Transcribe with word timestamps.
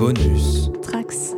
Bonus. 0.00 0.70
Trax. 0.80 1.36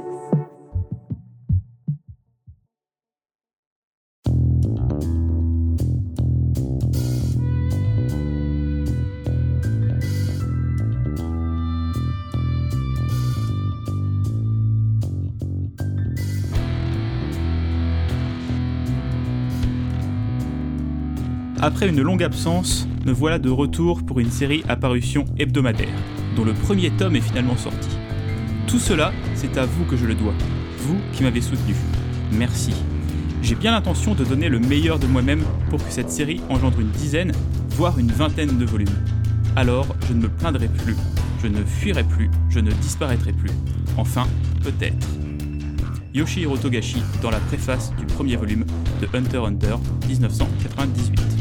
Après 21.60 21.88
une 21.88 22.00
longue 22.00 22.22
absence, 22.22 22.86
me 23.04 23.10
voilà 23.10 23.40
de 23.40 23.50
retour 23.50 24.06
pour 24.06 24.20
une 24.20 24.30
série 24.30 24.62
à 24.68 24.76
parution 24.76 25.24
hebdomadaire, 25.36 25.88
dont 26.36 26.44
le 26.44 26.52
premier 26.52 26.90
tome 26.92 27.16
est 27.16 27.20
finalement 27.20 27.56
sorti. 27.56 27.88
Tout 28.72 28.78
cela, 28.78 29.12
c'est 29.34 29.58
à 29.58 29.66
vous 29.66 29.84
que 29.84 29.98
je 29.98 30.06
le 30.06 30.14
dois, 30.14 30.32
vous 30.78 30.98
qui 31.12 31.24
m'avez 31.24 31.42
soutenu. 31.42 31.74
Merci. 32.32 32.72
J'ai 33.42 33.54
bien 33.54 33.70
l'intention 33.70 34.14
de 34.14 34.24
donner 34.24 34.48
le 34.48 34.58
meilleur 34.60 34.98
de 34.98 35.06
moi-même 35.06 35.44
pour 35.68 35.84
que 35.84 35.92
cette 35.92 36.08
série 36.08 36.40
engendre 36.48 36.80
une 36.80 36.88
dizaine, 36.88 37.32
voire 37.72 37.98
une 37.98 38.10
vingtaine 38.10 38.56
de 38.56 38.64
volumes. 38.64 38.88
Alors, 39.56 39.94
je 40.08 40.14
ne 40.14 40.22
me 40.22 40.28
plaindrai 40.30 40.68
plus, 40.68 40.96
je 41.42 41.48
ne 41.48 41.62
fuirai 41.62 42.02
plus, 42.02 42.30
je 42.48 42.60
ne 42.60 42.70
disparaîtrai 42.70 43.34
plus. 43.34 43.50
Enfin, 43.98 44.26
peut-être. 44.62 45.06
Yoshihiro 46.14 46.56
Togashi 46.56 47.02
dans 47.20 47.30
la 47.30 47.40
préface 47.40 47.92
du 47.96 48.06
premier 48.06 48.36
volume 48.36 48.64
de 49.02 49.08
Hunter 49.14 49.42
Hunter 49.44 49.76
1998. 50.08 51.31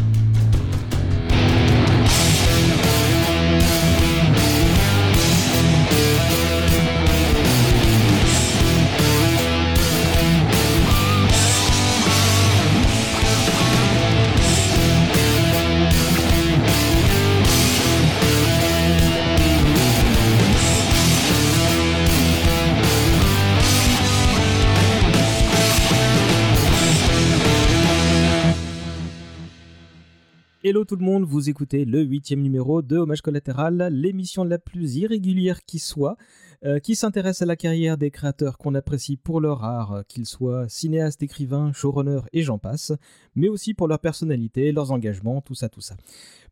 Hello 30.72 30.86
tout 30.86 30.95
le 30.95 31.03
monde, 31.03 31.25
vous 31.25 31.50
écoutez 31.50 31.83
le 31.83 32.02
huitième 32.02 32.41
numéro 32.41 32.81
de 32.81 32.95
Hommage 32.95 33.22
Collatéral, 33.22 33.89
l'émission 33.91 34.45
la 34.45 34.58
plus 34.58 34.95
irrégulière 34.95 35.66
qui 35.66 35.80
soit, 35.80 36.16
euh, 36.63 36.80
qui 36.80 36.95
s'intéresse 36.95 37.41
à 37.41 37.45
la 37.45 37.58
carrière 37.58 37.97
des 37.97 38.09
créateurs 38.09 38.58
qu'on 38.58 38.73
apprécie 38.73 39.17
pour 39.17 39.41
leur 39.41 39.66
art, 39.66 39.91
euh, 39.91 40.03
qu'ils 40.08 40.25
soient 40.25 40.69
cinéastes, 40.69 41.23
écrivains, 41.23 41.73
showrunners 41.73 42.22
et 42.31 42.41
j'en 42.41 42.58
passe, 42.58 42.94
mais 43.36 43.50
aussi 43.50 43.73
pour 43.73 43.89
leur 43.89 44.00
personnalité, 44.00 44.72
leurs 44.72 44.94
engagements, 44.94 45.41
tout 45.41 45.55
ça, 45.55 45.67
tout 45.67 45.81
ça. 45.81 45.97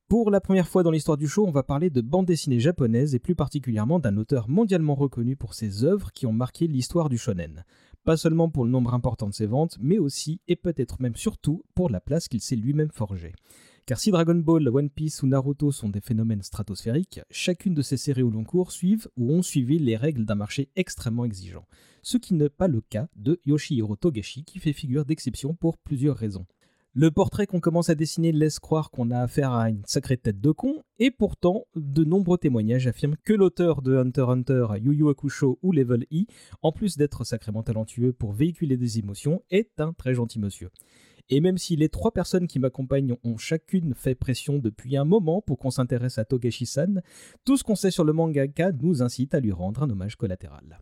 Pour 0.09 0.31
la 0.31 0.41
première 0.41 0.67
fois 0.67 0.83
dans 0.83 0.91
l'histoire 0.91 1.15
du 1.15 1.29
show, 1.29 1.47
on 1.47 1.51
va 1.51 1.63
parler 1.63 1.89
de 1.89 2.01
bande 2.01 2.25
dessinée 2.25 2.59
japonaise 2.59 3.15
et 3.15 3.19
plus 3.19 3.35
particulièrement 3.35 3.99
d'un 3.99 4.17
auteur 4.17 4.49
mondialement 4.49 4.95
reconnu 4.95 5.37
pour 5.37 5.53
ses 5.53 5.85
œuvres 5.85 6.11
qui 6.11 6.25
ont 6.25 6.33
marqué 6.33 6.67
l'histoire 6.67 7.07
du 7.07 7.17
shonen. 7.17 7.63
Pas 8.03 8.17
seulement 8.17 8.49
pour 8.49 8.65
le 8.65 8.71
nombre 8.71 8.93
important 8.93 9.29
de 9.29 9.33
ses 9.33 9.45
ventes, 9.45 9.77
mais 9.79 9.97
aussi 9.97 10.41
et 10.49 10.57
peut-être 10.57 11.01
même 11.01 11.15
surtout 11.15 11.63
pour 11.73 11.89
la 11.89 12.01
place 12.01 12.27
qu'il 12.27 12.41
s'est 12.41 12.57
lui-même 12.57 12.91
forgée. 12.91 13.31
Car 13.89 13.99
si 13.99 14.11
Dragon 14.11 14.35
Ball, 14.35 14.69
One 14.69 14.91
Piece 14.91 15.23
ou 15.23 15.27
Naruto 15.27 15.71
sont 15.71 15.89
des 15.89 15.99
phénomènes 15.99 16.43
stratosphériques, 16.43 17.21
chacune 17.31 17.73
de 17.73 17.81
ces 17.81 17.97
séries 17.97 18.21
au 18.21 18.29
long 18.29 18.43
cours 18.43 18.71
suivent 18.71 19.07
ou 19.17 19.33
ont 19.33 19.41
suivi 19.41 19.79
les 19.79 19.97
règles 19.97 20.25
d'un 20.25 20.35
marché 20.35 20.69
extrêmement 20.75 21.25
exigeant. 21.25 21.65
Ce 22.03 22.17
qui 22.17 22.35
n'est 22.35 22.49
pas 22.49 22.67
le 22.67 22.81
cas 22.81 23.07
de 23.15 23.39
Yoshihiro 23.47 23.95
Togashi 23.95 24.43
qui 24.43 24.59
fait 24.59 24.73
figure 24.73 25.05
d'exception 25.05 25.55
pour 25.55 25.79
plusieurs 25.79 26.17
raisons. 26.17 26.45
Le 26.93 27.09
portrait 27.09 27.47
qu'on 27.47 27.59
commence 27.59 27.89
à 27.89 27.95
dessiner 27.95 28.31
laisse 28.31 28.59
croire 28.59 28.91
qu'on 28.91 29.09
a 29.09 29.21
affaire 29.21 29.53
à 29.53 29.71
une 29.71 29.81
sacrée 29.87 30.17
tête 30.17 30.39
de 30.39 30.51
con, 30.51 30.83
et 30.99 31.09
pourtant, 31.09 31.65
de 31.75 32.03
nombreux 32.03 32.37
témoignages 32.37 32.85
affirment 32.85 33.17
que 33.23 33.33
l'auteur 33.33 33.81
de 33.81 33.97
Hunter 33.97 34.21
x 34.21 34.29
Hunter, 34.29 34.67
Yu 34.83 34.93
Yu 34.93 35.09
Hakusho 35.09 35.57
ou 35.63 35.71
Level 35.71 36.05
E, 36.11 36.25
en 36.61 36.71
plus 36.71 36.95
d'être 36.95 37.23
sacrément 37.23 37.63
talentueux 37.63 38.13
pour 38.13 38.33
véhiculer 38.33 38.77
des 38.77 38.99
émotions, 38.99 39.41
est 39.49 39.79
un 39.79 39.93
très 39.93 40.13
gentil 40.13 40.37
monsieur. 40.37 40.69
Et 41.29 41.41
même 41.41 41.57
si 41.57 41.75
les 41.75 41.89
trois 41.89 42.11
personnes 42.11 42.47
qui 42.47 42.59
m'accompagnent 42.59 43.15
ont 43.23 43.37
chacune 43.37 43.93
fait 43.93 44.15
pression 44.15 44.57
depuis 44.57 44.97
un 44.97 45.05
moment 45.05 45.41
pour 45.41 45.59
qu'on 45.59 45.71
s'intéresse 45.71 46.17
à 46.17 46.25
Togashi-san, 46.25 47.01
tout 47.45 47.57
ce 47.57 47.63
qu'on 47.63 47.75
sait 47.75 47.91
sur 47.91 48.03
le 48.03 48.13
mangaka 48.13 48.71
nous 48.71 49.03
incite 49.03 49.35
à 49.35 49.39
lui 49.39 49.51
rendre 49.51 49.83
un 49.83 49.89
hommage 49.89 50.15
collatéral. 50.15 50.79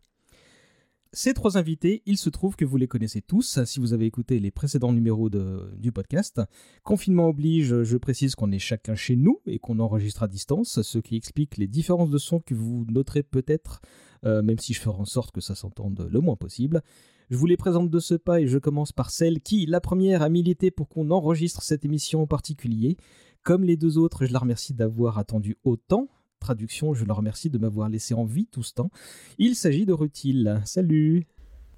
Ces 1.13 1.33
trois 1.33 1.57
invités, 1.57 2.03
il 2.05 2.17
se 2.17 2.29
trouve 2.29 2.55
que 2.55 2.65
vous 2.65 2.75
les 2.77 2.87
connaissez 2.87 3.21
tous 3.21 3.63
si 3.63 3.79
vous 3.79 3.93
avez 3.93 4.05
écouté 4.05 4.39
les 4.39 4.51
précédents 4.51 4.91
numéros 4.91 5.29
du 5.29 5.91
podcast. 5.91 6.41
Confinement 6.83 7.29
oblige, 7.29 7.83
je 7.83 7.97
précise 7.97 8.35
qu'on 8.35 8.51
est 8.51 8.59
chacun 8.59 8.93
chez 8.93 9.15
nous 9.15 9.39
et 9.45 9.57
qu'on 9.57 9.79
enregistre 9.79 10.23
à 10.23 10.27
distance, 10.27 10.81
ce 10.81 10.99
qui 10.99 11.15
explique 11.15 11.57
les 11.57 11.67
différences 11.67 12.09
de 12.09 12.17
son 12.17 12.39
que 12.39 12.53
vous 12.53 12.85
noterez 12.89 13.23
peut-être, 13.23 13.81
euh, 14.25 14.41
même 14.41 14.59
si 14.59 14.73
je 14.73 14.81
ferai 14.81 14.99
en 14.99 15.05
sorte 15.05 15.31
que 15.31 15.41
ça 15.41 15.55
s'entende 15.55 16.07
le 16.11 16.19
moins 16.19 16.35
possible. 16.35 16.81
Je 17.29 17.37
vous 17.37 17.45
les 17.45 17.57
présente 17.57 17.89
de 17.89 17.99
ce 17.99 18.15
pas 18.15 18.41
et 18.41 18.47
je 18.47 18.57
commence 18.57 18.91
par 18.91 19.09
celle 19.09 19.41
qui, 19.41 19.65
la 19.65 19.81
première, 19.81 20.21
a 20.21 20.29
milité 20.29 20.71
pour 20.71 20.89
qu'on 20.89 21.09
enregistre 21.11 21.61
cette 21.61 21.85
émission 21.85 22.21
en 22.21 22.27
particulier. 22.27 22.97
Comme 23.43 23.63
les 23.63 23.77
deux 23.77 23.97
autres, 23.97 24.25
je 24.25 24.33
la 24.33 24.39
remercie 24.39 24.73
d'avoir 24.73 25.17
attendu 25.17 25.57
autant. 25.63 26.09
Traduction, 26.39 26.93
je 26.93 27.05
la 27.05 27.13
remercie 27.13 27.49
de 27.49 27.57
m'avoir 27.57 27.89
laissé 27.89 28.13
en 28.13 28.25
vie 28.25 28.47
tout 28.47 28.63
ce 28.63 28.73
temps. 28.73 28.89
Il 29.37 29.55
s'agit 29.55 29.85
de 29.85 29.93
Rutil. 29.93 30.61
Salut 30.65 31.27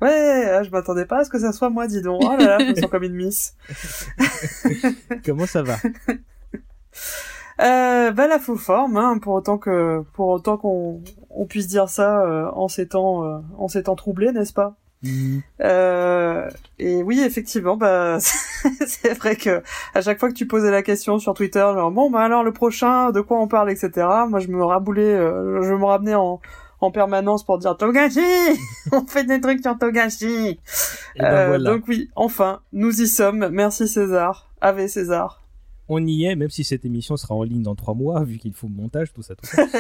Ouais, 0.02 0.46
ah, 0.50 0.64
je 0.64 0.70
m'attendais 0.70 1.06
pas 1.06 1.20
à 1.20 1.24
ce 1.26 1.30
que 1.30 1.40
ça 1.40 1.52
soit 1.52 1.70
moi, 1.70 1.88
dis 1.88 2.02
donc. 2.02 2.22
Oh 2.24 2.36
là 2.38 2.58
là, 2.58 2.60
je 2.60 2.72
me 2.72 2.76
sens 2.76 2.90
comme 2.90 3.04
une 3.04 3.16
miss. 3.16 3.56
Comment 5.26 5.46
ça 5.46 5.64
va? 5.64 5.78
Euh, 7.62 8.12
bah 8.12 8.28
la 8.28 8.40
faux 8.40 8.56
forme, 8.56 8.96
hein, 8.96 9.18
pour 9.18 9.34
autant 9.34 9.58
que, 9.58 10.02
pour 10.14 10.30
autant 10.30 10.56
qu'on 10.56 11.04
on 11.30 11.46
puisse 11.46 11.68
dire 11.68 11.90
ça 11.90 12.22
euh, 12.22 12.50
en 12.54 12.70
ces 12.70 12.88
temps, 12.88 13.26
euh, 13.26 13.40
en 13.58 13.68
ces 13.68 13.84
temps 13.84 13.98
troublés, 13.98 14.32
n'est-ce 14.32 14.54
pas? 14.54 14.78
Euh, 15.62 16.50
Et 16.78 17.04
oui, 17.04 17.22
effectivement, 17.22 17.78
bah 17.78 18.18
c'est 18.86 19.14
vrai 19.14 19.36
que 19.36 19.62
à 19.94 20.02
chaque 20.02 20.20
fois 20.20 20.30
que 20.30 20.34
tu 20.34 20.46
posais 20.48 20.72
la 20.72 20.82
question 20.82 21.20
sur 21.20 21.34
Twitter, 21.34 21.60
genre 21.60 21.92
bon 21.92 22.10
bah 22.10 22.22
alors 22.22 22.44
le 22.44 22.52
prochain, 22.52 23.12
de 23.12 23.22
quoi 23.22 23.40
on 23.40 23.48
parle, 23.48 23.72
etc. 23.72 24.08
Moi, 24.28 24.40
je 24.40 24.48
me 24.48 24.64
raboulais, 24.64 25.04
euh, 25.04 25.62
je 25.64 25.74
me 25.74 25.86
ramenais 25.86 26.16
en 26.16 26.42
en 26.82 26.92
permanence 26.92 27.44
pour 27.46 27.58
dire 27.58 27.76
Togashi, 27.76 28.22
on 28.94 29.06
fait 29.06 29.26
des 29.26 29.42
trucs 29.42 29.62
sur 29.62 29.78
Togashi. 29.78 30.60
Et 31.16 31.20
ben 31.20 31.26
Euh, 31.26 31.48
voilà, 31.48 31.72
Donc 31.72 31.84
oui, 31.88 32.10
enfin, 32.16 32.62
nous 32.74 33.02
y 33.02 33.08
sommes. 33.08 33.50
Merci 33.52 33.88
César. 33.88 34.50
Ave 34.62 34.88
César. 34.88 35.39
On 35.90 36.06
y 36.06 36.26
est, 36.26 36.36
même 36.36 36.50
si 36.50 36.64
cette 36.64 36.86
émission 36.86 37.18
sera 37.18 37.36
en 37.36 37.44
ligne 37.44 37.64
dans 37.64 37.76
trois 37.76 37.94
mois, 37.96 38.24
vu 38.24 38.38
qu'il 38.38 38.54
faut 38.54 38.68
le 38.68 38.74
montage, 38.74 39.12
tout 39.14 39.22
ça, 39.24 39.36
tout 39.36 39.46
ça. 39.46 39.66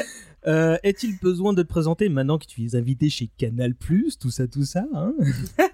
Euh, 0.48 0.78
Est-il 0.84 1.20
besoin 1.20 1.52
de 1.52 1.62
te 1.64 1.68
présenter 1.68 2.08
maintenant 2.08 2.38
que 2.38 2.46
tu 2.46 2.64
es 2.64 2.74
invité 2.78 3.10
chez 3.10 3.30
Canal+, 3.38 3.74
tout 3.76 4.32
ça, 4.32 4.48
tout 4.48 4.64
ça 4.64 4.86
hein? 4.94 5.14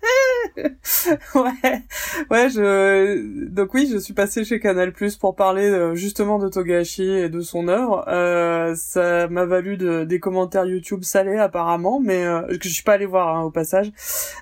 Ouais, 1.36 1.84
ouais, 2.32 2.50
je 2.50 3.46
donc 3.50 3.74
oui, 3.74 3.88
je 3.92 3.98
suis 3.98 4.14
passé 4.14 4.44
chez 4.44 4.60
Canal 4.60 4.92
Plus 4.94 5.18
pour 5.18 5.36
parler 5.36 5.70
euh, 5.70 5.94
justement 5.96 6.40
de 6.40 6.48
Togashi 6.48 7.04
et 7.04 7.30
de 7.30 7.42
son 7.42 7.68
œuvre. 7.68 8.06
Euh, 8.08 8.74
ça 8.76 9.28
m'a 9.28 9.46
valu 9.46 9.78
de, 9.78 10.04
des 10.04 10.20
commentaires 10.20 10.66
YouTube 10.66 11.04
salés 11.04 11.38
apparemment, 11.38 12.00
mais 12.00 12.24
euh, 12.26 12.58
que 12.58 12.68
je 12.68 12.74
suis 12.74 12.84
pas 12.84 12.94
allé 12.94 13.06
voir 13.06 13.36
hein, 13.36 13.44
au 13.44 13.52
passage. 13.52 13.92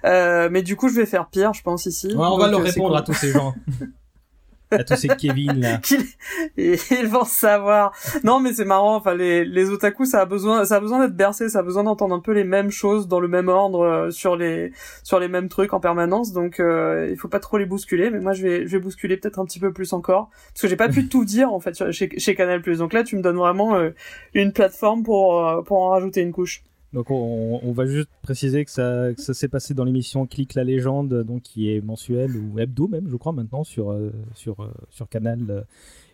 Euh, 0.06 0.50
mais 0.52 0.62
du 0.62 0.76
coup, 0.76 0.88
je 0.90 0.96
vais 0.96 1.06
faire 1.06 1.28
pire, 1.30 1.54
je 1.54 1.64
pense 1.64 1.86
ici. 1.86 2.08
Ouais, 2.08 2.14
On 2.18 2.38
va 2.38 2.50
leur 2.50 2.60
euh, 2.60 2.64
répondre 2.64 2.90
cool. 2.90 2.98
à 2.98 3.02
tous 3.02 3.14
ces 3.14 3.32
gens. 3.32 3.54
à 4.80 4.84
tous 4.84 4.96
ces 4.96 5.08
Kevin, 5.10 5.60
là. 5.60 5.80
ils 6.58 7.08
vont 7.08 7.26
savoir. 7.26 7.94
Non, 8.24 8.40
mais 8.40 8.54
c'est 8.54 8.66
marrant. 8.66 8.96
Enfin, 8.96 9.14
les 9.14 9.46
les 9.46 9.70
otaku, 9.70 10.06
ça 10.06 10.22
a 10.22 10.26
besoin, 10.26 10.66
ça 10.66 10.78
a 10.78 10.80
besoin 10.80 11.00
d'être 11.00 11.16
bercé, 11.16 11.50
ça 11.50 11.60
a 11.60 11.64
besoin 11.64 11.84
d'entendre 11.84 12.16
un 12.16 12.20
peu 12.20 12.32
les 12.32 12.44
mêmes 12.44 12.72
choses 12.72 13.08
dans 13.08 13.20
le 13.20 13.28
même 13.28 13.50
ordre 13.50 13.82
euh, 13.82 14.12
sur 14.12 14.36
les 14.36 14.72
sur 15.04 15.20
les 15.20 15.28
mêmes 15.28 15.50
trucs 15.50 15.74
en 15.74 15.80
permanence. 15.80 16.34
Donc, 16.34 16.60
euh, 16.60 17.08
il 17.10 17.18
faut 17.18 17.28
pas 17.28 17.40
trop 17.40 17.58
les 17.58 17.66
bousculer. 17.66 18.10
Mais 18.10 18.20
moi, 18.20 18.34
je 18.34 18.44
vais 18.44 18.68
je 18.68 18.72
vais 18.72 18.80
bousculer 18.80 19.18
peut-être 19.18 19.40
un 19.40 19.46
petit 19.46 19.60
peu 19.60 19.72
plus 19.72 19.94
encore 19.94 20.30
parce 20.54 20.62
que 20.62 20.68
j'ai 20.68 20.76
pas 20.76 20.90
pu 20.90 21.08
tout 21.10 21.26
dire 21.26 21.52
en 21.52 21.60
fait 21.60 21.92
chez 21.92 22.10
chez 22.18 22.36
Canal+. 22.36 22.62
Donc 22.62 22.94
là, 22.94 23.04
tu 23.04 23.16
me 23.16 23.22
donnes 23.22 23.38
vraiment 23.38 23.76
euh, 23.76 23.92
une 24.34 24.54
plateforme 24.54 25.04
pour 25.04 25.48
euh, 25.48 25.62
pour 25.62 25.82
en 25.82 25.90
rajouter 25.90 26.22
une 26.22 26.32
couche. 26.32 26.64
Donc 26.94 27.10
on, 27.10 27.60
on 27.64 27.72
va 27.72 27.86
juste 27.88 28.10
préciser 28.22 28.64
que 28.66 28.72
ça, 28.72 29.14
que 29.16 29.22
ça 29.22 29.34
s'est 29.34 29.48
passé 29.48 29.74
dans 29.74 29.84
l'émission 29.84 30.28
Clique 30.28 30.54
la 30.54 30.64
légende, 30.64 31.24
donc 31.24 31.42
qui 31.42 31.70
est 31.70 31.82
mensuelle 31.82 32.36
ou 32.38 32.60
hebdo 32.60 32.88
même, 32.88 33.10
je 33.10 33.16
crois 33.16 33.32
maintenant 33.32 33.64
sur 33.64 33.92
euh, 33.92 34.12
sur 34.36 34.62
euh, 34.62 34.72
sur 34.90 35.10
Canal, 35.10 35.46
euh, 35.50 35.62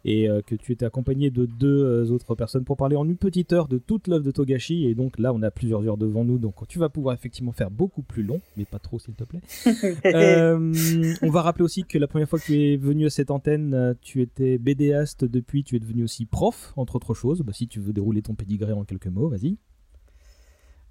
et 0.06 0.30
que 0.48 0.56
tu 0.56 0.72
étais 0.72 0.86
accompagné 0.86 1.30
de 1.30 1.46
deux 1.46 2.10
autres 2.12 2.34
personnes 2.34 2.64
pour 2.64 2.78
parler 2.78 2.96
en 2.96 3.06
une 3.06 3.18
petite 3.18 3.52
heure 3.52 3.68
de 3.68 3.78
toute 3.78 4.08
l'œuvre 4.08 4.24
de 4.24 4.32
Togashi. 4.32 4.86
Et 4.86 4.96
donc 4.96 5.20
là, 5.20 5.34
on 5.34 5.42
a 5.44 5.52
plusieurs 5.52 5.86
heures 5.86 5.98
devant 5.98 6.24
nous, 6.24 6.38
donc 6.38 6.66
tu 6.70 6.80
vas 6.80 6.88
pouvoir 6.88 7.14
effectivement 7.14 7.52
faire 7.52 7.70
beaucoup 7.70 8.02
plus 8.02 8.24
long, 8.24 8.40
mais 8.56 8.64
pas 8.64 8.80
trop 8.80 8.98
s'il 8.98 9.16
te 9.16 9.26
plaît. 9.26 9.42
Euh, 10.06 10.74
on 11.22 11.30
va 11.30 11.42
rappeler 11.42 11.64
aussi 11.64 11.84
que 11.84 11.98
la 11.98 12.08
première 12.08 12.30
fois 12.30 12.40
que 12.40 12.46
tu 12.46 12.56
es 12.56 12.78
venu 12.78 13.06
à 13.06 13.10
cette 13.10 13.32
antenne, 13.32 13.96
tu 14.02 14.22
étais 14.22 14.58
BDaste, 14.58 15.26
depuis 15.26 15.64
tu 15.64 15.76
es 15.76 15.80
devenu 15.80 16.04
aussi 16.04 16.26
prof, 16.26 16.74
entre 16.78 16.96
autres 16.96 17.14
choses. 17.14 17.42
Bah, 17.42 17.54
si 17.54 17.68
tu 17.68 17.80
veux 17.80 17.94
dérouler 17.94 18.22
ton 18.22 18.34
pédigré 18.34 18.72
en 18.72 18.86
quelques 18.86 19.08
mots, 19.08 19.28
vas-y. 19.28 19.58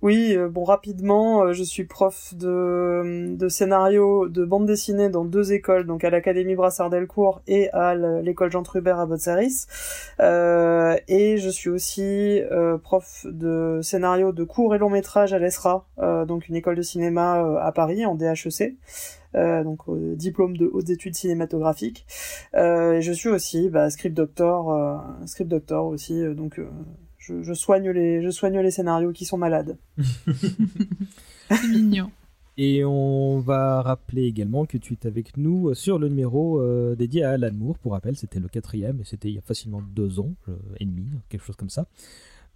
Oui, 0.00 0.36
euh, 0.36 0.48
bon 0.48 0.62
rapidement, 0.62 1.42
euh, 1.42 1.52
je 1.52 1.64
suis 1.64 1.82
prof 1.82 2.32
de, 2.36 3.36
scénario 3.48 4.28
de 4.28 4.44
bande 4.44 4.64
dessinée 4.64 5.08
dans 5.08 5.24
deux 5.24 5.52
écoles, 5.52 5.86
donc 5.86 6.04
à 6.04 6.10
l'Académie 6.10 6.54
Brassard-Delcourt 6.54 7.42
et 7.48 7.68
à 7.72 7.96
l'école 7.96 8.52
Jean 8.52 8.62
Trubert 8.62 9.00
à 9.00 9.06
Botsaris. 9.06 9.66
Euh, 10.20 10.96
et 11.08 11.38
je 11.38 11.48
suis 11.48 11.68
aussi 11.68 12.40
prof 12.84 13.26
de 13.28 13.80
scénario 13.82 14.30
de 14.30 14.44
court 14.44 14.72
et 14.76 14.78
long 14.78 14.88
métrage 14.88 15.32
à 15.32 15.40
l'ESRA, 15.40 15.84
donc 16.28 16.48
une 16.48 16.54
école 16.54 16.76
de 16.76 16.82
cinéma 16.82 17.58
à 17.60 17.72
Paris 17.72 18.06
en 18.06 18.14
DHEC. 18.14 18.76
donc 19.34 19.80
diplôme 20.14 20.56
de 20.56 20.70
hautes 20.72 20.90
études 20.90 21.16
cinématographiques. 21.16 22.06
et 22.54 23.00
je 23.00 23.12
suis 23.12 23.30
aussi 23.30 23.68
bah, 23.68 23.90
script 23.90 24.16
doctor, 24.16 25.02
script 25.26 25.50
doctor 25.50 25.86
aussi, 25.86 26.22
donc 26.34 26.60
je, 27.42 27.52
soigne 27.54 27.90
les, 27.90 28.22
je 28.22 28.30
soigne 28.30 28.58
les 28.60 28.70
scénarios 28.70 29.12
qui 29.12 29.25
sont 29.25 29.38
malades. 29.38 29.76
C'est 31.50 31.69
mignon. 31.69 32.10
Et 32.60 32.84
on 32.84 33.38
va 33.38 33.82
rappeler 33.82 34.25
également 34.25 34.66
que 34.66 34.78
tu 34.78 34.94
es 34.94 35.06
avec 35.06 35.36
nous 35.36 35.72
sur 35.75 36.00
le 36.00 36.08
numéro 36.08 36.60
euh, 36.60 36.96
dédié 36.96 37.22
à 37.22 37.30
Alan 37.30 37.52
Moore. 37.52 37.78
Pour 37.78 37.92
rappel, 37.92 38.16
c'était 38.16 38.40
le 38.40 38.48
quatrième 38.48 39.00
et 39.00 39.04
c'était 39.04 39.28
il 39.28 39.36
y 39.36 39.38
a 39.38 39.42
facilement 39.42 39.80
deux 39.80 40.19
ans 40.19 40.34
euh, 40.48 40.56
et 40.80 40.84
demi, 40.84 41.06
quelque 41.28 41.44
chose 41.44 41.54
comme 41.54 41.70
ça. 41.70 41.86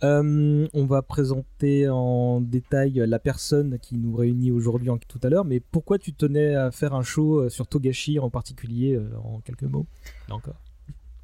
Euh, 0.03 0.67
on 0.75 0.87
va 0.87 1.03
présenter 1.03 1.89
en 1.89 2.41
détail 2.41 2.95
la 3.07 3.21
personne 3.21 3.79
qui 3.79 3.97
nous 3.97 4.17
réunit 4.17 4.51
aujourd'hui 4.51 4.91
tout 5.07 5.21
à 5.23 5.29
l'heure, 5.29 5.45
mais 5.45 5.61
pourquoi 5.61 5.99
tu 6.01 6.13
tenais 6.13 6.57
à 6.57 6.73
faire 6.73 6.95
un 6.95 7.05
show 7.05 7.49
sur 7.49 7.69
Togashi 7.69 8.19
en 8.19 8.29
particulier 8.29 9.01
en 9.23 9.39
quelques 9.39 9.63
mots? 9.63 9.87
Là 10.29 10.35
encore 10.35 10.57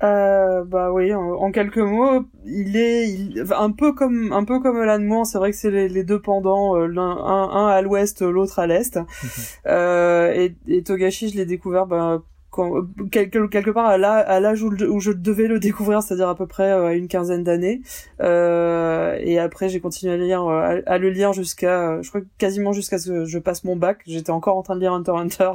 euh, 0.03 0.65
bah 0.65 0.93
oui, 0.93 1.13
en, 1.13 1.51
quelques 1.51 1.79
mots, 1.79 2.25
il 2.45 2.77
est 2.77 3.53
un 3.53 3.73
peu 3.73 3.93
comme 3.93 4.33
un 4.33 4.45
peu 4.45 4.61
comme 4.61 4.77
Alan 4.77 5.01
Moore. 5.01 5.27
C'est 5.27 5.39
vrai 5.39 5.51
que 5.51 5.57
c'est 5.57 5.71
les, 5.71 6.05
deux 6.05 6.21
pendants, 6.21 6.77
euh, 6.77 6.87
l'un 6.87 7.03
un, 7.03 7.51
un, 7.51 7.67
à 7.67 7.83
l'ouest, 7.83 8.23
l'autre 8.23 8.61
à 8.61 8.67
l'est. 8.67 8.99
euh, 9.67 10.33
et, 10.33 10.55
et, 10.69 10.83
Togashi, 10.85 11.31
je 11.31 11.37
l'ai 11.37 11.47
découvert 11.47 11.87
bah, 11.87 12.23
quand, 12.51 12.73
quelque, 13.11 13.47
quelque 13.47 13.71
part 13.71 13.87
à 13.87 13.99
l'âge 13.99 14.63
où, 14.63 15.01
je 15.01 15.13
devais 15.13 15.49
le 15.49 15.59
découvrir, 15.59 16.03
c'est-à-dire 16.03 16.29
à 16.29 16.35
peu 16.35 16.47
près 16.47 16.71
euh, 16.71 16.87
à 16.87 16.93
une 16.95 17.07
quinzaine 17.07 17.45
d'années. 17.45 17.83
Euh, 18.21 19.19
et 19.21 19.39
après, 19.39 19.69
j'ai 19.69 19.81
continué 19.81 20.15
à 20.15 20.17
lire, 20.17 20.45
euh, 20.47 20.81
à, 20.87 20.99
le 20.99 21.11
lire 21.11 21.33
jusqu'à, 21.35 22.01
je 22.01 22.09
crois 22.09 22.23
quasiment 22.39 22.73
jusqu'à 22.73 22.99
ce 22.99 23.11
que 23.11 23.25
je 23.27 23.39
passe 23.39 23.65
mon 23.65 23.77
bac. 23.77 24.01
J'étais 24.07 24.31
encore 24.31 24.57
en 24.57 24.63
train 24.63 24.77
de 24.77 24.81
lire 24.81 24.95
Hunter 24.95 25.13
Hunter 25.13 25.51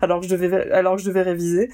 alors 0.00 0.20
que 0.20 0.26
je 0.26 0.34
devais, 0.34 0.72
alors 0.72 0.96
que 0.96 1.02
je 1.02 1.06
devais 1.06 1.22
réviser. 1.22 1.70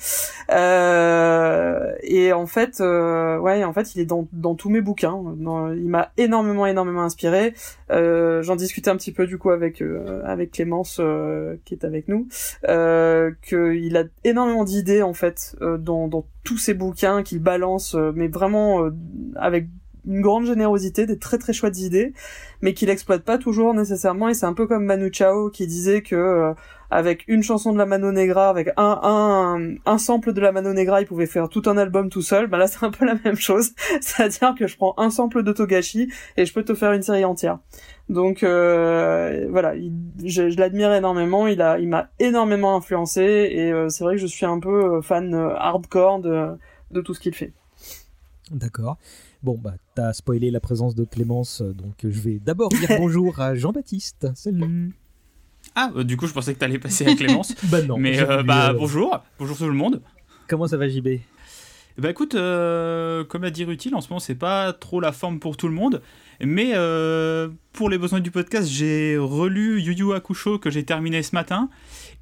et 0.51 2.33
en 2.33 2.47
fait, 2.47 2.81
ouais, 2.81 3.65
en 3.65 3.73
fait, 3.73 3.95
il 3.95 4.01
est 4.03 4.07
dans, 4.07 4.29
dans 4.33 4.55
tous 4.55 4.69
mes 4.69 4.83
bouquins. 4.83 5.19
il 5.39 5.89
m'a 5.89 6.11
énormément, 6.19 6.67
énormément 6.67 7.03
inspiré. 7.03 7.55
J'en 7.89 8.57
discutais 8.57 8.91
un 8.91 8.97
petit 8.97 9.13
peu 9.13 9.27
du 9.27 9.39
coup 9.39 9.51
avec 9.51 9.83
avec 10.25 10.53
Clémence 10.53 11.01
qui 11.65 11.75
est 11.75 11.85
avec 11.85 12.09
nous, 12.09 12.29
qu'il 12.63 13.97
a 13.97 14.05
énormément 14.25 14.50
d'idées 14.65 15.03
en 15.03 15.15
fait 15.15 15.57
euh, 15.61 15.79
dans, 15.79 16.09
tous 16.45 16.59
ces 16.59 16.75
bouquins 16.75 17.23
qu'il 17.23 17.41
balance, 17.41 17.95
euh, 17.95 18.13
mais 18.15 18.29
vraiment 18.29 18.85
euh, 18.85 18.91
avec 19.37 19.69
une 20.07 20.21
grande 20.21 20.47
générosité, 20.47 21.07
des 21.07 21.19
très 21.19 21.39
très 21.39 21.53
chouettes 21.53 21.79
idées, 21.79 22.15
mais 22.63 22.73
qu'il 22.73 22.89
exploite 22.89 23.23
pas 23.23 23.39
toujours 23.39 23.75
nécessairement. 23.75 24.29
Et 24.29 24.35
c'est 24.35 24.47
un 24.47 24.55
peu 24.55 24.67
comme 24.67 24.85
Manu 24.85 25.11
Chao 25.13 25.51
qui 25.51 25.67
disait 25.67 26.03
que 26.03 26.55
avec 26.91 27.25
une 27.29 27.43
chanson 27.43 27.73
de 27.73 27.79
la 27.79 27.87
Mano 27.87 28.11
Negra, 28.11 28.49
avec 28.49 28.71
un, 28.77 29.79
un, 29.87 29.99
sample 29.99 30.33
de 30.33 30.41
la 30.41 30.51
Mano 30.51 30.73
Negra, 30.73 31.01
il 31.01 31.07
pouvait 31.07 31.27
faire 31.27 31.49
tout 31.49 31.63
un 31.67 31.77
album 31.77 32.11
tout 32.11 32.23
seul. 32.23 32.49
Ben 32.49 32.59
là, 32.59 32.67
c'est 32.67 32.85
un 32.85 32.91
peu 32.91 33.05
la 33.05 33.15
même 33.25 33.37
chose. 33.37 33.71
C'est-à-dire 34.01 34.55
que 34.59 34.67
je 34.67 34.77
prends 34.77 34.95
un 34.99 35.11
sample 35.11 35.43
de 35.43 35.53
Togashi 35.53 36.13
et 36.37 36.45
je 36.45 36.53
peux 36.53 36.65
te 36.65 36.75
faire 36.75 36.93
une 36.93 37.03
série 37.03 37.25
entière. 37.25 37.59
Donc 38.09 38.43
euh, 38.43 39.47
voilà, 39.51 39.75
je, 40.25 40.43
l'admire 40.59 40.93
énormément. 40.93 41.47
Il 41.47 41.63
a, 41.63 41.79
il 41.79 41.89
m'a 41.89 42.11
énormément 42.19 42.77
influencé 42.77 43.23
et 43.23 43.73
euh, 43.73 43.89
c'est 43.89 44.03
vrai 44.03 44.17
que 44.17 44.21
je 44.21 44.27
suis 44.27 44.47
un 44.47 44.59
peu 44.59 44.97
euh, 44.97 45.03
fan 45.03 45.33
hardcore 45.35 46.21
de, 46.21 46.49
de 46.91 47.01
tout 47.01 47.15
ce 47.15 47.21
qu'il 47.21 47.35
fait. 47.35 47.53
D'accord. 48.51 48.99
Bon 49.45 49.57
bah 49.57 49.75
t'as 49.95 50.13
spoilé 50.13 50.51
la 50.51 50.61
présence 50.61 50.97
de 50.97 51.05
Clémence, 51.05 51.63
donc 51.63 51.95
je 52.03 52.21
vais 52.21 52.41
d'abord 52.41 52.69
dire 52.71 52.89
bonjour 52.99 53.39
à 53.39 53.55
Jean-Baptiste. 53.55 54.27
Salut. 54.35 54.93
Ah, 55.75 55.91
du 55.99 56.17
coup, 56.17 56.27
je 56.27 56.33
pensais 56.33 56.55
que 56.55 56.59
t'allais 56.59 56.79
passer 56.79 57.07
à 57.07 57.15
Clémence. 57.15 57.55
bah 57.65 57.83
non. 57.83 57.97
Mais 57.97 58.25
bah 58.45 58.73
bonjour, 58.73 59.23
bonjour 59.39 59.57
tout 59.57 59.67
le 59.67 59.73
monde. 59.73 60.03
Comment 60.49 60.67
ça 60.67 60.77
va 60.77 60.89
JB 60.89 61.21
bah 61.99 62.09
écoute, 62.09 62.33
comme 62.33 63.45
a 63.45 63.51
dit 63.51 63.65
Rutil, 63.65 63.95
en 63.95 64.01
ce 64.01 64.09
moment 64.09 64.21
c'est 64.21 64.35
pas 64.35 64.73
trop 64.73 65.01
la 65.01 65.13
forme 65.13 65.39
pour 65.39 65.59
tout 65.59 65.69
le 65.69 65.75
monde, 65.75 66.01
mais 66.43 66.73
euh, 66.75 67.49
pour 67.73 67.91
les 67.91 67.99
besoins 67.99 68.21
du 68.21 68.31
podcast, 68.31 68.69
j'ai 68.69 69.19
relu 69.19 69.81
Yu 69.81 69.95
Yu 69.95 70.15
Hakusho 70.15 70.59
que 70.59 70.71
j'ai 70.71 70.85
terminé 70.85 71.23
ce 71.23 71.35
matin. 71.35 71.69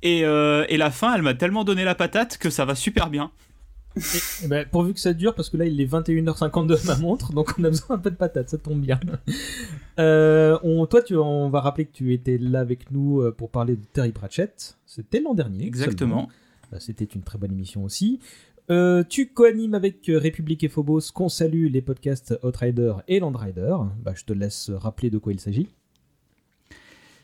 Et, 0.02 0.24
euh, 0.24 0.64
et 0.68 0.76
la 0.76 0.90
fin, 0.90 1.14
elle 1.14 1.22
m'a 1.22 1.34
tellement 1.34 1.64
donné 1.64 1.84
la 1.84 1.94
patate 1.94 2.36
que 2.38 2.50
ça 2.50 2.64
va 2.64 2.74
super 2.74 3.10
bien. 3.10 3.30
Ben, 4.48 4.66
pourvu 4.70 4.94
que 4.94 5.00
ça 5.00 5.12
dure, 5.12 5.34
parce 5.34 5.50
que 5.50 5.56
là 5.56 5.66
il 5.66 5.80
est 5.80 5.86
21h52 5.86 6.86
ma 6.86 6.96
montre, 6.96 7.32
donc 7.32 7.54
on 7.58 7.64
a 7.64 7.70
besoin 7.70 7.96
un 7.96 7.98
peu 7.98 8.10
de 8.10 8.16
patate, 8.16 8.48
ça 8.48 8.58
tombe 8.58 8.80
bien. 8.80 9.00
Euh, 9.98 10.56
on, 10.62 10.86
toi, 10.86 11.02
tu, 11.02 11.16
on 11.16 11.50
va 11.50 11.60
rappeler 11.60 11.84
que 11.84 11.92
tu 11.92 12.14
étais 12.14 12.38
là 12.38 12.60
avec 12.60 12.92
nous 12.92 13.32
pour 13.36 13.50
parler 13.50 13.74
de 13.74 13.84
Terry 13.92 14.12
Pratchett. 14.12 14.76
C'était 14.86 15.20
l'an 15.20 15.34
dernier. 15.34 15.66
Exactement. 15.66 16.28
Bah, 16.70 16.78
c'était 16.80 17.04
une 17.04 17.22
très 17.22 17.38
bonne 17.38 17.52
émission 17.52 17.82
aussi. 17.82 18.20
Euh, 18.70 19.02
tu 19.08 19.28
co-animes 19.28 19.74
avec 19.74 20.08
euh, 20.08 20.18
République 20.18 20.62
et 20.62 20.68
Phobos, 20.68 21.10
qu'on 21.14 21.30
salue 21.30 21.68
les 21.70 21.80
podcasts 21.80 22.38
Outrider 22.42 22.92
et 23.08 23.18
Landrider. 23.20 23.76
Bah, 24.02 24.12
je 24.14 24.24
te 24.24 24.32
laisse 24.32 24.70
rappeler 24.70 25.10
de 25.10 25.18
quoi 25.18 25.32
il 25.32 25.40
s'agit. 25.40 25.68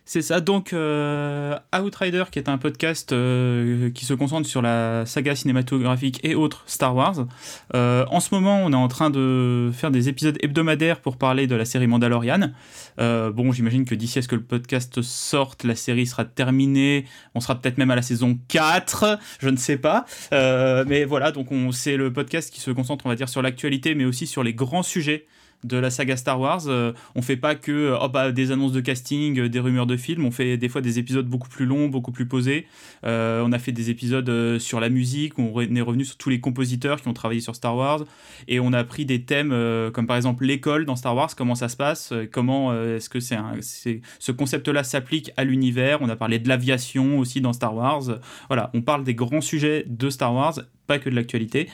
C'est 0.07 0.21
ça, 0.21 0.43
donc 0.43 0.75
euh, 0.75 1.57
Outrider, 1.75 2.25
qui 2.31 2.39
est 2.39 2.51
un 2.51 2.59
podcast 2.59 3.13
euh, 3.13 3.89
qui 3.89 4.05
se 4.05 4.13
concentre 4.13 4.47
sur 4.47 4.61
la 4.61 5.07
saga 5.07 5.35
cinématographique 5.35 6.21
et 6.23 6.35
autres 6.35 6.63
Star 6.67 6.95
Wars. 6.95 7.27
Euh, 7.75 8.05
en 8.11 8.21
ce 8.21 8.35
moment, 8.35 8.59
on 8.63 8.71
est 8.71 8.77
en 8.77 8.89
train 8.89 9.09
de 9.09 9.71
faire 9.73 9.91
des 9.91 10.11
épisodes 10.11 10.37
hebdomadaires 10.43 11.01
pour 11.01 11.17
parler 11.17 11.47
de 11.47 11.57
la 11.57 11.65
série 11.65 11.87
Mandalorian. 11.87 12.51
bon, 12.99 13.51
j'imagine 13.53 13.87
que 13.87 13.95
d'ici 13.95 14.19
à 14.19 14.23
ce 14.23 14.29
que 14.29 14.37
le 14.37 14.43
podcast 14.43 15.01
sorte, 15.01 15.65
la 15.65 15.75
série 15.75 16.07
sera 16.07 16.27
terminée. 16.27 17.07
On 17.35 17.41
sera 17.41 17.59
peut-être 17.59 17.79
même 17.79 17.91
à 17.91 17.97
la 17.97 18.03
saison 18.03 18.39
4, 18.49 19.19
je 19.39 19.49
ne 19.49 19.57
sais 19.57 19.79
pas. 19.79 20.05
mais 20.31 21.07
voilà, 21.07 21.33
donc 21.33 21.49
c'est 21.73 21.97
le 21.97 22.13
podcast 22.13 22.53
qui 22.53 22.61
se 22.61 22.71
concentre, 22.71 23.07
on 23.07 23.09
va 23.09 23.17
dire, 23.17 23.31
sur 23.31 23.41
l'actualité, 23.41 23.95
mais 23.95 24.05
aussi 24.05 24.27
sur 24.27 24.43
les 24.43 24.53
grands 24.53 24.83
sujets 24.83 25.27
de 25.65 25.77
la 25.79 25.91
saga 25.91 26.17
Star 26.17 26.39
Wars. 26.39 26.63
Euh, 26.69 26.93
on 27.15 27.23
fait 27.23 27.37
pas 27.37 27.55
que 27.55 27.73
euh, 27.73 28.09
bah, 28.09 28.31
des 28.31 28.53
annonces 28.53 28.73
de 28.73 28.81
casting, 28.81 29.39
euh, 29.41 29.49
des 29.49 29.59
rumeurs 29.59 29.87
de 29.87 29.97
films. 29.97 30.25
On 30.25 30.31
fait 30.31 30.57
des 30.57 30.69
fois 30.69 30.81
des 30.81 30.99
épisodes 30.99 31.27
beaucoup 31.27 31.49
plus 31.49 31.67
longs, 31.67 31.89
beaucoup 31.89 32.13
plus 32.13 32.27
posés. 32.27 32.67
on 33.03 33.53
a 33.53 33.59
fait 33.59 33.73
des 33.73 33.91
épisodes 33.91 34.59
sur 34.59 34.81
la 34.81 34.89
musique. 34.89 35.39
On 35.39 35.59
est 35.61 35.81
revenu 35.81 36.05
sur 36.05 36.17
tous 36.17 36.31
les 36.31 36.41
compositeurs 36.41 37.01
qui 37.01 37.09
ont 37.09 37.15
travaillé 37.15 37.41
sur 37.41 37.57
Star 37.57 37.77
Wars. 37.77 38.05
Et 38.47 38.61
on 38.61 38.73
a 38.73 38.85
pris 38.85 39.07
des 39.07 39.23
thèmes 39.23 39.51
comme 39.93 40.07
par 40.07 40.17
exemple 40.17 40.45
l'école 40.45 40.85
dans 40.85 40.97
Star 40.97 41.17
Wars. 41.17 41.35
Comment 41.37 41.55
ça 41.55 41.69
se 41.69 41.77
passe 41.77 42.13
Comment 42.33 42.75
est-ce 42.75 43.09
que 43.09 43.21
c'est 43.21 44.01
ce 44.19 44.33
concept-là 44.33 44.85
s'applique 44.85 45.33
à 45.37 45.45
l'univers 45.45 45.99
On 46.03 46.09
a 46.09 46.17
parlé 46.17 46.39
de 46.39 46.49
l'aviation 46.49 47.19
aussi 47.19 47.41
dans 47.41 47.53
Star 47.53 47.75
Wars. 47.75 48.03
Voilà, 48.49 48.71
on 48.75 48.83
parle 48.83 49.05
des 49.05 49.15
grands 49.15 49.41
sujets 49.41 49.85
de 49.87 50.11
Star 50.11 50.35
Wars, 50.35 50.61
pas 50.87 50.99
que 50.99 51.09
de 51.09 51.15
l'actualité. 51.15 51.69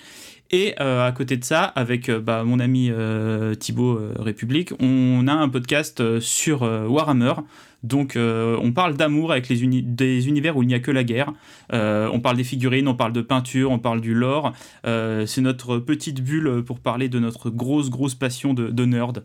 Et 0.53 0.75
euh, 0.81 1.07
à 1.07 1.13
côté 1.13 1.37
de 1.37 1.45
ça, 1.45 1.63
avec 1.63 2.09
euh, 2.09 2.21
bah, 2.21 2.43
mon 2.43 2.59
ami 2.59 2.91
euh, 2.91 3.55
Thibaut 3.55 4.01
République, 4.19 4.73
on 4.81 5.29
a 5.29 5.33
un 5.33 5.49
podcast 5.49 6.19
sur 6.19 6.63
Warhammer. 6.63 7.35
Donc 7.83 8.15
on 8.17 8.73
parle 8.73 8.95
d'amour 8.95 9.33
avec 9.33 9.49
les 9.49 9.83
des 9.83 10.29
univers 10.29 10.55
où 10.55 10.63
il 10.63 10.67
n'y 10.67 10.75
a 10.75 10.81
que 10.81 10.91
la 10.91 11.03
guerre. 11.03 11.33
on 11.73 12.21
parle 12.21 12.37
des 12.37 12.45
figurines, 12.45 12.87
on 12.89 12.95
parle 12.95 13.15
de 13.15 13.23
peinture, 13.23 13.71
on 13.71 13.79
parle 13.79 14.03
du 14.03 14.13
lore. 14.13 14.53
C'est 14.85 15.41
notre 15.41 15.79
petite 15.79 16.23
bulle 16.23 16.63
pour 16.63 16.79
parler 16.79 17.09
de 17.09 17.19
notre 17.19 17.49
grosse, 17.49 17.89
grosse 17.89 18.15
passion 18.15 18.53
de, 18.53 18.69
de 18.69 18.85
nerd. 18.85 19.25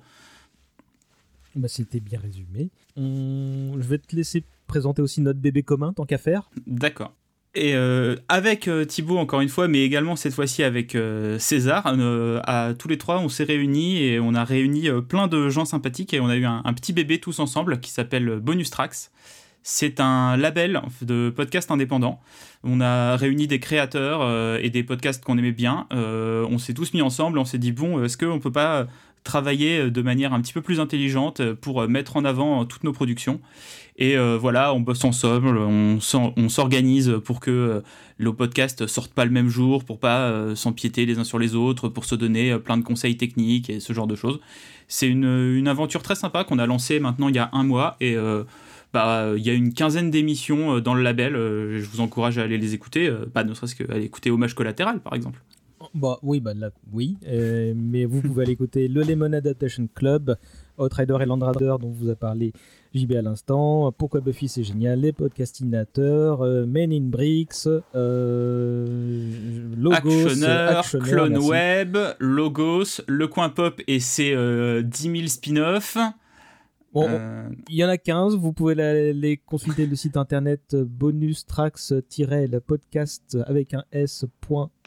Bah, 1.57 1.67
C'était 1.67 1.99
bien 1.99 2.17
résumé. 2.17 2.69
Je 2.95 3.87
vais 3.87 3.97
te 3.97 4.15
laisser 4.15 4.45
présenter 4.67 5.01
aussi 5.01 5.19
notre 5.19 5.39
bébé 5.39 5.61
commun, 5.61 5.91
tant 5.91 6.05
qu'à 6.05 6.17
faire. 6.17 6.49
D'accord. 6.65 7.13
Et 7.55 7.73
euh, 7.73 8.17
avec 8.27 8.67
euh, 8.67 8.83
Thibaut, 8.83 9.17
encore 9.17 9.39
une 9.39 9.47
fois, 9.49 9.69
mais 9.69 9.83
également 9.83 10.17
cette 10.17 10.33
fois-ci 10.33 10.61
avec 10.61 10.93
euh, 10.93 11.39
César, 11.39 11.87
à 12.45 12.73
tous 12.77 12.89
les 12.89 12.97
trois, 12.97 13.19
on 13.19 13.29
s'est 13.29 13.45
réunis 13.45 14.03
et 14.03 14.19
on 14.19 14.35
a 14.35 14.43
réuni 14.43 14.89
plein 15.07 15.27
de 15.27 15.49
gens 15.49 15.63
sympathiques 15.63 16.13
et 16.13 16.19
on 16.19 16.27
a 16.27 16.35
eu 16.35 16.45
un, 16.45 16.61
petit 16.73 16.91
bébé 16.91 17.19
tous 17.19 17.39
ensemble 17.39 17.79
qui 17.79 17.91
s'appelle 17.91 18.39
Bonus 18.41 18.69
Tracks. 18.69 19.09
C'est 19.63 19.99
un 19.99 20.37
label 20.37 20.81
de 21.01 21.33
podcast 21.35 21.71
indépendant. 21.71 22.19
On 22.63 22.81
a 22.81 23.15
réuni 23.15 23.47
des 23.47 23.59
créateurs 23.59 24.59
et 24.59 24.69
des 24.69 24.83
podcasts 24.83 25.23
qu'on 25.23 25.39
aimait 25.39 25.51
bien. 25.51 25.87
on 25.91 26.57
s'est 26.59 26.75
tous 26.75 26.93
mis 26.93 27.01
ensemble. 27.01 27.39
On 27.39 27.45
s'est 27.45 27.57
dit 27.57 27.71
bon, 27.71 28.03
est-ce 28.03 28.15
qu'on 28.15 28.39
peut 28.39 28.51
pas 28.51 28.85
travailler 29.25 29.91
de 29.91 30.01
manière 30.01 30.31
un 30.33 30.39
petit 30.39 30.53
peu 30.53 30.61
plus 30.61 30.79
intelligente 30.79 31.53
pour 31.55 31.85
mettre 31.89 32.15
en 32.15 32.23
avant 32.23 32.63
toutes 32.63 32.85
nos 32.85 32.93
productions. 32.93 33.41
Et 33.97 34.15
voilà, 34.17 34.73
on 34.73 34.79
bosse 34.79 35.03
ensemble, 35.03 35.57
on 35.57 36.49
s'organise 36.49 37.15
pour 37.25 37.39
que 37.39 37.81
nos 38.19 38.33
podcasts 38.33 38.87
sortent 38.87 39.13
pas 39.13 39.25
le 39.25 39.31
même 39.31 39.49
jour, 39.49 39.83
pour 39.83 39.99
pas 39.99 40.55
s'empiéter 40.55 41.05
les 41.05 41.17
uns 41.17 41.23
sur 41.23 41.39
les 41.39 41.55
autres, 41.55 41.89
pour 41.89 42.05
se 42.05 42.15
donner 42.15 42.57
plein 42.59 42.77
de 42.77 42.83
conseils 42.83 43.17
techniques 43.17 43.69
et 43.69 43.79
ce 43.79 43.93
genre 43.93 44.07
de 44.07 44.15
choses. 44.15 44.39
C'est 44.87 45.07
une, 45.07 45.25
une 45.25 45.67
aventure 45.67 46.03
très 46.03 46.15
sympa 46.15 46.43
qu'on 46.43 46.59
a 46.59 46.65
lancée 46.65 46.99
maintenant 46.99 47.29
il 47.29 47.35
y 47.35 47.39
a 47.39 47.49
un 47.53 47.63
mois 47.63 47.97
et 47.99 48.15
bah, 48.93 49.31
il 49.35 49.43
y 49.43 49.49
a 49.49 49.53
une 49.53 49.73
quinzaine 49.73 50.11
d'émissions 50.11 50.79
dans 50.79 50.93
le 50.93 51.01
label. 51.01 51.33
je 51.33 51.85
vous 51.85 52.01
encourage 52.01 52.37
à 52.37 52.43
aller 52.43 52.57
les 52.57 52.73
écouter, 52.73 53.11
pas 53.33 53.43
ne 53.43 53.53
serait-ce 53.53 53.75
qu'à 53.75 53.97
écouter 53.97 54.29
Hommage 54.29 54.53
collatéral 54.53 54.99
par 54.99 55.15
exemple. 55.15 55.41
Bah 55.93 56.19
oui, 56.23 56.39
bah 56.39 56.53
là, 56.53 56.69
oui. 56.93 57.17
Euh, 57.27 57.73
mais 57.75 58.05
vous 58.05 58.21
pouvez 58.21 58.43
aller 58.43 58.53
écouter 58.53 58.87
le 58.87 59.01
Lemon 59.01 59.33
Adaptation 59.33 59.87
Club, 59.93 60.37
Outrider 60.77 61.17
et 61.21 61.25
Landrader 61.25 61.75
dont 61.79 61.89
vous 61.89 62.09
a 62.09 62.15
parlé 62.15 62.53
JB 62.93 63.13
à 63.13 63.21
l'instant, 63.21 63.91
Pourquoi 63.91 64.21
Buffy 64.21 64.47
c'est 64.47 64.63
génial, 64.63 65.01
les 65.01 65.11
podcastinateurs, 65.11 66.41
euh, 66.41 66.65
Men 66.65 66.93
in 66.93 67.09
Bricks, 67.09 67.67
euh, 67.93 69.75
Logos, 69.75 69.95
Actionneur, 69.95 70.85
Clone 71.03 71.37
Web, 71.39 71.97
Logos, 72.19 73.01
Le 73.07 73.27
Coin 73.27 73.49
Pop 73.49 73.81
et 73.87 73.99
ses 73.99 74.33
10 74.81 75.01
000 75.01 75.27
spin-offs. 75.27 75.97
Bon, 76.93 77.09
il 77.69 77.75
y 77.75 77.83
en 77.83 77.89
a 77.89 77.97
15, 77.97 78.37
vous 78.37 78.53
pouvez 78.53 78.75
les 79.13 79.35
consulter 79.35 79.85
le 79.85 79.97
site 79.97 80.15
internet 80.15 80.75
bonus 80.75 81.45
tracks-le 81.45 82.59
podcast 82.59 83.37
avec 83.45 83.73
un 83.73 83.83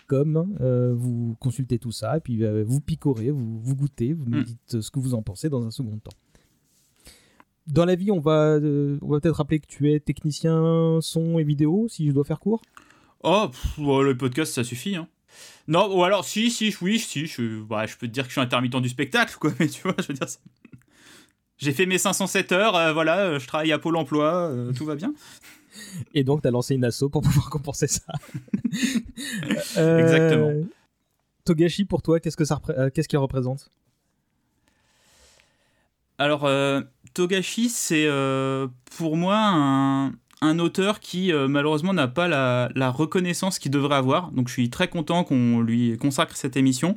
s.com 0.09 0.57
euh, 0.61 0.95
vous 0.97 1.37
consultez 1.41 1.79
tout 1.79 1.93
ça, 1.93 2.17
et 2.17 2.21
puis 2.21 2.45
euh, 2.45 2.65
vous 2.67 2.81
picorez, 2.81 3.31
vous, 3.31 3.59
vous 3.61 3.77
goûtez, 3.77 4.13
vous 4.13 4.25
nous 4.27 4.41
mm. 4.41 4.45
dites 4.45 4.81
ce 4.81 4.91
que 4.91 4.99
vous 4.99 5.15
en 5.15 5.23
pensez 5.23 5.49
dans 5.49 5.65
un 5.65 5.71
second 5.71 5.99
temps. 5.99 6.17
Dans 7.67 7.85
la 7.85 7.97
vie, 7.97 8.11
on 8.11 8.21
va, 8.21 8.55
euh, 8.55 8.99
on 9.03 9.11
va 9.11 9.21
peut-être 9.21 9.37
rappeler 9.37 9.61
que 9.61 9.67
tu 9.67 9.93
es 9.93 10.01
technicien 10.01 10.99
son 11.01 11.39
et 11.39 11.45
vidéo, 11.45 11.87
si 11.89 12.07
je 12.09 12.13
dois 12.13 12.25
faire 12.25 12.41
court? 12.41 12.63
Oh, 13.23 13.51
le 13.79 14.15
podcast, 14.15 14.55
ça 14.55 14.65
suffit. 14.65 14.97
Hein. 14.97 15.09
Non, 15.67 15.95
ou 15.95 16.03
alors, 16.03 16.25
si, 16.25 16.51
si, 16.51 16.75
oui, 16.81 16.99
si, 16.99 17.27
je, 17.27 17.63
bah, 17.63 17.85
je 17.85 17.97
peux 17.97 18.07
te 18.07 18.13
dire 18.13 18.23
que 18.23 18.31
je 18.31 18.35
suis 18.35 18.41
intermittent 18.41 18.81
du 18.81 18.89
spectacle, 18.89 19.37
quoi, 19.39 19.53
mais 19.61 19.69
tu 19.69 19.83
vois, 19.83 19.95
je 19.99 20.09
veux 20.09 20.15
dire, 20.15 20.27
j'ai 21.59 21.73
fait 21.73 21.85
mes 21.87 21.99
507 21.99 22.53
heures, 22.53 22.95
voilà, 22.95 23.39
je 23.39 23.47
travaille 23.47 23.73
à 23.73 23.79
Pôle 23.79 23.97
emploi, 23.97 24.51
tout 24.77 24.87
va 24.87 24.95
bien. 24.95 25.13
Et 26.15 26.25
donc, 26.25 26.43
tu 26.43 26.49
as 26.49 26.51
lancé 26.51 26.75
une 26.75 26.85
asso 26.85 27.05
pour 27.11 27.23
pouvoir 27.23 27.51
compenser 27.51 27.87
ça. 27.87 28.05
Euh, 29.77 29.99
Exactement. 29.99 30.69
Togashi, 31.45 31.85
pour 31.85 32.03
toi, 32.03 32.21
qu'est-ce 32.21 32.37
que 32.37 32.45
ça 32.45 32.61
euh, 32.69 32.91
qu'est-ce 32.91 33.09
qu'il 33.09 33.19
représente? 33.19 33.71
Alors, 36.19 36.45
euh, 36.45 36.83
Togashi, 37.15 37.69
c'est 37.71 38.07
pour 38.97 39.17
moi 39.17 40.13
un, 40.43 40.59
auteur 40.59 41.01
qui 41.01 41.33
malheureusement 41.33 41.95
n'a 41.95 42.09
pas 42.09 42.29
la, 42.29 42.91
reconnaissance 42.91 43.59
qu'il 43.59 43.71
devrait 43.71 43.97
avoir. 43.97 44.31
Donc, 44.33 44.49
je 44.49 44.53
suis 44.53 44.71
très 44.71 44.89
content 44.89 45.25
qu'on 45.25 45.61
lui 45.61 45.97
consacre 45.97 46.37
cette 46.37 46.57
émission. 46.57 46.97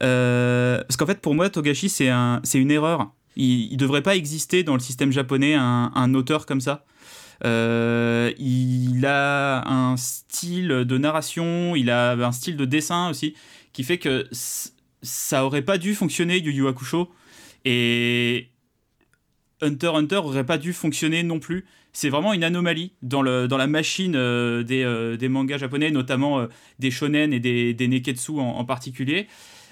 parce 0.00 0.96
qu'en 0.96 1.06
fait, 1.06 1.20
pour 1.20 1.34
moi, 1.34 1.48
Togashi, 1.48 1.88
c'est 1.88 2.08
un, 2.08 2.42
une 2.54 2.70
erreur. 2.70 3.12
Il 3.36 3.72
ne 3.72 3.76
devrait 3.76 4.02
pas 4.02 4.16
exister 4.16 4.64
dans 4.64 4.74
le 4.74 4.80
système 4.80 5.12
japonais 5.12 5.54
un, 5.54 5.92
un 5.94 6.14
auteur 6.14 6.46
comme 6.46 6.60
ça. 6.60 6.84
Euh, 7.44 8.32
il 8.38 9.04
a 9.06 9.68
un 9.68 9.96
style 9.96 10.68
de 10.68 10.98
narration, 10.98 11.76
il 11.76 11.90
a 11.90 12.12
un 12.12 12.32
style 12.32 12.56
de 12.56 12.64
dessin 12.64 13.10
aussi, 13.10 13.34
qui 13.72 13.84
fait 13.84 13.98
que 13.98 14.28
ça 15.02 15.44
aurait 15.44 15.62
pas 15.62 15.78
dû 15.78 15.94
fonctionner 15.94 16.38
Yu 16.38 16.52
Yu 16.52 16.68
Hakusho. 16.68 17.10
Et 17.64 18.48
Hunter 19.60 19.92
Hunter 19.94 20.16
aurait 20.16 20.46
pas 20.46 20.58
dû 20.58 20.72
fonctionner 20.72 21.22
non 21.22 21.38
plus. 21.38 21.66
C'est 21.92 22.10
vraiment 22.10 22.34
une 22.34 22.44
anomalie 22.44 22.92
dans, 23.02 23.22
le, 23.22 23.48
dans 23.48 23.56
la 23.56 23.66
machine 23.66 24.14
euh, 24.16 24.62
des, 24.62 24.84
euh, 24.84 25.16
des, 25.16 25.28
mangas 25.28 25.58
japonais, 25.58 25.90
notamment 25.90 26.46
des 26.78 26.90
shonen 26.90 27.32
et 27.32 27.40
des 27.40 27.88
neketsu 27.88 28.32
en 28.38 28.64
particulier. 28.64 29.28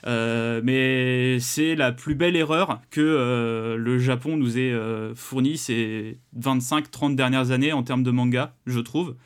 Euh, 0.06 0.60
mais 0.62 1.38
c'est 1.40 1.74
la 1.74 1.90
plus 1.92 2.14
belle 2.14 2.36
erreur 2.36 2.80
que 2.90 3.00
euh, 3.00 3.76
le 3.76 3.98
Japon 3.98 4.36
nous 4.36 4.58
ait 4.58 4.72
euh, 4.72 5.14
fournie 5.14 5.56
ces 5.56 6.18
25-30 6.38 7.14
dernières 7.14 7.52
années 7.52 7.72
en 7.72 7.82
termes 7.82 8.02
de 8.02 8.10
manga, 8.10 8.54
je 8.66 8.80
trouve. 8.80 9.16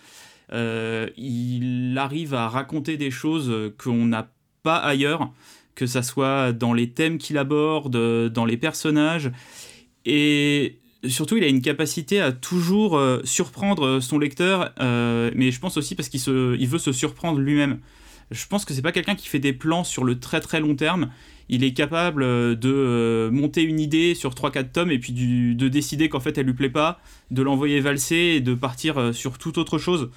il 0.52 1.94
arrive 1.96 2.34
à 2.34 2.48
raconter 2.48 2.96
des 2.96 3.10
choses 3.10 3.72
qu'on 3.76 4.06
n'a 4.06 4.30
pas 4.62 4.76
ailleurs, 4.76 5.32
que 5.74 5.86
ça 5.86 6.02
soit 6.02 6.52
dans 6.52 6.72
les 6.72 6.90
thèmes 6.90 7.18
qu'il 7.18 7.38
aborde, 7.38 8.30
dans 8.32 8.44
les 8.44 8.56
personnages. 8.56 9.30
Et 10.04 10.78
surtout, 11.06 11.36
il 11.36 11.44
a 11.44 11.48
une 11.48 11.60
capacité 11.60 12.20
à 12.20 12.32
toujours 12.32 13.00
surprendre 13.24 14.00
son 14.00 14.18
lecteur, 14.18 14.72
mais 14.80 15.50
je 15.50 15.60
pense 15.60 15.76
aussi 15.76 15.94
parce 15.94 16.08
qu'il 16.08 16.20
il 16.58 16.68
veut 16.68 16.78
se 16.78 16.92
surprendre 16.92 17.40
lui-même. 17.40 17.80
Je 18.30 18.46
pense 18.46 18.64
que 18.64 18.74
c'est 18.74 18.82
pas 18.82 18.92
quelqu'un 18.92 19.14
qui 19.14 19.28
fait 19.28 19.38
des 19.38 19.52
plans 19.52 19.84
sur 19.84 20.04
le 20.04 20.20
très 20.20 20.40
très 20.40 20.60
long 20.60 20.74
terme. 20.74 21.10
Il 21.48 21.64
est 21.64 21.72
capable 21.72 22.22
euh, 22.22 22.54
de 22.54 22.70
euh, 22.70 23.30
monter 23.30 23.62
une 23.62 23.80
idée 23.80 24.14
sur 24.14 24.34
3-4 24.34 24.70
tomes 24.70 24.90
et 24.90 24.98
puis 24.98 25.12
de 25.12 25.68
décider 25.68 26.08
qu'en 26.08 26.20
fait 26.20 26.36
elle 26.36 26.46
lui 26.46 26.54
plaît 26.54 26.68
pas, 26.68 27.00
de 27.30 27.42
l'envoyer 27.42 27.80
valser 27.80 28.34
et 28.36 28.40
de 28.40 28.54
partir 28.54 28.98
euh, 28.98 29.12
sur 29.12 29.38
toute 29.38 29.56
autre 29.56 29.78
chose. 29.78 30.10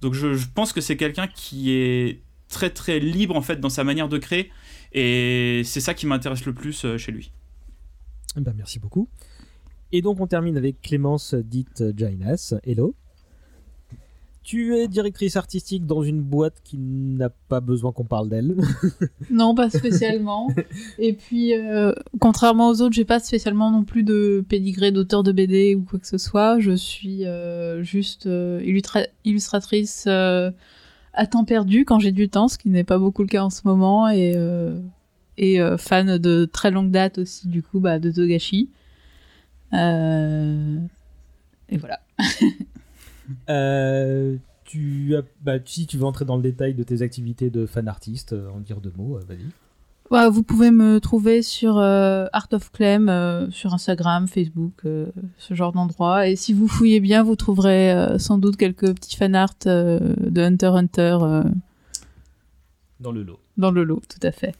Donc 0.00 0.14
je, 0.14 0.28
pense 0.54 0.72
que 0.72 0.80
c'est 0.80 0.96
quelqu'un 0.96 1.26
qui 1.26 1.72
est 1.72 2.20
très 2.48 2.70
très 2.70 3.00
libre 3.00 3.36
en 3.36 3.42
fait 3.42 3.60
dans 3.60 3.68
sa 3.68 3.84
manière 3.84 4.08
de 4.08 4.18
créer 4.18 4.50
et 4.92 5.62
c'est 5.64 5.80
ça 5.80 5.92
qui 5.92 6.06
m'intéresse 6.06 6.44
le 6.46 6.54
plus 6.54 6.86
chez 6.96 7.12
lui. 7.12 7.32
Eh 8.36 8.40
ben, 8.40 8.54
merci 8.56 8.78
beaucoup. 8.78 9.08
Et 9.92 10.02
donc 10.02 10.20
on 10.20 10.26
termine 10.26 10.56
avec 10.56 10.80
Clémence 10.80 11.34
dite 11.34 11.82
Jainas. 11.96 12.54
Hello. 12.64 12.94
Tu 14.42 14.74
es 14.74 14.88
directrice 14.88 15.36
artistique 15.36 15.84
dans 15.86 16.02
une 16.02 16.22
boîte 16.22 16.62
qui 16.64 16.78
n'a 16.78 17.28
pas 17.28 17.60
besoin 17.60 17.92
qu'on 17.92 18.04
parle 18.04 18.30
d'elle. 18.30 18.56
non, 19.30 19.54
pas 19.54 19.68
spécialement. 19.68 20.48
Et 20.98 21.12
puis, 21.12 21.54
euh, 21.54 21.92
contrairement 22.20 22.70
aux 22.70 22.80
autres, 22.80 22.94
j'ai 22.94 23.04
pas 23.04 23.20
spécialement 23.20 23.70
non 23.70 23.84
plus 23.84 24.02
de 24.02 24.42
pédigré 24.48 24.92
d'auteur 24.92 25.22
de 25.22 25.32
BD 25.32 25.74
ou 25.74 25.82
quoi 25.82 25.98
que 25.98 26.06
ce 26.06 26.16
soit. 26.16 26.58
Je 26.58 26.72
suis 26.72 27.26
euh, 27.26 27.82
juste 27.82 28.26
euh, 28.26 28.62
illustratrice 29.24 30.06
à 30.06 31.26
temps 31.26 31.44
perdu 31.44 31.84
quand 31.84 31.98
j'ai 31.98 32.12
du 32.12 32.30
temps, 32.30 32.48
ce 32.48 32.56
qui 32.56 32.70
n'est 32.70 32.84
pas 32.84 32.98
beaucoup 32.98 33.22
le 33.22 33.28
cas 33.28 33.44
en 33.44 33.50
ce 33.50 33.60
moment, 33.66 34.08
et, 34.08 34.32
fan 35.76 36.16
de 36.16 36.46
très 36.46 36.70
longue 36.70 36.90
date 36.90 37.18
aussi, 37.18 37.46
du 37.46 37.62
coup, 37.62 37.78
bah, 37.78 37.98
de 37.98 38.10
Togashi. 38.10 38.70
et 39.72 39.76
voilà. 41.76 42.00
Euh, 43.48 44.36
tu 44.64 45.16
as, 45.16 45.22
bah, 45.42 45.54
si 45.64 45.86
tu 45.86 45.96
veux 45.96 46.04
entrer 46.04 46.24
dans 46.24 46.36
le 46.36 46.42
détail 46.42 46.74
de 46.74 46.82
tes 46.84 47.02
activités 47.02 47.50
de 47.50 47.66
fan 47.66 47.88
artiste, 47.88 48.32
euh, 48.32 48.48
en 48.50 48.60
dire 48.60 48.80
deux 48.80 48.92
mots, 48.96 49.16
euh, 49.16 49.22
vas-y. 49.28 50.30
Vous 50.30 50.42
pouvez 50.42 50.70
me 50.70 50.98
trouver 50.98 51.40
sur 51.40 51.78
Art 51.78 52.48
of 52.52 52.72
Clem, 52.72 53.48
sur 53.52 53.74
Instagram, 53.74 54.26
Facebook, 54.26 54.82
ce 54.82 55.54
genre 55.54 55.70
d'endroit. 55.70 56.26
Et 56.26 56.34
si 56.34 56.52
vous 56.52 56.66
fouillez 56.66 56.98
bien, 56.98 57.22
vous 57.22 57.36
trouverez 57.36 58.18
sans 58.18 58.38
doute 58.38 58.56
quelques 58.56 58.92
petits 58.92 59.14
fan 59.14 59.36
art 59.36 59.54
de 59.64 60.40
Hunter 60.40 60.66
Hunter. 60.66 61.18
dans 62.98 63.12
le 63.12 63.22
lot. 63.22 63.38
Dans 63.56 63.70
le 63.70 63.84
lot, 63.84 64.02
tout 64.08 64.26
à 64.26 64.32
fait. 64.32 64.56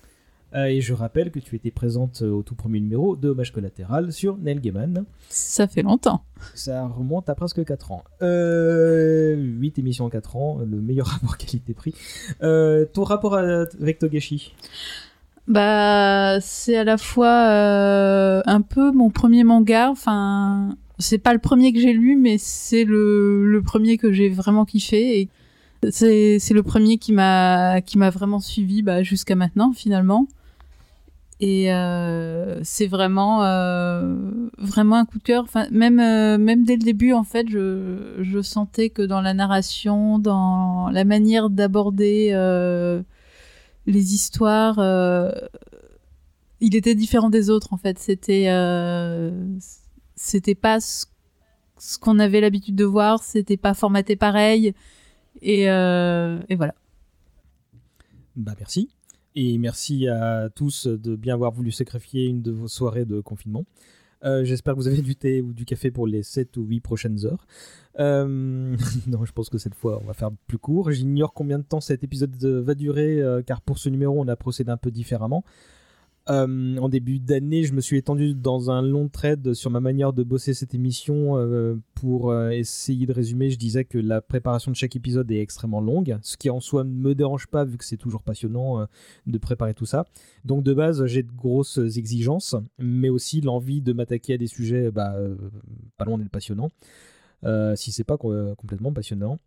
Euh, 0.54 0.64
et 0.64 0.80
je 0.80 0.92
rappelle 0.92 1.30
que 1.30 1.38
tu 1.38 1.56
étais 1.56 1.70
présente 1.70 2.22
au 2.22 2.42
tout 2.42 2.54
premier 2.54 2.80
numéro 2.80 3.16
de 3.16 3.28
Hommage 3.28 3.52
collatéral 3.52 4.12
sur 4.12 4.36
Neil 4.38 4.60
Gaiman. 4.60 5.04
Ça 5.28 5.66
fait 5.66 5.82
longtemps. 5.82 6.24
Ça 6.54 6.86
remonte 6.86 7.28
à 7.28 7.34
presque 7.34 7.64
4 7.64 7.92
ans. 7.92 8.04
Euh, 8.22 9.36
8 9.36 9.78
émissions 9.78 10.06
en 10.06 10.10
4 10.10 10.36
ans, 10.36 10.58
le 10.58 10.80
meilleur 10.80 11.06
rapport 11.06 11.36
qualité-prix. 11.36 11.94
Euh, 12.42 12.84
ton 12.84 13.04
rapport 13.04 13.34
avec 13.36 13.98
Togashi? 13.98 14.54
Bah, 15.50 16.40
c'est 16.40 16.76
à 16.76 16.84
la 16.84 16.96
fois 16.96 17.48
euh, 17.48 18.42
un 18.46 18.60
peu 18.60 18.92
mon 18.92 19.10
premier 19.10 19.42
manga, 19.42 19.90
enfin, 19.90 20.76
c'est 20.98 21.18
pas 21.18 21.32
le 21.32 21.40
premier 21.40 21.72
que 21.72 21.80
j'ai 21.80 21.92
lu, 21.92 22.16
mais 22.16 22.38
c'est 22.38 22.84
le, 22.84 23.46
le 23.50 23.62
premier 23.62 23.98
que 23.98 24.12
j'ai 24.12 24.28
vraiment 24.28 24.64
kiffé 24.64 25.20
et 25.20 25.28
c'est 25.90 26.52
le 26.52 26.62
premier 26.62 26.98
qui 26.98 27.12
m'a 27.12 27.80
qui 27.80 27.96
m'a 27.98 28.10
vraiment 28.10 28.38
suivi 28.38 28.82
bah, 28.82 29.02
jusqu'à 29.02 29.34
maintenant 29.34 29.72
finalement. 29.72 30.28
Et 31.42 31.72
euh, 31.72 32.60
c'est 32.62 32.86
vraiment, 32.86 33.42
euh, 33.44 34.14
vraiment 34.58 34.96
un 34.96 35.06
coup 35.06 35.16
de 35.18 35.22
cœur. 35.22 35.46
Même, 35.70 35.98
euh, 35.98 36.36
même 36.36 36.64
dès 36.64 36.76
le 36.76 36.82
début, 36.82 37.14
en 37.14 37.24
fait, 37.24 37.48
je, 37.48 38.18
je 38.20 38.42
sentais 38.42 38.90
que 38.90 39.00
dans 39.00 39.22
la 39.22 39.32
narration, 39.32 40.18
dans 40.18 40.90
la 40.90 41.04
manière 41.04 41.48
d'aborder 41.48 42.32
les 43.86 44.14
histoires, 44.14 44.78
il 46.60 46.76
était 46.76 46.94
différent 46.94 47.30
des 47.30 47.48
autres. 47.48 47.72
En 47.72 47.78
fait, 47.78 47.98
c'était, 47.98 48.48
c'était 50.14 50.54
pas 50.54 50.80
ce, 50.80 51.06
ce 51.78 51.98
qu'on 51.98 52.18
avait 52.18 52.42
l'habitude 52.42 52.76
de 52.76 52.84
voir. 52.84 53.22
C'était 53.22 53.56
pas 53.56 53.72
formaté 53.72 54.14
pareil. 54.14 54.74
Et, 55.40 55.62
et 55.62 56.54
voilà. 56.54 56.74
Bah 58.36 58.52
merci. 58.58 58.90
Et 59.36 59.58
merci 59.58 60.08
à 60.08 60.48
tous 60.54 60.86
de 60.86 61.14
bien 61.14 61.34
avoir 61.34 61.52
voulu 61.52 61.70
sacrifier 61.70 62.26
une 62.26 62.42
de 62.42 62.50
vos 62.50 62.68
soirées 62.68 63.04
de 63.04 63.20
confinement. 63.20 63.64
Euh, 64.24 64.44
j'espère 64.44 64.74
que 64.74 64.78
vous 64.78 64.88
avez 64.88 65.00
du 65.00 65.16
thé 65.16 65.40
ou 65.40 65.52
du 65.52 65.64
café 65.64 65.90
pour 65.90 66.06
les 66.06 66.22
7 66.22 66.56
ou 66.56 66.64
8 66.64 66.80
prochaines 66.80 67.24
heures. 67.24 67.46
Euh, 67.98 68.76
non, 69.06 69.24
je 69.24 69.32
pense 69.32 69.48
que 69.48 69.58
cette 69.58 69.74
fois, 69.74 70.00
on 70.02 70.06
va 70.06 70.14
faire 70.14 70.30
plus 70.46 70.58
court. 70.58 70.90
J'ignore 70.90 71.32
combien 71.32 71.58
de 71.58 71.64
temps 71.64 71.80
cet 71.80 72.04
épisode 72.04 72.34
va 72.44 72.74
durer, 72.74 73.20
euh, 73.20 73.42
car 73.42 73.60
pour 73.60 73.78
ce 73.78 73.88
numéro, 73.88 74.20
on 74.20 74.28
a 74.28 74.36
procédé 74.36 74.70
un 74.70 74.76
peu 74.76 74.90
différemment. 74.90 75.44
Euh, 76.28 76.76
en 76.76 76.88
début 76.88 77.18
d'année, 77.18 77.64
je 77.64 77.72
me 77.72 77.80
suis 77.80 77.96
étendu 77.96 78.34
dans 78.34 78.70
un 78.70 78.82
long 78.82 79.08
thread 79.08 79.54
sur 79.54 79.70
ma 79.70 79.80
manière 79.80 80.12
de 80.12 80.22
bosser 80.22 80.52
cette 80.52 80.74
émission 80.74 81.38
euh, 81.38 81.76
pour 81.94 82.30
euh, 82.30 82.50
essayer 82.50 83.06
de 83.06 83.12
résumer. 83.12 83.50
Je 83.50 83.58
disais 83.58 83.84
que 83.84 83.98
la 83.98 84.20
préparation 84.20 84.70
de 84.70 84.76
chaque 84.76 84.94
épisode 84.94 85.30
est 85.30 85.40
extrêmement 85.40 85.80
longue, 85.80 86.18
ce 86.22 86.36
qui 86.36 86.50
en 86.50 86.60
soi 86.60 86.84
ne 86.84 86.90
me 86.90 87.14
dérange 87.14 87.46
pas 87.46 87.64
vu 87.64 87.78
que 87.78 87.84
c'est 87.84 87.96
toujours 87.96 88.22
passionnant 88.22 88.86
de 89.26 89.38
préparer 89.38 89.74
tout 89.74 89.86
ça. 89.86 90.04
Donc 90.44 90.62
de 90.62 90.74
base, 90.74 91.04
j'ai 91.06 91.22
de 91.22 91.32
grosses 91.32 91.78
exigences, 91.78 92.54
mais 92.78 93.08
aussi 93.08 93.40
l'envie 93.40 93.80
de 93.80 93.92
m'attaquer 93.92 94.34
à 94.34 94.36
des 94.36 94.46
sujets 94.46 94.90
bah, 94.90 95.16
pas 95.96 96.04
loin 96.04 96.18
d'être 96.18 96.30
passionnants, 96.30 96.70
si 97.74 97.92
c'est 97.92 98.04
pas 98.04 98.18
complètement 98.18 98.92
passionnant. 98.92 99.38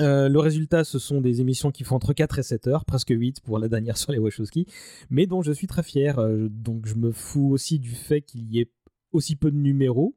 Euh, 0.00 0.28
le 0.28 0.38
résultat, 0.38 0.84
ce 0.84 0.98
sont 0.98 1.20
des 1.20 1.40
émissions 1.40 1.70
qui 1.70 1.84
font 1.84 1.96
entre 1.96 2.12
4 2.12 2.38
et 2.38 2.42
7 2.42 2.66
heures, 2.66 2.84
presque 2.84 3.10
8 3.10 3.40
pour 3.40 3.58
la 3.58 3.68
dernière 3.68 3.96
sur 3.98 4.12
les 4.12 4.18
Wachowski, 4.18 4.66
mais 5.10 5.26
dont 5.26 5.42
je 5.42 5.52
suis 5.52 5.66
très 5.66 5.82
fier. 5.82 6.18
Euh, 6.18 6.48
donc 6.50 6.86
je 6.86 6.94
me 6.94 7.12
fous 7.12 7.50
aussi 7.50 7.78
du 7.78 7.90
fait 7.90 8.22
qu'il 8.22 8.50
y 8.52 8.60
ait 8.60 8.70
aussi 9.12 9.36
peu 9.36 9.50
de 9.50 9.56
numéros. 9.56 10.16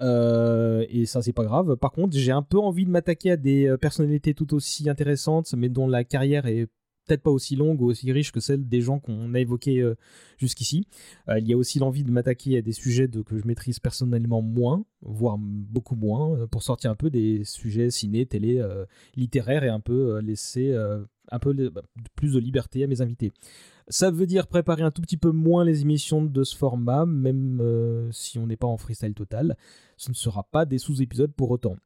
Euh, 0.00 0.84
et 0.88 1.06
ça, 1.06 1.22
c'est 1.22 1.32
pas 1.32 1.44
grave. 1.44 1.76
Par 1.76 1.92
contre, 1.92 2.16
j'ai 2.16 2.32
un 2.32 2.42
peu 2.42 2.58
envie 2.58 2.84
de 2.84 2.90
m'attaquer 2.90 3.32
à 3.32 3.36
des 3.36 3.76
personnalités 3.80 4.34
tout 4.34 4.54
aussi 4.54 4.88
intéressantes, 4.88 5.54
mais 5.56 5.68
dont 5.68 5.86
la 5.86 6.02
carrière 6.02 6.46
est 6.46 6.68
peut-être 7.06 7.22
pas 7.22 7.30
aussi 7.30 7.56
longue 7.56 7.80
ou 7.80 7.86
aussi 7.86 8.10
riche 8.12 8.32
que 8.32 8.40
celle 8.40 8.68
des 8.68 8.80
gens 8.80 8.98
qu'on 8.98 9.34
a 9.34 9.40
évoqués 9.40 9.80
euh, 9.80 9.94
jusqu'ici. 10.38 10.86
Euh, 11.28 11.38
il 11.38 11.46
y 11.46 11.52
a 11.52 11.56
aussi 11.56 11.78
l'envie 11.78 12.04
de 12.04 12.10
m'attaquer 12.10 12.58
à 12.58 12.62
des 12.62 12.72
sujets 12.72 13.08
de, 13.08 13.22
que 13.22 13.38
je 13.38 13.46
maîtrise 13.46 13.80
personnellement 13.80 14.42
moins, 14.42 14.84
voire 15.02 15.36
beaucoup 15.38 15.96
moins, 15.96 16.36
euh, 16.38 16.46
pour 16.46 16.62
sortir 16.62 16.90
un 16.90 16.94
peu 16.94 17.10
des 17.10 17.44
sujets 17.44 17.90
ciné, 17.90 18.26
télé, 18.26 18.62
littéraires 19.16 19.64
et 19.64 19.68
un 19.68 19.80
peu 19.80 20.18
laisser 20.20 20.74
un 21.30 21.38
peu 21.38 21.52
bah, 21.70 21.82
plus 22.14 22.32
de 22.34 22.38
liberté 22.38 22.84
à 22.84 22.86
mes 22.86 23.00
invités. 23.00 23.32
Ça 23.88 24.10
veut 24.10 24.26
dire 24.26 24.46
préparer 24.46 24.82
un 24.82 24.90
tout 24.90 25.02
petit 25.02 25.16
peu 25.16 25.30
moins 25.30 25.64
les 25.64 25.82
émissions 25.82 26.24
de 26.24 26.44
ce 26.44 26.56
format, 26.56 27.06
même 27.06 28.10
si 28.12 28.38
on 28.38 28.46
n'est 28.46 28.56
pas 28.56 28.66
en 28.66 28.76
freestyle 28.76 29.14
total. 29.14 29.56
Ce 29.96 30.10
ne 30.10 30.14
sera 30.14 30.44
pas 30.44 30.64
des 30.64 30.78
sous-épisodes 30.78 31.32
pour 31.32 31.50
autant. 31.50 31.76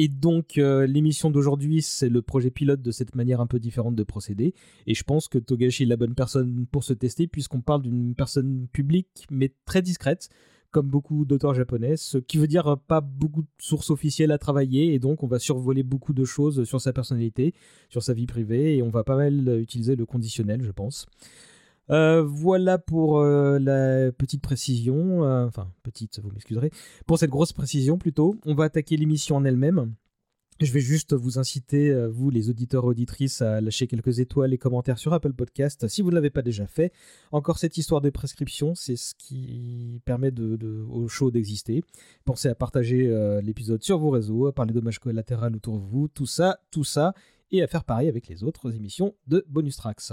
Et 0.00 0.06
donc, 0.06 0.58
euh, 0.58 0.86
l'émission 0.86 1.28
d'aujourd'hui, 1.28 1.82
c'est 1.82 2.08
le 2.08 2.22
projet 2.22 2.52
pilote 2.52 2.80
de 2.80 2.92
cette 2.92 3.16
manière 3.16 3.40
un 3.40 3.48
peu 3.48 3.58
différente 3.58 3.96
de 3.96 4.04
procéder. 4.04 4.54
Et 4.86 4.94
je 4.94 5.02
pense 5.02 5.26
que 5.26 5.38
Togashi 5.38 5.82
est 5.82 5.86
la 5.86 5.96
bonne 5.96 6.14
personne 6.14 6.66
pour 6.70 6.84
se 6.84 6.92
tester, 6.92 7.26
puisqu'on 7.26 7.60
parle 7.60 7.82
d'une 7.82 8.14
personne 8.14 8.68
publique, 8.72 9.26
mais 9.28 9.52
très 9.64 9.82
discrète, 9.82 10.28
comme 10.70 10.86
beaucoup 10.86 11.24
d'auteurs 11.24 11.52
japonais, 11.52 11.96
ce 11.96 12.16
qui 12.16 12.38
veut 12.38 12.46
dire 12.46 12.78
pas 12.86 13.00
beaucoup 13.00 13.42
de 13.42 13.48
sources 13.58 13.90
officielles 13.90 14.30
à 14.30 14.38
travailler. 14.38 14.94
Et 14.94 15.00
donc, 15.00 15.24
on 15.24 15.26
va 15.26 15.40
survoler 15.40 15.82
beaucoup 15.82 16.14
de 16.14 16.24
choses 16.24 16.62
sur 16.62 16.80
sa 16.80 16.92
personnalité, 16.92 17.52
sur 17.88 18.04
sa 18.04 18.14
vie 18.14 18.26
privée, 18.26 18.76
et 18.76 18.82
on 18.82 18.90
va 18.90 19.02
pas 19.02 19.16
mal 19.16 19.58
utiliser 19.60 19.96
le 19.96 20.06
conditionnel, 20.06 20.62
je 20.62 20.70
pense. 20.70 21.06
Euh, 21.90 22.22
voilà 22.22 22.78
pour 22.78 23.20
euh, 23.20 23.58
la 23.58 24.12
petite 24.12 24.42
précision, 24.42 25.24
euh, 25.24 25.46
enfin 25.46 25.72
petite, 25.82 26.20
vous 26.20 26.30
m'excuserez, 26.30 26.70
pour 27.06 27.18
cette 27.18 27.30
grosse 27.30 27.52
précision 27.52 27.98
plutôt. 27.98 28.36
On 28.44 28.54
va 28.54 28.64
attaquer 28.64 28.96
l'émission 28.96 29.36
en 29.36 29.44
elle-même. 29.44 29.94
Je 30.60 30.72
vais 30.72 30.80
juste 30.80 31.14
vous 31.14 31.38
inciter, 31.38 31.94
vous 32.08 32.30
les 32.30 32.50
auditeurs 32.50 32.84
auditrices, 32.84 33.42
à 33.42 33.60
lâcher 33.60 33.86
quelques 33.86 34.18
étoiles 34.18 34.52
et 34.52 34.58
commentaires 34.58 34.98
sur 34.98 35.12
Apple 35.12 35.32
Podcast 35.32 35.86
si 35.86 36.02
vous 36.02 36.10
ne 36.10 36.16
l'avez 36.16 36.30
pas 36.30 36.42
déjà 36.42 36.66
fait. 36.66 36.92
Encore 37.30 37.58
cette 37.58 37.78
histoire 37.78 38.00
de 38.00 38.10
prescription, 38.10 38.74
c'est 38.74 38.96
ce 38.96 39.14
qui 39.14 40.00
permet 40.04 40.32
au 40.40 41.06
show 41.06 41.30
d'exister. 41.30 41.84
Pensez 42.24 42.48
à 42.48 42.56
partager 42.56 43.08
l'épisode 43.40 43.84
sur 43.84 43.98
vos 43.98 44.10
réseaux, 44.10 44.48
à 44.48 44.52
parler 44.52 44.72
dommages 44.72 44.98
collatéraux 44.98 45.46
autour 45.54 45.78
de 45.78 45.84
vous, 45.84 46.08
tout 46.08 46.26
ça, 46.26 46.58
tout 46.72 46.82
ça, 46.82 47.14
et 47.52 47.62
à 47.62 47.68
faire 47.68 47.84
pareil 47.84 48.08
avec 48.08 48.26
les 48.26 48.42
autres 48.42 48.74
émissions 48.74 49.14
de 49.28 49.44
Bonus 49.48 49.76
Tracks. 49.76 50.10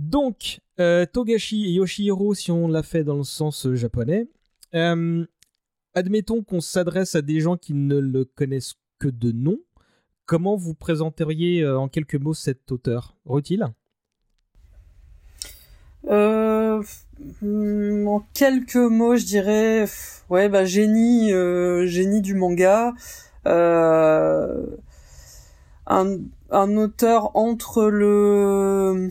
Donc, 0.00 0.60
euh, 0.80 1.04
Togashi 1.04 1.66
et 1.66 1.72
Yoshihiro, 1.72 2.32
si 2.32 2.50
on 2.50 2.68
l'a 2.68 2.82
fait 2.82 3.04
dans 3.04 3.18
le 3.18 3.22
sens 3.22 3.70
japonais, 3.74 4.28
euh, 4.74 5.26
admettons 5.92 6.42
qu'on 6.42 6.62
s'adresse 6.62 7.14
à 7.16 7.20
des 7.20 7.40
gens 7.40 7.58
qui 7.58 7.74
ne 7.74 7.98
le 7.98 8.24
connaissent 8.24 8.76
que 8.98 9.08
de 9.08 9.30
nom. 9.30 9.58
Comment 10.24 10.56
vous 10.56 10.72
présenteriez 10.72 11.60
euh, 11.62 11.78
en 11.78 11.88
quelques 11.88 12.14
mots 12.14 12.32
cet 12.32 12.72
auteur? 12.72 13.14
Rutil? 13.26 13.62
En 16.08 16.80
quelques 18.32 18.76
mots, 18.76 19.16
je 19.16 19.26
dirais, 19.26 19.84
ouais, 20.30 20.48
bah 20.48 20.64
génie, 20.64 21.28
génie 21.86 22.22
du 22.22 22.34
manga. 22.34 22.94
Un, 23.44 23.90
auteur 26.50 27.36
entre 27.36 27.84
le 27.90 29.10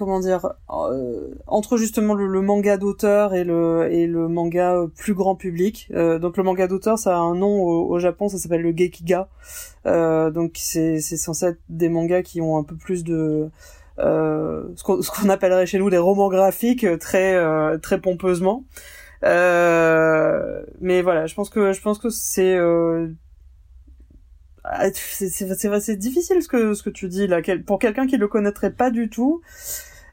comment 0.00 0.18
dire 0.18 0.54
euh, 0.70 1.28
entre 1.46 1.76
justement 1.76 2.14
le, 2.14 2.40
manga 2.40 2.78
d'auteur 2.78 3.34
et 3.34 3.44
le 3.44 3.86
et 3.92 4.06
le 4.06 4.28
manga 4.28 4.76
euh, 4.76 4.86
plus 4.86 5.12
grand 5.12 5.36
public. 5.36 5.88
Euh, 5.92 6.18
donc 6.18 6.38
le 6.38 6.42
manga 6.42 6.66
d'auteur, 6.66 6.98
ça 6.98 7.16
a 7.16 7.20
un 7.20 7.34
nom 7.34 7.62
au, 7.62 7.98
Japon, 7.98 8.30
ça 8.30 8.38
s'appelle 8.38 8.62
le 8.62 8.74
gekiga. 8.74 9.28
donc 9.84 10.52
c'est 10.54 11.00
c'est 11.00 11.18
censé 11.18 11.46
être 11.46 11.60
des 11.68 11.90
mangas 11.90 12.22
qui 12.22 12.40
ont 12.40 12.56
un 12.56 12.64
peu 12.64 12.76
plus 12.76 13.04
de 13.04 13.50
ce 13.98 15.10
qu'on 15.10 15.28
appellerait 15.28 15.66
chez 15.66 15.78
nous 15.78 15.90
des 15.90 15.98
romans 15.98 16.30
graphiques 16.30 16.86
très 16.98 17.36
très 17.80 18.00
pompeusement. 18.00 18.64
mais 19.22 21.02
voilà, 21.02 21.26
je 21.26 21.34
pense 21.34 21.50
que 21.50 21.72
je 21.72 21.80
pense 21.82 21.98
que 21.98 22.08
c'est 22.08 22.56
c'est 24.94 25.96
difficile 25.96 26.42
ce 26.42 26.48
que 26.48 26.72
ce 26.72 26.82
que 26.82 26.90
tu 26.90 27.08
dis 27.08 27.26
là 27.26 27.42
pour 27.66 27.78
quelqu'un 27.78 28.06
qui 28.06 28.16
le 28.16 28.28
connaîtrait 28.28 28.72
pas 28.72 28.90
du 28.90 29.10
tout 29.10 29.42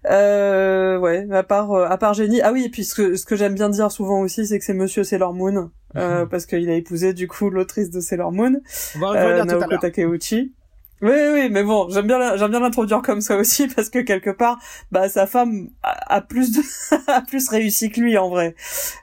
euh, 0.10 0.98
ouais, 0.98 1.28
à 1.32 1.44
part 1.44 1.72
euh, 1.72 1.86
à 1.86 1.98
part 1.98 2.14
génie. 2.14 2.42
Ah 2.42 2.52
oui, 2.52 2.66
et 2.66 2.70
puis 2.70 2.84
ce 2.84 2.96
que 2.96 3.16
ce 3.16 3.26
que 3.26 3.36
j'aime 3.36 3.56
bien 3.56 3.70
dire 3.70 3.92
souvent 3.92 4.22
aussi, 4.22 4.46
c'est 4.48 4.60
que 4.60 4.66
c'est 4.66 4.74
Monsieur 4.74 5.04
Sailor 5.04 5.34
Moon, 5.34 5.72
euh, 5.96 6.22
mhm. 6.22 6.30
parce 6.30 6.46
qu'il 6.46 6.70
a 6.70 6.76
épousé 6.76 7.14
du 7.14 7.28
coup 7.28 7.50
l'autrice 7.50 7.90
de 7.90 8.00
Sailor 8.00 8.32
Moon, 8.32 8.62
euh, 9.02 9.44
Naoko 9.44 9.78
Takeuchi. 9.78 10.54
Oui, 11.00 11.12
oui, 11.32 11.50
mais 11.52 11.62
bon, 11.62 11.90
j'aime 11.90 12.08
bien, 12.08 12.38
j'aime 12.38 12.50
bien 12.50 12.60
l'introduire 12.60 13.04
comme 13.04 13.22
ça 13.22 13.38
aussi 13.38 13.68
parce 13.76 13.90
que 13.90 14.00
quelque 14.00 14.32
part, 14.32 14.58
bah, 14.92 15.10
sa 15.10 15.28
femme 15.28 15.70
a, 15.84 16.22
plus 16.22 16.52
de, 16.52 16.62
a 17.12 17.22
plus 17.22 17.50
réussi 17.50 17.92
que 17.92 18.02
lui 18.02 18.18
en 18.18 18.30
vrai. 18.30 18.56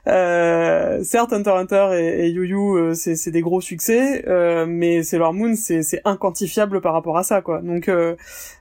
Euh, 0.07 1.01
certes, 1.03 1.31
Hunter 1.31 1.51
Hunter 1.51 1.89
et, 1.93 2.25
et 2.25 2.29
Yu 2.29 2.47
Yu, 2.47 2.57
euh, 2.57 2.93
c'est, 2.93 3.15
c'est 3.15 3.31
des 3.31 3.39
gros 3.41 3.61
succès, 3.61 4.25
euh, 4.27 4.65
mais 4.67 5.03
Sailor 5.03 5.33
Moon, 5.33 5.55
c'est, 5.55 5.83
c'est 5.83 6.01
inquantifiable 6.03 6.81
par 6.81 6.91
rapport 6.91 7.17
à 7.17 7.23
ça, 7.23 7.41
quoi. 7.41 7.61
Donc, 7.61 7.87
euh, 7.87 8.17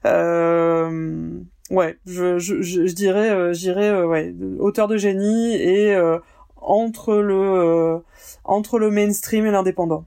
euh 0.07 1.41
ouais, 1.71 1.99
je, 2.07 2.39
je, 2.39 2.63
je, 2.63 2.95
dirais, 2.95 3.31
euh, 3.31 3.53
j'irais, 3.53 3.91
euh, 3.91 4.07
ouais, 4.07 4.35
auteur 4.59 4.89
de 4.89 4.97
génie 4.97 5.55
et 5.55 5.95
euh, 5.95 6.19
entre 6.57 7.17
le 7.17 8.03
entre 8.45 8.79
le 8.79 8.91
mainstream 8.91 9.47
et 9.47 9.51
l'indépendant. 9.51 10.07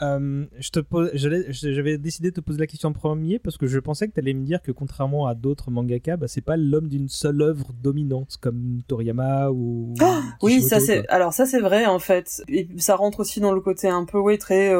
je 0.00 0.70
te 0.70 0.78
pose, 0.78 1.10
j'avais 1.14 1.98
décidé 1.98 2.30
de 2.30 2.36
te 2.36 2.40
poser 2.40 2.58
la 2.60 2.66
question 2.68 2.90
en 2.90 2.92
premier 2.92 3.40
parce 3.40 3.56
que 3.56 3.66
je 3.66 3.80
pensais 3.80 4.06
que 4.06 4.12
tu 4.14 4.20
allais 4.20 4.34
me 4.34 4.44
dire 4.44 4.62
que 4.62 4.70
contrairement 4.70 5.26
à 5.26 5.34
d'autres 5.34 5.72
mangaka, 5.72 6.16
bah, 6.16 6.28
c'est 6.28 6.40
pas 6.40 6.56
l'homme 6.56 6.88
d'une 6.88 7.08
seule 7.08 7.42
œuvre 7.42 7.72
dominante 7.72 8.36
comme 8.40 8.82
Toriyama 8.86 9.50
ou. 9.50 9.94
Ah 10.00 10.22
oui, 10.42 10.62
ça 10.62 10.78
c'est. 10.78 11.08
Alors 11.08 11.32
ça 11.32 11.46
c'est 11.46 11.60
vrai 11.60 11.86
en 11.86 11.98
fait. 11.98 12.42
Et 12.48 12.68
ça 12.76 12.94
rentre 12.94 13.20
aussi 13.20 13.40
dans 13.40 13.52
le 13.52 13.60
côté 13.60 13.88
un 13.88 14.04
peu 14.04 14.18
ouais 14.18 14.38
très 14.38 14.72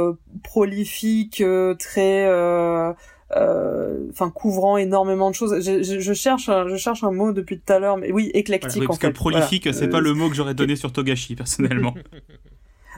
prolifique, 0.45 1.43
très 1.79 2.27
euh, 2.27 2.93
enfin 3.35 4.31
couvrant 4.31 4.77
énormément 4.77 5.31
de 5.31 5.35
choses. 5.35 5.61
Je, 5.61 5.83
je, 5.83 6.01
je, 6.01 6.13
cherche, 6.13 6.47
je 6.47 6.77
cherche 6.77 7.05
un 7.05 7.13
mot 7.13 7.33
depuis 7.33 7.59
tout 7.61 7.73
à 7.73 7.79
l'heure, 7.79 7.97
mais 7.97 8.11
oui, 8.13 8.31
éclectique. 8.35 8.87
parce 8.87 8.99
que 8.99 9.07
prolifique, 9.09 9.69
c'est 9.73 9.89
pas 9.89 9.99
euh, 9.99 10.03
le 10.03 10.15
mot 10.15 10.29
que 10.29 10.35
j'aurais 10.35 10.55
donné 10.55 10.77
sur 10.77 10.93
Togashi 10.93 11.35
personnellement. 11.35 11.95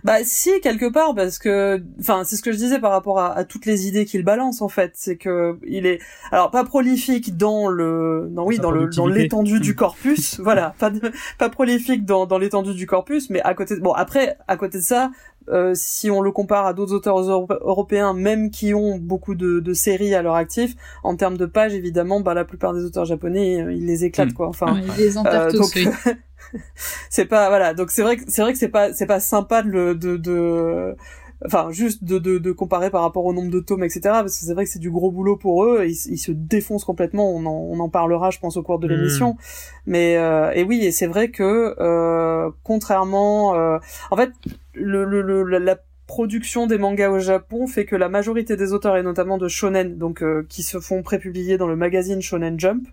Bah 0.02 0.24
si 0.24 0.60
quelque 0.62 0.90
part 0.90 1.14
parce 1.14 1.38
que 1.38 1.82
enfin 1.98 2.22
c'est 2.24 2.36
ce 2.36 2.42
que 2.42 2.52
je 2.52 2.56
disais 2.56 2.78
par 2.78 2.90
rapport 2.90 3.18
à, 3.18 3.36
à 3.36 3.44
toutes 3.44 3.66
les 3.66 3.86
idées 3.86 4.06
qu'il 4.06 4.24
balance 4.24 4.62
en 4.62 4.68
fait. 4.68 4.92
C'est 4.94 5.16
que 5.16 5.58
il 5.66 5.84
est 5.86 6.00
alors 6.32 6.50
pas 6.50 6.64
prolifique 6.64 7.36
dans 7.36 7.68
le 7.68 8.28
non 8.30 8.46
oui 8.46 8.58
dans 8.58 8.70
le 8.70 8.88
dans 8.88 9.06
l'étendue 9.06 9.60
du 9.60 9.74
corpus 9.74 10.40
voilà. 10.40 10.74
Pas 10.78 10.90
pas 11.38 11.50
prolifique 11.50 12.04
dans 12.04 12.26
dans 12.26 12.38
l'étendue 12.38 12.74
du 12.74 12.86
corpus 12.86 13.28
mais 13.30 13.42
à 13.42 13.54
côté 13.54 13.76
bon 13.76 13.92
après 13.92 14.38
à 14.48 14.56
côté 14.56 14.78
de 14.78 14.82
ça 14.82 15.10
euh, 15.48 15.72
si 15.74 16.10
on 16.10 16.20
le 16.20 16.30
compare 16.30 16.66
à 16.66 16.74
d'autres 16.74 16.92
auteurs 16.92 17.18
européens, 17.18 18.12
même 18.12 18.50
qui 18.50 18.74
ont 18.74 18.98
beaucoup 18.98 19.34
de, 19.34 19.60
de 19.60 19.72
séries 19.72 20.14
à 20.14 20.22
leur 20.22 20.34
actif, 20.34 20.74
en 21.02 21.16
termes 21.16 21.36
de 21.36 21.46
pages, 21.46 21.74
évidemment, 21.74 22.20
bah, 22.20 22.34
la 22.34 22.44
plupart 22.44 22.74
des 22.74 22.84
auteurs 22.84 23.04
japonais, 23.04 23.62
euh, 23.62 23.72
ils 23.72 23.86
les 23.86 24.04
éclatent, 24.04 24.30
hmm. 24.30 24.34
quoi. 24.34 24.48
Enfin, 24.48 24.80
ils 24.80 25.02
les 25.02 25.18
euh, 25.18 25.50
tous, 25.50 25.74
c'est 27.10 27.26
pas, 27.26 27.48
voilà. 27.48 27.74
Donc 27.74 27.90
c'est 27.90 28.02
vrai 28.02 28.16
que 28.16 28.22
c'est 28.28 28.42
vrai 28.42 28.52
que 28.52 28.58
c'est 28.58 28.68
pas, 28.68 28.92
c'est 28.92 29.06
pas 29.06 29.20
sympa 29.20 29.62
de, 29.62 29.94
de, 29.94 30.16
de 30.16 30.96
enfin 31.44 31.68
juste 31.70 32.04
de, 32.04 32.18
de, 32.18 32.38
de, 32.38 32.52
comparer 32.52 32.90
par 32.90 33.02
rapport 33.02 33.24
au 33.24 33.32
nombre 33.32 33.50
de 33.50 33.60
tomes, 33.60 33.84
etc. 33.84 34.00
Parce 34.02 34.38
que 34.38 34.44
c'est 34.44 34.54
vrai 34.54 34.64
que 34.64 34.70
c'est 34.70 34.78
du 34.78 34.90
gros 34.90 35.10
boulot 35.10 35.36
pour 35.36 35.64
eux. 35.64 35.84
Ils, 35.86 36.12
ils 36.12 36.18
se 36.18 36.32
défoncent 36.32 36.84
complètement. 36.84 37.30
On 37.30 37.46
en, 37.46 37.50
on 37.50 37.80
en 37.80 37.88
parlera, 37.88 38.30
je 38.30 38.38
pense, 38.38 38.56
au 38.56 38.62
cours 38.62 38.78
de 38.78 38.86
hmm. 38.86 38.90
l'émission. 38.90 39.36
Mais 39.86 40.16
euh, 40.16 40.52
et 40.52 40.62
oui, 40.62 40.84
et 40.84 40.92
c'est 40.92 41.06
vrai 41.06 41.30
que 41.30 41.74
euh, 41.78 42.50
contrairement, 42.62 43.54
euh, 43.54 43.78
en 44.10 44.16
fait, 44.16 44.30
le, 44.74 45.04
le, 45.04 45.42
la 45.42 45.76
production 46.10 46.66
des 46.66 46.76
mangas 46.76 47.10
au 47.10 47.20
Japon 47.20 47.68
fait 47.68 47.84
que 47.84 47.94
la 47.94 48.08
majorité 48.08 48.56
des 48.56 48.72
auteurs 48.72 48.96
et 48.96 49.02
notamment 49.04 49.38
de 49.38 49.46
shonen 49.46 49.96
donc 49.96 50.24
euh, 50.24 50.44
qui 50.48 50.64
se 50.64 50.80
font 50.80 51.04
prépublier 51.04 51.56
dans 51.56 51.68
le 51.68 51.76
magazine 51.76 52.20
Shonen 52.20 52.58
Jump 52.58 52.88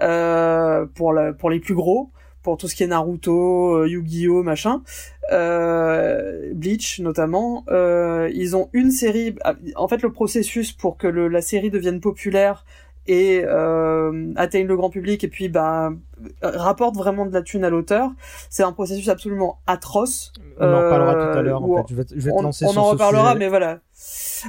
euh, 0.00 0.86
pour 0.94 1.12
la, 1.12 1.32
pour 1.32 1.50
les 1.50 1.58
plus 1.58 1.74
gros 1.74 2.12
pour 2.42 2.56
tout 2.56 2.68
ce 2.68 2.74
qui 2.74 2.82
est 2.82 2.88
Naruto, 2.88 3.76
euh, 3.76 3.88
Yu-Gi-Oh, 3.88 4.42
machin, 4.42 4.82
euh, 5.30 6.52
Bleach 6.54 7.00
notamment, 7.00 7.64
euh, 7.70 8.30
ils 8.34 8.56
ont 8.56 8.68
une 8.72 8.90
série. 8.90 9.36
En 9.76 9.88
fait, 9.88 10.02
le 10.02 10.10
processus 10.10 10.72
pour 10.72 10.96
que 10.96 11.06
le, 11.06 11.28
la 11.28 11.42
série 11.42 11.70
devienne 11.70 12.00
populaire 12.00 12.64
et 13.06 13.42
euh, 13.44 14.32
atteigne 14.36 14.66
le 14.66 14.76
grand 14.76 14.90
public 14.90 15.24
et 15.24 15.28
puis 15.28 15.48
bah 15.48 15.92
rapporte 16.40 16.96
vraiment 16.96 17.26
de 17.26 17.32
la 17.32 17.42
thune 17.42 17.64
à 17.64 17.70
l'auteur, 17.70 18.10
c'est 18.48 18.62
un 18.62 18.72
processus 18.72 19.08
absolument 19.08 19.58
atroce. 19.66 20.32
On 20.58 20.66
en 20.66 20.88
parlera 20.88 21.14
tout 21.14 21.38
à 21.38 21.42
l'heure. 21.42 21.62
En 21.64 21.76
fait. 21.78 21.82
je, 21.88 21.94
vais, 21.94 22.04
je 22.14 22.20
vais 22.20 22.30
te 22.30 22.36
on, 22.36 22.42
lancer 22.42 22.64
on 22.66 22.76
en 22.76 22.84
reparlera, 22.84 23.34
mais 23.34 23.48
voilà. 23.48 23.80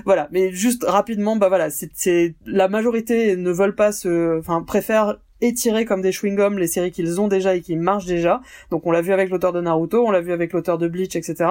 Voilà, 0.06 0.28
mais 0.32 0.52
juste 0.52 0.84
rapidement, 0.88 1.36
bah 1.36 1.50
voilà, 1.50 1.70
c'est 1.70 2.36
la 2.46 2.68
majorité 2.68 3.36
ne 3.36 3.52
veulent 3.52 3.76
pas 3.76 3.92
se, 3.92 4.40
enfin 4.40 4.64
préfèrent 4.64 5.18
étirer 5.46 5.86
comme 5.86 6.02
des 6.02 6.12
chewing-gums 6.12 6.58
les 6.58 6.68
séries 6.68 6.92
qu'ils 6.92 7.22
ont 7.22 7.28
déjà 7.28 7.56
et 7.56 7.62
qui 7.62 7.76
marchent 7.76 8.06
déjà. 8.06 8.42
Donc 8.72 8.86
on 8.86 8.92
l'a 8.92 9.02
vu 9.02 9.14
avec 9.14 9.30
l'auteur 9.30 9.54
de 9.54 9.62
Naruto, 9.62 10.06
on 10.06 10.12
l'a 10.12 10.22
vu 10.22 10.32
avec 10.32 10.54
l'auteur 10.54 10.78
de 10.78 10.88
Bleach, 10.88 11.16
etc. 11.16 11.50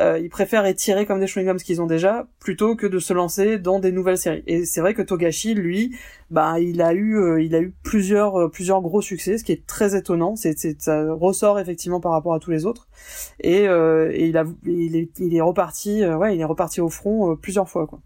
Euh, 0.00 0.18
ils 0.22 0.30
préfèrent 0.30 0.66
étirer 0.66 1.06
comme 1.06 1.20
des 1.20 1.26
chewing-gums 1.26 1.58
ce 1.58 1.64
qu'ils 1.64 1.82
ont 1.82 1.86
déjà 1.86 2.26
plutôt 2.40 2.76
que 2.76 2.86
de 2.86 2.98
se 2.98 3.12
lancer 3.12 3.58
dans 3.58 3.78
des 3.78 3.92
nouvelles 3.92 4.18
séries. 4.18 4.42
Et 4.46 4.64
c'est 4.64 4.80
vrai 4.80 4.94
que 4.94 5.02
Togashi, 5.02 5.54
lui, 5.54 5.96
bah 6.32 6.58
il 6.60 6.80
a 6.80 6.94
eu, 6.94 7.18
euh, 7.18 7.42
il 7.42 7.54
a 7.54 7.60
eu 7.60 7.74
plusieurs, 7.82 8.36
euh, 8.40 8.48
plusieurs 8.48 8.80
gros 8.80 9.02
succès, 9.02 9.38
ce 9.38 9.44
qui 9.44 9.52
est 9.52 9.66
très 9.66 9.96
étonnant. 9.96 10.34
C'est, 10.34 10.80
ça 10.80 11.12
ressort 11.12 11.60
effectivement 11.60 12.00
par 12.00 12.12
rapport 12.12 12.34
à 12.34 12.38
tous 12.38 12.50
les 12.50 12.66
autres. 12.66 12.88
Et, 13.40 13.68
euh, 13.68 14.10
et 14.12 14.28
il 14.28 14.36
a, 14.36 14.44
il 14.64 14.96
est, 14.96 15.10
il 15.20 15.36
est 15.36 15.40
reparti, 15.40 16.04
ouais, 16.04 16.34
il 16.34 16.40
est 16.40 16.44
reparti 16.44 16.80
au 16.80 16.88
front 16.88 17.36
plusieurs 17.36 17.68
fois, 17.68 17.86
quoi. 17.86 18.00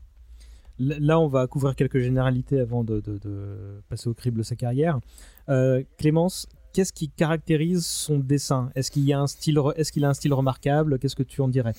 Là, 0.79 1.19
on 1.19 1.27
va 1.27 1.47
couvrir 1.47 1.75
quelques 1.75 2.01
généralités 2.01 2.61
avant 2.61 2.85
de, 2.85 3.03
passer 3.89 4.09
au 4.09 4.15
crible 4.15 4.39
de 4.39 4.43
sa 4.43 4.57
carrière. 4.57 5.01
Euh, 5.49 5.83
Clémence, 5.97 6.49
qu'est-ce 6.73 6.93
qui 6.93 7.09
caractérise 7.09 7.87
son 7.87 8.19
dessin? 8.19 8.71
Est-ce 8.75 8.91
qu'il 8.91 9.11
a 9.13 9.21
un 9.21 9.27
style, 9.27 9.59
est-ce 9.77 10.05
a 10.05 10.09
un 10.09 10.15
style 10.15 10.35
remarquable? 10.35 10.99
Qu'est-ce 10.99 11.17
que 11.17 11.23
tu 11.23 11.41
en 11.41 11.49
dirais? 11.49 11.73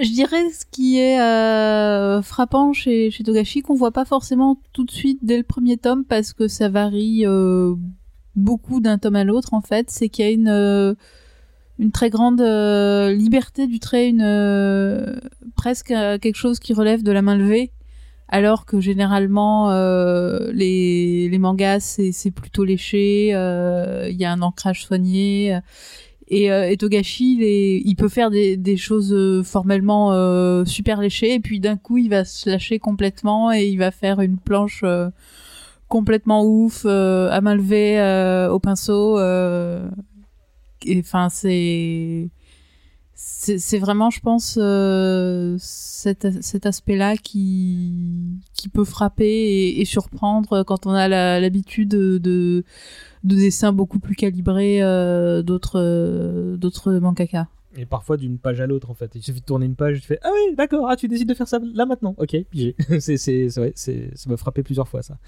Je 0.00 0.10
dirais 0.10 0.50
ce 0.50 0.64
qui 0.70 0.98
est 0.98 1.20
euh, 1.20 2.20
frappant 2.22 2.72
chez, 2.72 3.10
Togashi 3.24 3.62
qu'on 3.62 3.74
voit 3.74 3.92
pas 3.92 4.04
forcément 4.04 4.60
tout 4.72 4.84
de 4.84 4.90
suite 4.90 5.20
dès 5.22 5.36
le 5.36 5.44
premier 5.44 5.76
tome 5.76 6.04
parce 6.04 6.32
que 6.32 6.48
ça 6.48 6.68
varie 6.68 7.24
euh, 7.26 7.74
beaucoup 8.34 8.80
d'un 8.80 8.98
tome 8.98 9.14
à 9.14 9.22
l'autre 9.22 9.54
en 9.54 9.60
fait, 9.60 9.90
c'est 9.90 10.08
qu'il 10.08 10.24
y 10.24 10.28
a 10.28 10.32
une 10.32 10.96
une 11.78 11.90
très 11.90 12.10
grande 12.10 12.40
euh, 12.40 13.12
liberté 13.12 13.66
du 13.66 13.80
trait, 13.80 14.08
une 14.08 14.22
euh, 14.22 15.16
presque 15.56 15.90
euh, 15.90 16.18
quelque 16.18 16.36
chose 16.36 16.58
qui 16.58 16.72
relève 16.72 17.02
de 17.02 17.12
la 17.12 17.22
main 17.22 17.36
levée, 17.36 17.72
alors 18.28 18.64
que 18.64 18.80
généralement 18.80 19.70
les, 20.52 21.28
les 21.28 21.38
mangas 21.38 21.98
c'est 22.12 22.30
plutôt 22.30 22.64
léché, 22.64 23.28
il 23.28 24.16
y 24.16 24.24
a 24.24 24.32
un 24.32 24.42
ancrage 24.42 24.84
soigné. 24.84 25.58
Et, 26.28 26.46
et 26.46 26.76
Togashi, 26.78 27.34
il, 27.34 27.42
il, 27.86 27.94
peut 27.96 28.08
faire 28.08 28.30
des, 28.30 28.56
des 28.56 28.78
choses 28.78 29.44
formellement 29.44 30.64
super 30.64 31.00
léchées, 31.00 31.34
et 31.34 31.40
puis 31.40 31.60
d'un 31.60 31.76
coup 31.76 31.98
il 31.98 32.08
va 32.08 32.24
se 32.24 32.48
lâcher 32.48 32.78
complètement 32.78 33.52
et 33.52 33.66
il 33.66 33.76
va 33.76 33.90
faire 33.90 34.20
une 34.20 34.38
planche 34.38 34.82
complètement 35.88 36.44
ouf, 36.44 36.86
à 36.86 37.40
main 37.42 37.54
levée, 37.54 38.48
au 38.50 38.58
pinceau 38.58 39.18
enfin 40.98 41.28
c'est 41.28 42.30
c'est 43.16 43.78
vraiment, 43.78 44.10
je 44.10 44.20
pense, 44.20 44.58
euh, 44.60 45.56
cet, 45.60 46.42
cet 46.42 46.66
aspect-là 46.66 47.16
qui, 47.16 48.40
qui 48.54 48.68
peut 48.68 48.84
frapper 48.84 49.74
et, 49.78 49.84
surprendre 49.84 50.64
quand 50.64 50.86
on 50.86 50.90
a 50.90 51.08
l'habitude 51.40 51.88
de, 51.88 52.18
de, 52.18 52.64
dessins 53.22 53.72
beaucoup 53.72 54.00
plus 54.00 54.16
calibrés 54.16 54.82
euh, 54.82 55.42
d'autres 55.42 56.56
d'autres 56.56 56.92
mangaka. 56.92 57.48
Et 57.76 57.86
parfois 57.86 58.16
d'une 58.16 58.38
page 58.38 58.60
à 58.60 58.66
l'autre, 58.66 58.90
en 58.90 58.94
fait. 58.94 59.12
Il 59.14 59.22
suffit 59.22 59.40
de 59.40 59.44
tourner 59.44 59.66
une 59.66 59.76
page, 59.76 60.00
tu 60.00 60.06
fais 60.06 60.18
Ah 60.22 60.30
oui, 60.32 60.54
d'accord, 60.56 60.88
ah, 60.88 60.96
tu 60.96 61.08
décides 61.08 61.28
de 61.28 61.34
faire 61.34 61.48
ça 61.48 61.58
là 61.74 61.86
maintenant. 61.86 62.14
Ok, 62.18 62.36
c'est 62.98 63.48
ça 63.48 63.62
m'a 64.28 64.36
frappé 64.36 64.62
plusieurs 64.62 64.88
fois, 64.88 65.02
ça. 65.02 65.18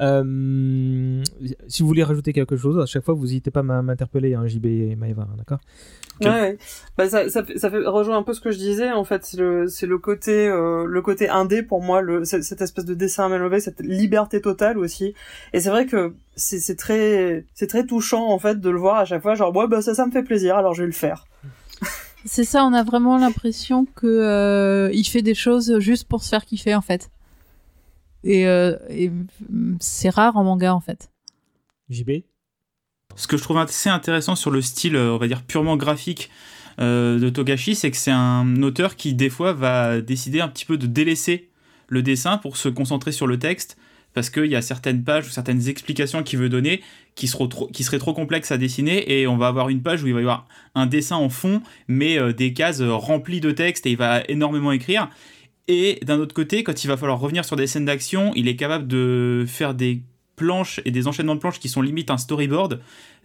Euh, 0.00 1.22
si 1.68 1.82
vous 1.82 1.88
voulez 1.88 2.02
rajouter 2.02 2.32
quelque 2.32 2.56
chose, 2.56 2.78
à 2.78 2.86
chaque 2.86 3.04
fois, 3.04 3.14
vous 3.14 3.24
n'hésitez 3.24 3.50
pas 3.50 3.60
à 3.60 3.82
m'interpeller, 3.82 4.34
hein, 4.34 4.46
JB 4.46 4.66
et 4.66 4.96
Maëva, 4.96 5.22
hein, 5.22 5.34
d'accord? 5.36 5.60
Ouais, 6.22 6.58
bah, 6.98 7.08
ça, 7.08 7.30
ça, 7.30 7.42
fait, 7.44 7.58
ça 7.58 7.70
fait 7.70 7.78
rejoindre 7.78 8.20
un 8.20 8.22
peu 8.22 8.34
ce 8.34 8.40
que 8.40 8.50
je 8.50 8.58
disais. 8.58 8.90
En 8.92 9.04
fait, 9.04 9.24
c'est 9.24 9.38
le, 9.38 9.68
c'est 9.68 9.86
le 9.86 9.98
côté, 9.98 10.48
euh, 10.48 10.84
le 10.84 11.02
côté 11.02 11.28
indé 11.28 11.62
pour 11.62 11.82
moi, 11.82 12.02
le, 12.02 12.24
cette 12.24 12.60
espèce 12.60 12.84
de 12.84 12.94
dessin 12.94 13.26
à 13.26 13.28
main 13.28 13.38
levée, 13.38 13.60
cette 13.60 13.80
liberté 13.80 14.40
totale 14.40 14.76
aussi. 14.78 15.14
Et 15.54 15.60
c'est 15.60 15.70
vrai 15.70 15.86
que 15.86 16.14
c'est, 16.36 16.60
c'est 16.60 16.76
très, 16.76 17.46
c'est 17.54 17.68
très 17.68 17.86
touchant 17.86 18.28
en 18.28 18.38
fait 18.38 18.60
de 18.60 18.70
le 18.70 18.78
voir 18.78 18.96
à 18.96 19.04
chaque 19.06 19.22
fois. 19.22 19.34
Genre, 19.34 19.54
ouais, 19.56 19.66
bah 19.66 19.80
ça, 19.80 19.94
ça 19.94 20.04
me 20.06 20.10
fait 20.10 20.22
plaisir, 20.22 20.56
alors 20.56 20.74
je 20.74 20.82
vais 20.82 20.88
le 20.88 20.92
faire. 20.92 21.26
C'est 22.26 22.44
ça, 22.44 22.64
on 22.66 22.74
a 22.74 22.82
vraiment 22.82 23.16
l'impression 23.16 23.86
que 23.94 24.06
euh, 24.06 24.90
il 24.92 25.04
fait 25.04 25.22
des 25.22 25.34
choses 25.34 25.78
juste 25.78 26.06
pour 26.06 26.22
se 26.22 26.28
faire 26.28 26.44
kiffer 26.44 26.74
en 26.74 26.82
fait. 26.82 27.10
Et, 28.24 28.46
euh, 28.46 28.76
c'est 29.80 30.10
rare 30.10 30.36
en 30.36 30.44
manga 30.44 30.74
en 30.74 30.80
fait. 30.80 31.10
JB 31.88 32.22
Ce 33.16 33.26
que 33.26 33.36
je 33.36 33.42
trouve 33.42 33.58
assez 33.58 33.88
intéressant 33.88 34.36
sur 34.36 34.50
le 34.50 34.60
style, 34.60 34.96
euh, 34.96 35.12
on 35.12 35.18
va 35.18 35.26
dire 35.26 35.42
purement 35.42 35.76
graphique 35.76 36.30
euh, 36.80 37.18
de 37.18 37.28
Togashi, 37.28 37.74
c'est 37.74 37.90
que 37.90 37.96
c'est 37.96 38.10
un 38.10 38.62
auteur 38.62 38.96
qui 38.96 39.14
des 39.14 39.30
fois 39.30 39.52
va 39.52 40.00
décider 40.00 40.40
un 40.40 40.48
petit 40.48 40.64
peu 40.64 40.76
de 40.76 40.86
délaisser 40.86 41.50
le 41.88 42.02
dessin 42.02 42.38
pour 42.38 42.56
se 42.56 42.68
concentrer 42.68 43.12
sur 43.12 43.26
le 43.26 43.38
texte 43.38 43.76
parce 44.12 44.28
qu'il 44.28 44.46
y 44.46 44.56
a 44.56 44.62
certaines 44.62 45.04
pages 45.04 45.28
ou 45.28 45.30
certaines 45.30 45.68
explications 45.68 46.22
qu'il 46.24 46.38
veut 46.40 46.48
donner 46.48 46.82
qui, 47.14 47.28
seront 47.28 47.46
trop, 47.46 47.68
qui 47.68 47.84
seraient 47.84 47.98
trop 47.98 48.12
complexes 48.12 48.50
à 48.50 48.58
dessiner 48.58 49.20
et 49.20 49.26
on 49.28 49.36
va 49.36 49.46
avoir 49.46 49.68
une 49.68 49.82
page 49.82 50.02
où 50.02 50.08
il 50.08 50.14
va 50.14 50.20
y 50.20 50.22
avoir 50.22 50.48
un 50.74 50.86
dessin 50.86 51.16
en 51.16 51.28
fond 51.28 51.62
mais 51.86 52.32
des 52.32 52.52
cases 52.52 52.80
remplies 52.82 53.40
de 53.40 53.52
texte 53.52 53.86
et 53.86 53.92
il 53.92 53.96
va 53.96 54.22
énormément 54.28 54.72
écrire 54.72 55.10
et 55.70 56.00
d'un 56.04 56.18
autre 56.18 56.34
côté, 56.34 56.64
quand 56.64 56.82
il 56.82 56.88
va 56.88 56.96
falloir 56.96 57.20
revenir 57.20 57.44
sur 57.44 57.54
des 57.54 57.68
scènes 57.68 57.84
d'action, 57.84 58.32
il 58.34 58.48
est 58.48 58.56
capable 58.56 58.88
de 58.88 59.44
faire 59.46 59.74
des 59.74 60.02
planches 60.34 60.80
et 60.84 60.90
des 60.90 61.06
enchaînements 61.06 61.36
de 61.36 61.40
planches 61.40 61.60
qui 61.60 61.68
sont 61.68 61.80
limite 61.80 62.10
un 62.10 62.18
storyboard 62.18 62.80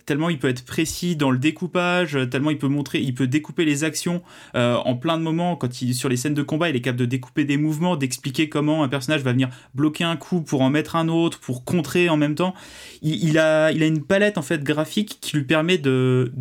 tellement 0.05 0.29
il 0.29 0.37
peut 0.37 0.49
être 0.49 0.63
précis 0.63 1.15
dans 1.15 1.31
le 1.31 1.39
découpage, 1.39 2.15
tellement 2.29 2.51
il 2.51 2.59
peut 2.59 2.67
montrer, 2.67 3.01
il 3.01 3.15
peut 3.15 3.25
découper 3.25 3.65
les 3.65 3.83
actions 3.83 4.21
euh, 4.55 4.75
en 4.75 4.95
plein 4.95 5.17
de 5.17 5.23
moments. 5.23 5.55
Quand 5.55 5.81
il 5.81 5.95
sur 5.95 6.09
les 6.09 6.17
scènes 6.17 6.35
de 6.35 6.43
combat, 6.43 6.69
il 6.69 6.75
est 6.75 6.81
capable 6.81 6.99
de 6.99 7.05
découper 7.05 7.43
des 7.43 7.57
mouvements, 7.57 7.95
d'expliquer 7.95 8.47
comment 8.47 8.83
un 8.83 8.87
personnage 8.87 9.21
va 9.21 9.31
venir 9.31 9.49
bloquer 9.73 10.03
un 10.03 10.15
coup 10.15 10.41
pour 10.41 10.61
en 10.61 10.69
mettre 10.69 10.95
un 10.95 11.07
autre, 11.07 11.39
pour 11.39 11.65
contrer 11.65 12.09
en 12.09 12.17
même 12.17 12.35
temps. 12.35 12.53
Il, 13.01 13.39
a, 13.39 13.71
une 13.71 14.03
palette 14.03 14.37
en 14.37 14.43
fait 14.43 14.63
graphique 14.63 15.17
qui 15.21 15.37
lui 15.37 15.43
permet 15.45 15.79
de 15.79 16.31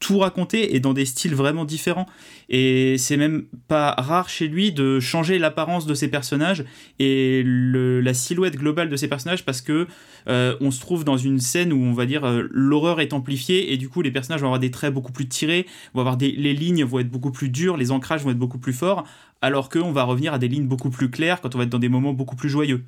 tout 0.00 0.18
raconter 0.18 0.74
et 0.74 0.80
dans 0.80 0.94
des 0.94 1.04
styles 1.04 1.34
vraiment 1.34 1.64
différents. 1.64 2.06
Et 2.48 2.96
c'est 2.98 3.18
même 3.18 3.44
pas 3.68 3.94
rare 3.98 4.28
chez 4.30 4.48
lui 4.48 4.72
de 4.72 4.98
changer 4.98 5.38
l'apparence 5.38 5.86
de 5.86 5.94
ses 5.94 6.08
personnages 6.08 6.64
et 6.98 7.42
la 7.44 8.14
silhouette 8.14 8.56
globale 8.56 8.88
de 8.88 8.96
ses 8.96 9.08
personnages 9.08 9.44
parce 9.44 9.60
que 9.60 9.86
euh, 10.26 10.56
on 10.60 10.70
se 10.70 10.80
trouve 10.80 11.04
dans 11.04 11.18
une 11.18 11.38
scène 11.38 11.72
où 11.72 11.82
on 11.82 11.92
va 11.92 12.06
dire 12.06 12.24
euh, 12.24 12.48
l'horreur 12.50 13.00
est 13.00 13.12
amplifiée 13.12 13.72
et 13.72 13.76
du 13.76 13.88
coup 13.88 14.00
les 14.00 14.10
personnages 14.10 14.40
vont 14.40 14.48
avoir 14.48 14.58
des 14.58 14.70
traits 14.70 14.92
beaucoup 14.92 15.12
plus 15.12 15.28
tirés, 15.28 15.66
vont 15.94 16.00
avoir 16.00 16.16
des, 16.16 16.32
les 16.32 16.54
lignes 16.54 16.82
vont 16.84 16.98
être 16.98 17.10
beaucoup 17.10 17.30
plus 17.30 17.50
dures, 17.50 17.76
les 17.76 17.90
ancrages 17.90 18.24
vont 18.24 18.30
être 18.30 18.38
beaucoup 18.38 18.58
plus 18.58 18.72
forts, 18.72 19.04
alors 19.42 19.68
qu'on 19.68 19.92
va 19.92 20.04
revenir 20.04 20.32
à 20.32 20.38
des 20.38 20.48
lignes 20.48 20.66
beaucoup 20.66 20.90
plus 20.90 21.10
claires 21.10 21.42
quand 21.42 21.54
on 21.54 21.58
va 21.58 21.64
être 21.64 21.70
dans 21.70 21.78
des 21.78 21.90
moments 21.90 22.14
beaucoup 22.14 22.36
plus 22.36 22.48
joyeux. 22.48 22.84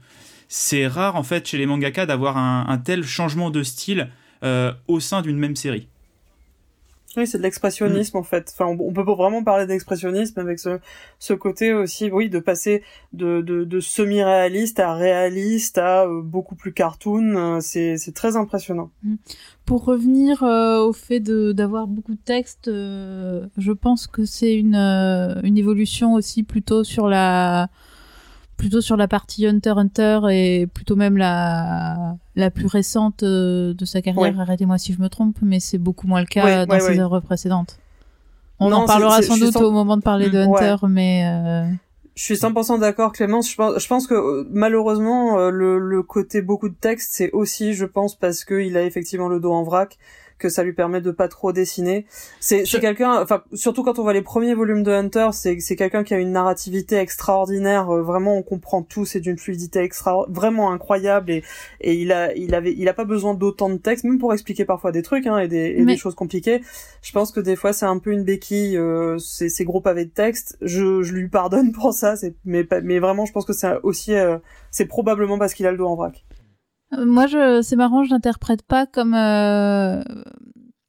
C'est 0.49 0.87
rare 0.87 1.17
en 1.17 1.23
fait 1.23 1.47
chez 1.47 1.59
les 1.59 1.67
mangaka 1.67 2.07
d'avoir 2.07 2.39
un, 2.39 2.79
tel 2.79 3.05
changement 3.05 3.51
de 3.51 3.63
style 3.63 4.09
euh, 4.45 4.73
au 4.89 4.99
sein 4.99 5.21
d'une 5.21 5.39
même 5.39 5.57
série. 5.57 5.89
Oui, 7.17 7.27
c'est 7.27 7.39
de 7.39 7.43
l'expressionnisme 7.43 8.17
en 8.17 8.23
fait. 8.23 8.51
Enfin, 8.53 8.75
on, 8.79 8.93
peut 8.93 9.03
vraiment 9.03 9.45
parler 9.45 9.67
d'expressionnisme 9.67 10.41
avec 10.41 10.59
ce, 10.59 10.79
ce 11.19 11.35
côté 11.35 11.75
aussi, 11.75 12.11
oui, 12.11 12.31
de 12.31 12.39
passer 12.39 12.83
de, 13.13 13.43
de, 13.43 13.81
semi-réaliste 13.81 14.81
à 14.81 14.95
réaliste 14.95 15.77
à 15.77 16.07
euh, 16.07 16.23
beaucoup 16.23 16.55
plus 16.55 16.73
cartoon. 16.73 17.57
Euh, 17.57 17.61
c'est, 17.61 18.15
très 18.15 18.37
impressionnant. 18.37 18.91
Mm. 19.03 19.17
Pour 19.67 19.85
revenir 19.85 20.43
euh, 20.43 20.81
au 20.81 20.93
fait 20.93 21.21
d'avoir 21.21 21.87
beaucoup 21.87 22.15
de 22.15 22.21
textes, 22.25 22.69
je 22.69 23.73
pense 23.73 24.07
que 24.07 24.25
c'est 24.25 24.55
une, 24.55 24.75
une 24.75 25.59
évolution 25.59 26.15
aussi 26.15 26.43
plutôt 26.43 26.83
sur 26.83 27.09
la 27.09 27.69
plutôt 28.63 28.81
sur 28.81 28.97
la 28.97 29.09
partie 29.09 29.45
Hunter 29.45 29.75
Hunter 29.77 30.21
et 30.31 30.69
plutôt 30.73 30.95
même 30.95 31.17
la 31.17 32.15
la 32.37 32.51
plus 32.51 32.67
récente 32.67 33.25
euh, 33.25 33.75
de 33.75 33.85
sa 33.85 34.01
carrière. 34.03 34.39
Arrêtez-moi 34.39 34.79
si 34.79 34.93
je 34.93 35.01
me 35.01 35.09
trompe, 35.09 35.37
mais 35.43 35.59
c'est 35.59 35.79
beaucoup 35.79 36.07
moins 36.07 36.21
le 36.21 36.27
cas 36.27 36.65
dans 36.65 36.79
ses 36.79 37.01
œuvres 37.01 37.19
précédentes. 37.19 37.79
On 38.61 38.71
en 38.71 38.87
parlera 38.87 39.21
sans 39.23 39.37
doute 39.37 39.57
au 39.57 39.73
moment 39.73 39.97
de 39.97 40.03
parler 40.03 40.31
de 40.31 40.39
Hunter, 40.39 40.77
mais. 40.89 41.25
Euh... 41.27 41.69
Je 42.15 42.23
suis 42.23 42.35
100% 42.35 42.79
d'accord, 42.79 43.13
Clémence. 43.13 43.51
Je 43.51 43.57
pense, 43.57 43.83
je 43.83 43.89
pense 43.89 44.07
que 44.07 44.15
euh, 44.15 44.47
malheureusement, 44.51 45.51
le, 45.51 45.79
le, 45.79 46.03
côté 46.03 46.43
beaucoup 46.43 46.69
de 46.69 46.75
texte, 46.75 47.15
c'est 47.15 47.31
aussi, 47.33 47.73
je 47.73 47.87
pense, 47.87 48.15
parce 48.15 48.45
qu'il 48.45 48.77
a 48.77 48.83
effectivement 48.83 49.29
le 49.29 49.41
dos 49.41 49.53
en 49.53 49.65
vrac 49.65 49.99
que 50.43 50.49
ça 50.49 50.65
lui 50.65 50.73
permet 50.73 51.01
de 51.01 51.13
pas 51.13 51.29
trop 51.29 51.53
dessiner. 51.53 52.05
C'est 52.41 52.67
c'est 52.67 52.81
quelqu'un, 52.81 53.23
enfin 53.23 53.45
surtout 53.53 53.85
quand 53.85 53.99
on 53.99 54.03
voit 54.03 54.13
les 54.13 54.23
premiers 54.23 54.55
volumes 54.55 54.83
de 54.83 54.91
Hunter, 54.91 55.29
c'est 55.33 55.61
c'est 55.61 55.77
quelqu'un 55.77 56.03
qui 56.03 56.15
a 56.15 56.19
une 56.19 56.33
narrativité 56.33 56.97
extraordinaire. 56.97 57.89
Euh, 57.91 58.03
vraiment, 58.03 58.37
on 58.37 58.43
comprend 58.43 58.83
tout. 58.83 59.05
C'est 59.05 59.21
d'une 59.21 59.39
fluidité 59.39 59.79
extra, 59.81 60.27
vraiment 60.29 60.73
incroyable 60.73 61.31
et 61.31 61.45
et 61.81 61.95
il 61.95 62.11
a 62.13 62.35
il 62.35 62.55
avait 62.55 62.75
il 62.77 62.89
a 62.89 62.95
pas 62.95 63.05
besoin 63.05 63.35
d'autant 63.35 63.71
de 63.71 63.77
texte, 63.77 64.05
même 64.05 64.19
pour 64.19 64.33
expliquer 64.33 64.65
parfois 64.65 64.91
des 64.91 65.03
trucs 65.03 65.27
hein, 65.27 65.39
et 65.39 65.49
des 65.49 65.77
et 65.79 65.85
des 65.85 65.97
choses 65.97 66.17
compliquées. 66.17 66.61
Je 67.03 67.13
pense 67.13 67.31
que 67.31 67.41
des 67.41 67.57
fois 67.57 67.73
c'est 67.73 67.87
un 67.87 67.99
peu 67.99 68.11
une 68.11 68.25
béquille 68.25 68.77
euh, 68.77 69.17
ces 69.19 69.49
ces 69.49 69.65
gros 69.65 69.81
pavés 69.81 70.05
de 70.05 70.11
texte. 70.11 70.59
Je 70.61 71.03
je 71.03 71.13
lui 71.13 71.29
pardonne 71.29 71.73
pour 71.81 71.95
ça. 71.95 72.15
Mais 72.45 72.67
mais 72.83 72.99
vraiment, 72.99 73.27
je 73.27 73.33
pense 73.33 73.47
que 73.47 73.53
c'est 73.53 73.77
aussi 73.85 74.15
euh, 74.15 74.39
c'est 74.73 74.87
probablement 74.87 75.39
parce 75.39 75.55
qu'il 75.55 75.67
a 75.67 75.71
le 75.71 75.79
dos 75.79 75.87
en 75.87 75.95
vrac. 75.95 76.25
Moi, 76.99 77.27
je, 77.27 77.63
c'est 77.63 77.77
marrant, 77.77 78.05
je 78.05 78.11
l'interprète 78.11 78.63
pas 78.63 78.87
comme 78.87 79.15
euh, 79.15 80.03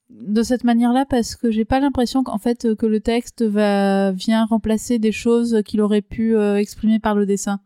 de 0.10 0.44
cette 0.44 0.64
manière-là 0.64 1.06
parce 1.06 1.36
que 1.36 1.52
j'ai 1.52 1.66
pas 1.66 1.80
l'impression 1.80 2.24
qu'en 2.24 2.38
fait 2.38 2.76
que 2.76 2.86
le 2.86 3.00
texte 3.00 3.44
va 3.44 4.12
vient 4.12 4.46
remplacer 4.46 5.00
des 5.00 5.12
choses 5.12 5.62
qu'il 5.66 5.82
aurait 5.82 6.02
pu 6.02 6.36
euh, 6.36 6.58
exprimer 6.58 7.00
par 7.00 7.16
le 7.16 7.26
dessin. 7.26 7.60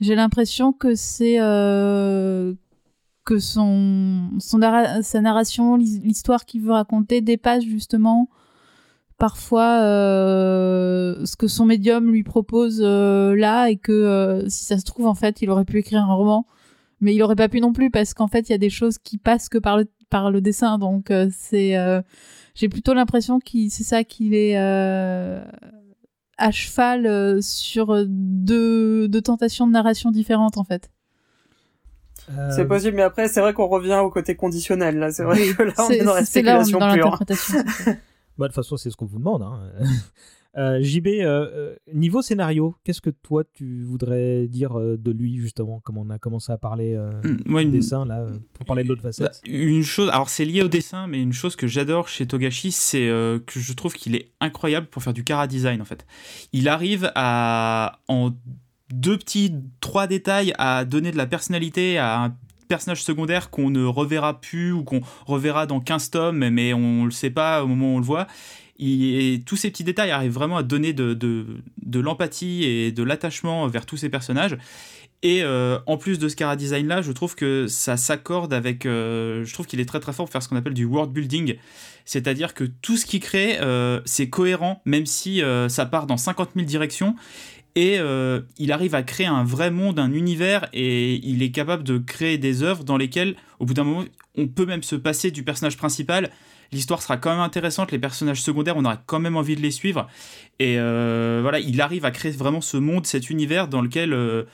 J'ai 0.00 0.14
l'impression 0.14 0.72
que 0.72 0.94
c'est 0.94 1.40
euh, 1.40 2.54
que 3.24 3.38
son, 3.38 4.30
son 4.38 4.60
sa 5.02 5.20
narration, 5.20 5.76
l'histoire 5.76 6.44
qu'il 6.46 6.62
veut 6.62 6.72
raconter 6.72 7.20
dépasse 7.20 7.64
justement 7.64 8.28
parfois 9.18 9.82
euh, 9.82 11.24
ce 11.26 11.36
que 11.36 11.46
son 11.46 11.66
médium 11.66 12.10
lui 12.10 12.24
propose 12.24 12.80
euh, 12.82 13.36
là 13.36 13.68
et 13.68 13.76
que 13.76 13.92
euh, 13.92 14.48
si 14.48 14.64
ça 14.64 14.78
se 14.78 14.84
trouve 14.84 15.06
en 15.06 15.14
fait 15.14 15.42
il 15.42 15.50
aurait 15.50 15.66
pu 15.66 15.78
écrire 15.78 16.02
un 16.02 16.14
roman 16.14 16.46
mais 17.00 17.14
il 17.14 17.22
aurait 17.22 17.36
pas 17.36 17.48
pu 17.48 17.60
non 17.60 17.72
plus 17.72 17.90
parce 17.90 18.14
qu'en 18.14 18.28
fait 18.28 18.48
il 18.48 18.52
y 18.52 18.54
a 18.54 18.58
des 18.58 18.70
choses 18.70 18.98
qui 18.98 19.18
passent 19.18 19.48
que 19.48 19.58
par 19.58 19.76
le 19.76 19.86
par 20.08 20.30
le 20.30 20.40
dessin 20.40 20.78
donc 20.78 21.10
euh, 21.10 21.28
c'est 21.32 21.76
euh, 21.76 22.02
j'ai 22.54 22.68
plutôt 22.68 22.94
l'impression 22.94 23.38
qu'il 23.38 23.70
c'est 23.70 23.84
ça 23.84 24.04
qu'il 24.04 24.34
est 24.34 24.58
euh, 24.58 25.42
à 26.38 26.50
cheval 26.50 27.42
sur 27.42 28.04
deux, 28.06 29.08
deux 29.08 29.22
tentations 29.22 29.66
de 29.66 29.72
narration 29.72 30.10
différentes 30.10 30.58
en 30.58 30.64
fait 30.64 30.90
c'est 32.50 32.64
possible, 32.64 32.96
mais 32.96 33.02
après, 33.02 33.26
c'est 33.26 33.40
vrai 33.40 33.52
qu'on 33.52 33.66
revient 33.66 34.00
au 34.04 34.08
côté 34.08 34.36
conditionnel. 34.36 34.98
Là, 34.98 35.10
c'est 35.10 35.24
vrai 35.24 35.36
que 35.52 35.64
là, 35.64 35.72
on 35.78 35.90
est 35.90 36.04
dans 36.04 36.14
la 36.14 36.24
spéculation 36.24 36.78
pure. 36.78 37.18
bah, 37.26 37.26
de 37.26 38.46
toute 38.46 38.54
façon, 38.54 38.76
c'est 38.76 38.88
ce 38.88 38.96
qu'on 38.96 39.06
vous 39.06 39.18
demande. 39.18 39.42
Hein. 39.42 39.58
Euh, 40.56 40.82
JB, 40.82 41.06
euh, 41.06 41.22
euh, 41.22 41.76
niveau 41.94 42.22
scénario, 42.22 42.74
qu'est-ce 42.82 43.00
que 43.00 43.10
toi 43.10 43.44
tu 43.52 43.84
voudrais 43.84 44.48
dire 44.48 44.74
de 44.74 45.10
lui 45.12 45.36
justement, 45.36 45.80
comme 45.80 45.96
on 45.96 46.10
a 46.10 46.18
commencé 46.18 46.50
à 46.50 46.58
parler 46.58 46.98
du 47.22 47.64
dessin 47.66 48.04
là, 48.04 48.26
pour 48.54 48.66
parler 48.66 48.82
de 48.82 48.88
l'autre 48.88 49.02
facette? 49.02 49.40
bah, 49.44 49.52
Une 49.52 49.84
chose, 49.84 50.08
alors 50.08 50.28
c'est 50.28 50.44
lié 50.44 50.62
au 50.62 50.68
dessin, 50.68 51.06
mais 51.06 51.22
une 51.22 51.32
chose 51.32 51.54
que 51.54 51.66
j'adore 51.66 52.08
chez 52.08 52.26
Togashi, 52.26 52.72
c'est 52.72 53.06
que 53.46 53.60
je 53.60 53.72
trouve 53.72 53.94
qu'il 53.94 54.16
est 54.16 54.32
incroyable 54.40 54.86
pour 54.88 55.02
faire 55.02 55.14
du 55.14 55.24
cara 55.24 55.46
design 55.46 55.80
en 55.80 55.84
fait. 55.84 56.04
Il 56.52 56.68
arrive 56.68 57.12
à 57.14 58.00
en 58.08 58.32
deux 58.92 59.18
petits, 59.18 59.54
trois 59.80 60.08
détails 60.08 60.52
à 60.58 60.84
donner 60.84 61.12
de 61.12 61.16
la 61.16 61.26
personnalité 61.26 61.96
à 61.98 62.24
un 62.24 62.36
personnage 62.66 63.02
secondaire 63.02 63.50
qu'on 63.50 63.70
ne 63.70 63.84
reverra 63.84 64.40
plus 64.40 64.72
ou 64.72 64.84
qu'on 64.84 65.00
reverra 65.26 65.66
dans 65.66 65.80
15 65.80 66.10
tomes, 66.10 66.48
mais 66.48 66.72
on 66.72 67.04
le 67.04 67.10
sait 67.10 67.30
pas 67.30 67.64
au 67.64 67.66
moment 67.66 67.94
où 67.94 67.96
on 67.96 67.98
le 67.98 68.04
voit 68.04 68.26
et 68.80 69.42
tous 69.44 69.56
ces 69.56 69.70
petits 69.70 69.84
détails 69.84 70.10
arrivent 70.10 70.32
vraiment 70.32 70.56
à 70.56 70.62
donner 70.62 70.92
de, 70.92 71.46
l'empathie 71.94 72.64
et 72.64 72.92
de 72.92 73.02
l'attachement 73.02 73.66
vers 73.66 73.84
tous 73.86 73.98
ces 73.98 74.08
personnages. 74.08 74.56
Et 75.22 75.42
euh, 75.42 75.78
en 75.86 75.98
plus 75.98 76.18
de 76.18 76.28
ce 76.30 76.36
cara 76.36 76.56
design 76.56 76.86
là, 76.86 77.02
je 77.02 77.12
trouve 77.12 77.34
que 77.34 77.66
ça 77.66 77.98
s'accorde 77.98 78.54
avec. 78.54 78.86
Euh, 78.86 79.44
je 79.44 79.52
trouve 79.52 79.66
qu'il 79.66 79.78
est 79.78 79.84
très 79.84 80.00
très 80.00 80.14
fort 80.14 80.24
pour 80.24 80.32
faire 80.32 80.42
ce 80.42 80.48
qu'on 80.48 80.56
appelle 80.56 80.72
du 80.72 80.86
world 80.86 81.12
building. 81.12 81.56
C'est-à-dire 82.06 82.54
que 82.54 82.64
tout 82.64 82.96
ce 82.96 83.04
qu'il 83.04 83.20
crée, 83.20 83.58
euh, 83.60 84.00
c'est 84.06 84.30
cohérent, 84.30 84.80
même 84.86 85.04
si 85.04 85.42
ça 85.68 85.86
part 85.86 86.06
dans 86.06 86.16
50 86.16 86.50
000 86.54 86.66
directions. 86.66 87.16
Et 87.76 87.98
il 88.58 88.72
arrive 88.72 88.94
à 88.94 89.02
créer 89.02 89.26
un 89.26 89.44
vrai 89.44 89.70
monde, 89.70 89.98
un 89.98 90.12
univers, 90.12 90.68
et 90.72 91.16
il 91.16 91.42
est 91.42 91.50
capable 91.50 91.84
de 91.84 91.98
créer 91.98 92.38
des 92.38 92.62
œuvres 92.62 92.82
dans 92.82 92.96
lesquelles, 92.96 93.36
au 93.58 93.66
bout 93.66 93.74
d'un 93.74 93.84
moment, 93.84 94.04
on 94.36 94.48
peut 94.48 94.66
même 94.66 94.82
se 94.82 94.96
passer 94.96 95.30
du 95.30 95.44
personnage 95.44 95.76
principal 95.76 96.30
l'histoire 96.72 97.02
sera 97.02 97.16
quand 97.16 97.30
même 97.30 97.40
intéressante, 97.40 97.92
les 97.92 97.98
personnages 97.98 98.42
secondaires, 98.42 98.76
on 98.76 98.84
aura 98.84 98.96
quand 98.96 99.20
même 99.20 99.36
envie 99.36 99.56
de 99.56 99.60
les 99.60 99.70
suivre. 99.70 100.08
Et 100.58 100.78
euh, 100.78 101.40
voilà, 101.42 101.60
il 101.60 101.80
arrive 101.80 102.04
à 102.04 102.10
créer 102.10 102.32
vraiment 102.32 102.60
ce 102.60 102.76
monde, 102.76 103.06
cet 103.06 103.30
univers 103.30 103.68
dans 103.68 103.80
lequel 103.80 104.12
euh, 104.12 104.44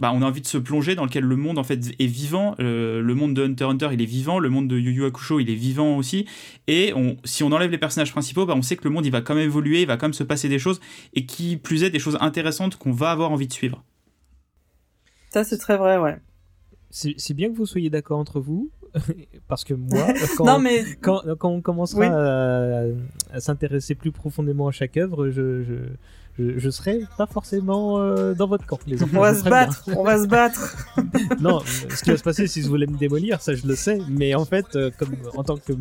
bah, 0.00 0.12
on 0.12 0.22
a 0.22 0.26
envie 0.26 0.40
de 0.40 0.46
se 0.46 0.58
plonger, 0.58 0.94
dans 0.94 1.04
lequel 1.04 1.24
le 1.24 1.36
monde 1.36 1.58
en 1.58 1.64
fait 1.64 1.80
est 1.98 2.06
vivant. 2.06 2.54
Euh, 2.60 3.00
le 3.00 3.14
monde 3.14 3.34
de 3.34 3.44
Hunter 3.44 3.64
Hunter, 3.64 3.88
il 3.92 4.02
est 4.02 4.06
vivant. 4.06 4.38
Le 4.38 4.50
monde 4.50 4.68
de 4.68 4.78
Yu 4.78 4.92
Yu 4.92 5.04
Hakusho, 5.04 5.40
il 5.40 5.50
est 5.50 5.54
vivant 5.54 5.96
aussi. 5.96 6.26
Et 6.66 6.92
on, 6.94 7.16
si 7.24 7.42
on 7.42 7.52
enlève 7.52 7.70
les 7.70 7.78
personnages 7.78 8.12
principaux, 8.12 8.46
bah, 8.46 8.54
on 8.56 8.62
sait 8.62 8.76
que 8.76 8.84
le 8.84 8.90
monde, 8.90 9.06
il 9.06 9.12
va 9.12 9.20
quand 9.20 9.34
même 9.34 9.44
évoluer, 9.44 9.82
il 9.82 9.86
va 9.86 9.96
quand 9.96 10.06
même 10.06 10.12
se 10.12 10.24
passer 10.24 10.48
des 10.48 10.58
choses, 10.58 10.80
et 11.14 11.26
qui 11.26 11.56
plus 11.56 11.84
est 11.84 11.90
des 11.90 11.98
choses 11.98 12.18
intéressantes 12.20 12.76
qu'on 12.76 12.92
va 12.92 13.10
avoir 13.10 13.30
envie 13.30 13.46
de 13.46 13.52
suivre. 13.52 13.84
Ça, 15.30 15.44
c'est 15.44 15.58
très 15.58 15.76
vrai, 15.76 15.98
ouais. 15.98 16.16
C'est 16.90 17.34
bien 17.34 17.50
que 17.50 17.56
vous 17.56 17.66
soyez 17.66 17.90
d'accord 17.90 18.20
entre 18.20 18.40
vous. 18.40 18.70
parce 19.48 19.64
que 19.64 19.74
moi, 19.74 20.06
quand, 20.36 20.60
quand, 21.00 21.36
quand, 21.38 21.50
on 21.50 21.60
commencera 21.60 22.06
à, 22.06 23.40
s'intéresser 23.40 23.94
plus 23.94 24.12
profondément 24.12 24.68
à 24.68 24.72
chaque 24.72 24.96
œuvre, 24.96 25.30
je, 25.30 25.62
je, 25.62 25.74
je, 26.58 26.70
serai 26.70 27.00
pas 27.16 27.26
forcément 27.26 27.98
euh, 28.00 28.34
dans 28.34 28.46
votre 28.46 28.66
camp. 28.66 28.78
Les 28.86 29.02
on 29.02 29.06
va 29.06 29.34
se 29.34 29.44
battre, 29.44 29.84
on 29.96 30.02
va 30.02 30.22
se 30.22 30.26
battre. 30.26 30.76
non, 31.40 31.60
ce 31.60 32.02
qui 32.02 32.10
va 32.10 32.16
se 32.16 32.22
passer 32.22 32.46
si 32.46 32.60
vous 32.60 32.68
voulez 32.68 32.86
me 32.86 32.96
démolir, 32.96 33.40
ça 33.40 33.54
je 33.54 33.66
le 33.66 33.74
sais, 33.74 33.98
mais 34.08 34.34
en 34.34 34.44
fait, 34.44 34.66
euh, 34.74 34.90
comme 34.98 35.16
en 35.36 35.44
tant 35.44 35.56
que 35.56 35.72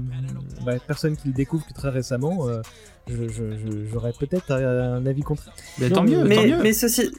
bah, 0.66 0.74
personne 0.86 1.16
qui 1.16 1.28
le 1.28 1.34
découvre 1.34 1.66
que 1.66 1.74
très 1.74 1.90
récemment, 1.90 2.48
euh, 2.48 2.62
j'aurais 3.92 4.14
peut-être 4.14 4.52
un 4.52 5.06
avis 5.06 5.22
contraire. 5.22 5.54
Mais 5.80 5.90
tant 5.90 6.04
mieux, 6.04 6.24
mais, 6.24 6.36
tant 6.36 6.44
mieux. 6.44 6.64
mais 6.64 6.74
ceci, 6.74 7.12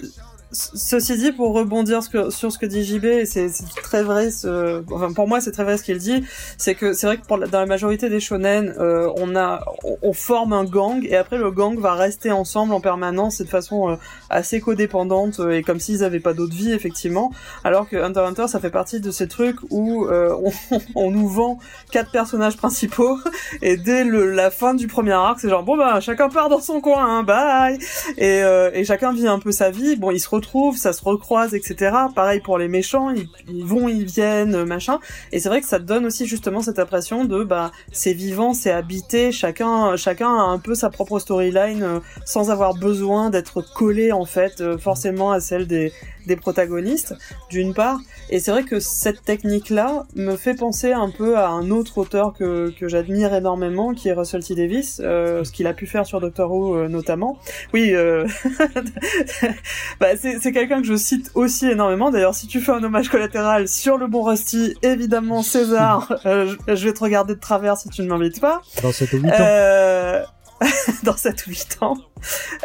Ceci 0.54 1.16
dit, 1.16 1.32
pour 1.32 1.52
rebondir 1.52 2.00
sur 2.02 2.30
ce 2.30 2.58
que 2.58 2.66
dit 2.66 2.84
JB, 2.84 3.24
c'est 3.24 3.50
très 3.82 4.04
vrai. 4.04 4.30
Ce, 4.30 4.84
enfin, 4.92 5.12
pour 5.12 5.26
moi, 5.26 5.40
c'est 5.40 5.50
très 5.50 5.64
vrai 5.64 5.76
ce 5.76 5.82
qu'il 5.82 5.98
dit. 5.98 6.24
C'est 6.58 6.76
que 6.76 6.92
c'est 6.92 7.08
vrai 7.08 7.16
que 7.16 7.46
dans 7.48 7.58
la 7.58 7.66
majorité 7.66 8.08
des 8.08 8.20
shonen, 8.20 8.72
euh, 8.78 9.10
on 9.16 9.34
a, 9.34 9.64
on, 10.02 10.12
forme 10.12 10.52
un 10.52 10.64
gang 10.64 11.04
et 11.04 11.16
après 11.16 11.38
le 11.38 11.50
gang 11.50 11.76
va 11.80 11.94
rester 11.94 12.30
ensemble 12.30 12.72
en 12.72 12.80
permanence 12.80 13.40
et 13.40 13.44
de 13.44 13.48
façon 13.48 13.90
euh, 13.90 13.96
assez 14.30 14.60
codépendante 14.60 15.40
euh, 15.40 15.58
et 15.58 15.62
comme 15.64 15.80
s'ils 15.80 16.00
n'avaient 16.00 16.20
pas 16.20 16.34
d'autre 16.34 16.54
vie 16.54 16.72
effectivement. 16.72 17.32
Alors 17.64 17.88
que 17.88 17.96
Hunter 17.96 18.20
Hunter, 18.20 18.46
ça 18.46 18.60
fait 18.60 18.70
partie 18.70 19.00
de 19.00 19.10
ces 19.10 19.26
trucs 19.26 19.56
où 19.70 20.06
on, 20.94 21.10
nous 21.10 21.28
vend 21.28 21.58
quatre 21.90 22.12
personnages 22.12 22.56
principaux 22.56 23.18
et 23.62 23.76
dès 23.76 24.04
la 24.04 24.52
fin 24.52 24.74
du 24.74 24.86
premier 24.86 25.12
arc, 25.12 25.40
c'est 25.40 25.48
genre 25.48 25.64
bon 25.64 25.76
bah 25.76 25.98
chacun 26.00 26.28
part 26.28 26.48
dans 26.48 26.60
son 26.60 26.80
coin, 26.80 27.04
hein, 27.04 27.22
bye. 27.24 27.78
Et, 28.18 28.42
et 28.72 28.84
chacun 28.84 29.12
vit 29.12 29.26
un 29.26 29.40
peu 29.40 29.50
sa 29.50 29.70
vie. 29.70 29.96
Bon, 29.96 30.12
ils 30.12 30.20
se 30.20 30.28
retrouvent 30.28 30.43
ça 30.76 30.92
se 30.92 31.04
recroise, 31.04 31.54
etc. 31.54 31.96
Pareil 32.14 32.40
pour 32.40 32.58
les 32.58 32.68
méchants, 32.68 33.12
ils, 33.48 33.64
vont, 33.64 33.88
ils 33.88 34.04
viennent, 34.04 34.64
machin. 34.64 34.98
Et 35.32 35.40
c'est 35.40 35.48
vrai 35.48 35.60
que 35.60 35.66
ça 35.66 35.78
donne 35.78 36.06
aussi 36.06 36.26
justement 36.26 36.60
cette 36.60 36.78
impression 36.78 37.24
de 37.24 37.44
bah 37.44 37.72
c'est 37.92 38.12
vivant, 38.12 38.54
c'est 38.54 38.70
habité, 38.70 39.32
chacun 39.32 39.96
chacun 39.96 40.28
a 40.28 40.42
un 40.42 40.58
peu 40.58 40.74
sa 40.74 40.90
propre 40.90 41.18
storyline 41.18 41.82
euh, 41.82 42.00
sans 42.24 42.50
avoir 42.50 42.74
besoin 42.74 43.30
d'être 43.30 43.62
collé 43.74 44.12
en 44.12 44.24
fait 44.24 44.60
euh, 44.60 44.78
forcément 44.78 45.32
à 45.32 45.40
celle 45.40 45.66
des 45.66 45.92
des 46.26 46.36
protagonistes, 46.36 47.14
d'une 47.50 47.74
part. 47.74 48.00
Et 48.30 48.40
c'est 48.40 48.50
vrai 48.50 48.62
que 48.62 48.80
cette 48.80 49.22
technique-là 49.24 50.06
me 50.16 50.36
fait 50.36 50.54
penser 50.54 50.90
un 50.90 51.10
peu 51.10 51.36
à 51.36 51.48
un 51.48 51.70
autre 51.70 51.98
auteur 51.98 52.32
que, 52.32 52.72
que 52.80 52.88
j'admire 52.88 53.34
énormément, 53.34 53.92
qui 53.92 54.08
est 54.08 54.14
Russell 54.14 54.42
T. 54.42 54.54
Davis, 54.54 55.02
euh, 55.04 55.44
ce 55.44 55.52
qu'il 55.52 55.66
a 55.66 55.74
pu 55.74 55.86
faire 55.86 56.06
sur 56.06 56.22
Doctor 56.22 56.50
Who 56.50 56.88
notamment. 56.88 57.38
Oui, 57.74 57.92
bah, 60.00 60.16
c'est 60.40 60.52
quelqu'un 60.52 60.80
que 60.80 60.86
je 60.86 60.96
cite 60.96 61.30
aussi 61.34 61.68
énormément. 61.68 62.10
D'ailleurs, 62.10 62.34
si 62.34 62.46
tu 62.46 62.60
fais 62.60 62.72
un 62.72 62.82
hommage 62.82 63.08
collatéral 63.08 63.68
sur 63.68 63.98
le 63.98 64.06
bon 64.06 64.22
Rusty, 64.22 64.74
évidemment 64.82 65.42
César, 65.42 66.20
euh, 66.26 66.54
je, 66.66 66.84
vais 66.84 66.92
te 66.92 67.00
regarder 67.00 67.34
de 67.34 67.40
travers 67.40 67.76
si 67.76 67.88
tu 67.88 68.02
ne 68.02 68.08
m'invites 68.08 68.40
pas. 68.40 68.62
Dans 68.82 68.92
cette 68.92 69.10
8 69.10 69.26
ans. 69.26 70.33
dans 71.02 71.16
7 71.16 71.46
ou 71.46 71.50
8 71.50 71.78
ans. 71.80 71.96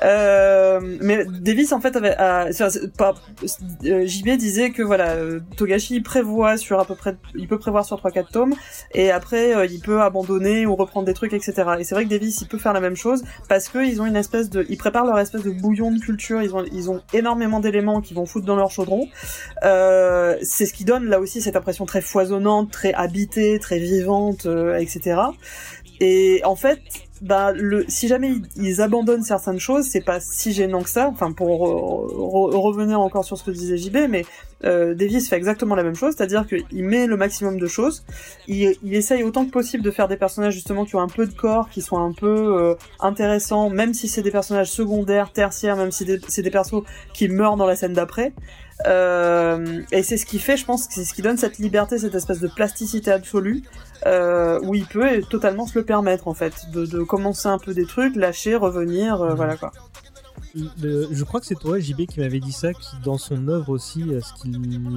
Euh, 0.03 0.79
mais 1.01 1.25
Davis 1.25 1.73
en 1.73 1.81
fait 1.81 1.95
avait 1.95 2.15
euh, 2.19 2.51
JB 4.05 4.29
disait 4.37 4.71
que 4.71 4.81
voilà 4.81 5.11
euh, 5.11 5.41
Togashi 5.57 5.99
prévoit 5.99 6.55
sur 6.55 6.79
à 6.79 6.85
peu 6.85 6.95
près 6.95 7.17
il 7.35 7.47
peut 7.47 7.59
prévoir 7.59 7.83
sur 7.83 7.97
3 7.97 8.11
4 8.11 8.31
tomes 8.31 8.55
et 8.93 9.11
après 9.11 9.67
il 9.67 9.81
peut 9.81 10.01
abandonner 10.01 10.65
ou 10.65 10.75
reprendre 10.75 11.05
des 11.05 11.13
trucs 11.13 11.33
etc. 11.33 11.53
Et 11.79 11.83
c'est 11.83 11.95
vrai 11.95 12.05
que 12.05 12.09
Davis 12.09 12.41
il 12.41 12.47
peut 12.47 12.57
faire 12.57 12.73
la 12.73 12.79
même 12.79 12.95
chose 12.95 13.23
parce 13.49 13.67
que 13.67 13.85
ils 13.85 14.01
ont 14.01 14.05
une 14.05 14.15
espèce 14.15 14.49
de 14.49 14.65
ils 14.69 14.77
préparent 14.77 15.05
leur 15.05 15.19
espèce 15.19 15.43
de 15.43 15.51
bouillon 15.51 15.91
de 15.91 15.99
culture, 15.99 16.41
ils 16.41 16.55
ont 16.55 16.63
ils 16.71 16.89
ont 16.89 17.01
énormément 17.13 17.59
d'éléments 17.59 18.01
qui 18.01 18.13
vont 18.13 18.25
foutre 18.25 18.45
dans 18.45 18.55
leur 18.55 18.71
chaudron. 18.71 19.07
C'est 19.61 20.65
ce 20.65 20.73
qui 20.73 20.85
donne 20.85 21.05
là 21.05 21.19
aussi 21.19 21.41
cette 21.41 21.55
impression 21.55 21.85
très 21.85 22.01
foisonnante, 22.01 22.71
très 22.71 22.93
habitée, 22.93 23.59
très 23.59 23.79
vivante 23.79 24.47
etc. 24.79 25.19
Et 25.99 26.41
en 26.45 26.55
fait, 26.55 26.79
bah, 27.21 27.51
le, 27.51 27.85
si 27.87 28.07
jamais 28.07 28.33
ils, 28.55 28.81
abandonnent 28.81 29.23
certaines 29.23 29.59
choses, 29.59 29.85
c'est 29.85 30.01
pas 30.01 30.19
si 30.19 30.53
gênant 30.53 30.81
que 30.81 30.89
ça. 30.89 31.07
Enfin, 31.09 31.31
pour 31.31 31.59
revenir 31.59 32.99
encore 32.99 33.25
sur 33.25 33.37
ce 33.37 33.43
que 33.43 33.51
disait 33.51 33.77
JB, 33.77 34.09
mais 34.09 34.25
euh, 34.65 34.93
Davis 34.93 35.29
fait 35.29 35.35
exactement 35.35 35.75
la 35.75 35.83
même 35.83 35.95
chose, 35.95 36.15
c'est-à-dire 36.15 36.45
qu'il 36.45 36.83
met 36.83 37.07
le 37.07 37.17
maximum 37.17 37.59
de 37.59 37.67
choses. 37.67 38.03
Il, 38.47 38.75
il, 38.83 38.95
essaye 38.95 39.23
autant 39.23 39.45
que 39.45 39.51
possible 39.51 39.83
de 39.83 39.91
faire 39.91 40.07
des 40.07 40.17
personnages 40.17 40.53
justement 40.53 40.85
qui 40.85 40.95
ont 40.95 41.01
un 41.01 41.07
peu 41.07 41.25
de 41.25 41.33
corps, 41.33 41.69
qui 41.69 41.81
sont 41.81 41.97
un 41.97 42.11
peu 42.13 42.27
euh, 42.27 42.75
intéressants, 42.99 43.69
même 43.69 43.93
si 43.93 44.07
c'est 44.07 44.21
des 44.21 44.31
personnages 44.31 44.71
secondaires, 44.71 45.31
tertiaires, 45.31 45.75
même 45.75 45.91
si 45.91 46.05
c'est 46.27 46.41
des 46.41 46.51
persos 46.51 46.83
qui 47.13 47.27
meurent 47.27 47.57
dans 47.57 47.67
la 47.67 47.75
scène 47.75 47.93
d'après. 47.93 48.33
Euh, 48.87 49.81
et 49.91 50.03
c'est 50.03 50.17
ce 50.17 50.25
qui 50.25 50.39
fait, 50.39 50.57
je 50.57 50.65
pense, 50.65 50.87
c'est 50.89 51.03
ce 51.03 51.13
qui 51.13 51.21
donne 51.21 51.37
cette 51.37 51.57
liberté, 51.57 51.97
cette 51.97 52.15
espèce 52.15 52.39
de 52.39 52.47
plasticité 52.47 53.11
absolue, 53.11 53.63
euh, 54.05 54.59
où 54.63 54.75
il 54.75 54.85
peut 54.85 55.21
totalement 55.29 55.67
se 55.67 55.77
le 55.77 55.85
permettre 55.85 56.27
en 56.27 56.33
fait, 56.33 56.53
de, 56.71 57.03
commencer 57.03 57.47
un 57.47 57.57
peu 57.57 57.73
des 57.73 57.85
trucs, 57.85 58.15
lâcher, 58.15 58.55
revenir, 58.55 59.21
euh, 59.21 59.33
voilà 59.33 59.57
quoi. 59.57 59.71
je 60.55 61.23
crois 61.23 61.39
que 61.41 61.45
c'est 61.45 61.59
toi, 61.59 61.79
JB, 61.79 62.05
qui 62.05 62.19
m'avait 62.19 62.39
dit 62.39 62.53
ça, 62.53 62.73
qui 62.73 62.95
dans 63.03 63.17
son 63.17 63.47
œuvre 63.49 63.69
aussi, 63.69 64.03
euh, 64.03 64.21
ce 64.21 64.33
qui 64.41 64.51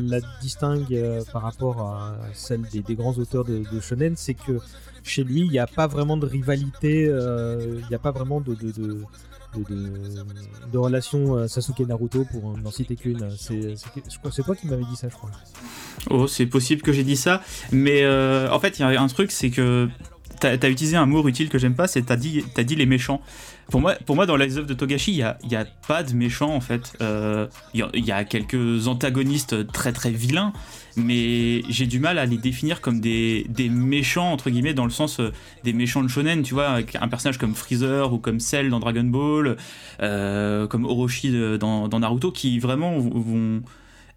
la 0.09 0.21
distingue 0.41 1.23
par 1.33 1.43
rapport 1.43 1.81
à 1.81 2.15
celle 2.33 2.63
des, 2.63 2.95
grands 2.95 3.15
auteurs 3.15 3.45
de, 3.45 3.81
shonen, 3.81 4.15
c'est 4.17 4.35
que 4.35 4.59
chez 5.03 5.25
lui, 5.25 5.41
il 5.41 5.51
n'y 5.51 5.59
a 5.59 5.67
pas 5.67 5.89
vraiment 5.89 6.17
de 6.17 6.27
rivalité, 6.27 7.05
il 7.07 7.87
n'y 7.89 7.95
a 7.95 7.99
pas 7.99 8.13
vraiment 8.13 8.41
de, 8.41 8.55
de, 9.61 10.79
relation 10.79 11.37
euh, 11.37 11.47
Sasuke 11.47 11.81
Naruto 11.81 12.25
pour 12.25 12.57
n'en 12.57 12.71
citer 12.71 12.97
qu'une. 12.97 13.31
C'est, 13.37 13.75
c'est 14.31 14.43
toi 14.43 14.57
qui 14.57 14.67
m'avais 14.67 14.85
dit 14.85 14.97
ça, 14.97 15.09
je 15.09 15.15
crois. 15.15 15.31
Oh, 16.11 16.27
c'est 16.27 16.47
possible 16.47 16.83
que 16.83 16.93
j'ai 16.93 17.05
dit 17.05 17.17
ça, 17.17 17.43
mais 17.71 18.03
euh, 18.03 18.51
en 18.51 18.59
fait, 18.59 18.79
il 18.79 18.83
y 18.83 18.85
a 18.85 19.03
un 19.03 19.07
truc, 19.09 19.31
c'est 19.31 19.51
que 19.51 19.89
t'as 20.41 20.51
as 20.51 20.69
utilisé 20.69 20.97
un 20.97 21.07
mot 21.07 21.27
utile 21.29 21.49
que 21.49 21.59
j'aime 21.59 21.75
pas, 21.75 21.87
c'est 21.87 22.03
t'as 22.03 22.17
dit, 22.17 22.45
as 22.57 22.65
dit 22.65 22.77
les 22.77 22.87
méchants. 22.87 23.21
Pour 23.71 23.81
moi, 23.81 23.95
pour 24.07 24.17
moi, 24.17 24.27
dans 24.27 24.37
les 24.37 24.59
œuvres 24.59 24.67
de 24.67 24.75
Togashi, 24.75 25.13
il 25.13 25.17
n'y 25.17 25.23
a, 25.23 25.39
y 25.49 25.57
a, 25.57 25.65
pas 25.87 26.03
de 26.03 26.13
méchants 26.15 26.55
en 26.55 26.61
fait. 26.61 26.93
Euh, 27.01 27.47
il 27.75 28.05
y, 28.05 28.13
a 28.13 28.25
quelques 28.25 28.89
antagonistes 28.89 29.67
très 29.69 29.93
très 29.93 30.11
vilains, 30.11 30.53
mais 30.97 31.63
j'ai 31.69 31.87
du 31.87 31.99
mal 31.99 32.19
à 32.19 32.27
les 32.27 32.37
définir 32.37 32.81
comme 32.81 33.01
des, 33.01 33.47
des, 33.49 33.69
méchants, 33.69 34.33
entre 34.33 34.51
guillemets, 34.51 34.75
dans 34.75 34.85
le 34.85 34.91
sens 34.91 35.21
euh, 35.21 35.33
des 35.65 35.73
méchants 35.73 36.03
de 36.03 36.09
shonen, 36.09 36.43
tu 36.43 36.55
vois, 36.55 36.69
avec 36.69 36.97
un 36.97 37.09
personnage 37.09 37.39
comme 37.39 37.55
Freezer 37.55 38.13
ou 38.13 38.19
comme 38.19 38.41
Cell 38.41 38.71
dans 38.71 38.81
Dragon 38.81 39.05
Ball, 39.05 39.57
euh, 40.03 40.67
comme 40.67 40.85
Orochi 40.85 41.33
dans, 41.59 41.89
dans, 41.89 42.01
Naruto, 42.01 42.31
qui 42.31 42.59
vraiment 42.59 42.99
vont 42.99 43.63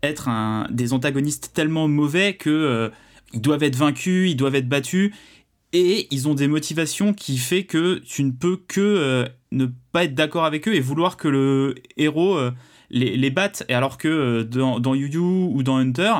être 0.03 0.29
des 0.71 0.93
antagonistes 0.93 1.51
tellement 1.53 1.87
mauvais 1.87 2.33
que 2.33 2.49
euh, 2.49 2.89
ils 3.33 3.41
doivent 3.41 3.63
être 3.63 3.75
vaincus, 3.75 4.31
ils 4.31 4.35
doivent 4.35 4.55
être 4.55 4.69
battus, 4.69 5.11
et 5.73 6.07
ils 6.11 6.27
ont 6.27 6.35
des 6.35 6.47
motivations 6.47 7.13
qui 7.13 7.37
fait 7.37 7.63
que 7.63 7.99
tu 7.99 8.23
ne 8.23 8.31
peux 8.31 8.57
que 8.57 9.27
ne 9.51 9.65
pas 9.91 10.05
être 10.05 10.15
d'accord 10.15 10.45
avec 10.45 10.67
eux 10.67 10.75
et 10.75 10.79
vouloir 10.79 11.17
que 11.17 11.27
le 11.27 11.75
héros 11.97 12.39
les, 12.91 13.17
les, 13.17 13.29
batte, 13.29 13.65
alors 13.67 13.97
que 13.97 14.43
dans, 14.43 14.79
dans 14.79 14.93
Yu 14.93 15.09
Yu 15.09 15.19
ou 15.19 15.63
dans 15.63 15.75
Hunter, 15.77 16.13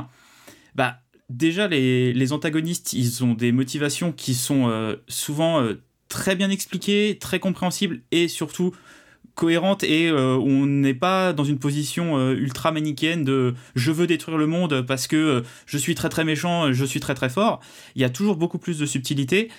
bah 0.76 1.00
déjà 1.30 1.68
les, 1.68 2.34
antagonistes, 2.34 2.94
ils 2.94 3.24
ont 3.24 3.34
des 3.34 3.52
motivations 3.52 4.12
qui 4.12 4.36
sont 4.36 4.70
euh, 4.70 4.96
souvent 5.08 5.62
euh, 5.62 5.82
très 6.10 6.36
bien 6.36 6.50
expliquées, 6.50 7.18
très 7.20 7.40
compréhensibles 7.40 8.02
et 8.12 8.28
surtout 8.28 8.74
cohérentes 9.34 9.84
et 9.84 10.08
euh, 10.08 10.38
on 10.38 10.66
n'est 10.66 10.94
pas 10.94 11.34
dans 11.34 11.44
une 11.44 11.60
position 11.60 12.32
ultra 12.32 12.72
manichéenne 12.72 13.26
de 13.26 13.54
je 13.76 13.92
veux 13.92 14.08
détruire 14.08 14.38
le 14.38 14.48
monde 14.48 14.86
parce 14.88 15.08
que 15.08 15.44
je 15.66 15.78
suis 15.78 15.94
très 15.94 16.08
très 16.08 16.24
méchant, 16.24 16.72
je 16.72 16.86
suis 16.86 17.02
très 17.02 17.16
très 17.16 17.30
fort. 17.30 17.60
Il 17.96 18.02
y 18.02 18.06
a 18.06 18.10
toujours 18.10 18.38
beaucoup 18.38 18.60
plus 18.60 18.80
de 18.80 18.86
subtilité 18.86 19.50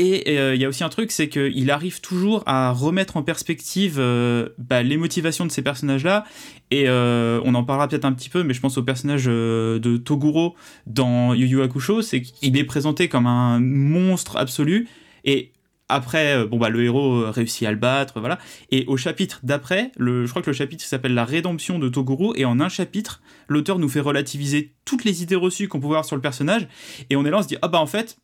et 0.00 0.38
euh, 0.38 0.54
il 0.54 0.60
y 0.62 0.64
a 0.64 0.68
aussi 0.68 0.82
un 0.82 0.88
truc, 0.88 1.12
c'est 1.12 1.28
qu'il 1.28 1.70
arrive 1.70 2.00
toujours 2.00 2.42
à 2.46 2.72
remettre 2.72 3.18
en 3.18 3.22
perspective 3.22 3.96
euh, 3.98 4.48
bah, 4.56 4.82
les 4.82 4.96
motivations 4.96 5.44
de 5.44 5.50
ces 5.50 5.60
personnages-là. 5.60 6.24
Et 6.70 6.88
euh, 6.88 7.38
on 7.44 7.54
en 7.54 7.64
parlera 7.64 7.86
peut-être 7.86 8.06
un 8.06 8.12
petit 8.12 8.30
peu, 8.30 8.42
mais 8.42 8.54
je 8.54 8.60
pense 8.62 8.78
au 8.78 8.82
personnage 8.82 9.26
de 9.26 9.96
Toguro 9.98 10.56
dans 10.86 11.34
Yu 11.34 11.46
Yu 11.46 11.62
Hakusho, 11.62 12.00
c'est 12.00 12.22
qu'il 12.22 12.56
est 12.56 12.64
présenté 12.64 13.08
comme 13.08 13.26
un 13.26 13.60
monstre 13.60 14.38
absolu. 14.38 14.88
Et 15.24 15.52
après, 15.90 16.46
bon 16.46 16.56
bah 16.56 16.70
le 16.70 16.82
héros 16.82 17.30
réussit 17.30 17.68
à 17.68 17.72
le 17.72 17.76
battre, 17.76 18.20
voilà. 18.20 18.38
Et 18.70 18.86
au 18.86 18.96
chapitre 18.96 19.40
d'après, 19.42 19.92
je 19.98 20.30
crois 20.30 20.40
que 20.40 20.50
le 20.50 20.56
chapitre 20.56 20.82
s'appelle 20.84 21.12
La 21.12 21.26
rédemption 21.26 21.78
de 21.78 21.90
Toguro, 21.90 22.34
et 22.36 22.46
en 22.46 22.60
un 22.60 22.68
chapitre, 22.70 23.20
l'auteur 23.48 23.78
nous 23.78 23.88
fait 23.88 24.00
relativiser 24.00 24.72
toutes 24.86 25.04
les 25.04 25.22
idées 25.22 25.36
reçues 25.36 25.68
qu'on 25.68 25.80
pouvait 25.80 25.94
avoir 25.94 26.04
sur 26.06 26.16
le 26.16 26.22
personnage, 26.22 26.68
et 27.10 27.16
on 27.16 27.26
est 27.26 27.30
là, 27.30 27.38
on 27.38 27.42
se 27.42 27.48
dit 27.48 27.58
ah 27.60 27.68
bah 27.68 27.80
en 27.80 27.86
fait 27.86 28.16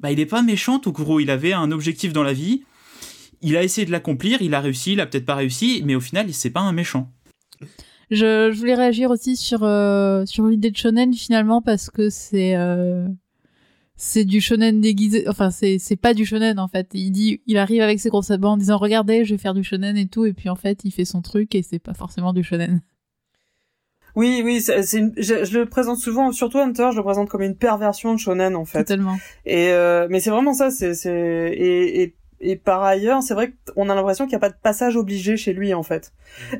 bah, 0.00 0.12
il 0.12 0.20
est 0.20 0.26
pas 0.26 0.42
méchant, 0.42 0.78
Tokuro. 0.78 1.20
Il 1.20 1.30
avait 1.30 1.52
un 1.52 1.70
objectif 1.72 2.12
dans 2.12 2.22
la 2.22 2.32
vie. 2.32 2.62
Il 3.42 3.56
a 3.56 3.62
essayé 3.62 3.86
de 3.86 3.92
l'accomplir, 3.92 4.40
il 4.42 4.54
a 4.54 4.60
réussi, 4.60 4.94
il 4.94 5.00
a 5.00 5.06
peut-être 5.06 5.26
pas 5.26 5.34
réussi, 5.34 5.82
mais 5.84 5.94
au 5.94 6.00
final, 6.00 6.32
c'est 6.32 6.50
pas 6.50 6.60
un 6.60 6.72
méchant. 6.72 7.12
Je, 8.10 8.50
voulais 8.50 8.74
réagir 8.74 9.10
aussi 9.10 9.36
sur, 9.36 9.62
euh, 9.64 10.24
sur 10.26 10.46
l'idée 10.46 10.70
de 10.70 10.76
shonen 10.76 11.12
finalement 11.12 11.60
parce 11.60 11.90
que 11.90 12.08
c'est 12.08 12.54
euh, 12.54 13.06
c'est 13.96 14.24
du 14.24 14.40
shonen 14.40 14.80
déguisé. 14.80 15.28
Enfin, 15.28 15.50
c'est 15.50 15.78
c'est 15.78 15.96
pas 15.96 16.14
du 16.14 16.24
shonen 16.24 16.58
en 16.58 16.68
fait. 16.68 16.88
Il 16.94 17.10
dit, 17.10 17.40
il 17.46 17.58
arrive 17.58 17.82
avec 17.82 17.98
ses 17.98 18.10
sabots 18.22 18.48
en 18.48 18.56
disant 18.56 18.78
regardez, 18.78 19.24
je 19.24 19.34
vais 19.34 19.38
faire 19.38 19.54
du 19.54 19.64
shonen 19.64 19.96
et 19.96 20.06
tout, 20.06 20.24
et 20.24 20.32
puis 20.32 20.48
en 20.48 20.56
fait, 20.56 20.84
il 20.84 20.92
fait 20.92 21.04
son 21.04 21.20
truc 21.20 21.54
et 21.54 21.62
c'est 21.62 21.78
pas 21.78 21.94
forcément 21.94 22.32
du 22.32 22.44
shonen. 22.44 22.80
Oui, 24.16 24.42
oui, 24.44 24.60
c'est 24.60 24.82
je, 24.82 25.58
le 25.58 25.66
présente 25.66 25.98
souvent, 25.98 26.32
surtout 26.32 26.58
Hunter, 26.58 26.88
je 26.92 26.96
le 26.96 27.02
présente 27.02 27.28
comme 27.28 27.42
une 27.42 27.54
perversion 27.54 28.14
de 28.14 28.18
shonen 28.18 28.56
en 28.56 28.64
fait. 28.64 28.78
Totalement. 28.78 29.18
Et 29.44 29.68
euh, 29.68 30.08
mais 30.10 30.20
c'est 30.20 30.30
vraiment 30.30 30.54
ça, 30.54 30.70
c'est 30.70 30.94
c'est 30.94 31.12
et, 31.12 32.02
et 32.02 32.14
et 32.40 32.56
par 32.56 32.82
ailleurs, 32.82 33.22
c'est 33.22 33.34
vrai 33.34 33.54
qu'on 33.74 33.88
a 33.88 33.94
l'impression 33.94 34.24
qu'il 34.24 34.32
n'y 34.32 34.36
a 34.36 34.40
pas 34.40 34.50
de 34.50 34.56
passage 34.62 34.96
obligé 34.96 35.36
chez 35.36 35.52
lui 35.52 35.72
en 35.72 35.82
fait. 35.82 36.12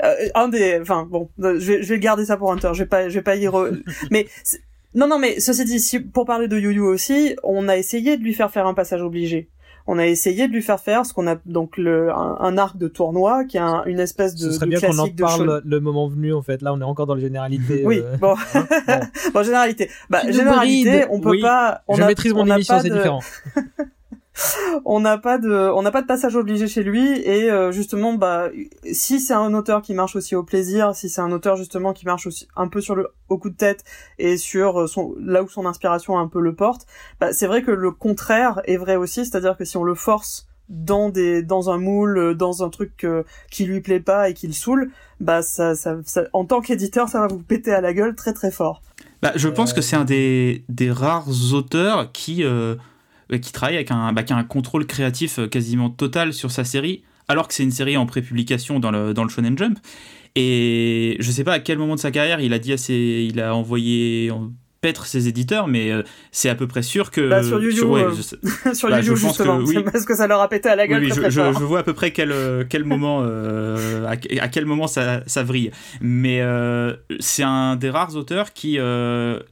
Euh, 0.03 0.15
un 0.35 0.49
des, 0.49 0.79
enfin 0.81 1.07
bon, 1.11 1.29
je 1.39 1.49
vais, 1.49 1.83
je 1.83 1.89
vais 1.89 1.99
garder 1.99 2.25
ça 2.25 2.37
pour 2.37 2.51
Hunter. 2.53 2.71
Je 2.73 2.83
vais 2.83 2.89
pas, 2.89 3.09
je 3.09 3.15
vais 3.15 3.23
pas 3.23 3.37
y 3.37 3.47
re... 3.47 3.71
mais 4.11 4.27
non, 4.95 5.07
non, 5.07 5.19
mais 5.19 5.41
ceci 5.41 5.65
dit, 5.65 5.79
si, 5.79 6.01
pour 6.01 6.25
parler 6.25 6.49
de 6.49 6.59
Yu 6.59 6.73
Yu 6.73 6.81
aussi, 6.81 7.37
on 7.43 7.69
a 7.69 7.77
essayé 7.77 8.17
de 8.17 8.23
lui 8.23 8.33
faire 8.33 8.51
faire 8.51 8.67
un 8.67 8.73
passage 8.73 9.03
obligé 9.03 9.51
on 9.87 9.99
a 9.99 10.07
essayé 10.07 10.49
de 10.49 10.53
lui 10.53 10.63
faire 10.63 10.81
faire 10.81 11.07
ce 11.07 11.13
qu'on 11.13 11.27
a 11.27 11.37
donc 11.47 11.77
le, 11.77 12.11
un, 12.11 12.59
arc 12.59 12.77
de 12.77 12.89
tournoi 12.89 13.45
qui 13.45 13.57
est 13.57 13.61
une 13.87 14.01
espèce 14.01 14.35
de. 14.35 14.51
Ce 14.51 14.53
serait 14.53 14.67
bien 14.67 14.81
qu'on 14.81 14.99
en 14.99 15.09
parle 15.09 15.63
le 15.65 15.81
moment 15.81 16.09
venu 16.09 16.35
en 16.35 16.43
fait. 16.43 16.63
Là, 16.63 16.73
on 16.73 16.81
est 16.81 16.85
encore 16.85 17.07
dans 17.07 17.15
la 17.15 17.21
généralité. 17.21 17.83
Oui, 17.85 18.03
euh, 18.05 18.17
bon. 18.17 18.35
Hein, 18.55 19.01
bon. 19.33 19.43
généralité. 19.43 19.91
Bah, 20.11 20.23
généralité, 20.31 21.05
on 21.11 21.21
peut 21.21 21.39
pas. 21.41 21.83
On 21.87 21.95
Je 21.95 22.03
maîtrise 22.03 22.33
mon 22.33 22.47
émission, 22.47 22.79
c'est 22.81 22.91
différent. 22.91 23.21
on 24.85 25.01
n'a 25.01 25.19
pas 25.19 25.39
de 25.39 25.71
on 25.75 25.83
n'a 25.83 25.91
pas 25.91 26.03
de 26.03 26.07
passage 26.07 26.37
obligé 26.37 26.69
chez 26.69 26.83
lui 26.83 27.21
et 27.21 27.51
euh, 27.51 27.73
justement 27.73 28.15
bah 28.15 28.51
si 28.93 29.21
c'est 29.21 29.35
un 29.35 29.55
auteur 29.55 29.83
qui 29.83 29.95
marche 29.95 30.17
aussi 30.17 30.35
au 30.35 30.43
plaisir 30.43 30.95
si 30.95 31.09
c'est 31.09 31.21
un 31.21 31.33
auteur 31.33 31.57
justement 31.57 31.93
qui 31.93 32.07
marche 32.07 32.27
aussi 32.27 32.49
un 32.57 32.69
peu 32.69 32.81
sur 32.81 32.95
le 32.95 33.09
au 33.29 33.39
coup 33.39 33.51
de 33.51 33.57
tête 33.57 33.85
et 34.19 34.37
sur 34.37 34.83
euh, 34.83 34.87
son 34.87 35.15
là 35.19 35.43
où 35.43 35.49
son 35.49 35.67
inspiration 35.67 36.19
un 36.19 36.29
peu 36.29 36.41
le 36.41 36.55
porte 36.55 36.87
bah 37.21 37.33
c'est 37.33 37.47
vrai 37.47 37.63
que 37.63 37.71
le 37.71 37.91
contraire 37.91 38.61
est 38.65 38.77
vrai 38.77 38.97
aussi 38.97 39.25
c'est-à-dire 39.25 39.57
que 39.57 39.65
si 39.65 39.77
on 39.77 39.85
le 39.85 39.95
force 39.95 40.47
dans 40.69 41.11
des 41.11 41.43
dans 41.43 41.71
un 41.71 41.79
moule 41.79 42.35
dans 42.37 42.63
un 42.63 42.69
truc 42.69 43.05
euh, 43.05 43.23
qui 43.51 43.65
lui 43.65 43.81
plaît 43.81 44.01
pas 44.01 44.29
et 44.29 44.35
qui 44.35 44.47
le 44.47 44.53
saoule 44.53 44.91
bah 45.21 45.41
ça, 45.43 45.75
ça, 45.75 45.97
en 46.33 46.45
tant 46.45 46.61
qu'éditeur 46.61 47.09
ça 47.09 47.21
va 47.21 47.27
vous 47.27 47.39
péter 47.39 47.73
à 47.73 47.81
la 47.81 47.95
gueule 47.95 48.15
très 48.15 48.33
très 48.33 48.51
fort. 48.51 48.83
Bah, 49.23 49.33
je 49.35 49.49
pense 49.49 49.73
que 49.73 49.81
c'est 49.81 49.97
un 49.97 50.05
des, 50.05 50.65
des 50.69 50.91
rares 50.91 51.53
auteurs 51.55 52.13
qui 52.13 52.45
euh, 52.45 52.77
qui 53.31 53.53
travaille 53.53 53.77
avec 53.77 53.91
un, 53.91 54.13
bah, 54.13 54.23
qui 54.23 54.33
a 54.33 54.37
un 54.37 54.45
contrôle 54.45 54.87
créatif 54.87 55.39
euh, 55.39 55.47
quasiment 55.49 55.91
total 55.91 56.33
sur 56.33 56.51
sa 56.51 56.65
série, 56.65 57.03
alors 57.29 57.49
que 57.49 57.55
c'est 57.55 57.65
une 57.65 57.71
série 57.71 57.97
en 57.97 58.07
prépublication 58.07 58.79
dans 58.79 58.91
le, 58.91 59.15
dans 59.15 59.25
le 59.25 59.29
Shonen 59.29 59.57
Jump. 59.59 59.79
Et 60.37 61.17
je 61.19 61.31
sais 61.31 61.45
pas 61.45 61.55
à 61.55 61.59
quel 61.61 61.79
moment 61.79 61.95
de 61.95 62.01
sa 62.01 62.11
carrière 62.11 62.41
il 62.41 62.53
a 62.53 62.59
dit 62.59 62.73
il 62.73 63.41
a 63.41 63.55
envoyé 63.55 64.31
paître 64.87 65.07
ses 65.07 65.27
éditeurs, 65.27 65.67
mais 65.67 65.91
euh, 65.91 66.05
c'est 66.31 66.49
à 66.49 66.55
peu 66.55 66.69
près 66.69 66.83
sûr 66.83 67.11
que 67.11 67.29
bah, 67.29 67.43
sur 67.43 67.61
YouTube, 67.61 67.89
sur, 68.73 68.89
bah, 68.89 69.01
justement, 69.01 69.59
que, 69.59 69.65
oui. 69.65 69.83
parce 69.83 70.05
que 70.05 70.15
ça 70.15 70.29
leur 70.29 70.41
a 70.41 70.49
pété 70.49 70.69
à 70.69 70.77
la 70.77 70.87
gueule. 70.87 71.03
Oui, 71.03 71.11
je, 71.13 71.29
je, 71.29 71.41
vois 71.41 71.81
à 71.81 71.83
peu 71.83 71.93
près 71.93 72.13
quel 72.13 72.33
quel 72.71 72.85
moment 72.85 73.23
euh, 73.25 74.07
à, 74.07 74.17
quel 74.17 74.65
moment 74.65 74.87
ça, 74.87 75.23
ça 75.27 75.43
vrille. 75.43 75.73
Mais 76.01 76.41
euh, 76.41 76.95
c'est 77.19 77.43
un 77.43 77.75
des 77.75 77.91
rares 77.91 78.15
auteurs 78.15 78.53
qui 78.53 78.79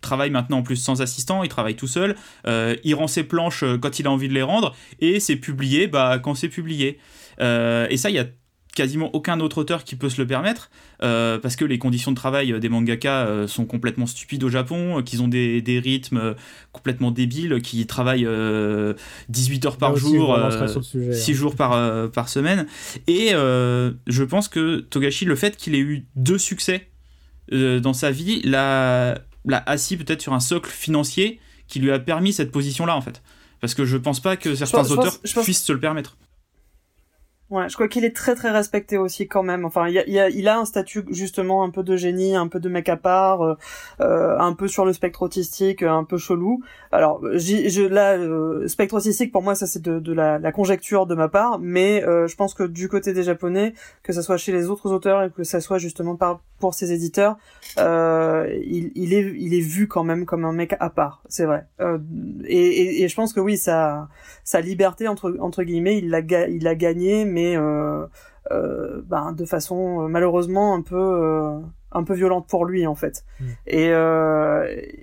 travaille 0.01 0.31
maintenant 0.31 0.59
en 0.59 0.63
plus 0.63 0.77
sans 0.77 1.03
assistant, 1.03 1.43
il 1.43 1.49
travaille 1.49 1.75
tout 1.75 1.89
seul, 1.89 2.15
il 2.47 2.95
rend 2.95 3.09
ses 3.09 3.25
planches 3.25 3.65
quand 3.83 3.99
il 3.99 4.07
a 4.07 4.13
envie 4.13 4.29
de 4.29 4.35
les 4.35 4.43
rendre 4.43 4.73
et 5.01 5.19
c'est 5.19 5.35
publié 5.35 5.89
bah 5.89 6.21
quand 6.23 6.37
c'est 6.37 6.49
publié. 6.49 7.01
et 7.41 7.97
ça, 7.97 8.09
il 8.09 8.15
y 8.15 8.21
a 8.21 8.27
quasiment 8.75 9.11
aucun 9.15 9.41
autre 9.41 9.59
auteur 9.59 9.85
qui 9.85 9.97
peut 9.97 10.09
se 10.09 10.21
le 10.21 10.27
permettre, 10.27 10.71
euh, 11.03 11.39
parce 11.39 11.57
que 11.57 11.65
les 11.65 11.79
conditions 11.79 12.11
de 12.11 12.17
travail 12.17 12.59
des 12.59 12.69
mangaka 12.69 13.27
euh, 13.27 13.47
sont 13.47 13.65
complètement 13.65 14.07
stupides 14.07 14.43
au 14.45 14.49
Japon, 14.49 14.99
euh, 14.99 15.03
qu'ils 15.03 15.23
ont 15.23 15.29
des, 15.29 15.63
des, 15.63 15.79
rythmes 15.79 16.35
complètement 16.73 17.11
débiles, 17.11 17.63
qui 17.63 17.87
travaillent 17.87 18.29
18 19.29 19.67
heures 19.67 19.77
par 19.77 19.97
jour, 19.97 20.39
6 20.93 21.31
hein. 21.31 21.35
jours 21.35 21.55
par, 21.57 22.11
par 22.11 22.29
semaine. 22.29 22.67
Et 23.07 23.31
je 23.31 24.23
pense 24.23 24.49
que 24.49 24.81
Togashi, 24.81 25.25
le 25.25 25.37
fait 25.37 25.57
qu'il 25.57 25.75
ait 25.75 25.81
eu 25.81 26.07
deux 26.17 26.39
succès 26.39 26.89
dans 27.51 27.93
sa 27.93 28.11
vie, 28.11 28.41
l'a 28.43 29.23
assis 29.67 29.97
peut-être 29.97 30.23
sur 30.23 30.33
un 30.33 30.41
socle 30.41 30.71
financier 30.71 31.41
qui 31.69 31.81
lui 31.81 31.91
a 31.93 31.99
permis 31.99 32.33
cette 32.33 32.51
position-là, 32.51 32.97
en 32.97 33.01
fait. 33.01 33.23
Parce 33.61 33.75
que 33.75 33.85
je 33.85 33.97
pense 33.97 34.21
pas 34.21 34.37
que 34.37 34.55
certains 34.55 34.91
auteurs 34.91 35.19
puissent 35.43 35.63
se 35.63 35.73
le 35.73 35.81
permettre. 35.81 36.17
Ouais, 37.55 37.69
je 37.69 37.75
crois 37.75 37.87
qu'il 37.87 38.05
est 38.05 38.17
très 38.17 38.35
très 38.35 38.51
respecté 38.51 38.99
aussi 38.99 39.29
quand 39.29 39.45
même. 39.45 39.65
Enfin, 39.65 39.87
il, 39.87 40.19
a, 40.19 40.29
il 40.29 40.49
a 40.49 40.59
un 40.59 40.65
statut 40.65 41.05
justement 41.11 41.63
un 41.63 41.71
peu 41.71 41.85
de 41.85 41.95
génie, 41.97 42.35
un 42.35 42.49
peu 42.49 42.59
de 42.59 42.69
mec 42.69 42.89
à 42.89 42.97
part, 42.97 43.43
euh, 43.43 43.55
euh 44.01 44.37
un 44.41 44.55
peu 44.55 44.67
sur 44.67 44.85
le 44.85 44.93
spectre 44.93 45.23
autistique, 45.23 45.85
un 45.85 46.03
peu 46.03 46.19
chelou. 46.19 46.63
Alors, 46.91 47.21
je, 47.35 47.87
là, 47.87 48.15
euh, 48.17 48.67
spectre 48.67 48.97
autistique 48.97 49.31
pour 49.31 49.43
moi, 49.43 49.55
ça 49.55 49.69
c'est 49.69 49.81
de, 49.81 50.01
de 50.01 50.13
la, 50.13 50.41
la, 50.41 50.51
conjecture 50.51 51.07
de 51.07 51.15
ma 51.15 51.29
part, 51.29 51.61
mais 51.61 52.03
euh, 52.03 52.27
je 52.27 52.35
pense 52.35 52.55
que 52.55 52.65
du 52.65 52.89
côté 52.89 53.13
des 53.13 53.23
japonais, 53.23 53.75
que 54.03 54.13
ça 54.13 54.23
soit 54.23 54.37
chez 54.37 54.51
les 54.51 54.69
autres 54.69 54.91
auteurs 54.91 55.23
et 55.23 55.31
que 55.31 55.45
ça 55.45 55.61
soit 55.61 55.79
justement 55.79 56.17
par 56.17 56.41
pour 56.59 56.75
ses 56.75 56.93
éditeurs, 56.93 57.37
il, 57.77 58.91
il, 58.97 59.15
est 59.15 59.33
il 59.39 59.55
est 59.55 59.61
vu 59.61 59.87
quand 59.87 60.03
même 60.03 60.25
comme 60.25 60.45
un 60.45 60.53
mec 60.53 60.75
à 60.81 60.91
part, 60.91 61.23
c'est 61.29 61.45
vrai. 61.45 61.67
Et, 62.47 62.57
et, 62.57 63.03
et, 63.03 63.09
je 63.09 63.15
pense 63.15 63.33
que 63.33 63.41
oui, 63.41 63.59
sa 63.59 64.09
sa 64.43 64.61
liberté 64.61 65.07
entre 65.07 65.37
entre 65.41 65.63
guillemets, 65.63 65.99
il 65.99 66.11
l'a 66.11 66.21
il 66.49 66.67
a 66.67 66.75
gagné 66.75 67.25
mais 67.25 67.44
euh, 67.57 68.07
euh, 68.51 69.03
ben, 69.07 69.33
de 69.33 69.45
façon 69.45 70.03
euh, 70.03 70.09
malheureusement 70.09 70.75
un 70.75 70.83
peu 70.83 71.63
un 71.97 72.03
peu 72.03 72.15
violente 72.15 72.47
pour 72.49 72.67
lui 72.67 72.87
en 72.87 72.95
fait. 72.95 73.25
Mm. 73.41 73.45
Et 73.67 73.91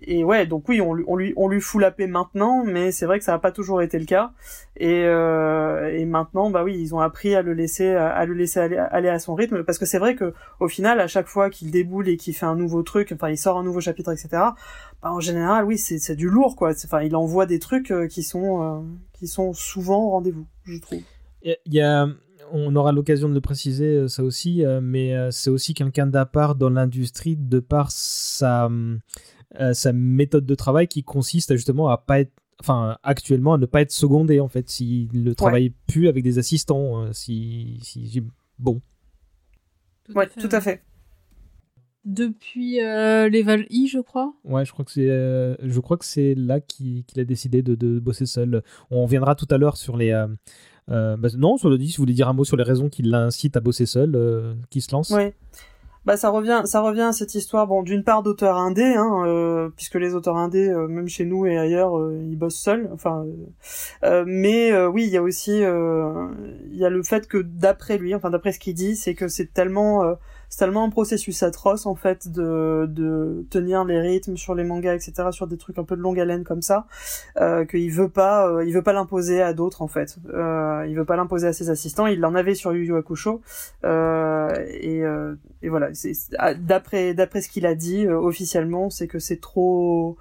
et 0.04 0.24
ouais, 0.24 0.46
donc 0.46 0.68
oui, 0.68 0.82
on, 0.82 0.98
on 1.08 1.16
lui 1.16 1.34
on 1.38 1.48
lui 1.48 1.62
fout 1.62 1.82
la 1.82 1.92
paix 1.92 2.08
maintenant, 2.08 2.64
mais 2.66 2.92
c'est 2.92 3.06
vrai 3.06 3.20
que 3.20 3.26
ça 3.26 3.32
n'a 3.32 3.40
pas 3.40 3.52
toujours 3.52 3.82
été 3.82 3.98
le 3.98 4.06
cas. 4.06 4.32
Et 4.78 5.02
et 5.02 6.06
maintenant, 6.06 6.50
bah 6.50 6.64
oui, 6.64 6.78
ils 6.80 6.94
ont 6.94 7.00
appris 7.00 7.36
à 7.36 7.42
le 7.42 7.54
laisser 7.54 7.90
à 7.90 8.26
le 8.26 8.34
laisser 8.34 8.60
aller, 8.60 8.78
aller 8.78 9.10
à 9.10 9.20
son 9.20 9.36
rythme, 9.36 9.64
parce 9.64 9.78
que 9.78 9.86
c'est 9.86 10.00
vrai 10.00 10.16
que 10.16 10.34
au 10.60 10.68
final, 10.68 11.00
à 11.00 11.08
chaque 11.08 11.28
fois 11.28 11.50
qu'il 11.50 11.72
déboule 11.72 12.10
et 12.10 12.18
qu'il 12.18 12.36
fait 12.36 12.46
un 12.46 12.56
nouveau 12.56 12.84
truc, 12.84 13.12
enfin 13.14 13.30
il 13.30 13.38
sort 13.38 13.58
un 13.58 13.64
nouveau 13.64 13.82
chapitre, 13.82 14.12
etc. 14.12 14.28
Bah, 14.32 15.12
en 15.12 15.20
général, 15.20 15.66
oui, 15.66 15.78
c'est 15.78 15.98
c'est 15.98 16.16
du 16.16 16.30
lourd 16.30 16.56
quoi. 16.56 16.72
Enfin, 16.72 17.02
il 17.02 17.16
envoie 17.16 17.46
des 17.46 17.60
trucs 17.60 17.94
qui 18.10 18.24
sont 18.24 18.86
qui 19.14 19.28
sont 19.28 19.54
souvent 19.54 20.04
au 20.04 20.10
rendez-vous, 20.10 20.48
je 20.66 20.78
trouve. 20.80 21.02
Il 21.44 21.74
y 21.74 21.82
a, 21.82 22.08
on 22.52 22.76
aura 22.76 22.92
l'occasion 22.92 23.30
de 23.30 23.34
le 23.34 23.42
préciser, 23.42 23.96
euh, 23.96 24.08
ça 24.08 24.24
aussi, 24.24 24.64
euh, 24.64 24.82
mais 24.82 25.16
euh, 25.16 25.32
c'est 25.32 25.50
aussi 25.50 25.74
quelqu'un 25.74 26.08
d'à 26.08 26.26
part 26.26 26.56
dans 26.56 26.70
l'industrie 26.70 27.36
de 27.36 27.60
par 27.60 27.92
sa, 27.92 28.70
sa 29.74 29.94
méthode 29.94 30.46
de 30.46 30.56
travail 30.56 30.88
qui 30.88 31.04
consiste 31.04 31.52
à 31.52 31.56
justement 31.56 31.90
à 31.90 31.98
pas 31.98 32.22
être 32.22 32.32
enfin 32.60 32.98
actuellement 33.02 33.56
à 33.56 33.58
ne 33.58 33.66
pas 33.66 33.82
être 33.82 33.92
secondé 33.92 34.40
en 34.40 34.48
fait 34.48 34.70
s'il 34.70 35.10
ne 35.24 35.34
travaille 35.34 35.74
plus 35.88 36.08
avec 36.08 36.24
des 36.24 36.38
assistants 36.38 37.12
si, 37.12 37.80
si 37.82 38.24
bon 38.60 38.82
tout 40.06 40.14
ouais 40.14 40.30
tout 40.40 40.50
à 40.52 40.62
fait 40.62 40.84
depuis 42.04 42.82
euh, 42.82 43.30
Level 43.30 43.68
I, 43.70 43.88
je 43.88 44.00
crois. 44.00 44.34
Ouais, 44.44 44.66
je 44.66 44.72
crois 44.72 44.84
que 44.84 44.92
c'est, 44.92 45.08
je 45.08 45.80
crois 45.80 45.98
que 45.98 46.06
c'est 46.06 46.34
là 46.36 46.60
qu'il 46.60 47.04
a 47.16 47.24
décidé 47.24 47.62
de, 47.62 47.76
de, 47.76 48.00
bosser 48.00 48.26
seul. 48.26 48.64
On 48.90 49.04
reviendra 49.04 49.36
tout 49.36 49.48
à 49.52 49.58
l'heure 49.58 49.78
sur 49.78 49.98
les, 49.98 50.10
euh, 50.10 50.28
bah, 50.88 51.30
non, 51.38 51.58
sur 51.58 51.70
le 51.70 51.78
10, 51.78 51.98
vous 51.98 52.02
voulez 52.02 52.14
dire 52.14 52.28
un 52.28 52.34
mot 52.34 52.44
sur 52.44 52.58
les 52.58 52.64
raisons 52.64 52.90
qui 52.90 53.04
l'incitent 53.04 53.58
à 53.58 53.60
bosser 53.60 53.86
seul, 53.86 54.16
euh, 54.16 54.54
qui 54.70 54.82
se 54.82 54.92
lance 54.92 55.12
Oui. 55.16 55.32
Bah 56.04 56.18
ça 56.18 56.32
revient, 56.32 56.64
ça 56.66 56.82
revient 56.82 57.02
à 57.02 57.12
cette 57.12 57.36
histoire. 57.36 57.68
Bon, 57.68 57.84
d'une 57.84 58.04
part 58.04 58.24
d'auteurs 58.24 58.58
indés, 58.58 58.96
hein, 58.96 59.24
euh, 59.28 59.70
puisque 59.76 59.94
les 59.96 60.16
auteurs 60.16 60.36
indés, 60.36 60.74
même 60.90 61.08
chez 61.08 61.26
nous 61.26 61.46
et 61.46 61.60
ailleurs, 61.60 61.94
ils 62.24 62.36
bossent 62.36 62.60
seuls. 62.60 62.90
Enfin, 62.92 63.24
mais 64.26 64.76
oui, 64.88 65.04
il 65.04 65.10
y 65.10 65.18
a 65.18 65.22
aussi, 65.22 65.52
il 65.52 66.76
y 66.76 66.84
a 66.84 66.90
le 66.90 67.04
fait 67.04 67.28
que 67.28 67.38
d'après 67.38 68.00
lui, 68.00 68.16
enfin 68.16 68.32
d'après 68.32 68.52
ce 68.52 68.58
qu'il 68.58 68.74
dit, 68.74 68.96
c'est 68.96 69.14
que 69.14 69.28
c'est 69.28 69.54
tellement 69.54 70.16
c'est 70.52 70.60
tellement 70.60 70.84
un 70.84 70.90
processus 70.90 71.42
atroce 71.42 71.88
en 71.88 71.96
fait 71.96 72.28
de, 72.28 72.86
de 72.88 73.48
tenir 73.50 73.86
les 73.86 74.00
rythmes 74.00 74.38
sur 74.38 74.54
les 74.54 74.64
mangas 74.64 74.94
etc 74.94 75.30
sur 75.32 75.48
des 75.48 75.58
trucs 75.58 75.80
un 75.80 75.84
peu 75.84 75.96
de 75.96 76.02
longue 76.02 76.20
haleine 76.20 76.44
comme 76.44 76.62
ça 76.62 76.86
euh, 77.40 77.66
qu'il 77.66 77.92
veut 77.92 78.10
pas 78.10 78.48
euh, 78.48 78.64
il 78.66 78.74
veut 78.74 78.84
pas 78.84 78.94
l'imposer 78.94 79.42
à 79.42 79.54
d'autres 79.54 79.82
en 79.82 79.88
fait. 79.88 80.18
Euh, 80.34 80.86
il 80.88 80.96
veut 80.96 81.06
pas 81.06 81.16
l'imposer 81.16 81.48
à 81.48 81.54
ses 81.54 81.70
assistants. 81.70 82.08
Il 82.08 82.20
l'en 82.20 82.36
avait 82.36 82.56
sur 82.56 82.74
Yu 82.74 82.86
Yu 82.86 82.96
Hakusho. 82.96 83.42
Euh, 83.84 84.50
et, 84.68 85.04
euh, 85.04 85.36
et 85.62 85.70
voilà. 85.70 85.90
Ah, 86.38 86.54
d'après 86.54 87.14
d'après 87.14 87.42
ce 87.42 87.50
qu'il 87.50 87.66
a 87.66 87.76
dit 87.76 88.06
euh, 88.06 88.18
officiellement 88.18 88.90
c'est 88.90 89.08
que 89.08 89.20
c'est 89.20 89.40
trop 89.40 90.18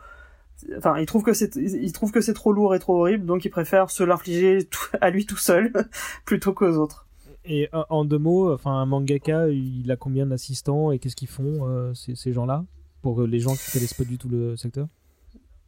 enfin 0.76 0.98
il 0.98 1.06
trouve 1.06 1.22
que 1.22 1.32
c'est 1.32 1.56
il 1.56 1.92
trouve 1.92 2.12
que 2.12 2.20
c'est 2.20 2.34
trop 2.34 2.52
lourd 2.52 2.74
et 2.74 2.78
trop 2.78 3.00
horrible 3.00 3.24
donc 3.24 3.44
il 3.44 3.50
préfère 3.50 3.90
se 3.90 4.02
l'infliger 4.02 4.68
à 5.00 5.10
lui 5.10 5.24
tout 5.26 5.36
seul 5.36 5.72
plutôt 6.24 6.52
qu'aux 6.52 6.76
autres 6.76 7.06
et 7.52 7.68
en 7.72 8.04
deux 8.04 8.18
mots, 8.18 8.52
enfin, 8.52 8.70
un 8.70 8.86
mangaka, 8.86 9.48
il 9.48 9.90
a 9.90 9.96
combien 9.96 10.24
d'assistants 10.24 10.92
et 10.92 11.00
qu'est-ce 11.00 11.16
qu'ils 11.16 11.28
font 11.28 11.66
euh, 11.68 11.92
ces, 11.94 12.32
gens-là? 12.32 12.64
Pour 13.02 13.22
les 13.22 13.40
gens 13.40 13.54
qui 13.56 13.72
connaissent 13.72 13.94
pas 13.94 14.04
du 14.04 14.18
tout 14.18 14.28
le 14.28 14.56
secteur? 14.56 14.86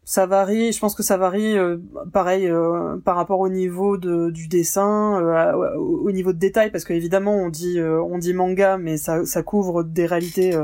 Ça 0.05 0.27
varie, 0.27 0.73
je 0.73 0.79
pense 0.79 0.95
que 0.95 1.03
ça 1.03 1.17
varie, 1.17 1.59
euh, 1.59 1.79
pareil, 2.13 2.47
euh, 2.47 2.99
par 2.99 3.17
rapport 3.17 3.41
au 3.41 3.49
niveau 3.49 3.97
de, 3.97 4.31
du 4.31 4.47
dessin, 4.47 5.21
au, 5.77 6.13
niveau 6.13 6.33
de 6.33 6.39
détail, 6.39 6.71
parce 6.71 6.85
qu'évidemment 6.85 7.35
on 7.35 7.49
dit 7.49 7.81
on 7.81 8.19
dit 8.19 8.33
manga, 8.33 8.79
mais 8.79 8.97
ça, 8.97 9.25
ça 9.27 9.43
couvre 9.43 9.83
des 9.83 10.07
réalités 10.07 10.57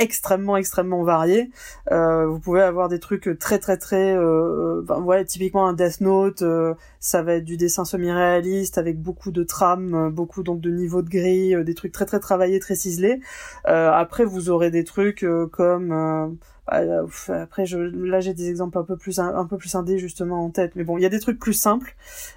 extrêmement 0.00 0.56
extrêmement 0.56 1.04
varié. 1.04 1.50
Euh, 1.92 2.26
vous 2.26 2.40
pouvez 2.40 2.62
avoir 2.62 2.88
des 2.88 2.98
trucs 2.98 3.38
très 3.38 3.58
très 3.58 3.76
très 3.76 4.16
euh, 4.16 4.82
ouais 4.82 5.24
typiquement 5.24 5.68
un 5.68 5.74
Death 5.74 6.00
Note 6.00 6.42
euh, 6.42 6.74
ça 7.00 7.22
va 7.22 7.34
être 7.34 7.44
du 7.44 7.56
dessin 7.56 7.84
semi-réaliste 7.84 8.78
avec 8.78 9.00
beaucoup 9.00 9.32
de 9.32 9.42
trames 9.42 9.94
euh, 9.94 10.10
beaucoup 10.10 10.42
donc 10.42 10.60
de 10.60 10.70
niveaux 10.70 11.02
de 11.02 11.08
gris 11.08 11.54
des 11.64 11.74
trucs 11.74 11.92
très 11.92 12.06
très 12.06 12.20
travaillés 12.20 12.60
très 12.60 12.76
ciselés 12.76 13.20
après 13.64 14.24
vous 14.24 14.50
aurez 14.50 14.70
des 14.70 14.84
trucs 14.84 15.26
comme 15.52 16.30
euh, 16.72 17.06
après, 17.28 17.66
je, 17.66 17.78
là, 17.78 18.20
j'ai 18.20 18.34
des 18.34 18.48
exemples 18.48 18.78
un 18.78 18.84
peu 18.84 18.96
plus 18.96 19.18
un, 19.18 19.44
peu 19.46 19.56
plus 19.56 19.74
indés 19.74 19.98
justement 19.98 20.44
en 20.44 20.50
tête, 20.50 20.76
mais 20.76 20.84
bon, 20.84 20.98
il 20.98 21.02
y 21.02 21.06
a 21.06 21.08
des 21.08 21.18
trucs 21.18 21.38
plus 21.38 21.52
simples 21.54 21.96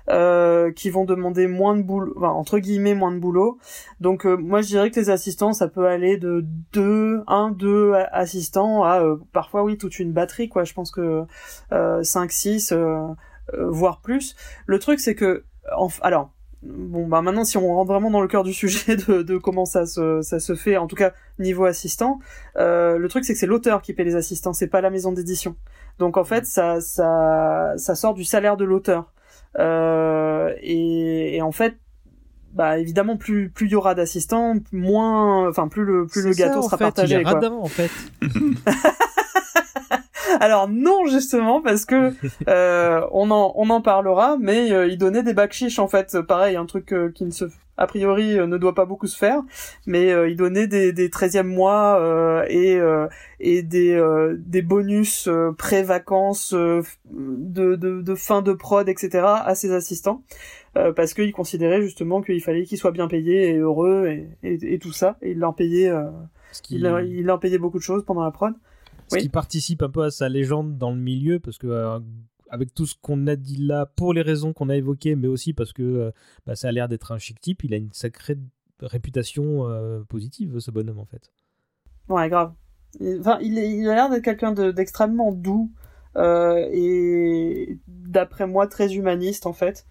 euh, 0.09 0.71
qui 0.71 0.89
vont 0.89 1.05
demander 1.05 1.47
moins 1.47 1.75
de 1.75 1.83
boulot, 1.83 2.13
enfin, 2.17 2.29
entre 2.29 2.59
guillemets 2.59 2.95
moins 2.95 3.11
de 3.11 3.19
boulot. 3.19 3.59
Donc, 3.99 4.25
euh, 4.25 4.35
moi, 4.35 4.61
je 4.61 4.67
dirais 4.67 4.91
que 4.91 4.99
les 4.99 5.09
assistants, 5.09 5.53
ça 5.53 5.67
peut 5.67 5.85
aller 5.87 6.17
de 6.17 6.45
deux, 6.71 7.23
un, 7.27 7.51
deux 7.51 7.93
assistants 8.11 8.83
à 8.83 9.01
euh, 9.01 9.17
parfois 9.33 9.63
oui 9.63 9.77
toute 9.77 9.99
une 9.99 10.13
batterie, 10.13 10.49
quoi. 10.49 10.63
Je 10.63 10.73
pense 10.73 10.91
que 10.91 11.25
5, 11.71 12.31
6, 12.31 12.73
voire 13.57 14.01
plus. 14.01 14.35
Le 14.65 14.79
truc, 14.79 14.99
c'est 14.99 15.15
que, 15.15 15.43
alors 16.01 16.31
bon 16.65 17.07
bah 17.07 17.21
maintenant 17.21 17.43
si 17.43 17.57
on 17.57 17.67
rentre 17.67 17.91
vraiment 17.91 18.09
dans 18.09 18.21
le 18.21 18.27
cœur 18.27 18.43
du 18.43 18.53
sujet 18.53 18.95
de, 18.95 19.21
de 19.21 19.37
comment 19.37 19.65
ça 19.65 19.85
se, 19.85 20.21
ça 20.21 20.39
se 20.39 20.55
fait 20.55 20.77
en 20.77 20.87
tout 20.87 20.95
cas 20.95 21.13
niveau 21.39 21.65
assistant 21.65 22.19
euh, 22.57 22.97
le 22.97 23.09
truc 23.09 23.25
c'est 23.25 23.33
que 23.33 23.39
c'est 23.39 23.47
l'auteur 23.47 23.81
qui 23.81 23.93
paie 23.93 24.03
les 24.03 24.15
assistants 24.15 24.53
c'est 24.53 24.67
pas 24.67 24.81
la 24.81 24.89
maison 24.89 25.11
d'édition 25.11 25.55
donc 25.99 26.17
en 26.17 26.23
fait 26.23 26.45
ça 26.45 26.79
ça 26.81 27.73
ça 27.77 27.95
sort 27.95 28.13
du 28.13 28.23
salaire 28.23 28.57
de 28.57 28.65
l'auteur 28.65 29.13
euh, 29.59 30.53
et, 30.61 31.35
et 31.35 31.41
en 31.41 31.51
fait 31.51 31.75
bah 32.53 32.77
évidemment 32.77 33.17
plus 33.17 33.49
plus 33.49 33.65
il 33.65 33.71
y 33.71 33.75
aura 33.75 33.95
d'assistants 33.95 34.55
moins 34.71 35.49
enfin 35.49 35.67
plus 35.67 35.83
le 35.83 36.05
plus 36.07 36.23
le 36.23 36.33
gâteau 36.33 36.61
sera 36.61 36.77
partagé 36.77 37.17
il 37.17 37.23
quoi. 37.23 37.43
en 37.51 37.65
fait 37.65 37.91
Alors 40.39 40.69
non 40.69 41.05
justement 41.05 41.61
parce 41.61 41.85
que 41.85 42.13
euh, 42.47 43.05
on 43.11 43.31
en 43.31 43.53
on 43.55 43.69
en 43.69 43.81
parlera, 43.81 44.37
mais 44.39 44.71
euh, 44.71 44.87
il 44.87 44.97
donnait 44.97 45.23
des 45.23 45.33
bakchiches 45.33 45.79
en 45.79 45.87
fait, 45.87 46.21
pareil, 46.21 46.55
un 46.55 46.65
truc 46.65 46.93
euh, 46.93 47.11
qui 47.11 47.25
ne 47.25 47.31
se 47.31 47.45
a 47.75 47.87
priori 47.87 48.35
ne 48.35 48.57
doit 48.57 48.75
pas 48.75 48.85
beaucoup 48.85 49.07
se 49.07 49.17
faire, 49.17 49.41
mais 49.87 50.09
il 50.29 50.35
donnait 50.35 50.67
des 50.67 50.93
des 50.93 51.09
13e 51.09 51.41
mois 51.41 52.45
et 52.47 52.79
et 53.39 53.63
des 53.63 53.99
des 54.37 54.61
bonus 54.61 55.27
pré-vacances 55.57 56.53
de, 56.53 56.85
de 57.75 57.75
de 57.75 58.15
fin 58.15 58.43
de 58.43 58.53
prod 58.53 58.87
etc 58.87 59.25
à 59.43 59.55
ses 59.55 59.71
assistants. 59.73 60.21
Parce 60.95 61.15
qu'il 61.15 61.31
considérait 61.31 61.81
justement 61.81 62.21
qu'il 62.21 62.41
fallait 62.43 62.63
qu'ils 62.63 62.77
soient 62.77 62.91
bien 62.91 63.07
payés 63.07 63.49
et 63.49 63.57
heureux 63.57 64.07
et, 64.43 64.73
et, 64.73 64.77
tout 64.77 64.91
ça. 64.91 65.17
Et 65.23 65.31
il 65.31 65.39
leur 65.39 65.55
payait 65.55 65.91
il, 66.69 66.85
il 67.07 67.25
leur 67.25 67.39
payait 67.39 67.57
beaucoup 67.57 67.79
de 67.79 67.83
choses 67.83 68.05
pendant 68.05 68.23
la 68.23 68.31
prod 68.31 68.53
ce 69.13 69.19
qui 69.19 69.29
participe 69.29 69.83
un 69.83 69.89
peu 69.89 70.03
à 70.03 70.11
sa 70.11 70.29
légende 70.29 70.77
dans 70.77 70.91
le 70.91 70.99
milieu, 70.99 71.39
parce 71.39 71.57
que 71.57 71.67
euh, 71.67 71.99
avec 72.49 72.73
tout 72.73 72.85
ce 72.85 72.95
qu'on 73.01 73.27
a 73.27 73.35
dit 73.35 73.57
là, 73.57 73.85
pour 73.85 74.13
les 74.13 74.21
raisons 74.21 74.53
qu'on 74.53 74.69
a 74.69 74.75
évoquées, 74.75 75.15
mais 75.15 75.27
aussi 75.27 75.53
parce 75.53 75.73
que 75.73 75.83
euh, 75.83 76.11
bah, 76.45 76.55
ça 76.55 76.69
a 76.69 76.71
l'air 76.71 76.87
d'être 76.87 77.11
un 77.11 77.17
chic 77.17 77.39
type, 77.39 77.63
il 77.63 77.73
a 77.73 77.77
une 77.77 77.93
sacrée 77.93 78.37
réputation 78.81 79.69
euh, 79.69 80.01
positive, 80.03 80.59
ce 80.59 80.71
bonhomme, 80.71 80.99
en 80.99 81.05
fait. 81.05 81.31
Ouais, 82.09 82.29
grave. 82.29 82.53
Enfin, 83.19 83.39
il, 83.41 83.57
il 83.57 83.87
a 83.89 83.95
l'air 83.95 84.09
d'être 84.09 84.23
quelqu'un 84.23 84.51
d'extrêmement 84.51 85.31
doux 85.31 85.71
et 86.15 87.79
d'après 87.87 88.45
moi 88.45 88.67
très 88.67 88.93
humaniste 88.93 89.47
en 89.47 89.53
fait. 89.53 89.87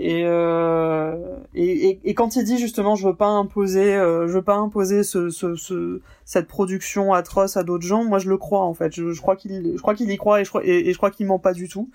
Euh, 0.00 1.36
et, 1.54 1.88
et, 1.88 2.00
et, 2.04 2.14
quand 2.14 2.36
il 2.36 2.44
dit 2.44 2.56
justement 2.56 2.94
je 2.94 3.08
veux 3.08 3.16
pas 3.16 3.26
imposer 3.26 3.96
euh, 3.96 4.28
je 4.28 4.32
veux 4.32 4.42
pas 4.42 4.54
imposer 4.54 5.02
ce, 5.02 5.28
ce, 5.28 5.56
ce, 5.56 6.00
cette 6.24 6.46
production 6.46 7.12
atroce 7.12 7.56
à 7.56 7.64
d'autres 7.64 7.84
gens 7.84 8.04
moi 8.04 8.20
je 8.20 8.28
le 8.28 8.36
crois 8.36 8.62
en 8.62 8.74
fait. 8.74 8.94
Je, 8.94 9.10
je 9.12 9.20
crois 9.20 9.34
qu'il 9.34 9.72
je 9.76 9.80
crois 9.82 9.96
qu'il 9.96 10.08
y 10.08 10.16
croit 10.16 10.40
et 10.40 10.44
je 10.44 10.50
crois 10.50 10.64
et, 10.64 10.92
je 10.92 10.96
crois 10.96 11.10
qu'il 11.10 11.26
ment 11.26 11.40
pas 11.40 11.52
du 11.52 11.68
tout. 11.68 11.90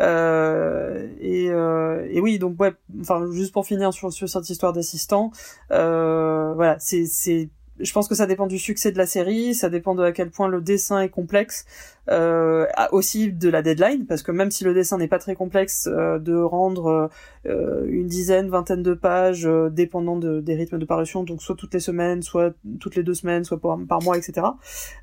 Euh, 0.00 1.06
et, 1.20 1.48
euh, 1.50 2.08
et 2.10 2.20
oui 2.20 2.40
donc 2.40 2.60
ouais 2.60 2.72
enfin 3.00 3.30
juste 3.30 3.52
pour 3.52 3.66
finir 3.66 3.92
sur, 3.92 4.12
sur 4.12 4.28
cette 4.28 4.50
histoire 4.50 4.72
d'assistant 4.72 5.30
euh, 5.70 6.52
voilà 6.54 6.76
c'est 6.80 7.06
c'est 7.06 7.50
je 7.80 7.92
pense 7.92 8.08
que 8.08 8.14
ça 8.14 8.26
dépend 8.26 8.46
du 8.46 8.58
succès 8.58 8.92
de 8.92 8.98
la 8.98 9.06
série, 9.06 9.54
ça 9.54 9.68
dépend 9.68 9.94
de 9.94 10.02
à 10.02 10.12
quel 10.12 10.30
point 10.30 10.48
le 10.48 10.60
dessin 10.60 11.00
est 11.00 11.08
complexe, 11.08 11.64
euh, 12.10 12.66
aussi 12.92 13.32
de 13.32 13.48
la 13.48 13.62
deadline, 13.62 14.06
parce 14.06 14.22
que 14.22 14.30
même 14.30 14.50
si 14.50 14.64
le 14.64 14.74
dessin 14.74 14.98
n'est 14.98 15.08
pas 15.08 15.18
très 15.18 15.34
complexe, 15.34 15.88
euh, 15.90 16.18
de 16.18 16.36
rendre 16.36 17.10
euh, 17.46 17.86
une 17.88 18.06
dizaine, 18.06 18.48
vingtaine 18.48 18.82
de 18.82 18.94
pages, 18.94 19.46
euh, 19.46 19.70
dépendant 19.70 20.16
de, 20.16 20.40
des 20.40 20.54
rythmes 20.54 20.78
de 20.78 20.84
parution, 20.84 21.24
donc 21.24 21.42
soit 21.42 21.56
toutes 21.56 21.74
les 21.74 21.80
semaines, 21.80 22.22
soit 22.22 22.54
toutes 22.80 22.96
les 22.96 23.02
deux 23.02 23.14
semaines, 23.14 23.44
soit 23.44 23.60
par, 23.60 23.78
par 23.88 24.02
mois, 24.02 24.16
etc. 24.16 24.46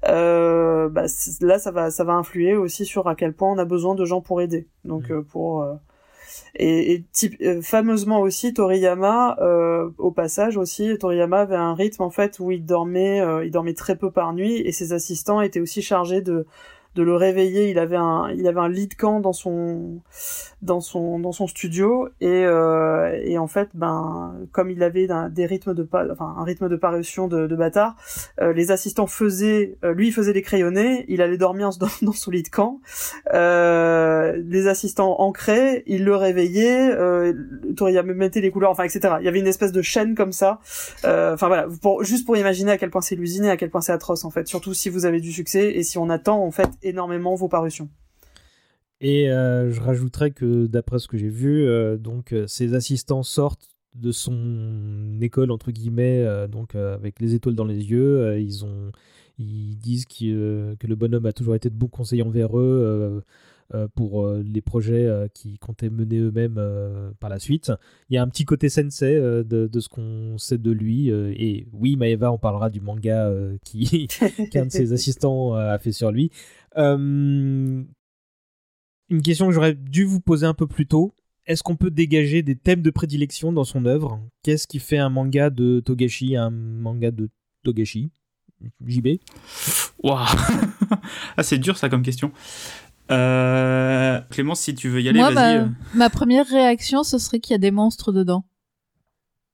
Euh, 0.07 0.89
bah, 0.89 1.05
là, 1.41 1.59
ça 1.59 1.71
va, 1.71 1.91
ça 1.91 2.03
va 2.03 2.13
influer 2.13 2.55
aussi 2.55 2.85
sur 2.85 3.07
à 3.07 3.15
quel 3.15 3.33
point 3.33 3.51
on 3.51 3.57
a 3.57 3.65
besoin 3.65 3.95
de 3.95 4.05
gens 4.05 4.21
pour 4.21 4.41
aider. 4.41 4.67
Donc 4.85 5.09
mmh. 5.09 5.23
pour 5.25 5.65
et, 6.55 7.03
type, 7.11 7.35
euh, 7.41 7.61
fameusement 7.61 8.19
aussi 8.19 8.53
Toriyama 8.53 9.37
euh, 9.41 9.89
au 9.97 10.11
passage 10.11 10.57
aussi 10.57 10.97
Toriyama 10.99 11.41
avait 11.41 11.55
un 11.55 11.73
rythme 11.73 12.03
en 12.03 12.09
fait 12.09 12.39
où 12.39 12.51
il 12.51 12.65
dormait 12.65 13.21
euh, 13.21 13.45
il 13.45 13.51
dormait 13.51 13.73
très 13.73 13.95
peu 13.95 14.11
par 14.11 14.33
nuit 14.33 14.57
et 14.57 14.71
ses 14.71 14.93
assistants 14.93 15.41
étaient 15.41 15.61
aussi 15.61 15.81
chargés 15.81 16.21
de 16.21 16.45
de 16.95 17.03
le 17.03 17.15
réveiller. 17.15 17.69
Il 17.69 17.79
avait 17.79 17.97
un, 17.97 18.29
il 18.31 18.47
avait 18.47 18.59
un 18.59 18.69
lit 18.69 18.87
de 18.87 18.93
camp 18.93 19.19
dans 19.19 19.33
son, 19.33 20.01
dans 20.61 20.81
son, 20.81 21.19
dans 21.19 21.31
son 21.31 21.47
studio 21.47 22.09
et, 22.19 22.45
euh, 22.45 23.19
et 23.23 23.37
en 23.37 23.47
fait, 23.47 23.69
ben, 23.73 24.35
comme 24.51 24.69
il 24.69 24.83
avait 24.83 25.07
des 25.31 25.45
rythmes 25.45 25.73
de, 25.73 25.87
enfin, 26.11 26.35
un 26.37 26.43
rythme 26.43 26.69
de 26.69 26.75
parution 26.75 27.27
de, 27.27 27.47
de 27.47 27.55
bâtard, 27.55 27.95
euh, 28.41 28.53
les 28.53 28.71
assistants 28.71 29.07
faisaient, 29.07 29.77
euh, 29.83 29.93
lui, 29.93 30.07
il 30.07 30.13
faisait 30.13 30.33
les 30.33 30.41
crayonnés, 30.41 31.05
il 31.07 31.21
allait 31.21 31.37
dormir 31.37 31.69
dans, 32.01 32.11
son 32.11 32.31
lit 32.31 32.43
de 32.43 32.49
camp. 32.49 32.79
Euh, 33.33 34.41
les 34.45 34.67
assistants 34.67 35.15
ancraient, 35.19 35.83
il 35.87 36.05
le 36.05 36.15
réveillait, 36.15 36.91
euh, 36.91 37.33
Toriyama 37.75 38.13
mettait 38.13 38.41
les 38.41 38.51
couleurs, 38.51 38.71
enfin, 38.71 38.83
etc. 38.83 39.15
Il 39.19 39.25
y 39.25 39.27
avait 39.27 39.39
une 39.39 39.47
espèce 39.47 39.71
de 39.71 39.81
chaîne 39.81 40.15
comme 40.15 40.31
ça. 40.31 40.59
Euh, 41.05 41.33
enfin 41.33 41.47
voilà, 41.47 41.67
pour, 41.81 42.03
juste 42.03 42.25
pour 42.25 42.37
imaginer 42.37 42.71
à 42.71 42.77
quel 42.77 42.89
point 42.89 43.01
c'est 43.01 43.15
l'usine 43.15 43.45
et 43.45 43.49
à 43.49 43.57
quel 43.57 43.69
point 43.69 43.81
c'est 43.81 43.91
atroce 43.91 44.25
en 44.25 44.29
fait. 44.29 44.47
Surtout 44.47 44.73
si 44.73 44.89
vous 44.89 45.05
avez 45.05 45.19
du 45.19 45.31
succès 45.31 45.71
et 45.71 45.83
si 45.83 45.97
on 45.97 46.09
attend 46.09 46.43
en 46.43 46.51
fait 46.51 46.69
énormément 46.83 47.35
vos 47.35 47.47
parutions. 47.47 47.89
Et 49.01 49.31
euh, 49.31 49.71
je 49.71 49.81
rajouterais 49.81 50.29
que 50.29 50.67
d'après 50.67 50.99
ce 50.99 51.07
que 51.07 51.17
j'ai 51.17 51.27
vu, 51.27 51.65
euh, 51.65 51.97
donc 51.97 52.33
euh, 52.33 52.45
ces 52.45 52.75
assistants 52.75 53.23
sortent 53.23 53.67
de 53.95 54.11
son 54.11 55.17
école 55.21 55.49
entre 55.49 55.71
guillemets, 55.71 56.25
donc 56.47 56.75
avec 56.75 57.19
les 57.19 57.35
étoiles 57.35 57.55
dans 57.55 57.65
les 57.65 57.91
yeux. 57.91 58.39
ils 58.39 58.63
ont, 58.63 58.93
ils 59.37 59.75
disent 59.77 60.05
que 60.05 60.77
le 60.81 60.95
bonhomme 60.95 61.25
a 61.25 61.33
toujours 61.33 61.55
été 61.55 61.69
de 61.69 61.75
bons 61.75 61.89
conseillers 61.89 62.23
envers 62.23 62.57
eux. 62.57 63.21
pour 63.95 64.25
les 64.31 64.61
projets 64.61 65.09
qu'ils 65.33 65.59
comptaient 65.59 65.89
mener 65.89 66.19
eux-mêmes 66.19 66.57
par 67.19 67.29
la 67.29 67.37
suite. 67.37 67.73
Il 68.09 68.15
y 68.15 68.17
a 68.17 68.23
un 68.23 68.29
petit 68.29 68.45
côté 68.45 68.69
sensei 68.69 69.13
de, 69.13 69.43
de, 69.43 69.79
ce 69.81 69.89
qu'on 69.89 70.37
sait 70.37 70.57
de 70.57 70.71
lui. 70.71 71.09
et 71.09 71.67
oui, 71.73 71.97
Maeva, 71.97 72.31
on 72.31 72.37
parlera 72.37 72.69
du 72.69 72.79
manga 72.79 73.29
qui 73.65 74.07
qu'un 74.51 74.67
de 74.67 74.71
ses 74.71 74.93
assistants 74.93 75.53
a 75.53 75.77
fait 75.79 75.91
sur 75.91 76.13
lui. 76.13 76.31
Euh, 76.77 77.83
une 79.09 79.21
question 79.21 79.47
que 79.47 79.53
j'aurais 79.53 79.73
dû 79.73 80.03
vous 80.05 80.21
poser 80.21 80.45
un 80.45 80.53
peu 80.53 80.67
plus 80.67 80.87
tôt. 80.87 81.13
Est-ce 81.45 81.63
qu'on 81.63 81.75
peut 81.75 81.91
dégager 81.91 82.43
des 82.43 82.55
thèmes 82.55 82.81
de 82.81 82.91
prédilection 82.91 83.51
dans 83.51 83.63
son 83.63 83.85
œuvre? 83.85 84.21
Qu'est-ce 84.43 84.67
qui 84.67 84.79
fait 84.79 84.97
un 84.97 85.09
manga 85.09 85.49
de 85.49 85.79
Togashi 85.79 86.35
un 86.35 86.49
manga 86.49 87.11
de 87.11 87.29
Togashi? 87.63 88.11
JB 88.85 89.19
Waouh 90.03 90.19
ah, 91.37 91.43
C'est 91.43 91.57
dur 91.57 91.77
ça 91.77 91.89
comme 91.89 92.03
question. 92.03 92.31
Euh... 93.09 94.21
Clémence, 94.29 94.61
si 94.61 94.75
tu 94.75 94.87
veux 94.87 95.01
y 95.01 95.09
aller, 95.09 95.19
vas-y. 95.19 95.33
Ma, 95.33 95.55
euh. 95.55 95.67
ma 95.95 96.09
première 96.09 96.47
réaction, 96.47 97.03
ce 97.03 97.17
serait 97.17 97.39
qu'il 97.39 97.53
y 97.53 97.55
a 97.55 97.59
des 97.59 97.71
monstres 97.71 98.11
dedans. 98.11 98.45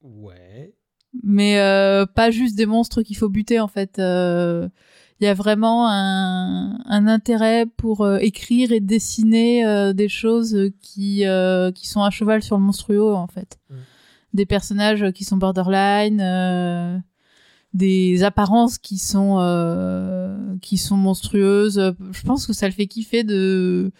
Ouais. 0.01 0.75
Mais 1.23 1.59
euh, 1.59 2.05
pas 2.05 2.31
juste 2.31 2.55
des 2.55 2.65
monstres 2.65 3.01
qu'il 3.01 3.17
faut 3.17 3.29
buter 3.29 3.59
en 3.59 3.67
fait. 3.67 3.99
Euh, 3.99 4.69
il 5.19 5.25
y 5.25 5.27
a 5.27 5.33
vraiment 5.33 5.89
un, 5.89 6.77
un 6.85 7.07
intérêt 7.07 7.65
pour 7.65 8.01
euh, 8.01 8.17
écrire 8.17 8.71
et 8.71 8.79
dessiner 8.79 9.65
euh, 9.65 9.93
des 9.93 10.09
choses 10.09 10.69
qui 10.81 11.25
euh, 11.25 11.71
qui 11.71 11.87
sont 11.87 12.03
à 12.03 12.11
cheval 12.11 12.43
sur 12.43 12.57
le 12.57 12.63
monstrueux 12.63 13.13
en 13.13 13.27
fait. 13.27 13.59
Mm. 13.69 13.75
Des 14.33 14.45
personnages 14.45 15.11
qui 15.13 15.23
sont 15.23 15.37
borderline, 15.37 17.03
des 17.73 18.23
apparences 18.23 18.77
qui 18.77 18.99
sont 18.99 19.37
qui 20.61 20.77
sont 20.77 20.97
monstrueuses. 20.97 21.95
Je 22.11 22.21
pense 22.23 22.45
que 22.45 22.53
ça 22.53 22.67
le 22.67 22.73
fait 22.73 22.85
kiffer 22.85 23.23
de 23.23 23.91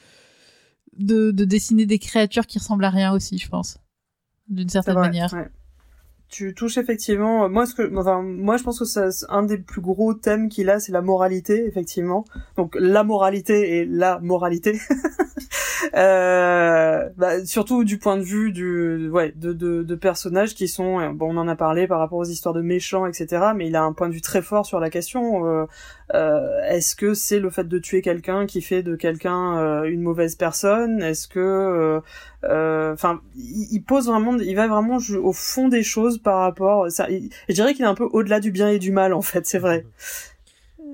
de, 0.98 1.32
de 1.32 1.46
dessiner 1.46 1.86
des 1.86 1.98
créatures 1.98 2.46
qui 2.46 2.60
ressemblent 2.60 2.86
à 2.86 2.90
rien 2.90 3.14
aussi, 3.14 3.38
je 3.38 3.48
pense, 3.48 3.78
d'une 4.50 4.70
certaine 4.70 4.96
manière 4.96 5.34
tu 6.30 6.54
touches 6.54 6.78
effectivement 6.78 7.50
moi 7.50 7.66
ce 7.66 7.74
que 7.74 7.96
enfin 7.96 8.22
moi 8.22 8.58
je 8.58 8.64
pense 8.64 8.80
que 8.80 8.86
c'est 8.86 9.26
un 9.30 9.44
des 9.44 9.58
plus 9.58 9.82
gros 9.82 10.14
thèmes 10.14 10.50
qu'il 10.50 10.70
a 10.70 10.80
c'est 10.80 10.92
la 10.92 11.02
moralité 11.02 11.66
effectivement. 11.66 12.26
Donc 12.58 12.76
la 12.80 13.04
moralité 13.04 13.78
et 13.78 13.86
la 13.86 14.20
moralité. 14.20 14.80
Euh, 15.94 17.08
bah, 17.18 17.46
surtout 17.46 17.84
du 17.84 18.00
point 18.00 18.18
de 18.18 18.24
vue 18.24 18.52
du 18.52 19.10
ouais 19.10 19.32
de, 19.36 19.54
de, 19.54 19.84
de, 19.84 19.96
personnages 19.96 20.56
qui 20.56 20.68
sont 20.68 21.12
bon 21.12 21.36
on 21.36 21.38
en 21.38 21.48
a 21.48 21.56
parlé 21.56 21.88
par 21.88 22.00
rapport 22.00 22.18
aux 22.18 22.26
histoires 22.26 22.56
de 22.56 22.62
méchants 22.62 23.06
etc 23.06 23.52
mais 23.56 23.68
il 23.68 23.76
a 23.76 23.84
un 23.84 23.94
point 23.94 24.10
de 24.10 24.14
vue 24.14 24.22
très 24.22 24.42
fort 24.42 24.66
sur 24.66 24.80
la 24.80 24.90
question 24.90 25.46
euh, 25.46 25.58
euh, 25.58 25.66
est-ce 26.14 26.96
que 26.96 27.14
c'est 27.14 27.40
le 27.40 27.50
fait 27.50 27.68
de 27.68 27.80
tuer 27.80 28.02
quelqu'un 28.02 28.46
qui 28.46 28.62
fait 28.62 28.84
de 28.84 28.96
quelqu'un 28.96 29.58
euh, 29.58 29.84
une 29.84 30.02
mauvaise 30.02 30.36
personne? 30.36 31.02
Est-ce 31.02 31.28
que, 31.28 32.02
euh, 32.44 32.94
enfin, 32.94 33.22
il, 33.36 33.82
pose 33.82 34.08
vraiment, 34.08 34.38
il 34.38 34.56
va 34.56 34.68
vraiment 34.68 34.98
au 34.98 35.34
fond 35.34 35.68
des 35.68 35.84
choses 35.84 36.18
par 36.18 36.40
rapport. 36.40 36.90
Ça, 36.92 37.08
je 37.10 37.54
dirais 37.54 37.74
qu'il 37.74 37.84
est 37.84 37.90
un 37.90 37.96
peu 37.96 38.08
au-delà 38.12 38.40
du 38.40 38.52
bien 38.52 38.70
et 38.70 38.80
du 38.80 38.92
mal 38.92 39.14
en 39.14 39.22
fait, 39.22 39.46
c'est 39.46 39.60
vrai. 39.60 39.86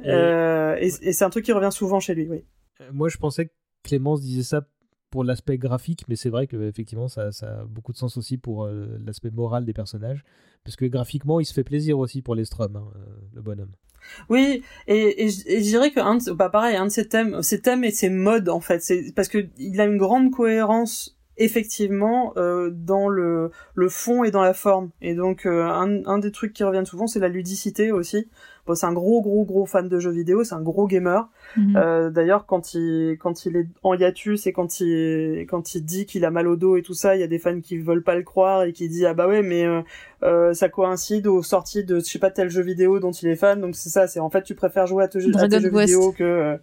Et, 0.03 0.87
et 1.01 1.13
c'est 1.13 1.23
un 1.23 1.29
truc 1.29 1.45
qui 1.45 1.51
revient 1.53 1.71
souvent 1.71 1.99
chez 1.99 2.15
lui, 2.15 2.27
oui. 2.27 2.43
Moi, 2.91 3.07
je 3.09 3.17
pensais 3.17 3.45
que 3.45 3.53
Clémence 3.83 4.21
disait 4.21 4.43
ça 4.43 4.67
pour 5.11 5.23
l'aspect 5.23 5.59
graphique, 5.59 6.05
mais 6.07 6.15
c'est 6.15 6.31
vrai 6.31 6.47
que 6.47 6.67
effectivement 6.67 7.07
ça, 7.07 7.31
ça, 7.31 7.59
a 7.59 7.65
beaucoup 7.65 7.91
de 7.91 7.97
sens 7.97 8.17
aussi 8.17 8.39
pour 8.39 8.67
l'aspect 8.67 9.29
moral 9.29 9.63
des 9.63 9.73
personnages, 9.73 10.23
parce 10.63 10.75
que 10.75 10.85
graphiquement 10.85 11.39
il 11.39 11.45
se 11.45 11.53
fait 11.53 11.63
plaisir 11.63 11.99
aussi 11.99 12.23
pour 12.23 12.33
les 12.33 12.45
Strom, 12.45 12.75
hein, 12.77 12.91
le 13.31 13.41
bonhomme. 13.43 13.73
Oui, 14.29 14.63
et, 14.87 15.25
et, 15.25 15.29
je 15.29 15.61
dirais 15.61 15.91
que 15.91 15.99
un 15.99 16.15
de, 16.15 16.31
bah 16.31 16.49
pareil, 16.49 16.75
un 16.75 16.85
de 16.85 16.91
ces 16.91 17.07
thèmes, 17.07 17.41
thèmes 17.63 17.83
et 17.83 17.91
ces 17.91 18.09
modes 18.09 18.49
en 18.49 18.59
fait, 18.59 18.81
c'est 18.81 19.13
parce 19.15 19.27
que 19.27 19.45
il 19.57 19.79
a 19.81 19.85
une 19.85 19.97
grande 19.97 20.31
cohérence 20.31 21.17
effectivement 21.37 22.33
euh, 22.37 22.69
dans 22.71 23.09
le, 23.09 23.51
le 23.73 23.89
fond 23.89 24.23
et 24.23 24.31
dans 24.31 24.41
la 24.41 24.53
forme. 24.53 24.91
Et 25.01 25.15
donc 25.15 25.45
euh, 25.45 25.63
un, 25.63 26.05
un 26.05 26.19
des 26.19 26.31
trucs 26.31 26.53
qui 26.53 26.63
reviennent 26.63 26.85
souvent, 26.85 27.07
c'est 27.07 27.19
la 27.19 27.27
ludicité 27.27 27.91
aussi. 27.91 28.29
Bon, 28.65 28.75
c'est 28.75 28.85
un 28.85 28.93
gros 28.93 29.21
gros 29.21 29.43
gros 29.43 29.65
fan 29.65 29.89
de 29.89 29.99
jeux 29.99 30.11
vidéo, 30.11 30.43
c'est 30.43 30.55
un 30.55 30.61
gros 30.61 30.87
gamer. 30.87 31.29
Mhm. 31.57 31.75
Euh, 31.75 32.09
D'ailleurs, 32.09 32.45
quand 32.45 32.73
il 32.73 33.17
quand 33.19 33.45
il 33.45 33.57
est 33.57 33.67
en 33.83 33.93
hiatus 33.93 34.47
et 34.47 34.53
quand 34.53 34.79
il 34.79 35.45
quand 35.49 35.75
il 35.75 35.83
dit 35.83 36.05
qu'il 36.05 36.23
a 36.23 36.31
mal 36.31 36.47
au 36.47 36.55
dos 36.55 36.77
et 36.77 36.81
tout 36.81 36.93
ça, 36.93 37.15
il 37.15 37.19
y 37.19 37.23
a 37.23 37.27
des 37.27 37.39
fans 37.39 37.59
qui 37.59 37.77
veulent 37.77 38.03
pas 38.03 38.15
le 38.15 38.23
croire 38.23 38.63
et 38.63 38.71
qui 38.71 38.87
disent 38.87 39.05
ah 39.05 39.13
bah 39.13 39.27
ouais 39.27 39.41
mais 39.41 39.65
euh, 39.65 39.81
euh, 40.23 40.53
ça 40.53 40.69
coïncide 40.69 41.27
aux 41.27 41.43
sorties 41.43 41.83
de 41.83 41.95
je 41.95 42.05
sais 42.05 42.19
pas 42.19 42.31
tel 42.31 42.49
jeu 42.49 42.61
vidéo 42.61 42.99
dont 42.99 43.11
il 43.11 43.27
est 43.27 43.35
fan. 43.35 43.59
Donc 43.59 43.75
c'est 43.75 43.89
ça, 43.89 44.07
c'est 44.07 44.21
en 44.21 44.29
fait 44.29 44.43
tu 44.43 44.55
préfères 44.55 44.87
jouer 44.87 45.03
à, 45.03 45.07
tes 45.09 45.19
jeux 45.19 45.31
vidéo 45.31 46.13
que 46.13 46.23
euh, 46.23 46.57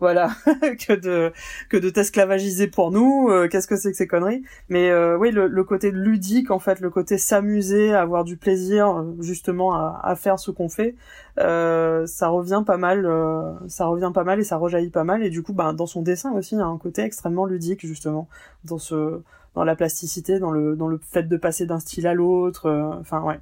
voilà 0.00 0.30
que 0.86 0.92
de 0.92 1.32
que 1.70 1.78
de 1.78 1.88
t'esclavagiser 1.88 2.66
pour 2.66 2.90
nous. 2.90 3.28
Euh, 3.30 3.48
qu'est-ce 3.48 3.66
que 3.66 3.76
c'est 3.76 3.90
que 3.90 3.96
ces 3.96 4.06
conneries? 4.06 4.42
Mais 4.68 4.92
oui, 5.16 5.30
le, 5.30 5.46
le, 5.46 5.64
côté 5.64 5.90
ludique 5.90 6.50
en 6.50 6.58
fait, 6.58 6.80
le 6.80 6.90
côté 6.90 7.16
s'amuser, 7.16 7.94
avoir 7.94 8.24
du 8.24 8.36
plaisir 8.36 9.04
justement 9.20 9.74
à, 9.74 9.98
à 10.02 10.14
faire 10.16 10.38
ce 10.38 10.50
qu'on 10.50 10.68
fait. 10.68 10.94
Euh, 11.38 12.06
ça 12.06 12.28
revient 12.28 12.62
pas 12.66 12.78
mal, 12.78 13.04
euh, 13.04 13.52
ça 13.68 13.86
revient 13.86 14.10
pas 14.14 14.24
mal 14.24 14.40
et 14.40 14.44
ça 14.44 14.56
rejaillit 14.56 14.90
pas 14.90 15.04
mal. 15.04 15.22
Et 15.22 15.30
du 15.30 15.42
coup, 15.42 15.52
bah, 15.52 15.72
dans 15.72 15.86
son 15.86 16.02
dessin 16.02 16.32
aussi, 16.32 16.54
il 16.54 16.58
y 16.58 16.62
a 16.62 16.66
un 16.66 16.78
côté 16.78 17.02
extrêmement 17.02 17.46
ludique 17.46 17.86
justement 17.86 18.28
dans 18.64 18.78
ce, 18.78 19.20
dans 19.54 19.64
la 19.64 19.76
plasticité, 19.76 20.38
dans 20.38 20.50
le, 20.50 20.76
dans 20.76 20.88
le 20.88 20.98
fait 20.98 21.24
de 21.24 21.36
passer 21.36 21.66
d'un 21.66 21.78
style 21.78 22.06
à 22.06 22.14
l'autre. 22.14 22.66
Euh, 22.66 22.84
enfin 23.00 23.22
ouais. 23.22 23.40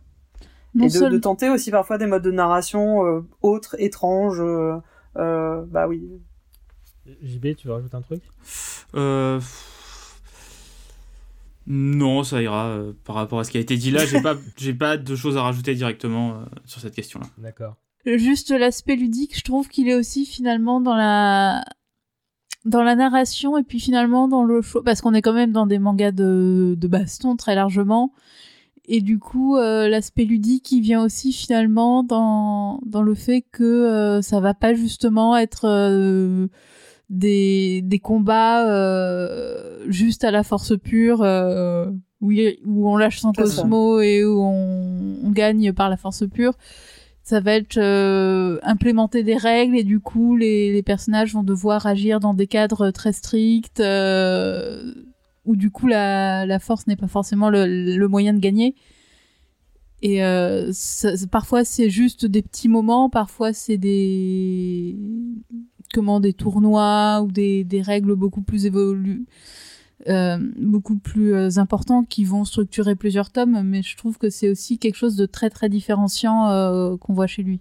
et 0.81 0.89
de, 0.89 1.09
de, 1.09 1.19
tenter 1.19 1.51
aussi 1.51 1.71
parfois 1.71 1.99
des 1.99 2.07
modes 2.07 2.23
de 2.23 2.33
narration 2.33 3.25
autres, 3.43 3.77
étranges. 3.79 4.43
bah 5.15 5.87
oui. 5.89 6.09
JB, 7.23 7.55
tu 7.57 7.69
veux 7.69 7.75
rajouter 7.75 7.97
un 7.97 8.03
truc? 8.03 8.23
Euh... 8.95 9.41
Non, 11.67 12.25
ça 12.25 12.43
ira 12.43 12.67
euh, 12.67 12.93
par 13.05 13.17
rapport 13.17 13.41
à 13.41 13.45
ce 13.45 13.51
qui 13.51 13.57
a 13.57 13.61
été 13.61 13.77
dit 13.77 13.91
là. 13.91 14.05
J'ai 14.05 14.21
pas, 14.21 14.37
j'ai 14.57 14.75
pas 14.75 14.97
de 14.97 15.17
choses 15.17 15.37
à 15.37 15.43
rajouter 15.43 15.75
directement 15.75 16.35
euh, 16.35 16.45
sur 16.67 16.81
cette 16.81 16.95
question-là. 16.95 17.27
D'accord. 17.39 17.77
Juste 18.07 18.51
l'aspect 18.51 18.97
ludique, 18.97 19.37
je 19.37 19.43
trouve 19.43 19.69
qu'il 19.69 19.89
est 19.89 19.95
aussi 19.95 20.27
finalement 20.27 20.81
dans 20.81 20.95
la 20.95 21.65
dans 22.65 22.83
la 22.83 22.95
narration 22.95 23.59
et 23.59 23.63
puis 23.63 23.79
finalement 23.79 24.27
dans 24.27 24.43
le 24.43 24.63
show 24.63 24.83
parce 24.83 25.03
qu'on 25.03 25.13
est 25.13 25.21
quand 25.21 25.35
même 25.35 25.53
dans 25.53 25.67
des 25.67 25.79
mangas 25.79 26.13
de, 26.13 26.75
de 26.79 26.89
baston 26.89 27.37
très 27.37 27.55
largement 27.55 28.13
et 28.87 29.03
du 29.03 29.19
coup 29.19 29.57
euh, 29.57 29.87
l'aspect 29.87 30.25
ludique 30.25 30.73
il 30.73 30.81
vient 30.81 31.05
aussi 31.05 31.35
finalement 31.35 32.03
dans 32.03 32.81
dans 32.87 33.03
le 33.03 33.15
fait 33.15 33.45
que 33.53 34.21
ça 34.23 34.41
va 34.41 34.55
pas 34.55 34.73
justement 34.73 35.37
être 35.37 35.69
des, 37.11 37.83
des 37.83 37.99
combats 37.99 38.67
euh, 38.69 39.85
juste 39.89 40.25
à 40.25 40.31
la 40.31 40.43
force 40.43 40.77
pure 40.79 41.23
euh, 41.23 41.87
où, 42.21 42.33
où 42.67 42.89
on 42.89 42.97
lâche 42.97 43.21
son 43.21 43.33
cosmo 43.33 44.01
et 44.01 44.25
où 44.25 44.41
on, 44.41 45.17
on, 45.23 45.31
gagne 45.31 45.73
par 45.73 45.91
la 45.91 45.97
force 45.97 46.25
pure. 46.29 46.55
Ça 47.25 47.41
va 47.41 47.55
être 47.55 47.79
euh, 47.79 48.59
implémenter 48.63 49.23
des 49.23 49.37
règles 49.37 49.79
et 49.79 49.83
du 49.83 49.99
coup 49.99 50.37
les, 50.37 50.73
les, 50.75 50.83
personnages 50.83 51.33
vont 51.33 51.43
devoir 51.43 51.87
agir 51.87 52.21
dans 52.21 52.35
des 52.35 52.47
cadres 52.47 52.91
très 52.91 53.15
stricts 53.15 53.81
euh, 53.81 54.93
où 55.47 55.57
du 55.57 55.71
coup 55.71 55.87
la, 55.87 56.45
la 56.45 56.59
force 56.59 56.87
n'est 56.87 56.97
pas 56.97 57.09
forcément 57.09 57.49
le, 57.49 57.97
le, 57.97 58.09
moyen 58.09 58.35
de 58.35 58.41
gagner. 58.41 58.75
Et 60.03 60.23
euh, 60.23 60.69
ça, 60.73 61.13
parfois 61.31 61.65
c'est 61.65 61.89
juste 61.89 62.27
des 62.27 62.43
petits 62.43 62.69
moments, 62.69 63.09
parfois 63.09 63.55
c'est 63.55 63.79
des 63.79 64.99
comment 65.95 66.21
des 66.21 66.35
tournois 66.35 67.23
ou 67.23 67.33
des, 67.33 67.65
des 67.65 67.81
règles 67.81 68.17
beaucoup 68.17 68.43
plus 68.43 68.67
évoluées 68.67 69.23
euh, 70.09 70.39
beaucoup 70.57 70.97
plus 70.99 71.35
euh, 71.35 71.59
importants 71.59 72.05
qui 72.05 72.25
vont 72.25 72.45
structurer 72.45 72.95
plusieurs 72.95 73.31
tomes, 73.31 73.63
mais 73.63 73.83
je 73.83 73.97
trouve 73.97 74.19
que 74.19 74.29
c'est 74.29 74.51
aussi 74.51 74.79
quelque 74.79 74.97
chose 74.97 75.17
de 75.17 75.25
très 75.25 75.51
très 75.51 75.69
différenciant 75.69 76.51
euh, 76.51 76.97
qu'on 76.97 77.15
voit 77.15 77.27
chez 77.27 77.43
lui. 77.43 77.61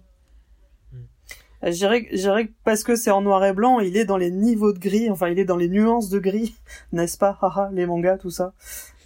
Je 1.62 1.70
dirais, 1.70 2.04
que 2.04 2.52
parce 2.62 2.84
que 2.84 2.94
c'est 2.94 3.10
en 3.10 3.22
noir 3.22 3.42
et 3.46 3.54
blanc, 3.54 3.80
il 3.80 3.96
est 3.96 4.04
dans 4.04 4.18
les 4.18 4.30
niveaux 4.30 4.74
de 4.74 4.78
gris, 4.78 5.10
enfin 5.10 5.28
il 5.28 5.38
est 5.38 5.46
dans 5.46 5.56
les 5.56 5.70
nuances 5.70 6.10
de 6.10 6.18
gris, 6.18 6.54
n'est-ce 6.92 7.16
pas? 7.16 7.38
Les 7.72 7.86
mangas, 7.86 8.18
tout 8.18 8.28
ça. 8.30 8.52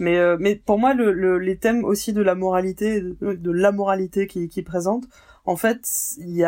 Mais, 0.01 0.19
mais 0.39 0.57
pour 0.57 0.79
moi, 0.79 0.93
le, 0.93 1.13
le, 1.13 1.39
les 1.39 1.57
thèmes 1.57 1.85
aussi 1.85 2.13
de 2.13 2.23
la 2.23 2.35
moralité, 2.35 3.01
de, 3.01 3.35
de 3.35 3.51
la 3.53 3.71
moralité 3.71 4.27
qui, 4.27 4.49
qui 4.49 4.63
présente, 4.63 5.05
en 5.49 5.57
fait, 5.57 5.81
il 6.19 6.37
y 6.37 6.45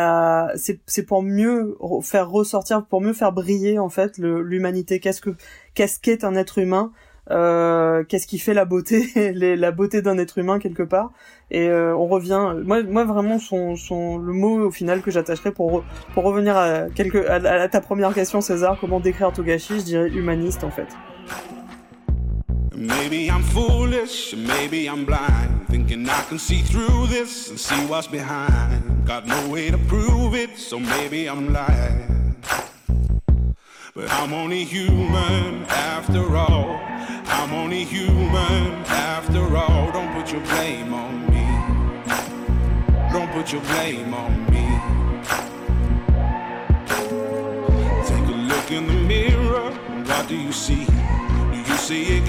c'est 0.57 1.07
pour 1.07 1.23
mieux 1.23 1.75
faire 2.03 2.29
ressortir, 2.29 2.85
pour 2.85 3.01
mieux 3.01 3.15
faire 3.15 3.33
briller 3.33 3.79
en 3.79 3.89
fait 3.89 4.19
l'humanité. 4.19 5.01
Qu'est-ce 5.01 5.23
que, 5.23 5.31
qu'est 5.75 6.23
un 6.23 6.35
être 6.35 6.59
humain? 6.59 6.93
Euh, 7.31 8.05
Qu'est-ce 8.05 8.27
qui 8.27 8.39
fait 8.39 8.53
la 8.53 8.67
beauté, 8.67 9.33
la 9.57 9.71
beauté 9.71 10.03
d'un 10.03 10.19
être 10.19 10.37
humain 10.37 10.59
quelque 10.59 10.83
part? 10.83 11.13
Et 11.51 11.71
euh, 11.71 11.97
on 11.97 12.09
revient. 12.09 12.57
Moi, 12.63 12.83
moi 12.83 13.05
vraiment, 13.05 13.39
son, 13.39 14.19
le 14.19 14.33
mot 14.35 14.67
au 14.67 14.71
final 14.71 15.01
que 15.01 15.11
j'attacherais 15.11 15.53
pour 15.53 15.83
pour 16.13 16.25
revenir 16.25 16.59
à 16.59 16.91
quelque, 16.95 17.27
à 17.27 17.69
ta 17.69 17.81
première 17.81 18.13
question, 18.13 18.43
César, 18.43 18.77
comment 18.79 19.01
décrire 19.01 19.33
Togashi? 19.33 19.79
Je 19.79 19.85
dirais 19.85 20.09
humaniste 20.11 20.63
en 20.63 20.71
fait. 20.71 20.89
Maybe 22.81 23.31
I'm 23.31 23.43
foolish, 23.43 24.35
maybe 24.35 24.89
I'm 24.89 25.05
blind, 25.05 25.69
thinking 25.69 26.09
I 26.09 26.23
can 26.23 26.39
see 26.39 26.63
through 26.63 27.09
this 27.09 27.51
and 27.51 27.61
see 27.61 27.85
what's 27.85 28.07
behind. 28.07 29.07
Got 29.07 29.27
no 29.27 29.49
way 29.51 29.71
to 29.71 29.77
prove 29.77 30.35
it, 30.35 30.57
so 30.57 30.81
maybe 30.81 31.29
I'm 31.29 31.53
lying. 31.53 32.37
But 33.95 34.11
I'm 34.11 34.33
only 34.33 34.65
human 34.65 35.67
after 35.67 36.35
all. 36.35 36.81
I'm 37.27 37.53
only 37.53 37.85
human 37.85 38.73
after 38.87 39.45
all. 39.55 39.93
Don't 39.93 40.15
put 40.15 40.33
your 40.33 40.41
blame 40.41 40.95
on 40.95 41.27
me. 41.29 41.45
Don't 43.13 43.31
put 43.33 43.53
your 43.53 43.61
blame 43.61 44.15
on 44.15 44.33
me. 44.51 44.67
Take 48.07 48.27
a 48.27 48.39
look 48.49 48.71
in 48.71 48.87
the 48.87 49.01
mirror. 49.07 49.71
And 49.89 50.09
what 50.09 50.27
do 50.29 50.35
you 50.35 50.53
see? 50.53 50.87
Do 50.87 51.59
you 51.59 51.77
see 51.77 52.05
it 52.17 52.29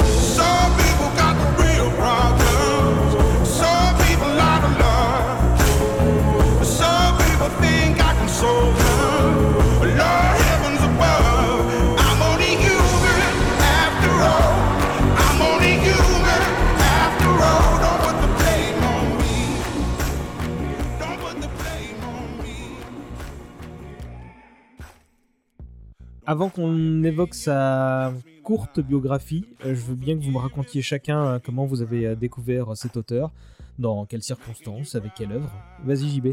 Avant 26.31 26.47
qu'on 26.47 27.03
évoque 27.03 27.33
sa 27.33 28.13
courte 28.41 28.79
biographie, 28.79 29.43
euh, 29.65 29.75
je 29.75 29.81
veux 29.81 29.95
bien 29.95 30.17
que 30.17 30.23
vous 30.23 30.31
me 30.31 30.37
racontiez 30.37 30.81
chacun 30.81 31.25
euh, 31.25 31.39
comment 31.43 31.65
vous 31.65 31.81
avez 31.81 32.07
euh, 32.07 32.15
découvert 32.15 32.67
cet 32.75 32.95
auteur, 32.95 33.33
dans 33.79 34.05
quelles 34.05 34.21
circonstances, 34.23 34.95
avec 34.95 35.13
quelle 35.13 35.33
œuvre. 35.33 35.51
Vas-y 35.83 36.07
JB. 36.07 36.27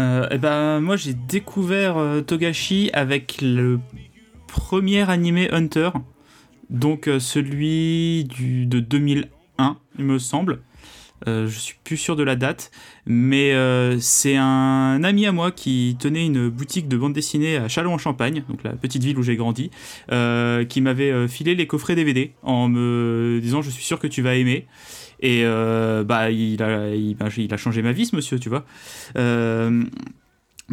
Euh, 0.00 0.28
et 0.30 0.38
ben, 0.38 0.80
moi 0.80 0.96
j'ai 0.96 1.14
découvert 1.14 1.96
Togashi 2.26 2.90
avec 2.94 3.40
le 3.40 3.78
premier 4.48 5.08
animé 5.08 5.52
Hunter, 5.52 5.90
donc 6.68 7.08
celui 7.20 8.24
du, 8.24 8.66
de 8.66 8.80
2001, 8.80 9.76
il 10.00 10.04
me 10.04 10.18
semble. 10.18 10.62
Je 11.24 11.46
suis 11.46 11.76
plus 11.84 11.96
sûr 11.96 12.16
de 12.16 12.24
la 12.24 12.34
date, 12.34 12.72
mais 13.06 13.52
euh, 13.52 13.98
c'est 14.00 14.36
un 14.36 15.02
ami 15.04 15.26
à 15.26 15.32
moi 15.32 15.52
qui 15.52 15.96
tenait 15.98 16.26
une 16.26 16.48
boutique 16.48 16.88
de 16.88 16.96
bande 16.96 17.12
dessinée 17.12 17.56
à 17.56 17.68
Châlons-en-Champagne, 17.68 18.42
donc 18.48 18.64
la 18.64 18.72
petite 18.72 19.02
ville 19.04 19.16
où 19.16 19.22
j'ai 19.22 19.36
grandi, 19.36 19.70
euh, 20.10 20.64
qui 20.64 20.80
m'avait 20.80 21.12
euh, 21.12 21.28
filé 21.28 21.54
les 21.54 21.68
coffrets 21.68 21.94
DVD 21.94 22.32
en 22.42 22.68
me 22.68 23.38
disant 23.40 23.62
je 23.62 23.70
suis 23.70 23.84
sûr 23.84 24.00
que 24.00 24.08
tu 24.08 24.22
vas 24.22 24.34
aimer. 24.34 24.66
Et 25.20 25.44
bah 25.44 26.30
il 26.30 26.62
a, 26.62 26.90
bah, 27.18 27.28
il 27.38 27.54
a 27.54 27.56
changé 27.56 27.80
ma 27.80 27.92
vie 27.92 28.04
ce 28.04 28.14
monsieur, 28.14 28.38
tu 28.38 28.50
vois. 28.50 28.66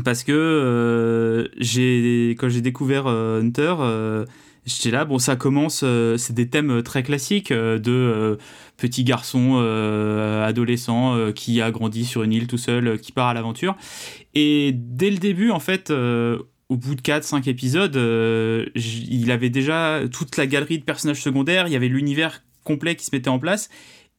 Parce 0.03 0.23
que 0.23 1.49
j'ai 1.59 2.31
quand 2.31 2.49
j'ai 2.49 2.59
découvert 2.59 3.07
Hunter, 3.07 3.75
j'étais 4.65 4.91
là, 4.91 5.05
bon 5.05 5.17
ça 5.17 5.37
commence, 5.37 5.85
c'est 6.17 6.33
des 6.33 6.49
thèmes 6.49 6.83
très 6.83 7.03
classiques 7.03 7.53
de 7.53 8.37
petit 8.83 9.05
garçon 9.05 9.61
euh, 9.61 10.45
adolescent 10.45 11.15
euh, 11.15 11.31
qui 11.31 11.61
a 11.61 11.71
grandi 11.71 12.03
sur 12.03 12.21
une 12.23 12.33
île 12.33 12.47
tout 12.47 12.57
seul, 12.57 12.85
euh, 12.85 12.97
qui 12.97 13.13
part 13.13 13.29
à 13.29 13.33
l'aventure. 13.33 13.77
Et 14.35 14.73
dès 14.75 15.09
le 15.09 15.19
début, 15.19 15.51
en 15.51 15.61
fait, 15.61 15.89
au 15.89 16.75
bout 16.75 16.95
de 16.95 17.01
4-5 17.01 17.47
épisodes, 17.47 17.95
il 18.75 19.31
avait 19.31 19.49
déjà 19.49 20.01
toute 20.11 20.35
la 20.35 20.47
galerie 20.47 20.79
de 20.79 20.83
personnages 20.83 21.21
secondaires, 21.21 21.67
il 21.67 21.71
y 21.71 21.77
avait 21.77 21.87
l'univers 21.87 22.43
complet 22.65 22.95
qui 22.95 23.05
se 23.05 23.11
mettait 23.13 23.29
en 23.29 23.39
place. 23.39 23.69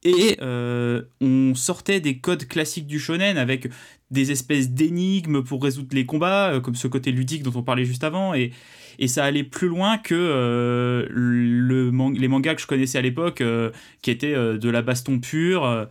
Et 0.02 0.38
on 0.40 1.54
sortait 1.54 2.00
des 2.00 2.18
codes 2.18 2.46
classiques 2.46 2.86
du 2.86 2.98
shonen 2.98 3.36
avec 3.36 3.68
des 4.10 4.30
espèces 4.30 4.70
d'énigmes 4.70 5.42
pour 5.42 5.62
résoudre 5.62 5.88
les 5.92 6.06
combats, 6.06 6.60
comme 6.62 6.76
ce 6.76 6.86
côté 6.86 7.10
ludique 7.10 7.42
dont 7.42 7.52
on 7.56 7.62
parlait 7.62 7.84
juste 7.84 8.04
avant. 8.04 8.34
Et, 8.34 8.52
et 8.99 9.09
ça 9.09 9.24
allait 9.24 9.45
plus 9.45 9.68
loin 9.68 9.99
que 9.99 10.14
euh, 10.14 11.07
le 11.11 11.90
les 12.18 12.28
mangas 12.28 12.55
que 12.55 12.61
je 12.61 12.66
connaissais 12.66 12.99
à 12.99 13.03
l'époque, 13.03 13.40
euh, 13.40 13.70
qui 14.03 14.11
étaient 14.11 14.34
euh, 14.34 14.59
de 14.59 14.68
la 14.68 14.82
baston 14.82 15.18
pure. 15.18 15.88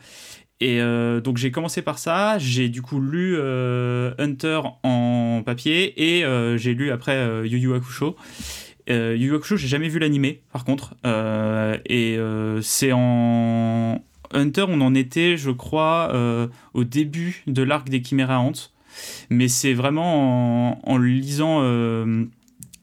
et 0.59 0.79
donc 1.23 1.37
j'ai 1.37 1.51
commencé 1.51 1.81
par 1.81 1.99
ça. 1.99 2.37
J'ai 2.37 2.69
du 2.69 2.81
coup 2.81 3.01
lu 3.01 3.37
Hunter 3.37 4.61
en 4.83 5.41
papier 5.45 5.93
et 5.97 6.23
j'ai 6.57 6.73
lu 6.73 6.91
après 6.91 7.47
Yu 7.47 7.57
Yu 7.57 7.73
Hakusho. 7.73 8.15
Yu 8.87 9.15
Yu 9.15 9.35
Hakusho, 9.35 9.57
j'ai 9.57 9.67
jamais 9.67 9.89
vu 9.89 9.99
l'animé, 9.99 10.41
par 10.53 10.63
contre. 10.63 10.95
Et 11.89 12.17
c'est 12.61 12.91
en 12.93 14.01
Hunter, 14.31 14.65
on 14.69 14.79
en 14.81 14.95
était, 14.95 15.35
je 15.35 15.51
crois, 15.51 16.13
au 16.73 16.83
début 16.85 17.43
de 17.47 17.61
l'arc 17.61 17.89
des 17.89 18.01
Chimera 18.01 18.39
Ant. 18.39 18.53
Mais 19.29 19.47
c'est 19.47 19.73
vraiment 19.73 20.79
en, 20.87 20.97
lisant 20.97 21.61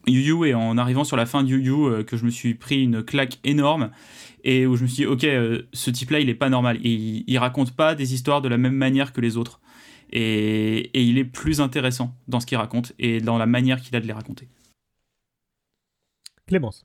Yu 0.07 0.21
Yu 0.21 0.47
et 0.47 0.55
en 0.55 0.79
arrivant 0.79 1.05
sur 1.05 1.17
la 1.17 1.27
fin 1.27 1.43
de 1.43 1.49
Yu 1.49 1.63
Yu 1.63 1.73
euh, 1.73 2.03
que 2.05 2.17
je 2.17 2.25
me 2.25 2.31
suis 2.31 2.55
pris 2.55 2.83
une 2.83 3.03
claque 3.03 3.39
énorme 3.45 3.91
et 4.45 4.67
où 4.67 4.77
je 4.77 4.83
me 4.83 4.89
suis 4.89 5.05
dit, 5.05 5.07
ok, 5.07 5.25
euh, 5.25 5.63
ce 5.73 5.91
type-là, 5.91 6.21
il 6.21 6.29
est 6.29 6.35
pas 6.35 6.49
normal. 6.49 6.79
Il, 6.83 7.25
il 7.27 7.39
raconte 7.39 7.73
pas 7.73 7.95
des 7.95 8.15
histoires 8.15 8.41
de 8.41 8.49
la 8.49 8.57
même 8.57 8.75
manière 8.75 9.13
que 9.13 9.21
les 9.21 9.37
autres. 9.37 9.61
Et, 10.13 10.91
et 10.95 11.03
il 11.03 11.19
est 11.19 11.25
plus 11.25 11.61
intéressant 11.61 12.15
dans 12.27 12.41
ce 12.41 12.47
qu'il 12.47 12.59
raconte 12.59 12.93
et 12.99 13.21
dans 13.21 13.39
la 13.39 13.47
manière 13.47 13.81
qu'il 13.81 13.95
a 13.97 14.01
de 14.01 14.07
les 14.07 14.13
raconter. 14.13 14.49
Clémence. 16.47 16.83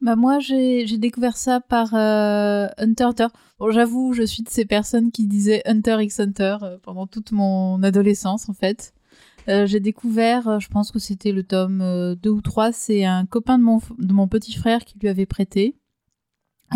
Bah 0.00 0.16
moi 0.16 0.38
j'ai 0.38 0.86
j'ai 0.86 0.96
découvert 0.96 1.36
ça 1.36 1.60
par 1.60 1.94
euh, 1.94 2.68
Hunter 2.78 3.04
Hunter. 3.04 3.26
Bon 3.58 3.70
j'avoue 3.70 4.14
je 4.14 4.22
suis 4.22 4.42
de 4.42 4.48
ces 4.48 4.64
personnes 4.64 5.12
qui 5.12 5.26
disaient 5.26 5.60
Hunter 5.66 5.98
x 6.00 6.20
Hunter 6.20 6.56
euh, 6.62 6.78
pendant 6.82 7.06
toute 7.06 7.32
mon 7.32 7.82
adolescence 7.82 8.48
en 8.48 8.54
fait. 8.54 8.94
Euh, 9.50 9.66
j'ai 9.66 9.80
découvert, 9.80 10.48
euh, 10.48 10.58
je 10.58 10.68
pense 10.68 10.90
que 10.92 10.98
c'était 10.98 11.32
le 11.32 11.42
tome 11.42 12.14
2 12.22 12.30
ou 12.30 12.40
3, 12.40 12.72
c'est 12.72 13.04
un 13.04 13.26
copain 13.26 13.58
de 13.58 13.64
mon, 13.64 13.80
de 13.98 14.12
mon 14.12 14.28
petit 14.28 14.54
frère 14.54 14.84
qui 14.84 14.98
lui 14.98 15.08
avait 15.08 15.26
prêté. 15.26 15.76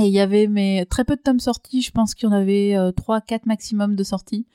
Et 0.01 0.07
il 0.07 0.13
y 0.13 0.21
avait 0.21 0.49
mais 0.49 0.85
très 0.87 1.05
peu 1.05 1.15
de 1.17 1.23
tomes 1.23 1.41
sortis, 1.41 1.81
je 1.81 1.93
pense 1.93 2.15
qu'il 2.15 2.29
y 2.29 2.33
en 2.33 2.35
avait 2.35 2.77
3 2.97 3.21
4 3.21 3.47
maximum 3.47 3.95
de 3.95 4.03
sorties. 4.03 4.47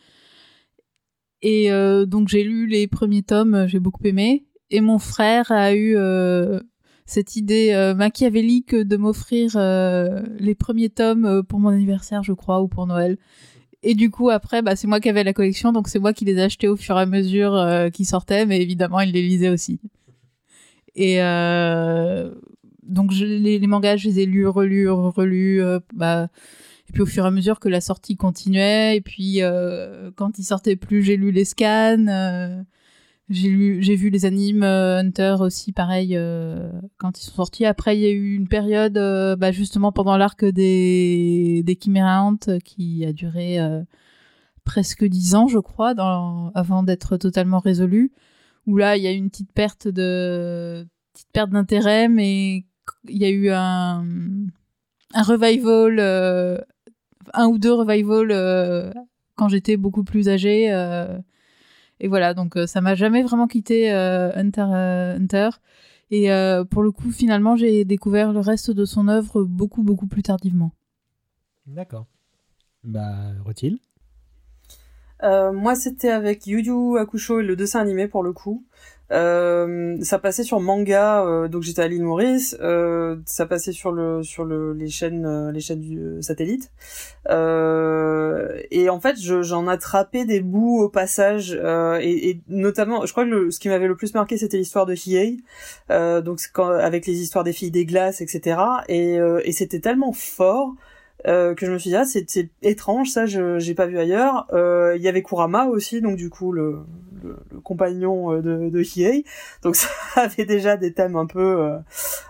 Et 1.42 1.72
euh, 1.72 2.06
donc 2.06 2.28
j'ai 2.28 2.44
lu 2.44 2.68
les 2.68 2.88
premiers 2.88 3.24
tomes, 3.24 3.56
euh, 3.56 3.68
j'ai 3.68 3.80
beaucoup 3.80 4.06
aimé. 4.06 4.46
Et 4.72 4.82
mon 4.82 5.00
frère 5.00 5.52
a 5.52 5.74
eu 5.74 5.96
euh, 5.96 6.60
cette 7.06 7.36
idée 7.36 7.74
machiavélique 7.98 8.76
de 8.76 8.98
m'offrir 8.98 9.58
les 9.58 10.54
premiers 10.54 10.92
tomes 10.92 11.42
pour 11.42 11.60
mon 11.60 11.70
anniversaire, 11.70 12.22
je 12.22 12.34
crois, 12.34 12.62
ou 12.62 12.68
pour 12.68 12.86
Noël. 12.86 13.18
Et 13.82 13.96
du 13.96 14.12
coup, 14.12 14.30
après, 14.30 14.62
bah, 14.62 14.76
c'est 14.76 14.88
moi 14.88 15.00
qui 15.00 15.10
avais 15.10 15.24
la 15.24 15.34
collection, 15.34 15.72
donc 15.72 15.88
c'est 15.88 16.00
moi 16.00 16.14
qui 16.14 16.26
les 16.26 16.40
achetais 16.40 16.68
au 16.68 16.76
fur 16.76 16.98
et 16.98 17.02
à 17.02 17.06
mesure 17.06 17.56
euh, 17.56 17.90
qu'ils 17.90 18.06
sortaient, 18.06 18.46
mais 18.46 18.62
évidemment, 18.62 19.00
il 19.00 19.12
les 19.12 19.22
lisait 19.22 19.50
aussi. 19.50 19.80
Et 20.96 21.22
euh, 21.24 22.34
donc, 22.84 23.12
je, 23.12 23.26
les, 23.26 23.60
mangas, 23.68 23.98
je 23.98 24.10
les 24.10 24.20
ai 24.22 24.26
lus, 24.26 24.48
relus, 24.48 24.90
relus. 24.90 25.62
Euh, 25.64 25.80
bah, 25.94 26.28
et 26.90 26.92
puis, 26.92 27.02
au 27.02 27.06
fur 27.06 27.24
et 27.24 27.28
à 27.28 27.32
mesure 27.32 27.60
que 27.60 27.70
la 27.70 27.82
sortie 27.82 28.18
continuait, 28.18 28.98
et 28.98 29.02
puis 29.02 29.42
euh, 29.42 30.12
quand 30.16 30.40
ils 30.40 30.44
sortaient 30.44 30.76
plus, 30.76 31.04
j'ai 31.04 31.16
lu 31.16 31.32
les 31.32 31.46
scans. 31.46 32.66
J'ai 33.30 33.50
lu, 33.50 33.84
j'ai 33.84 33.96
vu 33.96 34.10
les 34.10 34.26
animes 34.26 34.64
euh, 34.64 35.00
Hunter 35.00 35.36
aussi, 35.40 35.72
pareil, 35.72 36.16
euh, 36.16 36.72
quand 36.98 37.20
ils 37.20 37.24
sont 37.26 37.36
sortis. 37.36 37.64
Après, 37.66 37.96
il 37.96 38.02
y 38.02 38.06
a 38.08 38.10
eu 38.10 38.34
une 38.34 38.48
période, 38.48 38.98
euh, 38.98 39.36
bah, 39.36 39.52
justement 39.52 39.92
pendant 39.92 40.18
l'arc 40.18 40.44
des 40.46 41.62
des 41.64 41.78
Chimera 41.80 42.22
Hunt, 42.22 42.40
qui 42.66 43.06
a 43.06 43.14
duré 43.14 43.60
presque 44.64 45.06
dix 45.06 45.36
ans, 45.36 45.48
je 45.48 45.60
crois, 45.60 45.94
dans, 45.94 46.52
avant 46.56 46.82
d'être 46.84 47.18
totalement 47.18 47.60
résolu. 47.60 48.12
Où 48.68 48.78
là, 48.78 48.98
il 48.98 49.04
y 49.04 49.08
a 49.08 49.12
eu 49.14 49.16
une 49.16 49.30
petite 49.30 49.52
perte 49.54 49.88
de 49.88 50.88
petite 51.14 51.32
perte 51.32 51.52
d'intérêt, 51.52 52.08
mais 52.10 52.66
il 53.08 53.18
y 53.18 53.26
a 53.26 53.30
eu 53.30 53.50
un 53.52 54.06
un 55.14 55.24
revival, 55.24 56.00
un 57.34 57.48
ou 57.48 57.58
deux 57.60 57.74
revival 57.74 58.94
quand 59.36 59.50
j'étais 59.50 59.78
beaucoup 59.78 60.04
plus 60.04 60.30
âgée 60.30 60.70
et 62.00 62.08
voilà, 62.08 62.34
donc 62.34 62.56
euh, 62.56 62.66
ça 62.66 62.82
m'a 62.82 62.96
jamais 62.96 63.24
vraiment 63.24 63.48
quitté 63.48 63.92
euh, 63.92 64.32
Hunter 64.36 64.66
euh, 64.74 65.18
Hunter. 65.18 65.50
Et 66.12 66.30
pour 66.72 66.82
le 66.82 66.90
coup, 66.92 67.12
finalement, 67.12 67.56
j'ai 67.56 67.86
découvert 67.86 68.34
le 68.34 68.40
reste 68.40 68.72
de 68.72 68.84
son 68.84 69.08
œuvre 69.10 69.44
beaucoup, 69.44 69.84
beaucoup 69.84 70.08
plus 70.08 70.24
tardivement. 70.24 70.72
D'accord. 71.68 72.08
Bah, 72.84 73.32
Rotil 73.46 73.78
Moi, 75.22 75.76
c'était 75.76 76.10
avec 76.10 76.48
Yu 76.48 76.64
Yu 76.64 76.98
Hakusho 76.98 77.42
et 77.42 77.44
le 77.44 77.56
dessin 77.56 77.80
animé 77.80 78.08
pour 78.08 78.24
le 78.24 78.34
coup. 78.34 78.66
Euh, 79.12 79.98
ça 80.02 80.20
passait 80.20 80.44
sur 80.44 80.60
manga, 80.60 81.26
euh, 81.26 81.48
donc 81.48 81.64
j'étais 81.64 81.82
à 81.82 81.88
l'île 81.88 82.04
Maurice. 82.04 82.56
Euh, 82.62 83.18
ça 83.26 83.46
passait 83.46 83.72
sur 83.72 83.92
le 83.92 84.22
sur 84.24 84.46
le 84.46 84.74
les 84.74 84.90
chaînes 84.90 85.26
euh, 85.26 85.52
les 85.52 85.62
chaînes 85.62 85.80
du 85.80 85.98
euh, 85.98 86.22
satellite. 86.22 86.72
et 87.30 88.90
en 88.90 89.00
fait, 89.00 89.16
j'en 89.20 89.68
attrapais 89.68 90.26
des 90.26 90.42
bouts 90.42 90.82
au 90.82 90.90
passage, 90.90 91.54
et, 91.54 92.30
et, 92.30 92.42
notamment, 92.48 93.06
je 93.06 93.12
crois 93.12 93.26
que 93.26 93.30
le, 93.30 93.52
ce 93.52 93.60
qui 93.60 93.70
m'avait 93.70 93.88
le 93.88 93.96
plus 93.96 94.14
marqué, 94.14 94.38
c'était 94.38 94.58
l'histoire 94.58 94.86
de 94.86 94.94
Hiei, 94.94 95.38
donc 96.24 96.40
quand, 96.54 96.70
avec 96.70 97.06
les 97.08 97.22
histoires 97.22 97.44
des 97.44 97.54
filles 97.54 97.72
des 97.72 97.86
glaces, 97.86 98.22
etc. 98.22 98.60
Et, 98.88 99.16
et 99.16 99.52
c'était 99.52 99.80
tellement 99.80 100.14
fort 100.14 100.74
euh, 101.28 101.54
que 101.54 101.66
je 101.66 101.72
me 101.72 101.78
suis 101.78 101.90
dit 101.90 101.96
ah 101.96 102.06
c'est 102.06 102.50
étrange 102.62 103.10
ça 103.10 103.26
je 103.26 103.60
j'ai 103.60 103.76
pas 103.76 103.86
vu 103.86 103.98
ailleurs. 103.98 104.48
Euh, 104.54 104.94
il 104.96 105.02
y 105.02 105.08
avait 105.08 105.24
Kurama 105.24 105.66
aussi 105.66 106.02
donc 106.02 106.16
du 106.18 106.30
coup 106.30 106.52
le, 106.52 106.80
le, 107.24 107.38
le 107.52 107.60
compagnon 107.60 108.34
euh, 108.34 108.42
de, 108.42 108.70
de 108.70 108.82
Hiei. 108.82 109.26
Donc 109.62 109.76
ça 109.76 109.90
avait 110.16 110.46
déjà 110.46 110.78
des 110.78 110.94
thèmes 110.94 111.16
un 111.16 111.26
peu 111.26 111.62
euh, 111.62 111.78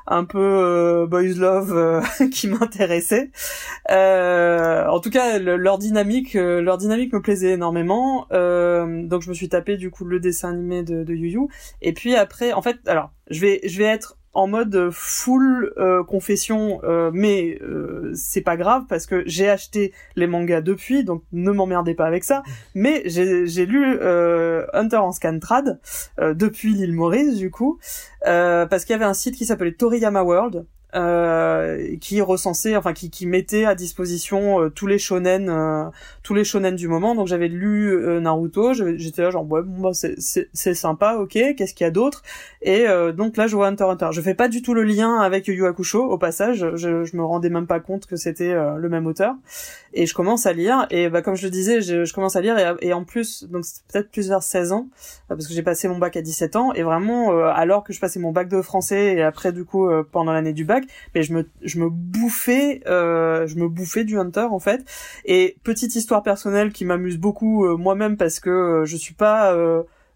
un 0.08 0.24
peu 0.26 0.40
euh, 0.40 1.08
boys 1.08 1.36
love 1.36 2.04
qui 2.32 2.48
m'intéressaient. 2.48 3.32
En 3.90 5.00
tout 5.00 5.10
cas 5.10 5.40
leur 5.40 5.78
dynamique 5.78 6.34
leur 6.34 6.78
dynamique 6.78 7.14
me 7.14 7.22
plaisait 7.22 7.52
énormément. 7.52 8.28
Donc 8.32 9.22
je 9.22 9.30
me 9.30 9.34
suis 9.34 9.50
tapé 9.50 9.78
du 9.78 9.92
coup 9.92 10.06
le 10.06 10.20
dessin 10.20 10.50
animé 10.50 10.84
de, 10.84 11.04
de 11.04 11.14
Yu 11.14 11.30
Yu 11.30 11.48
et 11.82 11.94
puis 11.94 12.16
après 12.16 12.54
en 12.54 12.62
fait 12.62 12.78
alors 12.88 13.12
je 13.30 13.40
vais 13.42 13.62
je 13.64 13.78
vais 13.78 13.86
être 13.86 14.19
en 14.34 14.48
mode 14.48 14.90
full 14.92 15.74
euh, 15.78 16.04
confession, 16.04 16.82
euh, 16.84 17.10
mais 17.14 17.60
euh, 17.62 18.12
c'est 18.14 18.42
pas 18.42 18.58
grave 18.58 18.84
parce 18.88 19.06
que 19.06 19.24
j'ai 19.26 19.50
acheté 19.50 19.94
les 20.16 20.28
mangas 20.28 20.62
depuis, 20.62 21.04
donc 21.04 21.24
ne 21.32 21.52
m'emmerdez 21.52 21.96
pas 21.96 22.06
avec 22.06 22.24
ça. 22.24 22.44
Mais 22.76 23.04
j'ai 23.06 23.66
lu 23.66 24.00
Hunter 24.74 24.98
en 24.98 25.12
Scantrad 25.12 25.80
depuis 26.18 26.74
l'île 26.74 26.94
Maurice 26.94 27.38
du 27.38 27.52
coup, 27.52 27.80
parce 28.24 28.86
qu'il 28.86 28.94
y 28.94 28.96
avait 28.96 29.06
un 29.06 29.14
site 29.14 29.36
qui 29.36 29.46
s'appelait 29.46 29.74
Toriyama 29.74 30.24
World 30.24 30.66
euh, 30.96 31.98
qui 32.02 32.20
recensait, 32.20 32.76
enfin 32.76 32.94
qui, 32.94 33.12
qui 33.12 33.28
mettait 33.28 33.64
à 33.64 33.76
disposition 33.76 34.60
euh, 34.60 34.70
tous 34.70 34.88
les 34.88 34.98
shonen, 34.98 35.48
euh, 35.48 35.84
tous 36.24 36.34
les 36.34 36.44
shonen 36.44 36.76
du 36.76 36.88
moment. 36.88 37.14
Donc 37.14 37.28
j'avais 37.28 37.48
lu 37.48 37.96
Naruto, 38.20 38.74
j'étais 38.74 39.22
là 39.22 39.30
genre 39.30 39.48
ouais 39.52 39.62
bon 39.62 39.82
bah 39.82 39.92
c'est 39.94 40.74
sympa, 40.74 41.18
ok. 41.18 41.38
Qu'est-ce 41.56 41.76
qu'il 41.76 41.86
y 41.86 41.88
a 41.88 41.92
d'autre? 41.92 42.24
Et 42.64 42.86
donc 43.16 43.38
là 43.38 43.46
je 43.46 43.56
vois 43.56 43.68
Hunter 43.68 43.84
Hunter. 43.84 44.10
Je 44.12 44.22
fais 44.22 44.34
pas 44.34 44.48
du 44.48 44.62
tout 44.62 44.74
le 44.74 44.84
lien 44.84 45.20
avec 45.20 45.48
Yu 45.48 45.66
Hakusho 45.66 46.04
au 46.04 46.18
passage. 46.18 46.66
Je, 46.76 47.04
je 47.04 47.18
me 47.18 47.24
rendais 47.24 47.50
même 47.50 47.68
pas 47.68 47.80
compte 47.80 48.08
que 48.08 48.16
c'était 48.16 48.54
le 48.54 48.90
même 48.90 49.06
auteur. 49.06 49.36
Et 49.94 50.06
je 50.06 50.14
commence 50.14 50.46
à 50.46 50.54
lire 50.54 50.88
et 50.90 51.10
bah 51.10 51.22
comme 51.22 51.36
je 51.36 51.44
le 51.44 51.50
disais, 51.50 51.82
je, 51.82 52.06
je 52.06 52.14
commence 52.14 52.36
à 52.36 52.42
lire 52.42 52.58
et, 52.58 52.88
et 52.88 52.94
en 52.94 53.04
plus 53.04 53.44
donc 53.46 53.66
c'est 53.66 53.84
peut-être 53.92 54.12
plus 54.12 54.30
vers 54.30 54.44
16 54.44 54.72
ans 54.72 54.88
parce 55.28 55.48
que 55.48 55.54
j'ai 55.54 55.64
passé 55.64 55.88
mon 55.88 55.98
bac 55.98 56.16
à 56.16 56.22
17 56.22 56.56
ans 56.56 56.74
et 56.74 56.84
vraiment 56.84 57.32
alors 57.50 57.84
que 57.84 57.94
je 57.94 58.00
passais 58.00 58.20
mon 58.20 58.32
bac 58.32 58.50
de 58.50 58.62
français 58.62 59.16
et 59.16 59.24
après 59.24 59.52
du 59.52 59.66
coup 59.66 59.90
pendant 60.12 60.32
l'année 60.32 60.54
du 60.54 60.66
bac 60.66 60.79
mais 61.16 61.24
je 61.24 61.34
me 61.34 61.48
je 61.62 61.80
me 61.80 61.90
bouffais 61.90 62.82
euh, 62.88 63.48
je 63.48 63.56
me 63.56 63.68
bouffais 63.68 64.04
du 64.04 64.18
Hunter 64.18 64.48
en 64.52 64.60
fait. 64.60 64.86
Et 65.26 65.58
petite 65.64 65.96
histoire 65.96 66.24
personnelle 66.24 66.72
qui 66.72 66.86
m'amuse 66.86 67.18
beaucoup 67.18 67.66
euh, 67.66 67.78
moi-même 67.78 68.18
parce 68.18 68.40
que 68.40 68.50
euh, 68.50 68.86
je 68.86 68.98
suis 68.98 69.14
pas 69.14 69.56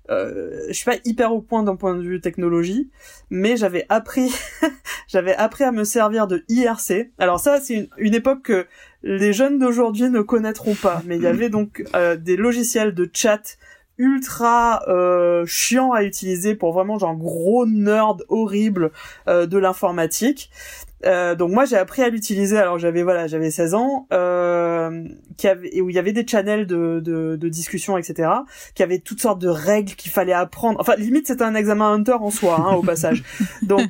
je 0.10 0.74
suis 0.74 0.86
pas 0.86 0.98
hyper 1.06 1.34
au 1.34 1.42
point 1.42 1.64
d'un 1.64 1.76
point 1.76 1.96
de 1.96 2.02
vue 2.02 2.22
technologie, 2.22 2.92
mais 3.30 3.58
j'avais 3.58 3.86
appris, 3.90 4.32
j'avais 5.08 5.34
appris 5.34 5.64
à 5.64 5.72
me 5.72 5.84
servir 5.84 6.28
de 6.28 6.44
IRC. 6.50 7.12
Alors 7.18 7.40
ça, 7.40 7.60
c'est 7.60 7.90
une, 7.98 8.14
époque 8.14 8.44
que 8.44 8.68
les 9.02 9.34
jeunes 9.34 9.58
d'aujourd'hui 9.58 10.10
ne 10.10 10.22
connaîtront 10.22 10.76
pas, 10.76 11.02
mais 11.06 11.16
il 11.16 11.24
y 11.24 11.28
avait 11.28 11.50
donc 11.50 11.84
des 12.20 12.36
logiciels 12.36 12.94
de 12.94 13.10
chat 13.12 13.58
ultra 13.98 14.84
euh, 14.88 15.46
chiant 15.46 15.92
à 15.92 16.04
utiliser 16.04 16.56
pour 16.56 16.74
vraiment 16.74 16.98
genre 16.98 17.16
gros 17.16 17.66
nerd 17.66 18.24
horrible 18.30 18.92
euh, 19.28 19.46
de 19.46 19.58
l'informatique. 19.58 20.50
Euh, 21.06 21.36
donc 21.36 21.52
moi 21.52 21.66
j'ai 21.66 21.76
appris 21.76 22.02
à 22.02 22.08
l'utiliser 22.08 22.58
alors 22.58 22.80
j'avais 22.80 23.04
voilà 23.04 23.28
j'avais 23.28 23.52
16 23.52 23.74
ans 23.74 24.08
euh, 24.14 25.04
qui 25.36 25.50
avait, 25.50 25.82
où 25.82 25.90
il 25.90 25.96
y 25.96 26.00
avait 26.00 26.14
des 26.14 26.26
channels 26.26 26.66
de, 26.66 27.02
de, 27.04 27.36
de 27.36 27.50
discussion 27.50 27.98
etc 27.98 28.30
qui 28.74 28.84
avaient 28.84 29.00
toutes 29.00 29.22
sortes 29.22 29.42
de 29.42 29.50
règles 29.50 29.96
qu'il 29.96 30.12
fallait 30.12 30.32
apprendre 30.32 30.80
enfin 30.80 30.96
limite 30.96 31.28
c'était 31.28 31.44
un 31.44 31.56
examen 31.56 31.92
hunter 31.92 32.14
en 32.14 32.32
soi 32.32 32.56
hein, 32.58 32.76
au 32.76 32.84
passage 32.84 33.22
donc 33.64 33.90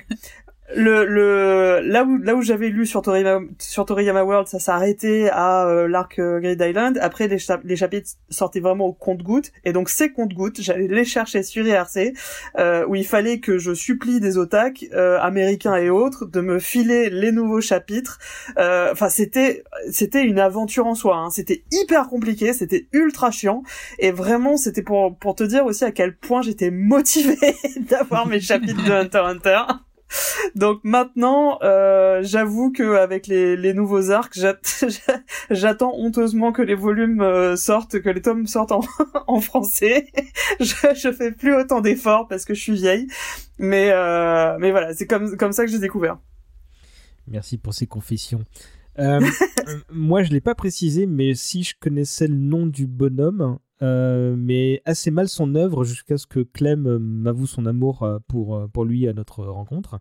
le, 0.76 1.06
le 1.06 1.80
là 1.84 2.04
où 2.04 2.18
là 2.18 2.36
où 2.36 2.42
j'avais 2.42 2.70
lu 2.70 2.86
sur 2.86 3.02
Toriyama, 3.02 3.46
sur 3.60 3.86
Toriyama 3.86 4.24
World, 4.24 4.48
ça 4.48 4.60
s'arrêtait 4.60 5.30
à 5.32 5.68
euh, 5.68 5.88
l'arc 5.88 6.20
euh, 6.20 6.40
Great 6.40 6.60
Island. 6.62 6.98
Après 7.02 7.28
les, 7.28 7.38
les 7.64 7.76
chapitres 7.76 8.12
sortaient 8.30 8.60
vraiment 8.60 8.88
au 8.88 8.94
compte-gouttes 8.94 9.52
et 9.66 9.74
donc 9.74 9.90
ces 9.90 10.12
compte-gouttes, 10.12 10.62
j'allais 10.62 10.88
les 10.88 11.06
chercher 11.06 11.44
sur 11.44 11.66
IRC 11.66 12.14
euh, 12.58 12.86
où 12.88 12.96
il 12.96 13.06
fallait 13.06 13.40
que 13.40 13.58
je 13.58 13.74
supplie 13.74 14.20
des 14.20 14.38
otaques 14.38 14.86
euh, 14.94 15.20
américains 15.20 15.76
et 15.76 15.90
autres 15.90 16.26
de 16.26 16.42
me 16.42 16.60
filer 16.60 17.10
les 17.10 17.32
nouveaux 17.32 17.62
chapitres. 17.62 18.20
Enfin 18.58 19.10
c'était 19.10 19.64
c'était 19.92 20.24
une 20.24 20.40
aventure 20.40 20.88
en 20.88 20.96
soi. 20.96 21.18
Hein. 21.18 21.30
C'était 21.30 21.64
hyper 21.72 22.08
compliqué, 22.08 22.54
c'était 22.54 22.88
ultra 22.94 23.32
chiant 23.32 23.64
et 24.00 24.12
vraiment 24.12 24.58
c'était 24.58 24.84
pour 24.84 25.18
pour 25.18 25.36
te 25.36 25.44
dire 25.44 25.66
aussi 25.66 25.84
à 25.84 25.92
quel 25.92 26.16
point 26.16 26.42
j'étais 26.42 26.72
motivée 26.72 27.56
d'avoir 27.90 28.28
mes 28.28 28.40
chapitres 28.40 28.84
de 28.84 28.92
Hunter 28.92 29.20
Hunter. 29.20 29.62
Donc 30.56 30.82
maintenant, 30.84 31.60
euh, 31.62 32.22
j'avoue 32.24 32.72
que 32.72 32.96
avec 32.96 33.28
les, 33.28 33.56
les 33.56 33.74
nouveaux 33.74 34.12
arcs, 34.12 34.38
j'attends 35.50 35.94
honteusement 35.96 36.52
que 36.52 36.62
les 36.62 36.76
volumes 36.76 37.22
euh, 37.22 37.56
sortent, 37.56 38.00
que 38.02 38.10
les 38.10 38.22
tomes 38.22 38.48
sortent 38.48 38.72
en, 38.72 38.82
en 39.28 39.40
français. 39.42 40.08
je, 40.60 40.76
je 40.96 41.12
fais 41.12 41.32
plus 41.32 41.56
autant 41.56 41.82
d'efforts 41.82 42.28
parce 42.28 42.46
que 42.46 42.54
je 42.54 42.62
suis 42.62 42.74
vieille, 42.74 43.08
mais 43.58 43.92
euh, 43.92 44.58
mais 44.60 44.72
voilà, 44.72 44.94
c'est 44.94 45.08
comme 45.08 45.36
comme 45.38 45.52
ça 45.52 45.66
que 45.66 45.72
j'ai 45.72 45.80
découvert. 45.80 46.18
Merci 47.28 47.58
pour 47.58 47.74
ces 47.74 47.88
confessions. 47.88 48.44
Moi, 49.92 50.24
je 50.24 50.32
l'ai 50.32 50.42
pas 50.42 50.54
précisé, 50.54 51.08
mais 51.08 51.34
si 51.34 51.64
je 51.64 51.74
connaissais 51.80 52.28
le 52.28 52.36
nom 52.36 52.68
du 52.68 52.86
bonhomme, 52.86 53.58
euh, 53.84 54.36
mais 54.38 54.82
assez 54.86 55.12
mal 55.12 55.28
son 55.28 55.56
œuvre 55.56 55.84
jusqu'à 55.84 56.18
ce 56.18 56.26
que 56.26 56.40
Clem 56.40 56.88
euh, 56.88 57.00
m'avoue 57.00 57.48
son 57.48 57.66
amour 57.66 58.04
euh, 58.04 58.20
pour, 58.28 58.68
pour 58.72 58.86
lui 58.86 59.08
à 59.08 59.14
notre 59.14 59.44
rencontre. 59.44 60.00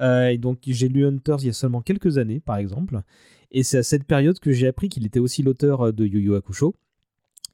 et 0.00 0.38
donc 0.38 0.60
j'ai 0.66 0.88
lu 0.88 1.06
Hunters 1.06 1.38
il 1.40 1.46
y 1.46 1.50
a 1.50 1.52
seulement 1.52 1.82
quelques 1.82 2.18
années, 2.18 2.40
par 2.40 2.56
exemple. 2.56 3.02
Et 3.50 3.62
c'est 3.62 3.78
à 3.78 3.82
cette 3.82 4.04
période 4.04 4.38
que 4.38 4.52
j'ai 4.52 4.66
appris 4.66 4.88
qu'il 4.88 5.06
était 5.06 5.20
aussi 5.20 5.42
l'auteur 5.42 5.92
de 5.92 6.04
Yu 6.04 6.20
Yu 6.20 6.34
Hakusho. 6.36 6.74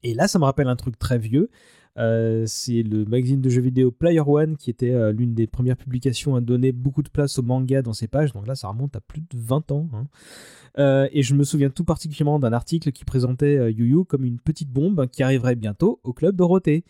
Et 0.02 0.14
là, 0.14 0.28
ça 0.28 0.38
me 0.38 0.44
rappelle 0.44 0.68
un 0.68 0.76
truc 0.76 0.98
très 0.98 1.18
vieux. 1.18 1.50
C'est 1.96 2.82
le 2.82 3.04
magazine 3.04 3.40
de 3.40 3.48
jeux 3.48 3.62
vidéo 3.62 3.90
Player 3.90 4.20
One 4.20 4.56
qui 4.56 4.70
était 4.70 5.12
l'une 5.12 5.34
des 5.34 5.46
premières 5.46 5.76
publications 5.76 6.36
à 6.36 6.40
donner 6.40 6.72
beaucoup 6.72 7.02
de 7.02 7.08
place 7.08 7.38
au 7.38 7.42
manga 7.42 7.82
dans 7.82 7.92
ses 7.92 8.08
pages. 8.08 8.32
Donc 8.32 8.46
là, 8.46 8.54
ça 8.54 8.68
remonte 8.68 8.96
à 8.96 9.00
plus 9.00 9.20
de 9.20 9.26
20 9.34 9.72
ans. 9.72 9.88
Hein. 9.92 10.06
Euh, 10.78 11.08
et 11.12 11.22
je 11.22 11.34
me 11.34 11.44
souviens 11.44 11.70
tout 11.70 11.84
particulièrement 11.84 12.40
d'un 12.40 12.52
article 12.52 12.90
qui 12.90 13.04
présentait 13.04 13.56
euh, 13.56 13.70
Yu 13.70 13.86
Yu 13.86 14.04
comme 14.04 14.24
une 14.24 14.40
petite 14.40 14.70
bombe 14.70 15.06
qui 15.06 15.22
arriverait 15.22 15.54
bientôt 15.54 16.00
au 16.02 16.12
club 16.12 16.34
Dorothée. 16.34 16.84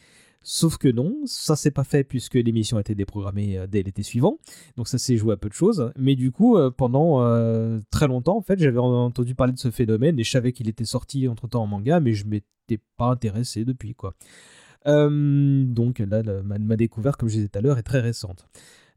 Sauf 0.47 0.77
que 0.77 0.89
non, 0.89 1.17
ça 1.25 1.57
s'est 1.57 1.71
pas 1.71 1.85
fait 1.85 2.05
puisque 2.05 2.35
l'émission 2.35 2.77
a 2.77 2.81
été 2.81 2.95
déprogrammée 2.95 3.57
euh, 3.57 3.67
dès 3.67 3.83
l'été 3.83 4.03
suivant. 4.03 4.39
Donc 4.77 4.89
ça 4.89 4.99
s'est 4.99 5.17
joué 5.17 5.33
à 5.33 5.37
peu 5.39 5.49
de 5.49 5.55
choses. 5.55 5.91
Mais 5.97 6.17
du 6.17 6.33
coup, 6.33 6.59
euh, 6.59 6.71
pendant 6.71 7.23
euh, 7.23 7.81
très 7.91 8.07
longtemps, 8.07 8.37
en 8.37 8.43
fait, 8.43 8.59
j'avais 8.59 8.79
entendu 8.79 9.35
parler 9.35 9.55
de 9.55 9.59
ce 9.59 9.71
phénomène 9.71 10.21
et 10.21 10.23
je 10.23 10.31
savais 10.31 10.53
qu'il 10.53 10.69
était 10.69 10.85
sorti 10.85 11.29
entre 11.29 11.49
temps 11.49 11.63
en 11.63 11.67
manga, 11.67 11.99
mais 11.99 12.13
je 12.13 12.27
m'étais 12.27 12.79
pas 12.99 13.07
intéressé 13.07 13.65
depuis 13.65 13.95
quoi. 13.95 14.15
Donc 14.85 15.99
là, 15.99 16.23
ma, 16.43 16.77
découverte, 16.77 17.19
comme 17.19 17.29
je 17.29 17.37
disais 17.37 17.49
tout 17.49 17.59
à 17.59 17.63
l'heure, 17.63 17.79
est 17.79 17.83
très 17.83 18.01
récente. 18.01 18.47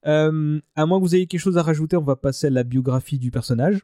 à 0.04 0.32
moins 0.32 1.00
que 1.00 1.04
vous 1.04 1.16
ayez 1.16 1.28
quelque 1.28 1.42
chose 1.42 1.58
à 1.58 1.64
rajouter, 1.64 1.98
on 1.98 2.04
va 2.04 2.16
passer 2.16 2.48
à 2.48 2.52
la 2.52 2.64
biographie 2.64 3.20
du 3.20 3.32
personnage. 3.32 3.82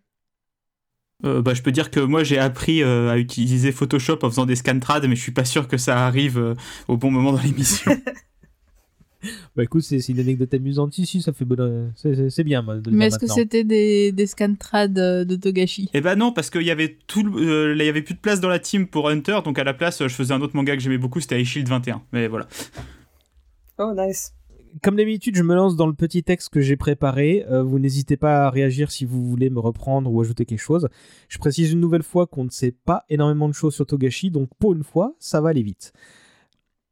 Euh, 1.26 1.42
bah, 1.42 1.54
je 1.54 1.62
peux 1.62 1.72
dire 1.72 1.90
que 1.90 2.02
moi 2.02 2.24
j'ai 2.24 2.38
appris 2.38 2.84
euh, 2.84 3.10
à 3.10 3.18
utiliser 3.18 3.72
Photoshop 3.72 4.20
en 4.24 4.30
faisant 4.30 4.46
des 4.46 4.56
scantrad, 4.56 5.08
mais 5.08 5.16
je 5.16 5.22
suis 5.22 5.32
pas 5.32 5.46
sûr 5.46 5.68
que 5.68 5.78
ça 5.78 6.06
arrive 6.06 6.38
euh, 6.38 6.56
au 6.88 6.98
bon 6.98 7.12
moment 7.12 7.32
dans 7.32 7.42
l'émission. 7.42 7.92
bah 9.56 9.64
écoute, 9.64 9.84
c'est 9.84 10.08
une 10.10 10.20
anecdote 10.20 10.54
amusante 10.54 10.98
ici, 10.98 11.22
ça 11.22 11.34
fait 11.34 11.46
c'est 12.30 12.44
bien. 12.44 12.64
De 12.64 12.92
mais 12.92 13.08
est-ce 13.08 13.20
que 13.20 13.28
c'était 13.28 13.64
des, 13.64 14.12
des 14.12 14.28
scantrad 14.28 14.94
de 14.94 15.36
Togashi? 15.36 15.90
Eh 15.94 16.02
ben 16.02 16.16
non, 16.16 16.32
parce 16.32 16.50
qu'il 16.50 16.64
y 16.64 16.72
avait 16.72 16.98
tout, 17.08 17.22
il 17.40 17.78
y 17.78 17.90
avait 17.90 18.02
plus 18.02 18.16
de 18.16 18.20
place 18.20 18.40
dans 18.40 18.50
la 18.50 18.60
team 18.60 18.88
pour 18.88 19.10
Hunter, 19.10 19.40
donc 19.44 19.60
à 19.60 19.64
la 19.64 19.74
place, 19.74 20.02
je 20.02 20.14
faisais 20.14 20.34
un 20.34 20.42
autre 20.42 20.56
manga 20.56 20.76
que 20.76 20.82
j'aimais 20.82 20.98
beaucoup, 20.98 21.20
c'était 21.20 21.42
Ice 21.42 21.48
Shield 21.48 21.68
21. 21.68 22.02
Mais 22.12 22.28
voilà. 22.28 22.48
Oh 23.78 23.94
nice 23.96 24.34
comme 24.82 24.96
d'habitude, 24.96 25.36
je 25.36 25.44
me 25.44 25.54
lance 25.54 25.76
dans 25.76 25.86
le 25.86 25.94
petit 25.94 26.24
texte 26.24 26.50
que 26.50 26.62
j'ai 26.62 26.78
préparé. 26.78 27.46
Euh, 27.50 27.62
vous 27.62 27.80
n'hésitez 27.80 28.18
pas 28.18 28.48
à 28.48 28.50
réagir 28.50 28.92
si 28.92 29.06
vous 29.06 29.30
voulez 29.30 29.50
me 29.50 29.60
reprendre 29.60 30.12
ou 30.12 30.20
ajouter 30.22 30.46
quelque 30.46 30.62
chose. 30.62 30.90
Je 31.30 31.38
précise 31.38 31.72
une 31.72 31.80
nouvelle 31.80 32.04
fois 32.04 32.26
qu'on 32.26 32.46
ne 32.46 32.50
sait 32.50 32.72
pas 32.72 33.04
énormément 33.10 33.48
de 33.48 33.54
choses 33.54 33.76
sur 33.76 33.86
Togashi, 33.86 34.32
donc 34.32 34.50
pour 34.60 34.74
une 34.74 34.84
fois, 34.84 35.16
ça 35.20 35.42
va 35.42 35.50
aller 35.50 35.62
vite. 35.62 35.94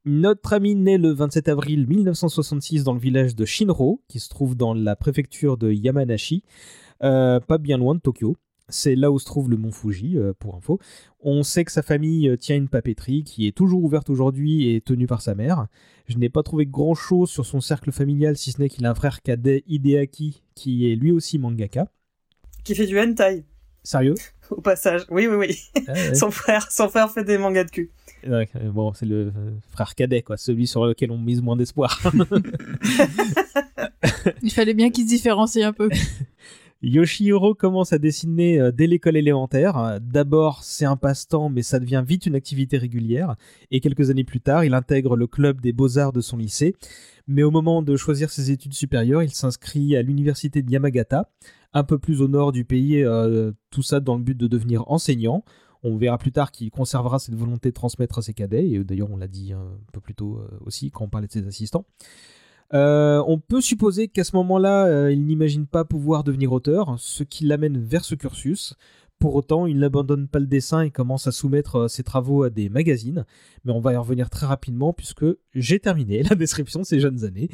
Notre 0.04 0.54
ami 0.54 0.74
naît 0.74 0.98
le 0.98 1.12
27 1.12 1.48
avril 1.48 1.86
1966 1.88 2.84
dans 2.84 2.94
le 2.94 3.00
village 3.00 3.36
de 3.36 3.46
Shinro, 3.46 4.02
qui 4.08 4.20
se 4.20 4.30
trouve 4.30 4.56
dans 4.56 4.74
la 4.74 4.96
préfecture 4.96 5.58
de 5.58 5.72
Yamanashi, 5.72 6.44
euh, 7.04 7.40
pas 7.40 7.60
bien 7.60 7.78
loin 7.78 7.94
de 7.94 8.00
Tokyo. 8.00 8.36
C'est 8.68 8.96
là 8.96 9.12
où 9.12 9.20
se 9.20 9.26
trouve 9.26 9.52
le 9.52 9.58
mont 9.58 9.72
Fuji, 9.72 10.18
euh, 10.18 10.34
pour 10.40 10.56
info. 10.56 10.80
On 11.20 11.44
sait 11.44 11.66
que 11.66 11.72
sa 11.72 11.84
famille 11.84 12.30
euh, 12.30 12.36
tient 12.36 12.56
une 12.56 12.68
papeterie 12.68 13.24
qui 13.24 13.46
est 13.46 13.56
toujours 13.56 13.84
ouverte 13.84 14.10
aujourd'hui 14.10 14.74
et 14.74 14.82
tenue 14.82 15.06
par 15.06 15.22
sa 15.22 15.36
mère. 15.36 15.68
Je 16.08 16.18
n'ai 16.18 16.30
pas 16.30 16.42
trouvé 16.42 16.66
grand 16.66 16.96
chose 16.96 17.30
sur 17.30 17.46
son 17.46 17.62
cercle 17.62 17.92
familial, 17.92 18.38
si 18.38 18.54
ce 18.54 18.60
n'est 18.60 18.70
qu'il 18.70 18.88
a 18.88 18.90
un 18.90 18.96
frère 18.96 19.22
cadet, 19.22 19.64
Hideaki, 19.68 20.42
qui 20.56 20.92
est 20.92 20.96
lui 20.96 21.12
aussi 21.12 21.38
mangaka. 21.38 21.92
Qui 22.64 22.74
fait 22.74 22.88
du 22.88 23.00
hentai. 23.00 23.46
Sérieux? 23.84 24.16
Au 24.52 24.62
passage, 24.62 25.02
oui, 25.10 25.28
oui, 25.28 25.36
oui. 25.36 25.84
Ah 25.88 26.14
son, 26.14 26.30
frère, 26.30 26.72
son 26.72 26.90
frère 26.90 27.10
fait 27.10 27.24
des 27.24 27.38
mangas 27.38 27.64
de 27.64 27.72
cul. 27.72 27.92
bon, 28.66 28.94
c'est 28.94 29.06
le 29.06 29.28
euh, 29.28 29.52
frère 29.72 29.96
cadet, 29.96 30.22
quoi, 30.22 30.38
celui 30.38 30.68
sur 30.68 30.86
lequel 30.86 31.12
on 31.12 31.18
mise 31.18 31.42
moins 31.42 31.56
d'espoir. 31.56 32.02
Il 34.44 34.52
fallait 34.52 34.74
bien 34.74 34.90
qu'il 34.90 35.06
se 35.06 35.10
différencie 35.10 35.64
un 35.66 35.74
peu. 35.74 35.90
Yoshihiro 36.84 37.54
commence 37.54 37.94
à 37.94 38.00
dessiner 38.00 38.60
euh, 38.60 38.72
dès 38.72 38.88
l'école 38.88 39.16
élémentaire. 39.16 40.00
D'abord, 40.02 40.64
c'est 40.64 40.86
un 40.86 40.98
passe-temps, 40.98 41.50
mais 41.50 41.62
ça 41.62 41.80
devient 41.80 42.04
vite 42.06 42.26
une 42.26 42.36
activité 42.36 42.78
régulière. 42.78 43.36
Et 43.70 43.80
quelques 43.82 44.10
années 44.10 44.24
plus 44.24 44.42
tard, 44.42 44.66
il 44.66 44.74
intègre 44.74 45.16
le 45.16 45.28
club 45.28 45.62
des 45.62 45.74
beaux-arts 45.74 46.12
de 46.12 46.22
son 46.22 46.38
lycée. 46.38 46.76
Mais 47.28 47.44
au 47.44 47.52
moment 47.52 47.84
de 47.84 47.96
choisir 47.96 48.32
ses 48.32 48.50
études 48.50 48.74
supérieures, 48.74 49.22
il 49.22 49.32
s'inscrit 49.32 49.96
à 49.96 50.02
l'université 50.02 50.64
de 50.64 50.72
Yamagata, 50.72 51.30
un 51.74 51.84
peu 51.84 51.98
plus 51.98 52.22
au 52.22 52.28
nord 52.28 52.52
du 52.52 52.66
pays, 52.66 53.04
euh, 53.04 53.52
tout 53.70 53.84
ça 53.84 54.00
dans 54.00 54.18
le 54.18 54.24
but 54.24 54.38
de 54.38 54.48
devenir 54.48 54.90
enseignant. 54.90 55.44
On 55.84 55.98
verra 55.98 56.18
plus 56.18 56.32
tard 56.32 56.52
qu'il 56.52 56.70
conservera 56.70 57.18
cette 57.18 57.36
volonté 57.36 57.70
de 57.70 57.74
transmettre 57.74 58.20
à 58.20 58.22
ses 58.22 58.34
cadets, 58.34 58.70
et 58.70 58.84
d'ailleurs 58.84 59.10
on 59.12 59.18
l'a 59.18 59.28
dit 59.28 59.54
un 59.54 59.80
peu 59.94 60.00
plus 60.00 60.14
tôt 60.14 60.38
euh, 60.38 60.48
aussi 60.66 60.92
quand 60.92 61.06
on 61.06 61.10
parlait 61.10 61.28
de 61.28 61.32
ses 61.32 61.48
assistants. 61.48 61.86
Euh, 62.74 63.22
on 63.28 63.40
peut 63.40 63.62
supposer 63.62 64.08
qu'à 64.08 64.24
ce 64.24 64.36
moment-là, 64.38 65.10
il 65.10 65.26
n'imagine 65.26 65.66
pas 65.66 65.84
pouvoir 65.84 66.24
devenir 66.24 66.54
auteur, 66.54 66.96
ce 67.00 67.24
qui 67.24 67.46
l'amène 67.46 67.78
vers 67.78 68.06
ce 68.06 68.16
cursus. 68.16 68.76
Pour 69.20 69.36
autant, 69.36 69.66
il 69.68 69.78
n'abandonne 69.78 70.28
pas 70.28 70.40
le 70.40 70.48
dessin 70.48 70.82
et 70.82 70.90
commence 70.90 71.28
à 71.28 71.32
soumettre 71.32 71.90
ses 71.90 72.04
travaux 72.04 72.44
à 72.44 72.50
des 72.50 72.70
magazines. 72.70 73.26
Mais 73.66 73.74
on 73.74 73.82
va 73.82 73.94
y 73.94 73.98
revenir 73.98 74.30
très 74.30 74.46
rapidement 74.46 74.94
puisque 74.94 75.26
j'ai 75.54 75.80
terminé 75.80 76.24
la 76.30 76.36
description 76.36 76.80
de 76.80 76.86
ces 76.86 77.00
jeunes 77.00 77.26
années. 77.26 77.50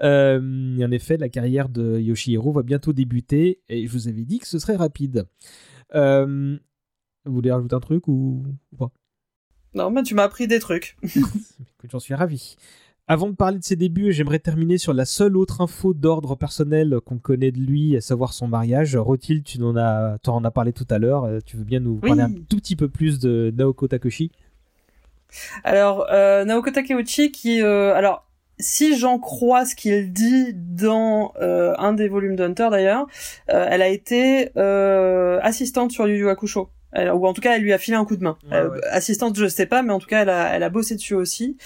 En 0.00 0.90
effet, 0.90 1.16
la 1.16 1.28
carrière 1.28 1.68
de 1.68 1.98
Yoshihiro 1.98 2.52
va 2.52 2.62
bientôt 2.62 2.92
débuter 2.92 3.60
et 3.68 3.86
je 3.86 3.92
vous 3.92 4.08
avais 4.08 4.24
dit 4.24 4.38
que 4.38 4.46
ce 4.46 4.58
serait 4.58 4.76
rapide. 4.76 5.26
vous 5.92 6.58
voulez 7.26 7.52
rajouter 7.52 7.74
un 7.74 7.80
truc 7.80 8.08
ou, 8.08 8.44
pas? 8.78 8.90
Non, 9.74 9.90
mais 9.90 10.02
tu 10.02 10.14
m'as 10.14 10.24
appris 10.24 10.48
des 10.48 10.58
trucs. 10.58 10.96
J'en 11.90 12.00
suis 12.00 12.14
ravi. 12.14 12.56
Avant 13.10 13.28
de 13.28 13.34
parler 13.34 13.58
de 13.58 13.64
ses 13.64 13.74
débuts, 13.74 14.12
j'aimerais 14.12 14.38
terminer 14.38 14.78
sur 14.78 14.94
la 14.94 15.04
seule 15.04 15.36
autre 15.36 15.60
info 15.60 15.94
d'ordre 15.94 16.36
personnel 16.36 17.00
qu'on 17.04 17.18
connaît 17.18 17.50
de 17.50 17.58
lui, 17.58 17.96
à 17.96 18.00
savoir 18.00 18.32
son 18.32 18.46
mariage. 18.46 18.94
Rothil, 18.94 19.42
tu 19.42 19.60
en 19.62 19.76
as, 19.76 20.18
en 20.28 20.44
as 20.44 20.50
parlé 20.52 20.72
tout 20.72 20.86
à 20.90 20.98
l'heure. 20.98 21.24
Euh, 21.24 21.40
tu 21.44 21.56
veux 21.56 21.64
bien 21.64 21.80
nous 21.80 21.96
parler 21.96 22.22
un 22.22 22.30
tout 22.30 22.58
petit 22.58 22.76
peu 22.76 22.88
plus 22.88 23.18
de 23.18 23.52
Naoko 23.56 23.88
Takeshi? 23.88 24.30
Alors, 25.64 26.06
euh, 26.12 26.44
Naoko 26.44 26.70
Takeuchi, 26.70 27.32
qui, 27.32 27.62
euh, 27.62 27.94
alors, 27.94 28.29
si 28.60 28.96
j'en 28.96 29.18
crois 29.18 29.64
ce 29.64 29.74
qu'il 29.74 30.12
dit 30.12 30.52
dans 30.54 31.32
un 31.38 31.92
des 31.92 32.08
volumes 32.08 32.36
d'Hunter 32.36 32.68
d'ailleurs, 32.70 33.06
elle 33.46 33.82
a 33.82 33.88
été 33.88 34.50
assistante 35.42 35.90
sur 35.90 36.06
Yu 36.06 36.18
Yu 36.18 36.28
Hakusho 36.28 36.70
ou 36.96 37.26
en 37.26 37.32
tout 37.32 37.40
cas 37.40 37.56
elle 37.56 37.62
lui 37.62 37.72
a 37.72 37.78
filé 37.78 37.96
un 37.96 38.04
coup 38.04 38.16
de 38.16 38.24
main. 38.24 38.36
Euh, 38.52 38.78
assistante, 38.90 39.38
je 39.38 39.46
sais 39.46 39.66
pas, 39.66 39.82
mais 39.82 39.92
en 39.92 39.98
tout 39.98 40.06
cas 40.06 40.22
elle 40.22 40.30
a, 40.30 40.54
elle 40.54 40.62
a 40.62 40.70
bossé 40.70 40.94
dessus 40.94 41.14
aussi. 41.14 41.56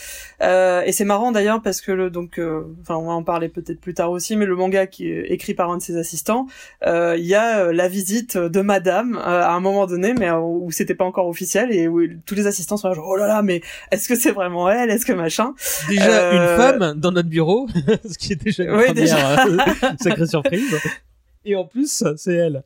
Euh, 0.43 0.83
et 0.83 0.93
c'est 0.93 1.05
marrant 1.05 1.33
d'ailleurs 1.33 1.63
parce 1.63 1.81
que 1.81 1.93
le 1.93 2.11
donc, 2.11 2.39
euh, 2.39 2.65
enfin 2.83 2.97
on 2.97 3.07
va 3.07 3.13
en 3.13 3.23
parler 3.23 3.49
peut-être 3.49 3.81
plus 3.81 3.95
tard 3.95 4.11
aussi, 4.11 4.37
mais 4.37 4.47
le 4.47 4.57
manga 4.57 4.87
qui 4.87 5.09
est 5.09 5.31
écrit 5.31 5.55
par 5.55 5.71
un 5.71 5.79
de 5.79 5.83
ses 5.83 5.97
assistants, 5.97 6.47
euh, 6.87 7.17
il 7.19 7.25
y 7.25 7.35
a 7.35 7.73
la 7.73 7.89
visite 7.89 8.37
de 8.37 8.61
Madame 8.61 9.17
à 9.17 9.53
un 9.53 9.61
moment 9.61 9.87
donné, 9.87 10.15
mais 10.15 10.31
où 10.31 10.71
c'était 10.71 10.95
pas 10.95 11.05
encore 11.05 11.29
officiel 11.29 11.73
et 11.73 11.89
où 11.89 12.03
tous 12.27 12.35
les 12.35 12.47
assistants 12.47 12.77
sont 12.77 12.89
là 12.89 12.95
genre 12.95 13.09
oh 13.09 13.17
là 13.17 13.27
là, 13.27 13.43
mais 13.43 13.63
est-ce 13.91 14.09
que 14.09 14.15
c'est 14.15 14.33
vraiment 14.33 14.69
elle, 14.69 14.91
est-ce 14.91 15.07
que 15.07 15.13
machin? 15.13 15.55
Déjà 15.89 16.33
une 16.33 16.57
femme 16.57 16.95
dans 16.99 17.13
notre 17.13 17.29
bureau, 17.29 17.67
ce 18.09 18.19
qui 18.19 18.33
est 18.33 18.43
déjà 18.43 18.65
une 18.65 18.71
oui, 18.71 18.85
première 18.87 18.95
déjà. 18.95 19.97
sacrée 20.01 20.27
surprise. 20.27 20.77
Et 21.45 21.57
en 21.57 21.65
plus 21.65 22.05
c'est 22.17 22.35
elle 22.35 22.63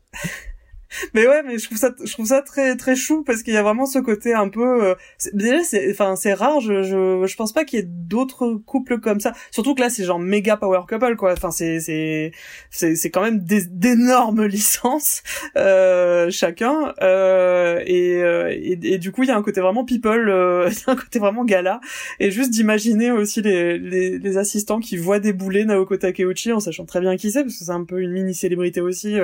mais 1.14 1.26
ouais, 1.26 1.42
mais 1.42 1.58
je 1.58 1.66
trouve 1.66 1.78
ça, 1.78 1.90
je 2.02 2.12
trouve 2.12 2.26
ça 2.26 2.42
très 2.42 2.76
très 2.76 2.96
chou 2.96 3.22
parce 3.22 3.42
qu'il 3.42 3.54
y 3.54 3.56
a 3.56 3.62
vraiment 3.62 3.86
ce 3.86 3.98
côté 3.98 4.34
un 4.34 4.48
peu. 4.48 4.84
Euh, 4.84 4.94
déjà, 5.32 5.62
c'est, 5.62 5.90
enfin, 5.90 6.16
c'est 6.16 6.34
rare. 6.34 6.60
Je, 6.60 6.82
je, 6.82 7.26
je 7.26 7.36
pense 7.36 7.52
pas 7.52 7.64
qu'il 7.64 7.78
y 7.78 7.82
ait 7.82 7.86
d'autres 7.86 8.54
couples 8.66 8.98
comme 8.98 9.20
ça. 9.20 9.32
Surtout 9.50 9.74
que 9.74 9.80
là, 9.80 9.90
c'est 9.90 10.04
genre 10.04 10.18
méga 10.18 10.56
power 10.56 10.80
couple, 10.88 11.16
quoi. 11.16 11.32
Enfin, 11.32 11.50
c'est, 11.50 11.80
c'est, 11.80 12.32
c'est, 12.70 12.96
c'est 12.96 13.10
quand 13.10 13.22
même 13.22 13.40
d'énormes 13.40 14.44
licences 14.46 15.22
euh, 15.56 16.30
chacun. 16.30 16.94
Euh, 17.02 17.82
et, 17.86 18.22
euh, 18.22 18.50
et, 18.50 18.78
et, 18.82 18.98
du 18.98 19.12
coup, 19.12 19.22
il 19.22 19.28
y 19.28 19.32
a 19.32 19.36
un 19.36 19.42
côté 19.42 19.60
vraiment 19.60 19.84
people, 19.84 20.28
euh, 20.28 20.68
il 20.70 20.76
y 20.76 20.84
a 20.86 20.92
un 20.92 20.96
côté 20.96 21.18
vraiment 21.18 21.44
gala. 21.44 21.80
Et 22.20 22.30
juste 22.30 22.50
d'imaginer 22.50 23.10
aussi 23.10 23.42
les, 23.42 23.78
les, 23.78 24.18
les, 24.18 24.36
assistants 24.38 24.80
qui 24.80 24.96
voient 24.96 25.18
débouler 25.18 25.64
Naoko 25.64 25.96
Takeuchi 25.96 26.52
en 26.52 26.60
sachant 26.60 26.84
très 26.84 27.00
bien 27.00 27.16
qui 27.16 27.30
c'est, 27.30 27.42
parce 27.42 27.58
que 27.58 27.64
c'est 27.64 27.70
un 27.70 27.84
peu 27.84 28.00
une 28.00 28.12
mini 28.12 28.34
célébrité 28.34 28.80
aussi 28.80 29.16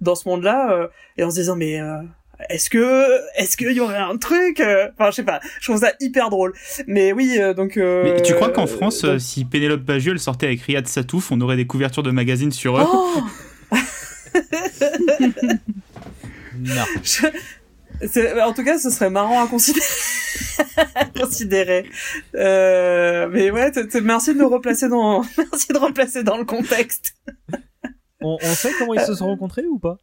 dans 0.00 0.14
ce 0.14 0.28
monde-là 0.28 0.90
et 1.18 1.24
en 1.24 1.30
se 1.30 1.36
disant 1.36 1.56
mais 1.56 1.80
euh, 1.80 2.02
est-ce 2.50 2.68
que 2.70 3.20
est-ce 3.36 3.56
qu'il 3.56 3.72
y 3.72 3.80
aurait 3.80 3.96
un 3.96 4.16
truc 4.16 4.60
euh, 4.60 4.88
enfin 4.92 5.10
je 5.10 5.16
sais 5.16 5.24
pas 5.24 5.40
je 5.60 5.70
trouve 5.70 5.80
ça 5.80 5.92
hyper 6.00 6.30
drôle 6.30 6.52
mais 6.86 7.12
oui 7.12 7.36
euh, 7.38 7.54
donc 7.54 7.76
mais 7.76 8.22
tu 8.22 8.34
crois 8.34 8.50
qu'en 8.50 8.66
France 8.66 9.06
si 9.18 9.44
Pénélope 9.44 9.82
Bagieux 9.82 10.16
sortait 10.18 10.46
avec 10.46 10.62
Riyad 10.62 10.86
Satouf 10.86 11.32
on 11.32 11.40
aurait 11.40 11.56
des 11.56 11.66
couvertures 11.66 12.02
de 12.02 12.10
magazines 12.10 12.52
sur 12.52 12.78
eux 12.78 12.84
oh 12.86 13.22
non 16.58 16.84
En 18.44 18.52
tout 18.52 18.64
cas, 18.64 18.78
ce 18.78 18.90
serait 18.90 19.10
marrant 19.10 19.42
à 19.42 19.46
considérer. 19.46 19.86
considérer. 21.18 21.86
Euh... 22.34 23.28
Mais 23.30 23.50
ouais, 23.50 23.72
merci 24.02 24.34
de 24.34 24.38
nous 24.38 24.48
replacer 24.48 24.88
dans, 24.88 25.22
merci 25.38 25.68
de 25.72 25.78
replacer 25.78 26.22
dans 26.22 26.36
le 26.36 26.44
contexte. 26.44 27.14
on, 28.20 28.36
on 28.42 28.54
sait 28.54 28.72
comment 28.78 28.94
ils 28.94 29.00
se 29.00 29.14
sont 29.14 29.26
rencontrés 29.26 29.64
ou 29.66 29.78
pas? 29.78 29.98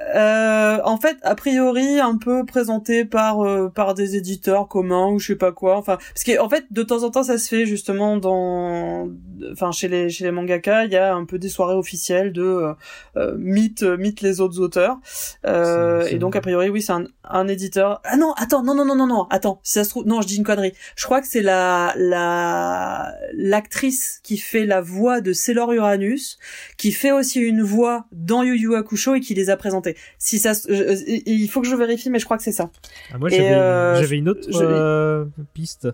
Euh, 0.00 0.78
en 0.84 0.96
fait, 0.96 1.18
a 1.22 1.34
priori, 1.34 1.98
un 1.98 2.16
peu 2.18 2.46
présenté 2.46 3.04
par 3.04 3.44
euh, 3.44 3.68
par 3.68 3.94
des 3.94 4.14
éditeurs 4.14 4.68
communs 4.68 5.08
ou 5.08 5.18
je 5.18 5.28
sais 5.28 5.36
pas 5.36 5.50
quoi. 5.50 5.76
Enfin, 5.76 5.98
parce 6.14 6.22
qu'en 6.24 6.44
en 6.44 6.48
fait, 6.48 6.66
de 6.70 6.82
temps 6.84 7.02
en 7.02 7.10
temps, 7.10 7.24
ça 7.24 7.36
se 7.36 7.48
fait 7.48 7.66
justement 7.66 8.16
dans, 8.16 9.08
enfin, 9.50 9.72
chez 9.72 9.88
les 9.88 10.08
chez 10.08 10.24
les 10.24 10.30
mangaka, 10.30 10.84
il 10.84 10.92
y 10.92 10.96
a 10.96 11.14
un 11.14 11.24
peu 11.24 11.38
des 11.38 11.48
soirées 11.48 11.74
officielles 11.74 12.32
de 12.32 12.42
euh, 12.42 12.74
euh 13.16 13.34
mythe 13.38 13.82
mythe 13.82 14.20
les 14.20 14.40
autres 14.40 14.60
auteurs. 14.60 14.98
Euh, 15.46 16.06
et 16.06 16.18
donc, 16.18 16.36
a 16.36 16.40
priori, 16.40 16.70
oui, 16.70 16.80
c'est 16.80 16.92
un, 16.92 17.06
un 17.24 17.48
éditeur. 17.48 18.00
Ah 18.04 18.16
non, 18.16 18.32
attends, 18.36 18.62
non, 18.62 18.76
non, 18.76 18.84
non, 18.84 18.94
non, 18.94 19.06
non, 19.08 19.26
attends. 19.30 19.58
Si 19.64 19.72
ça 19.72 19.84
se 19.84 19.90
trouve, 19.90 20.06
non, 20.06 20.22
je 20.22 20.28
dis 20.28 20.36
une 20.36 20.44
connerie. 20.44 20.74
Je 20.94 21.04
crois 21.06 21.20
que 21.20 21.26
c'est 21.26 21.42
la 21.42 21.92
la 21.96 23.14
l'actrice 23.32 24.20
qui 24.22 24.38
fait 24.38 24.64
la 24.64 24.80
voix 24.80 25.20
de 25.20 25.32
Sailor 25.32 25.72
Uranus, 25.72 26.38
qui 26.76 26.92
fait 26.92 27.10
aussi 27.10 27.40
une 27.40 27.62
voix 27.62 28.06
dans 28.12 28.44
Yu 28.44 28.56
Yu 28.56 28.76
Hakusho 28.76 29.16
et 29.16 29.20
qui 29.20 29.34
les 29.34 29.50
a 29.50 29.56
présentés 29.56 29.87
si 30.18 30.38
ça, 30.38 30.52
il 30.68 31.48
faut 31.48 31.60
que 31.60 31.66
je 31.68 31.76
vérifie, 31.76 32.10
mais 32.10 32.18
je 32.18 32.24
crois 32.24 32.36
que 32.36 32.42
c'est 32.42 32.52
ça. 32.52 32.70
Ah, 33.12 33.18
moi, 33.18 33.28
j'avais, 33.28 33.52
euh, 33.52 34.06
une 34.10 34.28
autre 34.28 34.48
euh, 34.60 35.24
piste. 35.54 35.88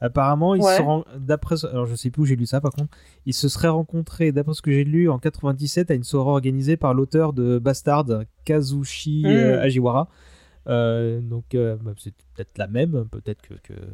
Apparemment, 0.00 0.56
ils 0.56 0.62
Ouais. 0.62 0.76
se 0.76 1.18
d'après 1.18 1.64
alors 1.64 1.86
je 1.86 1.94
sais 1.94 2.10
plus 2.10 2.22
où 2.22 2.24
j'ai 2.26 2.34
lu 2.34 2.44
ça 2.44 2.60
par 2.60 2.72
contre, 2.72 2.88
ils 3.24 3.34
se 3.34 3.48
seraient 3.48 3.68
rencontrés 3.68 4.32
d'après 4.32 4.52
ce 4.54 4.60
que 4.60 4.72
j'ai 4.72 4.82
lu 4.82 5.08
en 5.08 5.20
97 5.20 5.92
à 5.92 5.94
une 5.94 6.02
soirée 6.02 6.30
organisée 6.30 6.76
par 6.76 6.92
l'auteur 6.92 7.32
de 7.32 7.60
Bastard, 7.60 8.06
Kazushi 8.44 9.22
Mm. 9.24 9.26
euh, 9.28 9.62
Ajiwara. 9.62 10.08
Euh, 10.68 11.20
donc 11.20 11.54
euh, 11.54 11.76
bah, 11.80 11.92
c'est 11.98 12.14
peut-être 12.34 12.58
la 12.58 12.66
même, 12.66 13.06
peut-être 13.12 13.42
que, 13.42 13.54
que 13.62 13.74
euh, 13.74 13.86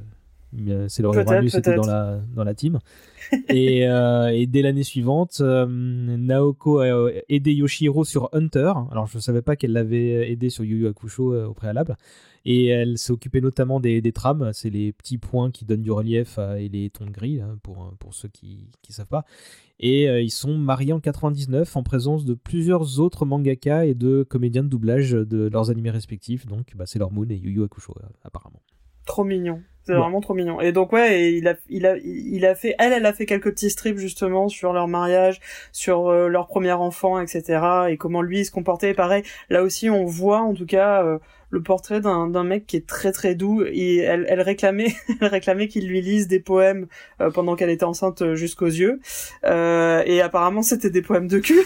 c'est 0.88 1.02
le 1.02 1.08
revenu 1.08 1.48
c'était 1.48 1.74
dans 1.74 1.86
la 1.86 2.20
dans 2.34 2.44
la 2.44 2.54
team. 2.54 2.78
et, 3.48 3.86
euh, 3.86 4.28
et 4.28 4.46
dès 4.46 4.62
l'année 4.62 4.82
suivante, 4.82 5.38
euh, 5.40 5.66
Naoko 5.68 6.78
a 6.80 7.10
aidé 7.28 7.52
Yoshihiro 7.52 8.04
sur 8.04 8.30
Hunter. 8.32 8.72
Alors 8.90 9.06
je 9.06 9.18
savais 9.18 9.42
pas 9.42 9.56
qu'elle 9.56 9.72
l'avait 9.72 10.30
aidé 10.30 10.48
sur 10.48 10.64
Yu 10.64 10.78
Yu 10.78 10.86
Hakusho 10.86 11.34
euh, 11.34 11.46
au 11.46 11.54
préalable. 11.54 11.96
Et 12.44 12.68
elle 12.68 12.96
s'est 12.96 13.12
occupée 13.12 13.40
notamment 13.40 13.78
des, 13.80 14.00
des 14.00 14.12
trames, 14.12 14.52
c'est 14.54 14.70
les 14.70 14.92
petits 14.92 15.18
points 15.18 15.50
qui 15.50 15.66
donnent 15.66 15.82
du 15.82 15.90
relief 15.90 16.36
euh, 16.38 16.56
et 16.56 16.68
les 16.68 16.88
tons 16.88 17.04
de 17.04 17.10
gris, 17.10 17.42
hein, 17.42 17.58
pour, 17.62 17.92
pour 17.98 18.14
ceux 18.14 18.28
qui 18.28 18.70
ne 18.88 18.94
savent 18.94 19.08
pas. 19.08 19.24
Et 19.80 20.08
euh, 20.08 20.20
ils 20.22 20.30
sont 20.30 20.56
mariés 20.56 20.92
en 20.92 21.00
99 21.00 21.76
en 21.76 21.82
présence 21.82 22.24
de 22.24 22.34
plusieurs 22.34 23.00
autres 23.00 23.26
mangaka 23.26 23.86
et 23.86 23.94
de 23.94 24.22
comédiens 24.22 24.62
de 24.62 24.68
doublage 24.68 25.10
de 25.10 25.48
leurs 25.48 25.70
animés 25.70 25.90
respectifs. 25.90 26.46
Donc 26.46 26.74
bah, 26.74 26.84
c'est 26.86 26.98
leur 26.98 27.12
Moon 27.12 27.28
et 27.28 27.36
Yu 27.36 27.50
Yu 27.50 27.62
Hakusho 27.64 27.94
euh, 27.98 28.06
apparemment. 28.24 28.62
Trop 29.04 29.24
mignon. 29.24 29.60
Ouais. 29.92 29.98
vraiment 29.98 30.20
trop 30.20 30.34
mignon. 30.34 30.60
Et 30.60 30.72
donc 30.72 30.92
ouais, 30.92 31.20
et 31.20 31.30
il 31.30 31.48
a, 31.48 31.54
il 31.68 31.86
a, 31.86 31.96
il 31.98 32.44
a 32.46 32.54
fait, 32.54 32.74
elle, 32.78 32.92
elle 32.92 33.06
a 33.06 33.12
fait 33.12 33.26
quelques 33.26 33.50
petits 33.50 33.70
strips 33.70 33.98
justement 33.98 34.48
sur 34.48 34.72
leur 34.72 34.88
mariage, 34.88 35.40
sur 35.72 36.08
euh, 36.08 36.28
leur 36.28 36.46
premier 36.46 36.72
enfant, 36.72 37.20
etc. 37.20 37.60
Et 37.90 37.96
comment 37.96 38.22
lui 38.22 38.40
il 38.40 38.44
se 38.44 38.50
comportait. 38.50 38.94
Pareil, 38.94 39.22
là 39.50 39.62
aussi 39.62 39.90
on 39.90 40.04
voit 40.04 40.40
en 40.40 40.54
tout 40.54 40.66
cas 40.66 41.02
euh, 41.04 41.18
le 41.50 41.62
portrait 41.62 42.00
d'un 42.00 42.44
mec 42.44 42.66
qui 42.66 42.76
est 42.76 42.86
très 42.86 43.12
très 43.12 43.34
doux. 43.34 43.64
Et 43.64 43.98
elle, 43.98 44.26
elle 44.28 44.40
réclamait, 44.40 44.94
elle 45.20 45.28
réclamait 45.28 45.68
qu'il 45.68 45.88
lui 45.88 46.00
lise 46.00 46.28
des 46.28 46.40
poèmes 46.40 46.86
euh, 47.20 47.30
pendant 47.30 47.56
qu'elle 47.56 47.70
était 47.70 47.84
enceinte 47.84 48.22
euh, 48.22 48.34
jusqu'aux 48.34 48.66
yeux. 48.66 49.00
Euh, 49.44 50.02
et 50.06 50.20
apparemment 50.20 50.62
c'était 50.62 50.90
des 50.90 51.02
poèmes 51.02 51.28
de 51.28 51.38
cul. 51.38 51.60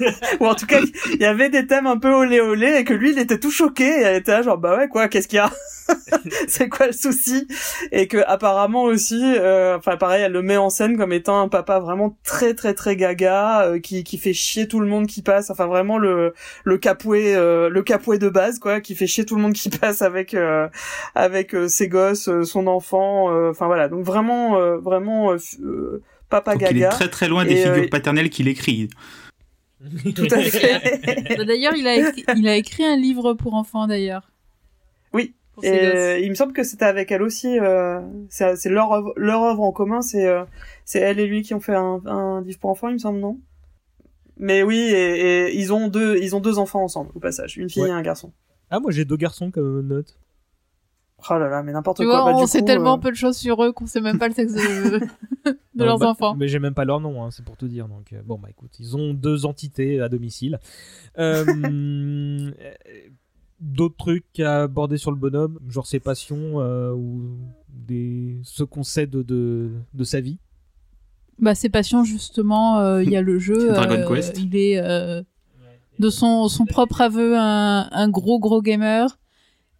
Ou 0.40 0.46
en 0.46 0.54
tout 0.54 0.66
cas, 0.66 0.80
il 1.12 1.20
y 1.20 1.24
avait 1.24 1.50
des 1.50 1.66
thèmes 1.66 1.86
un 1.86 1.98
peu 1.98 2.12
olé 2.12 2.40
olé 2.40 2.76
et 2.78 2.84
que 2.84 2.94
lui 2.94 3.12
il 3.12 3.18
était 3.18 3.38
tout 3.38 3.50
choqué. 3.50 3.84
Et 3.84 4.02
elle 4.02 4.16
était 4.16 4.32
là 4.32 4.42
genre 4.42 4.58
bah 4.58 4.76
ouais 4.76 4.88
quoi, 4.88 5.08
qu'est-ce 5.08 5.28
qu'il 5.28 5.36
y 5.36 5.40
a? 5.40 5.50
C'est 6.48 6.68
quoi 6.68 6.86
le 6.86 6.92
souci? 6.92 7.46
Et 7.92 8.08
que 8.08 8.18
apparemment 8.26 8.82
aussi 8.82 9.20
euh, 9.22 9.76
enfin 9.76 9.96
pareil 9.96 10.22
elle 10.22 10.32
le 10.32 10.42
met 10.42 10.56
en 10.56 10.70
scène 10.70 10.96
comme 10.96 11.12
étant 11.12 11.40
un 11.40 11.48
papa 11.48 11.78
vraiment 11.78 12.16
très 12.24 12.54
très 12.54 12.74
très 12.74 12.96
gaga 12.96 13.62
euh, 13.62 13.78
qui 13.78 14.04
qui 14.04 14.18
fait 14.18 14.32
chier 14.32 14.68
tout 14.68 14.80
le 14.80 14.86
monde 14.86 15.06
qui 15.06 15.22
passe 15.22 15.50
enfin 15.50 15.66
vraiment 15.66 15.98
le 15.98 16.34
le 16.64 16.78
capoué 16.78 17.34
euh, 17.36 17.68
le 17.68 17.82
capoué 17.82 18.18
de 18.18 18.28
base 18.28 18.58
quoi 18.58 18.80
qui 18.80 18.94
fait 18.94 19.06
chier 19.14 19.24
tout 19.24 19.36
le 19.36 19.42
monde 19.42 19.52
qui 19.54 19.68
passe 19.80 20.02
avec 20.02 20.34
euh, 20.34 20.68
avec 21.14 21.54
euh, 21.54 21.68
ses 21.68 21.88
gosses 21.88 22.28
euh, 22.28 22.42
son 22.44 22.66
enfant 22.66 23.30
euh, 23.32 23.50
enfin 23.50 23.66
voilà 23.66 23.88
donc 23.88 24.04
vraiment 24.04 24.56
euh, 24.58 24.76
vraiment 24.78 25.32
euh, 25.32 25.36
euh, 25.62 26.02
papa 26.28 26.52
Donc 26.52 26.62
il 26.62 26.66
est 26.76 26.80
gaga 26.80 26.88
très 26.90 27.08
très 27.08 27.28
loin 27.28 27.44
des 27.44 27.64
euh, 27.64 27.74
figures 27.74 27.90
paternelles 27.90 28.30
qu'il 28.30 28.48
écrit. 28.48 28.88
tout 30.14 30.26
à 30.30 30.40
fait 30.40 31.34
Bah, 31.36 31.44
D'ailleurs, 31.44 31.74
il 31.76 31.86
a, 31.86 31.94
écrit, 31.96 32.24
il 32.36 32.48
a 32.48 32.56
écrit 32.56 32.84
un 32.86 32.96
livre 32.96 33.34
pour 33.34 33.52
enfants, 33.54 33.86
d'ailleurs. 33.86 34.30
Oui. 35.12 35.34
Pour 35.52 35.62
Et 35.64 36.22
il 36.22 36.30
me 36.30 36.34
semble 36.34 36.52
que 36.54 36.62
c'était 36.62 36.86
avec 36.86 37.12
elle 37.12 37.22
aussi. 37.22 37.58
Euh, 37.60 38.00
c'est 38.30 38.56
c'est 38.56 38.70
leur 38.70 38.90
œuvre, 38.92 39.12
leur 39.16 39.42
œuvre 39.42 39.60
en 39.62 39.72
commun. 39.72 40.00
C'est 40.00 40.26
euh, 40.26 40.44
c'est 40.86 41.00
elle 41.00 41.20
et 41.20 41.26
lui 41.26 41.42
qui 41.42 41.52
ont 41.54 41.60
fait 41.60 41.74
un, 41.74 42.00
un 42.06 42.40
livre 42.40 42.58
pour 42.58 42.70
enfants, 42.70 42.88
il 42.88 42.94
me 42.94 42.98
semble, 42.98 43.20
non? 43.20 43.38
Mais 44.38 44.62
oui, 44.62 44.78
et, 44.78 45.20
et 45.48 45.54
ils 45.56 45.72
ont 45.72 45.88
deux 45.88 46.16
ils 46.16 46.34
ont 46.34 46.40
deux 46.40 46.58
enfants 46.58 46.82
ensemble 46.82 47.10
au 47.14 47.20
passage, 47.20 47.56
une 47.58 47.68
fille 47.70 47.82
Ouais. 47.82 47.90
et 47.90 47.92
un 47.92 48.02
garçon. 48.02 48.32
Ah 48.74 48.80
moi 48.80 48.90
j'ai 48.90 49.04
deux 49.04 49.16
garçons 49.16 49.50
comme 49.52 49.86
note. 49.86 50.18
Oh 51.30 51.34
là 51.38 51.48
là, 51.48 51.62
mais 51.62 51.72
n'importe 51.72 51.98
Tu 51.98 52.04
quoi. 52.04 52.22
vois, 52.22 52.32
Bah, 52.32 52.38
on 52.38 52.46
sait 52.46 52.58
coup, 52.58 52.66
tellement 52.66 52.96
euh, 52.96 53.00
peu 53.00 53.10
de 53.10 53.16
choses 53.16 53.36
sur 53.36 53.62
eux 53.62 53.72
qu'on 53.72 53.86
sait 53.86 54.00
même 54.00 54.18
pas 54.18 54.26
le 54.28 54.34
sexe 54.34 54.52
de, 54.52 54.98
de 55.44 55.56
Non, 55.74 55.84
leurs 55.86 55.98
bah, 55.98 56.08
enfants. 56.08 56.34
Mais 56.34 56.48
j'ai 56.48 56.58
même 56.58 56.74
pas 56.74 56.84
leur 56.84 57.00
nom, 57.00 57.22
hein, 57.24 57.30
c'est 57.30 57.44
pour 57.44 57.56
te 57.56 57.64
dire. 57.66 57.88
Donc, 57.88 58.12
euh, 58.12 58.20
bon, 58.26 58.36
bah 58.38 58.48
écoute, 58.50 58.72
ils 58.80 58.96
ont 58.96 59.14
deux 59.14 59.46
entités 59.46 60.00
à 60.00 60.08
domicile. 60.08 60.58
Euh, 61.18 61.44
D'autres 63.60 63.96
trucs 63.96 64.40
à 64.40 64.62
aborder 64.64 64.98
sur 64.98 65.12
le 65.12 65.16
bonhomme, 65.16 65.58
genre 65.68 65.86
ses 65.86 66.00
passions 66.00 66.60
euh, 66.60 66.92
ou 66.92 67.38
des... 67.70 68.38
ce 68.42 68.64
qu'on 68.64 68.82
sait 68.82 69.06
de, 69.06 69.22
de, 69.22 69.70
de 69.94 70.04
sa 70.04 70.20
vie. 70.20 70.38
Bah, 71.38 71.54
ses 71.54 71.70
passions, 71.70 72.04
justement, 72.04 72.80
euh, 72.80 73.02
il 73.02 73.10
y 73.10 73.16
a 73.16 73.22
le 73.22 73.38
jeu. 73.40 73.72
Dragon 73.72 73.94
euh, 73.94 74.08
Quest. 74.14 74.38
Il 74.38 74.56
est, 74.56 74.78
euh, 74.78 75.22
de 75.98 76.10
son, 76.10 76.48
son 76.48 76.64
propre 76.66 77.00
aveu, 77.00 77.36
un, 77.38 77.88
un 77.90 78.08
gros, 78.08 78.38
gros 78.38 78.62
gamer. 78.62 79.18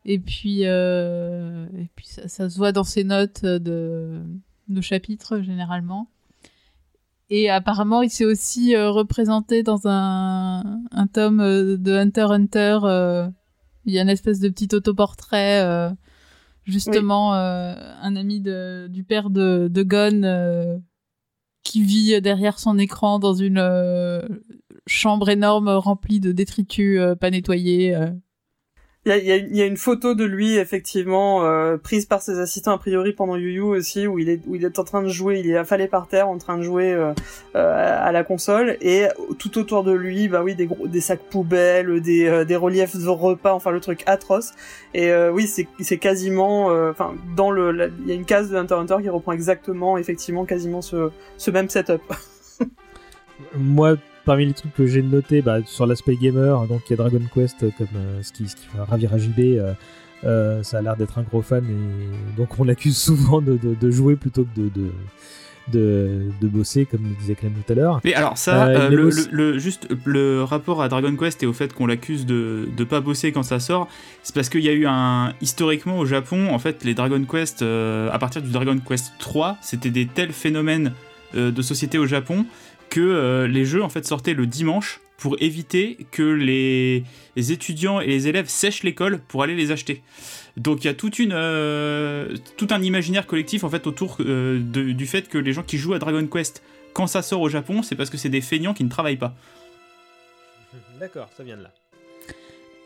Et 0.05 0.19
puis, 0.19 0.61
euh, 0.65 1.67
et 1.79 1.89
puis 1.97 2.07
ça, 2.07 2.29
ça 2.29 2.51
se 2.51 2.59
voit 2.59 2.73
dans 2.73 2.85
ses 2.85 3.05
notes 3.05 3.45
de, 3.45 4.21
de 4.69 4.81
chapitres, 4.81 5.41
généralement. 5.41 6.09
Et 7.31 7.49
apparemment, 7.49 8.03
il 8.03 8.11
s'est 8.11 8.27
aussi 8.27 8.77
euh, 8.77 8.91
représenté 8.91 9.63
dans 9.63 9.89
un, 9.89 10.81
un 10.91 11.07
tome 11.07 11.41
euh, 11.41 11.79
de 11.79 11.93
Hunter 11.93 12.27
Hunter. 12.31 12.81
euh, 12.85 13.29
il 13.87 13.95
y 13.95 13.99
a 13.99 14.03
une 14.03 14.11
espèce 14.11 14.41
de 14.41 14.49
petit 14.51 14.69
autoportrait, 14.75 15.63
euh, 15.63 15.91
justement, 16.65 17.35
euh, 17.35 17.75
un 18.03 18.15
ami 18.17 18.41
de, 18.41 18.89
du 18.89 19.05
père 19.05 19.31
de, 19.31 19.69
de 19.71 19.83
Gon 19.83 20.23
euh, 20.23 20.79
qui 21.65 21.83
vit 21.83 22.21
derrière 22.21 22.59
son 22.59 22.79
écran 22.79 23.19
dans 23.19 23.35
une 23.35 23.59
euh, 23.59 24.21
chambre 24.87 25.29
énorme 25.29 25.69
remplie 25.69 26.21
de 26.21 26.33
détritus 26.33 26.99
euh, 27.01 27.15
pas 27.15 27.31
nettoyés. 27.31 27.95
euh. 27.95 28.11
Il 29.07 29.11
y 29.11 29.13
a, 29.13 29.19
il 29.19 29.27
y 29.27 29.33
a- 29.33 29.37
il 29.37 29.55
y 29.55 29.61
a 29.61 29.67
une 29.67 29.77
photo 29.77 30.15
de 30.15 30.25
lui 30.25 30.57
effectivement 30.57 31.45
euh, 31.45 31.77
prise 31.77 32.07
par 32.07 32.23
ses 32.23 32.39
assistants 32.41 32.73
a 32.73 32.79
priori 32.79 33.13
pendant 33.13 33.37
Yu 33.37 33.53
Yu 33.53 33.61
aussi 33.61 34.07
où 34.07 34.19
il 34.19 34.31
est 34.31 34.41
où 34.47 34.55
il 34.55 34.65
est 34.65 34.79
en 34.79 34.85
train 34.85 35.03
de 35.03 35.09
jouer, 35.11 35.41
il 35.41 35.51
est 35.51 35.59
affalé 35.59 35.89
par 35.89 36.09
terre 36.09 36.27
en 36.27 36.39
train 36.39 36.57
de 36.57 36.63
jouer 36.63 36.91
euh, 36.91 37.13
euh, 37.55 37.99
à 38.03 38.13
la 38.13 38.25
console 38.25 38.79
et 38.81 39.05
tout 39.39 39.59
autour 39.59 39.85
de 39.85 39.93
lui 39.93 40.29
bah 40.29 40.43
oui 40.43 40.55
des 40.55 40.65
gros 40.65 40.87
des 40.89 41.03
sacs 41.03 41.21
poubelles, 41.29 42.01
des 42.01 42.27
euh, 42.27 42.47
des 42.47 42.57
reliefs 42.57 42.97
de 42.97 43.07
repas, 43.07 43.53
enfin 43.53 43.73
le 43.73 43.81
truc 43.81 44.03
atroce 44.07 44.53
et 44.95 45.11
euh, 45.11 45.31
oui 45.31 45.47
c'est 45.49 45.69
c'est 45.81 45.99
quasiment 45.99 46.71
euh, 46.71 46.91
enfin 46.91 47.15
dans 47.37 47.51
le 47.51 47.93
il 48.01 48.09
y 48.09 48.13
a 48.13 48.15
une 48.15 48.25
case 48.25 48.49
de 48.49 48.57
Hunter 48.57 48.77
x 48.85 48.91
Hunter 48.91 49.03
qui 49.03 49.11
reprend 49.11 49.33
exactement 49.33 49.99
effectivement 49.99 50.47
quasiment 50.47 50.81
ce 50.81 51.11
ce 51.37 51.51
même 51.51 51.69
setup. 51.69 52.01
Moi, 53.55 53.97
parmi 54.25 54.47
les 54.47 54.53
trucs 54.53 54.75
que 54.75 54.87
j'ai 54.87 55.03
notés 55.03 55.43
bah, 55.43 55.59
sur 55.67 55.87
l'aspect 55.87 56.17
gamer, 56.17 56.67
donc 56.67 56.83
il 56.89 56.91
y 56.91 56.95
a 56.95 56.97
Dragon 56.97 57.21
Quest 57.35 57.63
euh, 57.63 57.71
comme 57.77 57.87
euh, 57.97 58.23
ce, 58.23 58.33
qui, 58.33 58.49
ce 58.49 58.57
qui 58.57 58.67
va 58.77 58.85
ravir 58.85 59.13
à 59.15 59.19
JB. 59.19 59.39
euh, 60.25 60.63
ça 60.63 60.79
a 60.79 60.83
l'air 60.83 60.97
d'être 60.97 61.19
un 61.19 61.23
gros 61.23 61.43
fan 61.43 61.65
et 61.65 62.37
donc 62.39 62.59
on 62.59 62.65
l'accuse 62.65 62.97
souvent 63.09 63.41
de, 63.43 63.57
de- 63.57 63.75
de 63.79 63.91
jouer 63.91 64.17
plutôt 64.17 64.45
que 64.45 64.59
de, 64.61 64.69
de, 64.71 64.91
de, 65.73 66.31
de 66.41 66.49
bosser, 66.49 66.85
comme 66.87 67.03
le 67.05 67.15
disait 67.19 67.35
Clem 67.35 67.53
tout 67.53 67.73
à 67.73 67.75
l'heure. 67.77 68.01
Mais 68.05 68.15
alors 68.15 68.37
ça, 68.37 68.67
Euh, 68.67 68.89
le, 68.91 69.05
aussi- 69.07 69.29
le- 69.31 69.53
le- 69.53 69.59
juste 69.59 69.89
le 70.05 70.43
rapport 70.43 70.83
à 70.83 70.89
Dragon 70.89 71.15
Quest 71.17 71.43
et 71.43 71.47
au 71.47 71.53
fait 71.53 71.73
qu'on 71.73 71.87
l'accuse 71.87 72.27
de 72.27 72.69
de 72.77 72.85
pas 72.85 73.01
bosser 73.01 73.33
quand 73.33 73.43
ça 73.43 73.61
sort, 73.61 73.89
c'est 74.23 74.35
parce 74.35 74.49
qu'il 74.49 74.61
y 74.63 74.69
a 74.69 74.73
eu 74.73 74.87
un 74.87 75.33
historiquement 75.41 75.99
au 75.99 76.07
Japon, 76.07 76.53
en 76.53 76.59
fait, 76.59 76.85
les 76.85 76.95
Dragon 76.95 77.23
Quest 77.25 77.63
euh, 77.63 78.11
à 78.13 78.19
partir 78.19 78.43
du 78.43 78.51
Dragon 78.51 78.79
Quest 78.79 79.13
3, 79.19 79.57
c'était 79.63 79.91
des 79.91 80.07
tels 80.07 80.33
phénomènes 80.33 80.93
euh, 81.35 81.51
de 81.51 81.63
société 81.63 81.99
au 81.99 82.07
Japon 82.07 82.45
que 82.91 83.01
euh, 83.01 83.47
les 83.47 83.65
jeux 83.65 83.83
en 83.83 83.89
fait 83.89 84.05
sortaient 84.07 84.35
le 84.35 84.47
dimanche 84.47 85.01
pour 85.17 85.37
éviter 85.41 86.07
que 86.11 86.23
les, 86.23 87.05
les 87.37 87.53
étudiants 87.53 88.01
et 88.01 88.07
les 88.07 88.29
élèves 88.29 88.49
sèchent 88.49 88.83
l'école 88.83 89.21
pour 89.29 89.43
aller 89.43 89.55
les 89.55 89.71
acheter. 89.71 90.03
Donc 90.57 90.85
il 90.85 90.89
y 90.89 90.91
a 90.91 90.95
toute 90.95 91.19
une, 91.19 91.33
euh, 91.33 92.35
tout 92.57 92.69
un 92.71 92.83
imaginaire 92.83 93.27
collectif 93.27 93.65
en 93.65 93.71
fait 93.71 93.87
autour 93.87 94.19
euh, 94.21 94.59
de- 94.61 94.93
du 94.93 95.07
fait 95.07 95.29
que 95.29 95.39
les 95.39 95.53
gens 95.53 95.63
qui 95.63 95.79
jouent 95.79 95.95
à 95.95 95.99
Dragon 95.99 96.27
Quest 96.27 96.63
quand 96.93 97.07
ça 97.07 97.23
sort 97.23 97.41
au 97.41 97.49
Japon, 97.49 97.83
c'est 97.83 97.97
parce 97.97 98.11
que 98.11 98.17
c'est 98.17 98.29
des 98.29 98.41
feignants 98.41 98.75
qui 98.75 98.85
ne 98.85 98.89
travaillent 98.91 99.17
pas. 99.17 99.35
D'accord, 101.01 101.29
ça 101.37 101.43
vient 101.43 101.57
de 101.57 101.63
là. 101.63 101.71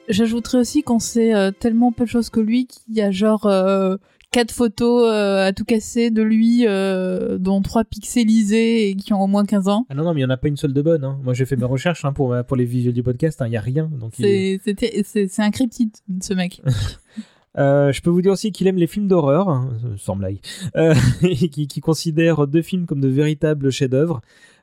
J'ajouterais 0.08 0.58
aussi 0.58 0.82
qu'on 0.82 0.98
sait 1.00 1.34
euh, 1.34 1.50
tellement 1.50 1.92
peu 1.92 2.04
de 2.04 2.08
choses 2.08 2.30
que 2.30 2.40
lui 2.40 2.66
qu'il 2.66 2.94
y 2.94 3.02
a 3.02 3.10
genre 3.10 3.44
euh, 3.46 3.96
quatre 4.30 4.52
photos 4.52 5.04
euh, 5.10 5.46
à 5.46 5.52
tout 5.52 5.64
casser 5.64 6.10
de 6.10 6.22
lui, 6.22 6.64
euh, 6.66 7.38
dont 7.38 7.60
trois 7.62 7.84
pixelisées 7.84 8.90
et 8.90 8.94
qui 8.96 9.12
ont 9.12 9.22
au 9.22 9.26
moins 9.26 9.44
15 9.44 9.68
ans. 9.68 9.86
Ah 9.88 9.94
non, 9.94 10.04
non, 10.04 10.14
mais 10.14 10.20
il 10.20 10.24
n'y 10.24 10.30
en 10.30 10.34
a 10.34 10.36
pas 10.36 10.48
une 10.48 10.56
seule 10.56 10.72
de 10.72 10.82
bonne. 10.82 11.04
hein. 11.04 11.18
Moi, 11.22 11.34
j'ai 11.34 11.46
fait 11.46 11.56
mes 11.56 11.64
recherches 11.64 12.04
hein, 12.04 12.12
pour, 12.12 12.34
pour 12.46 12.56
les 12.56 12.64
visuels 12.64 12.94
du 12.94 13.02
podcast. 13.02 13.40
hein. 13.42 13.46
Il 13.46 13.50
n'y 13.50 13.56
a 13.56 13.60
rien. 13.60 13.90
Est- 14.20 14.60
C'est 15.04 15.42
un 15.42 15.50
cryptide, 15.50 15.90
ce 16.22 16.34
mec. 16.34 16.62
Euh, 17.56 17.90
je 17.92 18.02
peux 18.02 18.10
vous 18.10 18.22
dire 18.22 18.30
aussi 18.32 18.52
qu'il 18.52 18.68
aime 18.68 18.76
les 18.76 18.86
films 18.86 19.08
d'horreur, 19.08 19.48
hein, 19.48 19.72
sans 19.96 20.14
blague, 20.14 20.38
euh, 20.76 20.94
et 21.22 21.48
qui, 21.48 21.66
qui 21.66 21.80
considère 21.80 22.46
deux 22.46 22.62
films 22.62 22.86
comme 22.86 23.00
de 23.00 23.08
véritables 23.08 23.70
chefs-d'œuvre. 23.72 24.20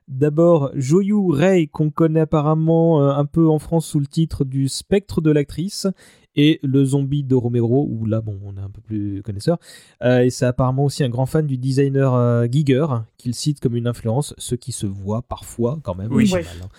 D'abord, 0.07 0.69
Joyu 0.75 1.15
Rei, 1.29 1.67
qu'on 1.67 1.89
connaît 1.89 2.21
apparemment 2.21 3.01
euh, 3.01 3.09
un 3.11 3.25
peu 3.25 3.49
en 3.49 3.59
France 3.59 3.87
sous 3.87 3.99
le 3.99 4.05
titre 4.07 4.45
du 4.45 4.69
Spectre 4.69 5.19
de 5.19 5.31
l'actrice, 5.31 5.87
et 6.35 6.59
Le 6.63 6.83
Zombie 6.85 7.23
de 7.23 7.35
Romero, 7.35 7.87
où 7.89 8.05
là, 8.05 8.21
bon, 8.21 8.39
on 8.45 8.57
est 8.57 8.61
un 8.61 8.69
peu 8.69 8.81
plus 8.81 9.21
connaisseur. 9.23 9.57
Euh, 10.03 10.19
et 10.23 10.29
c'est 10.29 10.45
apparemment 10.45 10.85
aussi 10.85 11.03
un 11.03 11.09
grand 11.09 11.25
fan 11.25 11.45
du 11.47 11.57
designer 11.57 12.13
euh, 12.13 12.47
Giger, 12.51 12.85
qu'il 13.17 13.33
cite 13.33 13.59
comme 13.59 13.75
une 13.75 13.87
influence, 13.87 14.33
ce 14.37 14.55
qui 14.55 14.71
se 14.71 14.85
voit 14.85 15.21
parfois 15.21 15.79
quand 15.83 15.95
même. 15.95 16.11
Oui. 16.11 16.29
pas 16.29 16.37
Ouais. 16.37 16.43
mal, 16.43 16.53
hein. 16.63 16.69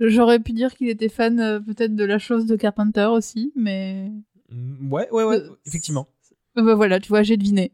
J'aurais 0.00 0.40
pu 0.40 0.52
dire 0.52 0.74
qu'il 0.74 0.88
était 0.88 1.08
fan 1.08 1.38
euh, 1.38 1.60
peut-être 1.60 1.94
de 1.94 2.04
la 2.04 2.18
chose 2.18 2.46
de 2.46 2.56
Carpenter 2.56 3.06
aussi, 3.06 3.52
mais 3.56 4.10
Mm, 4.50 4.92
Ouais, 4.92 5.08
ouais, 5.10 5.24
ouais, 5.24 5.36
Euh, 5.40 5.50
effectivement. 5.66 6.06
Bah 6.56 6.74
voilà, 6.74 7.00
tu 7.00 7.08
vois, 7.08 7.22
j'ai 7.22 7.36
deviné. 7.36 7.72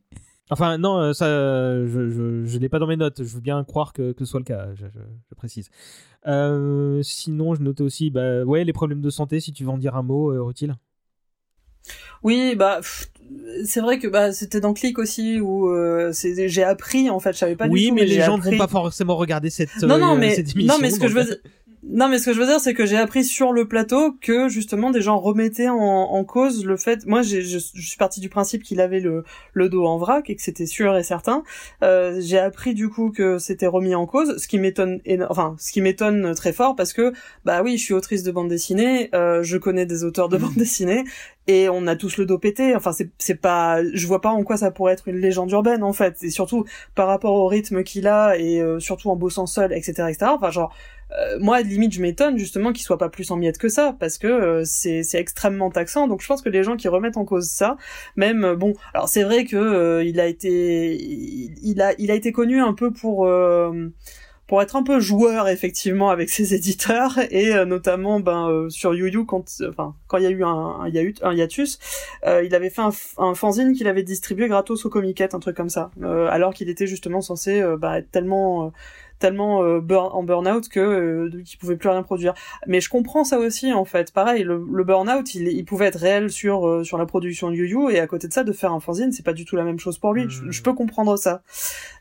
Enfin, 0.51 0.79
non, 0.79 1.13
ça, 1.13 1.27
je, 1.87 2.11
je, 2.11 2.45
je 2.45 2.59
l'ai 2.59 2.69
pas 2.69 2.79
dans 2.79 2.87
mes 2.87 2.97
notes. 2.97 3.23
Je 3.23 3.35
veux 3.35 3.41
bien 3.41 3.63
croire 3.65 3.93
que, 3.93 4.13
que 4.13 4.25
ce 4.25 4.31
soit 4.33 4.41
le 4.41 4.45
cas, 4.45 4.69
je, 4.75 4.87
je 5.29 5.35
précise. 5.35 5.71
sinon, 7.03 7.55
je 7.55 7.63
notais 7.63 7.83
aussi, 7.83 8.11
bah, 8.11 8.45
ouais, 8.45 8.65
les 8.65 8.73
problèmes 8.73 9.01
de 9.01 9.11
santé, 9.11 9.41
si 9.41 9.53
tu 9.53 9.65
veux 9.65 9.71
en 9.71 9.79
dire 9.79 9.97
un 9.97 10.03
mot, 10.03 10.33
euh, 10.33 10.43
Rutil. 10.43 10.75
Oui, 12.23 12.55
bah 12.57 12.81
c'est 13.65 13.81
vrai 13.81 13.99
que 13.99 14.09
bah 14.09 14.33
c'était 14.33 14.61
dans 14.61 14.75
Click 14.75 14.99
aussi 14.99 15.41
où 15.41 15.69
euh, 15.69 16.13
j'ai 16.13 16.65
appris 16.65 17.11
en 17.11 17.21
fait, 17.21 17.33
je 17.33 17.39
savais 17.39 17.57
pas 17.57 17.67
oui, 17.69 17.83
du 17.83 17.89
tout. 17.89 17.95
Oui, 17.95 18.01
mais, 18.01 18.07
les 18.07 18.21
gens 18.23 18.39
ne 18.39 18.43
vont 18.43 18.59
pas 18.59 18.67
forcément 18.67 19.17
regarder 19.17 19.51
cette 19.51 19.83
non 19.83 19.99
non 19.99 20.15
euh, 20.15 20.19
mais 20.19 20.35
cette 20.35 20.53
émission, 20.53 20.75
non 20.75 20.81
mais 20.81 20.91
ce 20.91 20.99
que 20.99 21.09
je 21.09 21.15
veux 21.15 21.25
dire 21.25 21.37
non, 21.83 22.09
mais 22.09 22.19
ce 22.19 22.27
que 22.27 22.35
je 22.35 22.41
veux 22.41 22.47
dire, 22.47 22.61
c'est 22.61 22.75
que 22.75 22.85
j'ai 22.85 22.99
appris 22.99 23.25
sur 23.25 23.53
le 23.53 23.67
plateau 23.67 24.13
que 24.21 24.51
justement 24.51 24.91
des 24.91 25.01
gens 25.01 25.19
remettaient 25.19 25.71
en, 25.71 25.77
en 25.77 26.25
cause 26.25 26.67
le 26.67 26.77
fait. 26.77 27.07
Moi, 27.07 27.23
je, 27.23 27.41
je, 27.41 27.59
suis 27.59 27.97
partie 27.97 28.21
du 28.21 28.29
principe 28.29 28.63
qu'il 28.63 28.83
avait 28.83 29.01
le, 29.01 29.25
le 29.55 29.69
dos 29.71 29.87
en 29.87 29.97
vrac 29.97 30.29
et 30.29 30.37
que 30.37 30.43
c'était 30.43 30.67
sûr 30.67 30.95
et 30.99 31.03
certain. 31.03 31.43
Euh, 31.83 32.21
j'ai 32.21 32.39
appris 32.39 32.75
du 32.75 32.91
coup 32.91 33.11
que 33.11 33.39
c'était 33.39 33.67
remis 33.67 33.95
en 33.95 34.05
cause, 34.05 34.37
ce 34.37 34.47
qui 34.47 34.59
m'étonne, 34.59 35.01
enfin, 35.31 35.57
ce 35.59 35.73
qui 35.73 35.81
m'étonne 35.81 36.35
très 36.35 36.53
fort 36.53 36.77
parce 36.77 36.93
que 36.93 37.15
bah 37.47 37.63
oui, 37.63 37.79
je 37.79 37.85
suis 37.85 37.95
autrice 37.95 38.25
de 38.25 38.31
bande 38.31 38.49
dessinée, 38.49 39.09
euh, 39.15 39.43
je 39.43 39.57
connais 39.57 39.87
des 39.87 40.05
auteurs 40.05 40.29
de 40.29 40.37
bande 40.37 40.55
dessinée 40.57 41.05
et 41.47 41.71
on 41.71 41.87
a 41.87 41.97
tous 41.97 42.19
le 42.19 42.27
dos 42.27 42.39
pété. 42.39 42.77
Enfin, 42.77 42.93
c'est 42.93 43.11
c'est 43.17 43.41
pas, 43.41 43.83
je 43.95 44.07
vois 44.07 44.21
pas 44.21 44.31
en 44.31 44.45
quoi 44.45 44.59
ça 44.59 44.71
pourrait 44.71 44.93
être 44.93 45.09
une 45.09 45.17
légende 45.17 45.51
urbaine 45.51 45.83
en 45.83 45.95
fait. 45.95 46.23
Et 46.23 46.31
surtout 46.31 46.67
par 46.95 47.07
rapport 47.07 47.33
au 47.33 47.47
rythme 47.47 47.85
qu'il 47.85 48.07
a 48.07 48.37
et 48.37 48.61
euh, 48.61 48.81
surtout 48.81 49.09
en 49.09 49.17
bossant 49.17 49.47
seul, 49.47 49.73
etc., 49.73 49.93
etc. 50.11 50.27
Enfin, 50.35 50.51
genre 50.51 50.75
euh, 51.19 51.39
moi 51.41 51.61
limite 51.63 51.93
je 51.93 52.01
m'étonne 52.01 52.39
justement 52.39 52.73
qu'il 52.73 52.85
soit 52.85 52.99
pas 52.99 53.09
plus 53.09 53.31
en 53.31 53.37
miettes 53.37 53.59
que 53.59 53.69
ça 53.69 53.97
parce 53.99 54.19
que 54.19 54.27
euh, 54.27 54.63
c'est 54.65 55.03
extrêmement 55.15 55.71
taxant. 55.71 56.07
Donc 56.07 56.23
je 56.23 56.27
pense 56.27 56.43
que 56.43 56.49
les 56.49 56.63
gens 56.63 56.77
qui 56.77 56.89
remettent 56.89 57.17
en 57.17 57.25
cause 57.25 57.49
ça 57.49 57.77
même 58.17 58.45
euh, 58.45 58.57
bon 58.57 58.75
alors 58.95 59.09
c'est 59.09 59.23
vrai 59.23 59.45
que 59.45 60.03
il 60.05 60.21
a 60.21 60.27
été 60.27 60.97
il, 61.63 61.83
a 61.83 61.95
il 61.99 62.11
a 62.11 62.15
été 62.15 62.33
connu 62.33 62.61
un 62.61 62.75
peu 62.75 62.93
pour 62.93 63.29
pour 64.47 64.63
être 64.63 64.77
un 64.77 64.83
peu 64.83 64.99
joueur 64.99 65.49
effectivement 65.49 66.11
avec 66.11 66.29
ses 66.29 66.55
éditeurs 66.55 67.19
et 67.31 67.53
notamment 67.65 68.21
ben 68.21 68.67
sur 68.69 68.95
YuYu 68.95 69.25
quand 69.27 69.45
enfin 69.69 69.95
quand 70.07 70.19
il 70.19 70.25
y 70.25 70.27
a 70.27 70.31
eu 70.31 70.45
un, 70.45 70.49
un, 70.49 70.91
un 71.23 71.35
hiatus 71.35 71.79
il 72.25 72.55
avait 72.55 72.71
fait 72.71 72.83
un, 72.83 72.91
un 73.19 73.35
fanzine 73.35 73.73
qu'il 73.73 73.89
avait 73.89 74.03
distribué 74.03 74.49
gratos 74.49 74.85
au 74.85 74.91
Comiquette 74.91 75.35
un 75.35 75.41
truc 75.41 75.57
comme 75.57 75.69
ça 75.69 75.91
alors 76.03 76.55
qu'il 76.55 76.69
était 76.69 76.87
justement 76.87 77.21
censé 77.21 77.63
bah, 77.79 77.99
être 77.99 78.11
tellement 78.11 78.73
tellement 79.21 79.63
euh, 79.63 79.81
burn, 79.81 80.11
en 80.13 80.25
burn-out 80.25 80.69
que 80.69 80.81
euh, 80.81 81.43
qu'il 81.45 81.59
pouvait 81.59 81.77
plus 81.77 81.89
rien 81.89 82.03
produire. 82.03 82.35
Mais 82.67 82.81
je 82.81 82.89
comprends 82.89 83.23
ça 83.23 83.39
aussi 83.39 83.73
en 83.73 83.85
fait. 83.85 84.13
Pareil, 84.13 84.43
le, 84.43 84.65
le 84.73 84.85
burn-out, 84.85 85.35
il, 85.35 85.47
il 85.49 85.65
pouvait 85.65 85.87
être 85.87 85.99
réel 85.99 86.31
sur 86.31 86.67
euh, 86.67 86.83
sur 86.83 86.99
la 86.99 87.07
production 87.07 87.51
de 87.51 87.55
Yu 87.55 87.91
et 87.91 88.01
à 88.01 88.07
côté 88.09 88.27
de 88.27 88.33
ça, 88.33 88.43
de 88.43 88.53
faire 88.53 88.73
un 88.73 88.81
fanzine, 88.81 89.13
c'est 89.13 89.25
pas 89.25 89.33
du 89.33 89.45
tout 89.45 89.55
la 89.55 89.63
même 89.63 89.79
chose 89.79 89.99
pour 89.99 90.13
lui. 90.13 90.27
Je, 90.29 90.43
hmm. 90.43 90.63
peux 90.65 90.73
comprendre 90.73 91.17
ça. 91.17 91.43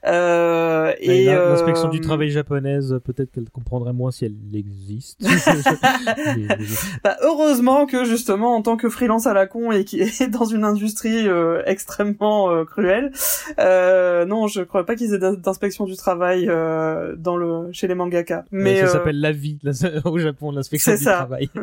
Euh, 0.07 0.93
et 0.99 1.25
l'inspection 1.25 1.89
du 1.89 1.99
travail 1.99 2.29
japonaise, 2.29 2.99
peut-être 3.03 3.31
qu'elle 3.31 3.49
comprendrait 3.49 3.93
moins 3.93 4.11
si 4.11 4.25
elle 4.25 4.35
existe. 4.53 5.19
bah, 7.03 7.17
heureusement 7.21 7.85
que 7.85 8.05
justement, 8.05 8.55
en 8.55 8.61
tant 8.61 8.77
que 8.77 8.89
freelance 8.89 9.27
à 9.27 9.33
la 9.33 9.45
con 9.45 9.71
et 9.71 9.83
qui 9.83 9.99
est 9.99 10.27
dans 10.29 10.45
une 10.45 10.63
industrie 10.63 11.27
extrêmement 11.65 12.63
cruelle, 12.65 13.11
non, 13.57 14.47
je 14.47 14.61
crois 14.61 14.85
pas 14.85 14.95
qu'ils 14.95 15.13
aient 15.13 15.19
d'inspection 15.19 15.83
du 15.83 15.97
travail. 15.97 16.47
Euh, 16.47 17.08
dans 17.17 17.37
le 17.37 17.71
chez 17.71 17.87
les 17.87 17.95
mangaka. 17.95 18.45
Mais 18.51 18.79
ça 18.79 18.85
euh, 18.85 18.87
s'appelle 18.87 19.19
la 19.19 19.31
vie 19.31 19.59
au 20.05 20.17
Japon, 20.19 20.51
l'inspection 20.51 20.95
du 20.95 21.03
travail. 21.03 21.49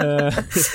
Euh, 0.00 0.30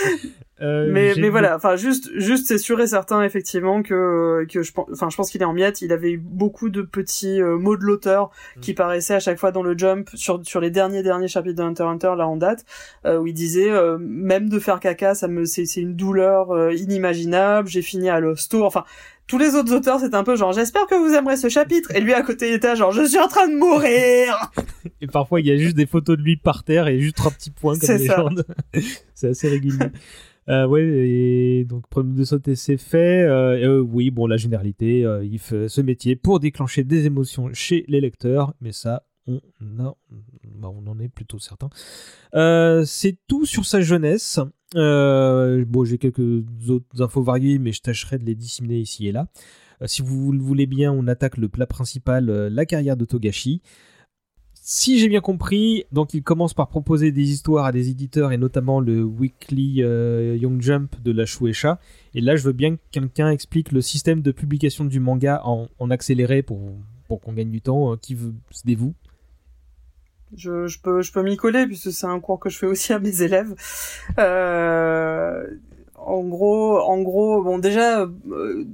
euh, 0.61 0.89
mais 0.91 1.13
mais 1.17 1.29
voilà, 1.29 1.55
enfin 1.55 1.75
juste 1.75 2.09
juste 2.15 2.47
c'est 2.47 2.57
sûr 2.57 2.79
et 2.81 2.87
certain 2.87 3.23
effectivement 3.23 3.81
que 3.81 4.45
que 4.49 4.61
je 4.61 4.71
enfin 4.91 5.09
je 5.09 5.15
pense 5.15 5.31
qu'il 5.31 5.41
est 5.41 5.45
en 5.45 5.53
miettes. 5.53 5.81
Il 5.81 5.91
avait 5.91 6.11
eu 6.11 6.17
beaucoup 6.17 6.69
de 6.69 6.81
petits 6.81 7.41
mots 7.41 7.77
de 7.77 7.83
l'auteur 7.83 8.31
mm. 8.57 8.59
qui 8.61 8.73
paraissaient 8.73 9.15
à 9.15 9.19
chaque 9.19 9.39
fois 9.39 9.51
dans 9.51 9.63
le 9.63 9.77
jump 9.77 10.09
sur 10.13 10.41
sur 10.45 10.59
les 10.59 10.69
derniers 10.69 11.03
derniers 11.03 11.27
chapitres 11.27 11.57
de 11.57 11.63
Hunter 11.63 11.83
Hunter 11.83 12.13
là 12.17 12.27
en 12.27 12.37
date 12.37 12.65
où 13.05 13.27
il 13.27 13.33
disait 13.33 13.71
même 13.99 14.49
de 14.49 14.59
faire 14.59 14.79
caca 14.79 15.15
ça 15.15 15.27
me 15.27 15.45
c'est 15.45 15.65
c'est 15.65 15.81
une 15.81 15.95
douleur 15.95 16.71
inimaginable. 16.71 17.67
J'ai 17.67 17.81
fini 17.81 18.09
à 18.09 18.19
l'hosto. 18.19 18.65
Enfin 18.65 18.83
tous 19.27 19.37
les 19.37 19.55
autres 19.55 19.73
auteurs, 19.73 19.99
c'est 19.99 20.13
un 20.13 20.23
peu 20.23 20.35
genre, 20.35 20.51
j'espère 20.51 20.87
que 20.87 20.95
vous 20.95 21.13
aimerez 21.13 21.37
ce 21.37 21.49
chapitre. 21.49 21.95
Et 21.95 22.01
lui, 22.01 22.13
à 22.13 22.21
côté, 22.21 22.49
il 22.49 22.55
était 22.55 22.75
genre, 22.75 22.91
je 22.91 23.03
suis 23.03 23.19
en 23.19 23.27
train 23.27 23.47
de 23.47 23.55
mourir. 23.55 24.51
Et 24.99 25.07
parfois, 25.07 25.39
il 25.39 25.47
y 25.47 25.51
a 25.51 25.57
juste 25.57 25.75
des 25.75 25.85
photos 25.85 26.17
de 26.17 26.23
lui 26.23 26.37
par 26.37 26.63
terre 26.63 26.87
et 26.87 26.99
juste 26.99 27.15
trois 27.15 27.31
petits 27.31 27.51
points 27.51 27.77
comme 27.77 27.97
légende. 27.97 28.45
c'est 29.13 29.29
assez 29.29 29.47
régulier. 29.47 29.87
Euh, 30.49 30.65
ouais, 30.65 30.83
et 30.83 31.65
donc 31.65 31.87
problème 31.87 32.15
de 32.15 32.23
sauter, 32.23 32.55
c'est 32.55 32.77
fait. 32.77 33.23
Euh, 33.23 33.77
euh, 33.77 33.79
oui, 33.79 34.11
bon, 34.11 34.27
la 34.27 34.37
généralité, 34.37 35.07
il 35.23 35.39
fait 35.39 35.69
ce 35.69 35.81
métier 35.81 36.15
pour 36.15 36.39
déclencher 36.39 36.83
des 36.83 37.05
émotions 37.05 37.49
chez 37.53 37.85
les 37.87 38.01
lecteurs, 38.01 38.53
mais 38.59 38.71
ça, 38.71 39.03
on, 39.27 39.39
a, 39.79 39.95
bah, 40.55 40.69
on 40.69 40.87
en 40.87 40.99
est 40.99 41.09
plutôt 41.09 41.39
certain. 41.39 41.69
Euh, 42.33 42.83
c'est 42.85 43.17
tout 43.27 43.45
sur 43.45 43.65
sa 43.65 43.81
jeunesse. 43.81 44.39
Euh, 44.75 45.65
bon, 45.67 45.85
j'ai 45.85 45.97
quelques 45.97 46.43
autres 46.69 47.01
infos 47.01 47.23
variées, 47.23 47.59
mais 47.59 47.71
je 47.71 47.81
tâcherai 47.81 48.17
de 48.17 48.25
les 48.25 48.35
disséminer 48.35 48.79
ici 48.79 49.07
et 49.07 49.11
là. 49.11 49.27
Euh, 49.81 49.87
si 49.87 50.01
vous 50.01 50.31
le 50.31 50.39
voulez 50.39 50.65
bien, 50.65 50.91
on 50.91 51.07
attaque 51.07 51.37
le 51.37 51.49
plat 51.49 51.67
principal, 51.67 52.25
la 52.25 52.65
carrière 52.65 52.97
de 52.97 53.05
Togashi. 53.05 53.61
Si 54.63 54.99
j'ai 54.99 55.09
bien 55.09 55.21
compris, 55.21 55.85
donc 55.91 56.13
il 56.13 56.21
commence 56.21 56.53
par 56.53 56.69
proposer 56.69 57.11
des 57.11 57.31
histoires 57.31 57.65
à 57.65 57.71
des 57.71 57.89
éditeurs 57.89 58.31
et 58.31 58.37
notamment 58.37 58.79
le 58.79 59.03
Weekly 59.03 59.81
Young 60.39 60.61
Jump 60.61 61.01
de 61.01 61.11
la 61.11 61.25
Shueisha. 61.25 61.79
Et 62.13 62.21
là, 62.21 62.35
je 62.35 62.43
veux 62.43 62.53
bien 62.53 62.75
que 62.75 62.81
quelqu'un 62.91 63.31
explique 63.31 63.71
le 63.71 63.81
système 63.81 64.21
de 64.21 64.31
publication 64.31 64.85
du 64.85 64.99
manga 64.99 65.41
en, 65.45 65.89
accéléré 65.89 66.43
pour, 66.43 66.59
pour 67.07 67.21
qu'on 67.21 67.33
gagne 67.33 67.49
du 67.49 67.61
temps. 67.61 67.97
Qui 67.97 68.13
veut 68.13 68.35
se 68.51 68.61
dévoue 68.63 68.93
je, 70.35 70.67
je 70.67 70.79
peux, 70.81 71.01
je 71.01 71.11
peux 71.11 71.21
m'y 71.23 71.37
coller 71.37 71.65
puisque 71.67 71.91
c'est 71.91 72.07
un 72.07 72.19
cours 72.19 72.39
que 72.39 72.49
je 72.49 72.57
fais 72.57 72.67
aussi 72.67 72.93
à 72.93 72.99
mes 72.99 73.21
élèves. 73.21 73.53
Euh, 74.19 75.45
en 75.95 76.23
gros, 76.23 76.79
en 76.79 76.99
gros, 77.01 77.43
bon 77.43 77.59
déjà, 77.59 78.01
euh, 78.01 78.65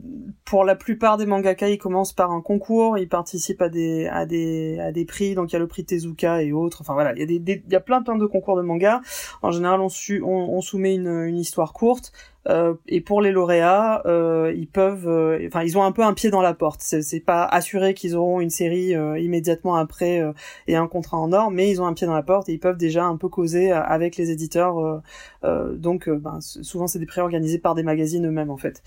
pour 0.46 0.64
la 0.64 0.76
plupart 0.76 1.18
des 1.18 1.26
mangaka, 1.26 1.68
ils 1.68 1.78
commencent 1.78 2.14
par 2.14 2.32
un 2.32 2.42
concours, 2.42 2.98
ils 2.98 3.10
participent 3.10 3.62
à 3.62 3.68
des, 3.68 4.08
à 4.08 4.26
des, 4.26 4.80
à 4.80 4.94
des 4.94 5.04
prix, 5.04 5.36
donc 5.36 5.52
il 5.52 5.54
y 5.54 5.56
a 5.58 5.60
le 5.60 5.68
prix 5.68 5.84
Tezuka 5.84 6.42
et 6.42 6.54
autres. 6.54 6.80
Enfin 6.82 6.94
voilà, 6.94 7.12
il 7.14 7.20
y 7.20 7.24
a 7.24 7.26
des, 7.26 7.36
il 7.68 7.72
y 7.72 7.76
a 7.76 7.82
plein 7.82 8.02
plein 8.02 8.16
de 8.16 8.26
concours 8.26 8.56
de 8.56 8.62
manga. 8.62 9.02
En 9.42 9.52
général, 9.52 9.82
on, 9.82 9.90
on 10.24 10.62
soumet 10.62 10.96
une, 10.96 11.26
une 11.26 11.38
histoire 11.38 11.74
courte. 11.74 12.14
Euh, 12.48 12.76
et 12.88 13.02
pour 13.02 13.22
les 13.22 13.32
lauréats, 13.32 14.02
euh, 14.06 14.54
ils 14.56 14.68
peuvent, 14.68 15.08
euh, 15.08 15.46
enfin, 15.48 15.64
ils 15.64 15.78
ont 15.78 15.84
un 15.84 15.92
peu 15.92 16.04
un 16.04 16.14
pied 16.14 16.30
dans 16.30 16.42
la 16.42 16.54
porte. 16.54 16.82
C'est 16.82 17.20
pas 17.20 17.44
assuré 17.44 17.94
qu'ils 17.94 18.16
auront 18.16 18.40
une 18.40 18.50
série 18.50 18.96
immédiatement 19.22 19.76
après 19.76 20.24
et 20.68 20.76
un 20.76 20.88
contrat 20.88 21.18
en 21.18 21.32
or, 21.34 21.52
mais 21.52 21.70
ils 21.70 21.82
ont 21.82 21.88
un 21.88 21.94
pied 21.94 22.08
dans 22.08 22.14
la 22.14 22.24
porte 22.24 22.50
et 22.50 22.54
ils 22.54 22.60
peuvent 22.60 22.78
déjà 22.78 23.06
un 23.06 23.18
peu 23.18 23.30
causer 23.30 23.72
avec 23.72 24.18
les 24.18 24.32
éditeurs. 24.32 25.02
donc, 25.44 26.10
ben, 26.10 26.40
souvent, 26.42 26.88
c'est 26.88 27.00
des 27.00 27.06
prix 27.06 27.22
organisés 27.22 27.60
par 27.60 27.76
des 27.76 27.84
magazines 27.84 28.26
eux-mêmes, 28.26 28.50
en 28.50 28.58
fait. 28.58 28.82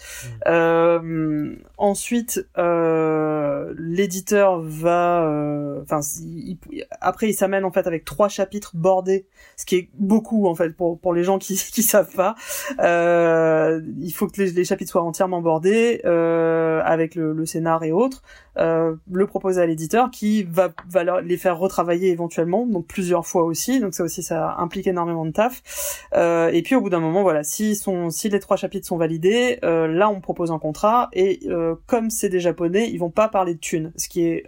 Mmh. 0.46 1.56
ensuite, 1.76 2.46
l'éditeur 3.78 4.61
va, 4.61 5.82
enfin, 5.82 6.00
après, 7.00 7.28
il 7.28 7.34
s'amène 7.34 7.64
en 7.64 7.70
fait 7.70 7.86
avec 7.86 8.04
trois 8.04 8.28
chapitres 8.28 8.72
bordés, 8.74 9.26
ce 9.56 9.64
qui 9.64 9.76
est 9.76 9.90
beaucoup 9.94 10.46
en 10.46 10.54
fait 10.54 10.70
pour 10.70 10.98
pour 10.98 11.14
les 11.14 11.24
gens 11.24 11.38
qui 11.38 11.54
qui 11.72 11.82
savent 11.82 12.14
pas. 12.14 12.34
Euh, 12.80 13.49
euh, 13.49 13.49
il 14.01 14.11
faut 14.12 14.26
que 14.26 14.40
les, 14.42 14.64
chapitres 14.64 14.90
soient 14.90 15.03
entièrement 15.03 15.40
bordés 15.40 16.01
euh, 16.05 16.80
avec 16.84 17.14
le, 17.14 17.32
le, 17.32 17.46
scénar 17.46 17.82
et 17.84 17.92
autres. 17.92 18.22
Euh, 18.61 18.94
le 19.11 19.26
proposer 19.26 19.62
à 19.62 19.66
l'éditeur 19.66 20.11
qui 20.11 20.42
va, 20.42 20.70
va 20.88 21.20
les 21.22 21.36
faire 21.36 21.58
retravailler 21.58 22.11
éventuellement, 22.11 22.66
donc 22.66 22.86
plusieurs 22.86 23.26
fois 23.26 23.44
aussi. 23.44 23.80
Donc 23.80 23.94
ça 23.94 24.04
aussi, 24.04 24.22
ça 24.22 24.56
implique 24.58 24.86
énormément 24.86 25.24
de 25.24 25.30
taf. 25.30 25.62
Euh, 26.14 26.50
et 26.50 26.62
puis 26.62 26.74
au 26.74 26.80
bout 26.80 26.90
d'un 26.90 27.01
moment, 27.01 27.22
voilà, 27.22 27.43
si, 27.43 27.74
sont, 27.74 28.10
si 28.10 28.28
les 28.28 28.40
trois 28.40 28.56
chapitres 28.56 28.86
sont 28.86 28.97
validés, 28.97 29.59
euh, 29.64 29.86
là 29.86 30.10
on 30.10 30.20
propose 30.20 30.51
un 30.51 30.59
contrat. 30.59 31.09
Et 31.12 31.40
euh, 31.47 31.74
comme 31.86 32.10
c'est 32.10 32.28
des 32.28 32.40
japonais, 32.40 32.90
ils 32.90 32.98
vont 32.98 33.10
pas 33.10 33.28
parler 33.28 33.55
de 33.55 33.60
thunes, 33.60 33.93
ce 33.97 34.09
qui 34.09 34.26
est 34.26 34.44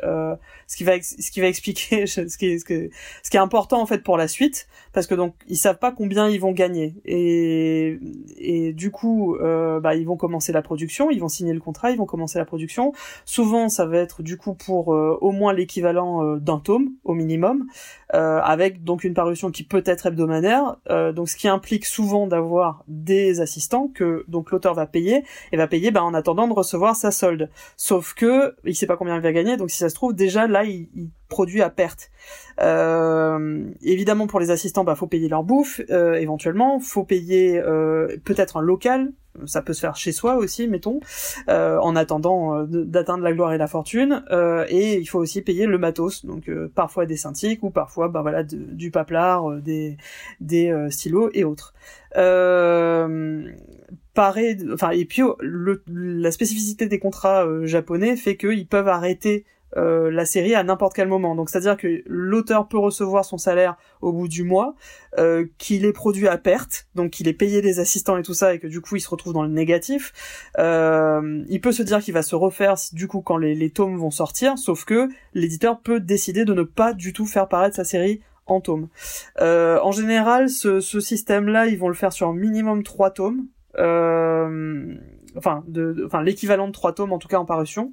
ce 0.66 0.76
qui 0.76 0.84
va 0.84 1.00
ce 1.00 1.30
qui 1.30 1.40
va 1.40 1.46
expliquer 1.46 2.06
ce 2.06 2.36
qui 2.36 2.46
est 2.46 2.58
ce, 2.58 2.88
ce 3.22 3.30
qui 3.30 3.36
est 3.36 3.40
important 3.40 3.80
en 3.80 3.86
fait 3.86 4.02
pour 4.02 4.16
la 4.16 4.28
suite, 4.28 4.68
parce 4.92 5.06
que 5.06 5.14
donc 5.14 5.34
ils 5.48 5.56
savent 5.56 5.78
pas 5.78 5.92
combien 5.92 6.28
ils 6.28 6.40
vont 6.40 6.52
gagner. 6.52 6.94
Et 7.04 7.98
et 8.36 8.72
du 8.72 8.90
coup, 8.90 9.36
bah 9.40 9.94
ils 9.94 10.06
vont 10.06 10.16
commencer 10.16 10.52
la 10.52 10.62
production, 10.62 11.10
ils 11.10 11.20
vont 11.20 11.28
signer 11.28 11.54
le 11.54 11.60
contrat, 11.60 11.90
ils 11.90 11.98
vont 11.98 12.06
commencer 12.06 12.38
la 12.38 12.44
production. 12.44 12.92
Souvent 13.24 13.68
ça 13.68 13.86
va 13.86 14.01
du 14.18 14.36
coup 14.36 14.54
pour 14.54 14.94
euh, 14.94 15.16
au 15.20 15.32
moins 15.32 15.52
l'équivalent 15.52 16.24
euh, 16.24 16.36
d'un 16.38 16.58
tome 16.58 16.90
au 17.04 17.14
minimum, 17.14 17.66
euh, 18.14 18.40
avec 18.40 18.84
donc 18.84 19.04
une 19.04 19.14
parution 19.14 19.50
qui 19.50 19.64
peut 19.64 19.82
être 19.86 20.06
hebdomadaire, 20.06 20.76
donc 21.14 21.28
ce 21.28 21.36
qui 21.36 21.48
implique 21.48 21.86
souvent 21.86 22.26
d'avoir 22.26 22.84
des 22.88 23.40
assistants 23.40 23.88
que 23.88 24.24
donc 24.28 24.50
l'auteur 24.50 24.74
va 24.74 24.86
payer 24.86 25.24
et 25.52 25.56
va 25.56 25.66
payer 25.66 25.90
bah, 25.90 26.04
en 26.04 26.14
attendant 26.14 26.48
de 26.48 26.52
recevoir 26.52 26.96
sa 26.96 27.10
solde. 27.10 27.50
Sauf 27.76 28.14
que 28.14 28.54
il 28.64 28.74
sait 28.74 28.86
pas 28.86 28.96
combien 28.96 29.16
il 29.16 29.22
va 29.22 29.32
gagner, 29.32 29.56
donc 29.56 29.70
si 29.70 29.78
ça 29.78 29.88
se 29.88 29.94
trouve 29.94 30.14
déjà 30.14 30.46
là 30.46 30.64
il 30.64 30.88
produit 31.32 31.62
à 31.62 31.70
perte. 31.70 32.10
Euh, 32.60 33.64
évidemment, 33.80 34.26
pour 34.26 34.38
les 34.38 34.50
assistants, 34.50 34.84
bah 34.84 34.94
faut 34.94 35.06
payer 35.06 35.28
leur 35.28 35.44
bouffe, 35.44 35.80
euh, 35.90 36.14
éventuellement, 36.14 36.78
faut 36.78 37.04
payer 37.04 37.58
euh, 37.58 38.18
peut-être 38.24 38.58
un 38.58 38.62
local. 38.62 39.12
Ça 39.46 39.62
peut 39.62 39.72
se 39.72 39.80
faire 39.80 39.96
chez 39.96 40.12
soi 40.12 40.36
aussi, 40.36 40.68
mettons, 40.68 41.00
euh, 41.48 41.78
en 41.78 41.96
attendant 41.96 42.54
euh, 42.54 42.66
d'atteindre 42.66 43.24
la 43.24 43.32
gloire 43.32 43.54
et 43.54 43.58
la 43.58 43.66
fortune. 43.66 44.22
Euh, 44.30 44.66
et 44.68 44.98
il 44.98 45.06
faut 45.06 45.18
aussi 45.18 45.40
payer 45.40 45.64
le 45.64 45.78
matos, 45.78 46.26
donc 46.26 46.50
parfois 46.74 47.06
des 47.06 47.16
synthiques 47.16 47.62
ou 47.62 47.70
parfois, 47.70 48.08
bah 48.08 48.20
voilà, 48.20 48.42
du 48.42 48.90
paplard, 48.90 49.50
des 49.62 49.96
stylos 50.90 51.30
et 51.32 51.44
autres. 51.44 51.72
pareil, 54.14 54.58
enfin 54.74 54.90
et 54.90 55.06
puis 55.06 55.22
le, 55.40 55.82
la 55.86 56.30
spécificité 56.30 56.86
des 56.86 56.98
contrats 56.98 57.46
japonais 57.64 58.16
fait 58.16 58.36
qu'ils 58.36 58.66
peuvent 58.66 58.88
arrêter 58.88 59.46
euh, 59.76 60.10
la 60.10 60.26
série 60.26 60.54
à 60.54 60.62
n'importe 60.62 60.94
quel 60.94 61.08
moment. 61.08 61.34
Donc 61.34 61.50
c'est-à-dire 61.50 61.76
que 61.76 62.02
l'auteur 62.06 62.68
peut 62.68 62.78
recevoir 62.78 63.24
son 63.24 63.38
salaire 63.38 63.76
au 64.00 64.12
bout 64.12 64.28
du 64.28 64.44
mois, 64.44 64.74
euh, 65.18 65.46
qu'il 65.58 65.84
est 65.84 65.92
produit 65.92 66.28
à 66.28 66.38
perte, 66.38 66.86
donc 66.94 67.10
qu'il 67.10 67.28
est 67.28 67.32
payé 67.32 67.62
des 67.62 67.80
assistants 67.80 68.16
et 68.16 68.22
tout 68.22 68.34
ça, 68.34 68.54
et 68.54 68.58
que 68.58 68.66
du 68.66 68.80
coup 68.80 68.96
il 68.96 69.00
se 69.00 69.08
retrouve 69.08 69.32
dans 69.32 69.42
le 69.42 69.48
négatif. 69.48 70.12
Euh, 70.58 71.42
il 71.48 71.60
peut 71.60 71.72
se 71.72 71.82
dire 71.82 72.00
qu'il 72.00 72.14
va 72.14 72.22
se 72.22 72.34
refaire 72.34 72.74
du 72.92 73.08
coup 73.08 73.20
quand 73.20 73.36
les, 73.36 73.70
tomes 73.70 73.96
vont 73.96 74.10
sortir, 74.10 74.58
sauf 74.58 74.84
que 74.84 75.08
l'éditeur 75.34 75.80
peut 75.80 76.00
décider 76.00 76.44
de 76.44 76.52
ne 76.52 76.62
pas 76.62 76.92
du 76.92 77.12
tout 77.12 77.26
faire 77.26 77.48
paraître 77.48 77.76
sa 77.76 77.84
série 77.84 78.20
en 78.46 78.60
tomes. 78.60 78.88
en 79.40 79.92
général, 79.92 80.50
ce, 80.50 80.80
ce 80.80 81.00
système-là, 81.00 81.66
ils 81.66 81.78
vont 81.78 81.88
le 81.88 81.94
faire 81.94 82.12
sur 82.12 82.28
un 82.28 82.34
minimum 82.34 82.82
trois 82.82 83.10
tomes. 83.10 83.46
Euh, 83.78 84.94
enfin, 85.36 85.64
de, 85.66 86.04
enfin 86.06 86.22
l'équivalent 86.22 86.66
de 86.66 86.72
trois 86.72 86.92
tomes 86.92 87.12
en 87.12 87.18
tout 87.18 87.28
cas 87.28 87.38
en 87.38 87.44
parution. 87.44 87.92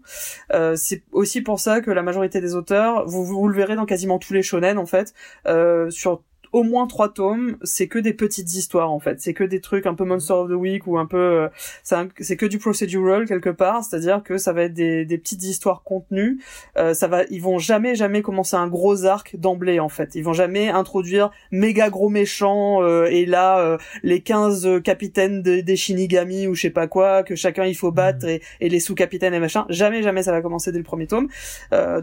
Euh, 0.54 0.76
c'est 0.76 1.04
aussi 1.12 1.42
pour 1.42 1.60
ça 1.60 1.82
que 1.82 1.92
la 1.92 2.04
majorité 2.04 2.42
des 2.42 2.56
auteurs, 2.56 3.06
vous, 3.08 3.24
vous 3.26 3.48
le 3.48 3.56
verrez 3.56 3.76
dans 3.76 3.86
quasiment 3.86 4.20
tous 4.20 4.34
les 4.34 4.44
shonen 4.44 4.78
en 4.78 4.86
fait, 4.86 5.14
euh, 5.48 5.90
sur 5.90 6.24
au 6.52 6.64
moins 6.64 6.88
trois 6.88 7.10
tomes, 7.10 7.58
c'est 7.64 7.88
que 7.88 8.00
des 8.00 8.14
petites 8.14 8.54
histoires 8.54 8.92
en 8.92 9.00
fait. 9.00 9.22
C'est 9.22 9.34
que 9.34 9.44
des 9.44 9.62
trucs 9.62 9.86
un 9.86 9.94
peu 9.94 10.06
Monster 10.06 10.34
of 10.34 10.50
the 10.50 10.54
Week 10.54 10.88
ou 10.88 10.98
un 10.98 11.06
peu, 11.06 11.18
euh, 11.18 11.48
c'est 11.84 12.38
que 12.38 12.46
du 12.46 12.58
procedural 12.58 13.26
quelque 13.26 13.50
part, 13.50 13.84
c'est-à-dire 13.84 14.24
que 14.24 14.38
ça 14.38 14.54
va 14.54 14.64
être 14.64 14.74
des, 14.74 15.06
des 15.06 15.18
petites 15.18 15.44
histoires 15.44 15.84
contenues. 15.84 16.40
Euh, 16.78 16.94
ça 16.94 17.08
va, 17.08 17.24
ils 17.30 17.42
vont 17.42 17.60
jamais 17.60 17.96
jamais 17.96 18.22
commencer 18.22 18.56
un 18.56 18.68
gros 18.68 19.06
arc 19.06 19.36
d'emblée 19.36 19.80
en 19.80 19.90
fait. 19.90 20.16
Ils 20.16 20.24
vont 20.24 20.34
jamais 20.34 20.70
introduire 20.70 21.32
méga 21.52 21.90
gros 21.90 22.10
méchants 22.10 22.82
euh, 22.82 23.06
et 23.06 23.26
là 23.26 23.60
euh, 23.60 23.78
les 24.04 24.22
15 24.22 24.82
capitaines 24.84 25.42
des 25.42 25.76
Shinigami 25.76 26.48
ou 26.48 26.56
je 26.56 26.62
sais 26.62 26.70
pas 26.70 26.88
quoi 26.88 27.24
que 27.24 27.36
chacun 27.36 27.66
il 27.66 27.76
faut 27.76 27.92
battre 27.92 28.26
mhm. 28.26 28.32
et, 28.32 28.42
et 28.62 28.70
les 28.70 28.80
sous-capitaines 28.80 29.34
et 29.34 29.40
machin. 29.40 29.66
Jamais 29.70 30.02
jamais 30.04 30.24
ça 30.24 30.32
va 30.32 30.42
commencer 30.42 30.72
dès 30.72 30.78
le 30.78 30.84
premier 30.84 31.08
tome. 31.08 31.28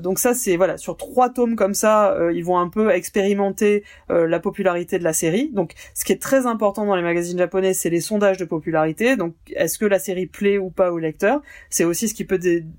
donc 0.00 0.18
ça 0.18 0.34
c'est 0.34 0.56
voilà 0.56 0.76
sur 0.76 0.96
trois 0.96 1.30
tomes 1.30 1.56
comme 1.56 1.74
ça, 1.74 2.16
ils 2.32 2.44
vont 2.44 2.58
un 2.58 2.68
peu 2.68 2.90
expérimenter 2.90 3.84
la 4.08 4.35
la 4.36 4.40
popularité 4.40 4.98
de 4.98 5.04
la 5.04 5.14
série. 5.14 5.50
Donc, 5.52 5.72
ce 5.94 6.04
qui 6.04 6.12
est 6.12 6.20
très 6.20 6.44
important 6.46 6.84
dans 6.84 6.94
les 6.94 7.02
magazines 7.02 7.38
japonais, 7.38 7.72
c'est 7.72 7.88
les 7.88 8.02
sondages 8.02 8.36
de 8.36 8.44
popularité. 8.44 9.16
Donc, 9.16 9.34
est-ce 9.54 9.78
que 9.78 9.86
la 9.86 9.98
série 9.98 10.26
plaît 10.26 10.58
ou 10.58 10.70
pas 10.70 10.92
au 10.92 10.98
lecteur? 10.98 11.40
C'est 11.70 11.84
aussi 11.84 12.08
ce 12.08 12.14
qui 12.14 12.24
peut 12.24 12.38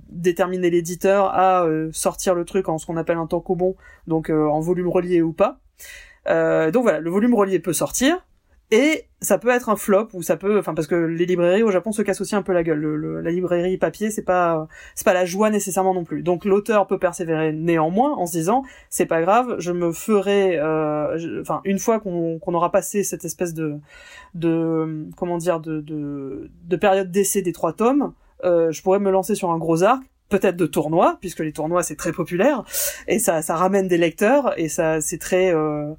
déterminer 0.09 0.69
l'éditeur 0.69 1.25
à 1.33 1.65
euh, 1.65 1.89
sortir 1.91 2.35
le 2.35 2.45
truc 2.45 2.69
en 2.69 2.77
ce 2.77 2.85
qu'on 2.85 2.97
appelle 2.97 3.17
un 3.17 3.25
tankobon, 3.25 3.75
donc 4.05 4.29
euh, 4.29 4.47
en 4.47 4.59
volume 4.59 4.87
relié 4.87 5.23
ou 5.23 5.33
pas. 5.33 5.59
Euh, 6.27 6.69
donc 6.69 6.83
voilà, 6.83 6.99
le 6.99 7.09
volume 7.09 7.33
relié 7.33 7.57
peut 7.59 7.73
sortir. 7.73 8.26
Et 8.69 9.05
ça 9.21 9.37
peut 9.37 9.49
être 9.49 9.69
un 9.69 9.77
flop 9.77 10.09
ou 10.13 10.21
ça 10.21 10.35
peut, 10.35 10.59
enfin 10.59 10.73
parce 10.73 10.87
que 10.87 10.95
les 10.95 11.25
librairies 11.25 11.63
au 11.63 11.71
Japon 11.71 11.93
se 11.93 12.01
cassent 12.01 12.19
aussi 12.19 12.35
un 12.35 12.41
peu 12.41 12.51
la 12.51 12.63
gueule. 12.63 12.79
Le, 12.79 13.21
la 13.21 13.31
librairie 13.31 13.77
papier, 13.77 14.11
c'est 14.11 14.23
pas, 14.23 14.67
c'est 14.93 15.05
pas 15.05 15.13
la 15.13 15.23
joie 15.23 15.49
nécessairement 15.49 15.93
non 15.93 16.03
plus. 16.03 16.21
Donc 16.21 16.43
l'auteur 16.43 16.85
peut 16.85 16.99
persévérer 16.99 17.53
néanmoins 17.53 18.13
en 18.15 18.25
se 18.25 18.33
disant, 18.33 18.63
c'est 18.89 19.05
pas 19.05 19.21
grave, 19.21 19.55
je 19.59 19.71
me 19.71 19.93
ferai, 19.93 20.59
euh, 20.59 21.41
enfin 21.41 21.61
une 21.63 21.79
fois 21.79 22.01
qu'on 22.01 22.53
aura 22.53 22.71
passé 22.71 23.03
cette 23.03 23.23
espèce 23.23 23.53
de, 23.53 23.77
de, 24.33 25.05
comment 25.15 25.37
dire, 25.37 25.61
de, 25.61 25.79
de, 25.79 26.51
de 26.65 26.75
période 26.75 27.09
d'essai 27.09 27.41
des 27.41 27.53
trois 27.53 27.71
tomes, 27.71 28.13
euh, 28.43 28.71
je 28.71 28.81
pourrais 28.83 28.99
me 28.99 29.11
lancer 29.11 29.33
sur 29.33 29.49
un 29.49 29.57
gros 29.57 29.83
arc 29.83 30.03
peut-être 30.29 30.57
de 30.57 30.65
tournois, 30.65 31.17
puisque 31.21 31.39
les 31.39 31.53
tournois 31.53 31.83
c'est 31.83 31.95
très 31.95 32.11
populaire, 32.11 32.65
et 33.07 33.17
ça, 33.17 33.41
ça 33.41 33.55
ramène 33.55 33.87
des 33.87 33.97
lecteurs, 33.97 34.59
et 34.59 34.67
ça 34.67 34.99
c'est 34.99 35.19
très 35.19 35.55
euh, 35.55 35.93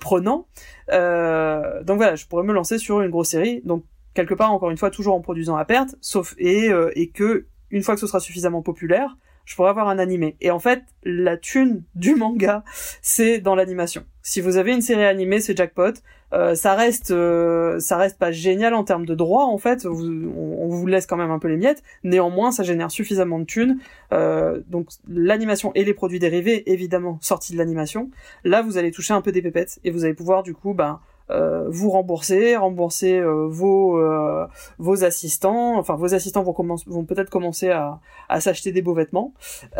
prenant. 0.00 0.46
Euh, 0.90 1.82
donc 1.82 1.96
voilà, 1.96 2.16
je 2.16 2.26
pourrais 2.26 2.44
me 2.44 2.52
lancer 2.52 2.78
sur 2.78 3.00
une 3.00 3.10
grosse 3.10 3.28
série. 3.28 3.62
Donc 3.64 3.84
quelque 4.14 4.34
part, 4.34 4.52
encore 4.52 4.70
une 4.70 4.76
fois, 4.76 4.90
toujours 4.90 5.14
en 5.14 5.20
produisant 5.20 5.56
à 5.56 5.64
perte, 5.64 5.96
sauf 6.00 6.34
et 6.38 6.70
euh, 6.70 6.90
et 6.94 7.10
que 7.10 7.46
une 7.70 7.82
fois 7.82 7.94
que 7.94 8.00
ce 8.00 8.06
sera 8.06 8.20
suffisamment 8.20 8.62
populaire, 8.62 9.16
je 9.44 9.56
pourrais 9.56 9.70
avoir 9.70 9.88
un 9.88 9.98
animé. 9.98 10.36
Et 10.40 10.50
en 10.50 10.58
fait, 10.58 10.82
la 11.04 11.36
thune 11.36 11.82
du 11.94 12.14
manga, 12.14 12.64
c'est 13.00 13.38
dans 13.38 13.54
l'animation. 13.54 14.04
Si 14.22 14.40
vous 14.40 14.56
avez 14.56 14.72
une 14.72 14.82
série 14.82 15.04
animée, 15.04 15.40
c'est 15.40 15.56
jackpot. 15.56 15.94
Euh, 16.32 16.54
ça 16.54 16.74
reste, 16.74 17.10
euh, 17.10 17.78
ça 17.78 17.98
reste 17.98 18.18
pas 18.18 18.32
génial 18.32 18.72
en 18.72 18.84
termes 18.84 19.04
de 19.04 19.14
droits 19.14 19.44
en 19.44 19.58
fait. 19.58 19.84
on, 19.84 20.68
vous 20.68 20.86
laisse 20.86 21.06
quand 21.06 21.16
même 21.16 21.30
un 21.30 21.38
peu 21.38 21.48
les 21.48 21.56
miettes. 21.56 21.82
Néanmoins, 22.04 22.52
ça 22.52 22.62
génère 22.62 22.90
suffisamment 22.90 23.38
de 23.38 23.44
thunes. 23.44 23.78
Euh, 24.12 24.60
donc 24.68 24.88
l'animation 25.08 25.72
et 25.74 25.84
les 25.84 25.92
produits 25.92 26.18
dérivés, 26.18 26.70
évidemment, 26.72 27.18
sortis 27.20 27.52
de 27.52 27.58
l'animation. 27.58 28.10
Là, 28.44 28.62
vous 28.62 28.78
allez 28.78 28.90
toucher 28.90 29.12
un 29.12 29.20
peu 29.20 29.32
des 29.32 29.42
pépettes 29.42 29.78
et 29.84 29.90
vous 29.90 30.04
allez 30.04 30.14
pouvoir 30.14 30.42
du 30.42 30.54
coup, 30.54 30.72
ben 30.72 31.00
vous 31.68 31.90
rembourser, 31.90 32.56
rembourser 32.56 33.18
euh, 33.18 33.46
vos 33.48 33.98
euh, 33.98 34.46
vos 34.78 35.04
assistants. 35.04 35.78
Enfin, 35.78 35.94
vos 35.96 36.14
assistants 36.14 36.42
vont, 36.42 36.54
vont 36.86 37.04
peut-être 37.04 37.30
commencer 37.30 37.70
à, 37.70 38.00
à 38.28 38.40
s'acheter 38.40 38.72
des 38.72 38.82
beaux 38.82 38.94
vêtements, 38.94 39.34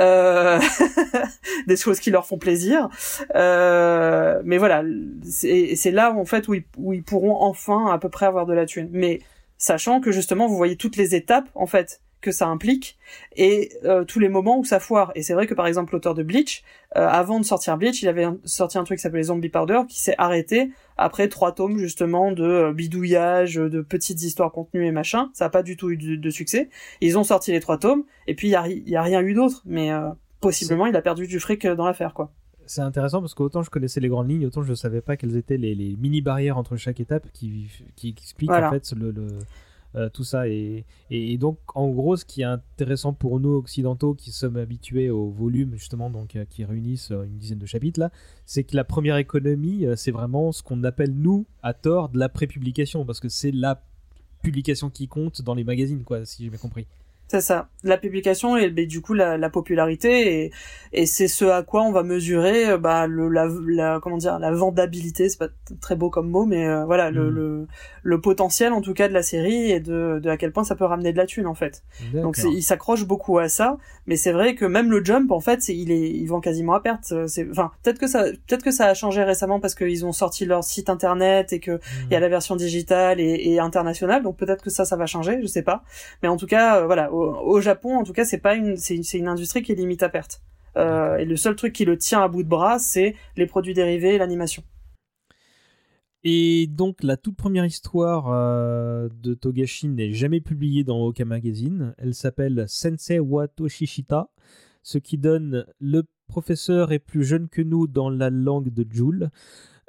des 1.67 1.77
choses 1.77 2.01
qui 2.01 2.11
leur 2.11 2.27
font 2.27 2.39
plaisir. 2.39 2.89
mais 3.35 4.59
voilà, 4.59 4.83
c'est 5.25 5.91
là 5.91 6.13
en 6.13 6.25
fait 6.25 6.49
où 6.49 6.55
ils, 6.55 6.65
où 6.77 6.93
ils 6.93 7.05
pourront 7.05 7.37
enfin 7.43 7.87
à 7.93 7.99
peu 7.99 8.09
près 8.09 8.27
avoir 8.27 8.47
de 8.47 8.55
la 8.55 8.67
thune. 8.67 8.89
Mais 8.93 9.21
sachant 9.59 10.01
que 10.01 10.13
justement, 10.13 10.47
vous 10.47 10.57
voyez 10.57 10.77
toutes 10.77 10.97
les 10.97 11.15
étapes 11.15 11.49
en 11.55 11.67
fait 11.67 12.01
que 12.23 12.33
ça 12.33 12.47
implique 12.47 12.97
et 13.37 13.73
euh, 13.85 14.05
tous 14.05 14.19
les 14.19 14.31
moments 14.31 14.59
où 14.59 14.65
ça 14.65 14.81
foire. 14.81 15.13
Et 15.15 15.23
c'est 15.23 15.35
vrai 15.35 15.47
que 15.47 15.55
par 15.55 15.67
exemple 15.67 15.93
l'auteur 15.93 16.15
de 16.15 16.23
Bleach, 16.23 16.63
euh, 16.97 17.07
avant 17.07 17.39
de 17.39 17.45
sortir 17.45 17.77
Bleach, 17.77 18.01
il 18.03 18.09
avait 18.09 18.27
sorti 18.45 18.79
un 18.79 18.85
truc 18.85 18.99
qui 18.99 19.03
s'appelait 19.03 19.25
Zombie 19.25 19.51
Powder 19.51 19.81
qui 19.89 20.01
s'est 20.01 20.15
arrêté 20.17 20.71
après 20.97 21.29
trois 21.29 21.53
tomes 21.53 21.79
justement 21.79 22.33
de 22.33 22.45
euh, 22.45 22.73
bidouillage, 22.73 23.57
de 23.57 23.83
petites 23.83 24.23
histoires 24.23 24.53
contenues 24.53 24.87
et 24.87 24.93
machin. 24.93 25.31
Ça 25.35 25.47
a 25.47 25.49
pas 25.51 25.63
du 25.63 25.77
tout 25.77 25.91
eu 25.91 25.97
de, 25.97 26.31
succès. 26.31 26.71
Ils 27.01 27.19
ont 27.19 27.25
sorti 27.25 27.53
les 27.53 27.61
trois 27.61 27.77
tomes 27.77 28.05
et 28.27 28.35
puis 28.35 28.49
il 28.49 28.53
y 28.53 28.57
a, 28.57 28.67
y 28.69 28.97
a, 28.97 29.03
rien 29.03 29.21
eu 29.21 29.35
d'autre. 29.35 29.63
Mais 29.67 29.91
possiblement 30.41 30.87
il 30.87 30.97
a 30.97 31.03
perdu 31.03 31.27
du 31.27 31.41
fric 31.41 31.67
dans 31.67 31.85
l'affaire 31.85 32.15
quoi. 32.15 32.33
C'est 32.65 32.81
intéressant 32.81 33.21
parce 33.21 33.35
qu'autant 33.35 33.63
je 33.63 33.71
connaissais 33.71 34.01
les 34.01 34.09
grandes 34.09 34.31
lignes, 34.31 34.47
autant 34.47 34.63
je 34.63 34.73
savais 34.73 35.01
pas 35.01 35.17
quelles 35.17 35.37
étaient 35.37 35.57
les, 35.57 35.75
mini 36.01 36.23
barrières 36.23 36.57
entre 36.57 36.77
chaque 36.77 37.01
étape 37.01 37.27
qui, 37.33 37.67
qui 37.97 38.11
expliquent 38.11 38.53
en 38.53 38.71
fait 38.71 38.93
le, 38.93 39.11
le 39.11 39.27
euh, 39.95 40.09
tout 40.09 40.25
ça. 40.25 40.49
Et, 40.49 40.85
et, 41.11 41.37
donc, 41.39 41.59
en 41.75 41.89
gros, 41.91 42.17
ce 42.17 42.25
qui 42.25 42.43
est 42.43 42.45
intéressant 42.45 43.13
pour 43.13 43.41
nous 43.41 43.55
occidentaux 43.55 44.15
qui 44.15 44.33
sommes 44.33 44.57
habitués 44.57 45.11
au 45.11 45.31
volume, 45.31 45.75
justement, 45.75 46.11
donc 46.11 46.37
euh, 46.37 46.45
qui 46.49 46.65
réunissent 46.65 47.11
euh, 47.11 47.25
une 47.25 47.39
dizaine 47.39 47.59
de 47.59 47.67
chapitres 47.67 48.01
là, 48.01 48.11
c'est 48.47 48.65
que 48.65 48.77
la 48.77 48.85
première 48.85 49.17
économie, 49.17 49.87
c'est 49.97 50.11
vraiment 50.11 50.53
ce 50.53 50.63
qu'on 50.63 50.83
appelle, 50.85 51.13
nous, 51.15 51.47
à 51.63 51.75
tort, 51.75 52.09
de 52.09 52.19
la 52.19 52.29
prépublication, 52.29 53.05
parce 53.05 53.21
que 53.21 53.29
c'est 53.29 53.51
la 53.51 53.83
publication 54.43 54.91
qui 54.91 55.09
compte 55.09 55.43
dans 55.43 55.55
les 55.55 55.65
magazines, 55.65 56.05
quoi, 56.05 56.25
si 56.25 56.45
j'ai 56.45 56.51
bien 56.51 56.59
compris. 56.59 56.87
C'est 57.33 57.41
ça. 57.41 57.69
La 57.83 57.97
publication 57.97 58.59
et 58.59 58.69
du 58.71 59.01
coup 59.01 59.15
la, 59.15 59.39
la 59.39 59.49
popularité 59.49 60.45
et, 60.45 60.53
et 60.93 61.07
c'est 61.07 61.29
ce 61.29 61.47
à 61.47 61.63
quoi 61.63 61.83
on 61.83 61.91
va 61.91 62.03
mesurer 62.03 62.69
euh, 62.69 62.79
bah 62.79 63.07
le 63.07 63.29
la, 63.29 63.49
la 63.67 64.01
comment 64.01 64.19
dire 64.19 64.39
la 64.39 64.53
vendabilité 64.53 65.31
c'est 65.31 65.39
pas 65.39 65.49
très 65.81 65.97
beau 65.97 66.11
comme 66.11 66.29
mot 66.29 66.45
mais 66.45 66.69
euh, 66.69 66.85
voilà 66.85 67.11
le, 67.11 67.31
mm. 67.31 67.35
le, 67.35 67.67
le 68.03 68.21
potentiel 68.21 68.75
en 68.75 68.83
tout 68.83 68.93
cas 68.93 69.09
de 69.09 69.15
la 69.15 69.23
série 69.23 69.73
et 69.73 69.81
de, 69.81 70.21
de 70.23 70.29
à 70.29 70.37
quel 70.37 70.53
point 70.53 70.63
ça 70.63 70.77
peut 70.77 70.85
ramener 70.85 71.13
de 71.13 71.17
la 71.17 71.25
thune 71.25 71.47
en 71.47 71.55
fait. 71.55 71.83
Donc 72.13 72.37
il 72.39 72.63
s'accroche 72.63 73.07
beaucoup 73.07 73.39
à 73.39 73.49
ça 73.49 73.79
mais 74.07 74.17
c'est 74.17 74.33
vrai 74.33 74.55
que 74.55 74.67
même 74.67 74.91
le 74.91 75.03
jump 75.03 75.33
en 75.33 75.41
fait 75.41 75.63
c'est 75.63 75.75
il 75.75 75.91
est 75.91 76.11
il 76.11 76.27
vend 76.27 76.41
quasiment 76.41 76.75
à 76.75 76.81
perte 76.81 77.15
c'est 77.29 77.49
enfin 77.51 77.73
peut-être 77.83 77.99
que 77.99 78.07
ça 78.07 78.25
peut-être 78.25 78.63
que 78.63 78.71
ça 78.71 78.87
a 78.89 78.95
changé 78.95 79.25
récemment 79.25 79.59
parce 79.59 79.75
qu'ils 79.75 80.05
ont 80.05 80.13
sorti 80.13 80.45
leur 80.45 80.65
site 80.65 80.91
internet 80.91 81.55
et 81.55 81.61
que 81.61 81.81
il 82.11 82.13
y 82.13 82.15
a 82.15 82.19
mm. 82.19 82.23
la 82.23 82.29
version 82.29 82.57
digitale 82.57 83.21
et, 83.21 83.53
et 83.53 83.59
internationale 83.59 84.23
donc 84.23 84.37
peut-être 84.37 84.63
que 84.63 84.71
ça 84.71 84.85
ça 84.85 84.97
va 84.97 85.07
changer 85.07 85.41
je 85.41 85.47
sais 85.47 85.63
pas 85.63 85.83
mais 86.23 86.29
en 86.29 86.37
tout 86.37 86.47
cas 86.47 86.83
euh, 86.83 86.87
voilà 86.87 87.11
au, 87.13 87.22
Japon, 87.61 87.97
en 87.97 88.05
tout 88.05 88.13
cas, 88.13 88.25
c'est 88.25 88.39
pas 88.39 88.55
une, 88.55 88.77
c'est 88.77 89.19
une 89.19 89.29
industrie 89.29 89.63
qui 89.63 89.73
est 89.73 89.77
limite 89.77 90.03
à 90.03 90.09
perte. 90.09 90.43
Euh, 90.77 91.17
et 91.19 91.25
le 91.25 91.37
seul 91.37 91.57
truc 91.57 91.73
qui 91.73 91.85
le 91.85 91.99
tient 91.99 92.23
à 92.23 92.29
bout 92.29 92.43
de 92.43 92.49
bras, 92.49 92.79
c'est 92.79 93.15
les 93.37 93.47
produits 93.47 93.75
dérivés 93.75 94.15
et 94.15 94.19
l'animation. 94.19 94.63
Et 96.25 96.69
donc 96.69 97.03
la 97.03 97.17
toute 97.17 97.37
première 97.37 97.65
histoire 97.65 98.29
euh, 98.31 99.09
de 99.23 99.35
Togashi 99.35 99.89
n'est 99.89 100.13
jamais 100.13 100.41
publiée 100.41 100.85
dans 100.85 101.05
Oka 101.05 101.25
Magazine. 101.25 101.95
Elle 101.99 102.15
s'appelle 102.15 102.65
Sensei 102.69 103.19
wa 103.19 103.49
Toshishita, 103.49 104.31
ce 104.83 104.99
qui 104.99 105.19
donne 105.19 105.67
le 105.81 106.05
professeur 106.29 106.93
est 106.93 107.01
plus 107.01 107.25
jeune 107.25 107.49
que 107.49 107.61
nous 107.61 107.87
dans 107.87 108.09
la 108.09 108.31
langue 108.31 108.73
de 108.73 108.87
Joule. 108.89 109.31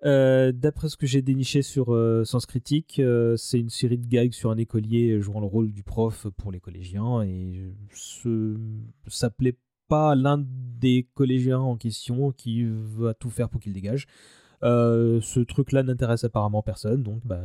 Euh, 0.06 0.52
d'après 0.52 0.90
ce 0.90 0.98
que 0.98 1.06
j'ai 1.06 1.22
déniché 1.22 1.62
sur 1.62 1.94
euh, 1.94 2.26
Sens 2.26 2.46
Critique, 2.46 3.00
euh, 3.00 3.38
c'est 3.38 3.60
une 3.60 3.70
série 3.70 3.98
de 3.98 4.08
gags 4.08 4.34
sur 4.34 4.52
un 4.52 4.58
écolier 4.58 5.22
jouant 5.22 5.40
le 5.40 5.46
rôle 5.46 5.72
du 5.72 5.84
prof 5.84 6.28
pour 6.38 6.52
les 6.52 6.60
collégiens 6.60 7.22
et 7.22 7.74
ça 9.08 9.30
plaît 9.30 9.58
pas 9.88 10.16
l'un 10.16 10.44
des 10.46 11.08
collégiens 11.14 11.60
en 11.60 11.78
question 11.78 12.32
qui 12.32 12.66
va 12.66 13.14
tout 13.14 13.30
faire 13.30 13.50
pour 13.50 13.62
qu'il 13.62 13.74
dégage. 13.74 14.08
Euh, 14.64 15.20
ce 15.22 15.42
truc-là 15.42 15.84
n'intéresse 15.84 16.24
apparemment 16.24 16.62
personne, 16.62 17.04
donc 17.04 17.22
bah, 17.26 17.42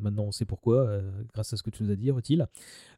maintenant 0.00 0.24
on 0.24 0.32
sait 0.32 0.44
pourquoi, 0.44 1.00
grâce 1.32 1.52
à 1.52 1.56
ce 1.56 1.62
que 1.62 1.70
tu 1.70 1.82
nous 1.82 1.90
as 1.90 1.96
dit, 1.96 2.10
Rutil. 2.10 2.46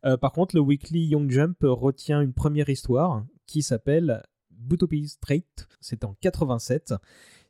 Euh, 0.05 0.17
par 0.17 0.33
contre, 0.33 0.55
le 0.55 0.61
Weekly 0.61 1.07
Young 1.07 1.31
Jump 1.31 1.57
retient 1.63 2.21
une 2.21 2.35
première 2.35 2.69
histoire 2.69 3.25
qui 3.47 3.63
s'appelle 3.63 4.23
Butopie 4.51 5.09
Straight. 5.09 5.69
C'est 5.81 6.05
en 6.05 6.15
87. 6.21 6.95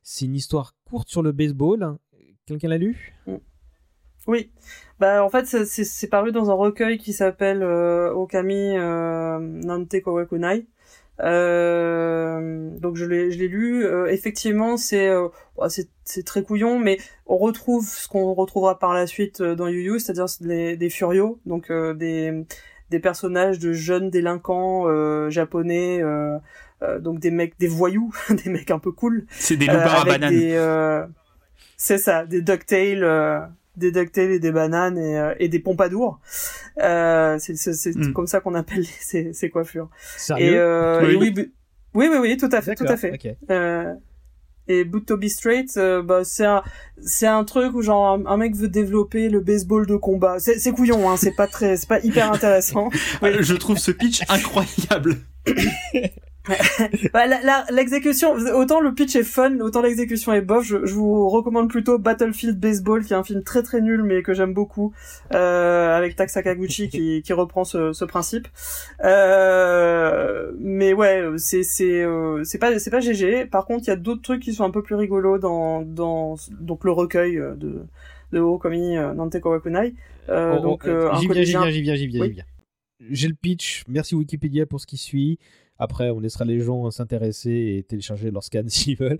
C'est 0.03 0.25
une 0.25 0.35
histoire 0.35 0.75
courte 0.85 1.09
sur 1.09 1.23
le 1.23 1.31
baseball. 1.31 1.97
Quelqu'un 2.45 2.67
l'a 2.67 2.77
lu? 2.77 3.15
Oui. 4.27 4.51
Bah 4.99 5.23
en 5.23 5.29
fait 5.29 5.45
c'est 5.45 6.07
paru 6.07 6.31
dans 6.31 6.51
un 6.51 6.53
recueil 6.53 6.97
qui 6.97 7.13
s'appelle 7.13 7.63
Okami 7.63 8.75
Nante 8.77 10.01
Kawakunai. 10.01 10.67
Euh, 11.19 12.69
donc 12.79 12.95
je 12.95 13.05
l'ai 13.05 13.29
lu. 13.47 13.85
Euh, 13.85 14.07
effectivement, 14.07 14.77
c'est 14.77 15.09
euh, 15.09 15.27
c'est 16.03 16.25
très 16.25 16.43
couillon, 16.43 16.79
mais 16.79 16.97
on 17.27 17.37
retrouve 17.37 17.85
ce 17.87 18.07
qu'on 18.07 18.33
retrouvera 18.33 18.79
par 18.79 18.93
la 18.93 19.07
suite 19.07 19.41
euh, 19.41 19.55
dans 19.55 19.67
Yu 19.67 19.83
Yu, 19.83 19.99
c'est-à-dire 19.99 20.25
des 20.41 20.89
furios, 20.89 21.39
donc 21.45 21.71
des 21.71 22.99
personnages 23.01 23.59
de 23.59 23.73
jeunes 23.73 24.09
délinquants 24.09 25.29
japonais, 25.29 26.01
donc 26.99 27.19
des 27.19 27.31
mecs 27.31 27.57
des 27.59 27.67
voyous, 27.67 28.13
des 28.43 28.49
mecs 28.49 28.71
un 28.71 28.79
peu 28.79 28.91
cool. 28.91 29.25
C'est 29.31 29.57
des 29.57 29.65
loupards 29.67 30.01
à 30.01 30.05
bananes. 30.05 31.09
c'est 31.77 31.97
ça, 31.97 32.25
des 32.25 32.41
ducktails 32.41 33.03
des 33.77 33.91
ducktails 33.91 34.33
et 34.33 34.39
des 34.39 34.51
bananes 34.51 34.97
et, 34.97 35.17
euh, 35.17 35.33
et 35.39 35.49
des 35.49 35.59
pompadours. 35.59 36.19
Euh, 36.81 37.37
c'est 37.39 37.55
c'est 37.55 37.95
hmm. 37.95 38.13
comme 38.13 38.27
ça 38.27 38.39
qu'on 38.39 38.55
appelle 38.55 38.85
ces, 38.99 39.33
ces 39.33 39.49
coiffures. 39.49 39.89
Sérieux 40.17 40.53
et, 40.53 40.57
euh, 40.57 41.17
oui. 41.17 41.33
oui, 41.93 42.07
oui, 42.11 42.17
oui, 42.19 42.37
tout 42.37 42.49
à 42.51 42.61
fait, 42.61 42.75
tout 42.75 42.85
à 42.87 42.97
fait. 42.97 43.37
Euh, 43.49 43.93
et 44.67 44.85
Boot 44.85 45.05
to 45.05 45.17
Be 45.17 45.25
Straight, 45.25 45.75
euh, 45.75 46.01
bah, 46.01 46.23
c'est 46.23 46.45
un, 46.45 46.63
c'est 47.01 47.27
un 47.27 47.43
truc 47.43 47.73
où 47.75 47.81
genre 47.81 48.17
un, 48.25 48.37
mec 48.37 48.55
veut 48.55 48.69
développer 48.69 49.27
le 49.27 49.41
baseball 49.41 49.85
de 49.85 49.97
combat. 49.97 50.39
C'est, 50.39 50.57
c'est 50.57 50.71
couillon, 50.71 51.09
hein, 51.09 51.17
c'est 51.17 51.35
pas 51.35 51.47
très, 51.47 51.75
c'est 51.75 51.89
pas 51.89 51.99
hyper 51.99 52.31
intéressant. 52.31 52.89
Je 53.21 53.55
trouve 53.55 53.77
ce 53.77 53.91
pitch 53.91 54.23
incroyable. 54.29 55.17
bah, 57.13 57.25
l'exécution, 57.71 58.33
autant 58.33 58.79
le 58.79 58.93
pitch 58.93 59.15
est 59.15 59.23
fun, 59.23 59.59
autant 59.59 59.81
l'exécution 59.81 60.33
est 60.33 60.41
bof. 60.41 60.65
Je, 60.65 60.77
vous 60.77 61.29
recommande 61.29 61.69
plutôt 61.69 61.97
Battlefield 61.97 62.59
Baseball, 62.59 63.03
qui 63.03 63.13
est 63.13 63.15
un 63.15 63.23
film 63.23 63.43
très 63.43 63.63
très 63.63 63.81
nul 63.81 64.03
mais 64.03 64.23
que 64.23 64.33
j'aime 64.33 64.53
beaucoup, 64.53 64.93
euh, 65.33 65.95
avec 65.95 66.15
Tak 66.15 66.29
Sakaguchi 66.29 66.89
qui, 66.89 67.21
qui 67.21 67.33
reprend 67.33 67.63
ce, 67.63 67.93
ce 67.93 68.05
principe. 68.05 68.47
Euh, 69.03 70.51
mais 70.59 70.93
ouais, 70.93 71.23
c'est 71.37 71.63
c'est 71.63 72.03
euh, 72.03 72.43
c'est 72.43 72.57
pas 72.57 72.77
c'est 72.79 72.91
pas 72.91 72.99
GG. 72.99 73.45
Par 73.45 73.65
contre, 73.65 73.83
il 73.85 73.87
y 73.87 73.93
a 73.93 73.95
d'autres 73.95 74.21
trucs 74.21 74.41
qui 74.41 74.53
sont 74.53 74.63
un 74.63 74.71
peu 74.71 74.83
plus 74.83 74.95
rigolos 74.95 75.37
dans 75.37 75.81
dans 75.81 76.35
donc 76.59 76.83
le 76.83 76.91
recueil 76.91 77.35
de 77.35 77.85
de 78.33 78.39
Okomi 78.39 78.97
euh, 78.97 79.13
Nante 79.13 79.39
Kawakunai. 79.39 79.93
Euh, 80.29 80.53
oh, 80.53 80.57
oh, 80.59 80.61
donc 80.61 80.87
euh, 80.87 81.09
j'y 81.19 81.27
viens, 81.27 81.43
j'y 81.43 81.51
viens, 81.51 81.69
j'y 81.69 81.81
viens, 81.81 81.95
j'y 81.95 82.07
viens. 82.07 82.43
J'ai 83.09 83.27
le 83.27 83.35
pitch. 83.35 83.83
Merci 83.87 84.15
Wikipédia 84.15 84.65
pour 84.65 84.81
ce 84.81 84.87
qui 84.87 84.97
suit. 84.97 85.39
Après, 85.79 86.09
on 86.09 86.19
laissera 86.19 86.45
les 86.45 86.59
gens 86.59 86.89
s'intéresser 86.91 87.75
et 87.77 87.83
télécharger 87.83 88.31
leur 88.31 88.43
scan 88.43 88.63
s'ils 88.67 88.97
veulent. 88.97 89.19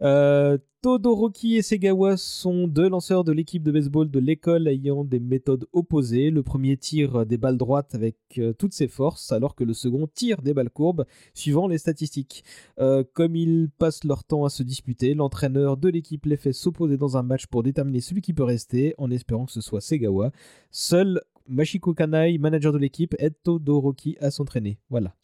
Euh, 0.00 0.58
Todoroki 0.80 1.56
et 1.56 1.62
Segawa 1.62 2.16
sont 2.16 2.68
deux 2.68 2.88
lanceurs 2.88 3.24
de 3.24 3.32
l'équipe 3.32 3.64
de 3.64 3.72
baseball 3.72 4.08
de 4.08 4.20
l'école 4.20 4.68
ayant 4.68 5.02
des 5.02 5.18
méthodes 5.18 5.66
opposées. 5.72 6.30
Le 6.30 6.44
premier 6.44 6.76
tire 6.76 7.26
des 7.26 7.36
balles 7.36 7.58
droites 7.58 7.96
avec 7.96 8.16
euh, 8.38 8.52
toutes 8.52 8.74
ses 8.74 8.86
forces, 8.86 9.32
alors 9.32 9.56
que 9.56 9.64
le 9.64 9.74
second 9.74 10.06
tire 10.06 10.40
des 10.40 10.54
balles 10.54 10.70
courbes, 10.70 11.04
suivant 11.34 11.66
les 11.66 11.78
statistiques. 11.78 12.44
Euh, 12.78 13.02
comme 13.12 13.34
ils 13.34 13.70
passent 13.76 14.04
leur 14.04 14.22
temps 14.22 14.44
à 14.44 14.50
se 14.50 14.62
disputer, 14.62 15.14
l'entraîneur 15.14 15.76
de 15.76 15.88
l'équipe 15.88 16.26
les 16.26 16.36
fait 16.36 16.52
s'opposer 16.52 16.96
dans 16.96 17.16
un 17.16 17.24
match 17.24 17.46
pour 17.46 17.64
déterminer 17.64 18.00
celui 18.00 18.20
qui 18.20 18.32
peut 18.32 18.44
rester, 18.44 18.94
en 18.98 19.10
espérant 19.10 19.46
que 19.46 19.52
ce 19.52 19.60
soit 19.60 19.80
Segawa. 19.80 20.30
Seul 20.70 21.22
Mashiko 21.48 21.94
Kanai, 21.94 22.38
manager 22.38 22.72
de 22.72 22.78
l'équipe, 22.78 23.14
aide 23.18 23.34
Todoroki 23.42 24.16
à 24.20 24.30
s'entraîner. 24.30 24.78
Voilà. 24.90 25.14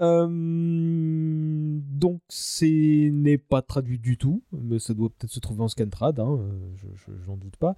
Euh, 0.00 0.26
donc, 0.30 2.20
ce 2.28 3.10
n'est 3.10 3.38
pas 3.38 3.62
traduit 3.62 3.98
du 3.98 4.16
tout, 4.16 4.42
mais 4.52 4.78
ça 4.78 4.94
doit 4.94 5.10
peut-être 5.10 5.30
se 5.30 5.40
trouver 5.40 5.62
en 5.62 5.68
scantrad, 5.68 6.18
hein, 6.18 6.38
euh, 6.40 6.90
je 6.94 7.30
n'en 7.30 7.36
doute 7.36 7.56
pas. 7.56 7.76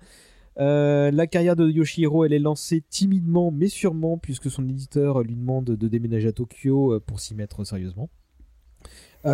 Euh, 0.60 1.10
la 1.10 1.26
carrière 1.26 1.56
de 1.56 1.68
Yoshihiro, 1.68 2.24
elle 2.24 2.32
est 2.34 2.38
lancée 2.38 2.82
timidement 2.88 3.50
mais 3.50 3.68
sûrement, 3.68 4.18
puisque 4.18 4.50
son 4.50 4.68
éditeur 4.68 5.22
lui 5.22 5.34
demande 5.34 5.64
de 5.64 5.88
déménager 5.88 6.28
à 6.28 6.32
Tokyo 6.32 7.00
pour 7.06 7.20
s'y 7.20 7.34
mettre 7.34 7.64
sérieusement. 7.64 8.10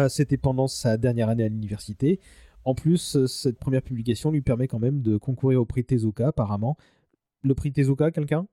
C'était 0.08 0.36
pendant 0.36 0.68
sa 0.68 0.98
dernière 0.98 1.30
année 1.30 1.44
à 1.44 1.48
l'université. 1.48 2.20
En 2.64 2.74
plus, 2.74 3.24
cette 3.26 3.58
première 3.58 3.80
publication 3.82 4.30
lui 4.30 4.42
permet 4.42 4.68
quand 4.68 4.78
même 4.78 5.00
de 5.00 5.16
concourir 5.16 5.62
au 5.62 5.64
prix 5.64 5.84
Tezuka, 5.84 6.28
apparemment, 6.28 6.76
le 7.42 7.54
prix 7.54 7.72
Tezuka, 7.72 8.10
quelqu'un? 8.10 8.46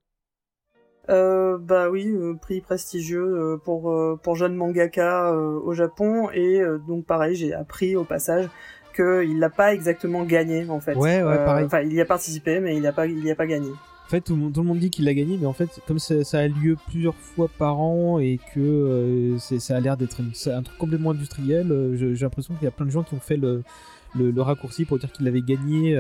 Euh, 1.10 1.60
bah 1.60 1.90
oui, 1.92 2.08
euh, 2.08 2.34
prix 2.34 2.62
prestigieux 2.62 3.22
euh, 3.24 3.58
pour 3.58 3.94
pour 4.24 4.36
jeunes 4.36 4.56
mangaka 4.56 5.32
au 5.34 5.74
Japon 5.74 6.30
et 6.34 6.62
donc 6.88 7.06
pareil, 7.06 7.36
j'ai 7.36 7.54
appris 7.54 7.96
au 7.96 8.04
passage 8.04 8.50
qu'il 8.96 9.40
l'a 9.40 9.50
pas 9.50 9.74
exactement 9.74 10.24
gagné 10.24 10.68
en 10.70 10.80
fait. 10.80 10.96
Ouais, 10.96 11.22
ouais, 11.22 11.46
pareil. 11.46 11.66
Enfin, 11.66 11.82
il 11.82 11.94
y 11.94 12.02
a 12.02 12.06
participé, 12.06 12.60
mais 12.60 12.76
il 12.78 12.88
a 12.88 12.92
pas, 12.92 13.06
il 13.06 13.24
y 13.24 13.30
a 13.30 13.36
pas 13.36 13.46
gagné. 13.46 13.70
En 13.70 14.08
fait, 14.08 14.22
tout 14.22 14.36
le 14.36 14.42
monde, 14.42 14.54
tout 14.54 14.62
le 14.62 14.68
monde 14.68 14.78
dit 14.78 14.90
qu'il 14.90 15.08
a 15.08 15.14
gagné, 15.14 15.38
mais 15.38 15.48
en 15.48 15.54
fait, 15.54 15.82
comme 15.88 16.00
ça, 16.00 16.40
a 16.40 16.48
lieu 16.48 16.78
plusieurs 16.88 17.16
fois 17.16 17.50
par 17.58 17.80
an 17.80 18.20
et 18.20 18.40
que 18.54 19.36
ça 19.40 19.76
a 19.76 19.80
l'air 19.80 19.98
d'être 19.98 20.22
un 20.22 20.62
truc 20.62 20.78
complètement 20.78 21.12
industriel, 21.12 21.94
j'ai 21.96 22.14
l'impression 22.14 22.54
qu'il 22.54 22.66
y 22.66 22.68
a 22.68 22.72
plein 22.72 22.86
de 22.86 22.92
gens 22.92 23.04
qui 23.04 23.16
ont 23.16 23.20
fait 23.20 23.38
le, 23.38 23.64
le, 24.16 24.32
le 24.32 24.42
raccourci 24.42 24.86
pour 24.86 25.00
dire 25.00 25.12
qu'il 25.12 25.28
avait 25.28 25.42
gagné 25.42 26.00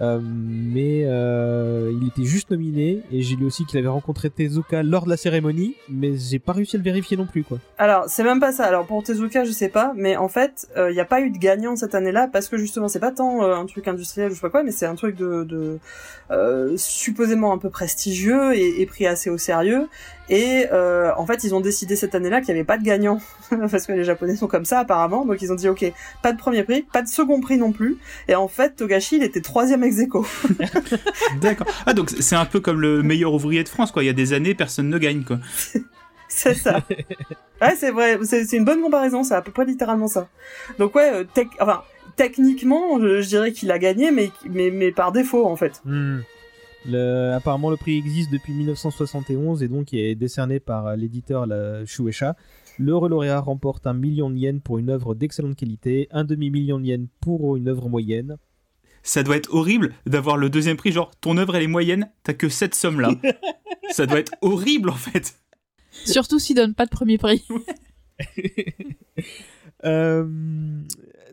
euh, 0.00 0.18
mais 0.22 1.02
euh, 1.04 1.92
il 2.00 2.08
était 2.08 2.24
juste 2.24 2.50
nominé 2.50 3.02
et 3.12 3.20
j'ai 3.22 3.36
lu 3.36 3.44
aussi 3.44 3.66
qu'il 3.66 3.78
avait 3.78 3.88
rencontré 3.88 4.30
Tezuka 4.30 4.82
lors 4.82 5.04
de 5.04 5.10
la 5.10 5.18
cérémonie, 5.18 5.76
mais 5.90 6.16
j'ai 6.16 6.38
pas 6.38 6.52
réussi 6.52 6.76
à 6.76 6.78
le 6.78 6.84
vérifier 6.84 7.18
non 7.18 7.26
plus 7.26 7.44
quoi. 7.44 7.58
Alors 7.76 8.04
c'est 8.08 8.24
même 8.24 8.40
pas 8.40 8.52
ça. 8.52 8.64
Alors 8.64 8.86
pour 8.86 9.02
Tezuka 9.02 9.44
je 9.44 9.50
sais 9.50 9.68
pas, 9.68 9.92
mais 9.94 10.16
en 10.16 10.28
fait 10.28 10.68
il 10.74 10.80
euh, 10.80 10.92
n'y 10.92 11.00
a 11.00 11.04
pas 11.04 11.20
eu 11.20 11.30
de 11.30 11.36
gagnant 11.36 11.76
cette 11.76 11.94
année-là 11.94 12.28
parce 12.32 12.48
que 12.48 12.56
justement 12.56 12.88
c'est 12.88 12.98
pas 12.98 13.12
tant 13.12 13.42
un 13.42 13.66
truc 13.66 13.88
industriel 13.88 14.30
ou 14.30 14.30
je 14.30 14.36
sais 14.36 14.40
pas 14.40 14.50
quoi, 14.50 14.62
mais 14.62 14.72
c'est 14.72 14.86
un 14.86 14.94
truc 14.94 15.16
de, 15.16 15.78
supposément 16.76 17.52
un 17.52 17.58
peu 17.58 17.68
prestigieux 17.68 18.56
et, 18.56 18.86
pris 18.86 19.06
assez 19.06 19.28
au 19.30 19.38
sérieux 19.38 19.88
et 20.30 20.68
euh, 20.72 21.10
en 21.16 21.26
fait, 21.26 21.42
ils 21.42 21.56
ont 21.56 21.60
décidé 21.60 21.96
cette 21.96 22.14
année-là 22.14 22.40
qu'il 22.40 22.54
n'y 22.54 22.60
avait 22.60 22.66
pas 22.66 22.78
de 22.78 22.84
gagnant, 22.84 23.20
parce 23.50 23.86
que 23.86 23.92
les 23.92 24.04
Japonais 24.04 24.36
sont 24.36 24.46
comme 24.46 24.64
ça 24.64 24.78
apparemment. 24.78 25.26
Donc 25.26 25.42
ils 25.42 25.50
ont 25.50 25.56
dit, 25.56 25.68
ok, 25.68 25.84
pas 26.22 26.32
de 26.32 26.38
premier 26.38 26.62
prix, 26.62 26.82
pas 26.82 27.02
de 27.02 27.08
second 27.08 27.40
prix 27.40 27.58
non 27.58 27.72
plus. 27.72 27.98
Et 28.28 28.36
en 28.36 28.46
fait, 28.46 28.76
Togashi, 28.76 29.16
il 29.16 29.24
était 29.24 29.40
troisième 29.40 29.82
ex 29.82 29.98
aequo. 29.98 30.24
D'accord. 31.40 31.66
Ah 31.84 31.94
donc 31.94 32.10
c'est 32.10 32.36
un 32.36 32.44
peu 32.44 32.60
comme 32.60 32.80
le 32.80 33.02
meilleur 33.02 33.34
ouvrier 33.34 33.64
de 33.64 33.68
France, 33.68 33.90
quoi. 33.90 34.04
Il 34.04 34.06
y 34.06 34.10
a 34.10 34.14
des 34.14 34.32
années, 34.32 34.54
personne 34.54 34.88
ne 34.88 34.98
gagne, 34.98 35.24
quoi. 35.24 35.40
c'est 36.28 36.54
ça. 36.54 36.80
Ouais, 37.60 37.74
c'est 37.76 37.90
vrai. 37.90 38.20
C'est 38.22 38.52
une 38.52 38.64
bonne 38.64 38.82
comparaison. 38.82 39.24
C'est 39.24 39.34
à 39.34 39.42
peu 39.42 39.50
près 39.50 39.64
littéralement 39.64 40.06
ça. 40.06 40.28
Donc 40.78 40.94
ouais, 40.94 41.10
euh, 41.12 41.44
enfin 41.58 41.82
techniquement, 42.14 43.00
je, 43.00 43.26
dirais 43.26 43.50
qu'il 43.50 43.72
a 43.72 43.80
gagné, 43.80 44.12
mais 44.12 44.30
mais 44.48 44.70
mais 44.70 44.92
par 44.92 45.10
défaut 45.10 45.46
en 45.46 45.56
fait. 45.56 45.82
Apparemment, 46.86 47.70
le 47.70 47.76
prix 47.76 47.96
existe 47.98 48.30
depuis 48.30 48.52
1971 48.52 49.62
et 49.62 49.68
donc 49.68 49.92
il 49.92 49.98
est 50.00 50.14
décerné 50.14 50.60
par 50.60 50.96
l'éditeur 50.96 51.46
Shueisha. 51.86 52.36
Le 52.78 52.92
lauréat 52.92 53.40
remporte 53.40 53.86
un 53.86 53.92
million 53.92 54.30
de 54.30 54.36
yens 54.36 54.62
pour 54.62 54.78
une 54.78 54.88
œuvre 54.88 55.14
d'excellente 55.14 55.56
qualité, 55.56 56.08
un 56.12 56.24
demi-million 56.24 56.78
de 56.78 56.86
yens 56.86 57.08
pour 57.20 57.56
une 57.56 57.68
œuvre 57.68 57.88
moyenne. 57.88 58.38
Ça 59.02 59.22
doit 59.22 59.36
être 59.36 59.52
horrible 59.52 59.94
d'avoir 60.06 60.36
le 60.36 60.50
deuxième 60.50 60.76
prix, 60.76 60.92
genre 60.92 61.10
ton 61.20 61.36
œuvre 61.38 61.56
elle 61.56 61.64
est 61.64 61.68
moyenne, 61.68 62.10
t'as 62.22 62.34
que 62.34 62.48
cette 62.48 62.74
somme 62.74 63.00
là. 63.00 63.10
Ça 63.90 64.06
doit 64.06 64.20
être 64.20 64.32
horrible 64.40 64.90
en 64.90 64.94
fait. 64.94 65.36
Surtout 65.90 66.38
s'il 66.38 66.56
donne 66.56 66.74
pas 66.74 66.86
de 66.86 66.90
premier 66.90 67.18
prix. 67.18 67.44
euh, 69.84 70.26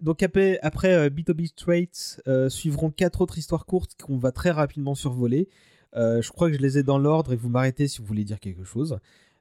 donc 0.02 0.24
après, 0.24 0.60
après 0.62 0.94
euh, 0.94 1.10
B2B 1.10 1.48
Straight 1.48 2.22
euh, 2.28 2.50
suivront 2.50 2.92
quatre 2.92 3.22
autres 3.22 3.38
histoires 3.38 3.66
courtes 3.66 3.96
qu'on 4.02 4.18
va 4.18 4.32
très 4.32 4.52
rapidement 4.52 4.96
survoler. 4.96 5.50
Euh, 5.96 6.22
je 6.22 6.32
crois 6.32 6.50
que 6.50 6.56
je 6.56 6.62
les 6.62 6.78
ai 6.78 6.84
dans 6.84 6.98
l'ordre 6.98 7.34
et 7.34 7.36
vous 7.36 7.50
m'arrêtez 7.50 7.88
si 7.88 8.00
vous 8.00 8.06
voulez 8.06 8.24
dire 8.24 8.40
quelque 8.40 8.64
chose. 8.64 8.98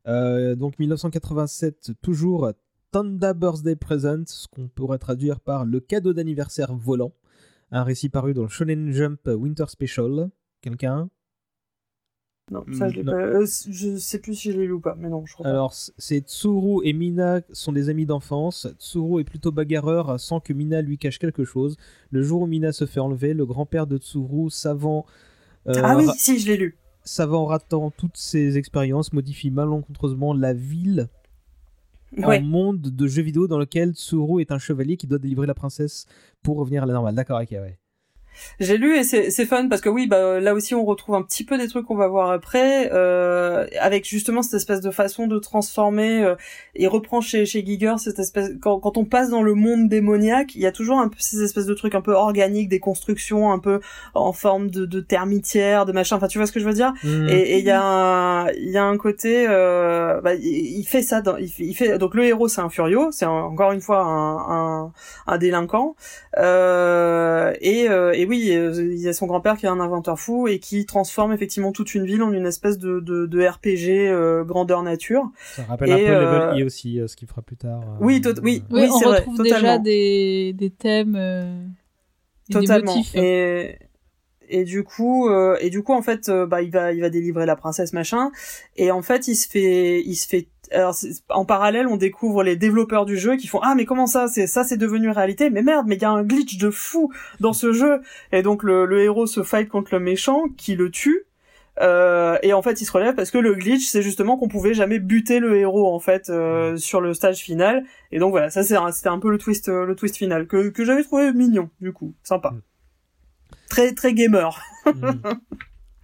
donc 0.07 0.79
1987, 0.79 1.93
toujours 2.01 2.53
Tonda 2.93 3.35
Birthday 3.35 3.77
Present, 3.77 4.25
ce 4.27 4.47
qu'on 4.49 4.69
pourrait 4.69 4.99
traduire 4.99 5.41
par 5.41 5.65
le 5.65 5.81
cadeau 5.81 6.13
d'anniversaire 6.13 6.75
volant. 6.75 7.13
Un 7.73 7.83
récit 7.83 8.09
paru 8.09 8.33
dans 8.33 8.43
le 8.43 8.49
Shonen 8.49 8.93
Jump 8.93 9.27
Winter 9.27 9.65
Special. 9.69 10.31
Quelqu'un? 10.61 11.11
Non, 12.53 12.65
ça 12.73 12.89
je 12.89 12.95
l'ai 12.95 13.05
pas. 13.05 13.13
Euh, 13.13 13.47
je 13.69 13.97
sais 13.97 14.21
plus 14.21 14.37
si 14.37 14.53
je 14.53 14.59
l'ai 14.59 14.67
lu 14.67 14.73
ou 14.75 14.81
pas, 14.81 14.95
mais 14.97 15.09
non, 15.09 15.27
je 15.27 15.35
crois 15.35 15.49
Alors, 15.49 15.75
c'est 15.75 16.21
Tsuru 16.21 16.81
et 16.85 16.93
Mina 16.93 17.41
sont 17.51 17.73
des 17.73 17.89
amis 17.89 18.07
d'enfance. 18.07 18.69
Tsuru 18.79 19.21
est 19.21 19.25
plutôt 19.25 19.51
bagarreur 19.51 20.21
sans 20.21 20.39
que 20.39 20.53
Mina 20.53 20.81
lui 20.81 20.97
cache 20.97 21.19
quelque 21.19 21.45
chose. 21.45 21.77
Le 22.13 22.23
jour 22.23 22.43
où 22.43 22.47
Mina 22.47 22.71
se 22.71 22.87
fait 22.87 23.01
enlever, 23.01 23.35
le 23.35 23.47
grand-père 23.47 23.89
de 23.89 23.99
Tsuru, 23.99 24.49
savant. 24.51 25.07
Euh, 25.67 25.73
ah 25.83 25.97
oui, 25.97 26.07
si, 26.17 26.39
je 26.39 26.47
l'ai 26.47 26.57
lu. 26.57 26.79
Savant 27.03 27.47
ratant 27.47 27.91
toutes 27.91 28.17
ses 28.17 28.57
expériences, 28.57 29.13
modifie 29.13 29.51
malencontreusement 29.51 30.33
la 30.33 30.53
ville 30.53 31.09
un 32.23 32.41
monde 32.41 32.81
de 32.81 33.07
jeux 33.09 33.23
vidéo 33.23 33.49
dans 33.49 33.59
lequel 33.59 33.93
Tsuru 33.93 34.41
est 34.41 34.53
un 34.53 34.59
chevalier 34.59 34.97
qui 34.97 35.09
doit 35.09 35.19
délivrer 35.19 35.47
la 35.47 35.55
princesse 35.55 36.07
pour 36.43 36.57
revenir 36.59 36.85
à 36.85 36.87
la 36.87 36.93
normale. 36.93 37.15
D'accord, 37.15 37.41
ok, 37.41 37.51
ouais. 37.51 37.79
J'ai 38.61 38.77
lu 38.77 38.97
et 38.97 39.05
c'est 39.05 39.47
fun 39.47 39.69
parce 39.69 39.81
que 39.81 39.89
oui, 39.89 40.07
bah 40.07 40.41
là 40.41 40.55
aussi 40.55 40.75
on 40.75 40.85
retrouve 40.85 41.15
un 41.15 41.23
petit 41.23 41.45
peu 41.45 41.59
des 41.59 41.69
trucs 41.69 41.87
qu'on 41.87 41.97
va 41.97 42.09
voir 42.09 42.31
après, 42.31 42.91
euh, 42.93 43.67
avec 43.81 44.07
justement 44.07 44.43
cette 44.43 44.55
espèce 44.55 44.81
de 44.81 44.91
façon 44.91 45.27
de 45.27 45.39
transformer. 45.39 46.23
Euh, 46.25 46.35
il 46.75 46.89
reprend 46.89 47.21
chez 47.21 47.47
chez 47.47 47.65
Giger 47.65 47.95
cette 47.99 48.19
espèce 48.19 48.51
quand, 48.61 48.79
quand 48.81 48.97
on 48.97 49.05
passe 49.05 49.31
dans 49.31 49.43
le 49.43 49.55
monde 49.55 49.89
démoniaque, 49.89 50.55
il 50.55 50.61
y 50.61 50.67
a 50.67 50.73
toujours 50.73 50.99
un 50.99 51.09
peu 51.09 51.17
ces 51.19 51.43
espèces 51.43 51.67
de 51.67 51.75
trucs 51.75 51.95
un 51.95 52.01
peu 52.01 52.13
organiques, 52.13 52.69
des 52.69 52.81
constructions 52.81 53.53
un 53.53 53.59
peu 53.59 53.81
en 54.15 54.33
forme 54.33 54.71
de, 54.71 54.87
de 54.87 55.01
termitière, 55.01 55.87
de 55.87 55.93
machin. 55.93 56.17
Enfin, 56.17 56.29
tu 56.29 56.39
vois 56.39 56.47
ce 56.47 56.53
que 56.53 56.61
je 56.61 56.67
veux 56.67 56.75
dire? 56.75 56.93
Mmh. 57.05 57.29
Et 57.29 57.59
il 57.59 57.65
y 57.65 57.71
a 57.71 57.83
un, 57.83 58.49
il 58.51 58.71
y 58.71 58.79
a 58.79 58.85
un 58.85 58.97
côté, 58.97 59.47
euh, 59.49 60.21
bah, 60.21 60.35
il, 60.35 60.85
fait 60.85 61.03
ça. 61.03 61.21
Dans, 61.21 61.37
il, 61.37 61.49
fait, 61.51 61.65
il 61.65 61.75
fait 61.75 61.99
donc 61.99 62.15
le 62.15 62.25
héros 62.25 62.49
c'est 62.49 62.61
un 62.61 62.69
furio, 62.69 63.09
c'est 63.11 63.27
encore 63.27 63.73
une 63.73 63.81
fois 63.81 64.03
un 64.03 64.37
un, 64.37 64.93
un 65.27 65.39
délinquant 65.39 65.97
euh, 66.39 67.53
et, 67.61 67.89
euh, 67.89 68.13
et 68.13 68.26
oui, 68.29 68.51
euh, 68.53 68.93
il 68.93 68.99
y 69.01 69.09
a 69.09 69.13
son 69.13 69.27
grand-père 69.27 69.57
qui 69.57 69.67
est 69.67 69.69
un 69.69 69.81
inventeur 69.81 70.19
fou 70.19 70.49
et 70.49 70.59
qui 70.59 70.87
transforme 70.87 71.33
effectivement 71.33 71.73
toute 71.73 71.95
une 71.95 72.05
ville 72.05 72.23
en 72.23 72.33
une 72.33 72.47
espèce 72.47 72.79
de, 72.79 73.01
de, 73.01 73.27
de 73.27 73.47
RPG 73.47 74.09
euh, 74.09 74.45
grandeur 74.45 74.83
nature. 74.83 75.31
Ça 75.55 75.65
rappelle 75.65 75.93
un 75.93 75.97
peu 75.97 76.07
euh, 76.07 76.51
Level 76.51 76.63
E 76.63 76.67
aussi, 76.67 77.01
ce 77.07 77.17
qu'il 77.17 77.29
fera 77.29 77.43
plus 77.43 77.57
tard. 77.57 77.83
Oui, 78.01 78.21
oui, 78.43 78.63
oui, 78.71 78.89
on 78.91 78.99
retrouve 78.99 79.43
déjà 79.43 79.79
des, 79.79 80.53
des 80.55 80.71
thèmes. 80.71 81.17
Et 82.49 82.53
totalement. 82.53 82.93
Des 82.93 82.99
motifs. 82.99 83.15
Et 83.17 83.79
et 84.49 84.63
du 84.63 84.85
coup 84.85 85.29
et 85.59 85.71
du 85.71 85.83
coup 85.83 85.93
en 85.93 86.03
fait 86.03 86.31
bah 86.31 86.63
il 86.63 86.71
va 86.71 86.93
il 86.93 87.01
va 87.01 87.11
délivrer 87.11 87.47
la 87.47 87.57
princesse 87.57 87.93
machin 87.93 88.31
et 88.77 88.93
en 88.93 89.03
fait 89.03 89.27
il 89.27 89.35
se 89.35 89.49
fait 89.49 90.01
il 90.07 90.15
se 90.15 90.29
fait 90.29 90.47
alors 90.73 90.95
en 91.29 91.45
parallèle 91.45 91.87
on 91.87 91.97
découvre 91.97 92.43
les 92.43 92.57
développeurs 92.57 93.07
du 93.07 93.17
jeu 93.17 93.37
qui 93.37 93.47
font 93.47 93.61
ah 93.63 93.75
mais 93.75 93.85
comment 93.85 94.07
ça 94.07 94.29
c'est 94.29 94.47
ça 94.47 94.65
c'est 94.65 94.77
devenu 94.77 95.11
réalité? 95.11 95.51
Mais 95.51 95.63
merde 95.63 95.87
mais 95.89 95.97
il 95.97 96.03
y 96.03 96.05
a 96.05 96.11
un 96.11 96.23
glitch 96.23 96.59
de 96.59 96.71
fou 96.71 97.13
dans 97.41 97.53
ce 97.53 97.73
jeu. 97.73 98.01
Et 98.33 98.43
donc 98.43 98.63
le, 98.63 98.87
le 98.87 99.01
héros 99.03 99.27
se 99.27 99.43
fight 99.43 99.69
contre 99.69 99.95
le 99.95 100.01
méchant 100.01 100.45
qui 100.57 100.75
le 100.75 100.91
tue 100.91 101.27
euh, 101.81 102.39
et 102.43 102.55
en 102.55 102.63
fait 102.63 102.81
il 102.81 102.87
se 102.87 102.93
relève 102.93 103.15
parce 103.15 103.31
que 103.31 103.39
le 103.39 103.55
glitch 103.55 103.87
c'est 103.87 104.01
justement 104.01 104.39
qu'on 104.39 104.49
pouvait 104.49 104.73
jamais 104.73 104.99
buter 104.99 105.41
le 105.41 105.57
héros 105.57 105.93
en 105.95 105.99
fait 105.99 106.31
euh, 106.31 106.77
sur 106.77 107.01
le 107.01 107.15
stage 107.15 107.39
final. 107.39 107.85
Et 108.13 108.19
donc 108.19 108.31
voilà 108.31 108.51
ça 108.51 108.63
c'était 108.63 109.09
un 109.09 109.19
peu 109.19 109.31
le 109.31 109.39
twist 109.39 109.69
le 109.69 109.95
twist 109.95 110.17
final 110.17 110.47
que 110.47 110.71
que 110.71 110.85
j'avais 110.85 111.03
trouvé 111.03 111.33
mignon 111.33 111.71
du 111.81 111.93
coup. 111.93 112.15
Sympa. 112.23 112.51
Mm. 112.51 112.61
très 113.69 113.93
très 113.93 114.15
gamer. 114.15 114.61
Mm. 114.87 115.11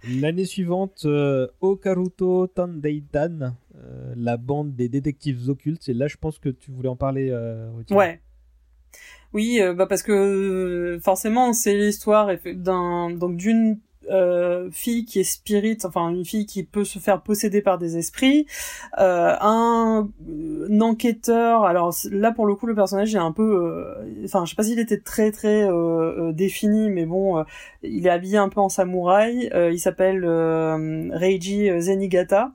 l'année 0.21 0.45
suivante 0.45 1.03
euh, 1.05 1.47
Okaruto 1.61 2.47
Tandeidan 2.47 3.55
euh, 3.83 4.13
la 4.15 4.37
bande 4.37 4.75
des 4.75 4.89
détectives 4.89 5.49
occultes. 5.49 5.87
Et 5.89 5.93
là, 5.93 6.07
je 6.07 6.17
pense 6.17 6.39
que 6.39 6.49
tu 6.49 6.71
voulais 6.71 6.89
en 6.89 6.95
parler. 6.95 7.29
Euh, 7.31 7.69
ouais. 7.91 8.21
Oui, 9.33 9.59
euh, 9.59 9.73
bah 9.73 9.87
parce 9.87 10.03
que 10.03 10.99
forcément, 11.03 11.53
c'est 11.53 11.75
l'histoire 11.75 12.29
d'un 12.45 13.09
donc 13.09 13.35
d'une 13.35 13.79
euh, 14.09 14.69
fille 14.71 15.05
qui 15.05 15.19
est 15.19 15.23
spirit, 15.23 15.77
enfin 15.83 16.09
une 16.09 16.25
fille 16.25 16.45
qui 16.45 16.63
peut 16.63 16.83
se 16.83 16.99
faire 16.99 17.21
posséder 17.21 17.61
par 17.61 17.77
des 17.77 17.97
esprits, 17.97 18.45
euh, 18.99 19.35
un, 19.39 20.09
enquêteur. 20.81 21.63
Alors 21.63 21.95
là 22.11 22.31
pour 22.31 22.45
le 22.45 22.55
coup 22.55 22.65
le 22.65 22.75
personnage 22.75 23.13
est 23.15 23.19
un 23.19 23.31
peu, 23.31 23.43
euh, 23.43 24.25
enfin 24.25 24.45
je 24.45 24.51
sais 24.51 24.55
pas 24.55 24.63
s'il 24.63 24.79
était 24.79 24.99
très 24.99 25.31
très 25.31 25.63
euh, 25.63 26.31
défini, 26.33 26.89
mais 26.89 27.05
bon, 27.05 27.43
il 27.83 28.05
est 28.07 28.09
habillé 28.09 28.37
un 28.37 28.49
peu 28.49 28.59
en 28.59 28.69
samouraï. 28.69 29.49
il 29.71 29.79
s'appelle 29.79 30.25
Reiji 30.25 31.69
Zenigata 31.79 32.51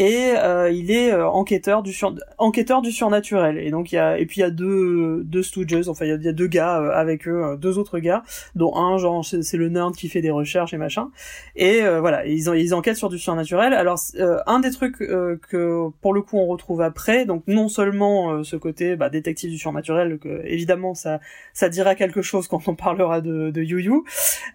et 0.00 0.32
euh, 0.34 0.70
il 0.70 0.90
est 0.90 1.12
euh, 1.12 1.28
enquêteur 1.28 1.82
du 1.82 1.92
sur... 1.92 2.14
enquêteur 2.38 2.80
du 2.80 2.90
surnaturel. 2.90 3.58
Et 3.58 3.70
donc 3.70 3.92
il 3.92 3.96
y 3.96 3.98
a 3.98 4.18
et 4.18 4.24
puis 4.24 4.38
il 4.38 4.40
y 4.40 4.46
a 4.46 4.50
deux 4.50 5.22
deux 5.24 5.42
stooges 5.42 5.88
enfin 5.88 6.06
il 6.06 6.22
y 6.22 6.28
a, 6.28 6.32
deux 6.32 6.46
gars 6.46 6.80
euh, 6.80 6.90
avec 6.94 7.28
eux 7.28 7.58
deux 7.60 7.76
autres 7.76 7.98
gars 7.98 8.22
dont 8.54 8.74
un 8.76 8.96
genre 8.96 9.22
c'est 9.22 9.56
le 9.58 9.68
nerd 9.68 9.94
qui 9.94 10.08
fait 10.08 10.22
des 10.22 10.30
recherches 10.30 10.72
et 10.72 10.78
machin. 10.78 11.10
Et 11.54 11.82
voilà 12.00 12.26
ils 12.26 12.48
ils 12.56 12.74
enquêtent 12.74 12.96
sur 12.96 13.10
du 13.10 13.18
surnaturel. 13.18 13.74
Alors 13.74 13.98
un 14.46 14.60
des 14.60 14.70
trucs 14.70 14.96
que 14.96 15.88
pour 16.00 16.14
le 16.14 16.22
coup 16.22 16.38
on 16.38 16.46
retrouve 16.46 16.80
après 16.80 17.26
donc 17.26 17.42
non 17.46 17.68
seulement 17.68 18.42
ce 18.42 18.56
côté 18.56 18.96
bah, 18.96 19.10
détective 19.10 19.50
du 19.50 19.58
surnaturel 19.58 20.18
que 20.18 20.40
évidemment 20.46 20.94
ça 20.94 21.20
ça 21.52 21.68
dira 21.68 21.94
quelque 21.94 22.22
chose 22.22 22.48
quand 22.48 22.68
on 22.68 22.74
parlera 22.74 23.20
de 23.20 23.50
de 23.50 23.62
Yu 23.62 23.82
Yu 23.82 24.02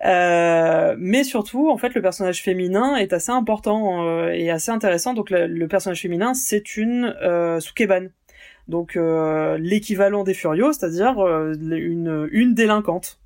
mais 0.04 1.24
surtout 1.24 1.70
en 1.70 1.78
fait 1.78 1.94
le 1.94 2.02
personnage 2.02 2.42
féminin 2.42 2.96
est 2.96 3.14
assez 3.14 3.32
important 3.32 4.28
et 4.30 4.50
assez 4.50 4.72
intéressant. 4.72 5.14
Donc 5.14 5.30
le, 5.36 5.68
personnage 5.68 6.02
féminin, 6.02 6.34
c'est 6.34 6.78
une 6.78 7.16
euh, 7.22 7.60
Sukeban. 7.60 8.08
Donc 8.68 8.96
euh, 8.96 9.58
l'équivalent 9.60 10.24
des 10.24 10.34
Furios, 10.34 10.74
c'est-à-dire 10.74 11.20
euh, 11.20 11.54
une, 11.54 12.28
une 12.32 12.54
délinquante 12.54 13.20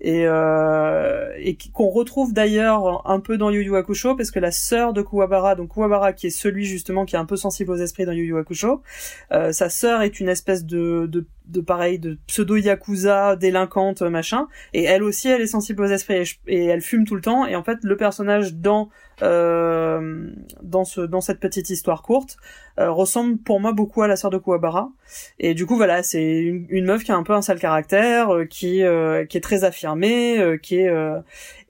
et, 0.00 0.24
euh, 0.26 1.34
et 1.38 1.58
qu'on 1.74 1.90
retrouve 1.90 2.32
d'ailleurs 2.32 3.06
un 3.08 3.20
peu 3.20 3.36
dans 3.36 3.50
Yu 3.50 3.62
Yu 3.62 3.76
Hakusho 3.76 4.16
parce 4.16 4.30
que 4.30 4.38
la 4.38 4.52
sœur 4.52 4.94
de 4.94 5.02
Kuwabara, 5.02 5.54
donc 5.54 5.74
Kuwabara 5.74 6.14
qui 6.14 6.28
est 6.28 6.30
celui 6.30 6.64
justement 6.64 7.04
qui 7.04 7.16
est 7.16 7.18
un 7.18 7.26
peu 7.26 7.36
sensible 7.36 7.70
aux 7.70 7.76
esprits 7.76 8.06
dans 8.06 8.12
Yu 8.12 8.24
Yu 8.24 8.38
Hakusho, 8.38 8.82
sa 9.30 9.68
sœur 9.68 10.00
est 10.00 10.18
une 10.18 10.30
espèce 10.30 10.64
de, 10.64 11.26
de 11.50 11.60
pareil 11.60 11.98
de 11.98 12.18
pseudo 12.26 12.56
yakuza 12.56 13.36
délinquante 13.36 14.02
machin. 14.02 14.48
Et 14.72 14.84
elle 14.84 15.02
aussi 15.02 15.28
elle 15.28 15.40
est 15.40 15.46
sensible 15.46 15.82
aux 15.82 15.88
esprits. 15.88 16.38
Et, 16.46 16.66
elle 16.66 16.80
fume 16.80 17.04
tout 17.04 17.14
le 17.14 17.20
temps. 17.20 17.46
Et 17.46 17.56
en 17.56 17.62
fait 17.62 17.78
le 17.82 17.96
personnage 17.96 18.54
dans 18.54 18.88
euh, 19.22 20.30
dans 20.62 20.84
ce 20.84 21.00
dans 21.00 21.20
cette 21.20 21.40
petite 21.40 21.68
histoire 21.70 22.02
courte 22.02 22.36
euh, 22.78 22.90
ressemble 22.90 23.38
pour 23.38 23.60
moi 23.60 23.72
beaucoup 23.72 24.02
à 24.02 24.08
la 24.08 24.16
sœur 24.16 24.30
de 24.30 24.38
Kuwabara. 24.38 24.90
Et 25.38 25.54
du 25.54 25.66
coup 25.66 25.76
voilà 25.76 26.02
c'est 26.02 26.38
une, 26.40 26.66
une, 26.70 26.86
meuf 26.86 27.04
qui 27.04 27.12
a 27.12 27.16
un 27.16 27.22
peu 27.22 27.34
un 27.34 27.42
sale 27.42 27.58
caractère 27.58 28.34
euh, 28.34 28.44
qui 28.44 28.82
euh, 28.82 29.26
qui 29.26 29.36
est 29.36 29.42
très 29.42 29.64
affirmée 29.64 30.58
qui 30.62 30.76
est 30.76 30.90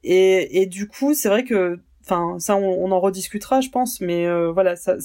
et 0.04 0.62
et 0.62 0.66
du 0.66 0.86
coup 0.88 1.14
c'est 1.14 1.28
vrai 1.28 1.44
que 1.44 1.80
enfin 2.10 2.38
ça 2.38 2.56
on, 2.56 2.90
en 2.90 3.00
rediscutera 3.00 3.60
je 3.60 3.70
pense 3.70 4.00
mais 4.00 4.26
voilà 4.50 4.76
ça, 4.76 4.96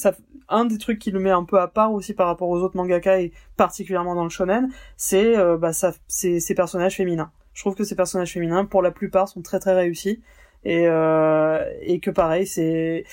un 0.50 0.66
des 0.66 0.78
trucs 0.78 1.00
qui 1.00 1.12
le 1.12 1.20
met 1.20 1.32
un 1.32 1.44
peu 1.44 1.60
à 1.60 1.68
part 1.68 1.94
aussi 1.94 2.14
par 2.14 2.28
rapport 2.28 2.50
aux 2.50 2.60
autres 2.60 2.76
mangaka 2.76 3.22
et 3.22 3.32
particulièrement 3.58 4.16
dans 4.16 4.24
le 4.24 4.30
shonen 4.30 4.70
c'est 4.98 5.36
bah 5.58 5.74
ça 5.74 5.94
ces 6.08 6.56
personnages 6.56 6.96
féminins. 6.98 7.32
Je 7.54 7.62
trouve 7.62 7.76
que 7.76 7.84
ces 7.84 7.96
personnages 7.96 8.34
féminins 8.34 8.66
pour 8.66 8.82
la 8.82 8.92
plupart 8.92 9.30
sont 9.30 9.42
très 9.42 9.60
très 9.60 9.74
réussis. 9.74 10.22
Et 10.66 10.86
et 11.82 12.00
que 12.00 12.10
pareil 12.10 12.48
c'est 12.48 13.06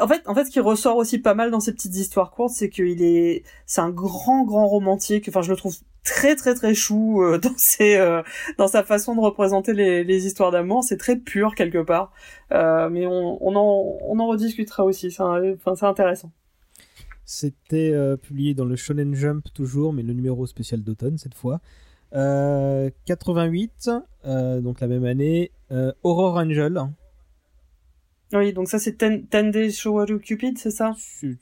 en 0.00 0.08
fait, 0.08 0.22
en 0.26 0.34
fait, 0.34 0.44
ce 0.44 0.50
qui 0.50 0.60
ressort 0.60 0.96
aussi 0.96 1.18
pas 1.18 1.34
mal 1.34 1.50
dans 1.50 1.60
ces 1.60 1.72
petites 1.72 1.96
histoires 1.96 2.30
courtes, 2.30 2.52
c'est 2.54 2.68
qu'il 2.68 3.02
est, 3.02 3.42
c'est 3.66 3.80
un 3.80 3.90
grand, 3.90 4.44
grand 4.44 4.66
romantique. 4.66 5.28
Enfin, 5.28 5.42
je 5.42 5.50
le 5.50 5.56
trouve 5.56 5.76
très, 6.04 6.36
très, 6.36 6.54
très 6.54 6.74
chou 6.74 7.22
euh, 7.22 7.38
dans 7.42 7.54
ses, 7.56 7.96
euh, 7.96 8.22
dans 8.58 8.68
sa 8.68 8.82
façon 8.82 9.14
de 9.14 9.20
représenter 9.20 9.72
les, 9.72 10.26
histoires 10.26 10.50
d'amour. 10.50 10.84
C'est 10.84 10.96
très 10.96 11.16
pur 11.16 11.54
quelque 11.54 11.82
part, 11.82 12.12
euh, 12.52 12.88
mais 12.88 13.06
on, 13.06 13.38
on, 13.44 13.56
en, 13.56 13.98
on 14.02 14.18
en 14.18 14.26
rediscutera 14.26 14.84
aussi. 14.84 15.10
C'est, 15.10 15.22
enfin, 15.22 15.74
c'est 15.74 15.86
intéressant. 15.86 16.30
C'était 17.24 17.94
publié 18.20 18.52
dans 18.52 18.64
le 18.64 18.76
Shonen 18.76 19.14
Jump 19.14 19.46
toujours, 19.54 19.92
mais 19.92 20.02
le 20.02 20.12
numéro 20.12 20.44
spécial 20.46 20.82
d'automne 20.82 21.16
cette 21.18 21.34
fois. 21.34 21.60
88, 22.12 23.90
donc 24.60 24.80
la 24.80 24.86
même 24.86 25.04
année. 25.04 25.50
Aurore 26.02 26.36
Angel, 26.36 26.78
oui, 28.38 28.52
donc 28.52 28.68
ça 28.68 28.78
c'est 28.78 28.92
Ten, 28.92 29.26
Tende 29.26 29.70
Showaru 29.70 30.20
Cupid, 30.20 30.58
c'est 30.58 30.70
ça? 30.70 30.94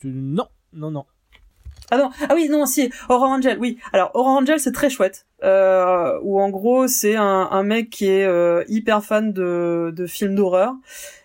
Non, 0.04 0.48
non, 0.72 0.90
non. 0.90 1.04
Ah 1.92 1.98
non, 1.98 2.10
ah 2.28 2.34
oui, 2.34 2.48
non, 2.48 2.66
si, 2.66 2.90
Horror 3.08 3.30
Angel, 3.30 3.58
oui. 3.58 3.78
Alors, 3.92 4.12
Horror 4.14 4.38
Angel, 4.38 4.60
c'est 4.60 4.70
très 4.70 4.90
chouette. 4.90 5.26
Euh, 5.42 6.18
où 6.22 6.40
en 6.40 6.48
gros, 6.48 6.86
c'est 6.86 7.16
un, 7.16 7.48
un 7.50 7.62
mec 7.64 7.90
qui 7.90 8.06
est 8.06 8.24
euh, 8.24 8.62
hyper 8.68 9.02
fan 9.02 9.32
de, 9.32 9.92
de 9.94 10.06
films 10.06 10.36
d'horreur. 10.36 10.72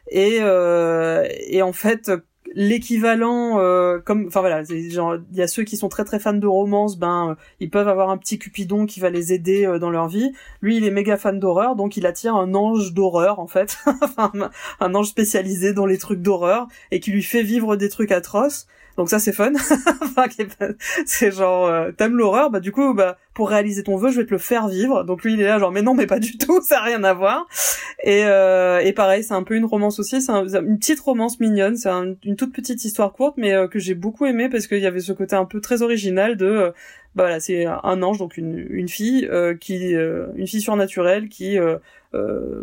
Et, 0.10 0.38
euh, 0.42 1.28
et 1.48 1.62
en 1.62 1.74
fait, 1.74 2.12
l'équivalent 2.56 3.60
euh, 3.60 3.99
comme 3.99 4.27
enfin 4.27 4.40
voilà 4.40 4.64
il 4.69 5.27
y 5.34 5.41
a 5.41 5.48
ceux 5.48 5.64
qui 5.64 5.76
sont 5.76 5.90
très 5.90 6.06
très 6.06 6.19
fans 6.19 6.34
de 6.34 6.48
romance 6.48 6.98
ben 6.98 7.32
euh, 7.32 7.36
ils 7.60 7.69
peuvent 7.69 7.90
avoir 7.90 8.10
un 8.10 8.18
petit 8.18 8.40
cupidon 8.40 8.86
qui 8.86 9.02
va 9.02 9.10
les 9.10 9.34
aider 9.34 9.65
euh, 9.65 9.77
dans 9.77 9.90
leur 9.90 10.07
vie. 10.07 10.32
Lui 10.61 10.77
il 10.77 10.86
est 10.86 10.91
méga 10.91 11.18
fan 11.18 11.38
d'horreur 11.38 11.76
donc 11.76 11.98
il 11.98 12.06
attire 12.06 12.36
un 12.36 12.56
ange 12.56 12.94
d'horreur 12.94 13.40
en 13.40 13.48
fait. 13.48 13.77
Un 14.80 14.95
ange 14.95 15.07
spécialisé 15.07 15.73
dans 15.73 15.86
les 15.86 15.98
trucs 15.98 16.22
d'horreur 16.22 16.68
et 16.91 16.99
qui 16.99 17.11
lui 17.11 17.23
fait 17.23 17.44
vivre 17.44 17.76
des 17.76 17.90
trucs 17.90 18.11
atroces 18.11 18.68
donc 18.98 19.10
ça 19.10 19.20
c'est 19.20 19.34
fun. 19.34 19.52
c'est 21.06 21.32
genre 21.32 21.68
euh, 21.68 21.92
t'aimes 21.92 22.18
l'horreur, 22.18 22.50
bah 22.50 22.60
du 22.60 22.72
coup 22.72 22.94
bah 22.94 23.18
pour 23.34 23.50
réaliser 23.50 23.84
ton 23.84 23.98
vœu, 23.98 24.10
je 24.10 24.22
vais 24.22 24.26
te 24.26 24.32
le 24.32 24.38
faire 24.38 24.68
vivre. 24.68 25.04
Donc 25.04 25.24
lui 25.24 25.34
il 25.34 25.42
est 25.42 25.46
là 25.46 25.60
genre 25.60 25.72
mais 25.72 25.82
non 25.82 25.94
mais 25.94 26.08
pas 26.08 26.20
du 26.20 26.38
tout, 26.38 26.62
ça 26.66 26.80
a 26.80 26.84
rien 26.84 27.04
à 27.04 27.14
voir. 27.14 27.48
Et 28.04 28.24
euh, 28.26 28.80
et 28.80 28.94
pareil, 28.94 29.24
c'est 29.24 29.34
un 29.34 29.44
peu 29.44 29.56
une 29.56 29.66
romance 29.66 30.00
aussi, 30.00 30.22
c'est 30.22 30.32
une 30.32 30.80
petite 30.80 31.00
romance 31.00 31.40
mignonne, 31.40 31.76
c'est 31.76 31.90
une 31.90 32.36
toute 32.38 32.54
petite 32.54 32.86
histoire 32.86 33.12
courte 33.12 33.36
mais 33.38 33.54
euh, 33.54 33.68
que 33.68 33.80
j'ai 33.80 33.96
beaucoup 33.96 34.26
aimé 34.26 34.50
parce 34.50 34.68
qu'il 34.68 34.80
y 34.80 34.88
avait 34.88 35.02
ce 35.02 35.12
côté 35.12 35.36
un 35.36 35.46
peu 35.46 35.60
très 35.60 35.82
original 35.82 36.38
de 36.38 36.74
bah 37.16 37.24
voilà, 37.24 37.40
c'est 37.40 37.66
un 37.66 38.04
ange 38.04 38.18
donc 38.18 38.38
une 38.38 38.66
une 38.70 38.90
fille 38.90 39.30
qui 39.60 39.92
une 39.94 40.48
fille 40.48 40.62
surnaturelle 40.62 41.28
qui 41.30 41.58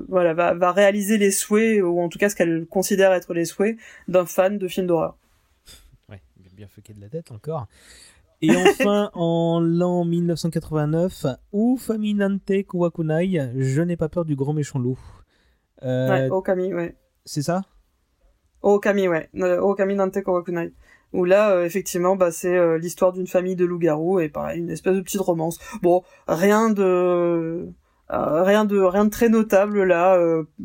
voilà 0.09 0.35
va 0.35 0.55
va 0.55 0.73
réaliser 0.73 1.19
les 1.19 1.31
souhaits 1.31 1.83
ou 1.83 2.01
en 2.01 2.09
tout 2.09 2.19
cas 2.19 2.29
ce 2.31 2.37
qu'elle 2.37 2.67
considère 2.67 3.13
être 3.13 3.35
les 3.35 3.45
souhaits 3.45 3.77
d'un 4.09 4.27
fan 4.27 4.59
de 4.59 4.69
films 4.69 4.87
d'horreur 4.87 5.17
bien 6.63 6.69
fucké 6.69 6.95
de 6.95 7.01
la 7.01 7.09
tête 7.09 7.33
encore. 7.33 7.67
Et 8.41 8.51
enfin, 8.51 9.11
en 9.15 9.59
l'an 9.61 10.05
1989, 10.05 11.27
Ufaminante 11.53 12.67
Kuwakunai, 12.69 13.51
Je 13.57 13.83
n'ai 13.83 13.97
pas 13.97 14.09
peur 14.09 14.25
du 14.25 14.37
grand 14.37 14.53
méchant 14.53 14.79
loup. 14.79 14.99
Euh, 15.83 16.09
ouais, 16.09 16.31
Okami, 16.31 16.73
ouais. 16.73 16.97
C'est 17.25 17.43
ça? 17.43 17.63
Okami, 18.63 19.09
ouais. 19.09 19.29
Okami 19.35 19.97
Nante 19.97 20.23
Kawakunai. 20.23 20.73
Où 21.13 21.25
là, 21.25 21.51
euh, 21.51 21.65
effectivement, 21.65 22.15
bah, 22.15 22.31
c'est 22.31 22.57
euh, 22.57 22.79
l'histoire 22.79 23.13
d'une 23.13 23.27
famille 23.27 23.57
de 23.57 23.65
loups-garous 23.65 24.21
et 24.21 24.29
pareil, 24.29 24.61
une 24.61 24.71
espèce 24.71 24.95
de 24.95 25.01
petite 25.01 25.21
romance. 25.21 25.59
Bon, 25.83 26.05
rien 26.29 26.71
de... 26.71 27.69
rien 28.13 28.65
de 28.65 28.79
rien 28.79 29.05
de 29.07 29.11
très 29.11 29.29
notable 29.29 29.85
là 29.85 30.19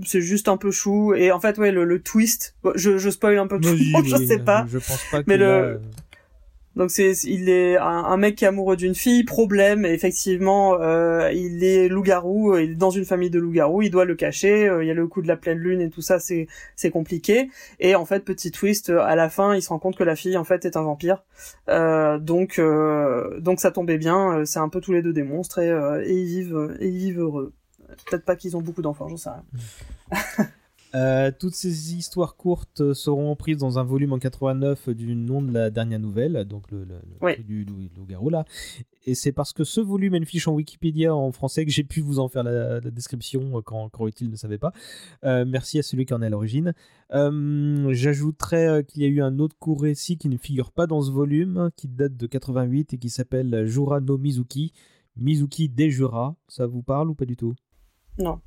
c'est 0.05 0.21
juste 0.21 0.47
un 0.47 0.57
peu 0.57 0.71
chou. 0.71 1.13
Et 1.13 1.31
en 1.31 1.39
fait 1.39 1.57
ouais 1.57 1.71
le, 1.71 2.01
twist 2.01 2.55
je, 2.75 2.97
je 2.97 3.09
spoil 3.09 3.37
un 3.37 3.47
peu 3.47 3.59
tout 3.59 3.75
je 4.05 4.15
sais 4.25 4.39
pas. 4.39 4.65
je 4.69 4.77
pense 4.77 5.03
pas 5.11 5.21
mais 5.25 5.37
le 5.37 5.79
donc 6.77 6.91
c'est 6.91 7.11
il 7.23 7.49
est 7.49 7.75
un, 7.75 8.17
mec 8.17 8.35
qui 8.35 8.45
est 8.45 8.47
amoureux 8.47 8.77
d'une 8.77 8.93
fille, 8.93 9.23
problème 9.23 9.83
effectivement 9.83 10.79
euh, 10.79 11.31
il 11.33 11.63
est 11.63 11.87
loup-garou, 11.87 12.55
il 12.55 12.71
est 12.71 12.75
dans 12.75 12.91
une 12.91 13.03
famille 13.03 13.31
de 13.31 13.39
loup-garou, 13.39 13.81
il 13.81 13.89
doit 13.89 14.05
le 14.05 14.13
cacher, 14.13 14.69
euh, 14.69 14.83
il 14.83 14.87
y 14.87 14.91
a 14.91 14.93
le 14.93 15.07
coup 15.07 15.23
de 15.23 15.27
la 15.27 15.37
pleine 15.37 15.57
lune 15.57 15.81
et 15.81 15.89
tout 15.89 16.03
ça, 16.03 16.19
c'est 16.19 16.47
c'est 16.75 16.91
compliqué 16.91 17.49
et 17.79 17.95
en 17.95 18.05
fait 18.05 18.19
petit 18.19 18.51
twist 18.51 18.91
à 18.91 19.15
la 19.15 19.27
fin, 19.29 19.55
il 19.55 19.61
se 19.63 19.69
rend 19.69 19.79
compte 19.79 19.97
que 19.97 20.03
la 20.03 20.15
fille 20.15 20.37
en 20.37 20.43
fait 20.43 20.65
est 20.65 20.77
un 20.77 20.83
vampire. 20.83 21.23
Euh, 21.67 22.19
donc 22.19 22.61
donc 23.39 23.59
ça 23.59 23.71
tombait 23.71 23.97
bien, 23.97 24.45
c'est 24.45 24.59
un 24.59 24.69
peu 24.69 24.79
tous 24.79 24.93
les 24.93 25.01
deux 25.01 25.13
des 25.13 25.23
monstres 25.23 25.59
et, 25.59 25.69
et 25.69 26.13
ils 26.13 26.27
vivent 26.27 26.77
et 26.79 26.87
ils 26.87 26.97
vivent 26.97 27.21
heureux. 27.21 27.53
Peut-être 28.05 28.25
pas 28.25 28.35
qu'ils 28.35 28.55
ont 28.55 28.61
beaucoup 28.61 28.83
d'enfants, 28.83 29.07
j'en 29.07 29.17
sais 29.17 29.29
rien. 29.29 30.47
Euh, 30.95 31.31
toutes 31.37 31.53
ces 31.53 31.95
histoires 31.95 32.35
courtes 32.35 32.93
seront 32.93 33.35
prises 33.35 33.57
dans 33.57 33.77
un 33.77 33.83
volume 33.83 34.13
en 34.13 34.19
89 34.19 34.89
du 34.89 35.15
nom 35.15 35.41
de 35.41 35.51
la 35.51 35.69
dernière 35.69 35.99
nouvelle, 35.99 36.45
donc 36.45 36.63
le, 36.71 36.87
du 37.43 37.65
loup-garou 37.65 38.29
là. 38.29 38.45
Et 39.05 39.15
c'est 39.15 39.31
parce 39.31 39.53
que 39.53 39.63
ce 39.63 39.79
volume 39.79 40.13
a 40.15 40.17
une 40.17 40.25
fiche 40.25 40.47
en 40.47 40.53
Wikipédia 40.53 41.15
en 41.15 41.31
français 41.31 41.65
que 41.65 41.71
j'ai 41.71 41.83
pu 41.83 42.01
vous 42.01 42.19
en 42.19 42.27
faire 42.27 42.43
la, 42.43 42.79
description 42.81 43.61
quand, 43.61 43.89
quand 43.89 44.05
ne 44.21 44.35
savait 44.35 44.57
pas. 44.57 44.73
Euh, 45.23 45.45
merci 45.47 45.79
à 45.79 45.83
celui 45.83 46.05
qui 46.05 46.13
en 46.13 46.21
est 46.21 46.27
à 46.27 46.29
l'origine. 46.29 46.73
Euh, 47.13 47.87
j'ajouterais 47.93 48.83
qu'il 48.85 49.01
y 49.01 49.05
a 49.05 49.09
eu 49.09 49.21
un 49.21 49.39
autre 49.39 49.55
court 49.57 49.81
récit 49.81 50.17
qui 50.17 50.29
ne 50.29 50.37
figure 50.37 50.71
pas 50.71 50.87
dans 50.87 51.01
ce 51.01 51.11
volume, 51.11 51.69
qui 51.75 51.87
date 51.87 52.17
de 52.17 52.27
88 52.27 52.93
et 52.93 52.97
qui 52.97 53.09
s'appelle 53.09 53.65
Jura 53.65 53.99
no 54.01 54.17
Mizuki. 54.17 54.73
Mizuki 55.15 55.69
des 55.69 55.89
Jura, 55.89 56.35
ça 56.47 56.67
vous 56.67 56.83
parle 56.83 57.09
ou 57.09 57.15
pas 57.15 57.25
du 57.25 57.35
tout? 57.35 57.55
Non. 58.19 58.39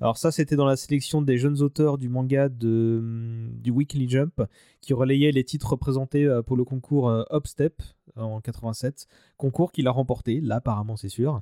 Alors 0.00 0.16
ça, 0.16 0.32
c'était 0.32 0.56
dans 0.56 0.66
la 0.66 0.76
sélection 0.76 1.22
des 1.22 1.38
jeunes 1.38 1.62
auteurs 1.62 1.98
du 1.98 2.08
manga 2.08 2.48
hum, 2.62 3.50
du 3.62 3.70
Weekly 3.70 4.08
Jump, 4.08 4.42
qui 4.80 4.92
relayait 4.92 5.32
les 5.32 5.44
titres 5.44 5.70
représentés 5.70 6.24
euh, 6.24 6.42
pour 6.42 6.56
le 6.56 6.64
concours 6.64 7.08
euh, 7.08 7.22
Upstep 7.32 7.82
en 8.16 8.40
87, 8.40 9.06
concours 9.36 9.72
qu'il 9.72 9.86
a 9.86 9.90
remporté, 9.90 10.40
là 10.40 10.56
apparemment 10.56 10.96
c'est 10.96 11.08
sûr. 11.08 11.40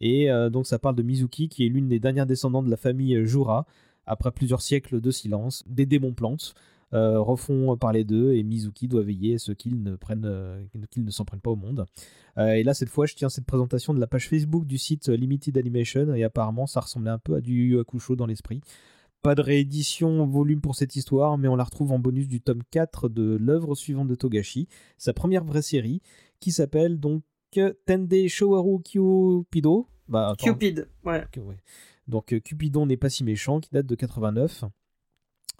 Et 0.00 0.30
euh, 0.30 0.50
donc 0.50 0.66
ça 0.66 0.78
parle 0.78 0.96
de 0.96 1.02
Mizuki, 1.02 1.48
qui 1.48 1.64
est 1.64 1.68
l'une 1.68 1.88
des 1.88 2.00
dernières 2.00 2.26
descendantes 2.26 2.66
de 2.66 2.70
la 2.70 2.76
famille 2.76 3.24
Jura, 3.24 3.66
après 4.06 4.32
plusieurs 4.32 4.62
siècles 4.62 5.00
de 5.00 5.10
silence, 5.10 5.62
des 5.66 5.86
démons 5.86 6.12
plantes. 6.12 6.54
Euh, 6.94 7.18
refont 7.20 7.74
parler 7.78 8.04
d'eux 8.04 8.34
et 8.34 8.42
Mizuki 8.42 8.86
doit 8.86 9.02
veiller 9.02 9.36
à 9.36 9.38
ce 9.38 9.52
qu'ils 9.52 9.82
ne, 9.82 9.96
prennent, 9.96 10.26
euh, 10.26 10.62
qu'ils 10.90 11.04
ne 11.04 11.10
s'en 11.10 11.24
prennent 11.24 11.40
pas 11.40 11.50
au 11.50 11.56
monde. 11.56 11.86
Euh, 12.36 12.52
et 12.52 12.62
là, 12.64 12.74
cette 12.74 12.90
fois, 12.90 13.06
je 13.06 13.14
tiens 13.14 13.30
cette 13.30 13.46
présentation 13.46 13.94
de 13.94 14.00
la 14.00 14.06
page 14.06 14.28
Facebook 14.28 14.66
du 14.66 14.76
site 14.76 15.08
Limited 15.08 15.56
Animation 15.56 16.14
et 16.14 16.22
apparemment, 16.22 16.66
ça 16.66 16.80
ressemblait 16.80 17.10
un 17.10 17.18
peu 17.18 17.36
à 17.36 17.40
du 17.40 17.68
Yu 17.68 17.78
Hakusho 17.78 18.14
dans 18.14 18.26
l'esprit. 18.26 18.60
Pas 19.22 19.34
de 19.34 19.40
réédition 19.40 20.26
volume 20.26 20.60
pour 20.60 20.74
cette 20.74 20.94
histoire, 20.96 21.38
mais 21.38 21.48
on 21.48 21.56
la 21.56 21.64
retrouve 21.64 21.92
en 21.92 21.98
bonus 21.98 22.28
du 22.28 22.40
tome 22.40 22.62
4 22.70 23.08
de 23.08 23.38
l'œuvre 23.40 23.74
suivante 23.74 24.08
de 24.08 24.14
Togashi, 24.14 24.68
sa 24.98 25.14
première 25.14 25.44
vraie 25.44 25.62
série, 25.62 26.02
qui 26.40 26.52
s'appelle 26.52 26.98
donc 26.98 27.22
Tende 27.86 28.28
Showaru 28.28 28.82
Kyupido. 28.82 29.86
Bah, 30.08 30.34
Cupid, 30.38 30.88
ouais. 31.04 31.24
Donc 32.08 32.38
Cupidon 32.40 32.84
n'est 32.84 32.96
pas 32.96 33.08
si 33.08 33.24
méchant, 33.24 33.60
qui 33.60 33.70
date 33.70 33.86
de 33.86 33.94
89. 33.94 34.64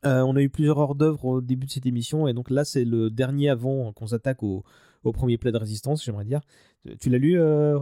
Euh, 0.05 0.21
on 0.23 0.35
a 0.37 0.43
eu 0.43 0.51
plusieurs 0.51 0.79
hors 0.79 0.95
d'œuvre 0.95 1.25
au 1.25 1.41
début 1.41 1.67
de 1.67 1.71
cette 1.71 1.87
émission, 1.87 2.27
et 2.27 2.33
donc 2.33 2.51
là, 2.51 2.65
c'est 2.65 2.85
le 2.85 3.11
dernier 3.11 3.49
avant 3.51 3.93
qu'on 3.93 4.07
s'attaque 4.07 4.43
au, 4.43 4.65
premier 5.13 5.39
plat 5.39 5.53
de 5.53 5.59
résistance, 5.59 6.05
j'aimerais 6.05 6.25
dire. 6.25 6.41
Tu 7.01 7.11
l'as 7.11 7.19
lu, 7.19 7.39
euh, 7.39 7.79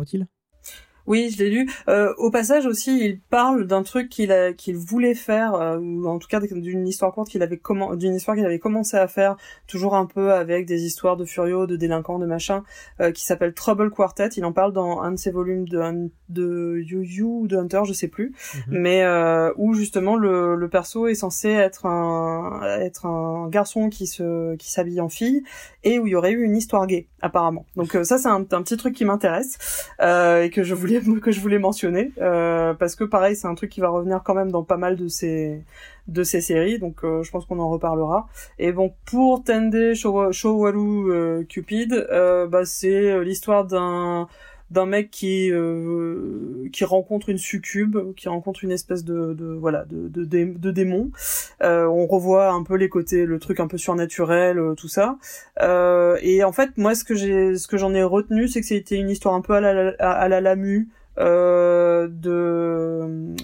oui, 1.06 1.30
je 1.30 1.42
l'ai 1.42 1.50
lu. 1.50 1.70
Euh, 1.88 2.12
au 2.18 2.30
passage 2.30 2.66
aussi, 2.66 3.04
il 3.04 3.20
parle 3.20 3.66
d'un 3.66 3.82
truc 3.82 4.08
qu'il 4.08 4.32
a, 4.32 4.52
qu'il 4.52 4.76
voulait 4.76 5.14
faire, 5.14 5.54
euh, 5.54 5.78
ou 5.78 6.06
en 6.06 6.18
tout 6.18 6.28
cas 6.28 6.40
d'une 6.40 6.86
histoire 6.86 7.12
courte 7.12 7.28
qu'il 7.28 7.42
avait 7.42 7.58
comment, 7.58 7.96
d'une 7.96 8.14
histoire 8.14 8.36
qu'il 8.36 8.46
avait 8.46 8.58
commencé 8.58 8.96
à 8.96 9.08
faire, 9.08 9.36
toujours 9.66 9.94
un 9.94 10.06
peu 10.06 10.32
avec 10.32 10.66
des 10.66 10.84
histoires 10.84 11.16
de 11.16 11.24
furios, 11.24 11.66
de 11.66 11.76
délinquants, 11.76 12.18
de 12.18 12.26
machin, 12.26 12.62
euh, 13.00 13.12
qui 13.12 13.24
s'appelle 13.24 13.54
Trouble 13.54 13.90
Quartet. 13.90 14.28
Il 14.36 14.44
en 14.44 14.52
parle 14.52 14.72
dans 14.72 15.00
un 15.00 15.12
de 15.12 15.16
ses 15.16 15.30
volumes 15.30 15.68
de, 15.68 16.10
de 16.28 16.82
Yu 16.86 17.04
Yu 17.04 17.22
ou 17.22 17.46
de 17.46 17.56
Hunter, 17.56 17.82
je 17.84 17.92
sais 17.92 18.08
plus, 18.08 18.32
mhm. 18.68 18.78
mais 18.80 19.02
euh, 19.02 19.52
où 19.56 19.74
justement 19.74 20.16
le, 20.16 20.54
le 20.54 20.68
perso 20.68 21.06
est 21.06 21.14
censé 21.14 21.48
être 21.48 21.86
un, 21.86 22.60
être 22.80 23.06
un 23.06 23.48
garçon 23.48 23.88
qui 23.88 24.06
se, 24.06 24.54
qui 24.56 24.70
s'habille 24.70 25.00
en 25.00 25.08
fille 25.08 25.42
et 25.82 25.98
où 25.98 26.06
il 26.06 26.10
y 26.10 26.14
aurait 26.14 26.32
eu 26.32 26.44
une 26.44 26.56
histoire 26.56 26.86
gay 26.86 27.08
apparemment. 27.20 27.66
Donc 27.76 27.94
euh, 27.94 28.04
ça 28.04 28.18
c'est 28.18 28.28
un, 28.28 28.46
un, 28.50 28.62
petit 28.62 28.76
truc 28.76 28.94
qui 28.94 29.04
m'intéresse 29.04 29.88
euh, 30.00 30.44
et 30.44 30.50
que 30.50 30.62
je 30.62 30.74
voulais 30.74 30.99
que 31.22 31.32
je 31.32 31.40
voulais 31.40 31.58
mentionner 31.58 32.12
euh, 32.20 32.74
parce 32.74 32.94
que 32.96 33.04
pareil 33.04 33.36
c'est 33.36 33.48
un 33.48 33.54
truc 33.54 33.70
qui 33.70 33.80
va 33.80 33.88
revenir 33.88 34.22
quand 34.24 34.34
même 34.34 34.50
dans 34.50 34.62
pas 34.62 34.76
mal 34.76 34.96
de 34.96 35.08
ces 35.08 35.62
de 36.08 36.22
ces 36.22 36.40
séries 36.40 36.78
donc 36.78 37.04
euh, 37.04 37.22
je 37.22 37.30
pense 37.30 37.46
qu'on 37.46 37.58
en 37.58 37.68
reparlera. 37.68 38.28
Et 38.58 38.72
bon 38.72 38.92
pour 39.06 39.44
Tende 39.44 39.94
Showaru 39.94 41.46
Cupid 41.48 42.06
bah 42.50 42.64
c'est 42.64 43.22
l'histoire 43.24 43.64
d'un 43.64 44.28
d'un 44.70 44.86
mec 44.86 45.10
qui 45.10 45.50
euh, 45.50 46.68
qui 46.72 46.84
rencontre 46.84 47.28
une 47.28 47.38
succube, 47.38 48.14
qui 48.14 48.28
rencontre 48.28 48.64
une 48.64 48.70
espèce 48.70 49.04
de, 49.04 49.36
voilà 49.58 49.84
de, 49.84 50.08
de, 50.08 50.24
de, 50.24 50.70
démon. 50.70 51.10
Euh, 51.62 51.86
on 51.86 52.06
revoit 52.06 52.50
un 52.50 52.62
peu 52.62 52.76
les 52.76 52.88
côtés, 52.88 53.26
le 53.26 53.38
truc 53.38 53.60
un 53.60 53.66
peu 53.66 53.78
surnaturel, 53.78 54.58
euh, 54.58 54.74
tout 54.74 54.88
ça. 54.88 55.18
Euh, 55.60 56.16
et 56.22 56.44
en 56.44 56.52
fait, 56.52 56.70
moi, 56.76 56.94
ce 56.94 57.04
que 57.04 57.14
j'ai, 57.14 57.56
ce 57.56 57.66
que 57.66 57.76
j'en 57.76 57.94
ai 57.94 58.02
retenu, 58.02 58.48
c'est 58.48 58.60
que 58.60 58.66
c'était 58.66 58.96
une 58.96 59.10
histoire 59.10 59.34
un 59.34 59.40
peu 59.40 59.54
à 59.54 59.60
la, 59.60 59.94
à, 59.98 60.28
la 60.28 60.40
Lamu. 60.40 60.88
De 61.16 62.06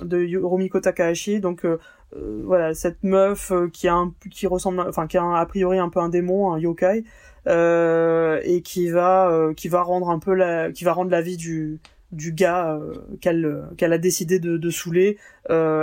de 0.02 0.78
Takahashi 0.78 1.40
donc 1.40 1.66
voilà 2.12 2.72
cette 2.72 3.02
meuf 3.02 3.52
qui 3.72 3.86
a 3.86 3.94
un, 3.94 4.14
qui 4.30 4.46
ressemble 4.46 4.80
enfin 4.80 5.06
qui 5.06 5.18
a 5.18 5.36
a 5.36 5.44
priori 5.44 5.78
un 5.78 5.90
peu 5.90 6.00
un 6.00 6.08
démon 6.08 6.52
un 6.52 6.58
yokai 6.58 7.04
et 7.46 8.62
qui 8.62 8.88
va 8.88 9.30
euh, 9.30 9.54
qui 9.54 9.68
va 9.68 9.82
rendre 9.82 10.10
un 10.10 10.18
peu 10.18 10.34
la 10.34 10.72
qui 10.72 10.84
va 10.84 10.92
rendre 10.92 11.10
la 11.10 11.20
vie 11.20 11.36
du 11.36 11.78
du 12.12 12.32
gars 12.32 12.74
euh, 12.74 12.94
qu'elle 13.20 13.64
qu'elle 13.76 13.92
a 13.92 13.98
décidé 13.98 14.38
de, 14.38 14.56
de 14.56 14.70
saouler 14.70 15.18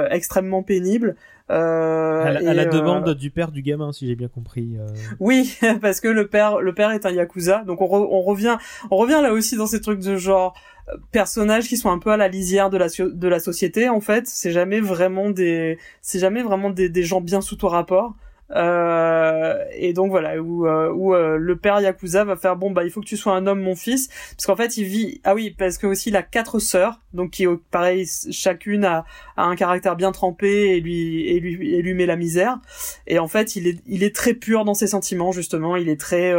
extrêmement 0.09 0.63
pénible 0.63 1.15
euh, 1.51 2.23
à, 2.23 2.31
la, 2.31 2.65
demande 2.65 3.13
du 3.15 3.29
père 3.29 3.51
du 3.51 3.61
gamin, 3.61 3.91
si 3.91 4.07
j'ai 4.07 4.15
bien 4.15 4.29
compris. 4.29 4.77
Oui, 5.19 5.57
parce 5.81 5.99
que 5.99 6.07
le 6.07 6.27
père, 6.27 6.61
le 6.61 6.73
père 6.73 6.91
est 6.91 7.05
un 7.05 7.11
yakuza, 7.11 7.63
donc 7.65 7.81
on, 7.81 7.85
on 7.85 8.21
revient, 8.21 8.57
on 8.89 8.95
revient 8.95 9.19
là 9.21 9.33
aussi 9.33 9.57
dans 9.57 9.67
ces 9.67 9.81
trucs 9.81 9.99
de 9.99 10.15
genre 10.15 10.55
personnages 11.11 11.67
qui 11.67 11.77
sont 11.77 11.91
un 11.91 11.99
peu 11.99 12.11
à 12.11 12.17
la 12.17 12.29
lisière 12.29 12.69
de 12.69 12.77
la 12.77 12.87
de 12.87 13.27
la 13.27 13.39
société. 13.39 13.89
En 13.89 13.99
fait, 13.99 14.25
c'est 14.25 14.51
jamais 14.51 14.79
vraiment 14.79 15.29
des, 15.29 15.77
c'est 16.01 16.19
jamais 16.19 16.43
vraiment 16.43 16.69
des, 16.69 16.89
des 16.89 17.03
gens 17.03 17.21
bien 17.21 17.41
sous 17.41 17.57
tout 17.57 17.67
rapport. 17.67 18.15
Euh, 18.55 19.63
et 19.75 19.93
donc 19.93 20.11
voilà 20.11 20.39
où, 20.39 20.67
euh, 20.67 20.91
où 20.91 21.13
euh, 21.13 21.37
le 21.37 21.55
père 21.57 21.79
yakuza 21.79 22.23
va 22.23 22.35
faire 22.35 22.55
bon 22.55 22.71
bah 22.71 22.83
il 22.83 22.91
faut 22.91 23.01
que 23.01 23.05
tu 23.05 23.17
sois 23.17 23.33
un 23.33 23.47
homme 23.47 23.61
mon 23.61 23.75
fils. 23.75 24.09
Parce 24.35 24.45
qu'en 24.45 24.55
fait 24.55 24.77
il 24.77 24.85
vit 24.85 25.21
ah 25.23 25.33
oui 25.33 25.55
parce 25.57 25.77
que 25.77 25.87
aussi 25.87 26.09
il 26.09 26.15
a 26.15 26.23
quatre 26.23 26.59
sœurs. 26.59 27.01
Donc 27.13 27.31
qui 27.31 27.45
pareil 27.71 28.07
chacune 28.31 28.85
a, 28.85 29.05
a 29.37 29.43
un 29.43 29.55
caractère 29.55 29.95
bien 29.95 30.11
trempé 30.11 30.75
et 30.75 30.79
lui 30.79 31.27
et 31.27 31.39
lui 31.39 31.73
et 31.73 31.81
lui 31.81 31.93
met 31.93 32.05
la 32.05 32.15
misère. 32.15 32.59
Et 33.07 33.19
en 33.19 33.27
fait 33.27 33.55
il 33.55 33.67
est 33.67 33.79
il 33.87 34.03
est 34.03 34.15
très 34.15 34.33
pur 34.33 34.65
dans 34.65 34.73
ses 34.73 34.87
sentiments 34.87 35.31
justement. 35.31 35.75
Il 35.75 35.89
est 35.89 35.99
très 35.99 36.33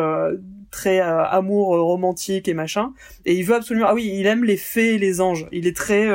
très 0.70 1.00
amour 1.00 1.68
romantique 1.68 2.48
et 2.48 2.54
machin. 2.54 2.92
Et 3.24 3.34
il 3.34 3.44
veut 3.44 3.54
absolument 3.54 3.86
ah 3.88 3.94
oui 3.94 4.12
il 4.14 4.26
aime 4.26 4.44
les 4.44 4.56
fées 4.56 4.94
et 4.94 4.98
les 4.98 5.20
anges. 5.20 5.46
Il 5.52 5.66
est 5.66 5.76
très 5.76 6.08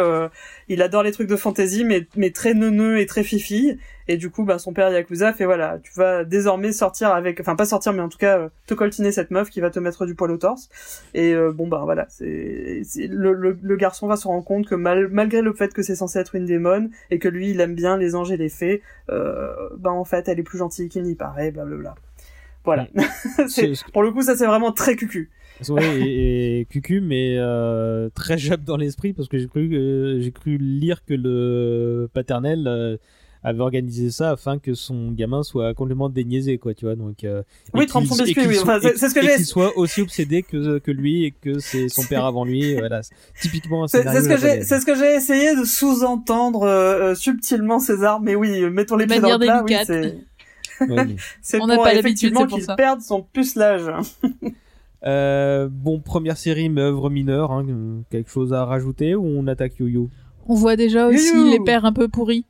il 0.69 0.81
adore 0.81 1.03
les 1.03 1.11
trucs 1.11 1.29
de 1.29 1.35
fantasy 1.35 1.83
mais 1.83 2.07
mais 2.15 2.31
très 2.31 2.53
neuneux 2.53 2.99
et 2.99 3.05
très 3.05 3.23
fifi 3.23 3.77
et 4.09 4.17
du 4.17 4.31
coup, 4.31 4.43
bah, 4.43 4.57
son 4.57 4.73
père 4.73 4.89
Yakuza 4.89 5.33
fait 5.33 5.45
voilà, 5.45 5.77
tu 5.83 5.91
vas 5.95 6.23
désormais 6.23 6.71
sortir 6.71 7.09
avec, 7.09 7.39
enfin 7.39 7.55
pas 7.55 7.65
sortir, 7.65 7.93
mais 7.93 8.01
en 8.01 8.09
tout 8.09 8.17
cas 8.17 8.39
euh, 8.39 8.49
te 8.65 8.73
coltiner 8.73 9.11
cette 9.11 9.29
meuf 9.29 9.51
qui 9.51 9.61
va 9.61 9.69
te 9.69 9.77
mettre 9.77 10.07
du 10.07 10.15
poil 10.15 10.31
au 10.31 10.37
torse. 10.37 10.67
Et 11.13 11.31
euh, 11.35 11.51
bon 11.51 11.67
bah 11.67 11.81
voilà, 11.83 12.07
c'est 12.09 12.81
le, 13.07 13.33
le, 13.33 13.75
garçon 13.75 14.07
va 14.07 14.15
se 14.15 14.27
rendre 14.27 14.43
compte 14.43 14.65
que 14.65 14.73
malgré 14.73 15.43
le 15.43 15.53
fait 15.53 15.75
que 15.75 15.83
c'est 15.83 15.93
censé 15.93 16.17
être 16.17 16.33
une 16.33 16.47
démon 16.47 16.89
et 17.11 17.19
que 17.19 17.27
lui 17.27 17.51
il 17.51 17.61
aime 17.61 17.75
bien 17.75 17.97
les 17.97 18.15
anges 18.15 18.31
et 18.31 18.37
les 18.37 18.49
fées, 18.49 18.81
euh, 19.11 19.53
bah 19.77 19.91
en 19.91 20.05
fait 20.05 20.27
elle 20.27 20.39
est 20.39 20.43
plus 20.43 20.57
gentille 20.57 20.89
qu'il 20.89 21.03
n'y 21.03 21.13
paraît, 21.13 21.51
blablabla. 21.51 21.93
Voilà. 22.65 22.87
pour 23.93 24.01
le 24.01 24.11
coup, 24.11 24.23
ça 24.23 24.35
c'est 24.35 24.47
vraiment 24.47 24.71
très 24.71 24.95
cucu. 24.95 25.29
Oui, 25.69 25.83
et, 25.83 26.67
cucu, 26.67 26.99
mais 26.99 27.37
très 28.15 28.39
jab 28.39 28.63
dans 28.63 28.77
l'esprit 28.77 29.13
parce 29.13 29.27
que 29.27 29.37
j'ai 29.37 29.47
cru, 29.47 30.17
j'ai 30.19 30.31
cru 30.31 30.57
lire 30.57 31.05
que 31.05 31.13
le 31.13 32.09
paternel 32.11 32.97
avait 33.43 33.61
organisé 33.61 34.11
ça 34.11 34.31
afin 34.31 34.59
que 34.59 34.73
son 34.73 35.11
gamin 35.11 35.43
soit 35.43 35.73
complètement 35.73 36.09
déniaisé, 36.09 36.57
quoi, 36.57 36.73
tu 36.73 36.85
vois. 36.85 36.95
Donc, 36.95 37.23
euh, 37.23 37.43
oui, 37.73 37.85
trempe 37.85 38.05
son 38.05 38.21
biscuit, 38.21 38.47
oui. 38.47 38.57
c'est 38.81 39.09
ce 39.09 39.13
que 39.13 39.21
j'ai. 39.21 39.35
Qu'il 39.35 39.45
soit 39.45 39.77
aussi 39.77 40.01
obsédé 40.01 40.43
que, 40.43 40.79
que 40.79 40.91
lui 40.91 41.25
et 41.25 41.31
que 41.31 41.59
c'est 41.59 41.89
son 41.89 42.03
père 42.03 42.25
avant 42.25 42.45
lui. 42.45 42.75
Voilà, 42.75 43.01
typiquement. 43.41 43.87
C'est 43.87 44.03
ce 44.03 44.27
que 44.27 44.37
j'ai, 44.37 44.63
c'est 44.63 44.79
ce 44.79 44.85
que 44.85 44.95
j'ai 44.95 45.15
essayé 45.15 45.55
de 45.55 45.63
sous-entendre 45.63 46.63
euh, 46.63 47.15
subtilement, 47.15 47.79
César. 47.79 48.19
Mais 48.21 48.35
oui, 48.35 48.69
mettons 48.69 48.97
les 48.97 49.07
pieds 49.07 49.19
dans 49.19 49.37
le 49.37 49.45
plat. 49.45 49.63
Oui, 49.65 49.75
c'est. 49.85 50.17
c'est 51.41 51.57
pour 51.57 51.67
pas 51.67 51.95
effectivement 51.95 52.45
qu'il 52.45 52.65
perde 52.77 53.01
son 53.01 53.21
pucelage. 53.21 53.91
euh, 55.05 55.67
bon, 55.69 55.99
première 55.99 56.37
série, 56.37 56.69
mais 56.69 56.81
œuvre 56.81 57.09
mineure. 57.09 57.51
Hein, 57.51 57.65
quelque 58.09 58.29
chose 58.29 58.53
à 58.53 58.65
rajouter 58.65 59.15
ou 59.15 59.25
on 59.25 59.47
attaque 59.47 59.79
Yo-Yo 59.79 60.09
On 60.47 60.55
voit 60.55 60.75
déjà 60.75 61.07
aussi 61.07 61.49
les 61.49 61.59
pères 61.59 61.85
un 61.85 61.93
peu 61.93 62.07
pourris. 62.07 62.45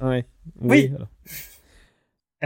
Ouais. 0.00 0.26
Oui. 0.60 0.92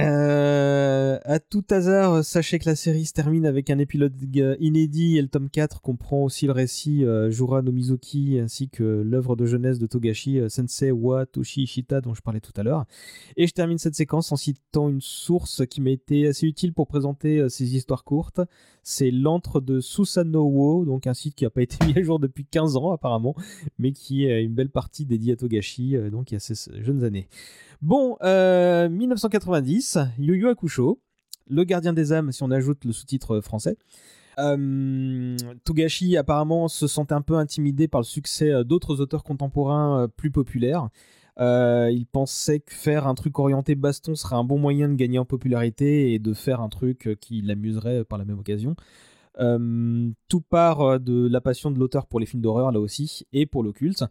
Euh, 0.01 1.19
à 1.25 1.39
tout 1.39 1.65
hasard, 1.71 2.25
sachez 2.25 2.59
que 2.59 2.69
la 2.69 2.77
série 2.77 3.07
se 3.07 3.13
termine 3.13 3.47
avec 3.47 3.71
un 3.71 3.79
épilogue 3.79 4.13
inédit 4.61 5.19
et 5.19 5.23
le 5.23 5.29
tome 5.29 5.51
4 5.51 5.81
comprend 5.81 6.25
aussi 6.25 6.47
le 6.47 6.53
récit 6.53 7.05
euh, 7.05 7.31
Jura 7.31 7.63
no 7.63 7.73
Mizuki 7.73 8.39
ainsi 8.39 8.69
que 8.69 8.83
l'œuvre 8.83 9.37
de 9.37 9.47
jeunesse 9.47 9.79
de 9.79 9.87
Togashi 9.87 10.39
euh, 10.39 10.49
Sensei 10.49 10.91
wa 10.91 11.27
Toshi 11.27 11.63
Ishita 11.63 12.01
dont 12.01 12.15
je 12.15 12.23
parlais 12.23 12.41
tout 12.41 12.53
à 12.57 12.63
l'heure. 12.63 12.85
Et 13.37 13.47
je 13.47 13.53
termine 13.53 13.79
cette 13.79 13.95
séquence 13.95 14.33
en 14.33 14.37
citant 14.37 14.89
une 14.89 15.01
source 15.01 15.67
qui 15.67 15.81
m'a 15.81 15.91
été 15.91 16.27
assez 16.27 16.47
utile 16.47 16.73
pour 16.73 16.87
présenter 16.87 17.49
ces 17.49 17.77
histoires 17.77 18.05
courtes. 18.05 18.41
C'est 18.83 19.11
l'antre 19.11 19.61
de 19.61 19.81
Susanowo, 19.81 20.85
donc 20.85 21.07
un 21.07 21.15
site 21.15 21.35
qui 21.35 21.45
n'a 21.45 21.51
pas 21.51 21.63
été 21.63 21.85
mis 21.87 21.99
à 21.99 22.03
jour 22.03 22.19
depuis 22.19 22.45
15 22.45 22.77
ans 22.77 22.93
apparemment, 22.93 23.35
mais 23.79 23.93
qui 23.93 24.25
est 24.25 24.43
une 24.43 24.55
belle 24.55 24.71
partie 24.71 25.05
dédiée 25.05 25.35
à 25.35 25.37
Togashi, 25.37 25.97
donc 26.11 26.31
il 26.31 26.35
y 26.35 26.37
a 26.37 26.41
ces 26.41 26.55
jeunes 26.83 27.05
années. 27.05 27.29
Bon, 27.83 28.19
1990, 28.21 29.99
Yu 30.19 30.37
Yu 30.37 30.49
Hakusho, 30.49 31.01
Le 31.49 31.65
Gardien 31.65 31.95
des 31.95 32.13
âmes, 32.13 32.31
si 32.31 32.43
on 32.43 32.51
ajoute 32.51 32.85
le 32.85 32.93
sous-titre 32.93 33.41
français. 33.41 33.79
Euh, 34.39 35.37
Togashi 35.65 36.17
apparemment 36.17 36.69
se 36.69 36.87
sentait 36.87 37.15
un 37.15 37.23
peu 37.23 37.35
intimidé 37.35 37.89
par 37.89 38.01
le 38.01 38.07
succès 38.07 38.51
euh, 38.51 38.65
d'autres 38.65 39.01
auteurs 39.01 39.25
contemporains 39.25 40.03
euh, 40.03 40.09
plus 40.09 40.31
populaires. 40.31 40.89
il 41.39 42.07
pensait 42.13 42.61
que 42.61 42.73
faire 42.73 43.07
un 43.07 43.15
truc 43.15 43.39
orienté 43.39 43.75
baston 43.75 44.15
serait 44.15 44.37
un 44.37 44.45
bon 44.45 44.59
moyen 44.59 44.89
de 44.89 44.95
gagner 44.95 45.19
en 45.19 45.25
popularité 45.25 46.13
et 46.13 46.19
de 46.19 46.35
faire 46.35 46.61
un 46.61 46.69
truc 46.69 47.17
qui 47.21 47.41
l'amuserait 47.41 48.05
par 48.05 48.19
la 48.19 48.27
même 48.27 48.39
occasion. 48.39 48.77
tout 50.29 50.41
part 50.43 51.01
de 51.01 51.29
la 51.29 51.41
passion 51.41 51.71
de 51.71 51.79
l'auteur 51.79 52.07
pour 52.07 52.21
les 52.21 52.27
films 52.27 52.43
d'horreur 52.43 52.73
là 52.73 52.81
aussi 52.81 53.27
et 53.33 53.47
pour 53.47 53.63
l'occulte, 53.63 54.05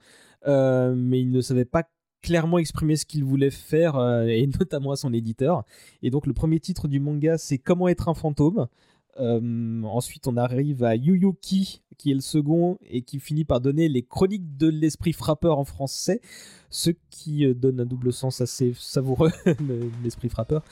mais 0.47 1.21
il 1.21 1.29
ne 1.29 1.41
savait 1.41 1.65
pas 1.65 1.83
clairement 2.21 2.57
exprimé 2.57 2.95
ce 2.95 3.05
qu'il 3.05 3.23
voulait 3.23 3.51
faire, 3.51 3.95
euh, 3.97 4.25
et 4.25 4.47
notamment 4.59 4.91
à 4.91 4.95
son 4.95 5.13
éditeur. 5.13 5.63
Et 6.01 6.09
donc 6.09 6.25
le 6.27 6.33
premier 6.33 6.59
titre 6.59 6.87
du 6.87 6.99
manga, 6.99 7.37
c'est 7.37 7.57
Comment 7.57 7.87
être 7.87 8.09
un 8.09 8.13
fantôme. 8.13 8.67
Euh, 9.19 9.83
ensuite, 9.83 10.27
on 10.27 10.37
arrive 10.37 10.83
à 10.83 10.95
Yuyuki, 10.95 11.81
qui 11.97 12.11
est 12.11 12.15
le 12.15 12.21
second 12.21 12.77
et 12.89 13.01
qui 13.01 13.19
finit 13.19 13.43
par 13.43 13.59
donner 13.59 13.89
les 13.89 14.01
chroniques 14.01 14.57
de 14.57 14.67
l'esprit 14.67 15.11
frappeur 15.11 15.59
en 15.59 15.65
français, 15.65 16.21
ce 16.69 16.91
qui 17.09 17.45
euh, 17.45 17.53
donne 17.53 17.81
un 17.81 17.85
double 17.85 18.13
sens 18.13 18.39
assez 18.41 18.73
savoureux, 18.77 19.31
l'esprit 20.03 20.29
frappeur, 20.29 20.63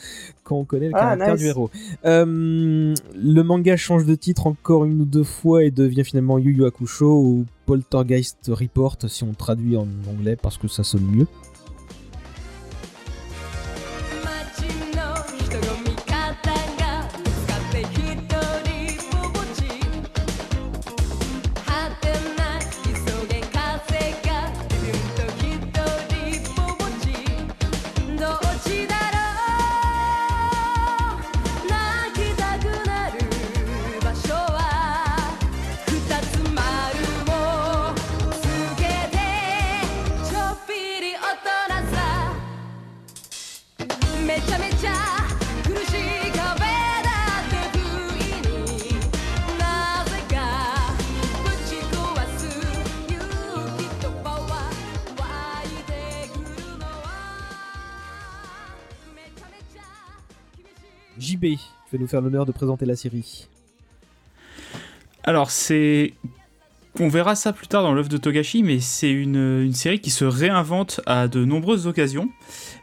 quand 0.44 0.56
on 0.56 0.66
connaît 0.66 0.88
le 0.88 0.96
ah, 0.96 1.00
caractère 1.00 1.36
du 1.36 1.46
héros. 1.46 1.70
Euh, 2.06 2.94
le 3.16 3.42
manga 3.42 3.76
change 3.76 4.06
de 4.06 4.16
titre 4.16 4.48
encore 4.48 4.86
une 4.86 5.02
ou 5.02 5.06
deux 5.06 5.24
fois 5.24 5.66
et 5.66 5.72
devient 5.72 6.06
finalement 6.06 6.38
Yu 6.38 6.54
Yu 6.54 6.66
Hakusho 6.66 7.22
ou 7.22 7.46
Poltergeist 7.66 8.48
Report 8.48 8.98
si 9.08 9.24
on 9.24 9.34
traduit 9.34 9.76
en 9.76 9.88
anglais 10.10 10.38
parce 10.38 10.58
que 10.58 10.68
ça 10.68 10.84
sonne 10.84 11.06
mieux. 11.06 11.28
Vais 61.92 61.98
nous 61.98 62.08
faire 62.08 62.22
l'honneur 62.22 62.46
de 62.46 62.52
présenter 62.52 62.86
la 62.86 62.96
série. 62.96 63.48
Alors, 65.24 65.52
c'est. 65.52 66.14
On 67.00 67.10
verra 67.10 67.36
ça 67.36 67.54
plus 67.54 67.68
tard 67.68 67.84
dans 67.84 67.94
l'œuvre 67.94 68.10
de 68.10 68.18
Togashi, 68.18 68.64
mais 68.64 68.80
c'est 68.80 69.12
une, 69.12 69.72
série 69.74 70.00
qui 70.00 70.10
se 70.10 70.26
réinvente 70.26 71.00
à 71.06 71.28
de 71.28 71.46
nombreuses 71.46 71.86
occasions. 71.86 72.30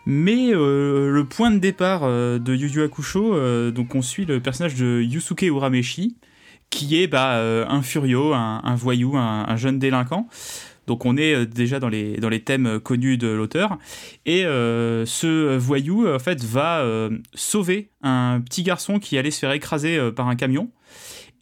Mais 0.07 0.55
euh, 0.55 1.11
le 1.11 1.25
point 1.25 1.51
de 1.51 1.59
départ 1.59 2.03
euh, 2.05 2.39
de 2.39 2.55
Yu 2.55 2.69
Yu 2.69 2.83
Hakusho, 2.83 3.35
euh, 3.35 3.73
donc 3.73 3.95
on 3.97 4.03
suit 4.03 4.25
le 4.25 4.39
personnage 4.41 4.77
de 4.77 5.01
Yusuke 5.03 5.43
Urameshi, 5.43 6.17
qui 6.71 7.03
est 7.03 7.09
bah, 7.09 7.41
un 7.69 7.83
furio, 7.83 8.35
un, 8.35 8.75
voyou, 8.77 9.17
un, 9.17 9.57
jeune 9.57 9.79
délinquant. 9.79 10.29
Donc 10.87 11.05
on 11.05 11.17
est 11.17 11.47
déjà 11.47 11.81
dans 11.81 11.89
les, 11.89 12.41
thèmes 12.45 12.81
connus 12.81 13.17
de 13.17 13.29
l'auteur. 13.29 13.79
Et 14.27 14.43
ce 14.43 15.57
voyou, 15.57 16.09
en 16.09 16.19
fait, 16.19 16.43
va 16.45 16.85
sauver 17.35 17.91
un 18.03 18.41
petit 18.41 18.63
garçon 18.63 18.99
qui 18.99 19.19
allait 19.19 19.31
se 19.31 19.41
faire 19.41 19.53
écraser 19.53 20.11
par 20.15 20.29
un 20.29 20.37
camion. 20.37 20.71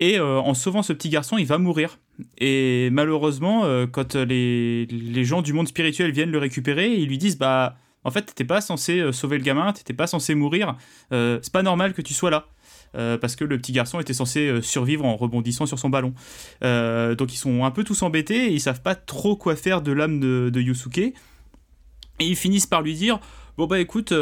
Et 0.01 0.21
en 0.21 0.55
sauvant 0.55 0.83
ce 0.83 0.93
petit 0.93 1.09
garçon, 1.09 1.39
il 1.39 1.47
va 1.47 1.59
mourir. 1.59 1.99
Et 2.39 2.91
malheureusement, 2.93 3.65
quand 3.91 4.15
les, 4.15 4.87
les, 4.87 5.25
gens 5.25 5.43
du 5.43 5.53
monde 5.53 5.69
spirituel 5.69 6.13
viennent 6.13 6.31
le 6.31 6.39
récupérer, 6.39 6.93
ils 6.93 7.09
lui 7.09 7.19
disent 7.19 7.39
Bah, 7.39 7.77
en 8.05 8.11
fait, 8.11 8.23
t'étais 8.23 8.45
pas 8.45 8.61
censé 8.61 9.13
sauver 9.13 9.39
le 9.39 9.45
gamin, 9.45 9.73
t'étais 9.73 9.95
pas 9.95 10.07
censé 10.07 10.35
mourir, 10.35 10.77
c'est 11.11 11.53
pas 11.53 11.63
normal 11.63 11.95
que 11.95 12.03
tu 12.03 12.15
sois 12.15 12.31
là. 12.31 12.47
Euh, 12.97 13.17
parce 13.17 13.37
que 13.37 13.45
le 13.45 13.59
petit 13.59 13.73
garçon 13.73 14.01
était 14.01 14.13
censé 14.13 14.49
euh, 14.49 14.63
survivre 14.63 15.05
en 15.05 15.17
rebondissant 15.17 15.67
sur 15.67 15.79
son 15.79 15.89
ballon. 15.89 16.13
Euh, 16.63 17.15
donc 17.15 17.33
ils 17.33 17.39
sont 17.39 17.65
un 17.65 17.71
peu 17.71 17.85
tous 17.85 18.03
embêtés 18.03 18.47
et 18.47 18.53
ils 18.53 18.61
savent 18.61 18.83
pas 18.83 18.95
trop 18.95 19.37
quoi 19.37 19.57
faire 19.57 19.83
de 19.83 19.93
l'âme 19.93 20.21
de, 20.21 20.61
Yusuke. 20.61 20.99
Et 20.99 21.15
ils 22.21 22.37
finissent 22.37 22.67
par 22.67 22.83
lui 22.83 22.95
dire 22.95 23.19
Bon 23.59 23.67
bah 23.67 23.81
écoute, 23.81 24.15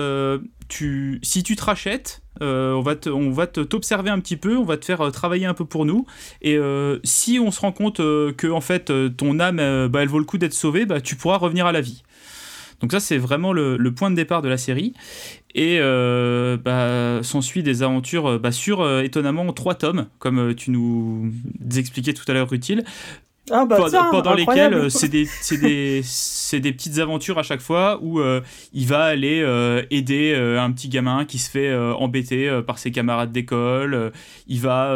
si 0.71 1.43
tu 1.43 1.57
te 1.57 1.63
rachètes, 1.63 2.23
on 2.41 2.81
va 2.81 2.95
va 3.05 3.47
t'observer 3.47 4.11
un 4.11 4.19
petit 4.19 4.37
peu, 4.37 4.57
on 4.57 4.65
va 4.65 4.77
te 4.77 4.85
faire 4.85 5.13
travailler 5.13 5.47
un 5.47 5.55
peu 5.55 5.65
pour 5.65 5.85
nous. 5.85 6.07
Et 6.43 6.59
si 7.05 7.39
on 7.39 7.51
se 7.51 7.61
rend 7.61 7.73
compte 7.73 7.99
que 7.99 8.51
en 8.51 8.61
fait 8.61 8.93
ton 9.17 9.39
âme, 9.39 9.89
bah, 9.89 10.03
elle 10.03 10.09
vaut 10.09 10.19
le 10.19 10.25
coup 10.25 10.39
d'être 10.39 10.55
sauvée, 10.55 10.85
bah, 10.85 11.01
tu 11.01 11.15
pourras 11.15 11.37
revenir 11.37 11.67
à 11.67 11.73
la 11.73 11.81
vie. 11.81 12.03
Donc 12.81 12.93
ça 12.93 13.01
c'est 13.01 13.19
vraiment 13.19 13.53
le, 13.53 13.79
point 13.95 14.11
de 14.11 14.17
départ 14.17 14.43
de 14.43 14.49
la 14.49 14.57
série. 14.57 14.95
Et 15.55 15.79
euh, 15.81 16.57
bah, 16.57 17.23
s'ensuit 17.23 17.63
des 17.63 17.83
aventures 17.83 18.27
euh, 18.27 18.39
bah, 18.39 18.53
sur 18.53 18.83
euh, 18.83 19.03
étonnamment 19.03 19.53
trois 19.53 19.75
tomes, 19.75 20.07
comme 20.21 20.55
tu 20.55 20.71
nous 20.71 21.33
expliquais 21.77 22.13
tout 22.15 22.25
à 22.29 22.33
l'heure, 22.33 22.53
utile. 22.53 22.85
Ah 23.51 23.67
bah 23.67 23.79
pendant, 24.11 24.35
lesquelles 24.35 24.91
c'est 24.91 25.09
des, 25.09 25.29
des, 25.51 26.03
des, 26.61 26.73
petites 26.73 26.99
aventures 26.99 27.39
à 27.39 27.43
chaque 27.43 27.61
fois 27.61 27.99
où 28.03 28.21
il 28.73 28.87
va 28.87 29.05
aller 29.05 29.39
aider 29.91 30.35
un 30.35 30.71
petit 30.73 30.89
gamin 30.89 31.25
qui 31.25 31.39
se 31.39 31.51
fait 31.51 31.75
embêter 31.75 32.61
par 32.67 32.79
ses 32.79 32.91
camarades 32.91 33.33
d'école. 33.33 34.13
il 34.47 34.61
va 34.61 34.95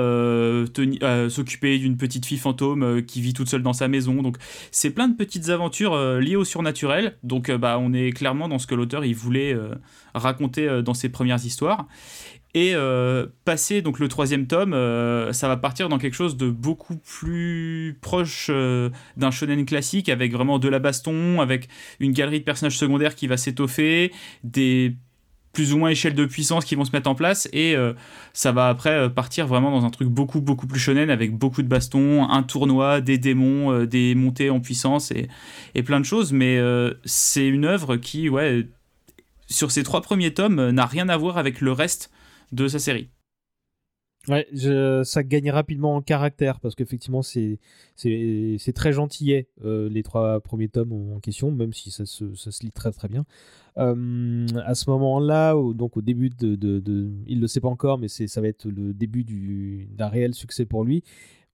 s'occuper 1.28 1.78
d'une 1.78 1.96
petite 1.96 2.26
fille 2.26 2.38
fantôme 2.38 3.02
qui 3.02 3.20
vit 3.20 3.32
toute 3.32 3.48
seule 3.48 3.62
dans 3.62 3.72
sa 3.72 3.88
maison. 3.88 4.22
Donc 4.22 4.36
c'est 4.70 4.90
plein 4.90 5.08
de 5.08 5.16
petites 5.16 5.48
aventures 5.48 5.96
liées 6.20 6.36
au 6.36 6.44
surnaturel. 6.44 7.16
Donc 7.22 7.50
bah, 7.50 7.78
on 7.80 7.92
est 7.92 8.12
clairement 8.12 8.48
dans 8.48 8.58
ce 8.58 8.66
que 8.66 8.74
l'auteur 8.74 9.04
il 9.04 9.14
voulait 9.14 9.56
raconté 10.14 10.68
euh, 10.68 10.82
dans 10.82 10.94
ses 10.94 11.08
premières 11.08 11.44
histoires. 11.44 11.86
Et 12.56 12.72
euh, 12.76 13.26
passer 13.44 13.82
donc 13.82 13.98
le 13.98 14.06
troisième 14.06 14.46
tome, 14.46 14.74
euh, 14.74 15.32
ça 15.32 15.48
va 15.48 15.56
partir 15.56 15.88
dans 15.88 15.98
quelque 15.98 16.14
chose 16.14 16.36
de 16.36 16.48
beaucoup 16.48 16.96
plus 16.96 17.98
proche 18.00 18.48
d'un 18.48 19.30
shonen 19.32 19.66
classique, 19.66 20.08
avec 20.08 20.32
vraiment 20.32 20.60
de 20.60 20.68
la 20.68 20.78
baston, 20.78 21.40
avec 21.40 21.68
une 21.98 22.12
galerie 22.12 22.38
de 22.38 22.44
personnages 22.44 22.78
secondaires 22.78 23.16
qui 23.16 23.26
va 23.26 23.36
s'étoffer, 23.36 24.12
des 24.44 24.94
plus 25.52 25.72
ou 25.72 25.78
moins 25.78 25.90
échelles 25.90 26.14
de 26.14 26.24
puissance 26.24 26.64
qui 26.64 26.76
vont 26.76 26.84
se 26.84 26.92
mettre 26.92 27.08
en 27.08 27.14
place, 27.14 27.48
et 27.52 27.76
ça 28.32 28.50
va 28.50 28.68
après 28.68 29.08
partir 29.08 29.46
vraiment 29.46 29.70
dans 29.70 29.84
un 29.84 29.90
truc 29.90 30.08
beaucoup 30.08 30.40
beaucoup 30.40 30.66
plus 30.66 30.80
shonen, 30.80 31.10
avec 31.10 31.32
beaucoup 31.32 31.62
de 31.62 31.68
baston, 31.68 32.28
un 32.28 32.42
tournoi, 32.42 33.00
des 33.00 33.18
démons, 33.18 33.84
des 33.84 34.14
montées 34.14 34.50
en 34.50 34.60
puissance 34.60 35.10
et, 35.12 35.28
et 35.74 35.82
plein 35.82 36.00
de 36.00 36.04
choses. 36.04 36.32
Mais 36.32 36.60
c'est 37.04 37.46
une 37.46 37.64
œuvre 37.64 37.96
qui, 37.96 38.28
ouais 38.28 38.66
sur 39.46 39.70
ces 39.70 39.82
trois 39.82 40.00
premiers 40.00 40.32
tomes, 40.32 40.70
n'a 40.70 40.86
rien 40.86 41.08
à 41.08 41.16
voir 41.16 41.38
avec 41.38 41.60
le 41.60 41.72
reste 41.72 42.10
de 42.52 42.68
sa 42.68 42.78
série. 42.78 43.10
Ouais, 44.26 44.46
ça 45.04 45.22
gagne 45.22 45.50
rapidement 45.50 45.96
en 45.96 46.00
caractère 46.00 46.58
parce 46.58 46.74
qu'effectivement 46.74 47.20
c'est 47.20 47.58
c'est 47.94 48.72
très 48.74 48.90
gentillet 48.92 49.48
les 49.62 50.02
trois 50.02 50.40
premiers 50.40 50.68
tomes 50.68 50.92
en 50.92 51.20
question, 51.20 51.50
même 51.50 51.74
si 51.74 51.90
ça 51.90 52.06
se, 52.06 52.34
ça 52.34 52.50
se 52.50 52.62
lit 52.64 52.72
très 52.72 52.90
très 52.90 53.08
bien. 53.08 53.26
à 53.76 54.74
ce 54.74 54.88
moment-là, 54.90 55.54
donc 55.74 55.98
au 55.98 56.00
début 56.00 56.30
de, 56.30 56.54
de, 56.54 56.80
de, 56.80 57.10
il 57.26 57.38
le 57.38 57.46
sait 57.46 57.60
pas 57.60 57.68
encore, 57.68 57.98
mais 57.98 58.08
c'est 58.08 58.26
ça 58.26 58.40
va 58.40 58.48
être 58.48 58.66
le 58.66 58.94
début 58.94 59.24
d'un 59.90 60.08
réel 60.08 60.32
succès 60.32 60.64
pour 60.64 60.84
lui 60.84 61.04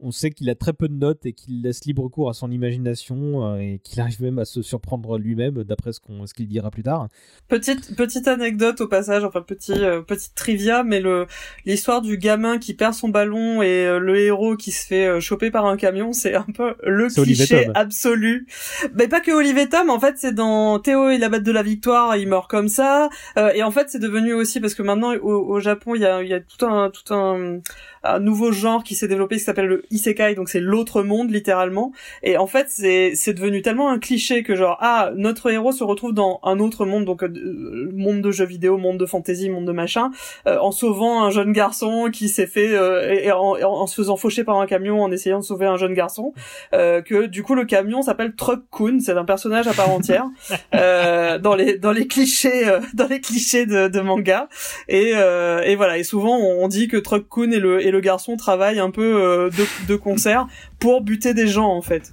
on 0.02 0.10
sait 0.10 0.30
qu'il 0.30 0.48
a 0.50 0.54
très 0.54 0.72
peu 0.72 0.88
de 0.88 0.94
notes 0.94 1.26
et 1.26 1.32
qu'il 1.32 1.62
laisse 1.62 1.84
libre 1.84 2.08
cours 2.08 2.30
à 2.30 2.34
son 2.34 2.50
imagination 2.50 3.44
euh, 3.44 3.58
et 3.58 3.80
qu'il 3.82 4.00
arrive 4.00 4.22
même 4.22 4.38
à 4.38 4.44
se 4.44 4.62
surprendre 4.62 5.18
lui-même 5.18 5.64
d'après 5.64 5.92
ce 5.92 6.00
qu'on 6.00 6.26
ce 6.26 6.34
qu'il 6.34 6.48
dira 6.48 6.70
plus 6.70 6.82
tard. 6.82 7.08
Petite 7.48 7.96
petite 7.96 8.28
anecdote 8.28 8.80
au 8.80 8.88
passage, 8.88 9.24
enfin 9.24 9.42
petit 9.42 9.72
euh, 9.72 10.00
petite 10.02 10.34
trivia, 10.34 10.82
mais 10.82 11.00
le 11.00 11.26
l'histoire 11.64 12.02
du 12.02 12.18
gamin 12.18 12.58
qui 12.58 12.74
perd 12.74 12.94
son 12.94 13.08
ballon 13.08 13.62
et 13.62 13.86
euh, 13.86 13.98
le 13.98 14.18
héros 14.18 14.56
qui 14.56 14.70
se 14.72 14.86
fait 14.86 15.20
choper 15.20 15.50
par 15.50 15.66
un 15.66 15.76
camion, 15.76 16.12
c'est 16.12 16.34
un 16.34 16.46
peu 16.54 16.74
le 16.82 17.08
cliché 17.08 17.68
absolu. 17.74 18.46
Mais 18.94 19.08
pas 19.08 19.20
que 19.20 19.30
Olivier 19.32 19.68
Tom, 19.68 19.90
en 19.90 20.00
fait 20.00 20.16
c'est 20.18 20.34
dans 20.34 20.78
Théo 20.78 21.10
et 21.10 21.18
la 21.18 21.28
bête 21.28 21.42
de 21.42 21.52
la 21.52 21.62
victoire, 21.62 22.16
il 22.16 22.28
meurt 22.28 22.50
comme 22.50 22.68
ça 22.68 23.08
et 23.54 23.62
en 23.62 23.70
fait 23.70 23.90
c'est 23.90 23.98
devenu 23.98 24.32
aussi 24.32 24.60
parce 24.60 24.74
que 24.74 24.82
maintenant 24.82 25.14
au, 25.14 25.54
au 25.54 25.60
Japon 25.60 25.94
il 25.94 26.02
y 26.02 26.06
a 26.06 26.22
il 26.22 26.28
y 26.28 26.34
a 26.34 26.40
tout 26.40 26.66
un 26.66 26.90
tout 26.90 27.14
un 27.14 27.60
un 28.02 28.18
nouveau 28.18 28.52
genre 28.52 28.82
qui 28.82 28.94
s'est 28.94 29.08
développé 29.08 29.36
qui 29.36 29.42
s'appelle 29.42 29.66
le 29.66 29.84
isekai, 29.90 30.34
donc 30.34 30.48
c'est 30.48 30.60
l'autre 30.60 31.02
monde 31.02 31.30
littéralement. 31.30 31.92
Et 32.22 32.36
en 32.36 32.46
fait, 32.46 32.66
c'est 32.68 33.12
c'est 33.14 33.34
devenu 33.34 33.62
tellement 33.62 33.90
un 33.90 33.98
cliché 33.98 34.42
que 34.42 34.54
genre 34.54 34.78
ah 34.80 35.10
notre 35.16 35.50
héros 35.50 35.72
se 35.72 35.84
retrouve 35.84 36.14
dans 36.14 36.40
un 36.42 36.58
autre 36.60 36.86
monde, 36.86 37.04
donc 37.04 37.22
euh, 37.22 37.90
monde 37.94 38.22
de 38.22 38.30
jeux 38.30 38.46
vidéo, 38.46 38.78
monde 38.78 38.98
de 38.98 39.06
fantasy, 39.06 39.50
monde 39.50 39.66
de 39.66 39.72
machin, 39.72 40.10
euh, 40.46 40.58
en 40.58 40.72
sauvant 40.72 41.24
un 41.24 41.30
jeune 41.30 41.52
garçon 41.52 42.08
qui 42.12 42.28
s'est 42.28 42.46
fait 42.46 42.74
euh, 42.74 43.12
et 43.12 43.30
en, 43.32 43.56
en, 43.62 43.86
se 43.86 43.94
faisant 43.94 44.16
faucher 44.16 44.44
par 44.44 44.58
un 44.58 44.66
camion 44.66 45.02
en 45.02 45.10
essayant 45.10 45.40
de 45.40 45.44
sauver 45.44 45.66
un 45.66 45.76
jeune 45.76 45.94
garçon. 45.94 46.32
que 46.72 47.26
du 47.26 47.42
coup 47.42 47.54
le 47.54 47.64
camion 47.64 48.02
s'appelle 48.02 48.34
Truck 48.34 48.62
Kun, 48.70 49.00
c'est 49.00 49.12
un 49.12 49.24
personnage 49.24 49.66
à 49.68 49.72
part 49.72 49.90
entière 49.90 50.26
dans 50.72 51.54
les 51.54 51.78
dans 51.78 51.92
les 51.92 52.06
clichés 52.06 52.78
dans 52.94 53.06
les 53.08 53.20
clichés 53.20 53.66
de, 53.66 53.88
de 53.88 54.00
manga. 54.00 54.48
Et 54.88 55.10
et 55.10 55.76
voilà. 55.76 55.98
Et 55.98 56.04
souvent 56.04 56.36
on, 56.38 56.68
dit 56.68 56.88
que 56.88 56.96
Truck 56.96 57.28
Kun 57.28 57.50
est 57.50 57.58
le 57.58 57.80
le 57.90 58.00
garçon 58.00 58.36
travaille 58.36 58.78
un 58.78 58.90
peu 58.90 59.22
euh, 59.22 59.50
de, 59.88 59.96
concert 59.96 60.46
pour 60.78 61.02
buter 61.02 61.34
des 61.34 61.46
gens 61.46 61.68
en 61.68 61.82
fait. 61.82 62.12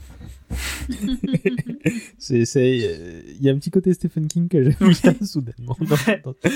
c'est 2.18 2.44
il 2.48 3.42
y 3.42 3.50
a 3.50 3.52
un 3.52 3.58
petit 3.58 3.70
côté 3.70 3.94
Stephen 3.94 4.28
King 4.28 4.48
que 4.48 4.64
j'aime 4.64 4.76
bien 4.80 5.16
soudainement. 5.26 5.76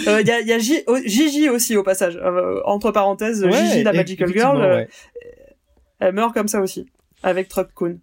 Euh, 0.07 0.21
il 0.21 0.27
y 0.27 0.31
a, 0.31 0.39
y 0.41 0.53
a 0.53 0.59
Gigi 0.59 1.49
aussi 1.49 1.75
au 1.75 1.83
passage. 1.83 2.17
Euh, 2.17 2.61
entre 2.65 2.91
parenthèses 2.91 3.45
Gigi 3.45 3.83
la 3.83 3.93
Magical 3.93 4.31
Girl 4.31 4.87
elle 5.99 6.15
meurt 6.15 6.33
comme 6.33 6.47
ça 6.47 6.61
aussi 6.61 6.87
avec 7.21 7.47
Truck 7.47 7.73
Coon. 7.73 7.99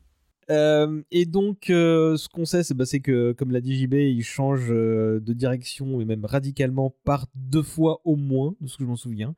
Et 1.11 1.27
donc, 1.27 1.65
ce 1.69 2.29
qu'on 2.29 2.45
sait, 2.45 2.63
c'est 2.63 2.75
bah, 2.75 2.85
que, 3.03 3.33
comme 3.33 3.51
l'a 3.51 3.61
dit 3.61 3.77
JB, 3.77 3.95
il 3.95 4.23
change 4.23 4.69
de 4.69 5.33
direction 5.33 6.01
et 6.01 6.05
même 6.05 6.25
radicalement 6.25 6.95
par 7.05 7.27
deux 7.35 7.65
fois 7.65 8.01
au 8.05 8.15
moins, 8.15 8.55
de 8.61 8.69
ce 8.69 8.77
que 8.77 8.85
je 8.85 8.89
m'en 8.89 8.97
souviens. 8.97 9.35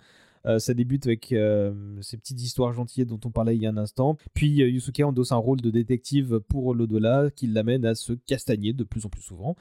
Euh, 0.46 0.58
ça 0.58 0.72
débute 0.74 1.06
avec 1.06 1.32
euh, 1.32 1.72
ces 2.00 2.16
petites 2.16 2.40
histoires 2.40 2.72
gentilles 2.72 3.04
dont 3.04 3.20
on 3.24 3.30
parlait 3.30 3.56
il 3.56 3.62
y 3.62 3.66
a 3.66 3.70
un 3.70 3.76
instant. 3.76 4.16
Puis 4.34 4.62
euh, 4.62 4.68
Yusuke 4.68 5.00
endosse 5.00 5.32
un 5.32 5.36
rôle 5.36 5.60
de 5.60 5.70
détective 5.70 6.40
pour 6.48 6.74
l'au-delà 6.74 7.30
qui 7.34 7.46
l'amène 7.46 7.84
à 7.84 7.94
se 7.94 8.12
castagner 8.12 8.72
de 8.72 8.84
plus 8.84 9.04
en 9.06 9.08
plus 9.08 9.22
souvent. 9.22 9.56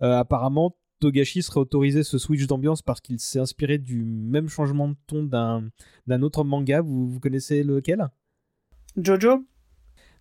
apparemment, 0.00 0.76
Togashi 1.00 1.42
serait 1.42 1.60
autorisé 1.60 2.02
ce 2.04 2.16
switch 2.16 2.46
d'ambiance 2.46 2.80
parce 2.80 3.00
qu'il 3.00 3.18
s'est 3.18 3.40
inspiré 3.40 3.78
du 3.78 4.04
même 4.04 4.48
changement 4.48 4.88
de 4.88 4.96
ton 5.06 5.24
d'un 5.24 6.22
autre 6.22 6.44
manga. 6.44 6.80
Vous, 6.80 7.08
vous 7.08 7.20
connaissez 7.20 7.62
lequel? 7.62 8.08
Jojo? 8.96 9.44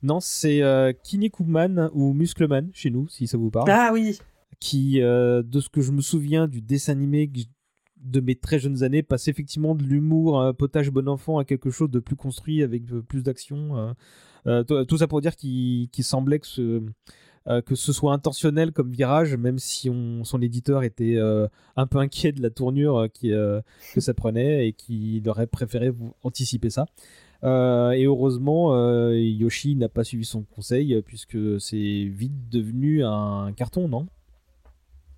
Non, 0.02 0.20
c'est 0.20 0.62
Kinnikuman 1.04 1.92
ou 1.94 2.14
Muscleman 2.14 2.72
chez 2.74 2.90
nous, 2.90 3.08
si 3.10 3.28
ça 3.28 3.38
vous 3.38 3.52
parle. 3.52 3.70
Ah 3.70 3.92
oui 3.94 4.18
Qui, 4.60 5.00
de 5.00 5.60
ce 5.60 5.70
que 5.70 5.82
je 5.82 5.92
me 5.92 6.02
souviens 6.02 6.48
du 6.48 6.62
dessin 6.62 6.94
animé 6.94 7.30
de 8.04 8.20
mes 8.20 8.36
très 8.36 8.60
jeunes 8.60 8.84
années 8.84 9.04
passe 9.04 9.28
effectivement 9.28 9.76
de 9.76 9.84
l'humour 9.84 10.42
un 10.42 10.54
potage 10.54 10.90
bon 10.92 11.08
enfant 11.08 11.38
à 11.38 11.46
quelque 11.46 11.70
chose 11.70 11.90
de 11.90 12.00
plus 12.00 12.16
construit 12.16 12.64
avec 12.64 12.86
plus 13.08 13.24
d'action. 13.24 13.78
Euh, 14.48 14.64
euh, 14.72 14.84
tout 14.86 14.98
ça 14.98 15.08
pour 15.08 15.22
dire 15.22 15.36
qu'il 15.36 15.90
semblait 16.02 16.40
que 16.40 16.48
ce, 16.48 16.82
euh, 17.48 17.62
que 17.62 17.76
ce 17.76 17.94
soit 17.94 18.14
intentionnel 18.14 18.72
comme 18.72 18.92
virage, 18.92 19.36
même 19.36 19.60
si 19.60 19.90
on, 19.90 20.24
son 20.24 20.42
éditeur 20.42 20.84
était 20.84 21.18
un 21.76 21.88
peu 21.88 22.00
inquiet 22.00 22.32
de 22.32 22.42
la 22.42 22.50
tournure 22.50 23.08
que 23.14 23.62
ça 23.98 24.14
prenait 24.14 24.68
et 24.68 24.74
qu'il 24.74 25.28
aurait 25.30 25.48
préféré 25.48 25.92
anticiper 26.24 26.70
ça. 26.70 26.86
et 27.44 28.06
heureusement, 28.06 28.76
Yoshi 29.12 29.76
n'a 29.76 29.90
pas 29.90 30.04
suivi 30.04 30.26
son 30.26 30.44
conseil 30.44 31.02
puisque 31.04 31.60
c'est 31.60 32.06
vite 32.06 32.50
devenu 32.50 33.04
un 33.04 33.54
carton, 33.54 33.88
non? 33.88 34.08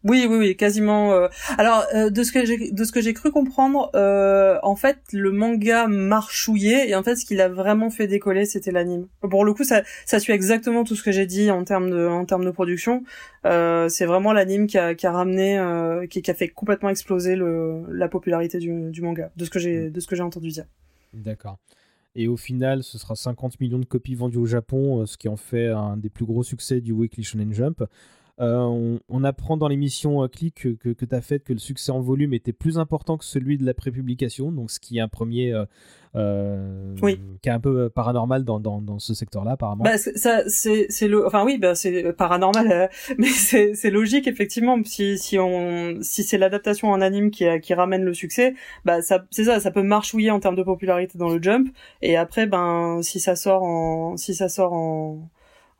Oui, 0.03 0.27
oui, 0.30 0.38
oui, 0.38 0.55
quasiment. 0.57 1.13
Euh. 1.13 1.30
Alors, 1.57 1.85
euh, 1.95 2.09
de 2.09 2.23
ce 2.23 2.34
que 2.34 2.45
j'ai, 2.45 2.71
de 2.71 2.84
ce 2.84 2.91
que 2.91 2.99
j'ai 2.99 3.13
cru 3.13 3.31
comprendre, 3.31 3.89
euh, 3.95 4.59
en 4.61 4.75
fait, 4.75 4.99
le 5.13 5.31
manga 5.31 5.88
marchouillait 5.88 6.89
et 6.89 6.95
en 6.95 7.03
fait, 7.03 7.15
ce 7.15 7.25
qu'il 7.25 7.39
a 7.39 7.47
vraiment 7.47 7.89
fait 7.89 8.07
décoller, 8.07 8.45
c'était 8.45 8.71
l'anime. 8.71 9.07
Pour 9.21 9.45
le 9.45 9.53
coup, 9.53 9.63
ça, 9.63 9.84
ça 10.05 10.19
suit 10.19 10.34
exactement 10.34 10.84
tout 10.84 10.97
ce 10.97 11.03
que 11.03 11.13
j'ai 11.13 11.25
dit 11.25 11.51
en 11.51 11.63
termes 11.63 11.89
de, 11.89 12.05
en 12.05 12.25
termes 12.25 12.43
de 12.43 12.51
production. 12.51 13.03
c'est 13.43 14.05
vraiment 14.05 14.34
l'anime 14.34 14.67
qui 14.67 14.77
a, 14.77 14.93
qui 14.93 15.07
a 15.07 15.11
ramené, 15.11 15.57
qui, 16.09 16.30
a 16.30 16.34
fait 16.34 16.49
complètement 16.49 16.89
exploser 16.89 17.38
la 17.38 18.07
popularité 18.09 18.59
du, 18.59 18.91
du 18.91 19.01
manga, 19.01 19.31
de 19.38 19.45
ce 19.45 19.49
que 19.49 19.59
j'ai, 19.59 19.89
de 19.89 19.99
ce 20.01 20.07
que 20.07 20.15
j'ai 20.15 20.23
entendu 20.23 20.49
dire. 20.49 20.65
D'accord. 21.13 21.59
Et 22.15 22.27
au 22.27 22.38
final, 22.38 22.84
ce 22.84 22.97
sera 22.97 23.15
50 23.15 23.59
millions 23.59 23.80
de 23.80 23.85
copies 23.85 24.15
vendues 24.15 24.38
au 24.38 24.45
Japon, 24.45 25.05
ce 25.05 25.17
qui 25.17 25.30
en 25.30 25.38
fait 25.38 25.69
un 25.69 25.97
des 25.97 26.09
plus 26.09 26.25
gros 26.25 26.43
succès 26.43 26.81
du 26.81 26.91
Weekly 26.91 27.23
Shonen 27.23 27.53
Jump. 27.53 27.84
Euh, 28.39 28.97
on, 29.10 29.23
apprend 29.23 29.57
dans 29.57 29.68
l'émission 29.68 30.23
euh, 30.23 30.27
Click 30.27 30.55
que, 30.55 30.93
que, 30.93 31.05
tu 31.05 31.15
as 31.15 31.22
fait 31.22 31.43
que 31.43 31.53
le 31.53 31.60
succès 31.60 31.91
en 31.91 32.01
volume 32.01 32.34
était 32.34 32.51
plus 32.51 32.80
important 32.80 33.15
que 33.15 33.26
celui 33.26 33.60
de 33.60 33.65
la 33.65 33.76
prépublication, 33.76 34.51
donc 34.51 34.72
ce 34.72 34.80
qui 34.80 34.97
est 34.97 35.01
un 35.01 35.07
premier. 35.07 35.53
Euh, 36.15 36.95
oui. 37.01 37.19
qui 37.41 37.49
est 37.49 37.51
un 37.51 37.60
peu 37.60 37.89
paranormal 37.89 38.43
dans, 38.43 38.60
dans, 38.60 38.99
ce 38.99 39.14
secteur-là 39.14 39.51
apparemment. 39.51 39.84
Bah, 39.84 39.97
ça 39.97 40.43
c'est 40.47 40.88
c'est 40.89 41.07
le 41.07 41.26
enfin 41.26 41.43
oui 41.43 41.57
bah 41.57 41.73
c'est 41.73 42.14
paranormal 42.14 42.89
mais 43.18 43.27
c'est 43.27 43.73
c'est 43.73 43.89
logique 43.89 44.27
effectivement 44.27 44.77
si 44.84 45.18
si 45.18 45.39
on 45.39 45.97
si 46.01 46.23
c'est 46.23 46.38
l'adaptation 46.38 46.91
en 46.91 47.01
anime 47.01 47.31
qui 47.31 47.45
qui 47.61 47.73
ramène 47.73 48.03
le 48.03 48.14
succès 48.14 48.53
bah 48.85 49.01
ça 49.01 49.26
c'est 49.31 49.45
ça 49.45 49.60
ça 49.60 49.72
peut 49.72 49.81
marchouiller 49.81 50.30
en 50.30 50.39
termes 50.39 50.55
de 50.55 50.61
popularité 50.61 51.18
dans 51.18 51.30
le 51.30 51.41
jump 51.41 51.69
et 52.03 52.15
après 52.15 52.45
ben 52.45 52.99
si 53.01 53.19
ça 53.19 53.35
sort 53.35 53.64
en 53.64 54.15
si 54.15 54.35
ça 54.35 54.49
sort 54.49 54.73
en 54.73 55.30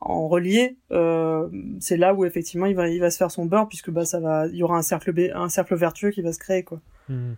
en 0.04 0.28
relié, 0.28 0.76
euh, 0.92 1.48
c'est 1.80 1.96
là 1.96 2.14
où 2.14 2.24
effectivement 2.24 2.66
il 2.66 2.76
va, 2.76 2.88
il 2.88 3.00
va 3.00 3.10
se 3.10 3.16
faire 3.16 3.30
son 3.30 3.46
beurre 3.46 3.68
puisque 3.68 3.90
bah 3.90 4.04
ça 4.04 4.20
va, 4.20 4.46
il 4.46 4.56
y 4.56 4.62
aura 4.62 4.76
un 4.76 4.82
cercle, 4.82 5.12
un 5.34 5.48
cercle 5.48 5.74
vertueux 5.74 6.10
qui 6.10 6.20
va 6.20 6.32
se 6.32 6.38
créer 6.38 6.62
quoi. 6.62 6.80
Mmh. 7.08 7.32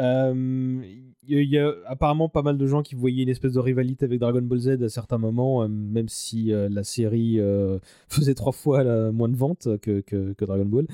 Euh, 0.00 0.82
il 1.28 1.44
y, 1.44 1.58
a 1.58 1.74
apparemment 1.86 2.30
pas 2.30 2.40
mal 2.40 2.56
de 2.56 2.66
gens 2.66 2.82
qui 2.82 2.94
voyaient 2.94 3.22
une 3.22 3.28
espèce 3.28 3.52
de 3.52 3.58
rivalité 3.58 4.06
avec 4.06 4.18
Dragon 4.18 4.40
Ball 4.40 4.58
Z 4.58 4.82
à 4.82 4.88
certains 4.88 5.18
moments, 5.18 5.62
euh, 5.62 5.68
même 5.68 6.08
si 6.08 6.52
la 6.52 6.82
série 6.84 7.38
faisait 8.08 8.34
trois 8.34 8.52
fois 8.52 8.82
moins 9.12 9.28
de 9.28 9.36
ventes 9.36 9.68
que, 9.82 10.00
que, 10.00 10.34
Dragon 10.44 10.64
Ball. 10.64 10.86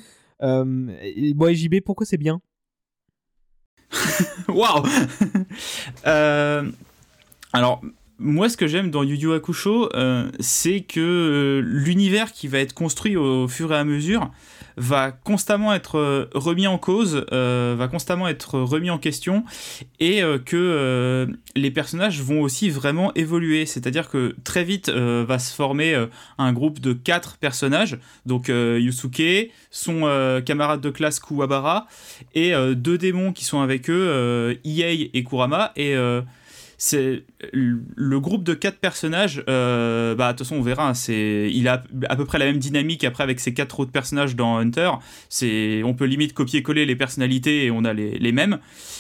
et, 1.02 1.34
bon, 1.34 1.54
JB, 1.54 1.82
pourquoi 1.84 2.04
c'est 2.04 2.16
bien? 2.16 2.40
Waouh 4.48 4.82
Alors, 7.52 7.80
moi, 8.18 8.48
ce 8.48 8.56
que 8.56 8.66
j'aime 8.66 8.90
dans 8.90 9.02
Yu 9.02 9.16
Yu 9.16 9.32
Hakusho, 9.34 9.90
euh, 9.94 10.30
c'est 10.40 10.80
que 10.80 11.00
euh, 11.00 11.60
l'univers 11.62 12.32
qui 12.32 12.48
va 12.48 12.60
être 12.60 12.72
construit 12.72 13.14
au 13.16 13.46
fur 13.46 13.72
et 13.72 13.76
à 13.76 13.84
mesure 13.84 14.30
va 14.78 15.10
constamment 15.10 15.72
être 15.74 15.98
euh, 15.98 16.30
remis 16.34 16.66
en 16.66 16.78
cause, 16.78 17.26
va 17.30 17.88
constamment 17.88 18.28
être 18.28 18.58
remis 18.58 18.90
en 18.90 18.98
question, 18.98 19.44
et 20.00 20.22
que 20.44 21.26
les 21.54 21.70
personnages 21.70 22.20
vont 22.20 22.42
aussi 22.42 22.68
vraiment 22.68 23.12
évoluer. 23.14 23.64
C'est-à-dire 23.66 24.10
que 24.10 24.34
très 24.44 24.64
vite 24.64 24.90
va 24.90 25.38
se 25.38 25.54
former 25.54 26.06
un 26.38 26.52
groupe 26.52 26.80
de 26.80 26.92
quatre 26.92 27.38
personnages, 27.38 27.98
donc 28.26 28.48
Yusuke, 28.48 29.50
son 29.70 30.40
camarade 30.44 30.80
de 30.80 30.90
classe 30.90 31.20
Kuwabara, 31.20 31.86
et 32.34 32.52
deux 32.74 32.98
démons 32.98 33.32
qui 33.32 33.44
sont 33.44 33.60
avec 33.60 33.88
eux, 33.88 34.58
Iei 34.64 35.10
et 35.14 35.24
Kurama, 35.24 35.72
et 35.76 35.96
c'est 36.78 37.24
le 37.52 38.20
groupe 38.20 38.44
de 38.44 38.54
quatre 38.54 38.78
personnages. 38.78 39.42
Euh, 39.48 40.14
bah, 40.14 40.32
de 40.32 40.38
toute 40.38 40.46
façon, 40.46 40.56
on 40.56 40.62
verra. 40.62 40.94
C'est, 40.94 41.50
il 41.52 41.68
a 41.68 41.82
à 42.08 42.16
peu 42.16 42.24
près 42.24 42.38
la 42.38 42.46
même 42.46 42.58
dynamique 42.58 43.04
après 43.04 43.24
avec 43.24 43.40
ses 43.40 43.54
quatre 43.54 43.80
autres 43.80 43.92
personnages 43.92 44.36
dans 44.36 44.58
Hunter. 44.58 44.90
C'est, 45.28 45.82
on 45.84 45.94
peut 45.94 46.04
limite 46.04 46.34
copier-coller 46.34 46.86
les 46.86 46.96
personnalités 46.96 47.64
et 47.66 47.70
on 47.70 47.84
a 47.84 47.92
les, 47.92 48.18
les 48.18 48.32
mêmes. 48.32 48.58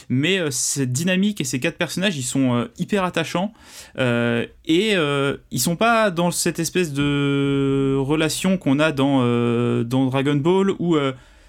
Mais 0.08 0.38
euh, 0.38 0.50
cette 0.50 0.92
dynamique 0.92 1.40
et 1.40 1.44
ces 1.44 1.60
quatre 1.60 1.76
personnages, 1.76 2.16
ils 2.16 2.22
sont 2.22 2.54
euh, 2.54 2.66
hyper 2.78 3.04
attachants 3.04 3.52
et 3.98 4.94
ils 5.50 5.60
sont 5.60 5.76
pas 5.76 6.10
dans 6.10 6.30
cette 6.30 6.58
espèce 6.58 6.92
de 6.92 7.96
relation 7.98 8.58
qu'on 8.58 8.78
a 8.78 8.92
dans 8.92 9.20
dans 9.84 10.06
Dragon 10.06 10.34
Ball 10.34 10.70
où 10.78 10.96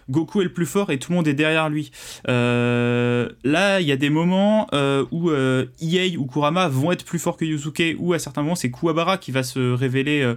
Goku 0.10 0.42
est 0.42 0.46
le 0.46 0.54
plus 0.54 0.66
fort 0.66 0.92
et 0.92 1.00
tout 1.00 1.12
le 1.12 1.18
monde 1.18 1.28
est 1.28 1.34
derrière 1.34 1.70
lui. 1.70 1.92
là, 2.28 3.80
il 3.82 3.88
y 3.88 3.92
a 3.92 3.98
des 3.98 4.10
moments 4.10 4.68
où 5.12 5.32
Iei 5.82 6.18
ou 6.18 6.26
Kurama 6.26 6.68
vont 6.68 6.92
être 6.92 7.06
plus 7.06 7.20
forts 7.20 7.38
que 7.38 7.46
Yusuke, 7.46 7.96
ou 8.00 8.14
à 8.14 8.20
certains 8.20 8.42
moments 8.42 8.56
c'est 8.56 8.72
Kuwabara 8.72 9.18
qui 9.18 9.32
va 9.32 9.44
se 9.44 9.74
révéler 9.74 10.34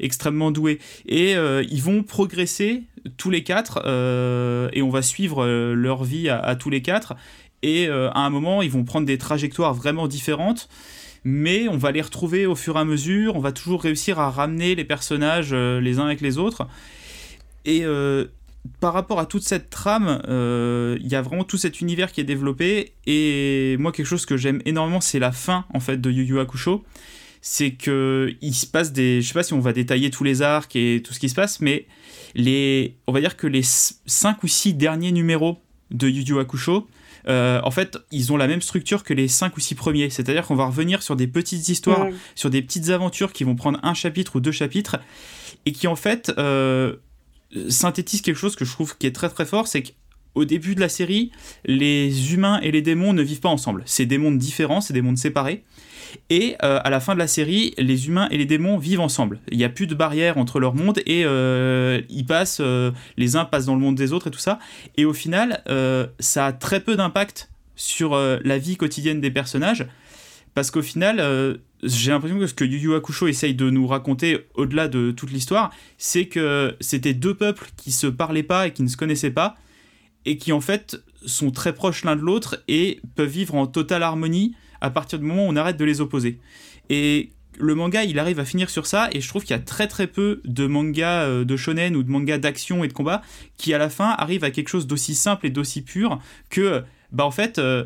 extrêmement 0.00 0.50
doué. 0.50 0.78
Et 1.06 1.32
ils 1.32 1.82
vont 1.82 2.02
progresser 2.02 2.82
tous 3.16 3.30
les 3.30 3.42
quatre 3.42 3.78
et 4.72 4.82
on 4.82 4.90
va 4.90 5.02
suivre 5.02 5.46
leur 5.74 6.04
vie 6.04 6.28
à, 6.28 6.56
tous 6.56 6.70
les 6.70 6.82
quatre. 6.82 7.14
Et 7.62 7.88
à 7.88 8.20
un 8.20 8.30
moment, 8.30 8.62
ils 8.62 8.70
vont 8.70 8.84
prendre 8.84 9.06
des 9.06 9.18
trajectoires 9.18 9.74
vraiment 9.74 10.08
différentes 10.08 10.68
mais 11.24 11.68
on 11.68 11.78
va 11.78 11.90
les 11.90 12.02
retrouver 12.02 12.46
au 12.46 12.54
fur 12.54 12.76
et 12.76 12.80
à 12.80 12.84
mesure, 12.84 13.34
on 13.34 13.40
va 13.40 13.50
toujours 13.50 13.82
réussir 13.82 14.20
à 14.20 14.30
ramener 14.30 14.74
les 14.74 14.84
personnages 14.84 15.50
euh, 15.52 15.80
les 15.80 15.98
uns 15.98 16.04
avec 16.04 16.20
les 16.20 16.36
autres. 16.36 16.68
Et 17.64 17.84
euh, 17.84 18.26
par 18.80 18.92
rapport 18.92 19.20
à 19.20 19.26
toute 19.26 19.42
cette 19.42 19.70
trame, 19.70 20.22
euh, 20.28 20.96
il 21.00 21.08
y 21.08 21.14
a 21.14 21.22
vraiment 21.22 21.44
tout 21.44 21.56
cet 21.56 21.80
univers 21.80 22.12
qui 22.12 22.20
est 22.20 22.24
développé, 22.24 22.92
et 23.06 23.76
moi 23.78 23.92
quelque 23.92 24.06
chose 24.06 24.26
que 24.26 24.36
j'aime 24.36 24.60
énormément, 24.64 25.00
c'est 25.00 25.18
la 25.18 25.32
fin 25.32 25.64
en 25.72 25.80
fait 25.80 26.00
de 26.00 26.10
Yu 26.10 26.24
Yu 26.24 26.40
Hakusho. 26.40 26.84
C'est 27.40 27.72
que 27.72 28.34
il 28.40 28.54
se 28.54 28.66
passe 28.66 28.92
des, 28.92 29.20
je 29.20 29.28
sais 29.28 29.34
pas 29.34 29.42
si 29.42 29.52
on 29.52 29.60
va 29.60 29.74
détailler 29.74 30.10
tous 30.10 30.24
les 30.24 30.40
arcs 30.40 30.74
et 30.76 31.02
tout 31.04 31.12
ce 31.12 31.20
qui 31.20 31.28
se 31.28 31.34
passe, 31.34 31.60
mais 31.60 31.86
les, 32.34 32.96
on 33.06 33.12
va 33.12 33.20
dire 33.20 33.36
que 33.36 33.46
les 33.46 33.62
5 33.62 34.42
ou 34.42 34.48
6 34.48 34.74
derniers 34.74 35.12
numéros 35.12 35.58
de 35.90 36.08
Yu 36.08 36.22
Yu 36.22 36.38
Hakusho, 36.38 36.88
euh, 37.28 37.60
en 37.62 37.70
fait, 37.70 37.98
ils 38.10 38.32
ont 38.32 38.36
la 38.36 38.46
même 38.46 38.62
structure 38.62 39.02
que 39.02 39.14
les 39.14 39.28
5 39.28 39.56
ou 39.56 39.60
6 39.60 39.74
premiers. 39.74 40.10
C'est-à-dire 40.10 40.46
qu'on 40.46 40.54
va 40.54 40.66
revenir 40.66 41.02
sur 41.02 41.16
des 41.16 41.26
petites 41.26 41.68
histoires, 41.68 42.08
sur 42.34 42.50
des 42.50 42.62
petites 42.62 42.90
aventures 42.90 43.32
qui 43.32 43.44
vont 43.44 43.56
prendre 43.56 43.78
un 43.82 43.94
chapitre 43.94 44.36
ou 44.36 44.40
deux 44.40 44.52
chapitres, 44.52 44.98
et 45.66 45.72
qui 45.72 45.86
en 45.86 45.96
fait 45.96 46.32
euh, 46.38 46.96
synthétisent 47.68 48.22
quelque 48.22 48.38
chose 48.38 48.56
que 48.56 48.64
je 48.64 48.72
trouve 48.72 48.96
qui 48.96 49.06
est 49.06 49.14
très 49.14 49.28
très 49.28 49.46
fort, 49.46 49.68
c'est 49.68 49.82
qu'au 49.82 50.44
début 50.44 50.74
de 50.74 50.80
la 50.80 50.88
série, 50.88 51.30
les 51.64 52.34
humains 52.34 52.60
et 52.62 52.70
les 52.70 52.82
démons 52.82 53.12
ne 53.12 53.22
vivent 53.22 53.40
pas 53.40 53.48
ensemble. 53.48 53.82
C'est 53.86 54.06
des 54.06 54.18
mondes 54.18 54.38
différents, 54.38 54.80
c'est 54.80 54.94
des 54.94 55.02
mondes 55.02 55.18
séparés. 55.18 55.64
Et 56.30 56.56
euh, 56.62 56.80
à 56.82 56.90
la 56.90 57.00
fin 57.00 57.14
de 57.14 57.18
la 57.18 57.26
série, 57.26 57.74
les 57.78 58.08
humains 58.08 58.28
et 58.30 58.38
les 58.38 58.46
démons 58.46 58.78
vivent 58.78 59.00
ensemble. 59.00 59.40
Il 59.50 59.58
n'y 59.58 59.64
a 59.64 59.68
plus 59.68 59.86
de 59.86 59.94
barrière 59.94 60.38
entre 60.38 60.60
leurs 60.60 60.74
mondes 60.74 61.00
et 61.06 61.24
euh, 61.24 62.00
ils 62.08 62.26
passent, 62.26 62.60
euh, 62.60 62.92
les 63.16 63.36
uns 63.36 63.44
passent 63.44 63.66
dans 63.66 63.74
le 63.74 63.80
monde 63.80 63.96
des 63.96 64.12
autres 64.12 64.28
et 64.28 64.30
tout 64.30 64.38
ça. 64.38 64.58
Et 64.96 65.04
au 65.04 65.12
final, 65.12 65.62
ça 66.18 66.46
a 66.46 66.52
très 66.52 66.80
peu 66.80 66.96
d'impact 66.96 67.50
sur 67.76 68.16
la 68.16 68.58
vie 68.58 68.76
quotidienne 68.76 69.20
des 69.20 69.30
personnages. 69.30 69.86
Parce 70.54 70.70
qu'au 70.70 70.82
final, 70.82 71.58
j'ai 71.84 72.10
l'impression 72.10 72.38
que 72.38 72.46
ce 72.46 72.54
que 72.54 72.64
Yu 72.64 72.78
Yu 72.78 72.94
Hakusho 72.94 73.28
essaye 73.28 73.54
de 73.54 73.70
nous 73.70 73.86
raconter 73.86 74.46
au-delà 74.54 74.88
de 74.88 75.10
toute 75.10 75.30
l'histoire, 75.30 75.70
c'est 75.98 76.26
que 76.26 76.74
c'était 76.80 77.14
deux 77.14 77.34
peuples 77.34 77.68
qui 77.76 77.92
se 77.92 78.06
parlaient 78.06 78.42
pas 78.42 78.66
et 78.66 78.72
qui 78.72 78.82
ne 78.82 78.88
se 78.88 78.96
connaissaient 78.96 79.30
pas, 79.30 79.56
et 80.24 80.38
qui 80.38 80.52
en 80.52 80.60
fait 80.60 81.02
sont 81.26 81.50
très 81.50 81.74
proches 81.74 82.04
l'un 82.04 82.16
de 82.16 82.22
l'autre 82.22 82.62
et 82.68 83.00
peuvent 83.14 83.28
vivre 83.28 83.54
en 83.54 83.66
totale 83.66 84.02
harmonie 84.02 84.54
à 84.80 84.90
partir 84.90 85.18
du 85.18 85.24
moment 85.24 85.46
où 85.46 85.50
on 85.50 85.56
arrête 85.56 85.76
de 85.76 85.84
les 85.84 86.00
opposer. 86.00 86.38
Et 86.90 87.30
le 87.58 87.74
manga, 87.74 88.04
il 88.04 88.18
arrive 88.18 88.40
à 88.40 88.44
finir 88.44 88.68
sur 88.68 88.86
ça, 88.86 89.08
et 89.12 89.20
je 89.20 89.28
trouve 89.28 89.42
qu'il 89.42 89.56
y 89.56 89.58
a 89.58 89.62
très 89.62 89.86
très 89.86 90.06
peu 90.06 90.40
de 90.44 90.66
mangas 90.66 91.24
euh, 91.24 91.44
de 91.44 91.56
shonen 91.56 91.96
ou 91.96 92.02
de 92.02 92.10
mangas 92.10 92.38
d'action 92.38 92.84
et 92.84 92.88
de 92.88 92.92
combat 92.92 93.22
qui 93.56 93.72
à 93.74 93.78
la 93.78 93.88
fin 93.88 94.10
arrivent 94.18 94.44
à 94.44 94.50
quelque 94.50 94.68
chose 94.68 94.86
d'aussi 94.86 95.14
simple 95.14 95.46
et 95.46 95.50
d'aussi 95.50 95.82
pur 95.82 96.20
que, 96.50 96.82
bah 97.12 97.24
en 97.24 97.30
fait, 97.30 97.58
euh, 97.58 97.84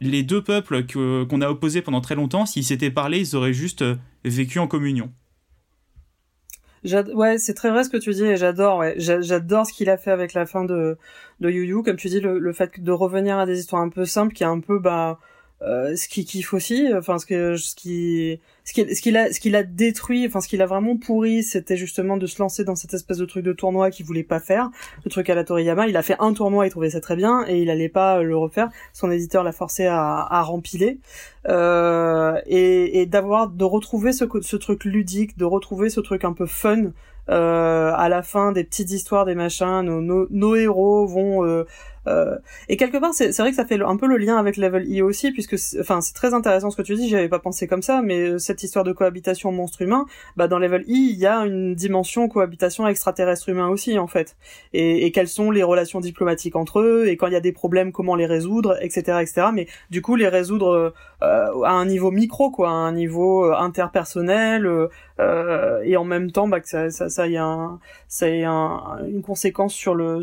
les 0.00 0.22
deux 0.22 0.42
peuples 0.42 0.86
qu'on 0.86 1.40
a 1.40 1.48
opposés 1.48 1.82
pendant 1.82 2.00
très 2.00 2.14
longtemps, 2.14 2.46
s'ils 2.46 2.64
s'étaient 2.64 2.90
parlé, 2.90 3.20
ils 3.20 3.36
auraient 3.36 3.52
juste 3.52 3.82
euh, 3.82 3.96
vécu 4.24 4.58
en 4.58 4.66
communion. 4.66 5.12
Ouais, 6.84 7.38
c'est 7.38 7.54
très 7.54 7.70
vrai 7.70 7.82
ce 7.82 7.90
que 7.90 7.96
tu 7.96 8.12
dis 8.12 8.24
et 8.24 8.36
j'adore. 8.36 8.84
J'adore 8.96 9.66
ce 9.66 9.72
qu'il 9.72 9.90
a 9.90 9.96
fait 9.96 10.12
avec 10.12 10.32
la 10.32 10.46
fin 10.46 10.64
de 10.64 10.96
de 11.40 11.50
Yu 11.50 11.66
Yu, 11.66 11.82
comme 11.82 11.96
tu 11.96 12.08
dis, 12.08 12.20
le, 12.20 12.52
fait 12.52 12.80
de 12.80 12.92
revenir 12.92 13.36
à 13.36 13.46
des 13.46 13.58
histoires 13.58 13.82
un 13.82 13.88
peu 13.88 14.04
simples, 14.04 14.32
qui 14.32 14.44
est 14.44 14.46
un 14.46 14.60
peu 14.60 14.78
bah 14.78 15.18
euh, 15.60 15.96
ce 15.96 16.08
qui 16.08 16.24
kiffe 16.24 16.54
aussi 16.54 16.86
enfin 16.94 17.18
ce 17.18 17.26
que 17.26 17.56
ce 17.56 17.74
qui 17.74 18.40
ce 18.68 19.00
qu'il 19.00 19.16
a 19.16 19.32
ce 19.32 19.40
qu'il 19.40 19.56
a 19.56 19.62
détruit 19.62 20.26
enfin 20.26 20.42
ce 20.42 20.48
qu'il 20.48 20.60
a 20.60 20.66
vraiment 20.66 20.96
pourri 20.96 21.42
c'était 21.42 21.76
justement 21.76 22.18
de 22.18 22.26
se 22.26 22.40
lancer 22.40 22.64
dans 22.64 22.74
cette 22.74 22.92
espèce 22.92 23.16
de 23.16 23.24
truc 23.24 23.42
de 23.44 23.52
tournoi 23.54 23.90
qu'il 23.90 24.04
voulait 24.04 24.22
pas 24.22 24.40
faire 24.40 24.70
le 25.04 25.10
truc 25.10 25.30
à 25.30 25.34
la 25.34 25.44
Toriyama. 25.44 25.86
Il 25.86 25.96
a 25.96 26.02
fait 26.02 26.16
un 26.18 26.34
tournoi 26.34 26.66
il 26.66 26.70
trouvait 26.70 26.90
ça 26.90 27.00
très 27.00 27.16
bien 27.16 27.44
et 27.48 27.62
il 27.62 27.70
allait 27.70 27.88
pas 27.88 28.22
le 28.22 28.36
refaire. 28.36 28.68
Son 28.92 29.10
éditeur 29.10 29.42
l'a 29.42 29.52
forcé 29.52 29.86
à, 29.86 30.26
à 30.30 30.42
rempiler 30.42 30.98
euh, 31.48 32.38
et, 32.46 33.00
et 33.00 33.06
d'avoir 33.06 33.48
de 33.48 33.64
retrouver 33.64 34.12
ce 34.12 34.24
ce 34.42 34.56
truc 34.56 34.84
ludique 34.84 35.38
de 35.38 35.46
retrouver 35.46 35.88
ce 35.88 36.00
truc 36.00 36.24
un 36.24 36.34
peu 36.34 36.46
fun 36.46 36.92
euh, 37.30 37.92
à 37.94 38.08
la 38.08 38.22
fin 38.22 38.52
des 38.52 38.64
petites 38.64 38.90
histoires 38.90 39.24
des 39.26 39.34
machins 39.34 39.82
nos, 39.82 40.00
nos, 40.00 40.26
nos 40.30 40.56
héros 40.56 41.06
vont 41.06 41.44
euh, 41.44 41.64
euh, 42.08 42.38
et 42.68 42.76
quelque 42.76 42.98
part, 42.98 43.12
c'est 43.14 43.36
vrai 43.38 43.50
que 43.50 43.56
ça 43.56 43.64
fait 43.64 43.80
un 43.80 43.96
peu 43.96 44.06
le 44.06 44.16
lien 44.16 44.36
avec 44.36 44.56
Level 44.56 44.86
E 44.90 45.02
aussi, 45.02 45.30
puisque 45.32 45.56
enfin 45.80 46.00
c'est 46.00 46.14
très 46.14 46.34
intéressant 46.34 46.70
ce 46.70 46.76
que 46.76 46.82
tu 46.82 46.94
dis. 46.94 47.08
J'avais 47.08 47.28
pas 47.28 47.38
pensé 47.38 47.66
comme 47.66 47.82
ça, 47.82 48.02
mais 48.02 48.20
euh, 48.20 48.38
cette 48.38 48.62
histoire 48.62 48.84
de 48.84 48.92
cohabitation 48.92 49.52
monstre-humain, 49.52 50.06
bah 50.36 50.48
dans 50.48 50.58
Level 50.58 50.82
E, 50.82 50.84
il 50.88 51.18
y 51.18 51.26
a 51.26 51.40
une 51.40 51.74
dimension 51.74 52.28
cohabitation 52.28 52.86
extraterrestre-humain 52.86 53.68
aussi 53.68 53.98
en 53.98 54.06
fait. 54.06 54.36
Et, 54.72 55.10
quelles 55.12 55.28
sont 55.28 55.50
les 55.50 55.62
relations 55.62 56.00
diplomatiques 56.00 56.54
entre 56.56 56.80
eux 56.80 57.08
et 57.08 57.16
quand 57.16 57.26
il 57.26 57.32
y 57.32 57.36
a 57.36 57.40
des 57.40 57.52
problèmes, 57.52 57.92
comment 57.92 58.14
les 58.14 58.26
résoudre, 58.26 58.76
etc., 58.82 59.18
etc. 59.22 59.48
Mais 59.52 59.66
du 59.90 60.02
coup, 60.02 60.16
les 60.16 60.28
résoudre 60.28 60.92
euh, 61.22 61.62
à 61.64 61.72
un 61.72 61.86
niveau 61.86 62.10
micro, 62.10 62.50
quoi, 62.50 62.68
à 62.68 62.72
un 62.72 62.92
niveau 62.92 63.44
interpersonnel, 63.52 64.68
et 65.18 65.96
en 65.96 66.04
même 66.04 66.30
temps, 66.30 66.46
bah 66.46 66.60
que 66.60 66.68
ça, 66.68 66.90
ça, 66.90 67.26
y 67.26 67.36
a, 67.36 67.78
une 69.08 69.22
conséquence 69.22 69.74
sur 69.74 69.94
le 69.94 70.22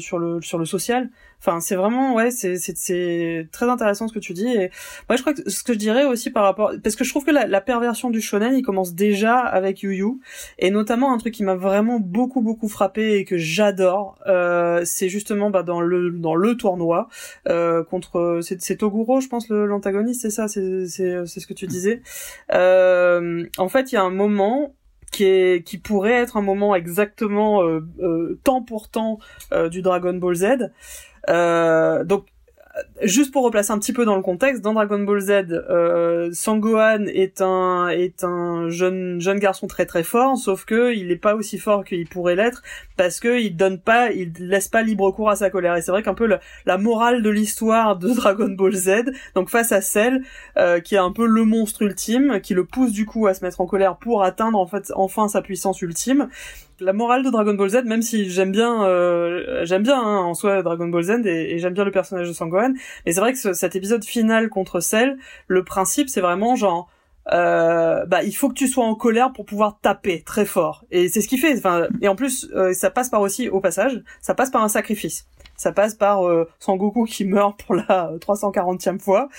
social. 0.66 1.10
Enfin, 1.40 1.60
c'est 1.60 1.76
vraiment, 1.76 2.16
ouais, 2.16 2.32
c'est, 2.32 2.58
c'est, 2.58 3.48
très 3.52 3.70
intéressant 3.70 4.08
ce 4.08 4.14
que 4.14 4.20
tu 4.20 4.34
dis. 4.34 4.48
Et 4.48 4.72
moi, 5.10 5.16
je 5.16 5.22
crois 5.22 5.34
que 5.34 5.50
ce 5.50 5.64
que 5.64 5.74
je 5.74 5.78
dirais 5.78 6.06
aussi 6.06 6.32
par 6.32 6.44
rapport, 6.44 6.72
parce 6.84 6.96
que 6.96 7.04
je 7.04 7.10
trouve 7.10 7.26
que 7.26 7.32
la, 7.32 7.62
perversion 7.62 8.10
du 8.10 8.22
shonen, 8.22 8.56
il 8.56 8.62
commence 8.62 8.94
déjà 8.94 9.40
avec 9.40 9.82
Yu 9.82 9.96
Yu, 9.96 10.20
et 10.60 10.72
notamment 10.72 11.14
un 11.14 11.18
truc 11.18 11.34
qui 11.34 11.44
m'a 11.44 11.56
vraiment 11.56 12.00
beaucoup 12.00 12.42
beaucoup 12.42 12.68
frappé 12.68 13.16
et 13.16 13.26
que 13.26 13.38
j'adore, 13.38 14.18
euh, 14.28 14.82
c'est 14.86 15.10
justement 15.10 15.50
bah, 15.50 15.64
dans 15.64 15.82
le 15.82 16.12
dans 16.12 16.36
le 16.36 16.56
tournoi 16.56 17.10
euh, 17.50 17.84
contre, 17.84 18.40
c'est, 18.42 18.62
c'est 18.62 18.78
Toguro, 18.78 19.22
je 19.22 19.28
pense, 19.28 19.50
l'antagoniste, 19.50 20.22
c'est 20.22 20.30
ça, 20.30 20.48
c'est, 20.48 20.88
c'est, 20.88 21.26
c'est 21.26 21.40
ce 21.40 21.48
que 21.48 21.54
tu 21.54 21.68
disais. 21.68 22.02
Euh, 22.54 23.46
en 23.58 23.70
fait, 23.70 23.92
il 23.92 23.96
y 23.96 23.98
a 23.98 24.04
un 24.04 24.10
moment 24.10 24.74
qui 25.16 25.24
est 25.24 25.66
qui 25.66 25.78
pourrait 25.78 26.14
être 26.14 26.38
un 26.38 26.42
moment 26.42 26.76
exactement 26.76 27.64
euh, 27.64 27.80
euh, 28.00 28.40
temps 28.44 28.62
pour 28.62 28.90
temps 28.90 29.20
euh, 29.54 29.70
du 29.70 29.82
Dragon 29.82 30.14
Ball 30.14 30.36
Z 30.36 30.72
donc 31.28 32.26
juste 33.02 33.32
pour 33.32 33.44
replacer 33.44 33.72
un 33.72 33.80
petit 33.80 33.94
peu 33.94 34.06
dans 34.06 34.16
le 34.16 34.22
contexte, 34.22 34.62
dans 34.62 34.74
Dragon 34.74 35.00
Ball 35.00 35.20
Z, 35.20 35.32
euh, 35.52 36.30
Sangohan 36.34 37.06
est 37.08 37.42
un 37.42 37.88
est 37.90 38.24
un 38.24 38.70
jeune 38.70 39.20
jeune 39.22 39.40
garçon 39.40 39.68
très 39.68 39.86
très 39.86 40.04
fort, 40.04 40.38
sauf 40.38 40.66
que 40.66 40.94
il 40.94 41.12
est 41.12 41.18
pas 41.18 41.36
aussi 41.36 41.58
fort 41.58 41.84
qu'il 41.86 42.08
pourrait 42.08 42.36
l'être 42.36 42.64
parce 42.98 43.20
que 43.20 43.40
il 43.40 43.56
donne 43.56 43.80
pas, 43.80 44.12
il 44.12 44.34
laisse 44.40 44.68
pas 44.68 44.82
libre 44.82 45.12
cours 45.12 45.30
à 45.30 45.36
sa 45.36 45.50
colère. 45.50 45.76
Et 45.76 45.82
c'est 45.82 45.92
vrai 45.92 46.04
qu'un 46.04 46.14
peu 46.14 46.28
la 46.66 46.78
morale 46.78 47.22
de 47.22 47.30
l'histoire 47.30 47.98
de 47.98 48.10
Dragon 48.14 48.50
Ball 48.50 48.74
Z, 48.74 49.12
donc 49.36 49.50
face 49.50 49.72
à 49.72 49.82
Cell, 49.82 50.24
euh, 50.58 50.80
qui 50.80 50.96
est 50.96 51.00
un 51.00 51.12
peu 51.12 51.26
le 51.26 51.46
monstre 51.46 51.84
ultime, 51.84 52.40
qui 52.42 52.54
le 52.54 52.66
pousse 52.66 52.92
du 52.92 53.06
coup 53.06 53.28
à 53.28 53.34
se 53.34 53.44
mettre 53.44 53.62
en 53.62 53.66
colère 53.66 53.98
pour 53.98 54.24
atteindre 54.24 54.60
en 54.60 54.68
fait 54.68 54.92
enfin 54.96 55.28
sa 55.28 55.42
puissance 55.42 55.82
ultime, 55.82 56.30
la 56.80 56.94
morale 56.94 57.24
de 57.24 57.30
Dragon 57.30 57.54
Ball 57.54 57.70
Z, 57.70 57.84
même 57.86 58.02
si 58.02 58.30
j'aime 58.30 58.52
bien, 58.52 58.84
euh, 58.86 59.66
j'aime 59.66 59.84
bien 59.84 60.00
hein, 60.00 60.20
en 60.20 60.34
soi 60.34 60.62
Dragon 60.62 60.88
Ball 60.88 61.04
Z 61.04 61.26
et, 61.26 61.58
j'aime 61.60 61.74
bien 61.74 61.86
le 61.86 61.92
personnage 61.92 62.28
de 62.28 62.34
Sangohan, 62.34 62.74
mais 63.06 63.12
c'est 63.14 63.20
vrai 63.20 63.34
que 63.34 63.54
cet 63.54 63.76
épisode 63.76 64.04
final 64.04 64.50
contre 64.50 64.80
Cell, 64.80 65.18
le 65.48 65.64
principe 65.64 66.10
c'est 66.10 66.22
vraiment 66.22 66.56
genre, 66.56 66.90
euh, 67.32 68.06
bah 68.06 68.24
il 68.24 68.36
faut 68.36 68.50
que 68.50 68.54
tu 68.54 68.68
sois 68.68 68.86
en 68.86 68.96
colère 68.96 69.34
pour 69.34 69.46
pouvoir 69.46 69.80
taper 69.82 70.22
très 70.22 70.46
fort 70.46 70.86
et 70.92 71.10
c'est 71.10 71.22
ce 71.22 71.28
qu'il 71.28 71.40
fait. 71.40 71.58
Enfin 71.58 71.88
et 72.02 72.08
en 72.08 72.16
plus 72.16 72.50
euh, 72.56 72.74
ça 72.74 72.90
passe 72.90 73.10
par 73.10 73.22
aussi 73.22 73.50
au 73.50 73.60
passage, 73.60 74.02
ça 74.22 74.36
passe 74.36 74.52
par 74.52 74.64
un 74.64 74.70
sacrifice. 74.70 75.28
Ça 75.58 75.72
passe 75.72 75.96
par 75.96 76.28
euh, 76.28 76.50
Sangoku 76.60 77.06
qui 77.06 77.24
meurt 77.24 77.64
pour 77.64 77.76
la 77.76 78.12
340e 78.20 79.00
fois 79.00 79.30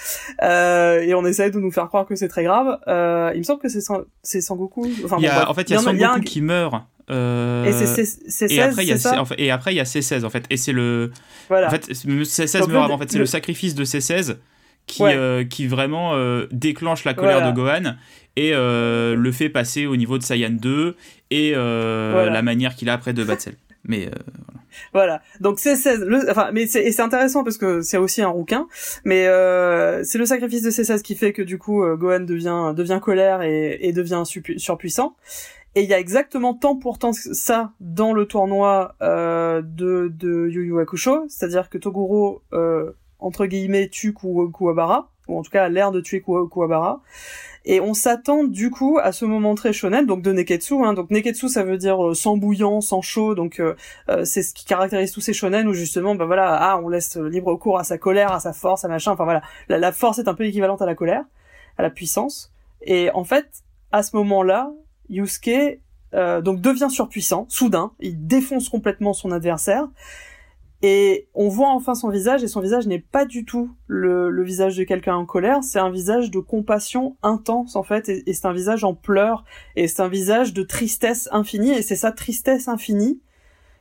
euh, 0.43 1.01
et 1.01 1.15
on 1.15 1.25
essaye 1.27 1.51
de 1.51 1.61
nous 1.61 1.71
faire 1.71 1.89
croire 1.89 2.07
que 2.07 2.17
c'est 2.17 2.29
très 2.29 2.45
grave. 2.45 2.79
Euh, 2.89 3.31
il 3.35 3.39
me 3.39 3.45
semble 3.45 3.61
que 3.61 3.69
c'est 3.69 3.81
c'est 4.23 4.41
Sangoku. 4.41 4.87
Enfin, 5.05 5.17
il 5.19 5.25
y 5.25 5.29
a, 5.29 5.49
en 5.49 5.55
fait 5.55 5.69
il 5.69 5.75
y 5.75 5.77
a 5.77 5.81
Sangoku 5.81 6.21
qui 6.21 6.41
meurt 6.41 6.75
euh, 7.09 7.65
et 7.65 7.73
c'est 7.73 8.03
C16, 8.03 8.53
et 8.53 8.61
après, 8.63 8.83
il 8.83 8.89
y 8.89 8.93
a 8.93 8.99
ça 8.99 9.23
et 9.39 9.53
après 9.53 9.73
il 9.73 9.77
y 9.77 9.81
a 9.81 9.85
C16 9.85 10.25
en 10.25 10.31
fait 10.31 10.45
et 10.51 10.57
c'est 10.57 10.73
le 10.73 11.13
voilà. 11.49 11.69
en 11.69 11.71
fait 11.71 11.89
C16 11.89 12.69
meurt 12.69 12.91
en 12.91 12.99
fait 12.99 13.13
c'est 13.13 13.19
le... 13.19 13.27
sacrifice 13.27 13.77
de 13.77 13.85
C16 13.85 14.39
qui 14.87 15.03
euh, 15.03 15.45
qui 15.45 15.67
vraiment 15.67 16.15
euh, 16.15 16.47
déclenche 16.53 17.05
la 17.05 17.15
colère 17.15 17.47
de 17.47 17.55
Gohan 17.55 17.97
et 18.37 18.53
le 18.53 19.31
fait 19.33 19.49
passer 19.49 19.87
au 19.87 19.97
niveau 19.97 20.19
de 20.19 20.23
Saiyan 20.23 20.51
2 20.51 20.97
et 21.31 21.53
la 21.53 22.43
manière 22.43 22.75
qu'il 22.75 22.89
a 22.89 22.95
après 22.95 23.13
de 23.13 23.25
battre 23.25 23.49
mais 23.89 24.11
voilà. 24.93 25.21
voilà. 25.21 25.23
Donc 25.41 25.61
c'est 25.61 25.77
16 25.77 26.01
le, 26.01 26.31
enfin 26.31 26.51
mais 26.53 26.67
c'est 26.67 26.83
et 26.83 26.91
c'est 26.91 27.03
intéressant 27.03 27.45
parce 27.45 27.57
que 27.57 27.83
c'est 27.83 27.99
aussi 27.99 28.21
un 28.21 28.29
rouquin 28.29 28.67
mais 29.05 29.29
euh, 29.29 30.03
c'est 30.03 30.19
le 30.19 30.27
sacrifice 30.27 30.63
de 30.63 30.71
C16 30.71 31.03
qui 31.03 31.15
fait 31.15 31.33
que 31.33 31.43
du 31.43 31.57
coup 31.57 31.85
Gohan 31.97 32.21
devient 32.21 32.75
devient 32.77 32.99
colère 33.01 33.43
et, 33.43 33.79
et 33.81 33.93
devient 33.93 34.25
surpuissant. 34.57 35.17
Et 35.77 35.83
il 35.83 35.91
y 35.91 35.95
a 35.95 36.01
exactement 36.01 36.55
tant 36.55 36.75
pourtant 36.75 37.13
ça 37.13 37.73
dans 37.81 38.15
le 38.15 38.25
tournoi 38.25 38.95
euh, 39.03 39.61
de, 39.63 40.11
de 40.11 40.49
Yu 40.49 40.69
Yu 40.69 40.81
Hakusho, 40.81 41.27
c'est-à-dire 41.29 41.69
que 41.69 41.77
Toguro, 41.77 42.43
euh, 42.55 42.93
entre 43.19 43.47
guillemets, 43.47 43.89
tue 43.89 44.13
Kuwabara, 44.13 45.11
ou 45.29 45.39
en 45.39 45.43
tout 45.43 45.51
cas 45.51 45.65
a 45.65 45.69
l'air 45.69 45.93
de 45.93 46.01
tuer 46.01 46.21
Kuwabara. 46.23 47.03
Et 47.69 47.81
on 47.81 47.95
s'attend 47.95 48.45
du 48.45 48.71
coup 48.71 48.99
à 49.03 49.11
ce 49.11 49.25
moment 49.25 49.57
très 49.57 49.73
shonen, 49.73 50.07
donc 50.07 50.23
de 50.23 50.33
Neketsu. 50.33 50.85
Hein. 50.85 50.93
Donc 50.93 51.11
Neketsu, 51.11 51.49
ça 51.49 51.65
veut 51.65 51.79
dire 51.79 52.11
euh, 52.11 52.15
sans 52.15 52.37
bouillant, 52.37 52.81
sans 52.81 53.03
chaud. 53.03 53.35
Donc 53.35 53.59
euh, 53.59 53.75
euh, 54.09 54.25
c'est 54.25 54.43
ce 54.43 54.55
qui 54.55 54.65
caractérise 54.65 55.11
tous 55.11 55.21
ces 55.21 55.33
shonen 55.33 55.67
où 55.67 55.73
justement, 55.73 56.15
bah 56.15 56.27
voilà, 56.27 56.55
ah, 56.55 56.81
on 56.83 56.89
laisse 56.89 57.17
libre 57.17 57.57
cours 57.57 57.79
à 57.79 57.85
sa 57.85 57.99
colère, 57.99 58.31
à 58.33 58.39
sa 58.39 58.53
force, 58.53 58.85
à 58.85 58.89
machin. 58.89 59.11
Enfin 59.13 59.25
voilà, 59.25 59.43
la, 59.69 59.79
la 59.79 59.91
force 59.91 60.21
est 60.21 60.29
un 60.29 60.35
peu 60.35 60.45
équivalente 60.45 60.81
à 60.81 60.87
la 60.87 60.95
colère, 60.95 61.25
à 61.77 61.83
la 61.83 61.91
puissance. 61.91 62.53
Et 62.83 63.11
en 63.11 63.25
fait, 63.25 63.65
à 63.91 64.05
ce 64.05 64.15
moment-là, 64.17 64.71
Yusuke 65.09 65.81
donc 66.13 66.63
devient 66.63 66.89
surpuissant, 66.89 67.45
soudain. 67.51 67.93
Il 68.01 68.27
défonce 68.27 68.71
complètement 68.71 69.13
son 69.13 69.33
adversaire. 69.33 69.87
Et 70.82 71.28
on 71.35 71.48
voit 71.48 71.70
enfin 71.70 71.94
son 71.94 72.11
visage, 72.11 72.44
et 72.44 72.48
son 72.48 72.61
visage 72.61 72.86
n'est 72.86 73.01
pas 73.01 73.24
du 73.24 73.44
tout 73.44 73.70
le, 73.86 74.43
visage 74.43 74.77
de 74.77 74.85
quelqu'un 74.85 75.16
en 75.16 75.24
colère, 75.24 75.65
c'est 75.65 75.78
un 75.78 75.90
visage 75.90 76.31
de 76.31 76.39
compassion 76.39 77.16
intense 77.23 77.77
en 77.77 77.82
fait, 77.82 78.09
et, 78.09 78.32
c'est 78.32 78.47
un 78.47 78.53
visage 78.53 78.85
en 78.85 78.94
pleurs, 78.94 79.44
et 79.74 79.89
c'est 79.89 80.03
un 80.03 80.09
visage 80.09 80.53
de 80.53 80.62
tristesse 80.62 81.28
infinie, 81.32 81.73
et 81.73 81.82
c'est 81.82 81.97
sa 81.97 82.12
tristesse 82.12 82.69
infinie 82.69 83.20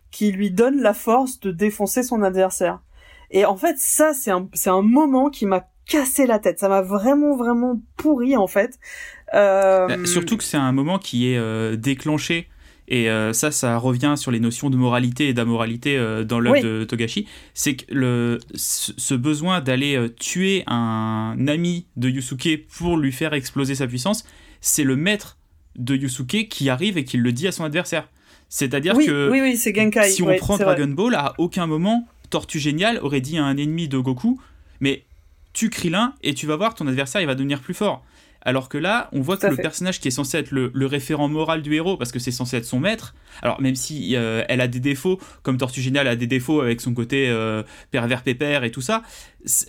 qui 0.10 0.32
lui 0.32 0.52
donne 0.52 0.82
la 0.82 0.94
force 0.94 1.40
de 1.42 1.52
défoncer 1.52 2.02
son 2.02 2.24
adversaire. 2.24 2.80
Et 3.32 3.46
en 3.46 3.58
fait, 3.58 3.78
ça, 3.78 4.14
c'est 4.14 4.32
un, 4.32 4.48
c'est 4.54 4.70
un 4.70 4.82
moment 4.82 5.30
qui 5.30 5.46
m'a 5.46 5.68
cassé 5.86 6.26
la 6.26 6.40
tête, 6.40 6.60
ça 6.60 6.70
m'a 6.70 6.82
vraiment, 6.82 7.36
vraiment 7.36 7.80
pourri 7.98 8.38
en 8.38 8.48
fait. 8.48 8.80
Euh... 9.34 9.88
Bah, 9.88 10.06
surtout 10.06 10.38
que 10.38 10.44
c'est 10.44 10.58
un 10.58 10.72
moment 10.72 10.98
qui 10.98 11.32
est 11.32 11.38
euh, 11.38 11.76
déclenché 11.76 12.48
et 12.88 13.10
euh, 13.10 13.34
ça, 13.34 13.52
ça 13.52 13.78
revient 13.78 14.14
sur 14.16 14.32
les 14.32 14.40
notions 14.40 14.70
de 14.70 14.78
moralité 14.78 15.30
et 15.30 15.34
d'amoralité 15.34 15.98
euh, 15.98 16.24
dans 16.24 16.40
l'œuvre 16.40 16.62
de 16.62 16.84
Togashi. 16.84 17.28
C'est 17.54 17.76
que 17.76 17.94
le, 17.94 18.40
ce 18.56 19.14
besoin 19.16 19.62
d'aller 19.62 19.96
euh, 19.96 20.10
tuer 20.10 20.64
un 20.68 21.36
ami 21.48 21.88
de 21.96 22.10
Yusuke 22.10 22.68
pour 22.68 22.98
lui 22.98 23.12
faire 23.12 23.34
exploser 23.34 23.76
sa 23.76 23.88
puissance, 23.88 24.26
c'est 24.62 24.84
le 24.84 24.96
maître 24.96 25.38
de 25.76 25.96
Yusuke 25.96 26.48
qui 26.48 26.70
arrive 26.70 26.98
et 26.98 27.04
qui 27.04 27.18
le 27.18 27.32
dit 27.32 27.48
à 27.48 27.52
son 27.52 27.64
adversaire. 27.64 28.08
C'est-à-dire 28.50 28.94
que 28.94 29.30
oui, 29.32 29.58
Genkai. 29.58 30.10
si 30.10 30.22
on 30.22 30.36
prend 30.38 30.58
Dragon 30.58 30.88
Ball, 30.88 31.16
à 31.16 31.34
aucun 31.40 31.66
moment, 31.66 32.08
Tortue 32.30 32.60
Génial 32.60 33.00
aurait 33.00 33.22
dit 33.22 33.38
à 33.38 33.44
un 33.44 33.58
ennemi 33.58 33.88
de 33.88 33.98
Goku, 33.98 34.40
mais 34.80 35.04
tu 35.54 35.70
Krillin 35.70 36.14
et 36.22 36.36
tu 36.36 36.46
vas 36.46 36.56
voir 36.56 36.76
ton 36.76 36.86
adversaire, 36.86 37.22
il 37.22 37.28
va 37.28 37.36
devenir 37.36 37.60
plus 37.60 37.74
fort. 37.74 38.06
Alors 38.46 38.70
que 38.70 38.78
là, 38.78 39.10
on 39.12 39.22
voit 39.22 39.38
que 39.38 39.48
le 39.48 39.56
personnage 39.56 40.00
qui 40.00 40.08
est 40.08 40.12
censé 40.12 40.38
être 40.38 40.52
le, 40.52 40.86
référent 40.86 41.28
moral 41.28 41.64
du 41.64 41.74
héros, 41.74 41.98
parce 41.98 42.12
que 42.12 42.20
c'est 42.20 42.32
censé 42.32 42.58
être 42.58 42.66
son 42.66 42.80
maître, 42.80 43.16
alors 43.42 43.60
même 43.60 43.74
si 43.74 44.16
euh, 44.16 44.44
elle 44.48 44.62
a 44.62 44.68
des 44.68 44.80
défauts, 44.80 45.20
comme 45.42 45.58
Tortue 45.58 45.82
Géniale 45.82 46.08
a 46.08 46.16
des 46.16 46.28
défauts 46.28 46.62
avec 46.62 46.80
son 46.80 46.94
côté 46.94 47.28
euh, 47.28 47.64
pervers 47.90 48.22
pépère 48.22 48.64
et 48.64 48.70
tout 48.70 48.82
ça, 48.82 49.02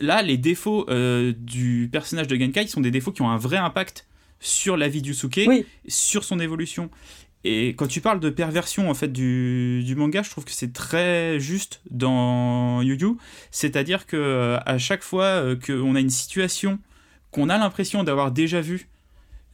là, 0.01 0.21
les 0.21 0.37
défauts 0.37 0.85
euh, 0.91 1.33
du 1.39 1.89
personnage 1.91 2.29
de 2.29 2.37
Genkai 2.37 2.67
sont 2.67 2.83
des 2.83 2.91
défauts 2.91 3.13
qui 3.13 3.23
ont 3.23 3.31
un 3.31 3.39
vrai 3.39 3.57
impact 3.57 4.07
sur 4.41 4.77
la 4.77 4.89
vie 4.89 5.01
du 5.01 5.15
Suke, 5.15 5.41
sur 5.89 6.23
son 6.23 6.39
évolution. 6.39 6.91
Et 7.45 7.69
quand 7.71 7.87
tu 7.87 8.03
parles 8.03 8.21
de 8.21 8.29
perversion 8.29 8.91
en 8.91 8.95
fait 8.95 9.09
du, 9.09 9.83
du 9.85 9.95
manga, 9.95 10.23
je 10.23 10.31
trouve 10.31 10.45
que 10.45 10.51
c'est 10.51 10.73
très 10.73 11.41
juste 11.41 11.81
dans 11.91 12.83
Yu 12.83 12.99
Yu. 13.01 13.17
C'est-à-dire 13.51 14.05
que 14.05 14.59
à 14.67 14.77
chaque 14.77 15.03
fois 15.03 15.57
qu'on 15.65 15.95
a 15.95 16.01
une 16.01 16.11
situation 16.11 16.79
qu'on 17.31 17.49
a 17.49 17.59
l'impression 17.59 18.05
d'avoir 18.05 18.31
déjà 18.31 18.61
vu 18.61 18.89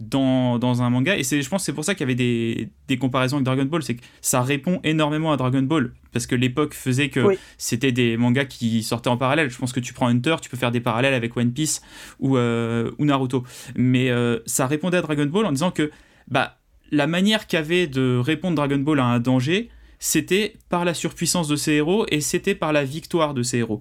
dans, 0.01 0.59
dans, 0.59 0.82
un 0.82 0.90
manga. 0.90 1.16
Et 1.16 1.23
je 1.23 1.49
pense 1.49 1.62
que 1.62 1.66
c'est 1.66 1.73
pour 1.73 1.85
ça 1.85 1.94
qu'il 1.94 2.03
y 2.03 2.05
avait 2.05 2.15
des, 2.15 2.69
des, 2.89 2.97
comparaisons 2.97 3.36
avec 3.36 3.44
Dragon 3.44 3.65
Ball. 3.65 3.82
C'est 3.82 3.94
que 3.94 4.03
ça 4.20 4.43
répond 4.43 4.81
énormément 4.85 5.32
à 5.32 5.36
Dragon 5.36 5.62
Ball. 5.62 5.93
Parce 6.12 6.27
que 6.27 6.35
l'époque 6.35 6.74
faisait 6.74 7.09
que 7.09 7.36
c'était 7.57 7.93
des 7.93 8.16
mangas 8.16 8.47
qui 8.47 8.82
sortaient 8.82 9.09
en 9.09 9.16
parallèle. 9.16 9.51
Je 9.51 9.59
pense 9.59 9.73
que 9.73 9.81
tu 9.81 9.93
prends 9.93 10.09
Hunter, 10.09 10.36
tu 10.43 10.51
peux 10.51 10.57
faire 10.57 10.73
des 10.73 10.81
parallèles 10.81 11.15
avec 11.15 11.36
One 11.36 11.53
Piece 11.53 11.82
ou, 12.19 12.36
euh, 12.36 12.90
ou 12.99 13.05
Naruto. 13.05 13.44
Mais 13.77 14.11
euh, 14.11 14.40
ça 14.47 14.66
répondait 14.66 14.97
à 14.97 15.03
Dragon 15.03 15.27
Ball 15.27 15.47
en 15.47 15.53
disant 15.53 15.70
que 15.70 15.90
bah, 16.28 16.59
la 16.90 17.07
manière 17.07 17.47
qu'avait 17.47 17.86
de 17.86 18.19
répondre 18.19 18.57
Dragon 18.57 18.78
Ball 18.78 19.01
à 19.01 19.05
un 19.05 19.20
danger, 19.20 19.70
c'était 20.05 20.55
par 20.69 20.85
la 20.85 20.95
surpuissance 20.95 21.47
de 21.47 21.55
ses 21.55 21.74
héros 21.74 22.07
et 22.11 22.20
c'était 22.20 22.57
par 22.57 22.73
la 22.73 22.83
victoire 22.85 23.35
de 23.35 23.45
ses 23.45 23.59
héros. 23.59 23.81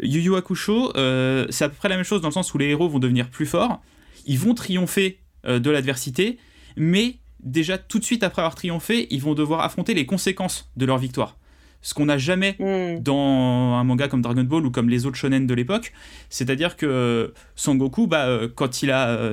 Yu 0.00 0.20
Yu 0.20 0.36
Hakusho, 0.36 0.94
euh, 0.98 1.46
c'est 1.48 1.64
à 1.64 1.70
peu 1.70 1.74
près 1.74 1.88
la 1.88 1.96
même 1.96 2.04
chose 2.04 2.20
dans 2.20 2.28
le 2.28 2.34
sens 2.34 2.52
où 2.52 2.58
les 2.58 2.66
héros 2.66 2.90
vont 2.90 2.98
devenir 2.98 3.30
plus 3.30 3.46
forts, 3.46 3.80
ils 4.26 4.38
vont 4.38 4.52
triompher 4.52 5.20
euh, 5.46 5.60
de 5.60 5.70
l'adversité, 5.70 6.36
mais 6.76 7.16
déjà 7.42 7.78
tout 7.78 7.98
de 7.98 8.04
suite 8.04 8.22
après 8.22 8.42
avoir 8.42 8.54
triomphé, 8.54 9.06
ils 9.08 9.22
vont 9.22 9.32
devoir 9.32 9.60
affronter 9.60 9.94
les 9.94 10.04
conséquences 10.04 10.70
de 10.76 10.84
leur 10.84 10.98
victoire. 10.98 11.38
Ce 11.80 11.94
qu'on 11.94 12.04
n'a 12.04 12.18
jamais 12.18 12.54
hmm. 12.58 13.02
dans 13.02 13.72
un 13.74 13.82
manga 13.82 14.08
comme 14.08 14.20
Dragon 14.20 14.44
Ball 14.44 14.66
ou 14.66 14.70
comme 14.70 14.90
les 14.90 15.06
autres 15.06 15.16
shonen 15.16 15.46
de 15.46 15.54
l'époque, 15.54 15.94
c'est-à-dire 16.28 16.76
que 16.76 16.84
euh, 16.84 17.28
Son 17.56 17.76
Goku, 17.76 18.06
bah, 18.06 18.40
quand 18.56 18.82
il 18.82 18.90
a 18.90 19.30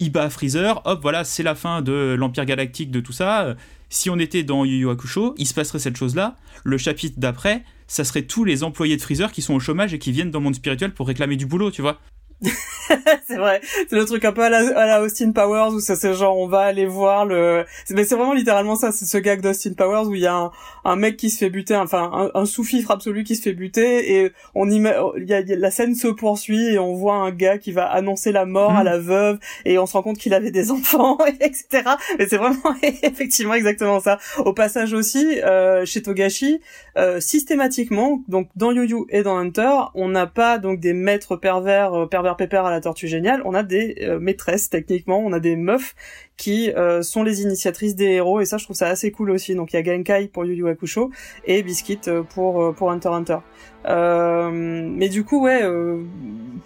il 0.00 0.10
bat 0.10 0.30
Freezer, 0.30 0.82
hop, 0.84 1.00
voilà, 1.00 1.22
c'est 1.22 1.44
la 1.44 1.54
fin 1.54 1.80
de 1.80 2.16
l'Empire 2.18 2.44
Galactique, 2.44 2.90
de 2.90 2.98
tout 2.98 3.12
ça 3.12 3.54
si 3.90 4.08
on 4.08 4.18
était 4.18 4.44
dans 4.44 4.64
Yu 4.64 4.78
Yu 4.78 4.88
Hakusho, 4.88 5.34
il 5.36 5.46
se 5.46 5.52
passerait 5.52 5.80
cette 5.80 5.96
chose-là. 5.96 6.36
Le 6.64 6.78
chapitre 6.78 7.18
d'après, 7.18 7.64
ça 7.88 8.04
serait 8.04 8.22
tous 8.22 8.44
les 8.44 8.62
employés 8.62 8.96
de 8.96 9.02
Freezer 9.02 9.32
qui 9.32 9.42
sont 9.42 9.54
au 9.54 9.60
chômage 9.60 9.92
et 9.92 9.98
qui 9.98 10.12
viennent 10.12 10.30
dans 10.30 10.38
le 10.38 10.44
monde 10.44 10.54
spirituel 10.54 10.94
pour 10.94 11.08
réclamer 11.08 11.36
du 11.36 11.44
boulot, 11.44 11.72
tu 11.72 11.82
vois. 11.82 11.98
c'est 13.26 13.36
vrai, 13.36 13.60
c'est 13.62 13.92
le 13.96 14.04
truc 14.04 14.24
un 14.24 14.32
peu 14.32 14.42
à 14.42 14.50
la, 14.50 15.02
Austin 15.02 15.32
Powers 15.32 15.72
où 15.72 15.80
c'est 15.80 16.14
genre 16.14 16.38
on 16.38 16.48
va 16.48 16.60
aller 16.60 16.86
voir 16.86 17.26
le. 17.26 17.64
Mais 17.90 18.04
c'est 18.04 18.14
vraiment 18.16 18.32
littéralement 18.32 18.76
ça, 18.76 18.92
c'est 18.92 19.04
ce 19.04 19.18
gag 19.18 19.40
d'Austin 19.40 19.74
Powers 19.74 20.06
où 20.06 20.14
il 20.14 20.22
y 20.22 20.26
a 20.26 20.34
un, 20.34 20.50
un, 20.84 20.96
mec 20.96 21.16
qui 21.16 21.30
se 21.30 21.38
fait 21.38 21.50
buter, 21.50 21.76
enfin 21.76 22.10
un, 22.12 22.40
un 22.40 22.46
sous-fifre 22.46 22.90
absolu 22.90 23.24
qui 23.24 23.36
se 23.36 23.42
fait 23.42 23.52
buter 23.52 24.16
et 24.16 24.32
on 24.54 24.70
y, 24.70 24.76
il 24.76 25.28
y 25.28 25.34
a, 25.34 25.42
la 25.42 25.70
scène 25.70 25.94
se 25.94 26.08
poursuit 26.08 26.74
et 26.74 26.78
on 26.78 26.94
voit 26.94 27.16
un 27.16 27.30
gars 27.30 27.58
qui 27.58 27.72
va 27.72 27.86
annoncer 27.86 28.32
la 28.32 28.46
mort 28.46 28.72
à 28.72 28.82
mmh. 28.82 28.86
la 28.86 28.98
veuve 28.98 29.38
et 29.64 29.78
on 29.78 29.86
se 29.86 29.92
rend 29.92 30.02
compte 30.02 30.18
qu'il 30.18 30.34
avait 30.34 30.50
des 30.50 30.70
enfants, 30.70 31.18
etc. 31.40 31.82
Mais 32.18 32.26
c'est 32.28 32.38
vraiment 32.38 32.74
effectivement 32.82 33.54
exactement 33.54 34.00
ça. 34.00 34.18
Au 34.38 34.52
passage 34.52 34.92
aussi 34.92 35.40
euh, 35.40 35.84
chez 35.84 36.02
Togashi, 36.02 36.60
euh, 36.96 37.20
systématiquement, 37.20 38.22
donc 38.28 38.48
dans 38.56 38.72
Yu 38.72 38.88
Yu 38.88 39.04
et 39.10 39.22
dans 39.22 39.36
Hunter, 39.36 39.70
on 39.94 40.08
n'a 40.08 40.26
pas 40.26 40.58
donc 40.58 40.80
des 40.80 40.92
maîtres 40.92 41.36
pervers, 41.36 41.94
euh, 41.94 42.06
pervers 42.06 42.29
pépères 42.36 42.64
à 42.64 42.70
la 42.70 42.80
tortue 42.80 43.08
géniale, 43.08 43.42
on 43.44 43.54
a 43.54 43.62
des 43.62 43.96
euh, 44.02 44.18
maîtresses 44.18 44.70
techniquement, 44.70 45.18
on 45.18 45.32
a 45.32 45.40
des 45.40 45.56
meufs 45.56 45.94
qui 46.36 46.72
sont 47.02 47.22
les 47.22 47.42
initiatrices 47.42 47.94
des 47.94 48.12
héros 48.12 48.40
et 48.40 48.46
ça 48.46 48.56
je 48.56 48.64
trouve 48.64 48.74
ça 48.74 48.88
assez 48.88 49.10
cool 49.10 49.30
aussi. 49.30 49.54
Donc 49.54 49.74
il 49.74 49.76
y 49.76 49.78
a 49.78 49.84
Genkai 49.84 50.28
pour 50.32 50.46
Yu 50.46 50.54
Yu 50.54 50.68
Hakusho 50.70 51.10
et 51.44 51.62
Biscuit 51.62 52.00
pour 52.30 52.74
pour 52.74 52.90
Hunter 52.90 53.10
Hunter. 53.10 53.36
mais 53.84 55.10
du 55.10 55.22
coup 55.22 55.42
ouais 55.42 55.60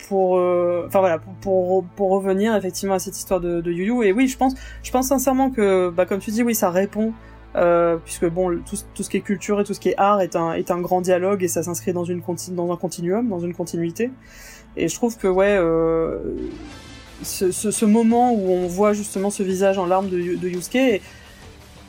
pour 0.08 0.34
enfin 0.34 1.00
voilà 1.00 1.18
pour, 1.40 1.84
pour, 1.96 2.10
revenir 2.10 2.54
effectivement 2.54 2.94
à 2.94 3.00
cette 3.00 3.16
histoire 3.16 3.40
de, 3.40 3.60
Yu 3.68 3.86
Yu 3.86 4.04
et 4.04 4.12
oui 4.12 4.28
je 4.28 4.36
pense 4.36 4.54
je 4.84 4.92
pense 4.92 5.08
sincèrement 5.08 5.50
que 5.50 5.90
bah 5.90 6.06
comme 6.06 6.20
tu 6.20 6.30
dis 6.30 6.44
oui 6.44 6.54
ça 6.54 6.70
répond 6.70 7.12
euh, 7.56 7.98
puisque 8.04 8.28
bon, 8.28 8.58
tout, 8.68 8.76
tout, 8.94 9.02
ce 9.04 9.10
qui 9.10 9.16
est 9.16 9.20
culture 9.20 9.60
et 9.60 9.64
tout 9.64 9.74
ce 9.74 9.80
qui 9.80 9.90
est 9.90 9.94
art 9.96 10.20
est 10.20 10.34
un, 10.34 10.54
est 10.54 10.72
un 10.72 10.80
grand 10.80 11.00
dialogue 11.00 11.44
et 11.44 11.48
ça 11.48 11.62
s'inscrit 11.62 11.92
dans, 11.92 12.04
une 12.04 12.20
dans 12.50 12.72
un 12.72 12.76
continuum, 12.76 13.28
dans 13.28 13.38
une 13.38 13.54
continuité. 13.54 14.10
Et 14.76 14.88
je 14.88 14.94
trouve 14.94 15.16
que 15.16 15.28
ouais, 15.28 15.56
euh, 15.58 16.18
ce, 17.22 17.84
moment 17.84 18.32
où 18.32 18.50
on 18.50 18.66
voit 18.66 18.92
justement 18.92 19.30
ce 19.30 19.42
visage 19.42 19.78
en 19.78 19.86
larmes 19.86 20.08
de, 20.08 20.36
de 20.36 20.48
Yusuke, 20.48 21.00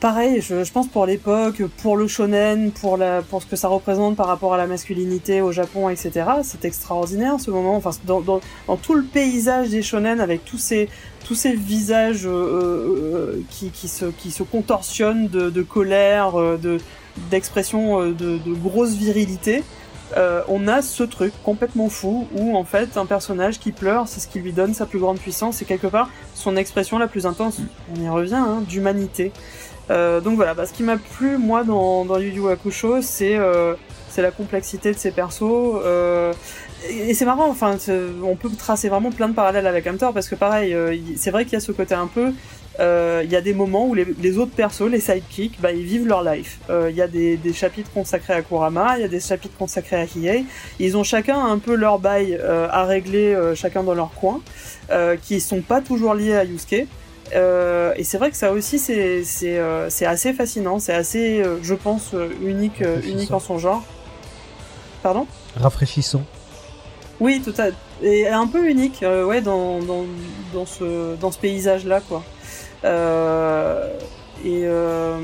pareil, 0.00 0.40
je, 0.40 0.70
pense 0.70 0.88
pour 0.88 1.06
l'époque, 1.06 1.62
pour 1.82 1.96
le 1.96 2.06
shonen, 2.06 2.70
pour, 2.70 2.96
la, 2.96 3.22
pour 3.22 3.42
ce 3.42 3.46
que 3.46 3.56
ça 3.56 3.68
représente 3.68 4.16
par 4.16 4.26
rapport 4.26 4.54
à 4.54 4.56
la 4.56 4.66
masculinité 4.66 5.40
au 5.40 5.52
Japon, 5.52 5.88
etc. 5.88 6.24
C'est 6.42 6.64
extraordinaire 6.64 7.40
ce 7.40 7.50
moment. 7.50 7.76
Enfin, 7.76 7.90
dans, 8.04 8.40
tout 8.76 8.94
le 8.94 9.02
paysage 9.02 9.70
des 9.70 9.82
shonen 9.82 10.20
avec 10.20 10.44
tous 10.44 10.58
ces 10.58 10.88
tous 11.24 11.34
ces 11.34 11.54
visages 11.54 12.24
euh, 12.24 12.30
euh, 12.30 13.42
qui, 13.50 13.70
qui, 13.70 13.88
se, 13.88 14.04
qui 14.04 14.30
se 14.30 14.44
contorsionnent 14.44 15.26
de, 15.26 15.62
colère, 15.62 16.34
de 16.36 16.78
d'expression 17.30 18.10
de, 18.10 18.12
de, 18.12 18.54
grosse 18.54 18.94
virilité, 18.94 19.64
on 20.48 20.68
a 20.68 20.82
ce 20.82 21.02
truc 21.02 21.32
complètement 21.42 21.88
fou 21.88 22.28
où 22.34 22.56
en 22.56 22.64
fait 22.64 22.96
un 22.96 23.06
personnage 23.06 23.58
qui 23.58 23.72
pleure, 23.72 24.08
c'est 24.08 24.20
ce 24.20 24.28
qui 24.28 24.38
lui 24.38 24.52
donne 24.52 24.74
sa 24.74 24.86
plus 24.86 24.98
grande 24.98 25.18
puissance 25.18 25.62
et 25.62 25.64
quelque 25.64 25.86
part 25.86 26.08
son 26.34 26.56
expression 26.56 26.98
la 26.98 27.08
plus 27.08 27.26
intense, 27.26 27.58
on 27.94 28.00
y 28.00 28.08
revient, 28.08 28.34
hein, 28.34 28.62
d'humanité. 28.68 29.32
donc 29.88 30.36
voilà, 30.36 30.54
bah, 30.54 30.66
ce 30.66 30.72
qui 30.72 30.82
m'a 30.82 30.96
plu 30.96 31.38
moi 31.38 31.64
dans, 31.64 32.04
dans 32.04 32.18
Yu 32.18 32.30
Yu 32.30 32.48
Hakusho, 32.48 33.02
c'est 33.02 33.38
c'est 34.08 34.22
la 34.22 34.30
complexité 34.30 34.92
de 34.92 34.98
ces 34.98 35.10
persos 35.10 35.82
et 36.88 37.14
c'est 37.14 37.24
marrant, 37.24 37.48
enfin, 37.48 37.76
on 38.22 38.36
peut 38.36 38.50
tracer 38.50 38.88
vraiment 38.88 39.10
plein 39.10 39.28
de 39.28 39.34
parallèles 39.34 39.66
avec 39.66 39.86
Hunter 39.86 40.08
parce 40.12 40.28
que 40.28 40.34
pareil, 40.34 40.74
euh, 40.74 40.96
c'est 41.16 41.30
vrai 41.30 41.44
qu'il 41.44 41.54
y 41.54 41.56
a 41.56 41.60
ce 41.60 41.72
côté 41.72 41.94
un 41.94 42.06
peu. 42.06 42.32
Euh, 42.78 43.22
il 43.24 43.30
y 43.30 43.36
a 43.36 43.40
des 43.40 43.54
moments 43.54 43.86
où 43.86 43.94
les, 43.94 44.38
autres 44.38 44.52
persos, 44.52 44.88
les 44.90 45.00
sidekicks, 45.00 45.60
bah, 45.60 45.72
ils 45.72 45.84
vivent 45.84 46.06
leur 46.06 46.22
life. 46.22 46.58
Euh, 46.68 46.90
il 46.90 46.96
y 46.96 47.02
a 47.02 47.08
des, 47.08 47.38
chapitres 47.52 47.90
consacrés 47.92 48.34
à 48.34 48.42
Kurama, 48.42 48.98
il 48.98 49.02
y 49.02 49.04
a 49.04 49.08
des 49.08 49.20
chapitres 49.20 49.56
consacrés 49.56 49.96
à 49.96 50.04
Hiei. 50.04 50.44
Ils 50.78 50.96
ont 50.96 51.04
chacun 51.04 51.38
un 51.38 51.58
peu 51.58 51.74
leur 51.74 51.98
bail 51.98 52.38
à 52.70 52.84
régler, 52.84 53.36
chacun 53.54 53.82
dans 53.82 53.94
leur 53.94 54.12
coin, 54.12 54.40
qui 55.22 55.40
sont 55.40 55.62
pas 55.62 55.80
toujours 55.80 56.14
liés 56.14 56.34
à 56.34 56.44
Yusuke. 56.44 56.86
Euh, 57.34 57.92
et 57.96 58.04
c'est 58.04 58.18
vrai 58.18 58.30
que 58.30 58.36
ça 58.36 58.52
aussi, 58.52 58.78
c'est 58.78 59.24
euh, 59.44 59.88
assez 60.06 60.32
fascinant, 60.32 60.78
c'est 60.78 60.94
assez, 60.94 61.42
euh, 61.42 61.58
je 61.62 61.74
pense, 61.74 62.14
euh, 62.14 62.28
unique 62.42 62.82
euh, 62.82 63.00
unique 63.02 63.30
en 63.32 63.40
son 63.40 63.58
genre. 63.58 63.82
Pardon? 65.02 65.26
Rafraîchissant. 65.56 66.22
Oui, 67.20 67.42
tout 67.44 67.54
à 67.58 67.68
et 68.02 68.28
un 68.28 68.46
peu 68.46 68.68
unique, 68.68 69.02
euh, 69.02 69.24
ouais, 69.24 69.40
dans 69.40 69.80
dans 69.80 70.04
dans 70.52 70.66
ce 70.66 71.16
dans 71.16 71.30
ce 71.30 71.38
paysage-là, 71.38 72.00
quoi. 72.00 72.22
Euh, 72.84 73.88
et 74.44 74.62
euh, 74.64 75.18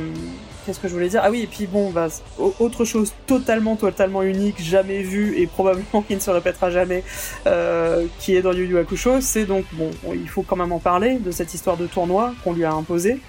qu'est-ce 0.64 0.80
que 0.80 0.88
je 0.88 0.94
voulais 0.94 1.08
dire? 1.08 1.20
Ah 1.22 1.30
oui, 1.30 1.42
et 1.42 1.46
puis 1.46 1.66
bon, 1.66 1.90
bah, 1.90 2.08
au- 2.38 2.54
autre 2.60 2.84
chose 2.84 3.12
totalement 3.26 3.76
totalement 3.76 4.22
unique, 4.22 4.60
jamais 4.62 5.02
vue 5.02 5.36
et 5.38 5.46
probablement 5.46 6.02
qui 6.08 6.14
ne 6.14 6.20
se 6.20 6.30
répétera 6.30 6.70
jamais, 6.70 7.04
euh, 7.46 8.06
qui 8.18 8.34
est 8.36 8.42
dans 8.42 8.52
Yu 8.52 8.66
Yu 8.66 8.78
Hakusho, 8.78 9.20
c'est 9.20 9.44
donc 9.44 9.64
bon, 9.74 9.90
il 10.14 10.28
faut 10.28 10.42
quand 10.42 10.56
même 10.56 10.72
en 10.72 10.78
parler 10.78 11.18
de 11.18 11.30
cette 11.30 11.52
histoire 11.54 11.76
de 11.76 11.86
tournoi 11.86 12.32
qu'on 12.42 12.52
lui 12.54 12.64
a 12.64 12.72
imposé. 12.72 13.20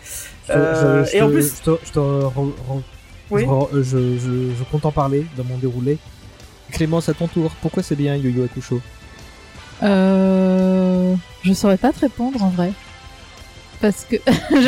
Je 0.48 0.54
te- 0.54 0.58
Euh, 0.58 1.04
je- 1.06 1.12
je 1.12 1.16
et 1.18 1.22
en 1.22 1.30
plus- 1.30 1.42
je 1.58 1.64
Oui. 3.30 3.46
je, 3.74 3.82
je, 3.82 4.52
je 4.58 4.64
compte 4.72 4.86
en 4.86 4.92
parler 4.92 5.26
dans 5.38 5.44
mon 5.44 5.58
déroulé. 5.58 5.98
Clémence, 6.72 7.08
à 7.10 7.14
ton 7.14 7.28
tour, 7.28 7.52
pourquoi 7.62 7.84
c'est 7.84 7.96
bien 7.96 8.16
Yo-Yo 8.16 8.44
Hakusho? 8.46 8.82
Euh... 9.84 11.16
Je 11.44 11.54
saurais 11.54 11.78
pas 11.78 11.92
te 11.92 12.00
répondre 12.00 12.42
en 12.44 12.50
vrai. 12.50 12.72
Parce 13.84 14.06
que. 14.06 14.16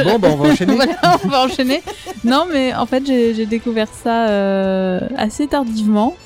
Bon, 0.03 0.19
bah 0.19 0.27
on 0.33 0.35
va 0.35 0.49
enchaîner. 0.51 0.75
voilà, 0.75 0.97
on 1.23 1.27
va 1.29 1.45
enchaîner. 1.45 1.81
Non, 2.25 2.45
mais 2.51 2.75
en 2.75 2.85
fait, 2.85 3.05
j'ai 3.05 3.45
découvert 3.45 3.87
ça 3.87 4.27
euh, 4.27 4.99
assez 5.15 5.47
tardivement. 5.47 6.17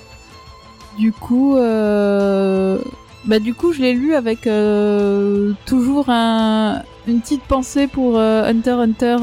Du 0.98 1.12
coup, 1.12 1.56
euh, 1.56 2.80
bah 3.26 3.38
du 3.38 3.54
coup, 3.54 3.74
je 3.74 3.82
l'ai 3.82 3.94
lu 3.94 4.16
avec 4.16 4.48
euh, 4.48 5.54
toujours 5.68 6.10
un, 6.10 6.82
une 7.08 7.22
petite 7.22 7.44
pensée 7.44 7.86
pour 7.86 8.18
Hunter 8.20 8.72
Hunter 8.72 9.18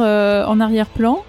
en 0.46 0.60
arrière-plan. 0.60 1.24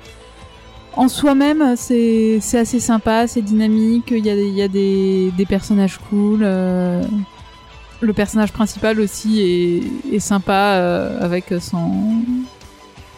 En 0.95 1.07
soi-même, 1.07 1.73
c'est 1.75 2.37
c'est 2.39 2.59
assez 2.59 2.79
sympa, 2.79 3.25
c'est 3.25 3.41
dynamique. 3.41 4.11
Il 4.11 4.23
y 4.23 4.29
a, 4.29 4.35
y 4.35 4.61
a 4.61 4.67
des, 4.67 5.31
des 5.35 5.45
personnages 5.47 5.97
cool. 6.11 6.45
Le 8.01 8.13
personnage 8.13 8.51
principal 8.51 8.99
aussi 8.99 9.41
est, 9.41 10.15
est 10.15 10.19
sympa 10.19 10.53
euh, 10.75 11.19
avec 11.23 11.45
son 11.59 12.03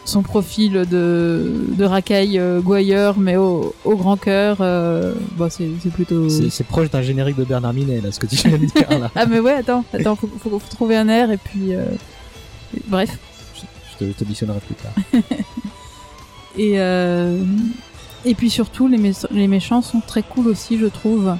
son 0.06 0.22
profil 0.22 0.72
de, 0.90 1.52
de 1.76 1.84
racaille 1.84 2.38
euh, 2.38 2.60
gouailleur 2.60 3.18
mais 3.18 3.36
au, 3.36 3.74
au 3.84 3.94
grand 3.96 4.16
cœur 4.16 4.56
euh, 4.60 5.12
bon, 5.36 5.48
c'est 5.50 5.68
plutôt 5.92 6.28
C'est 6.30 6.64
proche 6.66 6.90
d'un 6.90 7.02
générique 7.02 7.36
de 7.36 7.44
Bernard 7.44 7.74
Minet, 7.74 8.00
là, 8.00 8.10
ce 8.10 8.18
que 8.18 8.26
tu 8.26 8.36
viens 8.36 8.56
de 8.58 8.64
dire, 8.64 8.98
là. 8.98 9.10
ah 9.14 9.26
mais 9.26 9.38
ouais 9.40 9.52
attends 9.52 9.84
attends 9.92 10.16
faut, 10.16 10.28
faut, 10.42 10.58
faut 10.58 10.68
trouver 10.70 10.96
un 10.96 11.08
air 11.08 11.30
et 11.30 11.36
puis 11.36 11.72
et- 11.72 11.76
bref 12.88 13.18
Je 14.00 14.06
je 14.06 14.12
te 14.12 14.24
missionnerai 14.24 14.60
plus 14.60 14.74
tard. 14.76 14.92
et 16.58 16.76
et 18.24 18.34
puis 18.34 18.50
surtout 18.50 18.88
les, 18.88 18.98
mé- 18.98 19.26
les 19.30 19.46
méchants 19.48 19.82
sont 19.82 20.00
très 20.00 20.22
cool 20.22 20.48
aussi 20.48 20.78
je 20.78 20.86
trouve 20.86 21.36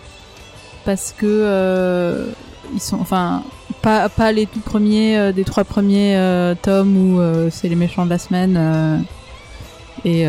parce 0.85 1.15
que 1.17 2.27
ils 2.75 2.81
sont 2.81 2.99
enfin 3.01 3.43
pas 3.83 4.09
pas 4.09 4.33
les 4.33 4.47
tout 4.47 4.61
premiers 4.61 5.19
euh, 5.19 5.33
des 5.33 5.45
trois 5.45 5.65
premiers 5.65 6.17
euh, 6.17 6.55
tomes 6.61 6.97
où 6.97 7.21
euh, 7.21 7.49
c'est 7.51 7.69
les 7.69 7.77
méchants 7.77 8.05
de 8.05 8.11
la 8.11 8.19
semaine 8.19 9.05
et 10.07 10.25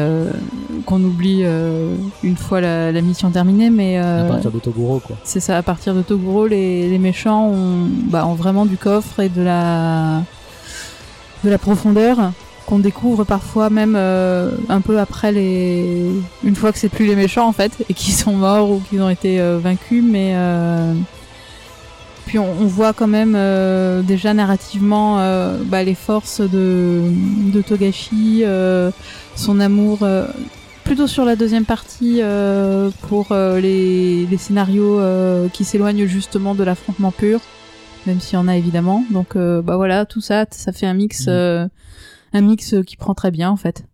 qu'on 0.86 1.02
oublie 1.02 1.44
une 2.24 2.36
fois 2.36 2.60
la, 2.60 2.92
la 2.92 3.02
mission 3.02 3.30
terminée 3.30 3.70
mais 3.70 3.98
À 3.98 4.26
partir 4.26 4.52
de 4.52 4.60
Toguro, 4.60 5.00
quoi. 5.00 5.16
c'est 5.24 5.40
ça, 5.40 5.58
à 5.58 5.62
partir 5.64 5.96
de 5.96 6.02
Toguro, 6.02 6.46
les, 6.46 6.90
les 6.90 6.98
méchants 6.98 7.48
ont, 7.48 7.88
bah, 8.10 8.26
ont 8.28 8.34
vraiment 8.34 8.66
du 8.66 8.76
coffre 8.76 9.22
et 9.22 9.30
de 9.30 9.42
la, 9.42 10.24
de 11.46 11.50
la 11.50 11.58
profondeur 11.58 12.34
qu'on 12.66 12.80
découvre 12.80 13.24
parfois 13.24 13.70
même 13.70 13.96
euh, 13.98 14.52
un 14.70 14.82
peu 14.82 15.00
après 15.00 15.32
les, 15.32 16.06
une 16.44 16.56
fois 16.56 16.72
que 16.72 16.78
c'est 16.78 16.90
plus 16.90 17.06
les 17.06 17.16
méchants 17.16 17.48
en 17.48 17.54
fait 17.54 17.72
et 17.90 17.94
qu'ils 17.94 18.14
sont 18.14 18.34
morts 18.34 18.70
ou 18.72 18.82
qu'ils 18.90 19.02
ont 19.02 19.10
été 19.10 19.40
euh, 19.40 19.58
vaincus, 19.58 20.04
mais 20.06 20.34
euh, 20.36 20.94
puis 22.26 22.40
on, 22.40 22.50
on 22.52 22.66
voit 22.66 22.94
quand 22.94 23.08
même 23.08 23.34
euh, 23.36 24.02
déjà 24.02 24.34
narrativement 24.34 25.20
euh, 25.20 25.58
bah, 25.66 25.84
les 25.84 25.96
forces 25.96 26.42
de, 26.42 27.02
de 27.52 27.62
Togashi, 27.62 28.42
euh, 28.44 28.92
son 29.36 29.60
amour 29.60 30.00
euh, 30.04 30.26
plutôt 30.84 31.08
sur 31.08 31.26
la 31.26 31.36
deuxième 31.36 31.66
partie 31.66 32.20
euh, 32.22 32.90
pour 33.08 33.32
euh, 33.32 33.60
les, 33.60 34.26
les 34.26 34.38
scénarios 34.38 35.00
euh, 35.00 35.50
qui 35.50 35.64
s'éloignent 35.64 36.06
justement 36.06 36.56
de 36.56 36.64
l'affrontement 36.64 37.12
pur, 37.12 37.40
même 38.06 38.20
s'il 38.20 38.36
y 38.36 38.42
en 38.42 38.48
a 38.48 38.56
évidemment. 38.56 39.04
Donc 39.12 39.36
euh, 39.36 39.62
bah 39.62 39.76
voilà, 39.76 40.06
tout 40.06 40.22
ça, 40.22 40.46
ça 40.52 40.72
fait 40.72 40.88
un 40.88 40.94
mix, 40.94 41.26
euh, 41.28 41.68
un 42.34 42.42
mix 42.42 42.76
qui 42.86 42.98
prend 42.98 43.14
très 43.14 43.32
bien 43.32 43.50
en 43.50 43.58
fait. 43.58 43.86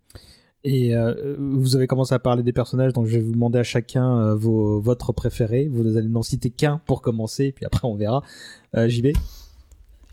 Et 0.64 0.96
euh, 0.96 1.36
vous 1.40 1.76
avez 1.76 1.88
commencé 1.88 2.14
à 2.14 2.20
parler 2.20 2.44
des 2.44 2.52
personnages, 2.52 2.92
donc 2.94 3.06
je 3.06 3.14
vais 3.18 3.22
vous 3.24 3.32
demander 3.32 3.60
à 3.60 3.64
chacun 3.64 4.18
euh, 4.20 4.36
vos, 4.36 4.80
votre 4.82 5.14
préféré. 5.14 5.68
Vous 5.72 5.96
allez 5.98 6.10
n'en 6.10 6.24
citer 6.24 6.50
qu'un 6.50 6.80
pour 6.86 7.02
commencer, 7.02 7.52
puis 7.52 7.66
après 7.66 7.88
on 7.88 7.96
verra. 7.96 8.22
Euh, 8.76 8.88
JB 8.90 9.08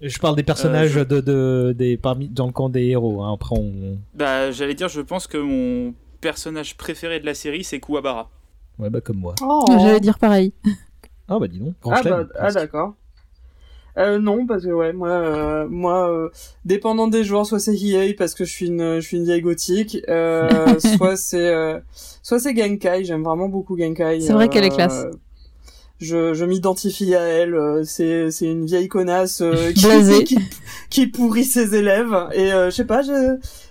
Je 0.01 0.19
parle 0.19 0.37
des 0.37 0.43
personnages 0.43 0.97
Euh, 0.97 1.05
de, 1.05 1.21
de, 1.21 1.75
des, 1.77 1.97
parmi, 1.97 2.29
dans 2.29 2.47
le 2.47 2.53
camp 2.53 2.69
des 2.69 2.85
héros. 2.87 3.23
hein. 3.23 3.33
Après 3.35 3.57
on. 3.59 3.99
Bah, 4.15 4.51
j'allais 4.53 4.75
dire, 4.75 4.89
je 4.89 5.01
pense 5.01 5.27
que 5.27 5.39
mon 5.39 5.95
personnage 6.21 6.77
préféré 6.77 7.21
de 7.21 7.27
la 7.27 7.35
série, 7.35 7.65
c'est 7.65 7.81
Kuwabara. 7.81 8.31
Ouais, 8.79 8.91
bah 8.91 9.01
comme 9.01 9.19
moi. 9.19 9.35
Oh. 9.43 9.65
J'allais 9.69 10.01
dire 10.01 10.19
pareil. 10.19 10.53
Ah 11.27 11.39
bah 11.39 11.49
dis 11.49 11.59
donc, 11.59 11.75
grand 11.81 11.93
Ah, 11.93 12.03
chelem, 12.03 12.23
bah, 12.25 12.29
ah 12.39 12.53
d'accord. 12.53 12.95
Euh, 13.97 14.19
non, 14.19 14.45
parce 14.47 14.65
que 14.65 14.71
ouais, 14.71 14.93
moi, 14.93 15.09
euh, 15.11 15.67
moi, 15.69 16.11
euh, 16.11 16.29
dépendant 16.65 17.07
des 17.07 17.23
joueurs, 17.23 17.47
soit 17.47 17.61
c'est 17.61 17.75
Hiei 17.75 18.15
parce 18.15 18.35
que 18.35 18.45
je 18.45 18.51
suis 18.51 18.67
une, 18.67 18.97
je 18.97 19.07
suis 19.07 19.17
une 19.19 19.25
vieille 19.25 19.41
gothique, 19.43 19.99
euh, 20.09 20.79
soit 20.97 21.17
c'est, 21.17 21.37
euh, 21.55 21.79
soit 22.23 22.41
c'est 22.41 22.57
Genkai. 22.57 23.05
J'aime 23.05 23.23
vraiment 23.23 23.49
beaucoup 23.49 23.79
Genkai. 23.79 24.21
C'est 24.21 24.33
vrai 24.33 24.49
qu'elle 24.49 24.65
est 24.65 24.73
Euh, 24.73 24.77
classe. 24.77 25.07
Je, 26.01 26.35
je 26.35 26.45
m'identifie 26.45 27.15
à 27.15 27.21
elle. 27.23 27.55
euh, 27.55 27.85
C'est, 27.85 28.33
c'est 28.33 28.47
une 28.47 28.67
vieille 28.67 28.89
connasse 28.89 29.41
euh, 29.41 29.71
qui, 29.73 30.25
qui, 30.25 30.39
qui 30.91 31.07
pourrit 31.07 31.45
ses 31.45 31.77
élèves. 31.77 32.15
Et 32.35 32.53
euh, 32.53 32.71
je 32.71 32.75
sais 32.75 32.85
pas, 32.85 33.03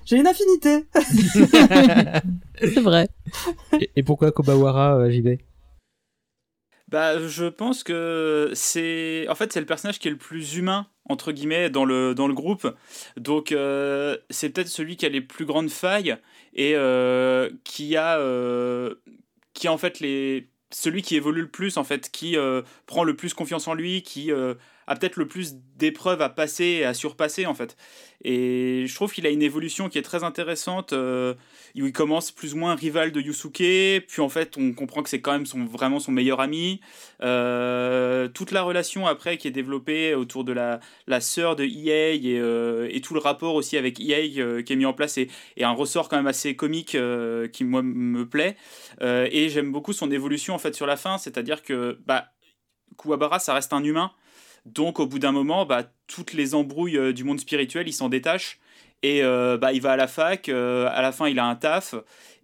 j'ai 0.05 0.15
une 0.17 0.25
affinité. 0.27 0.85
C'est 2.61 2.79
vrai. 2.79 3.09
et, 3.79 3.89
et 3.97 4.03
pourquoi 4.03 4.31
Kobawara, 4.31 4.95
euh, 4.99 5.11
JB 5.11 5.37
Bah, 6.93 7.27
je 7.27 7.45
pense 7.45 7.83
que 7.83 8.51
c'est. 8.53 9.25
En 9.27 9.33
fait, 9.33 9.51
c'est 9.51 9.59
le 9.59 9.65
personnage 9.65 9.97
qui 9.97 10.07
est 10.09 10.11
le 10.11 10.17
plus 10.17 10.57
humain, 10.57 10.85
entre 11.09 11.31
guillemets, 11.31 11.71
dans 11.71 11.85
le, 11.85 12.13
dans 12.13 12.27
le 12.27 12.35
groupe. 12.35 12.71
Donc, 13.17 13.51
euh, 13.51 14.15
c'est 14.29 14.51
peut-être 14.51 14.67
celui 14.67 14.95
qui 14.95 15.07
a 15.07 15.09
les 15.09 15.19
plus 15.19 15.45
grandes 15.45 15.71
failles 15.71 16.15
et 16.53 16.73
euh, 16.75 17.49
qui 17.63 17.97
a. 17.97 18.19
euh, 18.19 18.93
qui 19.55 19.67
en 19.69 19.79
fait 19.79 20.01
les. 20.01 20.51
Celui 20.69 21.01
qui 21.01 21.15
évolue 21.15 21.41
le 21.41 21.49
plus, 21.49 21.77
en 21.77 21.83
fait, 21.83 22.11
qui 22.11 22.35
prend 22.85 23.03
le 23.03 23.15
plus 23.15 23.33
confiance 23.33 23.67
en 23.67 23.73
lui, 23.73 24.03
qui 24.03 24.31
a 24.87 24.95
peut-être 24.95 25.17
le 25.17 25.27
plus 25.27 25.55
d'épreuves 25.77 26.21
à 26.21 26.29
passer 26.29 26.65
et 26.65 26.85
à 26.85 26.93
surpasser, 26.93 27.45
en 27.45 27.53
fait. 27.53 27.75
Et 28.23 28.85
je 28.87 28.95
trouve 28.95 29.11
qu'il 29.11 29.27
a 29.27 29.29
une 29.29 29.41
évolution 29.41 29.89
qui 29.89 29.97
est 29.97 30.01
très 30.03 30.23
intéressante. 30.23 30.93
euh, 30.93 31.33
il 31.75 31.91
commence 31.91 32.31
plus 32.31 32.53
ou 32.53 32.57
moins 32.57 32.75
rival 32.75 33.11
de 33.11 33.19
Yusuke, 33.19 34.05
puis 34.07 34.21
en 34.21 34.29
fait 34.29 34.57
on 34.57 34.73
comprend 34.73 35.03
que 35.03 35.09
c'est 35.09 35.21
quand 35.21 35.31
même 35.33 35.45
son, 35.45 35.65
vraiment 35.65 35.99
son 35.99 36.11
meilleur 36.11 36.39
ami. 36.39 36.79
Euh, 37.21 38.27
toute 38.29 38.51
la 38.51 38.61
relation 38.63 39.07
après 39.07 39.37
qui 39.37 39.47
est 39.47 39.51
développée 39.51 40.15
autour 40.15 40.43
de 40.43 40.53
la, 40.53 40.79
la 41.07 41.19
sœur 41.19 41.55
de 41.55 41.63
EA 41.65 42.13
et, 42.13 42.39
euh, 42.39 42.87
et 42.91 43.01
tout 43.01 43.13
le 43.13 43.19
rapport 43.19 43.55
aussi 43.55 43.77
avec 43.77 43.99
EA 43.99 44.61
qui 44.63 44.73
est 44.73 44.75
mis 44.75 44.85
en 44.85 44.93
place 44.93 45.17
et, 45.17 45.29
et 45.57 45.63
un 45.63 45.71
ressort 45.71 46.09
quand 46.09 46.17
même 46.17 46.27
assez 46.27 46.55
comique 46.55 46.97
qui 47.51 47.63
moi 47.63 47.81
me 47.81 48.27
plaît. 48.27 48.55
Et 49.01 49.49
j'aime 49.49 49.71
beaucoup 49.71 49.93
son 49.93 50.11
évolution 50.11 50.53
en 50.53 50.59
fait 50.59 50.75
sur 50.75 50.85
la 50.85 50.95
fin, 50.97 51.17
c'est-à-dire 51.17 51.61
que 51.63 51.99
bah, 52.05 52.27
Kuwabara 52.97 53.39
ça 53.39 53.53
reste 53.53 53.73
un 53.73 53.83
humain. 53.83 54.11
Donc 54.65 54.99
au 54.99 55.07
bout 55.07 55.19
d'un 55.19 55.31
moment, 55.31 55.65
bah, 55.65 55.83
toutes 56.07 56.33
les 56.33 56.55
embrouilles 56.55 56.97
euh, 56.97 57.13
du 57.13 57.23
monde 57.23 57.39
spirituel, 57.39 57.87
il 57.87 57.93
s'en 57.93 58.09
détache. 58.09 58.59
Et 59.05 59.21
euh, 59.21 59.57
bah, 59.57 59.73
il 59.73 59.81
va 59.81 59.91
à 59.91 59.97
la 59.97 60.07
fac, 60.07 60.47
euh, 60.47 60.87
à 60.89 61.01
la 61.01 61.11
fin 61.11 61.27
il 61.27 61.37
a 61.37 61.45
un 61.45 61.55
taf, 61.55 61.93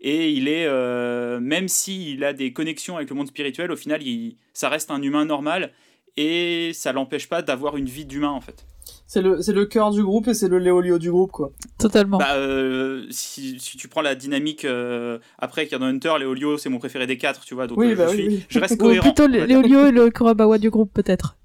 et 0.01 0.29
il 0.31 0.49
est, 0.49 0.65
euh, 0.67 1.39
même 1.39 1.69
s'il 1.69 2.21
a 2.25 2.33
des 2.33 2.51
connexions 2.51 2.97
avec 2.97 3.09
le 3.09 3.15
monde 3.15 3.27
spirituel, 3.27 3.71
au 3.71 3.77
final 3.77 4.03
il, 4.03 4.35
ça 4.53 4.67
reste 4.67 4.91
un 4.91 5.01
humain 5.01 5.23
normal, 5.23 5.71
et 6.17 6.71
ça 6.73 6.91
l'empêche 6.91 7.29
pas 7.29 7.41
d'avoir 7.41 7.77
une 7.77 7.85
vie 7.85 8.03
d'humain 8.03 8.31
en 8.31 8.41
fait. 8.41 8.65
C'est 9.07 9.21
le, 9.21 9.41
c'est 9.41 9.53
le 9.53 9.65
cœur 9.67 9.91
du 9.91 10.03
groupe 10.03 10.27
et 10.27 10.33
c'est 10.33 10.49
le 10.49 10.59
Léolio 10.59 10.99
du 10.99 11.09
groupe, 11.11 11.31
quoi. 11.31 11.51
Totalement. 11.79 12.17
Bah, 12.17 12.35
euh, 12.35 13.05
si, 13.09 13.57
si 13.61 13.77
tu 13.77 13.87
prends 13.87 14.01
la 14.01 14.15
dynamique 14.15 14.65
euh, 14.65 15.17
après 15.37 15.63
qu'il 15.63 15.71
y 15.71 15.75
a 15.75 15.79
dans 15.79 15.85
Hunter, 15.85 16.11
Léolio 16.19 16.57
c'est 16.57 16.67
mon 16.69 16.79
préféré 16.79 17.07
des 17.07 17.17
quatre, 17.17 17.45
tu 17.45 17.53
vois, 17.55 17.67
donc 17.67 17.77
Oui, 17.77 17.93
euh, 17.93 17.95
bah 17.95 18.07
je, 18.07 18.17
oui, 18.17 18.23
suis- 18.23 18.27
oui. 18.27 18.43
je 18.49 18.59
reste 18.59 18.73
Ou 18.73 18.77
cohérent. 18.77 19.13
plutôt. 19.13 19.27
Léolio 19.27 19.85
et 19.87 19.91
le 19.91 20.09
Kurobawa 20.09 20.57
du 20.57 20.69
groupe 20.69 20.91
peut-être. 20.93 21.37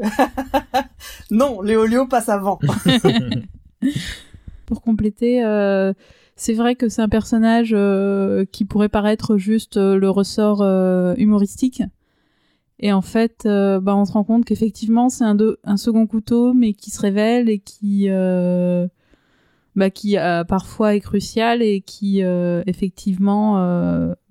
Non, 1.30 1.60
Léolio 1.62 2.06
passe 2.06 2.28
avant. 2.28 2.58
Pour 4.66 4.82
compléter, 4.82 5.44
euh, 5.44 5.92
c'est 6.36 6.54
vrai 6.54 6.74
que 6.74 6.88
c'est 6.88 7.02
un 7.02 7.08
personnage 7.08 7.72
euh, 7.74 8.44
qui 8.50 8.64
pourrait 8.64 8.88
paraître 8.88 9.36
juste 9.36 9.76
euh, 9.76 9.96
le 9.96 10.08
ressort 10.08 10.62
euh, 10.62 11.14
humoristique. 11.18 11.82
Et 12.78 12.94
en 12.94 13.02
fait, 13.02 13.42
euh, 13.44 13.78
bah, 13.78 13.94
on 13.94 14.06
se 14.06 14.12
rend 14.12 14.24
compte 14.24 14.46
qu'effectivement, 14.46 15.10
c'est 15.10 15.24
un, 15.24 15.76
second 15.76 16.06
couteau, 16.06 16.54
mais 16.54 16.72
qui 16.72 16.90
se 16.90 16.98
révèle 16.98 17.50
et 17.50 17.58
qui, 17.58 18.06
euh, 18.08 18.88
bah, 19.76 19.90
qui 19.90 20.16
parfois 20.48 20.94
est 20.94 21.00
crucial 21.00 21.60
et 21.60 21.82
qui 21.82 22.22
effectivement 22.66 23.56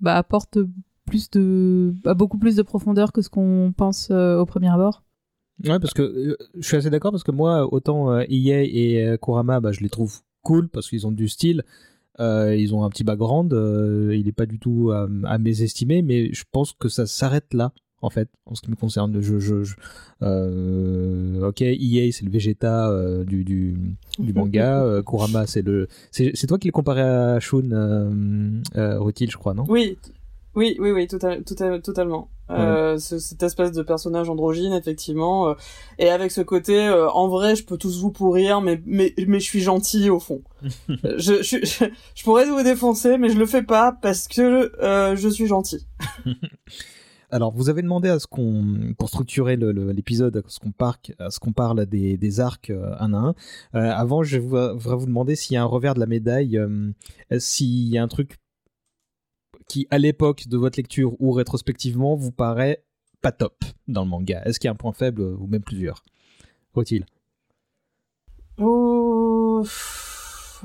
bah, 0.00 0.16
apporte 0.16 0.58
plus 1.06 1.30
de 1.30 1.94
bah, 2.02 2.14
beaucoup 2.14 2.38
plus 2.38 2.56
de 2.56 2.62
profondeur 2.62 3.12
que 3.12 3.22
ce 3.22 3.28
qu'on 3.28 3.72
pense 3.76 4.10
au 4.10 4.46
premier 4.46 4.70
abord. 4.70 5.04
Ouais, 5.64 5.78
parce 5.78 5.94
que 5.94 6.36
je 6.56 6.66
suis 6.66 6.76
assez 6.76 6.90
d'accord 6.90 7.10
parce 7.10 7.24
que 7.24 7.32
moi, 7.32 7.72
autant 7.72 8.18
EA 8.20 8.62
et 8.62 9.16
Kurama, 9.22 9.60
bah, 9.60 9.72
je 9.72 9.80
les 9.80 9.90
trouve 9.90 10.20
cool 10.42 10.68
parce 10.68 10.88
qu'ils 10.88 11.06
ont 11.06 11.12
du 11.12 11.28
style. 11.28 11.64
Euh, 12.18 12.54
ils 12.54 12.74
ont 12.74 12.84
un 12.84 12.90
petit 12.90 13.04
background, 13.04 13.52
euh, 13.52 14.14
il 14.14 14.26
n'est 14.26 14.32
pas 14.32 14.46
du 14.46 14.58
tout 14.58 14.90
à, 14.92 15.38
mésestimer, 15.38 16.02
mais 16.02 16.32
je 16.32 16.44
pense 16.50 16.72
que 16.72 16.88
ça 16.88 17.06
s'arrête 17.06 17.54
là, 17.54 17.72
en 18.02 18.10
fait, 18.10 18.28
en 18.44 18.54
ce 18.54 18.60
qui 18.60 18.70
me 18.70 18.76
concerne. 18.76 19.20
Je, 19.22 19.38
je, 19.38 19.54
euh, 20.22 21.48
ok, 21.48 21.62
EA, 21.62 22.12
c'est 22.12 22.24
le 22.24 22.30
Vegeta 22.30 22.92
du, 23.24 23.44
du, 23.44 23.96
du, 24.18 24.32
manga, 24.34 25.00
Kurama, 25.06 25.46
c'est 25.46 25.62
le. 25.62 25.88
C'est 26.10 26.46
toi 26.46 26.58
qui 26.58 26.68
le 26.68 26.72
comparé 26.72 27.00
à 27.00 27.40
Shun, 27.40 28.62
Rutil, 28.74 29.30
je 29.30 29.36
crois, 29.38 29.54
non? 29.54 29.64
Oui, 29.68 29.96
oui, 30.54 30.76
oui, 30.78 30.90
oui, 30.90 31.06
totalement. 31.06 32.28
Euh, 32.50 32.98
cette 32.98 33.42
espèce 33.42 33.72
de 33.72 33.82
personnage 33.82 34.28
androgyne, 34.28 34.72
effectivement, 34.72 35.50
euh, 35.50 35.54
et 35.98 36.10
avec 36.10 36.32
ce 36.32 36.40
côté, 36.40 36.76
euh, 36.76 37.08
en 37.10 37.28
vrai, 37.28 37.54
je 37.54 37.64
peux 37.64 37.76
tous 37.76 38.00
vous 38.00 38.10
pourrir, 38.10 38.60
mais 38.60 38.82
mais 38.86 39.14
mais 39.28 39.38
je 39.38 39.44
suis 39.44 39.60
gentil 39.60 40.10
au 40.10 40.18
fond. 40.18 40.42
je, 40.88 41.42
je, 41.42 41.88
je, 42.14 42.24
pourrais 42.24 42.46
vous 42.46 42.62
défoncer, 42.62 43.18
mais 43.18 43.28
je 43.28 43.38
le 43.38 43.46
fais 43.46 43.62
pas 43.62 43.92
parce 43.92 44.26
que 44.26 44.72
je 44.80 45.28
suis 45.28 45.46
gentil. 45.46 45.86
Alors, 47.32 47.52
vous 47.54 47.68
avez 47.70 47.82
demandé 47.82 48.08
à 48.08 48.18
ce 48.18 48.26
qu'on, 48.26 48.92
pour 48.98 49.08
structurer 49.08 49.56
l'épisode, 49.56 50.38
à 50.38 51.30
ce 51.30 51.38
qu'on 51.38 51.52
parle 51.52 51.86
des, 51.86 52.16
des 52.16 52.40
arcs 52.40 52.72
un 52.98 53.14
à 53.14 53.18
un. 53.18 53.34
avant, 53.72 54.24
je 54.24 54.38
voudrais 54.38 54.74
vous 54.74 55.06
demander 55.06 55.36
s'il 55.36 55.54
y 55.54 55.56
a 55.56 55.62
un 55.62 55.66
revers 55.66 55.94
de 55.94 56.00
la 56.00 56.06
médaille, 56.06 56.60
s'il 57.38 57.88
y 57.88 57.98
a 57.98 58.02
un 58.02 58.08
truc 58.08 58.39
qui, 59.70 59.86
à 59.90 59.98
l'époque 59.98 60.48
de 60.48 60.56
votre 60.56 60.78
lecture 60.78 61.14
ou 61.20 61.30
rétrospectivement, 61.30 62.16
vous 62.16 62.32
paraît 62.32 62.82
pas 63.22 63.30
top 63.30 63.54
dans 63.86 64.02
le 64.02 64.08
manga 64.08 64.42
Est-ce 64.44 64.58
qu'il 64.58 64.66
y 64.66 64.68
a 64.68 64.72
un 64.72 64.76
point 64.76 64.92
faible 64.92 65.22
ou 65.22 65.46
même 65.46 65.62
plusieurs? 65.62 66.02
Faut-il 66.74 67.06
Oh. 68.58 69.64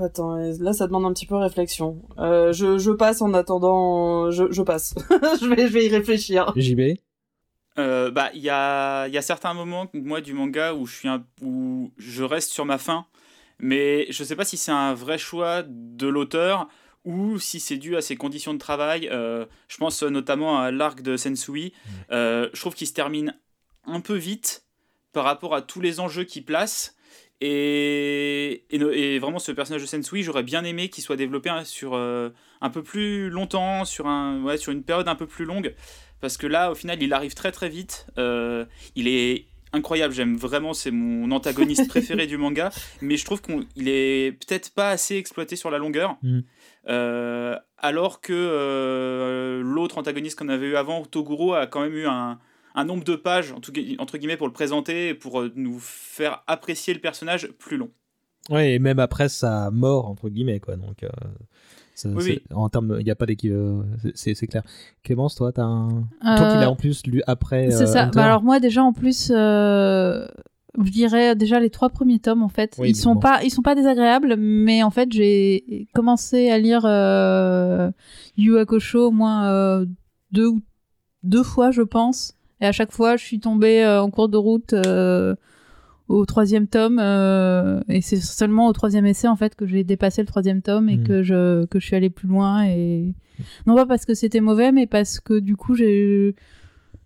Attends, 0.01 0.35
là 0.35 0.73
ça 0.73 0.87
demande 0.87 1.05
un 1.05 1.13
petit 1.13 1.27
peu 1.27 1.35
réflexion. 1.35 2.01
Euh, 2.17 2.51
je, 2.51 2.79
je, 2.79 2.91
passe 2.91 3.21
en 3.21 3.33
attendant. 3.35 4.31
Je, 4.31 4.51
je 4.51 4.61
passe. 4.63 4.95
je, 5.09 5.47
vais, 5.47 5.67
je 5.67 5.73
vais 5.73 5.85
y 5.85 5.89
réfléchir. 5.89 6.51
JB 6.55 6.97
euh, 7.77 8.09
bah, 8.09 8.31
il 8.33 8.41
y 8.41 8.49
a, 8.49 9.07
y 9.09 9.17
a 9.17 9.21
certains 9.21 9.53
moments, 9.53 9.87
moi, 9.93 10.21
du 10.21 10.33
manga 10.33 10.73
où 10.73 10.85
je, 10.85 10.95
suis 10.95 11.09
un, 11.09 11.25
où 11.41 11.91
je 11.97 12.23
reste 12.23 12.51
sur 12.51 12.63
ma 12.65 12.77
fin, 12.77 13.05
mais 13.59 14.09
je 14.11 14.23
sais 14.23 14.37
pas 14.37 14.45
si 14.45 14.55
c'est 14.55 14.71
un 14.71 14.93
vrai 14.93 15.17
choix 15.17 15.61
de 15.67 16.07
l'auteur 16.07 16.69
ou 17.05 17.39
si 17.39 17.59
c'est 17.59 17.77
dû 17.77 17.95
à 17.95 18.01
ses 18.01 18.15
conditions 18.17 18.53
de 18.53 18.59
travail. 18.59 19.07
Euh, 19.11 19.45
je 19.67 19.77
pense 19.77 20.03
notamment 20.03 20.59
à 20.59 20.71
l'arc 20.71 21.01
de 21.01 21.15
Sensui. 21.15 21.71
Euh, 22.11 22.49
je 22.53 22.59
trouve 22.59 22.73
qu'il 22.73 22.87
se 22.87 22.93
termine 22.93 23.37
un 23.85 24.01
peu 24.01 24.15
vite 24.15 24.65
par 25.13 25.23
rapport 25.23 25.55
à 25.55 25.61
tous 25.61 25.79
les 25.79 25.99
enjeux 25.99 26.23
qu'il 26.23 26.43
place. 26.43 26.95
Et, 27.41 28.65
et, 28.71 29.19
vraiment, 29.19 29.39
ce 29.39 29.51
personnage 29.51 29.81
de 29.81 29.87
Sensui, 29.87 30.23
j'aurais 30.23 30.43
bien 30.43 30.63
aimé 30.63 30.89
qu'il 30.89 31.03
soit 31.03 31.15
développé 31.15 31.51
sur 31.63 31.93
euh, 31.93 32.29
un 32.61 32.69
peu 32.69 32.81
plus 32.81 33.29
longtemps, 33.29 33.85
sur, 33.85 34.07
un, 34.07 34.41
ouais, 34.41 34.57
sur 34.57 34.71
une 34.71 34.83
période 34.83 35.07
un 35.07 35.15
peu 35.15 35.27
plus 35.27 35.45
longue. 35.45 35.75
Parce 36.21 36.37
que 36.37 36.47
là, 36.47 36.71
au 36.71 36.75
final, 36.75 37.01
il 37.03 37.13
arrive 37.13 37.35
très 37.35 37.51
très 37.51 37.69
vite. 37.69 38.07
il 38.17 39.07
est 39.07 39.45
incroyable, 39.75 40.13
j'aime 40.13 40.37
vraiment, 40.37 40.73
c'est 40.73 40.91
mon 40.91 41.31
antagoniste 41.31 41.87
préféré 41.89 42.25
du 42.25 42.37
manga, 42.37 42.71
mais 43.01 43.17
je 43.17 43.25
trouve 43.25 43.41
qu'il 43.41 43.87
est 43.87 44.31
peut-être 44.31 44.73
pas 44.73 44.89
assez 44.89 45.17
exploité 45.17 45.55
sur 45.55 45.69
la 45.69 45.77
longueur. 45.77 46.17
Mm. 46.23 46.39
Euh, 46.87 47.55
alors 47.77 48.21
que 48.21 48.33
euh, 48.33 49.61
l'autre 49.63 49.97
antagoniste 49.97 50.37
qu'on 50.37 50.49
avait 50.49 50.67
eu 50.67 50.75
avant, 50.75 51.03
Toguro, 51.03 51.53
a 51.53 51.67
quand 51.67 51.81
même 51.81 51.93
eu 51.93 52.05
un, 52.05 52.37
nombre 52.85 53.03
de 53.03 53.15
pages, 53.15 53.51
entre 53.51 54.17
guillemets, 54.17 54.37
pour 54.37 54.47
le 54.47 54.53
présenter 54.53 55.09
et 55.09 55.13
pour 55.13 55.41
euh, 55.41 55.51
nous 55.55 55.79
faire 55.79 56.43
apprécier 56.47 56.93
le 56.93 56.99
personnage 56.99 57.47
plus 57.59 57.77
long. 57.77 57.89
Ouais, 58.49 58.73
et 58.73 58.79
même 58.79 58.99
après 58.99 59.29
sa 59.29 59.71
mort, 59.71 60.07
entre 60.07 60.29
guillemets, 60.29 60.59
quoi. 60.59 60.75
Donc, 60.75 61.03
oui, 62.03 62.43
en 62.53 62.69
termes, 62.69 62.97
il 62.99 63.05
n'y 63.05 63.11
a 63.11 63.15
pas 63.15 63.25
d'équipe, 63.25 63.53
c'est 64.13 64.35
clair. 64.47 64.63
Clémence, 65.03 65.35
toi, 65.35 65.51
as 65.55 65.61
un... 65.61 66.03
toi 66.21 66.51
qui 66.51 66.57
l'as 66.57 66.69
en 66.69 66.75
plus 66.75 67.07
lu 67.07 67.23
après. 67.25 67.71
C'est 67.71 67.87
ça. 67.87 68.07
Bah 68.07 68.25
alors 68.25 68.43
moi, 68.43 68.59
déjà, 68.59 68.83
en 68.83 68.93
plus, 68.93 69.31
je 70.83 70.91
dirais 70.91 71.35
déjà 71.35 71.59
les 71.59 71.69
trois 71.69 71.89
premiers 71.89 72.19
tomes 72.19 72.43
en 72.43 72.49
fait. 72.49 72.79
ils 72.83 72.95
sont 72.95 73.15
pas, 73.15 73.43
ils 73.43 73.51
sont 73.51 73.61
pas 73.61 73.75
désagréables, 73.75 74.35
mais 74.37 74.83
en 74.83 74.89
fait 74.89 75.11
j'ai 75.11 75.87
commencé 75.93 76.49
à 76.49 76.57
lire 76.57 76.85
euh, 76.85 77.91
Yu 78.37 78.57
Hakusho 78.57 79.07
au 79.07 79.11
moins 79.11 79.49
euh, 79.49 79.85
deux 80.31 80.51
deux 81.23 81.43
fois 81.43 81.71
je 81.71 81.81
pense, 81.81 82.35
et 82.61 82.65
à 82.65 82.71
chaque 82.71 82.91
fois 82.91 83.17
je 83.17 83.23
suis 83.23 83.39
tombée 83.39 83.83
euh, 83.83 84.01
en 84.01 84.09
cours 84.09 84.29
de 84.29 84.37
route 84.37 84.73
euh, 84.73 85.35
au 86.07 86.25
troisième 86.25 86.67
tome, 86.67 86.99
et 87.89 88.01
c'est 88.01 88.17
seulement 88.17 88.67
au 88.67 88.73
troisième 88.73 89.05
essai 89.05 89.27
en 89.27 89.35
fait 89.35 89.55
que 89.55 89.65
j'ai 89.65 89.83
dépassé 89.83 90.21
le 90.21 90.27
troisième 90.27 90.61
tome 90.61 90.89
et 90.89 90.97
hmm. 90.97 91.03
que 91.03 91.23
je 91.23 91.65
que 91.65 91.79
je 91.79 91.85
suis 91.85 91.95
allée 91.95 92.09
plus 92.09 92.27
loin 92.27 92.65
et 92.65 93.13
non 93.65 93.75
pas 93.75 93.85
parce 93.85 94.05
que 94.05 94.13
c'était 94.13 94.41
mauvais, 94.41 94.71
mais 94.71 94.87
parce 94.87 95.19
que 95.19 95.39
du 95.39 95.55
coup 95.55 95.75
j'ai 95.75 96.35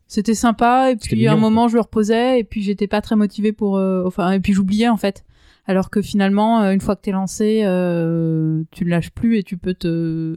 c'était 0.10 0.34
sympa 0.34 0.92
et 0.92 0.96
puis 0.96 1.28
à 1.28 1.34
un 1.34 1.38
moment 1.38 1.68
je 1.70 1.76
le 1.76 1.82
reposais 1.82 2.40
et 2.40 2.44
puis 2.44 2.64
j'étais 2.64 2.88
pas 2.88 3.00
très 3.00 3.16
motivée 3.16 3.54
pour 3.54 3.78
euh, 3.78 4.04
enfin 4.06 4.32
et 4.32 4.40
puis 4.42 4.52
j'oubliais 4.52 4.90
en 4.90 4.98
fait. 4.98 5.24
Alors 5.68 5.92
que 5.92 6.02
finalement 6.02 6.62
euh, 6.64 6.72
une 6.72 6.82
fois 6.82 6.96
que 6.96 7.02
t'es 7.02 7.12
lancé 7.12 7.62
euh, 7.64 8.64
tu 8.72 8.86
le 8.86 8.90
lâches 8.90 9.12
plus 9.12 9.38
et 9.38 9.44
tu 9.44 9.56
peux 9.56 9.76
te 9.76 10.36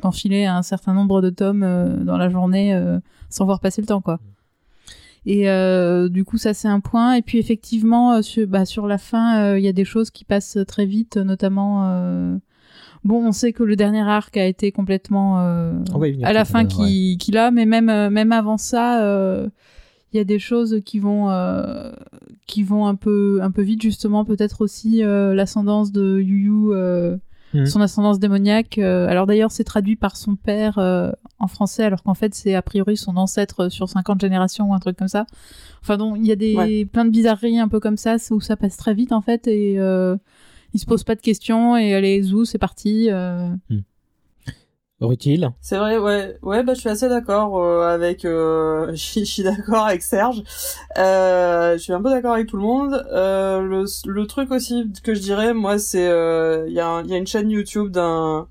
t'enfiler 0.00 0.44
un 0.44 0.62
certain 0.62 0.92
nombre 0.92 1.22
de 1.22 1.30
tomes 1.30 1.62
euh, 1.62 2.02
dans 2.02 2.16
la 2.16 2.28
journée 2.28 2.76
sans 3.30 3.44
voir 3.44 3.60
passer 3.60 3.80
le 3.80 3.86
temps 3.86 4.00
quoi. 4.00 4.18
Et 5.24 5.46
du 6.10 6.24
coup 6.24 6.36
ça 6.36 6.52
c'est 6.52 6.66
un 6.66 6.80
point. 6.80 7.14
Et 7.14 7.22
puis 7.22 7.38
effectivement 7.38 8.22
sur, 8.22 8.48
bah, 8.48 8.64
sur 8.64 8.88
la 8.88 8.98
fin 8.98 9.56
il 9.56 9.62
y 9.62 9.68
a 9.68 9.72
des 9.72 9.84
choses 9.84 10.10
qui 10.10 10.24
passent 10.24 10.58
très 10.66 10.84
vite 10.84 11.16
notamment 11.16 12.40
Bon, 13.04 13.26
on 13.26 13.32
sait 13.32 13.52
que 13.52 13.64
le 13.64 13.74
dernier 13.74 14.02
arc 14.02 14.36
a 14.36 14.46
été 14.46 14.70
complètement 14.70 15.40
euh, 15.40 15.72
à 16.22 16.32
la 16.32 16.44
fin 16.44 16.64
qu'il 16.64 17.18
qui 17.18 17.36
a, 17.36 17.50
mais 17.50 17.66
même 17.66 17.88
euh, 17.88 18.10
même 18.10 18.30
avant 18.30 18.58
ça, 18.58 19.02
euh, 19.02 19.48
il 20.12 20.18
y 20.18 20.20
a 20.20 20.24
des 20.24 20.38
choses 20.38 20.80
qui 20.84 21.00
vont 21.00 21.28
qui 22.46 22.62
vont 22.62 22.86
un 22.86 22.94
peu 22.94 23.40
un 23.42 23.50
peu 23.50 23.62
vite 23.62 23.82
justement, 23.82 24.24
peut-être 24.24 24.60
aussi 24.60 25.02
l'ascendance 25.02 25.90
de 25.90 26.20
Yu 26.20 26.44
Yu. 26.44 27.18
Mhm. 27.54 27.66
Son 27.66 27.82
ascendance 27.82 28.18
démoniaque. 28.18 28.78
alors 28.78 29.26
d'ailleurs, 29.26 29.50
c'est 29.50 29.64
traduit 29.64 29.96
par 29.96 30.16
son 30.16 30.36
père 30.36 30.78
en 31.38 31.46
français, 31.48 31.84
alors 31.84 32.02
qu'en 32.02 32.14
fait, 32.14 32.34
c'est 32.34 32.54
a 32.54 32.62
priori 32.62 32.96
son 32.96 33.16
ancêtre 33.18 33.68
sur 33.68 33.90
50 33.90 34.20
générations 34.20 34.70
ou 34.70 34.74
un 34.74 34.78
truc 34.78 34.96
comme 34.96 35.08
ça. 35.08 35.26
Enfin, 35.82 35.98
donc 35.98 36.16
il 36.18 36.26
y 36.26 36.32
a 36.32 36.36
des 36.36 36.86
plein 36.90 37.04
de 37.04 37.10
bizarreries 37.10 37.58
un 37.58 37.68
peu 37.68 37.80
comme 37.80 37.96
ça 37.96 38.16
où 38.30 38.40
ça 38.40 38.56
passe 38.56 38.76
très 38.76 38.94
vite 38.94 39.12
en 39.12 39.22
fait 39.22 39.48
et 39.48 39.76
il 40.74 40.80
se 40.80 40.86
pose 40.86 41.04
pas 41.04 41.14
de 41.14 41.20
questions 41.20 41.76
et 41.76 41.94
allez 41.94 42.22
zou 42.22 42.44
c'est 42.44 42.58
parti 42.58 43.08
euh... 43.10 43.48
Hmm. 43.70 43.80
C'est 45.60 45.78
vrai, 45.78 45.98
ouais, 45.98 46.38
ouais, 46.42 46.62
bah 46.62 46.74
je 46.74 46.80
suis 46.80 46.88
assez 46.88 47.08
d'accord 47.08 47.58
euh, 47.60 47.92
avec, 47.92 48.24
euh, 48.24 48.90
je 48.94 49.24
suis 49.24 49.42
d'accord 49.42 49.86
avec 49.86 50.00
Serge. 50.00 50.44
Euh, 50.96 51.72
je 51.72 51.82
suis 51.82 51.92
un 51.92 52.00
peu 52.00 52.08
d'accord 52.08 52.34
avec 52.34 52.46
tout 52.46 52.56
le 52.56 52.62
monde. 52.62 53.04
Euh, 53.10 53.60
le, 53.62 53.84
le 54.06 54.26
truc 54.28 54.52
aussi 54.52 54.92
que 55.02 55.14
je 55.14 55.20
dirais, 55.20 55.54
moi, 55.54 55.80
c'est, 55.80 56.06
euh, 56.06 56.66
il 56.68 56.74
y, 56.74 56.78
a 56.78 57.02
y 57.02 57.14
a 57.14 57.16
une 57.16 57.26
chaîne 57.26 57.50
YouTube 57.50 57.90
d'un 57.90 58.46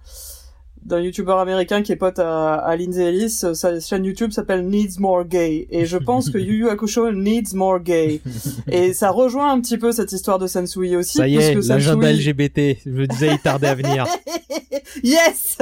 d'un 0.84 1.00
youtubeur 1.00 1.40
américain 1.40 1.82
qui 1.82 1.92
est 1.92 1.96
pote 1.96 2.20
à, 2.20 2.56
à 2.56 2.76
Lindsay 2.76 3.04
Ellis. 3.04 3.30
Sa 3.54 3.80
chaîne 3.80 4.06
YouTube 4.06 4.32
s'appelle 4.32 4.68
Needs 4.68 5.00
More 5.00 5.26
Gay. 5.26 5.68
Et 5.70 5.86
je 5.86 5.98
pense 5.98 6.30
que 6.30 6.38
Yu 6.40 6.56
Yu 6.56 6.70
Hakusho 6.70 7.12
needs 7.12 7.54
more 7.56 7.80
gay. 7.80 8.22
Et 8.72 8.94
ça 8.94 9.10
rejoint 9.12 9.52
un 9.52 9.62
petit 9.62 9.78
peu 9.78 9.92
cette 9.92 10.12
histoire 10.12 10.40
de 10.40 10.48
Sensui 10.48 10.96
aussi. 10.96 11.18
Ça 11.18 11.28
y 11.28 11.38
est, 11.38 11.56
l'agenda 11.68 12.12
LGBT. 12.12 12.78
Je 12.86 12.92
me 12.92 13.08
disais, 13.08 13.30
il 13.32 13.40
tardait 13.40 13.68
à 13.68 13.76
venir. 13.76 14.06
yes! 15.04 15.58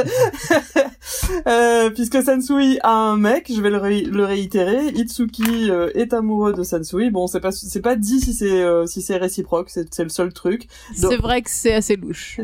euh, 1.47 1.89
puisque 1.91 2.21
Sensui 2.21 2.79
a 2.83 2.91
un 2.91 3.17
mec, 3.17 3.51
je 3.53 3.61
vais 3.61 3.69
le, 3.69 4.09
le 4.09 4.25
réitérer. 4.25 4.87
Itsuki 4.95 5.69
euh, 5.69 5.89
est 5.95 6.13
amoureux 6.13 6.53
de 6.53 6.63
Sensui. 6.63 7.09
Bon, 7.11 7.27
c'est 7.27 7.39
pas, 7.39 7.51
c'est 7.51 7.81
pas 7.81 7.95
dit 7.95 8.19
si 8.19 8.33
c'est, 8.33 8.61
euh, 8.61 8.85
si 8.85 9.01
c'est 9.01 9.17
réciproque. 9.17 9.69
C'est, 9.69 9.93
c'est 9.93 10.03
le 10.03 10.09
seul 10.09 10.33
truc. 10.33 10.67
C'est 10.95 11.17
vrai 11.17 11.41
que 11.41 11.49
c'est 11.49 11.73
assez 11.73 11.95
louche. 11.95 12.39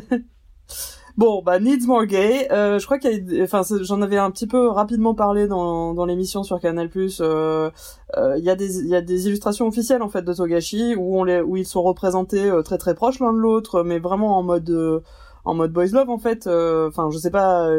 Bon, 1.18 1.42
bah 1.42 1.60
Needs 1.60 1.88
More 1.88 2.06
Gay. 2.06 2.52
Euh, 2.52 2.78
je 2.78 2.86
crois 2.86 3.00
qu'il 3.00 3.34
y 3.34 3.40
a, 3.40 3.44
enfin, 3.46 3.62
j'en 3.82 4.02
avais 4.02 4.18
un 4.18 4.30
petit 4.32 4.48
peu 4.48 4.68
rapidement 4.68 5.16
parlé 5.16 5.48
dans, 5.48 5.94
dans 5.94 6.06
l'émission 6.06 6.44
sur 6.44 6.60
Canal+. 6.60 6.90
Euh, 7.22 7.72
euh, 8.18 8.38
il 8.38 8.44
y 8.44 8.50
a 8.50 8.56
des 8.56 8.80
il 8.80 8.88
y 8.88 8.96
a 8.96 9.02
des 9.02 9.28
illustrations 9.28 9.66
officielles 9.66 10.02
en 10.02 10.10
fait 10.10 10.24
de 10.24 10.34
Togashi 10.34 10.94
où 10.96 11.18
on 11.18 11.24
les 11.24 11.40
où 11.40 11.56
ils 11.56 11.66
sont 11.66 11.84
représentés 11.84 12.50
euh, 12.50 12.64
très 12.64 12.78
très 12.78 12.96
proches 12.96 13.20
l'un 13.22 13.32
de 13.32 13.38
l'autre, 13.38 13.84
mais 13.84 13.98
vraiment 14.00 14.38
en 14.38 14.44
mode 14.44 15.04
en 15.46 15.54
mode 15.54 15.72
boys 15.72 15.86
love 15.86 16.10
en 16.10 16.18
fait. 16.18 16.48
Enfin, 16.48 17.10
je 17.10 17.18
sais 17.18 17.32
pas 17.32 17.70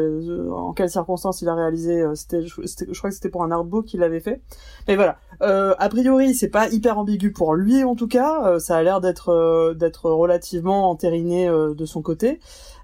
en 0.51 0.73
quelles 0.73 0.89
circonstances 0.89 1.43
il 1.43 1.49
a 1.49 1.53
réalisé. 1.53 2.03
c'était, 2.15 2.41
je 2.43 2.97
crois 2.97 3.11
que 3.11 3.15
c'était 3.15 3.29
pour 3.29 3.43
un 3.43 3.51
artbook 3.51 3.85
qu'il 3.85 4.01
avait 4.01 4.21
fait. 4.21 4.41
Mais 4.87 4.95
voilà. 4.95 5.17
a 5.41 5.89
priori, 5.89 6.33
c'est 6.33 6.49
pas 6.49 6.69
hyper 6.69 6.97
ambigu 6.97 7.31
pour 7.31 7.53
lui 7.53 7.83
en 7.83 7.95
tout 7.95 8.07
cas. 8.07 8.57
ça 8.57 8.77
a 8.77 8.83
l'air 8.83 8.99
d'être 8.99 9.75
d'être 9.75 10.09
relativement 10.09 10.89
entériné 10.89 11.47
de 11.49 11.85
son 11.85 12.01
côté. 12.01 12.39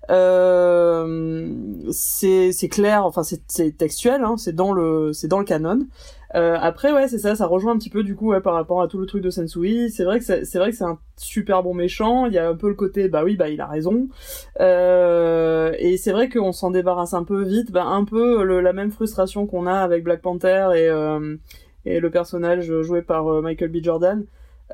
Euh, 0.10 1.48
c'est 1.92 2.70
clair, 2.70 3.06
enfin 3.06 3.24
c'est 3.24 3.78
textuel, 3.78 4.24
hein, 4.24 4.36
c'est 4.38 4.54
dans 4.54 4.74
le 4.74 5.14
c'est 5.14 5.28
dans 5.28 5.40
le 5.40 5.46
canon. 5.46 5.88
Euh, 6.36 6.58
après 6.60 6.92
ouais 6.92 7.08
c'est 7.08 7.20
ça, 7.20 7.36
ça 7.36 7.46
rejoint 7.46 7.74
un 7.74 7.78
petit 7.78 7.92
peu 7.92 8.04
du 8.04 8.16
coup 8.16 8.30
ouais, 8.32 8.42
par 8.42 8.56
rapport 8.56 8.82
à 8.82 8.88
tout 8.88 8.98
le 8.98 9.06
truc 9.06 9.24
de 9.24 9.30
Sensui. 9.30 9.92
C'est 9.92 10.04
vrai 10.04 10.20
que 10.20 10.26
c'est 10.26 10.58
vrai 10.58 10.72
que 10.72 10.76
c'est 10.76 10.84
un 10.84 11.00
super 11.16 11.64
bon 11.64 11.74
méchant. 11.74 12.26
Il 12.26 12.34
y 12.34 12.38
a 12.38 12.50
un 12.50 12.56
peu 12.56 12.68
le 12.68 12.74
côté 12.76 13.08
bah 13.08 13.24
oui 13.24 13.38
bah 13.38 13.50
il 13.50 13.62
a 13.62 13.68
raison. 13.68 14.08
Euh, 14.60 15.74
et 15.80 15.98
c'est 15.98 16.12
vrai 16.12 16.30
qu'on 16.30 16.52
s'en 16.52 16.72
débarrasse 16.72 17.14
un 17.14 17.24
peu 17.24 17.44
vite, 17.44 17.72
bah 17.72 17.86
un 17.86 18.04
peu 18.04 18.44
le, 18.44 18.62
la 18.62 18.74
même 18.74 18.92
frustration 18.92 19.46
qu'on 19.48 19.68
a 19.68 19.76
avec 19.76 20.04
Black 20.04 20.22
Panther 20.22 20.70
et 20.76 20.90
euh, 20.90 21.38
et 21.86 22.00
le 22.00 22.10
personnage 22.10 22.82
joué 22.82 23.02
par 23.02 23.28
euh, 23.28 23.42
Michael 23.42 23.70
B 23.70 23.78
Jordan 23.84 24.26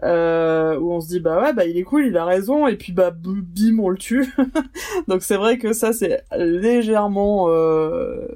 euh, 0.03 0.77
où 0.77 0.91
on 0.91 1.01
se 1.01 1.07
dit 1.07 1.19
bah 1.19 1.41
ouais 1.41 1.53
bah 1.53 1.65
il 1.65 1.77
est 1.77 1.83
cool 1.83 2.05
il 2.05 2.17
a 2.17 2.25
raison 2.25 2.67
et 2.67 2.77
puis 2.77 2.93
bah 2.93 3.11
bim 3.11 3.79
on 3.79 3.89
le 3.89 3.97
tue. 3.97 4.33
Donc 5.07 5.21
c'est 5.23 5.37
vrai 5.37 5.57
que 5.57 5.73
ça 5.73 5.93
c'est 5.93 6.23
légèrement 6.37 7.47
euh, 7.49 8.27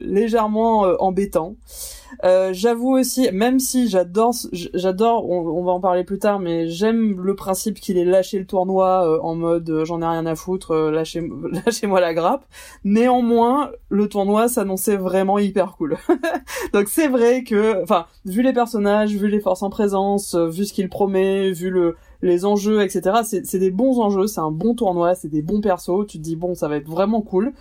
légèrement 0.00 0.86
euh, 0.86 0.96
embêtant 0.98 1.56
euh, 2.22 2.50
j'avoue 2.52 2.96
aussi, 2.96 3.30
même 3.32 3.58
si 3.58 3.88
j'adore, 3.88 4.34
j'adore, 4.52 5.28
on, 5.28 5.64
va 5.64 5.72
en 5.72 5.80
parler 5.80 6.04
plus 6.04 6.18
tard, 6.18 6.38
mais 6.38 6.68
j'aime 6.68 7.20
le 7.20 7.34
principe 7.34 7.80
qu'il 7.80 7.98
ait 7.98 8.04
lâché 8.04 8.38
le 8.38 8.46
tournoi 8.46 9.06
euh, 9.06 9.18
en 9.22 9.34
mode 9.34 9.68
euh, 9.70 9.84
j'en 9.84 10.00
ai 10.00 10.06
rien 10.06 10.26
à 10.26 10.34
foutre, 10.34 10.74
lâchez, 10.74 11.28
lâchez-moi 11.66 12.00
la 12.00 12.14
grappe. 12.14 12.44
Néanmoins, 12.84 13.70
le 13.88 14.08
tournoi 14.08 14.48
s'annonçait 14.48 14.96
vraiment 14.96 15.38
hyper 15.38 15.72
cool. 15.76 15.96
Donc 16.72 16.88
c'est 16.88 17.08
vrai 17.08 17.42
que, 17.42 17.82
enfin, 17.82 18.06
vu 18.24 18.42
les 18.42 18.52
personnages, 18.52 19.14
vu 19.14 19.28
les 19.28 19.40
forces 19.40 19.62
en 19.62 19.70
présence, 19.70 20.34
vu 20.34 20.64
ce 20.64 20.72
qu'il 20.72 20.88
promet, 20.88 21.50
vu 21.50 21.70
le 21.70 21.96
les 22.22 22.46
enjeux, 22.46 22.82
etc. 22.82 23.18
C'est 23.22 23.58
des 23.58 23.70
bons 23.70 24.00
enjeux, 24.00 24.26
c'est 24.26 24.40
un 24.40 24.50
bon 24.50 24.74
tournoi, 24.74 25.14
c'est 25.14 25.28
des 25.28 25.42
bons 25.42 25.60
persos. 25.60 26.06
Tu 26.08 26.16
te 26.16 26.22
dis 26.22 26.36
bon, 26.36 26.54
ça 26.54 26.68
va 26.68 26.76
être 26.76 26.88
vraiment 26.88 27.20
cool. 27.20 27.52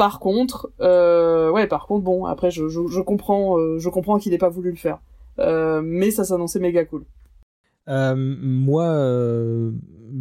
Par 0.00 0.18
contre, 0.18 0.72
euh, 0.80 1.50
ouais, 1.50 1.66
par 1.66 1.86
contre, 1.86 2.04
bon, 2.04 2.24
après, 2.24 2.50
je, 2.50 2.70
je, 2.70 3.00
comprends, 3.02 3.58
euh, 3.58 3.78
je 3.78 3.90
comprends 3.90 4.18
qu'il 4.18 4.32
n'ait 4.32 4.38
pas 4.38 4.48
voulu 4.48 4.70
le 4.70 4.78
faire. 4.78 5.02
Euh, 5.38 5.82
mais 5.84 6.10
ça 6.10 6.24
s'annonçait 6.24 6.58
méga 6.58 6.86
cool. 6.86 7.04
moi, 7.86 9.70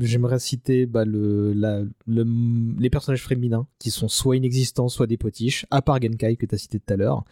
j'aimerais 0.01 0.39
citer 0.39 0.85
bah, 0.85 1.06
le, 1.06 1.53
la, 1.53 1.84
les 2.07 2.89
personnages 2.89 3.26
féminins 3.26 3.68
qui 3.80 3.89
sont 3.89 4.10
soit 4.10 4.35
inexistants, 4.35 4.89
soit 4.89 5.07
des 5.07 5.15
potiches, 5.15 5.65
à 5.72 5.81
part 5.81 6.01
Genkai 6.01 6.35
que 6.35 6.45
tu 6.45 6.56
as 6.56 6.57
cité 6.57 6.81
tout 6.81 6.93
à 6.93 6.97
l'heure. 6.97 7.23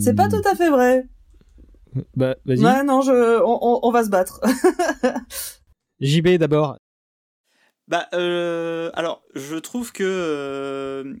C'est 0.00 0.16
pas 0.16 0.28
tout 0.28 0.42
à 0.44 0.56
fait 0.56 0.68
vrai. 0.68 1.06
Bah, 2.16 2.34
vas-y. 2.44 2.64
Ouais, 2.64 2.82
non, 2.82 3.02
je, 3.02 3.40
on, 3.44 3.78
on 3.86 3.92
va 3.92 4.02
se 4.02 4.10
battre. 4.10 4.40
JB 6.00 6.38
d'abord. 6.38 6.76
Bah, 7.90 8.08
euh, 8.14 8.90
alors, 8.94 9.20
je 9.34 9.56
trouve 9.56 9.92
que. 9.92 10.04
Euh, 10.06 11.12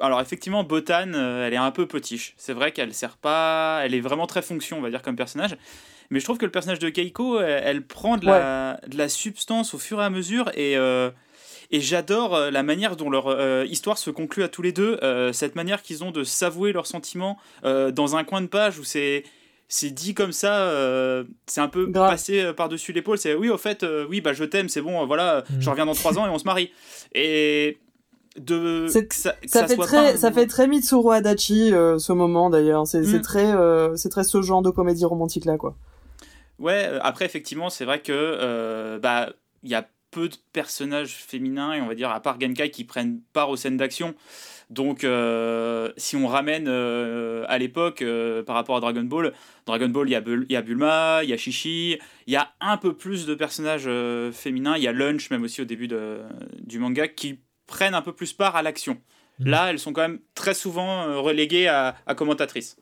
alors, 0.00 0.18
effectivement, 0.22 0.64
Botan, 0.64 1.12
euh, 1.12 1.46
elle 1.46 1.52
est 1.52 1.58
un 1.58 1.70
peu 1.70 1.86
potiche. 1.86 2.32
C'est 2.38 2.54
vrai 2.54 2.72
qu'elle 2.72 2.94
sert 2.94 3.18
pas. 3.18 3.82
Elle 3.84 3.94
est 3.94 4.00
vraiment 4.00 4.26
très 4.26 4.40
fonction, 4.40 4.78
on 4.78 4.80
va 4.80 4.88
dire, 4.88 5.02
comme 5.02 5.14
personnage. 5.14 5.56
Mais 6.08 6.20
je 6.20 6.24
trouve 6.24 6.38
que 6.38 6.46
le 6.46 6.50
personnage 6.50 6.78
de 6.78 6.88
Keiko, 6.88 7.38
elle, 7.38 7.86
prend 7.86 8.16
de 8.16 8.24
la, 8.24 8.80
de 8.86 8.96
la, 8.96 9.10
substance 9.10 9.74
au 9.74 9.78
fur 9.78 10.00
et 10.00 10.04
à 10.04 10.10
mesure. 10.10 10.50
Et. 10.54 10.72
et 11.70 11.80
j'adore 11.80 12.50
la 12.50 12.62
manière 12.62 12.94
dont 12.96 13.10
leur 13.10 13.64
histoire 13.64 13.98
se 13.98 14.10
conclut 14.10 14.42
à 14.42 14.48
tous 14.48 14.62
les 14.62 14.72
deux, 14.72 14.98
cette 15.32 15.54
manière 15.54 15.82
qu'ils 15.82 16.04
ont 16.04 16.10
de 16.10 16.22
s'avouer 16.22 16.72
leurs 16.72 16.86
sentiments 16.86 17.38
dans 17.62 18.16
un 18.16 18.24
coin 18.24 18.42
de 18.42 18.48
page 18.48 18.78
où 18.78 18.84
c'est 18.84 19.24
c'est 19.68 19.90
dit 19.90 20.14
comme 20.14 20.32
ça, 20.32 20.68
euh, 20.68 21.24
c'est 21.46 21.60
un 21.60 21.68
peu 21.68 21.90
passé 21.90 22.40
euh, 22.40 22.52
par-dessus 22.52 22.92
l'épaule. 22.92 23.18
C'est 23.18 23.34
oui, 23.34 23.48
au 23.48 23.58
fait, 23.58 23.82
euh, 23.82 24.06
oui, 24.08 24.20
bah 24.20 24.32
je 24.32 24.44
t'aime, 24.44 24.68
c'est 24.68 24.80
bon, 24.80 25.04
voilà, 25.06 25.44
mm. 25.50 25.60
je 25.60 25.70
reviens 25.70 25.86
dans 25.86 25.94
trois 25.94 26.18
ans 26.18 26.26
et 26.26 26.30
on 26.30 26.38
se 26.38 26.44
marie. 26.44 26.70
Et 27.14 27.78
de 28.36 28.86
ça, 28.88 29.34
fait 29.66 29.76
très 29.76 30.16
ça 30.16 30.32
fait 30.32 30.46
très 30.46 30.66
Mitsuru 30.66 31.14
Adachi 31.14 31.70
ce 31.70 32.12
moment 32.12 32.50
d'ailleurs. 32.50 32.86
C'est 32.86 33.00
mm. 33.00 33.20
très 33.20 33.52
c'est 33.96 34.08
très 34.08 34.24
ce 34.24 34.42
genre 34.42 34.62
de 34.62 34.70
comédie 34.70 35.04
romantique 35.04 35.44
là 35.44 35.56
quoi. 35.56 35.76
Ouais, 36.58 36.88
après 37.02 37.24
effectivement, 37.24 37.70
c'est 37.70 37.84
vrai 37.84 38.00
que 38.00 38.98
bah 38.98 39.30
il 39.62 39.70
y 39.70 39.74
a 39.74 39.88
peu 40.10 40.28
de 40.28 40.36
personnages 40.52 41.16
féminins 41.16 41.72
et 41.72 41.80
on 41.80 41.88
va 41.88 41.94
dire 41.96 42.10
à 42.10 42.20
part 42.20 42.40
Genkai 42.40 42.70
qui 42.70 42.84
prennent 42.84 43.20
part 43.32 43.50
aux 43.50 43.56
scènes 43.56 43.76
d'action. 43.76 44.14
Donc, 44.74 45.04
euh, 45.04 45.92
si 45.96 46.16
on 46.16 46.26
ramène 46.26 46.66
euh, 46.66 47.44
à 47.46 47.58
l'époque 47.58 48.02
euh, 48.02 48.42
par 48.42 48.56
rapport 48.56 48.76
à 48.76 48.80
Dragon 48.80 49.04
Ball, 49.04 49.32
Dragon 49.66 49.88
Ball, 49.88 50.08
il 50.08 50.12
y, 50.12 50.16
a 50.16 50.22
y 50.48 50.56
a 50.56 50.62
Bulma, 50.62 51.20
il 51.22 51.30
y 51.30 51.32
a 51.32 51.36
Shishi, 51.36 51.98
il 52.26 52.32
y 52.32 52.36
a 52.36 52.52
un 52.60 52.76
peu 52.76 52.92
plus 52.96 53.24
de 53.24 53.34
personnages 53.36 53.88
féminins, 54.32 54.76
il 54.76 54.82
y 54.82 54.88
a 54.88 54.92
Lunch 54.92 55.30
même 55.30 55.44
aussi 55.44 55.62
au 55.62 55.64
début 55.64 55.86
de, 55.86 56.22
du 56.60 56.80
manga 56.80 57.06
qui 57.06 57.38
prennent 57.68 57.94
un 57.94 58.02
peu 58.02 58.12
plus 58.12 58.32
part 58.32 58.56
à 58.56 58.62
l'action. 58.62 58.98
Mhm. 59.38 59.48
Là, 59.48 59.70
elles 59.70 59.78
sont 59.78 59.92
quand 59.92 60.02
même 60.02 60.18
très 60.34 60.54
souvent 60.54 61.22
reléguées 61.22 61.68
à, 61.68 61.94
à 62.06 62.14
commentatrices. 62.14 62.76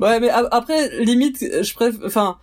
Ouais, 0.00 0.20
mais 0.20 0.30
après, 0.30 1.04
limite, 1.04 1.38
je 1.40 1.74
préfère. 1.74 2.00
Enfin 2.04 2.38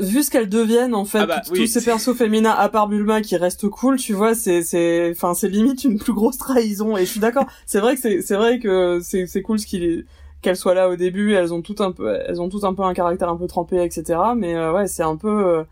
vu 0.00 0.22
ce 0.22 0.30
qu'elles 0.30 0.48
deviennent 0.48 0.94
en 0.94 1.04
fait 1.04 1.20
ah 1.20 1.26
bah, 1.26 1.42
tous 1.46 1.66
ces 1.66 1.82
persos 1.82 2.14
féminins 2.14 2.54
à 2.56 2.68
part 2.68 2.88
Bulma 2.88 3.20
qui 3.20 3.36
restent 3.36 3.68
cool 3.68 3.96
tu 3.98 4.12
vois 4.12 4.34
c'est 4.34 4.62
c'est 4.62 5.10
enfin 5.10 5.34
c'est 5.34 5.48
limite 5.48 5.84
une 5.84 5.98
plus 5.98 6.12
grosse 6.12 6.38
trahison. 6.38 6.96
Et 6.96 7.04
je 7.04 7.10
suis 7.10 7.20
d'accord. 7.20 7.46
C'est 7.66 7.80
vrai 7.80 7.94
que 7.94 8.00
c'est 8.00 8.20
c'est 8.22 8.36
vrai 8.36 8.58
que 8.58 9.00
c'est 9.02 9.26
c'est 9.26 9.42
cool 9.42 9.58
ce 9.58 9.66
qu'il 9.66 10.04
qu'elles 10.42 10.56
soient 10.56 10.74
là 10.74 10.88
au 10.88 10.96
début. 10.96 11.34
Elles 11.34 11.54
ont 11.54 11.62
tout 11.62 11.76
un 11.78 11.92
peu 11.92 12.18
elles 12.26 12.40
ont 12.40 12.48
tout 12.48 12.60
un 12.64 12.74
peu 12.74 12.82
un 12.82 12.94
caractère 12.94 13.28
un 13.28 13.36
peu 13.36 13.46
trempé 13.46 13.82
etc 13.82 14.18
mais 14.36 14.54
euh, 14.54 14.72
ouais 14.72 14.86
c'est 14.86 15.02
un 15.02 15.16
peu 15.16 15.46
euh, 15.46 15.64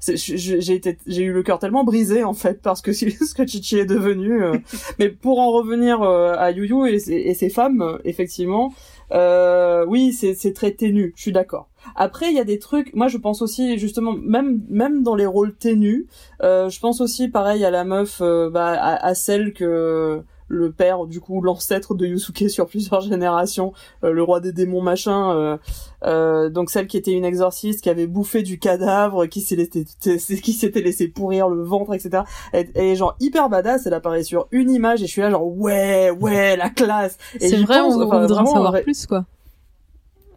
j'ai 0.00 0.74
été 0.74 0.98
j'ai 1.06 1.22
eu 1.22 1.32
le 1.32 1.42
cœur 1.42 1.58
tellement 1.58 1.84
brisé 1.84 2.24
en 2.24 2.34
fait 2.34 2.60
parce 2.60 2.82
que 2.82 2.92
ce 2.92 3.34
que 3.34 3.46
Chichi 3.46 3.78
est 3.78 3.86
devenu 3.86 4.42
euh. 4.42 4.58
mais 4.98 5.08
pour 5.08 5.38
en 5.38 5.52
revenir 5.52 6.02
à 6.02 6.50
Yu 6.50 6.66
Yu 6.66 6.88
et, 6.88 7.30
et 7.30 7.34
ses 7.34 7.48
femmes 7.48 7.98
effectivement 8.04 8.72
oui 9.12 10.12
c'est 10.12 10.52
très 10.52 10.72
ténu 10.72 11.12
je 11.16 11.22
suis 11.22 11.32
d'accord 11.32 11.68
après, 11.94 12.26
il 12.30 12.34
y 12.34 12.40
a 12.40 12.44
des 12.44 12.58
trucs. 12.58 12.94
Moi, 12.94 13.08
je 13.08 13.18
pense 13.18 13.42
aussi 13.42 13.78
justement, 13.78 14.12
même 14.12 14.62
même 14.68 15.02
dans 15.02 15.14
les 15.14 15.26
rôles 15.26 15.54
ténus, 15.54 16.06
euh, 16.42 16.68
je 16.68 16.80
pense 16.80 17.00
aussi 17.00 17.28
pareil 17.28 17.64
à 17.64 17.70
la 17.70 17.84
meuf, 17.84 18.20
euh, 18.20 18.50
bah, 18.50 18.72
à, 18.72 19.14
celle 19.14 19.52
que 19.52 20.22
le 20.48 20.70
père, 20.72 21.06
du 21.06 21.20
coup, 21.20 21.40
l'ancêtre 21.40 21.94
de 21.94 22.06
Yusuke 22.06 22.44
sur 22.50 22.66
plusieurs 22.66 23.00
générations, 23.00 23.72
euh, 24.04 24.12
le 24.12 24.22
roi 24.22 24.40
des 24.40 24.52
démons 24.52 24.82
machin. 24.82 25.58
donc 26.02 26.70
celle 26.70 26.86
qui 26.86 26.96
était 26.96 27.12
une 27.12 27.24
exorciste, 27.24 27.82
qui 27.82 27.90
avait 27.90 28.06
bouffé 28.06 28.42
du 28.42 28.58
cadavre, 28.58 29.26
qui 29.26 29.40
s'est 29.40 29.56
qui 30.00 30.52
s'était 30.52 30.82
laissé 30.82 31.08
pourrir 31.08 31.48
le 31.48 31.62
ventre, 31.62 31.94
etc. 31.94 32.22
Elle, 32.52 32.70
est 32.74 32.96
genre 32.96 33.16
hyper 33.20 33.48
badass. 33.48 33.86
Elle 33.86 33.94
apparaît 33.94 34.22
sur 34.22 34.46
une 34.50 34.70
image 34.70 35.02
et 35.02 35.06
je 35.06 35.12
suis 35.12 35.22
là 35.22 35.30
genre 35.30 35.46
ouais 35.46 36.10
ouais 36.10 36.56
la 36.56 36.70
classe. 36.70 37.18
C'est 37.40 37.56
vrai, 37.56 37.80
on, 37.80 37.86
on 37.86 38.20
voudrait 38.20 38.40
en 38.40 38.46
savoir 38.46 38.82
plus 38.82 39.06
quoi. 39.06 39.24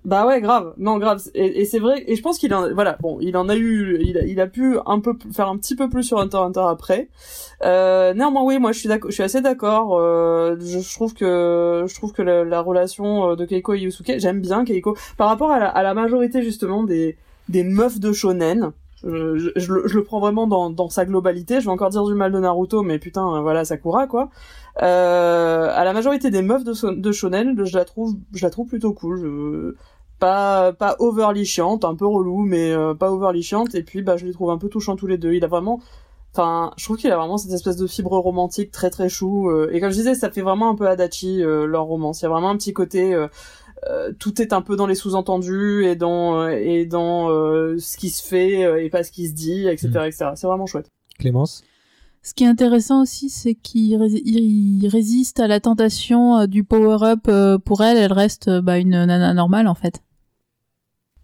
Bah 0.06 0.26
ouais, 0.26 0.40
grave. 0.42 0.74
Non, 0.78 0.98
grave. 0.98 1.22
Et, 1.36 1.66
c'est 1.66 1.80
vrai. 1.80 2.04
Et 2.08 2.16
je 2.16 2.22
pense 2.22 2.38
qu'il 2.38 2.54
en, 2.54 2.74
voilà, 2.74 2.98
bon, 3.02 3.18
il 3.22 3.36
en 3.36 3.50
a 3.50 3.56
eu, 3.56 4.00
il 4.02 4.18
a, 4.18 4.24
il 4.24 4.40
a 4.40 4.48
pu 4.48 4.78
un 4.86 5.00
peu 5.00 5.14
faire 5.34 5.50
un 5.50 5.58
petit 5.58 5.76
peu 5.76 5.90
plus 5.90 6.04
sur 6.04 6.20
Hunter 6.20 6.38
Hunter 6.38 6.64
après. 6.68 7.10
Euh, 7.64 8.14
néanmoins, 8.14 8.44
oui, 8.44 8.60
moi, 8.60 8.72
je 8.72 8.80
suis 8.80 8.88
d'accord, 8.88 9.12
je 9.12 9.16
suis 9.16 9.24
assez 9.24 9.42
d'accord. 9.42 9.98
Euh, 10.00 10.56
je, 10.60 10.94
trouve 10.94 11.14
que, 11.14 11.86
je 11.88 11.96
trouve 11.96 12.14
que 12.14 12.22
la, 12.22 12.62
relation 12.62 13.32
euh, 13.32 13.36
de 13.36 13.46
Keiko 13.46 13.74
et 13.74 13.80
Yusuke, 13.80 14.14
j'aime 14.18 14.40
bien 14.42 14.64
Keiko 14.64 14.96
par 15.18 15.28
rapport 15.28 15.52
à 15.52 15.60
la, 15.60 15.68
à 15.68 15.84
la 15.84 15.94
majorité 15.94 16.42
justement 16.44 16.84
des 16.84 17.18
des 17.50 17.64
meufs 17.64 18.00
de 18.00 18.14
shonen. 18.14 18.72
Je, 19.04 19.52
je, 19.56 19.74
le, 19.74 19.88
je, 19.88 19.96
le, 19.96 20.04
prends 20.04 20.20
vraiment 20.20 20.46
dans, 20.46 20.70
dans 20.70 20.90
sa 20.90 21.06
globalité. 21.06 21.62
Je 21.62 21.66
vais 21.66 21.72
encore 21.72 21.90
dire 21.90 22.04
du 22.04 22.14
mal 22.14 22.32
de 22.32 22.40
Naruto, 22.40 22.84
mais 22.84 23.00
putain, 23.00 23.42
voilà, 23.42 23.66
Sakura, 23.66 24.08
quoi. 24.08 24.30
Euh, 24.82 25.72
à 25.74 25.84
la 25.84 25.94
majorité 25.94 26.30
des 26.30 26.42
meufs 26.42 26.64
de, 26.64 26.92
de 26.92 27.12
shonen, 27.12 27.66
je 27.66 27.78
la 27.78 27.86
trouve, 27.86 28.16
je 28.34 28.46
la 28.46 28.50
trouve 28.50 28.68
plutôt 28.68 28.94
cool. 28.94 29.76
Pas 30.20 30.74
pas 30.74 30.98
overly 31.00 31.46
chiante, 31.46 31.86
un 31.86 31.96
peu 31.96 32.06
relou, 32.06 32.44
mais 32.44 32.72
euh, 32.72 32.94
pas 32.94 33.12
overly 33.12 33.42
chiante. 33.42 33.76
Et 33.76 33.84
puis, 33.84 34.02
bah, 34.02 34.18
je 34.18 34.26
les 34.26 34.34
trouve 34.34 34.50
un 34.50 34.58
peu 34.58 34.70
touchants 34.70 34.96
tous 34.96 35.08
les 35.08 35.18
deux. 35.18 35.34
Il 35.34 35.44
a 35.46 35.48
vraiment, 35.48 35.80
enfin, 36.34 36.72
je 36.78 36.84
trouve 36.84 36.98
qu'il 36.98 37.12
a 37.12 37.18
vraiment 37.18 37.38
cette 37.38 37.54
espèce 37.54 37.78
de 37.78 37.88
fibre 37.88 38.18
romantique 38.18 38.72
très 38.72 38.90
très 38.90 39.10
chou. 39.10 39.50
Euh, 39.50 39.70
et 39.72 39.80
comme 39.80 39.92
je 39.92 39.96
disais, 39.96 40.16
ça 40.16 40.30
fait 40.30 40.42
vraiment 40.42 40.70
un 40.70 40.76
peu 40.76 40.88
Adachi 40.88 41.42
leur 41.42 41.86
romance. 41.86 42.22
Il 42.22 42.24
y 42.24 42.26
a 42.26 42.30
vraiment 42.30 42.50
un 42.50 42.58
petit 42.58 42.74
côté. 42.74 43.16
tout 44.20 44.42
est 44.42 44.52
un 44.52 44.62
peu 44.62 44.76
dans 44.76 44.88
les 44.88 44.96
sous-entendus 44.96 45.86
et 45.86 45.96
dans 45.96 46.48
et 46.50 46.86
dans 46.86 47.30
ce 47.30 47.98
qui 47.98 48.10
se 48.10 48.26
fait 48.26 48.84
et 48.84 48.90
pas 48.90 49.04
ce 49.04 49.12
qui 49.12 49.28
se 49.30 49.34
dit, 49.34 49.68
etc., 49.68 49.88
etc. 50.06 50.32
C'est 50.36 50.48
vraiment 50.48 50.66
chouette. 50.66 50.90
Clémence? 51.18 51.64
Ce 52.22 52.34
qui 52.34 52.44
est 52.44 52.48
intéressant 52.48 53.02
aussi, 53.02 53.30
c'est 53.30 53.56
qu'il 53.56 53.96
résiste 54.88 55.40
à 55.40 55.48
la 55.48 55.60
tentation 55.60 56.40
euh, 56.40 56.48
du 56.48 56.64
power-up. 56.64 57.22
Euh, 57.28 57.58
pour 57.58 57.82
elle, 57.82 57.98
elle 57.98 58.14
reste 58.14 58.50
euh, 58.50 58.62
bah, 58.62 58.78
une 58.78 58.90
nana 58.90 59.34
normale 59.34 59.68
en 59.68 59.76
fait. 59.76 60.04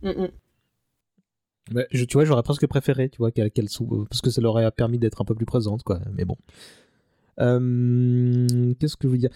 Mm, 0.03 0.09
mm. 0.09 1.83
je, 1.91 2.05
tu 2.05 2.13
vois, 2.13 2.23
j'aurais 2.23 2.43
presque 2.43 2.67
préféré, 2.67 3.09
tu 3.09 3.17
vois, 3.17 3.31
qu'elle 3.31 3.51
parce 3.51 4.21
que 4.21 4.29
ça 4.29 4.41
leur 4.41 4.51
aurait 4.51 4.69
permis 4.71 4.97
d'être 4.97 5.21
un 5.21 5.25
peu 5.25 5.35
plus 5.35 5.45
présente, 5.45 5.83
quoi. 5.83 5.99
Mais 6.13 6.23
bon. 6.23 6.37
Qu'est-ce 7.37 8.95
que 8.95 9.09
je 9.09 9.11
veux 9.11 9.17
dire? 9.17 9.31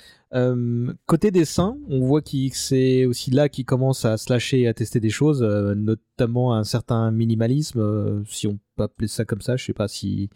Côté 1.06 1.32
dessin, 1.32 1.78
on 1.90 2.06
voit 2.06 2.22
que 2.22 2.30
c'est 2.54 3.06
aussi 3.06 3.30
là 3.30 3.50
qu'il 3.50 3.66
commence 3.66 4.06
à 4.06 4.16
se 4.16 4.32
lâcher 4.32 4.62
et 4.62 4.68
à 4.70 4.74
tester 4.74 5.02
des 5.02 5.10
choses, 5.10 5.44
notamment 5.44 6.54
un 6.54 6.64
certain 6.64 7.12
minimalisme, 7.12 8.24
si 8.26 8.48
on 8.48 8.58
peut 8.78 8.84
appeler 8.84 9.10
ça 9.10 9.26
comme 9.26 9.42
ça. 9.42 9.58
Je 9.58 9.66
sais 9.66 9.74
pas 9.74 9.90
si, 9.90 10.30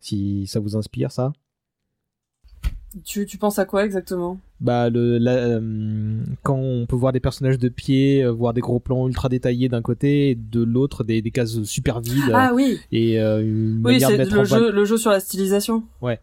si 0.00 0.46
ça 0.46 0.60
vous 0.60 0.76
inspire 0.76 1.12
ça. 1.12 1.32
Tu, 3.04 3.24
tu 3.24 3.38
penses 3.38 3.60
à 3.60 3.66
quoi 3.66 3.84
exactement? 3.84 4.40
Bah 4.60 4.90
le 4.90 5.20
euh, 5.24 6.24
quand 6.42 6.56
on 6.56 6.86
peut 6.86 6.96
voir 6.96 7.12
des 7.12 7.20
personnages 7.20 7.58
de 7.58 7.68
pied, 7.68 8.24
euh, 8.24 8.32
voir 8.32 8.52
des 8.52 8.60
gros 8.60 8.80
plans 8.80 9.06
ultra 9.06 9.28
détaillés 9.28 9.68
d'un 9.68 9.80
côté 9.80 10.30
et 10.30 10.34
de 10.34 10.60
l'autre 10.60 11.04
des, 11.04 11.22
des 11.22 11.30
cases 11.30 11.62
super 11.62 12.00
vides. 12.00 12.32
Ah 12.34 12.50
oui. 12.52 12.80
Et 12.90 13.20
euh, 13.20 13.42
une 13.42 13.80
oui, 13.84 14.00
c'est 14.00 14.16
le 14.16 14.44
jeu 14.44 14.72
le 14.72 14.84
jeu 14.84 14.96
sur 14.96 15.12
la 15.12 15.20
stylisation. 15.20 15.84
Ouais. 16.02 16.18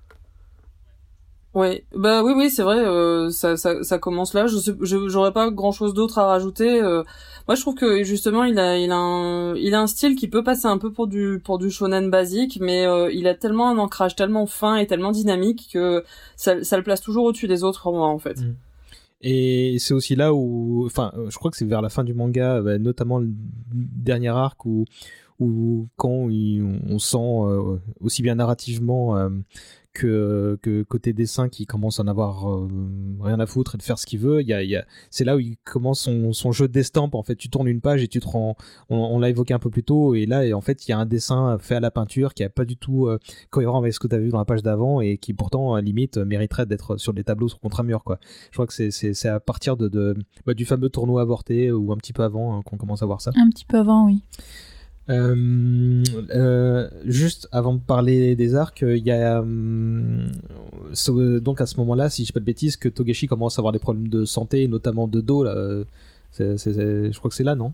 Ouais, 1.54 1.86
bah 1.96 2.24
oui, 2.24 2.34
oui, 2.36 2.50
c'est 2.52 2.62
vrai, 2.62 2.78
euh, 2.78 3.30
ça, 3.32 3.58
ça, 3.58 3.98
commence 3.98 4.34
là. 4.34 4.46
Je 4.48 5.08
j'aurais 5.08 5.34
pas 5.34 5.50
grand 5.50 5.72
chose 5.72 5.94
d'autre 5.94 6.20
à 6.20 6.28
rajouter. 6.28 6.82
Euh. 6.84 7.04
moi, 7.48 7.56
je 7.56 7.62
trouve 7.62 7.74
que 7.74 8.04
justement, 8.04 8.44
il 8.44 8.60
a, 8.60 8.78
il 8.78 8.92
a 8.92 8.98
un, 8.98 9.56
il 9.56 9.74
a 9.74 9.82
un 9.82 9.88
style 9.88 10.16
qui 10.16 10.28
peut 10.28 10.44
passer 10.44 10.68
un 10.68 10.78
peu 10.78 10.92
pour 10.92 11.08
du, 11.08 11.42
pour 11.44 11.58
du 11.58 11.72
shonen 11.72 12.12
basique, 12.12 12.60
mais 12.62 12.86
euh, 12.86 13.12
il 13.12 13.28
a 13.28 13.34
tellement 13.34 13.70
un 13.70 13.78
ancrage 13.80 14.16
tellement 14.16 14.46
fin 14.46 14.76
et 14.76 14.86
tellement 14.86 15.12
dynamique 15.12 15.70
que 15.74 16.04
ça, 16.36 16.64
ça 16.64 16.78
le 16.78 16.84
place 16.84 17.02
toujours 17.02 17.26
au-dessus 17.26 17.48
des 17.48 17.64
autres 17.64 17.92
moi, 17.92 18.08
en 18.08 18.20
fait. 18.20 18.40
Mm. 18.40 18.56
Et 19.22 19.78
c'est 19.80 19.96
aussi 19.96 20.16
là 20.16 20.36
où, 20.36 20.86
enfin, 20.86 21.12
je 21.28 21.36
crois 21.38 21.50
que 21.50 21.58
c'est 21.58 21.66
vers 21.66 21.82
la 21.82 21.90
fin 21.90 22.04
du 22.04 22.14
manga, 22.14 22.62
bah, 22.62 22.78
notamment 22.78 23.18
le 23.18 23.30
dernier 23.74 24.30
arc 24.30 24.64
où, 24.66 24.86
où 25.40 25.88
quand 25.96 26.30
on 26.30 27.00
sent 27.00 27.80
aussi 28.00 28.22
bien 28.22 28.36
narrativement 28.36 29.16
que, 29.98 30.84
côté 30.88 31.14
dessin 31.14 31.50
qui 31.50 31.66
commence 31.66 32.00
à 32.00 32.04
en 32.04 32.08
avoir 32.08 32.50
euh, 32.50 32.68
rien 33.22 33.40
à 33.40 33.46
foutre 33.46 33.76
et 33.76 33.78
de 33.78 33.84
faire 33.84 33.98
ce 33.98 34.06
qu'il 34.06 34.20
veut. 34.20 34.42
Y 34.42 34.68
y 34.68 34.76
a... 34.76 34.86
C'est 35.10 35.24
là 35.24 35.36
où 35.36 35.40
il 35.40 35.58
commence 35.64 36.10
son, 36.32 36.52
jeu 36.52 36.68
d'estampe. 36.68 37.16
En 37.16 37.24
fait, 37.24 37.36
tu 37.36 37.50
tournes 37.50 37.68
une 37.68 37.82
page 37.82 38.04
et 38.04 38.08
tu 38.08 38.20
te 38.20 38.28
rends. 38.28 38.56
On, 38.90 39.20
l'a 39.20 39.30
évoqué 39.30 39.54
un 39.54 39.60
peu 39.60 39.70
plus 39.70 39.84
tôt. 39.84 40.16
Et 40.16 40.26
là, 40.26 40.44
en 40.56 40.62
fait, 40.62 40.88
il 40.88 40.92
y 40.92 40.94
a 40.94 41.00
un 41.00 41.06
dessin 41.06 41.58
fait 41.60 41.76
à 41.76 41.80
la 41.80 41.92
peinture 41.92 42.34
qui 42.34 42.44
est 42.44 42.50
pas 42.50 42.66
du 42.66 42.78
tout 42.78 43.08
euh, 43.08 43.20
cohérent 43.50 43.80
avec 43.80 43.94
ce 43.94 44.00
que 44.00 44.08
tu 44.08 44.16
as 44.16 44.20
vu 44.20 44.30
dans 44.30 44.38
la 44.38 44.46
page 44.46 44.64
d'avant 44.64 45.02
et 45.02 45.18
qui 45.18 45.34
pourtant, 45.34 45.74
à 45.74 45.82
limite, 45.82 46.18
mériterait 46.18 46.66
d'être 46.66 46.98
sur 46.98 47.14
les 47.14 47.24
tableaux 47.24 47.50
sur 47.50 47.60
contre 47.60 47.80
un 47.80 47.84
mur. 47.84 48.04
Quoi. 48.04 48.20
Je 48.52 48.56
crois 48.56 48.68
que 48.68 48.74
c'est, 48.74 48.92
c'est, 48.92 49.14
c'est 49.14 49.30
à 49.30 49.40
partir 49.40 49.78
de 49.78 50.16
bah, 50.46 50.54
du 50.54 50.66
fameux 50.66 50.90
tournoi 50.90 51.22
avorté 51.22 51.72
ou 51.72 51.92
un 51.92 51.98
petit 51.98 52.14
peu 52.14 52.24
avant 52.24 52.58
hein, 52.58 52.62
qu'on 52.64 52.78
commence 52.78 53.02
à 53.02 53.06
voir 53.06 53.22
ça. 53.22 53.32
Un 53.36 53.50
petit 53.50 53.66
peu 53.66 53.78
avant, 53.78 54.06
oui. 54.06 54.22
Euh, 55.10 56.04
euh, 56.32 56.90
juste 57.06 57.48
avant 57.52 57.74
de 57.76 57.80
parler 57.80 58.36
des 58.36 58.56
arcs, 58.56 58.84
il 58.86 59.06
y 59.06 59.12
a 59.12 59.42
donc 61.42 61.62
à 61.62 61.66
ce 61.66 61.78
moment-là, 61.78 62.10
si 62.10 62.24
je 62.24 62.28
dis 62.28 62.34
pas 62.34 62.40
de 62.40 62.46
bêtises, 62.46 62.76
que 62.78 62.90
Togashi 62.90 63.28
commence 63.28 63.58
à 63.58 63.62
avoir 63.62 63.72
des 63.72 63.80
problèmes 63.80 64.10
de 64.10 64.26
santé, 64.26 64.68
notamment 64.68 65.08
de 65.08 65.22
dos. 65.22 65.44
Là. 65.44 65.84
je 66.40 67.18
crois 67.18 67.30
que 67.30 67.36
c'est 67.36 67.44
là, 67.44 67.56
non? 67.56 67.74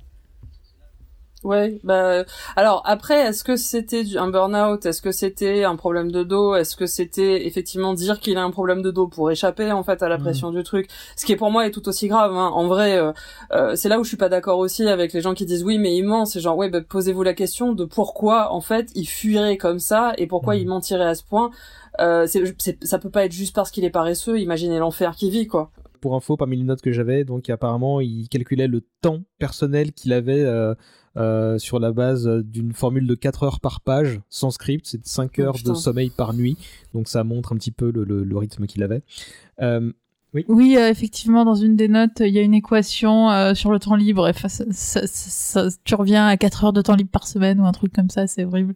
Ouais, 1.44 1.78
bah 1.84 2.24
alors 2.56 2.82
après, 2.86 3.20
est-ce 3.20 3.44
que 3.44 3.57
c'était 3.57 4.03
un 4.15 4.30
burn-out? 4.30 4.86
Est-ce 4.86 5.02
que 5.02 5.11
c'était 5.11 5.65
un 5.65 5.76
problème 5.76 6.10
de 6.10 6.24
dos? 6.24 6.56
Est-ce 6.56 6.78
que 6.78 6.86
c'était 6.86 7.45
effectivement 7.45 7.94
dire 7.94 8.22
qu'il 8.22 8.38
a 8.38 8.44
un 8.44 8.52
problème 8.52 8.82
de 8.82 8.91
dos 8.91 9.07
pour 9.07 9.30
échapper 9.30 9.72
en 9.74 9.84
fait 9.84 10.02
à 10.03 10.10
la 10.10 10.18
mmh. 10.18 10.22
pression 10.22 10.52
du 10.52 10.64
truc? 10.64 10.88
Ce 11.18 11.26
qui 11.26 11.34
est 11.34 11.36
pour 11.36 11.52
moi 11.52 11.68
est 11.68 11.72
tout 11.72 11.88
aussi 11.90 12.07
grave. 12.07 12.34
Hein. 12.34 12.49
En 12.53 12.68
vrai, 12.68 12.98
euh, 12.98 13.11
euh, 13.52 13.76
c'est 13.76 13.90
là 13.90 13.99
où 13.99 14.03
je 14.03 14.07
suis 14.07 14.18
pas 14.18 14.30
d'accord 14.30 14.57
aussi 14.60 14.88
avec 14.88 15.11
les 15.11 15.20
gens 15.20 15.34
qui 15.34 15.45
disent 15.45 15.64
oui, 15.64 15.80
mais 15.80 15.95
il 15.98 16.03
ment. 16.03 16.26
C'est 16.26 16.40
genre 16.40 16.56
ouais, 16.56 16.70
bah, 16.70 16.82
posez-vous 16.82 17.24
la 17.24 17.34
question 17.34 17.74
de 17.74 17.84
pourquoi 17.84 18.53
en 18.53 18.61
fait 18.61 18.90
il 18.95 19.06
fuirait 19.06 19.57
comme 19.57 19.80
ça 19.80 20.14
et 20.18 20.28
pourquoi 20.28 20.56
mmh. 20.56 20.60
il 20.60 20.68
mentirait 20.68 21.07
à 21.07 21.15
ce 21.15 21.24
point. 21.24 21.52
Euh, 21.99 22.26
ça 22.84 22.99
peut 22.99 23.10
pas 23.10 23.26
être 23.26 23.34
juste 23.34 23.53
parce 23.53 23.70
qu'il 23.70 23.84
est 23.84 23.90
paresseux. 23.90 24.40
Imaginez 24.40 24.80
l'enfer 24.80 25.15
qu'il 25.15 25.30
vit 25.30 25.48
quoi 25.48 25.72
pour 26.03 26.15
info, 26.15 26.36
parmi 26.36 26.57
les 26.57 26.64
notes 26.64 26.82
que 26.82 26.91
j'avais, 26.91 27.24
donc 27.24 27.49
apparemment, 27.49 28.02
il 28.02 28.28
calculait 28.28 28.68
le 28.68 28.82
temps 28.99 29.22
personnel 29.40 29.94
qu'il 29.94 30.11
avait 30.11 30.41
euh, 30.41 30.76
euh, 31.18 31.57
sur 31.57 31.80
la 31.80 31.91
base 31.91 32.27
d'une 32.27 32.73
formule 32.73 33.07
de 33.07 33.15
4 33.15 33.44
heures 33.44 33.60
par 33.60 33.81
page, 33.81 34.19
sans 34.30 34.52
script, 34.52 34.85
c'est 34.88 35.06
5 35.06 35.40
heures 35.40 35.57
de 35.64 35.73
sommeil 35.73 36.10
par 36.10 36.34
nuit, 36.34 36.57
donc 36.94 37.07
ça 37.07 37.23
montre 37.23 37.53
un 37.53 37.57
petit 37.57 37.72
peu 37.72 37.91
le, 37.91 38.38
rythme 38.38 38.65
qu'il 38.65 38.84
avait. 38.84 39.03
Euh, 39.61 39.91
oui, 40.34 40.45
oui 40.48 40.76
effectivement, 40.76 41.45
dans 41.45 41.56
une 41.56 41.76
des 41.76 41.88
notes, 41.88 42.19
il 42.19 42.34
y 42.34 42.40
a 42.40 42.41
une 42.41 42.56
équation 42.56 43.53
sur 43.53 43.72
le 43.72 43.80
temps 43.80 43.95
libre, 43.95 44.27
et 44.27 44.34
tu 45.84 45.95
reviens 45.95 46.27
à 46.27 46.38
4 46.38 46.65
heures 46.65 46.73
de 46.73 46.81
temps 46.81 46.95
libre 46.95 47.11
par 47.11 47.27
semaine 47.27 47.60
ou 47.60 47.65
un 47.65 47.72
truc 47.72 47.94
comme 47.94 48.10
ça, 48.10 48.26
c'est 48.27 48.44
horrible. 48.44 48.76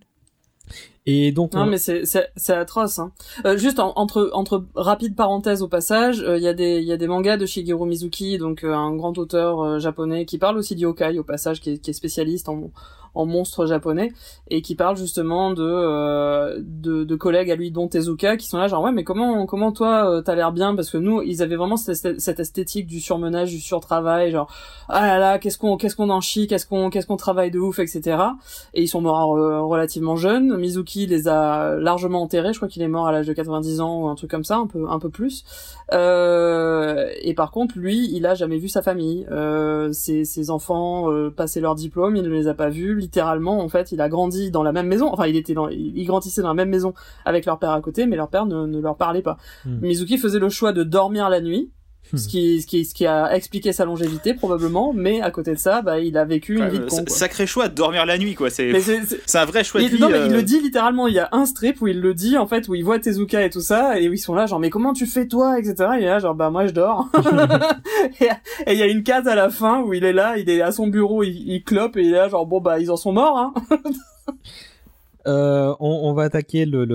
Et 1.09 1.31
donc 1.31 1.53
non 1.53 1.65
mais 1.65 1.77
c'est 1.77 2.03
c'est 2.03 2.53
atroce. 2.53 2.99
Hein. 2.99 3.13
Euh, 3.45 3.57
juste 3.57 3.79
entre 3.79 4.29
entre 4.33 4.65
rapide 4.75 5.15
parenthèse 5.15 5.61
au 5.61 5.69
passage, 5.69 6.21
euh, 6.21 6.37
il 6.37 6.43
y 6.43 6.49
a 6.49 6.53
des 6.53 6.79
il 6.79 6.83
y 6.83 6.91
a 6.91 6.97
des 6.97 7.07
mangas 7.07 7.37
de 7.37 7.45
Shigeru 7.45 7.87
Mizuki, 7.87 8.37
donc 8.37 8.65
euh, 8.65 8.73
un 8.73 8.93
grand 8.93 9.17
auteur 9.17 9.61
euh, 9.61 9.79
japonais 9.79 10.25
qui 10.25 10.37
parle 10.37 10.57
aussi 10.57 10.75
d'yokai 10.75 11.17
au 11.17 11.23
passage, 11.23 11.61
qui 11.61 11.71
est, 11.71 11.77
qui 11.77 11.91
est 11.91 11.93
spécialiste 11.93 12.49
en 12.49 12.71
en 13.17 13.25
monstre 13.25 13.65
japonais 13.65 14.13
et 14.49 14.61
qui 14.61 14.75
parle 14.75 14.95
justement 14.95 15.51
de, 15.51 15.63
euh, 15.63 16.59
de, 16.59 17.03
de 17.03 17.15
collègues 17.15 17.51
à 17.51 17.55
lui 17.55 17.71
dont 17.71 17.87
Tezuka 17.87 18.37
qui 18.37 18.47
sont 18.47 18.57
là 18.57 18.67
genre 18.67 18.83
ouais 18.83 18.91
mais 18.91 19.03
comment 19.03 19.45
comment 19.45 19.71
toi 19.71 20.09
euh, 20.09 20.21
t'as 20.21 20.35
l'air 20.35 20.51
bien? 20.51 20.75
Parce 20.75 20.89
que 20.89 20.97
nous 20.97 21.21
ils 21.21 21.41
avaient 21.41 21.55
vraiment 21.55 21.77
cette, 21.77 22.05
esthétique 22.39 22.87
du 22.87 22.99
surmenage 22.99 23.51
du 23.51 23.59
surtravail 23.59 24.31
genre 24.31 24.51
ah 24.89 25.07
là 25.07 25.17
là 25.17 25.39
qu'est-ce 25.39 25.57
qu'on 25.57 25.77
qu'est-ce 25.77 25.95
qu'on 25.95 26.09
en 26.09 26.21
chie 26.21 26.47
qu'est-ce 26.47 26.67
qu'on 26.67 26.89
qu'est-ce 26.89 27.07
qu'on 27.07 27.17
travaille 27.17 27.51
de 27.51 27.59
ouf 27.59 27.79
etc 27.79 28.17
et 28.73 28.83
ils 28.83 28.87
sont 28.87 29.01
morts 29.01 29.35
euh, 29.35 29.61
relativement 29.61 30.15
jeunes. 30.15 30.55
Mizuki 30.57 31.07
les 31.07 31.27
a 31.27 31.75
largement 31.75 32.21
enterrés. 32.21 32.53
Je 32.53 32.59
crois 32.59 32.67
qu'il 32.67 32.81
est 32.81 32.87
mort 32.87 33.07
à 33.07 33.11
l'âge 33.11 33.27
de 33.27 33.33
90 33.33 33.81
ans 33.81 34.01
ou 34.01 34.07
un 34.07 34.15
truc 34.15 34.29
comme 34.29 34.43
ça 34.43 34.57
un 34.57 34.67
peu 34.67 34.85
un 34.89 34.99
peu 34.99 35.09
plus 35.09 35.43
euh, 35.93 37.09
et 37.21 37.33
par 37.33 37.51
contre 37.51 37.77
lui 37.77 38.09
il 38.13 38.25
a 38.25 38.35
jamais 38.35 38.57
vu 38.57 38.67
sa 38.67 38.81
famille. 38.81 39.25
Euh, 39.31 39.91
ses, 39.93 40.25
ses 40.25 40.49
enfants 40.49 41.11
euh, 41.11 41.29
passaient 41.29 41.61
leur 41.61 41.75
diplôme 41.75 42.15
il 42.15 42.23
ne 42.23 42.29
les 42.29 42.47
a 42.47 42.53
pas 42.53 42.69
vus. 42.69 42.95
Littéralement 42.95 43.59
en 43.59 43.69
fait 43.69 43.91
il 43.91 44.01
a 44.01 44.09
grandi 44.09 44.51
dans 44.51 44.63
la 44.63 44.71
même 44.71 44.87
maison. 44.87 45.09
Enfin 45.11 45.27
il 45.27 45.35
était 45.35 45.53
dans 45.53 45.69
il 45.69 46.05
grandissait 46.05 46.41
dans 46.41 46.49
la 46.49 46.53
même 46.53 46.69
maison 46.69 46.93
avec 47.25 47.45
leur 47.45 47.59
père 47.59 47.71
à 47.71 47.81
côté 47.81 48.05
mais 48.05 48.15
leur 48.15 48.29
père 48.29 48.45
ne, 48.45 48.79
leur 48.79 48.97
parlait 48.97 49.21
pas. 49.21 49.37
Hmm. 49.65 49.79
Mizuki 49.81 50.17
faisait 50.17 50.39
le 50.39 50.49
choix 50.49 50.73
de 50.73 50.83
dormir 50.83 51.29
la 51.29 51.41
nuit 51.41 51.71
hmm. 52.13 52.17
ce 52.17 52.27
qui, 52.27 52.61
ce 52.61 52.67
qui, 52.67 52.85
ce 52.85 52.93
qui 52.93 53.05
a 53.05 53.33
expliqué 53.33 53.73
sa 53.73 53.85
longévité 53.85 54.33
probablement, 54.33 54.93
mais 54.93 55.21
à 55.21 55.31
côté 55.31 55.53
de 55.53 55.59
ça, 55.59 55.81
bah, 55.81 55.99
il 55.99 56.17
a 56.17 56.25
vécu 56.25 56.57
une 56.57 56.69
vie 56.69 56.79
de 56.79 56.85
con. 56.85 57.03
Sacré 57.07 57.47
choix 57.47 57.67
de 57.67 57.75
dormir 57.75 58.05
la 58.05 58.17
nuit, 58.17 58.35
quoi. 58.35 58.49
C'est, 58.49 58.71
c'est 59.25 59.37
un 59.37 59.45
vrai 59.45 59.63
choix 59.63 59.81
il, 59.81 59.89
de 59.89 59.95
vie. 59.95 60.01
Non, 60.01 60.09
mais 60.09 60.25
il 60.25 60.31
le 60.31 60.39
euh. 60.39 60.43
dit 60.43 60.59
littéralement. 60.59 61.07
Il 61.07 61.13
y 61.13 61.19
a 61.19 61.29
un 61.31 61.45
strip 61.45 61.81
où 61.81 61.87
il 61.87 62.01
le 62.01 62.13
dit 62.13 62.37
en 62.37 62.47
fait, 62.47 62.67
où 62.67 62.75
il 62.75 62.83
voit 62.83 62.99
Tezuka 62.99 63.45
et 63.45 63.49
tout 63.49 63.61
ça, 63.61 63.99
et 63.99 64.09
où 64.09 64.13
ils 64.13 64.19
sont 64.19 64.35
là, 64.35 64.45
genre 64.45 64.59
mais 64.59 64.69
comment 64.69 64.93
tu 64.93 65.05
fais 65.05 65.27
toi, 65.27 65.59
etc. 65.59 65.89
Il 65.97 66.03
est 66.03 66.07
là, 66.07 66.19
genre 66.19 66.35
bah 66.35 66.49
moi 66.49 66.67
je 66.67 66.71
dors. 66.71 67.09
et 68.67 68.73
il 68.73 68.77
y 68.77 68.81
a 68.81 68.87
une 68.87 69.03
case 69.03 69.27
à 69.27 69.35
la 69.35 69.49
fin 69.49 69.81
où 69.81 69.93
il 69.93 70.03
est 70.03 70.13
là, 70.13 70.37
il 70.37 70.49
est 70.49 70.61
à 70.61 70.71
son 70.71 70.87
bureau, 70.87 71.23
il, 71.23 71.49
il 71.49 71.63
clope 71.63 71.97
et 71.97 72.01
il 72.01 72.09
est 72.09 72.17
là, 72.17 72.29
genre 72.29 72.45
bon 72.45 72.61
bah 72.61 72.79
ils 72.79 72.91
en 72.91 72.97
sont 72.97 73.11
morts. 73.11 73.37
Hein. 73.37 73.53
Euh, 75.27 75.75
on, 75.81 76.13
va 76.13 76.23
attaquer 76.23 76.65
le, 76.65 76.85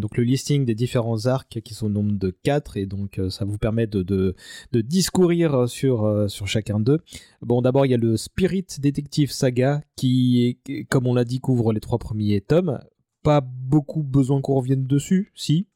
donc 0.00 0.16
le 0.16 0.22
listing 0.22 0.64
des 0.64 0.76
différents 0.76 1.26
arcs 1.26 1.60
qui 1.60 1.74
sont 1.74 1.86
au 1.86 1.90
nombre 1.90 2.12
de 2.12 2.30
4 2.30 2.76
et 2.76 2.86
donc 2.86 3.18
euh, 3.18 3.30
ça 3.30 3.44
vous 3.44 3.58
permet 3.58 3.88
de, 3.88 4.02
de, 4.02 4.34
discourir 4.80 5.68
sur, 5.68 6.04
euh, 6.04 6.28
sur 6.28 6.46
chacun 6.46 6.78
d'eux. 6.78 7.00
Bon, 7.42 7.62
d'abord 7.62 7.84
il 7.84 7.90
y 7.90 7.94
a 7.94 7.98
le 7.98 8.16
Spirit 8.16 8.66
Detective 8.78 9.32
Saga 9.32 9.82
qui, 9.96 10.58
comme 10.88 11.08
on 11.08 11.14
l'a 11.14 11.24
dit, 11.24 11.40
couvre 11.40 11.72
les 11.72 11.80
trois 11.80 11.98
premiers 11.98 12.40
tomes. 12.40 12.78
Pas 13.24 13.40
beaucoup 13.40 14.04
besoin 14.04 14.40
qu'on 14.40 14.54
revienne 14.54 14.86
dessus, 14.86 15.32
si, 15.34 15.66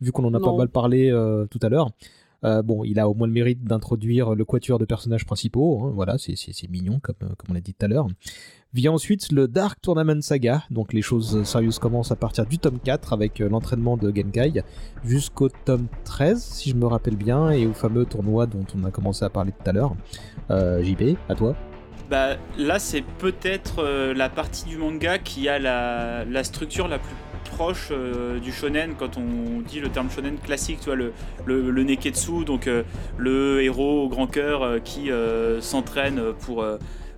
vu 0.00 0.12
qu'on 0.12 0.24
en 0.24 0.34
a 0.34 0.40
pas 0.40 0.54
mal 0.54 0.68
parlé 0.68 1.10
tout 1.50 1.60
à 1.62 1.68
l'heure. 1.68 1.92
bon, 2.42 2.82
il 2.84 2.98
a 2.98 3.08
au 3.08 3.14
moins 3.14 3.28
le 3.28 3.32
mérite 3.32 3.62
d'introduire 3.62 4.34
le 4.34 4.44
quatuor 4.44 4.80
de 4.80 4.84
personnages 4.84 5.24
principaux. 5.24 5.84
Hein, 5.84 5.92
voilà, 5.94 6.18
c'est 6.18 6.68
mignon, 6.68 6.98
comme, 7.00 7.14
comme 7.14 7.50
on 7.50 7.54
l'a 7.54 7.60
dit 7.60 7.74
tout 7.74 7.84
à 7.84 7.88
l'heure. 7.88 8.08
Vient 8.76 8.92
ensuite 8.92 9.32
le 9.32 9.48
Dark 9.48 9.80
Tournament 9.80 10.20
Saga, 10.20 10.64
donc 10.70 10.92
les 10.92 11.00
choses 11.00 11.44
sérieuses 11.44 11.78
commencent 11.78 12.12
à 12.12 12.14
partir 12.14 12.44
du 12.44 12.58
tome 12.58 12.78
4 12.78 13.14
avec 13.14 13.40
euh, 13.40 13.48
l'entraînement 13.48 13.96
de 13.96 14.14
Genkai 14.14 14.62
jusqu'au 15.02 15.48
tome 15.48 15.86
13 16.04 16.38
si 16.38 16.68
je 16.68 16.74
me 16.74 16.84
rappelle 16.84 17.16
bien 17.16 17.48
et 17.52 17.66
au 17.66 17.72
fameux 17.72 18.04
tournoi 18.04 18.44
dont 18.44 18.66
on 18.78 18.84
a 18.84 18.90
commencé 18.90 19.24
à 19.24 19.30
parler 19.30 19.52
tout 19.52 19.70
à 19.70 19.72
l'heure. 19.72 19.96
Euh, 20.50 20.82
JP, 20.84 21.16
à 21.30 21.34
toi 21.34 21.56
bah, 22.10 22.36
là, 22.58 22.78
c'est 22.78 23.00
peut-être 23.00 23.82
euh, 23.82 24.12
la 24.12 24.28
partie 24.28 24.66
du 24.66 24.76
manga 24.76 25.16
qui 25.18 25.48
a 25.48 25.58
la, 25.58 26.44
structure 26.44 26.86
la 26.86 26.98
plus 26.98 27.14
proche 27.46 27.90
du 28.42 28.52
shonen 28.52 28.94
quand 28.98 29.16
on 29.16 29.62
dit 29.62 29.80
le 29.80 29.88
terme 29.88 30.10
shonen 30.10 30.36
classique, 30.36 30.80
tu 30.80 30.86
vois, 30.86 30.96
le, 30.96 31.12
le, 31.46 31.82
neketsu, 31.82 32.44
donc 32.44 32.68
le 33.16 33.62
héros 33.62 34.02
au 34.02 34.08
grand 34.10 34.26
cœur 34.26 34.82
qui 34.82 35.08
s'entraîne 35.60 36.20
pour 36.40 36.62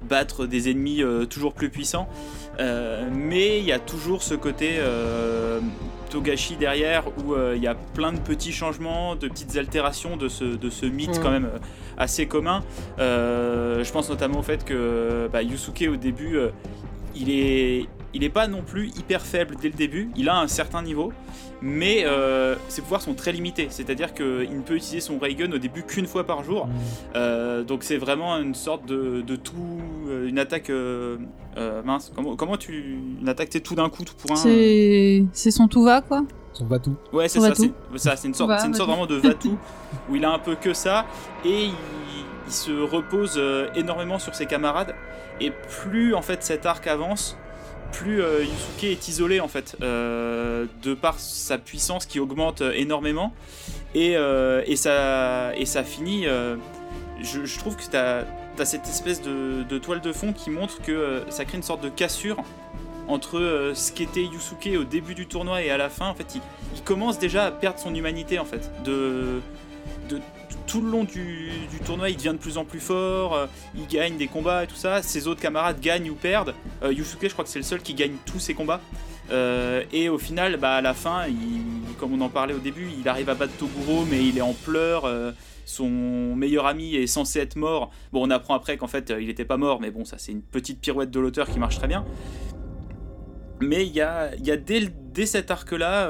battre 0.03 0.47
des 0.47 0.71
ennemis 0.71 1.03
euh, 1.03 1.25
toujours 1.25 1.53
plus 1.53 1.71
puissants. 1.71 2.09
Euh, 2.61 3.09
mais 3.13 3.59
il 3.59 3.65
y 3.65 3.73
a 3.73 3.79
toujours 3.79 4.23
ce 4.23 4.35
côté 4.35 4.77
euh, 4.79 5.61
Togashi 6.11 6.57
derrière 6.57 7.07
où 7.19 7.35
il 7.55 7.63
y 7.63 7.69
a 7.69 7.75
plein 7.75 8.13
de 8.13 8.19
petits 8.19 8.53
changements, 8.53 9.15
de 9.15 9.29
petites 9.29 9.57
altérations 9.57 10.17
de 10.17 10.29
ce, 10.29 10.45
de 10.45 10.71
ce 10.71 10.87
mythe 10.87 11.19
mm. 11.19 11.23
quand 11.23 11.31
même 11.31 11.51
assez 11.97 12.27
commun. 12.27 12.63
je 12.99 13.93
pense 13.93 14.09
notamment 14.09 14.41
au 14.41 14.43
fait 14.43 14.65
que 14.65 15.29
bah, 15.33 15.43
Yusuke 15.43 15.89
au 15.93 15.97
début, 15.97 16.39
il 17.15 17.31
est 17.31 17.87
il 18.15 18.25
est 18.25 18.31
pas 18.31 18.47
non 18.47 18.63
plus 18.63 18.89
hyper 18.89 19.23
faible 19.23 19.57
dès 19.61 19.69
le 19.69 19.75
début. 19.75 20.11
Il 20.17 20.29
a 20.29 20.39
un 20.39 20.49
certain 20.49 20.83
niveau, 20.83 21.13
mais 21.61 22.05
euh, 22.05 22.55
ses 22.69 22.83
pouvoirs 22.83 23.03
sont 23.03 23.15
très 23.15 23.33
limités. 23.33 23.67
C'est-à-dire 23.71 24.15
qu'il 24.15 24.57
ne 24.57 24.63
peut 24.63 24.77
utiliser 24.77 25.01
son 25.01 25.19
ray 25.19 25.35
gun 25.35 25.51
au 25.53 25.59
début 25.59 25.83
qu'une 25.83 26.07
fois 26.07 26.25
par 26.25 26.45
jour. 26.45 26.67
Mm. 26.67 26.71
Euh, 27.17 27.65
donc 27.65 27.83
c'est 27.83 27.97
vraiment 27.97 28.37
une 28.37 28.55
sorte 28.55 28.87
de, 28.87 29.23
de 29.23 29.37
tout, 29.37 29.81
euh, 30.09 30.29
une 30.29 30.39
attaque 30.39 30.71
euh, 30.71 31.19
euh, 31.57 31.83
mince. 31.83 32.13
Comment, 32.15 32.37
comment 32.37 32.57
tu 32.57 32.97
une 33.21 33.29
attaque 33.29 33.49
c'est 33.51 33.61
tout 33.61 33.75
d'un 33.75 33.89
coup 33.89 34.05
tout 34.05 34.15
pour 34.15 34.33
un? 34.33 34.37
C'est 34.37 35.25
c'est 35.33 35.51
son 35.51 35.69
tout 35.69 35.83
va 35.83 36.01
quoi. 36.01 36.25
On 36.61 36.67
va 36.67 36.79
tout. 36.79 36.97
Ouais, 37.13 37.29
c'est 37.29 37.41
ça. 37.41 37.55
C'est 37.55 37.69
tout. 37.69 37.75
ça, 37.97 38.17
c'est 38.17 38.29
une 38.29 38.35
sorte, 38.35 38.51
va, 38.51 38.59
c'est 38.59 38.67
une 38.67 38.73
va 38.73 38.79
sorte 38.79 38.91
tout. 38.91 38.95
vraiment 38.95 39.07
de 39.07 39.17
va-tout 39.17 39.59
où 40.11 40.17
il 40.17 40.25
a 40.25 40.31
un 40.33 40.39
peu 40.41 40.57
que 40.57 40.73
ça 40.73 41.07
et 41.45 41.65
il, 41.67 41.73
il 42.47 42.53
se 42.53 42.73
repose 42.73 43.41
énormément 43.77 44.19
sur 44.19 44.35
ses 44.35 44.47
camarades. 44.47 44.95
Et 45.41 45.53
plus 45.53 46.15
en 46.15 46.23
fait 46.23 46.43
cet 46.43 46.67
arc 46.67 46.89
avance, 46.89 47.39
plus 47.93 48.23
euh, 48.23 48.43
Yusuke 48.43 48.85
est 48.85 49.09
isolé 49.09 49.41
en 49.41 49.49
fait 49.49 49.77
euh, 49.83 50.67
de 50.83 50.95
par 50.95 51.19
sa 51.19 51.59
puissance 51.59 52.07
qui 52.07 52.21
augmente 52.21 52.61
euh, 52.61 52.73
énormément 52.75 53.33
et, 53.95 54.13
et 54.13 54.77
ça 54.77 55.53
et 55.57 55.65
ça 55.65 55.83
finit. 55.83 56.27
je, 57.23 57.59
trouve 57.59 57.75
que 57.75 57.83
t'as 57.91 58.25
as 58.59 58.65
cette 58.65 58.87
espèce 58.87 59.23
de, 59.23 59.79
toile 59.79 60.03
de 60.03 60.13
fond 60.13 60.33
qui 60.35 60.51
montre 60.51 60.83
que 60.83 61.23
ça 61.31 61.45
crée 61.47 61.57
une 61.57 61.63
sorte 61.63 61.83
de 61.83 61.89
cassure 61.89 62.37
entre 63.09 63.73
ce 63.75 63.93
qu'était 63.93 64.25
Yusuke 64.25 64.79
au 64.79 64.85
début 64.85 65.15
du 65.15 65.27
tournoi 65.27 65.63
et 65.63 65.71
à 65.71 65.79
la 65.79 65.89
fin. 65.89 66.09
En 66.09 66.15
fait, 66.15 66.35
il, 66.35 66.83
commence 66.83 67.19
déjà 67.19 67.47
à 67.47 67.51
perdre 67.51 67.79
son 67.79 67.95
humanité 67.95 68.39
en 68.39 68.45
fait. 68.45 68.71
De 68.85 69.41
tout 70.67 70.81
le 70.83 70.91
long 70.91 71.05
du, 71.05 71.51
tournoi, 71.85 72.11
il 72.11 72.17
devient 72.17 72.33
de 72.33 72.39
plus 72.39 72.59
en 72.59 72.65
plus 72.65 72.81
fort. 72.81 73.35
euh, 73.35 73.47
il 73.75 73.87
gagne 73.87 74.17
des 74.17 74.29
combats 74.29 74.65
et 74.65 74.67
tout 74.67 74.77
ça. 74.77 75.03
Ses 75.03 75.27
autres 75.27 75.41
camarades 75.41 75.81
gagnent 75.81 76.11
ou 76.11 76.15
perdent. 76.15 76.55
Euh, 76.83 76.93
Yusuke, 76.93 77.25
je 77.25 77.33
crois 77.33 77.45
que 77.45 77.51
c'est 77.51 77.59
le 77.59 77.65
seul 77.65 77.81
qui 77.81 77.95
gagne 77.95 78.15
tous 78.27 78.39
ses 78.39 78.55
combats. 78.55 78.81
Euh, 79.31 79.83
et 79.93 80.09
au 80.09 80.19
final, 80.19 80.57
bah, 80.57 80.77
à 80.77 80.81
la 80.81 80.95
fin, 80.95 81.25
comme 81.99 82.13
on 82.13 82.21
en 82.21 82.29
parlait 82.29 82.55
au 82.55 82.59
début, 82.59 82.89
il 82.99 83.09
arrive 83.09 83.29
à 83.29 83.35
battre 83.35 83.55
Toguro, 83.57 84.05
mais 84.11 84.25
il 84.25 84.39
est 84.39 84.43
en 84.43 84.55
pleurs. 84.55 85.05
euh, 85.05 85.33
son 85.65 86.35
meilleur 86.35 86.65
ami 86.65 86.97
est 86.97 87.07
censé 87.07 87.41
être 87.41 87.57
mort. 87.57 87.91
Bon, 88.13 88.27
on 88.27 88.31
apprend 88.31 88.55
après 88.55 88.79
qu'en 88.79 88.87
fait, 88.87 89.13
il 89.21 89.27
n'était 89.27 89.45
pas 89.45 89.59
mort, 89.59 89.83
mais 89.83 89.91
bon, 89.91 90.07
ça 90.07 90.17
c'est 90.17 90.33
une 90.33 90.41
petite 90.41 90.81
pirouette 90.81 91.11
de 91.11 91.21
l'auteur 91.21 91.47
qui 91.47 91.59
marche 91.59 91.77
très 91.77 91.89
bien. 91.89 92.07
Mais 93.61 93.85
il 93.85 93.93
y 93.93 94.01
a, 94.01 94.35
y 94.37 94.51
a 94.51 94.57
dès, 94.57 94.89
dès 95.13 95.27
cet 95.27 95.51
arc-là, 95.51 96.09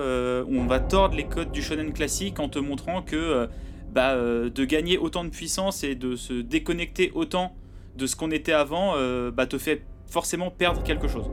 on 0.48 0.66
va 0.66 0.78
tordre 0.78 1.16
les 1.16 1.26
codes 1.26 1.50
du 1.50 1.60
shonen 1.60 1.92
classique 1.92 2.38
en 2.38 2.48
te 2.48 2.60
montrant 2.60 3.02
que 3.02 3.48
bah, 3.92 4.12
euh, 4.12 4.50
de 4.50 4.64
gagner 4.64 4.98
autant 4.98 5.24
de 5.24 5.30
puissance 5.30 5.84
et 5.84 5.94
de 5.94 6.16
se 6.16 6.34
déconnecter 6.34 7.10
autant 7.14 7.52
de 7.96 8.06
ce 8.06 8.16
qu'on 8.16 8.30
était 8.30 8.52
avant, 8.52 8.92
euh, 8.96 9.30
bah, 9.30 9.46
te 9.46 9.58
fait 9.58 9.82
forcément 10.06 10.50
perdre 10.50 10.82
quelque 10.82 11.08
chose. 11.08 11.26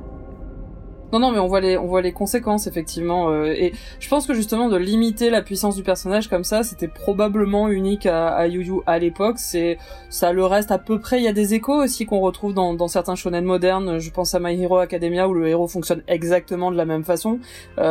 Non, 1.14 1.20
non, 1.20 1.32
mais 1.32 1.38
on 1.38 1.48
voit 1.48 1.62
les, 1.62 1.78
on 1.78 1.86
voit 1.86 2.02
les 2.02 2.12
conséquences 2.12 2.66
effectivement. 2.66 3.30
euh, 3.30 3.46
et 3.46 3.74
je 4.00 4.10
pense 4.10 4.26
que 4.26 4.34
justement 4.34 4.70
de 4.70 4.76
limiter 4.76 5.30
la 5.30 5.44
puissance 5.44 5.76
du 5.76 5.84
personnage 5.84 6.28
comme 6.28 6.44
ça, 6.44 6.64
c'était 6.64 6.88
probablement 6.88 7.70
unique 7.70 8.08
à, 8.08 8.48
Yu 8.48 8.66
Yu 8.66 8.82
à 8.88 8.98
l'époque. 8.98 9.38
C'est, 9.38 9.78
ça 10.10 10.34
le 10.34 10.46
reste 10.46 10.72
à 10.72 10.80
peu 10.80 11.00
près. 11.00 11.20
Il 11.20 11.24
y 11.24 11.28
a 11.28 11.34
des 11.34 11.54
échos 11.54 11.84
aussi 11.84 12.06
qu'on 12.06 12.20
retrouve 12.22 12.54
dans, 12.54 12.88
certains 12.88 13.16
shonen 13.16 13.46
modernes. 13.46 14.00
Je 14.00 14.10
pense 14.10 14.34
à 14.34 14.40
My 14.40 14.60
Hero 14.60 14.78
Academia 14.78 15.30
où 15.30 15.34
le 15.34 15.48
héros 15.48 15.68
fonctionne 15.68 16.02
exactement 16.08 16.72
de 16.72 16.76
la 16.76 16.86
même 16.86 17.04
façon, 17.04 17.40
où 17.78 17.82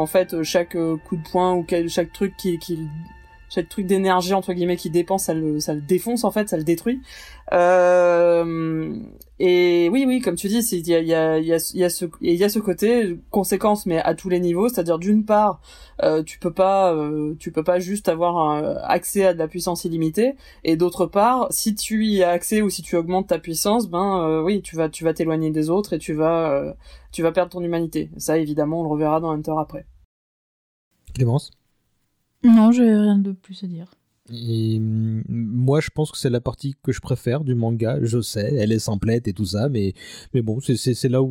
en 0.00 0.06
fait 0.06 0.42
chaque 0.42 0.72
coup 0.72 1.16
de 1.16 1.30
poing 1.30 1.54
ou 1.54 1.66
chaque 1.88 2.12
truc 2.12 2.34
qui, 2.38 2.58
qui 2.58 2.78
chaque 3.52 3.68
truc 3.68 3.86
d'énergie 3.86 4.32
entre 4.32 4.52
guillemets 4.52 4.76
qui 4.76 4.88
dépense, 4.88 5.24
ça 5.24 5.34
le, 5.34 5.60
ça 5.60 5.74
le 5.74 5.82
défonce 5.82 6.24
en 6.24 6.30
fait, 6.30 6.48
ça 6.48 6.56
le 6.56 6.64
détruit. 6.64 7.00
Euh, 7.52 8.96
et 9.38 9.88
oui, 9.90 10.04
oui, 10.06 10.20
comme 10.20 10.36
tu 10.36 10.48
dis, 10.48 10.58
il 10.58 10.88
y 10.88 10.94
a, 10.94 11.00
il 11.00 11.06
y, 11.06 11.14
a, 11.14 11.38
y, 11.38 11.52
a, 11.52 11.72
y, 11.74 11.84
a 11.84 11.90
ce, 11.90 12.06
il 12.20 12.34
y 12.34 12.44
a 12.44 12.48
ce 12.48 12.58
côté 12.60 13.18
conséquence, 13.30 13.84
mais 13.84 13.98
à 13.98 14.14
tous 14.14 14.28
les 14.28 14.40
niveaux. 14.40 14.68
C'est-à-dire 14.68 14.98
d'une 14.98 15.24
part, 15.24 15.60
euh, 16.02 16.22
tu 16.22 16.38
peux 16.38 16.52
pas, 16.52 16.94
euh, 16.94 17.34
tu 17.38 17.52
peux 17.52 17.64
pas 17.64 17.78
juste 17.78 18.08
avoir 18.08 18.64
accès 18.88 19.26
à 19.26 19.34
de 19.34 19.38
la 19.38 19.48
puissance 19.48 19.84
illimitée, 19.84 20.34
et 20.64 20.76
d'autre 20.76 21.06
part, 21.06 21.48
si 21.50 21.74
tu 21.74 22.06
y 22.06 22.22
as 22.22 22.30
accès 22.30 22.62
ou 22.62 22.70
si 22.70 22.82
tu 22.82 22.96
augmentes 22.96 23.28
ta 23.28 23.38
puissance, 23.38 23.88
ben 23.88 24.20
euh, 24.22 24.42
oui, 24.42 24.62
tu 24.62 24.76
vas, 24.76 24.88
tu 24.88 25.04
vas 25.04 25.12
t'éloigner 25.12 25.50
des 25.50 25.68
autres 25.68 25.92
et 25.92 25.98
tu 25.98 26.14
vas, 26.14 26.52
euh, 26.52 26.72
tu 27.10 27.22
vas 27.22 27.32
perdre 27.32 27.50
ton 27.50 27.62
humanité. 27.62 28.10
Ça, 28.16 28.38
évidemment, 28.38 28.80
on 28.80 28.84
le 28.84 28.88
reverra 28.88 29.20
dans 29.20 29.30
Hunter 29.30 29.54
après. 29.58 29.84
Clémence? 31.14 31.50
Non, 32.44 32.72
j'ai 32.72 32.84
rien 32.94 33.18
de 33.18 33.32
plus 33.32 33.62
à 33.64 33.66
dire. 33.66 33.90
Et 34.32 34.78
mm, 34.78 35.24
moi, 35.28 35.80
je 35.80 35.90
pense 35.94 36.10
que 36.12 36.18
c'est 36.18 36.30
la 36.30 36.40
partie 36.40 36.74
que 36.82 36.92
je 36.92 37.00
préfère 37.00 37.42
du 37.44 37.54
manga. 37.54 37.98
Je 38.02 38.20
sais, 38.20 38.54
elle 38.54 38.72
est 38.72 38.78
simplette 38.78 39.26
et 39.28 39.32
tout 39.32 39.44
ça, 39.44 39.68
mais, 39.68 39.94
mais 40.32 40.42
bon, 40.42 40.60
c'est- 40.60 41.08
là 41.08 41.22
où 41.22 41.28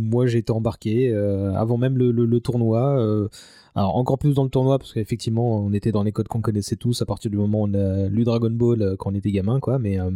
moi 0.00 0.26
j'ai 0.26 0.38
été 0.38 0.52
embarqué 0.52 1.10
euh, 1.10 1.52
avant 1.54 1.78
même 1.78 1.96
le, 1.98 2.12
le- 2.12 2.26
le 2.26 2.40
tournoi. 2.40 2.98
euh, 2.98 3.28
alors 3.74 3.96
encore 3.96 4.18
plus 4.18 4.34
dans 4.34 4.42
le 4.44 4.50
tournoi 4.50 4.78
parce 4.78 4.92
qu'effectivement, 4.92 5.64
on 5.64 5.72
était 5.72 5.92
dans 5.92 6.02
les 6.02 6.10
codes 6.12 6.26
qu'on 6.28 6.40
connaissait 6.40 6.76
tous 6.76 7.00
à 7.00 7.06
partir 7.06 7.30
du 7.30 7.36
moment 7.36 7.62
où 7.62 7.68
on 7.68 7.74
a 7.74 8.08
lu 8.08 8.24
Dragon 8.24 8.50
Ball 8.50 8.82
euh, 8.82 8.96
quand 8.96 9.10
on 9.12 9.14
était 9.14 9.30
gamin, 9.30 9.60
quoi. 9.60 9.78
Mais, 9.78 9.98
euh, 10.00 10.10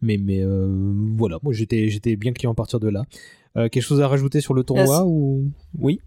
mais, 0.00 0.16
mais 0.16 0.40
euh, 0.42 0.92
voilà, 1.16 1.38
moi 1.42 1.52
j'étais 1.52 1.88
j'étais 1.88 2.16
bien 2.16 2.32
client 2.32 2.52
à 2.52 2.54
partir 2.54 2.78
de 2.80 2.88
là. 2.88 3.04
Euh, 3.56 3.68
quelque 3.68 3.82
chose 3.82 4.00
à 4.00 4.06
rajouter 4.08 4.40
sur 4.40 4.54
le 4.54 4.62
tournoi 4.62 4.98
Yes. 4.98 5.04
ou 5.06 5.50
oui? 5.78 6.00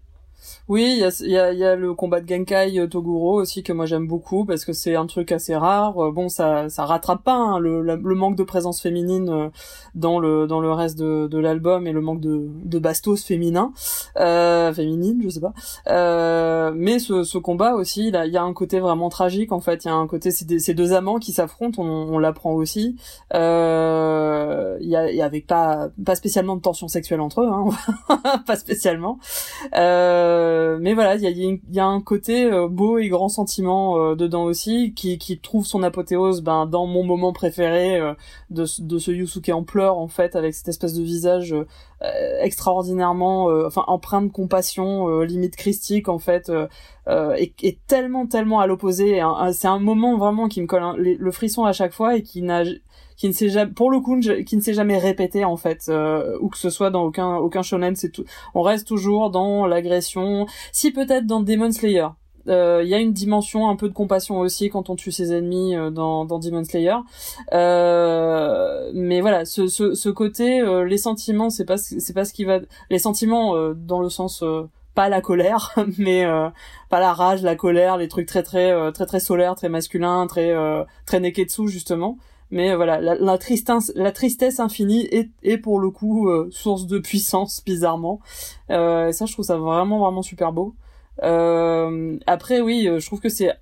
Oui, 0.68 0.82
il 0.96 0.98
y 0.98 1.04
a, 1.04 1.10
y, 1.26 1.36
a, 1.38 1.52
y 1.52 1.64
a 1.64 1.76
le 1.76 1.94
combat 1.94 2.20
de 2.20 2.28
Genkai 2.28 2.78
euh, 2.78 2.86
Toguro 2.86 3.40
aussi 3.40 3.62
que 3.62 3.72
moi 3.72 3.86
j'aime 3.86 4.06
beaucoup 4.06 4.44
parce 4.44 4.64
que 4.64 4.72
c'est 4.72 4.94
un 4.96 5.06
truc 5.06 5.32
assez 5.32 5.54
rare. 5.56 5.98
Euh, 6.02 6.10
Bon, 6.12 6.28
ça 6.28 6.68
ça 6.68 6.84
rattrape 6.84 7.22
pas 7.24 7.34
hein, 7.34 7.58
le, 7.58 7.82
le 7.82 8.14
manque 8.14 8.36
de 8.36 8.44
présence 8.44 8.80
féminine 8.80 9.28
euh, 9.28 9.48
dans 9.94 10.18
le 10.20 10.46
dans 10.46 10.60
le 10.60 10.70
reste 10.72 10.98
de, 10.98 11.26
de 11.28 11.38
l'album 11.38 11.86
et 11.86 11.92
le 11.92 12.00
manque 12.00 12.20
de, 12.20 12.48
de 12.64 12.78
bastos 12.78 13.24
féminin, 13.24 13.72
euh, 14.18 14.72
féminine, 14.72 15.20
je 15.24 15.28
sais 15.30 15.40
pas. 15.40 15.52
Euh, 15.88 16.72
mais 16.74 16.98
ce, 16.98 17.24
ce 17.24 17.38
combat 17.38 17.74
aussi, 17.74 18.08
il, 18.08 18.16
a- 18.16 18.26
y 18.26 18.36
a 18.36 18.42
un 18.42 18.52
côté 18.52 18.80
vraiment 18.80 19.08
tragique 19.08 19.52
en 19.52 19.60
fait. 19.60 19.84
Il 19.84 19.88
y 19.88 19.90
a 19.90 19.94
un 19.94 20.06
côté 20.06 20.30
c'est 20.30 20.58
ces 20.58 20.74
deux 20.74 20.92
amants 20.92 21.18
qui 21.18 21.32
s'affrontent, 21.32 21.82
on, 21.82 21.86
on 22.14 22.18
l'apprend 22.18 22.52
aussi. 22.52 22.96
Il 24.80 24.88
y 24.88 24.96
a, 24.96 25.10
y 25.10 25.22
avait 25.22 25.40
pas 25.40 25.88
pas 26.04 26.14
spécialement 26.14 26.56
de 26.56 26.60
tension 26.62 26.88
sexuelle 26.88 27.20
entre 27.20 27.42
eux, 27.42 27.48
hein, 27.48 27.66
pas 28.46 28.56
spécialement. 28.56 29.18
Euh, 29.76 30.33
mais 30.80 30.94
voilà, 30.94 31.16
il 31.16 31.60
y 31.70 31.80
a, 31.80 31.86
un 31.86 32.00
côté 32.00 32.44
euh, 32.44 32.68
beau 32.68 32.98
et 32.98 33.08
grand 33.08 33.28
sentiment 33.28 33.98
euh, 33.98 34.14
dedans 34.14 34.44
aussi, 34.44 34.94
qui, 34.94 35.18
trouve 35.40 35.66
son 35.66 35.82
apothéose 35.82 36.42
ben, 36.42 36.66
dans 36.66 36.86
mon 36.86 37.04
moment 37.04 37.32
préféré 37.32 37.98
euh, 37.98 38.14
de, 38.50 38.64
ce- 38.64 39.10
Yusuke 39.10 39.48
en 39.50 39.62
pleurs, 39.62 39.98
en 39.98 40.08
fait, 40.08 40.36
avec 40.36 40.54
cette 40.54 40.68
espèce 40.68 40.94
de 40.94 41.02
visage 41.02 41.52
euh, 41.54 42.38
extraordinairement, 42.40 43.50
euh, 43.50 43.66
enfin, 43.66 43.84
empreint 43.86 44.22
de 44.22 44.30
compassion, 44.30 45.08
euh, 45.08 45.24
limite 45.24 45.56
christique, 45.56 46.08
en 46.08 46.18
fait, 46.18 46.48
euh, 46.48 46.66
euh, 47.08 47.36
et, 47.38 47.78
tellement, 47.86 48.26
tellement 48.26 48.60
à 48.60 48.66
l'opposé. 48.66 49.20
C'est 49.52 49.68
un 49.68 49.78
moment 49.78 50.16
vraiment 50.16 50.48
qui 50.48 50.60
me 50.62 50.66
colle 50.66 50.82
les- 50.98 51.16
le 51.16 51.30
frisson 51.32 51.64
à 51.64 51.72
chaque 51.72 51.92
fois 51.92 52.16
et 52.16 52.22
qui 52.22 52.42
n'a 52.42 52.62
qui 53.16 53.28
ne 53.28 53.32
s'est 53.32 53.48
jamais 53.48 53.70
pour 53.72 53.90
le 53.90 54.00
coup 54.00 54.18
qui 54.20 54.56
ne 54.56 54.60
s'est 54.60 54.74
jamais 54.74 54.98
répété 54.98 55.44
en 55.44 55.56
fait 55.56 55.86
euh, 55.88 56.36
ou 56.40 56.48
que 56.48 56.58
ce 56.58 56.70
soit 56.70 56.90
dans 56.90 57.04
aucun 57.04 57.36
aucun 57.36 57.62
shonen 57.62 57.94
c'est 57.96 58.10
tout 58.10 58.24
on 58.54 58.62
reste 58.62 58.86
toujours 58.88 59.30
dans 59.30 59.66
l'agression 59.66 60.46
si 60.72 60.90
peut-être 60.92 61.26
dans 61.26 61.40
Demon 61.40 61.70
Slayer. 61.72 62.06
Euh, 62.46 62.82
il 62.84 62.90
y 62.90 62.94
a 62.94 62.98
une 62.98 63.14
dimension 63.14 63.70
un 63.70 63.76
peu 63.76 63.88
de 63.88 63.94
compassion 63.94 64.38
aussi 64.40 64.68
quand 64.68 64.90
on 64.90 64.96
tue 64.96 65.10
ses 65.10 65.32
ennemis 65.32 65.74
euh, 65.74 65.88
dans, 65.90 66.26
dans 66.26 66.38
Demon 66.38 66.62
Slayer. 66.62 66.96
Euh, 67.78 68.90
mais 68.94 69.20
voilà 69.20 69.44
ce, 69.44 69.66
ce, 69.66 69.94
ce 69.94 70.08
côté 70.10 70.60
euh, 70.60 70.84
les 70.84 70.98
sentiments 70.98 71.48
c'est 71.50 71.64
pas 71.64 71.76
ce- 71.78 71.98
c'est 71.98 72.12
pas 72.12 72.24
ce 72.24 72.32
qui 72.32 72.44
va 72.44 72.58
les 72.90 72.98
sentiments 72.98 73.54
dans 73.74 74.00
le 74.00 74.08
sens 74.10 74.44
pas 74.94 75.08
la 75.08 75.20
colère 75.20 75.74
mais 75.98 76.24
pas 76.90 77.00
la 77.00 77.12
rage 77.12 77.42
la 77.42 77.56
colère 77.56 77.96
les 77.96 78.08
trucs 78.08 78.26
très 78.26 78.42
très 78.42 78.70
euh, 78.72 78.90
très 78.92 79.06
très 79.06 79.20
solaires 79.20 79.54
très 79.54 79.68
masculins 79.68 80.26
très 80.26 80.52
très 81.06 81.20
neketsu 81.20 81.68
justement 81.68 82.18
mais 82.50 82.74
voilà, 82.74 83.00
la, 83.00 83.38
tristesse, 83.38 83.92
la 83.94 84.12
tristesse 84.12 84.60
infinie 84.60 85.06
est, 85.10 85.30
est 85.42 85.58
pour 85.58 85.80
le 85.80 85.90
coup 85.90 86.28
euh, 86.28 86.48
source 86.50 86.86
de 86.86 86.98
puissance, 86.98 87.62
bizarrement. 87.64 88.20
Euh, 88.70 89.12
ça, 89.12 89.26
je 89.26 89.32
trouve 89.32 89.44
ça 89.44 89.56
vraiment, 89.56 89.98
vraiment 89.98 90.22
super 90.22 90.52
beau. 90.52 90.74
Euh, 91.22 92.18
après, 92.26 92.60
oui, 92.60 92.88
euh, 92.88 92.98
je 92.98 93.06
trouve 93.06 93.20
que 93.20 93.28
c'est 93.28 93.52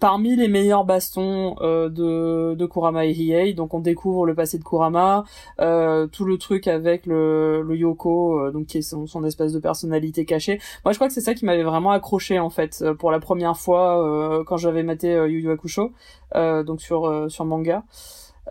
parmi 0.00 0.36
les 0.36 0.48
meilleurs 0.48 0.84
bastons 0.84 1.56
euh, 1.60 1.88
de, 1.88 2.54
de 2.54 2.66
Kurama 2.66 3.06
et 3.06 3.12
Hiei. 3.12 3.54
Donc, 3.54 3.74
on 3.74 3.80
découvre 3.80 4.26
le 4.26 4.34
passé 4.34 4.58
de 4.58 4.64
Kurama, 4.64 5.24
euh, 5.60 6.06
tout 6.06 6.24
le 6.24 6.38
truc 6.38 6.68
avec 6.68 7.06
le, 7.06 7.62
le 7.62 7.76
Yoko, 7.76 8.40
euh, 8.40 8.50
donc 8.50 8.66
qui 8.66 8.78
est 8.78 8.82
son, 8.82 9.06
son 9.06 9.24
espèce 9.24 9.52
de 9.52 9.58
personnalité 9.58 10.24
cachée. 10.24 10.60
Moi, 10.84 10.92
je 10.92 10.98
crois 10.98 11.08
que 11.08 11.14
c'est 11.14 11.20
ça 11.20 11.34
qui 11.34 11.44
m'avait 11.44 11.62
vraiment 11.62 11.90
accroché 11.90 12.38
en 12.38 12.50
fait 12.50 12.80
euh, 12.82 12.94
pour 12.94 13.10
la 13.10 13.20
première 13.20 13.56
fois 13.56 14.04
euh, 14.04 14.44
quand 14.44 14.56
j'avais 14.56 14.82
maté 14.82 15.14
euh, 15.14 15.28
Yu 15.28 15.40
Yu 15.40 15.50
Hakusho, 15.50 15.92
donc 16.34 16.80
sur 16.80 17.30
sur 17.30 17.44
manga. 17.44 17.84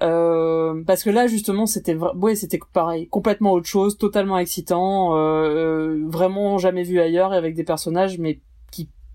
Euh, 0.04 0.84
parce 0.86 1.04
que 1.04 1.10
là 1.10 1.26
justement 1.26 1.66
c'était 1.66 1.96
ouais 1.96 2.36
c'était 2.36 2.60
pareil 2.72 3.08
complètement 3.08 3.54
autre 3.54 3.66
chose 3.66 3.98
totalement 3.98 4.38
excitant 4.38 5.18
euh, 5.18 6.04
vraiment 6.06 6.60
jamais 6.60 6.84
vu 6.84 7.00
ailleurs 7.00 7.34
et 7.34 7.38
avec 7.38 7.56
des 7.56 7.64
personnages 7.64 8.20
mais 8.20 8.40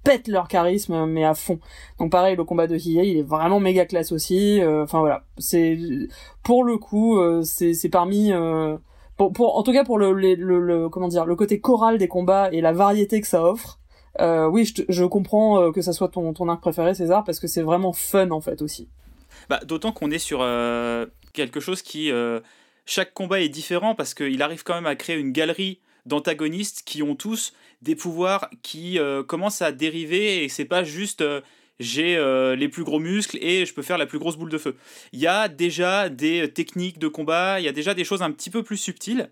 pètent 0.05 0.29
leur 0.29 0.49
charisme 0.49 1.07
mais 1.07 1.25
à 1.25 1.35
fond 1.35 1.59
donc 1.99 2.11
pareil 2.11 2.37
le 2.37 2.45
combat 2.45 2.67
de 2.67 2.77
Hiei 2.77 3.11
il 3.11 3.19
est 3.19 3.23
vraiment 3.23 3.61
méga 3.61 3.85
classe 3.87 4.13
aussi 4.13 4.61
euh, 4.61 4.85
enfin 4.85 5.01
voilà 5.01 5.25
c'est 5.39 5.79
pour 6.43 6.65
le 6.65 6.79
coup 6.79 7.19
euh, 7.19 7.43
c'est 7.43 7.75
c'est 7.75 7.89
parmi 7.89 8.33
euh, 8.33 8.77
pour, 9.17 9.57
en 9.57 9.63
tout 9.63 9.73
cas 9.73 9.85
pour 9.85 9.99
le, 9.99 10.13
le, 10.13 10.35
le, 10.35 10.89
comment 10.89 11.09
dire 11.09 11.27
le 11.27 11.37
côté 11.37 11.61
choral 11.61 11.99
des 11.99 12.09
combats 12.09 12.51
et 12.51 12.61
la 12.61 12.73
variété 12.73 13.21
que 13.21 13.27
ça 13.27 13.45
offre. 13.45 13.79
Oui, 14.19 14.69
je, 14.89 15.05
comprends 15.05 15.71
que 15.71 15.81
ça 15.81 15.93
soit 15.93 16.09
ton, 16.09 16.49
arc 16.49 16.61
préféré, 16.61 16.93
César, 16.93 17.23
parce 17.23 17.39
que 17.39 17.47
c'est 17.47 17.63
vraiment 17.63 17.93
fun 17.93 18.31
en 18.31 18.41
fait 18.41 18.63
aussi. 18.63 18.89
Bah, 19.49 19.61
D'autant 19.65 19.93
qu'on 19.93 20.11
est 20.11 20.19
sur 20.19 20.41
quelque 21.33 21.61
chose 21.61 21.83
qui. 21.83 22.11
chaque 22.85 23.15
combat 23.15 23.41
est 23.41 23.49
différent 23.49 23.95
parce 23.95 24.13
qu'il 24.13 24.43
arrive 24.43 24.65
quand 24.65 24.75
même 24.75 24.87
à 24.87 24.97
créer 24.97 25.17
une 25.17 25.31
galerie 25.31 25.79
d'antagonistes 26.07 26.83
qui 26.85 27.03
ont 27.03 27.15
tous 27.15 27.53
des 27.81 27.95
pouvoirs 27.97 28.49
qui 28.63 28.99
commencent 29.27 29.63
à 29.63 29.73
dériver 29.73 30.45
et 30.45 30.49
c'est 30.49 30.65
pas 30.65 30.85
juste 30.85 31.25
j'ai 31.79 32.17
les 32.57 32.69
plus 32.69 32.85
gros 32.85 32.99
muscles 32.99 33.39
et 33.41 33.67
je 33.67 33.75
peux 33.75 33.83
faire 33.83 33.99
la 33.99 34.07
plus 34.07 34.19
grosse 34.19 34.37
boule 34.37 34.51
de 34.51 34.59
feu. 34.59 34.77
Il 35.13 35.21
y 35.21 35.27
a 35.27 35.49
déjà 35.49 36.09
des 36.09 36.53
techniques 36.53 36.99
de 36.99 37.09
combat, 37.09 37.61
il 37.61 37.65
y 37.65 37.69
a 37.69 37.73
déjà 37.73 37.95
des 37.95 38.05
choses 38.05 38.23
un 38.23 38.31
petit 38.31 38.51
peu 38.51 38.63
plus 38.63 38.77
subtiles, 38.77 39.31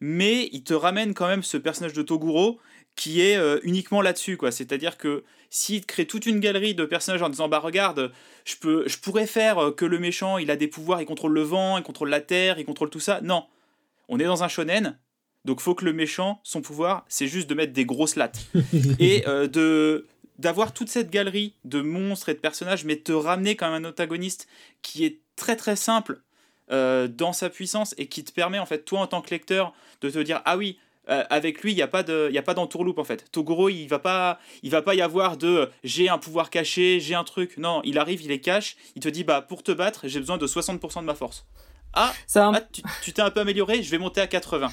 mais 0.00 0.48
il 0.52 0.64
te 0.64 0.74
ramène 0.74 1.14
quand 1.14 1.28
même 1.28 1.42
ce 1.42 1.56
personnage 1.56 1.92
de 1.92 2.02
Toguro 2.02 2.58
qui 2.96 3.20
est 3.20 3.36
euh, 3.36 3.58
uniquement 3.62 4.02
là-dessus 4.02 4.36
quoi. 4.36 4.50
C'est-à-dire 4.50 4.98
que 4.98 5.24
s'il 5.50 5.84
crée 5.86 6.06
toute 6.06 6.26
une 6.26 6.40
galerie 6.40 6.74
de 6.74 6.84
personnages 6.84 7.22
en 7.22 7.28
disant 7.28 7.48
bah 7.48 7.58
regarde 7.58 8.12
je 8.44 8.56
peux 8.56 8.86
je 8.88 8.98
pourrais 8.98 9.26
faire 9.26 9.58
euh, 9.58 9.70
que 9.70 9.84
le 9.84 9.98
méchant 9.98 10.38
il 10.38 10.50
a 10.50 10.56
des 10.56 10.68
pouvoirs 10.68 11.00
il 11.00 11.06
contrôle 11.06 11.32
le 11.32 11.42
vent 11.42 11.78
il 11.78 11.84
contrôle 11.84 12.10
la 12.10 12.20
terre 12.20 12.58
il 12.58 12.64
contrôle 12.64 12.90
tout 12.90 13.00
ça. 13.00 13.20
Non. 13.22 13.46
On 14.08 14.18
est 14.18 14.24
dans 14.24 14.42
un 14.42 14.48
shonen 14.48 14.98
donc 15.44 15.60
faut 15.60 15.74
que 15.74 15.84
le 15.84 15.92
méchant 15.92 16.40
son 16.42 16.62
pouvoir 16.62 17.04
c'est 17.08 17.26
juste 17.26 17.48
de 17.48 17.54
mettre 17.54 17.72
des 17.72 17.84
grosses 17.84 18.16
lattes 18.16 18.40
et 18.98 19.26
euh, 19.26 19.46
de 19.46 20.06
d'avoir 20.38 20.72
toute 20.72 20.88
cette 20.88 21.10
galerie 21.10 21.54
de 21.64 21.80
monstres 21.80 22.28
et 22.28 22.34
de 22.34 22.38
personnages 22.38 22.84
mais 22.84 22.96
te 22.96 23.12
ramener 23.12 23.54
quand 23.56 23.70
même 23.70 23.84
un 23.84 23.88
antagoniste 23.88 24.48
qui 24.82 25.04
est 25.04 25.20
très 25.36 25.56
très 25.56 25.76
simple 25.76 26.22
dans 26.70 27.34
sa 27.34 27.50
puissance 27.50 27.94
et 27.98 28.06
qui 28.06 28.24
te 28.24 28.32
permet 28.32 28.58
en 28.58 28.64
fait 28.64 28.86
toi 28.86 29.00
en 29.00 29.06
tant 29.06 29.20
que 29.20 29.28
lecteur 29.28 29.74
de 30.00 30.08
te 30.08 30.18
dire 30.18 30.40
ah 30.46 30.56
oui 30.56 30.78
euh, 31.08 31.24
avec 31.30 31.62
lui, 31.62 31.72
il 31.72 31.74
n'y 31.74 31.82
a 31.82 31.88
pas 31.88 32.02
de, 32.02 32.28
il 32.30 32.38
a 32.38 32.42
pas 32.42 32.54
d'entourloupe 32.54 32.98
en 32.98 33.04
fait. 33.04 33.30
Toguro, 33.32 33.68
il 33.68 33.86
va 33.86 33.98
pas, 33.98 34.38
il 34.62 34.70
va 34.70 34.82
pas 34.82 34.94
y 34.94 35.02
avoir 35.02 35.36
de, 35.36 35.68
j'ai 35.82 36.08
un 36.08 36.18
pouvoir 36.18 36.48
caché, 36.48 37.00
j'ai 37.00 37.14
un 37.14 37.24
truc. 37.24 37.56
Non, 37.58 37.80
il 37.84 37.98
arrive, 37.98 38.22
il 38.22 38.30
est 38.30 38.40
cache. 38.40 38.76
Il 38.94 39.02
te 39.02 39.08
dit, 39.08 39.24
bah 39.24 39.42
pour 39.42 39.62
te 39.62 39.72
battre, 39.72 40.02
j'ai 40.04 40.20
besoin 40.20 40.38
de 40.38 40.46
60% 40.46 41.00
de 41.00 41.04
ma 41.04 41.14
force. 41.14 41.46
Ah, 41.92 42.12
ah 42.36 42.60
tu 43.02 43.12
t'es 43.12 43.20
un 43.20 43.30
peu 43.30 43.40
amélioré, 43.40 43.82
je 43.82 43.90
vais 43.90 43.98
monter 43.98 44.20
à 44.20 44.26
80. 44.26 44.70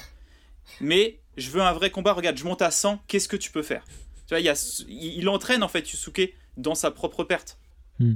Mais 0.80 1.20
je 1.36 1.50
veux 1.50 1.62
un 1.62 1.72
vrai 1.72 1.90
combat. 1.90 2.12
Regarde, 2.12 2.36
je 2.36 2.44
monte 2.44 2.62
à 2.62 2.70
100. 2.70 3.00
Qu'est-ce 3.06 3.28
que 3.28 3.36
tu 3.36 3.50
peux 3.50 3.62
faire? 3.62 3.84
Tu 4.26 4.34
vois, 4.34 4.40
il, 4.88 5.28
entraîne 5.28 5.62
en 5.62 5.68
fait 5.68 5.90
Yusuke 5.90 6.32
dans 6.56 6.74
sa 6.74 6.90
propre 6.90 7.24
perte. 7.24 7.58
Hmm. 7.98 8.14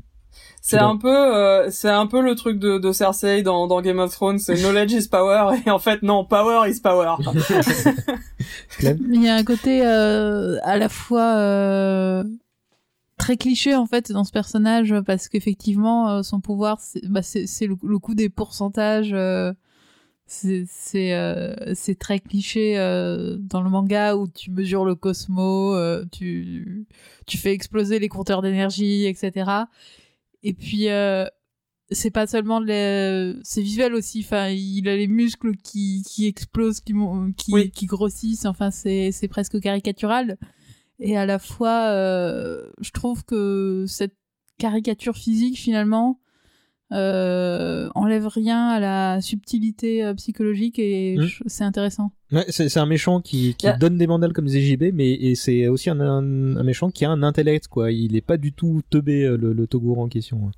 C'est 0.60 0.78
un 0.78 0.96
peu, 0.96 1.14
euh, 1.14 1.70
c'est 1.70 1.88
un 1.88 2.06
peu 2.06 2.20
le 2.20 2.34
truc 2.34 2.58
de, 2.58 2.78
de 2.78 2.92
Cersei 2.92 3.42
dans, 3.42 3.66
dans 3.66 3.80
Game 3.80 3.98
of 3.98 4.12
Thrones, 4.12 4.38
c'est 4.38 4.56
knowledge 4.56 4.92
is 4.92 5.08
power 5.08 5.56
et 5.66 5.70
en 5.70 5.78
fait 5.78 6.02
non, 6.02 6.24
power 6.24 6.68
is 6.68 6.80
power. 6.80 7.16
Il 8.80 9.22
y 9.22 9.28
a 9.28 9.34
un 9.34 9.44
côté 9.44 9.86
euh, 9.86 10.58
à 10.62 10.76
la 10.76 10.88
fois 10.88 11.36
euh, 11.36 12.24
très 13.18 13.36
cliché 13.36 13.74
en 13.74 13.86
fait 13.86 14.10
dans 14.10 14.24
ce 14.24 14.32
personnage 14.32 14.94
parce 15.06 15.28
qu'effectivement 15.28 16.10
euh, 16.10 16.22
son 16.22 16.40
pouvoir 16.40 16.80
c'est 16.80 17.06
bah, 17.08 17.22
c'est 17.22 17.66
le, 17.66 17.76
le, 17.82 17.98
coup 17.98 18.14
des 18.14 18.28
pourcentages. 18.28 19.14
Euh, 20.46 20.64
c'est 20.68 21.74
c'est 21.74 21.98
très 21.98 22.18
cliché 22.18 22.76
dans 23.40 23.62
le 23.62 23.70
manga 23.70 24.16
où 24.16 24.26
tu 24.26 24.50
mesures 24.50 24.84
le 24.84 24.94
cosmos, 24.94 26.06
tu 26.10 26.86
tu 27.26 27.38
fais 27.38 27.52
exploser 27.52 27.98
les 27.98 28.08
compteurs 28.08 28.42
d'énergie, 28.42 29.06
etc. 29.06 29.66
Et 30.44 30.52
puis, 30.52 30.90
euh, 30.90 31.24
c'est 31.90 32.10
pas 32.10 32.26
seulement 32.26 32.60
les... 32.60 33.34
c'est 33.42 33.62
visuel 33.62 33.94
aussi. 33.94 34.20
Enfin, 34.24 34.48
il 34.48 34.88
a 34.88 34.94
les 34.94 35.08
muscles 35.08 35.56
qui, 35.56 36.02
qui 36.06 36.26
explosent, 36.26 36.80
qui, 36.80 36.92
qui, 37.36 37.70
qui 37.70 37.86
grossissent. 37.86 38.44
Enfin, 38.44 38.70
c'est, 38.70 39.10
c'est 39.10 39.26
presque 39.26 39.58
caricatural. 39.60 40.36
Et 41.00 41.16
à 41.16 41.26
la 41.26 41.38
fois, 41.38 41.88
euh, 41.88 42.70
je 42.80 42.90
trouve 42.90 43.24
que 43.24 43.86
cette 43.88 44.16
caricature 44.58 45.16
physique, 45.16 45.58
finalement, 45.58 46.20
euh, 46.94 47.88
enlève 47.94 48.26
rien 48.28 48.68
à 48.68 48.80
la 48.80 49.20
subtilité 49.20 50.04
euh, 50.04 50.14
psychologique 50.14 50.78
et 50.78 51.16
mmh. 51.16 51.26
c'est 51.46 51.64
intéressant. 51.64 52.12
Ouais, 52.32 52.44
c'est 52.48 52.76
un 52.78 52.86
méchant 52.86 53.20
qui, 53.20 53.54
qui 53.56 53.66
donne 53.78 53.98
des 53.98 54.06
mandales 54.06 54.32
comme 54.32 54.48
ZJB, 54.48 54.92
mais 54.92 55.34
c'est 55.34 55.68
aussi 55.68 55.90
un, 55.90 56.00
un, 56.00 56.62
méchant 56.62 56.90
qui 56.90 57.04
a 57.04 57.10
un 57.10 57.22
intellect, 57.22 57.68
quoi. 57.68 57.92
Il 57.92 58.16
est 58.16 58.20
pas 58.20 58.36
du 58.36 58.52
tout 58.52 58.82
teubé, 58.90 59.24
euh, 59.24 59.36
le, 59.36 59.52
le 59.52 59.66
Toguro 59.66 60.02
en 60.02 60.08
question. 60.08 60.50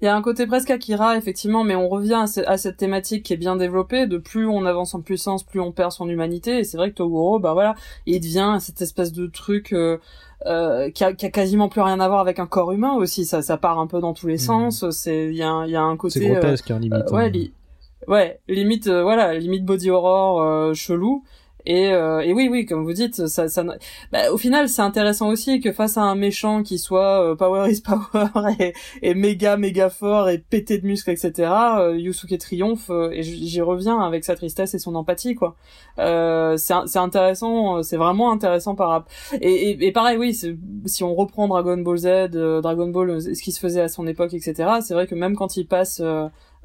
Il 0.00 0.04
y 0.04 0.08
a 0.08 0.16
un 0.16 0.22
côté 0.22 0.46
presque 0.46 0.70
Akira, 0.70 1.16
effectivement, 1.16 1.64
mais 1.64 1.74
on 1.74 1.88
revient 1.88 2.24
à, 2.46 2.56
cette 2.58 2.76
thématique 2.76 3.22
qui 3.24 3.32
est 3.32 3.36
bien 3.36 3.56
développée. 3.56 4.06
De 4.06 4.18
plus 4.18 4.46
on 4.46 4.66
avance 4.66 4.94
en 4.94 5.00
puissance, 5.00 5.42
plus 5.42 5.60
on 5.60 5.72
perd 5.72 5.92
son 5.92 6.08
humanité. 6.08 6.58
Et 6.58 6.64
c'est 6.64 6.76
vrai 6.76 6.90
que 6.90 6.96
Toguro, 6.96 7.38
bah 7.38 7.52
voilà, 7.54 7.74
il 8.06 8.20
devient 8.20 8.58
cette 8.60 8.82
espèce 8.82 9.12
de 9.12 9.26
truc 9.26 9.72
euh, 9.72 9.98
euh, 10.46 10.90
qui, 10.90 11.04
a, 11.04 11.12
qui, 11.12 11.26
a, 11.26 11.30
quasiment 11.30 11.68
plus 11.68 11.80
rien 11.80 12.00
à 12.00 12.08
voir 12.08 12.20
avec 12.20 12.38
un 12.38 12.46
corps 12.46 12.72
humain 12.72 12.94
aussi. 12.94 13.24
Ça, 13.24 13.42
ça 13.42 13.56
part 13.56 13.78
un 13.78 13.86
peu 13.86 14.00
dans 14.00 14.14
tous 14.14 14.26
les 14.26 14.34
mmh. 14.34 14.38
sens. 14.38 14.90
C'est, 14.90 15.26
il 15.26 15.36
y 15.36 15.42
a, 15.42 15.66
y 15.66 15.76
a 15.76 15.82
un 15.82 15.96
côté. 15.96 16.20
C'est 16.20 16.28
grotesque, 16.28 16.70
hein, 16.70 16.78
limite. 16.78 17.10
ouais, 17.10 17.32
hein. 17.34 18.08
ouais, 18.08 18.40
limite, 18.48 18.88
voilà, 18.88 19.34
limite 19.34 19.64
body 19.64 19.90
horror 19.90 20.74
chelou. 20.74 21.24
Et, 21.66 21.92
euh, 21.92 22.20
et 22.20 22.32
oui, 22.32 22.48
oui, 22.48 22.64
comme 22.64 22.84
vous 22.84 22.92
dites, 22.92 23.26
ça, 23.26 23.48
ça, 23.48 23.64
bah, 24.12 24.30
au 24.30 24.38
final, 24.38 24.68
c'est 24.68 24.82
intéressant 24.82 25.28
aussi 25.28 25.60
que 25.60 25.72
face 25.72 25.98
à 25.98 26.02
un 26.02 26.14
méchant 26.14 26.62
qui 26.62 26.78
soit 26.78 27.32
euh, 27.32 27.34
power 27.34 27.68
is 27.68 27.80
power 27.80 28.28
et, 28.60 28.72
et, 29.02 29.14
méga 29.14 29.56
méga 29.56 29.90
fort 29.90 30.28
et 30.28 30.38
pété 30.38 30.78
de 30.78 30.86
muscles, 30.86 31.10
etc. 31.10 31.50
Euh, 31.78 31.98
Yusuke 31.98 32.38
triomphe 32.38 32.88
euh, 32.90 33.10
et 33.10 33.22
j'y 33.24 33.60
reviens 33.60 34.00
avec 34.00 34.24
sa 34.24 34.36
tristesse 34.36 34.74
et 34.74 34.78
son 34.78 34.94
empathie, 34.94 35.34
quoi. 35.34 35.56
Euh, 35.98 36.56
c'est 36.56 36.98
intéressant, 36.98 37.82
c'est 37.82 37.96
vraiment 37.96 38.30
intéressant 38.30 38.76
par 38.76 39.04
et, 39.40 39.70
et, 39.70 39.86
et 39.86 39.92
pareil, 39.92 40.18
oui, 40.18 40.38
si 40.86 41.02
on 41.02 41.14
reprend 41.14 41.48
Dragon 41.48 41.78
Ball 41.78 41.98
Z, 41.98 42.30
Dragon 42.62 42.88
Ball, 42.88 43.20
ce 43.20 43.42
qui 43.42 43.50
se 43.50 43.58
faisait 43.58 43.80
à 43.80 43.88
son 43.88 44.06
époque, 44.06 44.34
etc. 44.34 44.54
C'est 44.82 44.94
vrai 44.94 45.08
que 45.08 45.16
même 45.16 45.34
quand 45.34 45.56
il 45.56 45.66
passe 45.66 46.00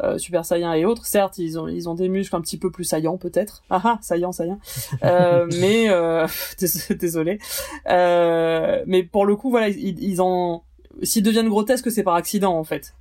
euh, 0.03 0.17
Super 0.17 0.45
Saiyan 0.45 0.73
et 0.73 0.85
autres. 0.85 1.05
Certes, 1.05 1.37
ils 1.37 1.59
ont 1.59 1.67
ils 1.67 1.89
ont 1.89 1.95
des 1.95 2.09
muscles 2.09 2.35
un 2.35 2.41
petit 2.41 2.57
peu 2.57 2.71
plus 2.71 2.83
saillants 2.83 3.17
peut-être. 3.17 3.63
Ah 3.69 3.81
ah, 3.83 3.99
saillant, 4.01 4.31
saillant. 4.31 4.59
euh, 5.03 5.47
mais 5.59 5.89
euh, 5.89 6.27
désolé. 6.99 7.39
Mais 7.87 9.03
pour 9.03 9.25
le 9.25 9.35
coup, 9.35 9.49
voilà, 9.49 9.69
ils, 9.69 10.01
ils 10.03 10.21
en 10.21 10.63
s'ils 11.03 11.23
deviennent 11.23 11.49
grotesques, 11.49 11.91
c'est 11.91 12.03
par 12.03 12.15
accident 12.15 12.57
en 12.57 12.63
fait. 12.63 12.95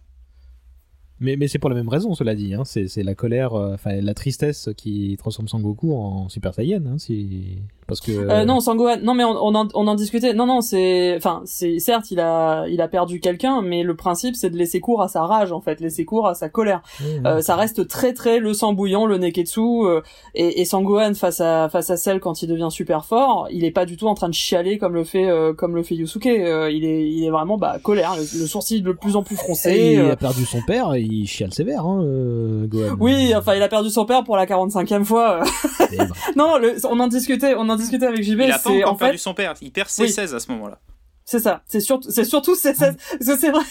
Mais, 1.22 1.36
mais 1.36 1.48
c'est 1.48 1.58
pour 1.58 1.68
la 1.68 1.76
même 1.76 1.88
raison, 1.88 2.14
cela 2.14 2.34
dit. 2.34 2.54
Hein. 2.54 2.64
C'est 2.64 3.02
la 3.02 3.14
colère, 3.14 3.52
enfin 3.52 4.00
la 4.00 4.14
tristesse 4.14 4.70
qui 4.76 5.16
transforme 5.18 5.48
Sangoku 5.48 5.94
en 5.94 6.28
Super 6.30 6.54
Saiyan. 6.54 6.82
Hein, 6.86 6.98
si... 6.98 7.58
Parce 7.90 8.00
que 8.00 8.12
euh, 8.12 8.44
non, 8.44 8.60
Sangohan. 8.60 8.98
Non, 9.02 9.14
mais 9.14 9.24
on, 9.24 9.30
on, 9.30 9.54
en, 9.56 9.66
on 9.74 9.86
en 9.88 9.94
discutait. 9.96 10.32
Non, 10.32 10.46
non, 10.46 10.60
c'est, 10.60 11.14
enfin, 11.16 11.42
c'est 11.44 11.80
certes, 11.80 12.10
il 12.12 12.20
a, 12.20 12.66
il 12.68 12.80
a 12.80 12.86
perdu 12.86 13.18
quelqu'un, 13.18 13.62
mais 13.62 13.82
le 13.82 13.96
principe, 13.96 14.36
c'est 14.36 14.48
de 14.48 14.56
laisser 14.56 14.78
court 14.78 15.02
à 15.02 15.08
sa 15.08 15.22
rage, 15.22 15.50
en 15.50 15.60
fait, 15.60 15.80
laisser 15.80 16.04
court 16.04 16.28
à 16.28 16.34
sa 16.34 16.48
colère. 16.48 16.82
euh, 17.26 17.40
ça 17.40 17.56
reste 17.56 17.88
très, 17.88 18.12
très 18.12 18.38
le 18.38 18.54
sang 18.54 18.72
bouillant, 18.74 19.06
le 19.06 19.18
neketsu, 19.18 19.60
euh, 19.60 20.02
et, 20.36 20.60
et 20.60 20.64
Sangohan 20.64 21.14
face 21.14 21.40
à, 21.40 21.68
face 21.68 21.90
à 21.90 21.96
celle 21.96 22.20
quand 22.20 22.42
il 22.42 22.46
devient 22.48 22.68
super 22.70 23.04
fort, 23.04 23.48
il 23.50 23.64
est 23.64 23.72
pas 23.72 23.86
du 23.86 23.96
tout 23.96 24.06
en 24.06 24.14
train 24.14 24.28
de 24.28 24.34
chialer 24.34 24.78
comme 24.78 24.94
le 24.94 25.02
fait, 25.02 25.28
euh, 25.28 25.52
comme 25.52 25.74
le 25.74 25.82
fait 25.82 25.96
Yusuke. 25.96 26.26
Euh, 26.26 26.70
il 26.70 26.84
est, 26.84 27.10
il 27.10 27.24
est 27.24 27.30
vraiment, 27.30 27.58
bah, 27.58 27.78
colère, 27.82 28.14
le, 28.16 28.46
sourcil 28.46 28.84
de 28.84 28.92
plus 28.92 29.16
en 29.16 29.24
plus 29.24 29.34
froncé. 29.34 29.70
Et 29.70 29.94
il 29.94 30.00
a 30.10 30.16
perdu 30.16 30.44
son 30.44 30.62
père, 30.62 30.96
il 30.96 31.26
chiale 31.26 31.52
sévère, 31.52 31.84
hein, 31.84 32.04
Gohan. 32.68 32.96
Oui, 33.00 33.32
enfin, 33.36 33.54
il 33.56 33.62
a 33.62 33.68
perdu 33.68 33.90
son 33.90 34.04
père 34.04 34.22
pour 34.22 34.36
la 34.36 34.46
45e 34.46 35.04
fois. 35.04 35.42
non, 36.36 36.58
le, 36.58 36.76
on 36.86 37.00
en 37.00 37.08
discutait, 37.08 37.54
on 37.56 37.68
en 37.68 37.76
discuter 37.80 38.06
avec 38.06 38.22
JB. 38.22 38.40
Il 38.40 38.52
a 38.52 38.58
pas 38.58 38.70
encore 38.70 38.96
perdu 38.96 39.18
son 39.18 39.34
père. 39.34 39.54
Il 39.60 39.72
perd 39.72 39.88
ses 39.88 40.08
16 40.08 40.34
à 40.34 40.40
ce 40.40 40.50
moment-là. 40.52 40.80
C'est 41.30 41.38
ça. 41.38 41.62
C'est 41.68 41.78
surtout, 41.78 42.10
c'est 42.10 42.24
surtout 42.24 42.56
c'est 42.56 42.76
parce 42.76 42.96
que 42.96 43.38
c'est 43.38 43.52
vrai. 43.52 43.62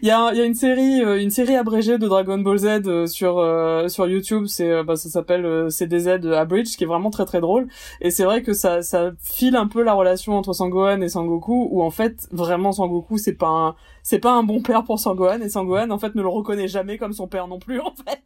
Il 0.00 0.08
y 0.08 0.10
a, 0.10 0.30
il 0.32 0.38
y 0.38 0.40
a 0.40 0.44
une 0.46 0.54
série, 0.54 1.04
euh, 1.04 1.20
une 1.20 1.28
série 1.28 1.56
abrégée 1.56 1.98
de 1.98 2.08
Dragon 2.08 2.38
Ball 2.38 2.56
Z 2.56 2.66
euh, 2.86 3.06
sur 3.06 3.38
euh, 3.38 3.88
sur 3.88 4.06
YouTube. 4.06 4.46
C'est, 4.46 4.82
bah, 4.82 4.96
ça 4.96 5.10
s'appelle 5.10 5.70
CDZ 5.70 6.24
Abridged, 6.32 6.74
qui 6.74 6.84
est 6.84 6.86
vraiment 6.86 7.10
très 7.10 7.26
très 7.26 7.42
drôle. 7.42 7.68
Et 8.00 8.10
c'est 8.10 8.24
vrai 8.24 8.42
que 8.42 8.54
ça 8.54 8.80
ça 8.80 9.10
file 9.22 9.56
un 9.56 9.66
peu 9.66 9.82
la 9.82 9.92
relation 9.92 10.38
entre 10.38 10.54
Sangohan 10.54 11.02
et 11.02 11.10
Sangoku, 11.10 11.68
où 11.70 11.82
en 11.82 11.90
fait 11.90 12.28
vraiment 12.30 12.72
Sangoku 12.72 13.18
c'est 13.18 13.34
pas 13.34 13.48
un 13.48 13.74
c'est 14.02 14.18
pas 14.18 14.32
un 14.32 14.42
bon 14.42 14.60
père 14.60 14.84
pour 14.84 14.98
Sangohan 14.98 15.40
et 15.40 15.48
Sangohan 15.48 15.90
en 15.90 15.98
fait 15.98 16.14
ne 16.14 16.22
le 16.22 16.28
reconnaît 16.28 16.68
jamais 16.68 16.98
comme 16.98 17.12
son 17.12 17.28
père 17.28 17.46
non 17.46 17.58
plus 17.58 17.80
en 17.80 17.92
fait. 17.92 18.20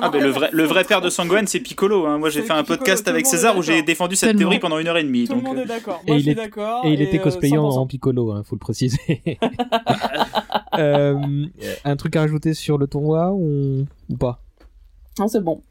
ah 0.00 0.10
ben 0.10 0.22
le 0.22 0.30
vrai 0.30 0.50
le 0.52 0.64
vrai 0.64 0.84
père 0.84 1.00
de 1.00 1.08
Sangohan 1.08 1.44
c'est 1.46 1.60
Piccolo. 1.60 2.06
Hein. 2.06 2.18
Moi 2.18 2.30
j'ai 2.30 2.42
fait 2.42 2.52
un 2.52 2.64
podcast 2.64 3.06
avec 3.08 3.26
César 3.26 3.56
où 3.56 3.62
j'ai 3.62 3.82
défendu 3.82 4.16
cette 4.16 4.36
théorie 4.36 4.58
pendant 4.58 4.78
une 4.78 4.88
heure 4.88 4.98
et 4.98 5.04
demie. 5.04 5.26
Tout 5.28 5.36
le 5.36 5.42
monde 5.42 5.58
est 5.58 5.66
d'accord. 5.66 6.02
Moi 6.06 6.18
je 6.18 6.22
suis 6.22 6.34
d'accord. 6.34 6.84
Et 6.84 6.92
il 6.92 7.02
était 7.02 7.18
cosplayant 7.18 7.64
en 7.64 7.86
Piccolo, 7.86 8.32
hein, 8.32 8.42
faut 8.44 8.56
le 8.56 8.60
préciser. 8.60 8.98
euh, 10.78 11.46
un 11.84 11.96
truc 11.96 12.16
à 12.16 12.20
rajouter 12.20 12.54
sur 12.54 12.78
le 12.78 12.86
tournoi 12.86 13.32
ou, 13.32 13.86
ou 14.08 14.16
pas? 14.16 14.40
Non 15.18 15.28
c'est 15.28 15.42
bon. 15.42 15.62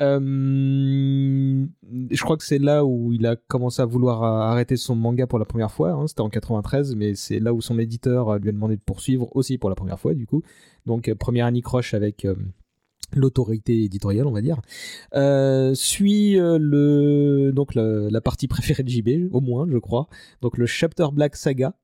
Euh, 0.00 1.66
je 2.10 2.22
crois 2.22 2.36
que 2.36 2.44
c'est 2.44 2.58
là 2.58 2.84
où 2.84 3.12
il 3.12 3.26
a 3.26 3.36
commencé 3.36 3.82
à 3.82 3.84
vouloir 3.84 4.22
arrêter 4.22 4.76
son 4.76 4.94
manga 4.94 5.26
pour 5.26 5.38
la 5.38 5.44
première 5.44 5.70
fois. 5.70 5.90
Hein, 5.90 6.06
C'était 6.06 6.22
en 6.22 6.30
93, 6.30 6.94
mais 6.96 7.14
c'est 7.14 7.38
là 7.38 7.52
où 7.52 7.60
son 7.60 7.78
éditeur 7.78 8.38
lui 8.38 8.48
a 8.48 8.52
demandé 8.52 8.76
de 8.76 8.82
poursuivre 8.82 9.28
aussi 9.36 9.58
pour 9.58 9.68
la 9.68 9.76
première 9.76 10.00
fois, 10.00 10.14
du 10.14 10.26
coup. 10.26 10.42
Donc, 10.86 11.08
euh, 11.08 11.14
première 11.14 11.46
anicroche 11.46 11.94
avec, 11.94 12.24
euh, 12.24 12.34
l'autorité 13.14 13.84
éditoriale, 13.84 14.26
on 14.26 14.32
va 14.32 14.40
dire, 14.40 14.60
euh, 15.14 15.74
suit 15.74 16.38
euh, 16.38 16.58
le 16.60 17.52
donc 17.52 17.74
la 17.74 18.20
partie 18.20 18.48
préférée 18.48 18.82
de 18.82 18.88
JB, 18.88 19.32
au 19.32 19.40
moins, 19.40 19.66
je 19.70 19.78
crois. 19.78 20.08
Donc 20.42 20.58
le 20.58 20.66
Chapter 20.66 21.06
Black 21.12 21.36
Saga. 21.36 21.74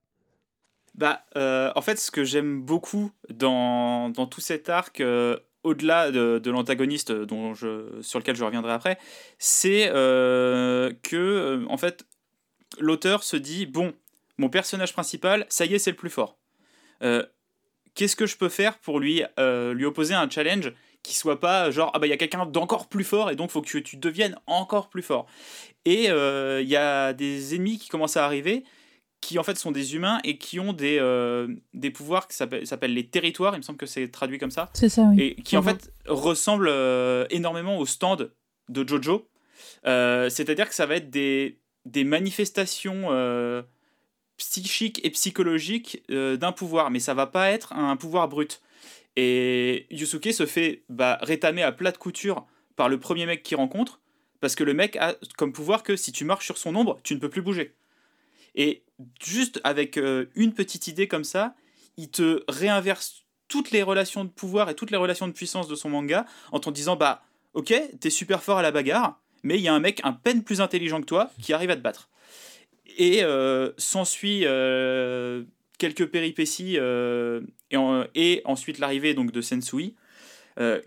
Bah, 0.94 1.20
euh, 1.36 1.70
en 1.74 1.82
fait, 1.82 1.98
ce 1.98 2.10
que 2.10 2.24
j'aime 2.24 2.62
beaucoup 2.62 3.10
dans, 3.28 4.08
dans 4.08 4.26
tout 4.26 4.40
cet 4.40 4.70
arc, 4.70 5.02
au-delà 5.66 6.10
de, 6.10 6.50
l'antagoniste 6.50 7.12
dont 7.12 7.54
je, 7.54 8.00
sur 8.00 8.18
lequel 8.18 8.36
je 8.36 8.44
reviendrai 8.44 8.72
après, 8.72 8.98
c'est 9.38 9.88
que, 9.88 11.64
en 11.68 11.76
fait, 11.76 12.06
l'auteur 12.78 13.22
se 13.22 13.36
dit 13.36 13.66
bon, 13.66 13.92
mon 14.38 14.48
personnage 14.48 14.92
principal, 14.92 15.46
ça 15.48 15.66
y 15.66 15.74
est, 15.74 15.78
c'est 15.78 15.90
le 15.90 15.96
plus 15.96 16.10
fort. 16.10 16.38
Qu'est-ce 17.94 18.16
que 18.16 18.26
je 18.26 18.36
peux 18.36 18.48
faire 18.48 18.78
pour 18.78 19.00
lui, 19.00 19.22
lui 19.38 19.84
opposer 19.84 20.14
un 20.14 20.30
challenge 20.30 20.72
qui 21.06 21.14
soit 21.14 21.38
pas 21.38 21.70
genre 21.70 21.90
ah 21.94 22.00
bah 22.00 22.06
il 22.06 22.10
y 22.10 22.12
a 22.12 22.16
quelqu'un 22.16 22.46
d'encore 22.46 22.88
plus 22.88 23.04
fort 23.04 23.30
et 23.30 23.36
donc 23.36 23.50
faut 23.50 23.62
que 23.62 23.78
tu 23.78 23.96
deviennes 23.96 24.36
encore 24.46 24.88
plus 24.88 25.02
fort. 25.02 25.26
Et 25.84 26.10
euh, 26.10 26.60
il 26.60 26.68
y 26.68 26.76
a 26.76 27.12
des 27.12 27.54
ennemis 27.54 27.78
qui 27.78 27.88
commencent 27.88 28.16
à 28.16 28.24
arriver 28.24 28.64
qui 29.26 29.40
en 29.40 29.42
fait 29.42 29.58
sont 29.58 29.72
des 29.72 29.96
humains 29.96 30.20
et 30.22 30.38
qui 30.38 30.60
ont 30.60 30.72
des, 30.72 30.98
euh, 31.00 31.48
des 31.74 31.90
pouvoirs 31.90 32.28
qui 32.28 32.36
s'appellent 32.36 32.94
les 32.94 33.08
territoires, 33.08 33.54
il 33.54 33.58
me 33.58 33.62
semble 33.62 33.76
que 33.76 33.84
c'est 33.84 34.06
traduit 34.06 34.38
comme 34.38 34.52
ça. 34.52 34.70
C'est 34.72 34.88
ça, 34.88 35.02
oui. 35.02 35.20
Et 35.20 35.42
qui 35.42 35.56
en 35.56 35.64
fait 35.64 35.92
ressemblent 36.06 36.68
euh, 36.70 37.26
énormément 37.30 37.76
au 37.76 37.86
stand 37.86 38.30
de 38.68 38.88
Jojo. 38.88 39.28
C'est-à-dire 39.82 40.68
que 40.68 40.76
ça 40.76 40.86
va 40.86 40.94
être 40.94 41.10
des, 41.10 41.58
des 41.86 42.04
manifestations 42.04 43.08
psychiques 44.36 45.04
et 45.04 45.10
psychologiques 45.10 46.04
d'un 46.08 46.52
pouvoir, 46.52 46.92
mais 46.92 47.00
ça 47.00 47.12
va 47.12 47.26
pas 47.26 47.50
être 47.50 47.72
un 47.72 47.96
pouvoir 47.96 48.28
brut. 48.28 48.62
Et 49.16 49.86
Yusuke 49.90 50.32
se 50.32 50.46
fait 50.46 50.84
bah, 50.88 51.18
rétamer 51.20 51.64
à 51.64 51.72
plat 51.72 51.90
de 51.90 51.98
couture 51.98 52.46
par 52.76 52.88
le 52.88 53.00
premier 53.00 53.26
mec 53.26 53.42
qu'il 53.42 53.56
rencontre, 53.56 53.98
parce 54.40 54.54
que 54.54 54.62
le 54.62 54.72
mec 54.72 54.94
a 54.96 55.16
comme 55.36 55.52
pouvoir 55.52 55.82
que 55.82 55.96
si 55.96 56.12
tu 56.12 56.24
marches 56.24 56.44
sur 56.44 56.58
son 56.58 56.76
ombre, 56.76 57.00
tu 57.02 57.16
ne 57.16 57.18
peux 57.18 57.30
plus 57.30 57.42
bouger. 57.42 57.74
Et 58.56 58.82
juste 59.22 59.60
avec 59.62 59.98
euh, 59.98 60.26
une 60.34 60.52
petite 60.52 60.88
idée 60.88 61.06
comme 61.06 61.24
ça, 61.24 61.54
il 61.96 62.10
te 62.10 62.42
réinverse 62.48 63.26
toutes 63.48 63.70
les 63.70 63.82
relations 63.82 64.24
de 64.24 64.30
pouvoir 64.30 64.70
et 64.70 64.74
toutes 64.74 64.90
les 64.90 64.96
relations 64.96 65.28
de 65.28 65.32
puissance 65.32 65.68
de 65.68 65.76
son 65.76 65.90
manga 65.90 66.26
en 66.50 66.58
te 66.58 66.68
disant 66.70 66.96
bah 66.96 67.22
ok, 67.52 67.72
t'es 68.00 68.10
super 68.10 68.42
fort 68.42 68.58
à 68.58 68.62
la 68.62 68.72
bagarre, 68.72 69.20
mais 69.44 69.56
il 69.56 69.60
y 69.60 69.68
a 69.68 69.74
un 69.74 69.80
mec 69.80 70.00
un 70.02 70.12
peine 70.12 70.42
plus 70.42 70.60
intelligent 70.60 71.00
que 71.00 71.06
toi 71.06 71.30
qui 71.40 71.52
arrive 71.52 71.70
à 71.70 71.76
te 71.76 71.82
battre. 71.82 72.08
Et 72.98 73.22
euh, 73.22 73.72
s'ensuit 73.76 74.42
euh, 74.44 75.44
quelques 75.78 76.06
péripéties 76.06 76.76
et, 76.76 77.78
et, 78.14 78.42
ensuite 78.46 78.78
l'arrivée 78.78 79.12
donc 79.14 79.32
de 79.32 79.42
Sensui, 79.42 79.94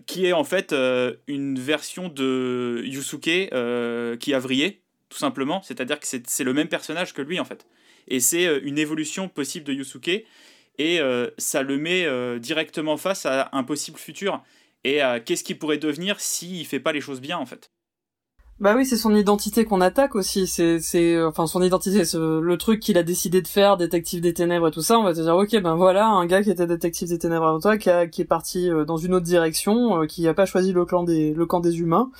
qui 0.06 0.26
est 0.26 0.32
en 0.32 0.42
fait 0.42 0.74
une 1.28 1.58
version 1.58 2.08
de 2.08 2.82
Yusuke 2.84 3.50
qui 4.18 4.34
a 4.34 4.38
vrillé, 4.40 4.82
tout 5.10 5.18
simplement. 5.18 5.60
C'est-à-dire 5.62 6.00
que 6.00 6.06
c'est 6.06 6.44
le 6.44 6.54
même 6.54 6.68
personnage 6.68 7.12
que 7.12 7.20
lui 7.20 7.38
en 7.38 7.44
fait. 7.44 7.66
Et 8.08 8.20
c'est 8.20 8.58
une 8.60 8.78
évolution 8.78 9.28
possible 9.28 9.66
de 9.66 9.74
Yusuke 9.74 10.24
et 10.78 11.00
ça 11.36 11.62
le 11.62 11.76
met 11.76 12.06
directement 12.40 12.96
face 12.96 13.26
à 13.26 13.50
un 13.52 13.62
possible 13.62 13.98
futur 13.98 14.42
et 14.84 15.02
à 15.02 15.20
qu'est-ce 15.20 15.44
qu'il 15.44 15.58
pourrait 15.58 15.78
devenir 15.78 16.18
s'il 16.18 16.66
fait 16.66 16.80
pas 16.80 16.92
les 16.92 17.02
choses 17.02 17.20
bien 17.20 17.36
en 17.36 17.46
fait. 17.46 17.70
Bah 18.60 18.74
oui, 18.76 18.84
c'est 18.84 18.98
son 18.98 19.14
identité 19.16 19.64
qu'on 19.64 19.80
attaque 19.80 20.14
aussi. 20.14 20.46
C'est, 20.46 21.22
enfin, 21.22 21.46
son 21.46 21.62
identité, 21.62 22.02
le 22.12 22.56
truc 22.56 22.80
qu'il 22.80 22.98
a 22.98 23.02
décidé 23.02 23.40
de 23.40 23.48
faire, 23.48 23.78
détective 23.78 24.20
des 24.20 24.34
ténèbres 24.34 24.68
et 24.68 24.70
tout 24.70 24.82
ça. 24.82 24.98
On 24.98 25.02
va 25.02 25.14
te 25.14 25.20
dire, 25.20 25.34
ok, 25.34 25.62
ben 25.62 25.76
voilà, 25.76 26.06
un 26.08 26.26
gars 26.26 26.42
qui 26.42 26.50
était 26.50 26.66
détective 26.66 27.08
des 27.08 27.18
ténèbres 27.18 27.46
avant 27.46 27.60
toi, 27.60 27.78
qui, 27.78 27.88
est 27.88 28.24
parti 28.26 28.70
euh, 28.70 28.84
dans 28.84 28.98
une 28.98 29.14
autre 29.14 29.24
direction, 29.24 30.02
euh, 30.02 30.06
qui 30.06 30.28
a 30.28 30.34
pas 30.34 30.44
choisi 30.44 30.74
le 30.74 30.84
clan 30.84 31.04
des, 31.04 31.34
camp 31.48 31.60
des 31.60 31.78
humains 31.80 32.10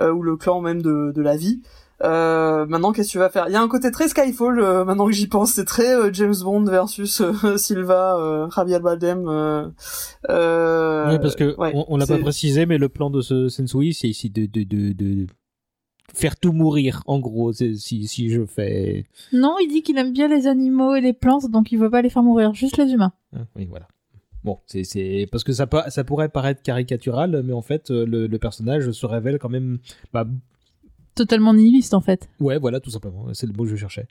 euh, 0.00 0.12
ou 0.12 0.24
le 0.24 0.36
clan 0.36 0.60
même 0.60 0.82
de 0.82 1.22
la 1.22 1.36
vie. 1.36 1.62
Euh, 2.02 2.66
maintenant, 2.66 2.92
qu'est-ce 2.92 3.08
que 3.08 3.12
tu 3.12 3.18
vas 3.18 3.30
faire? 3.30 3.46
Il 3.48 3.52
y 3.52 3.56
a 3.56 3.60
un 3.62 3.68
côté 3.68 3.90
très 3.90 4.08
Skyfall. 4.08 4.56
maintenant 4.84 5.06
que 5.06 5.12
j'y 5.12 5.28
pense, 5.28 5.52
c'est 5.52 5.64
très 5.64 6.12
James 6.12 6.34
Bond 6.42 6.64
versus 6.64 7.22
Silva, 7.56 8.48
Javier 8.54 8.80
Bardem. 8.80 9.20
oui, 9.20 11.18
parce 11.18 11.36
que 11.36 11.54
on, 11.58 11.96
l'a 11.96 12.06
pas 12.06 12.18
précisé, 12.18 12.66
mais 12.66 12.78
le 12.78 12.88
plan 12.88 13.10
de 13.10 13.20
ce 13.20 13.48
Sensui, 13.48 13.94
c'est 13.94 14.08
ici 14.08 14.30
de, 14.30 14.46
de, 14.46 14.62
de, 14.64 14.92
de 14.92 15.26
faire 16.16 16.36
tout 16.36 16.52
mourir, 16.52 17.02
en 17.06 17.18
gros, 17.18 17.52
si, 17.52 17.76
si 18.08 18.30
je 18.30 18.44
fais... 18.46 19.04
Non, 19.32 19.56
il 19.62 19.68
dit 19.68 19.82
qu'il 19.82 19.98
aime 19.98 20.12
bien 20.12 20.28
les 20.28 20.46
animaux 20.46 20.94
et 20.94 21.00
les 21.00 21.12
plantes, 21.12 21.50
donc 21.50 21.72
il 21.72 21.78
veut 21.78 21.90
pas 21.90 22.02
les 22.02 22.10
faire 22.10 22.22
mourir, 22.22 22.54
juste 22.54 22.76
les 22.78 22.92
humains. 22.92 23.12
Ah, 23.34 23.40
oui, 23.56 23.66
voilà. 23.66 23.86
Bon, 24.44 24.60
c'est 24.66 25.26
parce 25.30 25.44
que 25.44 25.52
ça, 25.52 25.68
ça 25.88 26.04
pourrait 26.04 26.28
paraître 26.28 26.62
caricatural, 26.62 27.42
mais 27.44 27.52
en 27.52 27.62
fait, 27.62 27.90
euh, 27.90 28.06
le, 28.06 28.38
personnage 28.38 28.90
se 28.90 29.06
révèle 29.06 29.38
quand 29.38 29.48
même... 29.48 29.78
Bah, 30.12 30.26
Totalement 31.16 31.54
nihiliste, 31.54 31.94
en 31.94 32.00
fait. 32.00 32.28
Ouais, 32.38 32.58
voilà, 32.58 32.78
tout 32.78 32.90
simplement. 32.90 33.26
C'est 33.32 33.46
le 33.46 33.52
mot 33.52 33.64
que 33.64 33.70
je 33.70 33.76
cherchais. 33.76 34.06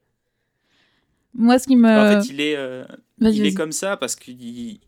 Moi, 1.33 1.59
ce 1.59 1.67
qui 1.67 1.75
me... 1.75 1.87
En 1.87 2.21
fait, 2.21 2.29
il 2.29 2.41
est, 2.41 2.55
euh, 2.57 2.85
il 3.21 3.45
est 3.45 3.53
comme 3.53 3.71
ça 3.71 3.95
parce 3.95 4.15
qu'il 4.15 4.79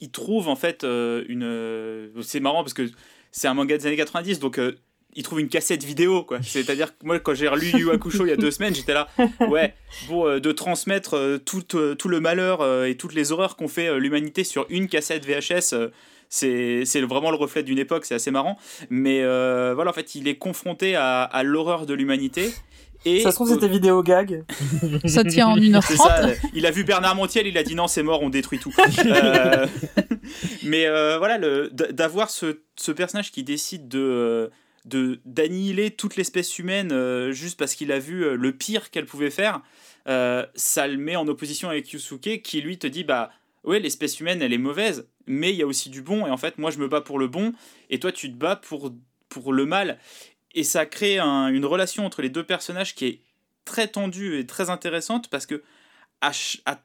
il, 0.00 0.10
trouve, 0.10 0.48
en 0.48 0.56
fait, 0.56 0.82
euh, 0.82 1.24
une... 1.28 2.22
C'est 2.22 2.40
marrant 2.40 2.62
parce 2.62 2.74
que 2.74 2.90
c'est 3.30 3.46
un 3.46 3.54
manga 3.54 3.76
des 3.76 3.86
années 3.86 3.96
90, 3.96 4.40
donc 4.40 4.58
il 5.14 5.22
trouve 5.22 5.40
une 5.40 5.48
cassette 5.48 5.84
vidéo 5.84 6.22
quoi 6.22 6.38
c'est 6.42 6.68
à 6.70 6.74
dire 6.74 6.96
que 6.96 7.04
moi 7.04 7.18
quand 7.18 7.34
j'ai 7.34 7.48
relu 7.48 7.66
Yu 7.74 7.90
Hakusho 7.90 8.26
il 8.26 8.30
y 8.30 8.32
a 8.32 8.36
deux 8.36 8.50
semaines 8.50 8.74
j'étais 8.74 8.94
là 8.94 9.08
ouais 9.48 9.74
bon 10.08 10.26
euh, 10.26 10.40
de 10.40 10.52
transmettre 10.52 11.14
euh, 11.14 11.38
tout, 11.38 11.76
euh, 11.76 11.94
tout 11.94 12.08
le 12.08 12.20
malheur 12.20 12.60
et 12.84 12.96
toutes 12.96 13.14
les 13.14 13.32
horreurs 13.32 13.56
qu'ont 13.56 13.68
fait 13.68 13.98
l'humanité 13.98 14.44
sur 14.44 14.66
une 14.70 14.88
cassette 14.88 15.26
VHS 15.26 15.90
c'est 16.30 16.84
c'est 16.86 17.02
vraiment 17.02 17.30
le 17.30 17.36
reflet 17.36 17.62
d'une 17.62 17.78
époque 17.78 18.06
c'est 18.06 18.14
assez 18.14 18.30
marrant 18.30 18.56
mais 18.88 19.22
voilà 19.74 19.90
en 19.90 19.92
fait 19.92 20.14
il 20.14 20.28
est 20.28 20.36
confronté 20.36 20.96
à, 20.96 21.22
à 21.22 21.42
l'horreur 21.42 21.84
de 21.84 21.92
l'humanité 21.94 22.50
et 23.04 23.20
ça 23.20 23.30
se 23.30 23.36
trouve, 23.36 23.48
c'était 23.48 23.66
vidéo 23.66 24.02
gag. 24.02 24.44
ça 25.06 25.24
tient 25.24 25.46
en 25.46 25.56
1h30. 25.56 25.96
Ça, 25.96 26.20
il 26.52 26.66
a 26.66 26.70
vu 26.70 26.84
Bernard 26.84 27.14
Montiel, 27.14 27.46
il 27.46 27.56
a 27.56 27.62
dit 27.62 27.74
non, 27.74 27.86
c'est 27.86 28.02
mort, 28.02 28.20
on 28.20 28.28
détruit 28.28 28.58
tout. 28.58 28.74
mais 30.62 30.86
voilà, 31.16 31.38
d'avoir 31.70 32.28
ce, 32.28 32.60
ce, 32.76 32.92
personnage 32.92 33.32
qui 33.32 33.42
décide 33.42 33.88
de, 33.88 34.50
de 34.84 35.20
d'annihiler 35.24 35.90
toute 35.90 36.16
l'espèce 36.16 36.58
humaine 36.58 36.92
euh, 36.92 37.32
juste 37.32 37.58
parce 37.58 37.74
qu'il 37.74 37.92
a 37.92 37.98
vu 37.98 38.24
euh, 38.24 38.36
le 38.36 38.52
pire 38.52 38.90
qu'elle 38.90 39.06
pouvait 39.06 39.30
faire, 39.30 39.62
euh, 40.08 40.46
ça 40.54 40.86
le 40.86 40.96
met 40.96 41.16
en 41.16 41.28
opposition 41.28 41.68
avec 41.68 41.92
Yusuke 41.92 42.42
qui 42.42 42.60
lui 42.60 42.78
te 42.78 42.86
dit 42.86 43.04
bah 43.04 43.30
ouais 43.64 43.78
l'espèce 43.78 44.20
humaine 44.20 44.40
elle 44.42 44.52
est 44.52 44.58
mauvaise, 44.58 45.06
mais 45.30 45.50
il 45.50 45.56
y 45.56 45.62
a 45.62 45.66
aussi 45.66 45.90
du 45.90 46.02
bon 46.02 46.26
et 46.26 46.30
en 46.30 46.36
fait 46.36 46.58
moi 46.58 46.70
je 46.70 46.78
me 46.78 46.88
bats 46.88 47.00
pour 47.00 47.18
le 47.18 47.28
bon 47.28 47.52
et 47.88 47.98
toi 47.98 48.12
tu 48.12 48.30
te 48.30 48.36
bats 48.36 48.56
pour 48.56 48.92
pour 49.28 49.52
le 49.52 49.64
mal 49.64 49.98
et 50.54 50.64
ça 50.64 50.86
crée 50.86 51.18
une 51.18 51.64
relation 51.64 52.04
entre 52.04 52.22
les 52.22 52.28
deux 52.28 52.44
personnages 52.44 52.94
qui 52.94 53.06
est 53.06 53.20
très 53.64 53.88
tendue 53.88 54.38
et 54.38 54.46
très 54.46 54.70
intéressante 54.70 55.30
parce 55.30 55.46
que 55.46 55.62
à, 56.20 56.32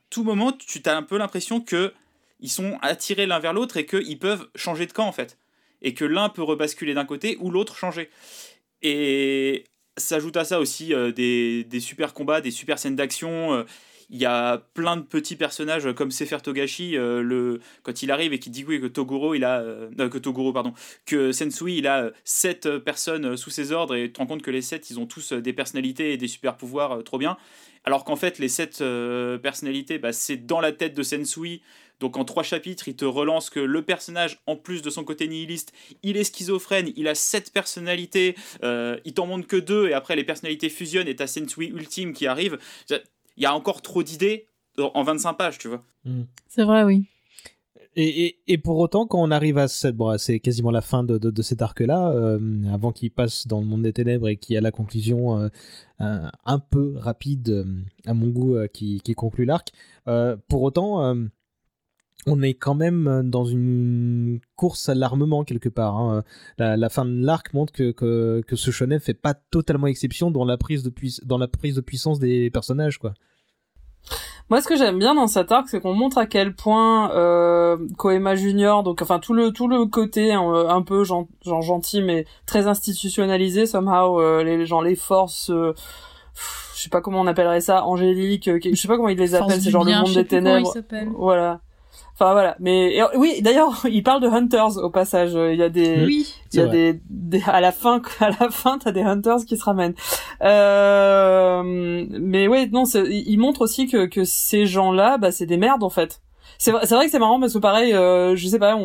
tout 0.09 0.23
moment 0.23 0.53
tu 0.53 0.81
as 0.85 0.95
un 0.95 1.03
peu 1.03 1.17
l'impression 1.17 1.59
que 1.59 1.93
ils 2.39 2.49
sont 2.49 2.77
attirés 2.81 3.25
l'un 3.25 3.39
vers 3.39 3.53
l'autre 3.53 3.77
et 3.77 3.85
qu'ils 3.85 4.19
peuvent 4.19 4.47
changer 4.55 4.85
de 4.85 4.93
camp 4.93 5.07
en 5.07 5.11
fait 5.11 5.37
et 5.81 5.93
que 5.93 6.05
l'un 6.05 6.29
peut 6.29 6.43
rebasculer 6.43 6.93
d'un 6.93 7.05
côté 7.05 7.37
ou 7.39 7.51
l'autre 7.51 7.75
changer. 7.75 8.09
Et 8.81 9.65
s'ajoute 9.97 10.35
à 10.37 10.43
ça 10.43 10.59
aussi 10.59 10.93
euh, 10.93 11.11
des, 11.11 11.63
des, 11.63 11.79
super 11.79 12.13
combats, 12.13 12.41
des 12.41 12.51
super 12.51 12.79
scènes 12.79 12.95
d'action. 12.95 13.53
Euh, 13.53 13.63
il 14.09 14.17
y 14.17 14.25
a 14.25 14.57
plein 14.73 14.97
de 14.97 15.01
petits 15.01 15.35
personnages 15.35 15.93
comme 15.93 16.11
Sefer 16.11 16.37
Togashi 16.43 16.97
euh, 16.97 17.21
le, 17.21 17.59
quand 17.83 18.03
il 18.03 18.11
arrive 18.11 18.33
et 18.33 18.39
qui 18.39 18.49
dit 18.49 18.63
oui, 18.63 18.79
que 18.79 18.87
Toguro 18.87 19.35
il 19.35 19.43
a 19.43 19.63
que 19.97 20.17
Toguro 20.17 20.53
pardon 20.53 20.73
que 21.05 21.31
Sensui 21.31 21.77
il 21.77 21.87
a 21.87 22.11
sept 22.23 22.77
personnes 22.79 23.37
sous 23.37 23.49
ses 23.49 23.71
ordres 23.71 23.95
et 23.95 24.07
tu 24.07 24.13
te 24.13 24.19
rends 24.19 24.27
compte 24.27 24.41
que 24.41 24.51
les 24.51 24.61
sept 24.61 24.89
ils 24.89 24.99
ont 24.99 25.05
tous 25.05 25.33
des 25.33 25.53
personnalités 25.53 26.13
et 26.13 26.17
des 26.17 26.27
super 26.27 26.57
pouvoirs 26.57 27.03
trop 27.03 27.17
bien 27.17 27.37
alors 27.83 28.03
qu'en 28.03 28.15
fait 28.15 28.39
les 28.39 28.49
sept 28.49 28.83
personnalités 29.41 29.97
bah, 29.97 30.13
c'est 30.13 30.37
dans 30.37 30.61
la 30.61 30.71
tête 30.71 30.93
de 30.93 31.03
Sensui 31.03 31.61
donc 31.99 32.17
en 32.17 32.25
trois 32.25 32.43
chapitres, 32.43 32.87
il 32.87 32.95
te 32.95 33.05
relance 33.05 33.49
que 33.49 33.59
le 33.59 33.81
personnage, 33.81 34.39
en 34.47 34.55
plus 34.55 34.81
de 34.81 34.89
son 34.89 35.03
côté 35.03 35.27
nihiliste, 35.27 35.71
il 36.03 36.17
est 36.17 36.23
schizophrène, 36.23 36.91
il 36.95 37.07
a 37.07 37.15
sept 37.15 37.51
personnalités, 37.51 38.35
euh, 38.63 38.97
il 39.05 39.13
t'en 39.13 39.27
montre 39.27 39.47
que 39.47 39.55
deux, 39.55 39.87
et 39.87 39.93
après 39.93 40.15
les 40.15 40.23
personnalités 40.23 40.69
fusionnent 40.69 41.07
et 41.07 41.15
t'as 41.15 41.27
Sensui 41.27 41.67
Ultime 41.67 42.13
qui 42.13 42.27
arrive. 42.27 42.57
Il 43.37 43.43
y 43.43 43.45
a 43.45 43.53
encore 43.53 43.81
trop 43.81 44.03
d'idées 44.03 44.47
en 44.77 45.03
25 45.03 45.33
pages, 45.33 45.57
tu 45.57 45.67
vois. 45.67 45.83
Hmm. 46.03 46.23
C'est 46.47 46.63
vrai, 46.63 46.83
oui. 46.83 47.05
Et, 47.97 48.39
et, 48.47 48.57
pour 48.57 48.77
autant, 48.79 49.07
quand 49.07 49.21
on 49.21 49.31
arrive 49.31 49.57
à 49.57 49.69
cette, 49.69 49.95
bon, 49.95 50.17
c'est 50.17 50.41
quasiment 50.41 50.69
la 50.69 50.81
fin 50.81 51.05
de, 51.05 51.17
de, 51.17 51.41
cet 51.41 51.61
arc-là, 51.61 52.11
euh, 52.11 52.39
avant 52.73 52.91
qu'il 52.91 53.09
passe 53.09 53.47
dans 53.47 53.61
le 53.61 53.65
monde 53.65 53.83
des 53.83 53.93
ténèbres 53.93 54.27
et 54.27 54.35
qu'il 54.35 54.53
y 54.53 54.57
a 54.57 54.61
la 54.61 54.71
conclusion 54.71 55.39
euh, 55.39 55.49
un, 55.99 56.59
peu 56.59 56.95
rapide, 56.97 57.65
à 58.05 58.13
mon 58.13 58.27
goût, 58.27 58.57
qui, 58.73 58.99
qui, 59.01 59.13
conclut 59.13 59.45
l'arc. 59.45 59.71
pour 60.49 60.63
autant, 60.63 61.15
on 62.25 62.41
est 62.41 62.53
quand 62.53 62.75
même 62.75 63.07
euh, 63.07 63.23
dans 63.23 63.45
une 63.45 64.39
course 64.55 64.89
à 64.89 64.95
l'armement 64.95 65.43
quelque 65.43 65.69
part. 65.69 65.97
Hein. 65.97 66.23
La, 66.57 66.89
fin 66.89 67.05
de 67.05 67.25
l'arc 67.25 67.53
montre 67.53 67.73
que, 67.73 67.91
que, 67.91 68.55
ce 68.55 68.71
shonen 68.71 68.99
fait 68.99 69.13
pas 69.13 69.33
totalement 69.33 69.87
exception 69.87 70.31
dans 70.31 70.45
la 70.45 70.57
prise 70.57 70.83
de, 70.83 70.93
dans 71.23 71.37
la 71.37 71.47
prise 71.47 71.75
de 71.75 71.81
puissance 71.81 72.19
des 72.19 72.49
personnages. 72.49 72.97
quoi. 72.97 73.13
Moi, 74.49 74.61
ce 74.61 74.67
que 74.67 74.75
j'aime 74.75 74.99
bien 74.99 75.15
dans 75.15 75.25
cet 75.25 75.51
arc, 75.51 75.67
c'est 75.69 75.81
qu'on 75.81 75.93
montre 75.93 76.19
à 76.19 76.27
quel 76.27 76.53
point 76.53 77.11
euh, 77.15 77.77
Koema 77.97 78.35
Junior, 78.35 78.83
donc 78.83 79.01
enfin 79.01 79.17
tout 79.17 79.33
le 79.33 79.51
tout 79.51 79.67
le 79.67 79.87
côté 79.87 80.33
hein, 80.33 80.67
un 80.69 80.83
peu 80.83 81.03
genre, 81.03 81.25
genre 81.43 81.63
gentil 81.63 82.03
mais 82.03 82.25
très 82.45 82.67
institutionnalisé, 82.67 83.65
somehow 83.65 84.21
euh, 84.21 84.43
les 84.43 84.67
gens 84.67 84.81
les 84.81 84.95
forces, 84.95 85.49
euh, 85.49 85.73
je 86.75 86.81
sais 86.81 86.89
pas 86.89 87.01
comment 87.01 87.21
on 87.21 87.27
appellerait 87.27 87.61
ça, 87.61 87.85
angélique, 87.85 88.47
euh, 88.47 88.59
je 88.63 88.75
sais 88.75 88.87
pas 88.87 88.97
comment 88.97 89.09
ils 89.09 89.17
les 89.17 89.33
appellent, 89.33 89.61
c'est 89.61 89.71
genre 89.71 89.83
le 89.83 89.93
monde 89.93 90.13
des 90.13 90.25
ténèbres. 90.25 90.71
Voilà. 91.17 91.61
Enfin 92.13 92.31
voilà, 92.31 92.55
mais 92.59 93.01
oui, 93.15 93.41
d'ailleurs, 93.41 93.85
il 93.89 94.03
parle 94.03 94.21
de 94.21 94.27
hunters 94.27 94.77
au 94.77 94.89
passage. 94.89 95.33
Il 95.33 95.57
y 95.57 95.63
a 95.63 95.69
des, 95.69 96.05
oui, 96.05 96.33
il 96.53 96.59
y 96.59 96.61
a 96.61 96.67
des, 96.67 96.99
à 97.45 97.59
la 97.59 97.71
fin, 97.71 98.01
à 98.19 98.29
la 98.29 98.49
fin, 98.49 98.77
t'as 98.77 98.91
des 98.91 99.01
hunters 99.01 99.45
qui 99.45 99.57
se 99.57 99.63
ramènent. 99.63 99.95
Euh, 100.41 101.61
mais 101.63 102.47
oui, 102.47 102.69
non, 102.71 102.85
il 102.85 103.37
montre 103.37 103.61
aussi 103.61 103.87
que 103.87 104.05
que 104.05 104.23
ces 104.23 104.65
gens-là, 104.65 105.17
bah, 105.17 105.31
c'est 105.31 105.45
des 105.45 105.57
merdes 105.57 105.83
en 105.83 105.89
fait. 105.89 106.21
C'est 106.57 106.71
vrai, 106.71 106.85
c'est 106.85 106.95
vrai 106.95 107.05
que 107.05 107.11
c'est 107.11 107.19
marrant 107.19 107.39
parce 107.39 107.53
que 107.53 107.59
pareil, 107.59 107.93
euh, 107.93 108.35
je 108.35 108.47
sais 108.47 108.59
pas, 108.59 108.77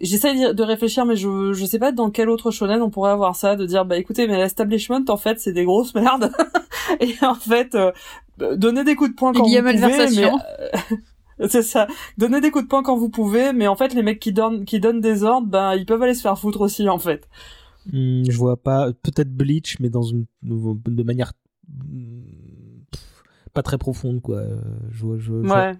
j'essaie 0.00 0.54
de 0.54 0.62
réfléchir, 0.62 1.04
mais 1.06 1.16
je 1.16 1.52
je 1.52 1.64
sais 1.64 1.78
pas 1.78 1.92
dans 1.92 2.10
quel 2.10 2.30
autre 2.30 2.50
shonen 2.50 2.82
on 2.82 2.90
pourrait 2.90 3.10
avoir 3.10 3.34
ça, 3.34 3.56
de 3.56 3.66
dire 3.66 3.84
bah 3.84 3.96
écoutez, 3.96 4.26
mais 4.28 4.36
l'establishment 4.36 5.04
en 5.08 5.16
fait 5.16 5.40
c'est 5.40 5.52
des 5.52 5.64
grosses 5.64 5.94
merdes 5.94 6.30
et 7.00 7.14
en 7.22 7.34
fait 7.34 7.74
euh, 7.74 7.90
donner 8.56 8.84
des 8.84 8.94
coups 8.94 9.10
de 9.10 9.16
poing 9.16 9.32
quand 9.32 9.44
il 9.44 9.52
y 9.52 9.58
a 9.58 9.62
vous 9.62 9.72
pouvez, 9.72 10.06
mais, 10.16 10.30
C'est 11.48 11.62
ça. 11.62 11.86
Donnez 12.16 12.40
des 12.40 12.50
coups 12.50 12.64
de 12.64 12.68
poing 12.68 12.82
quand 12.82 12.96
vous 12.96 13.10
pouvez, 13.10 13.52
mais 13.52 13.68
en 13.68 13.76
fait, 13.76 13.94
les 13.94 14.02
mecs 14.02 14.20
qui 14.20 14.32
donnent, 14.32 14.64
qui 14.64 14.80
donnent 14.80 15.00
des 15.00 15.22
ordres, 15.24 15.46
ben, 15.46 15.74
ils 15.74 15.86
peuvent 15.86 16.02
aller 16.02 16.14
se 16.14 16.22
faire 16.22 16.38
foutre 16.38 16.60
aussi, 16.60 16.88
en 16.88 16.98
fait. 16.98 17.28
Hmm, 17.92 18.24
je 18.28 18.36
vois 18.36 18.56
pas, 18.56 18.92
peut-être 18.92 19.34
Bleach, 19.34 19.78
mais 19.80 19.88
dans 19.88 20.02
une, 20.02 20.26
de 20.42 21.02
manière 21.02 21.32
hmm, 21.68 22.22
pas 23.54 23.62
très 23.62 23.78
profonde, 23.78 24.20
quoi. 24.20 24.42
Je, 24.90 25.18
je, 25.18 25.32
ouais. 25.32 25.74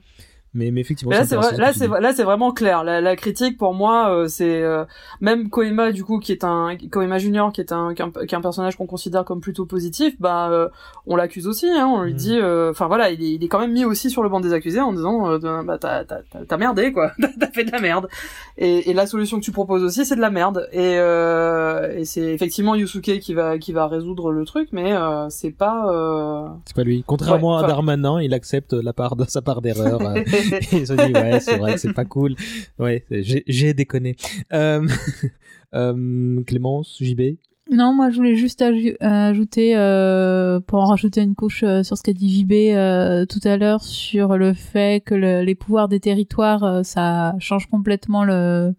Mais, 0.54 0.70
mais 0.70 0.80
effectivement, 0.80 1.12
là 1.12 1.26
c'est 1.26 1.36
là 1.36 1.72
c'est 1.74 1.88
là 1.88 2.12
c'est 2.14 2.22
vraiment 2.22 2.52
clair. 2.52 2.82
La, 2.82 3.02
la 3.02 3.16
critique 3.16 3.58
pour 3.58 3.74
moi 3.74 4.10
euh, 4.10 4.28
c'est 4.28 4.62
euh, 4.62 4.84
même 5.20 5.50
Koima 5.50 5.92
du 5.92 6.04
coup 6.04 6.18
qui 6.20 6.32
est 6.32 6.42
un 6.42 6.74
Koima 6.90 7.18
Junior 7.18 7.52
qui 7.52 7.60
est 7.60 7.70
un 7.70 7.92
qui 7.94 8.00
est 8.00 8.34
un, 8.34 8.40
personnage 8.40 8.76
qu'on 8.76 8.86
considère 8.86 9.26
comme 9.26 9.42
plutôt 9.42 9.66
positif, 9.66 10.14
bah 10.18 10.48
euh, 10.50 10.68
on 11.06 11.16
l'accuse 11.16 11.46
aussi. 11.46 11.68
Hein, 11.68 11.86
on 11.86 12.02
lui 12.02 12.14
mm. 12.14 12.16
dit, 12.16 12.40
enfin 12.70 12.86
voilà, 12.86 13.10
il 13.10 13.22
est, 13.22 13.34
il 13.34 13.44
est 13.44 13.48
quand 13.48 13.60
même 13.60 13.72
mis 13.72 13.84
aussi 13.84 14.08
sur 14.08 14.22
le 14.22 14.30
banc 14.30 14.40
des 14.40 14.54
accusés 14.54 14.80
en 14.80 14.94
disant 14.94 15.38
bah 15.38 15.76
t'as 15.78 16.04
t'as 16.04 16.56
merdé 16.56 16.92
quoi, 16.92 17.12
t'as 17.40 17.50
fait 17.50 17.64
de 17.64 17.70
la 17.70 17.80
merde. 17.80 18.08
Et, 18.56 18.90
et, 18.90 18.94
la 18.94 19.06
solution 19.06 19.38
que 19.38 19.44
tu 19.44 19.52
proposes 19.52 19.84
aussi 19.84 20.06
c'est 20.06 20.16
de 20.16 20.20
la 20.22 20.30
merde. 20.30 20.66
Et, 20.72 20.94
et 20.94 22.04
c'est 22.06 22.32
effectivement 22.32 22.74
Yusuke 22.74 23.18
qui 23.18 23.34
va 23.34 23.58
qui 23.58 23.72
va 23.72 23.86
résoudre 23.86 24.32
le 24.32 24.46
truc, 24.46 24.70
mais 24.72 24.94
c'est 25.28 25.50
pas 25.50 26.56
c'est 26.64 26.74
pas 26.74 26.84
lui. 26.84 27.04
Contrairement 27.06 27.58
à 27.58 27.66
Darmanin, 27.66 28.22
il 28.22 28.32
accepte 28.32 28.72
la 28.72 28.94
part 28.94 29.14
de 29.14 29.26
sa 29.28 29.42
part 29.42 29.60
d'erreur. 29.60 30.00
ils 30.72 30.86
se 30.86 30.92
dit 30.92 31.12
ouais 31.12 31.40
c'est 31.40 31.56
vrai 31.56 31.78
c'est 31.78 31.92
pas 31.92 32.04
cool. 32.04 32.34
Ouais 32.78 33.04
j'ai 33.10 33.74
déconné. 33.74 34.16
Euh, 34.52 34.86
euh, 35.74 36.42
Clémence 36.44 36.98
JB 37.00 37.38
non, 37.70 37.92
moi 37.92 38.08
je 38.08 38.16
voulais 38.16 38.34
juste 38.34 38.62
ajouter, 38.62 39.76
euh, 39.76 40.58
pour 40.60 40.78
en 40.78 40.86
rajouter 40.86 41.20
une 41.20 41.34
couche 41.34 41.62
euh, 41.64 41.82
sur 41.82 41.98
ce 41.98 42.02
qu'a 42.02 42.14
dit 42.14 42.40
JB 42.40 42.52
euh, 42.52 43.26
tout 43.26 43.40
à 43.44 43.58
l'heure, 43.58 43.84
sur 43.84 44.38
le 44.38 44.54
fait 44.54 45.04
que 45.04 45.14
les 45.14 45.54
pouvoirs 45.54 45.88
des 45.88 46.00
territoires, 46.00 46.64
euh, 46.64 46.82
ça 46.82 47.34
change 47.40 47.66
complètement 47.66 48.24
le 48.24 48.74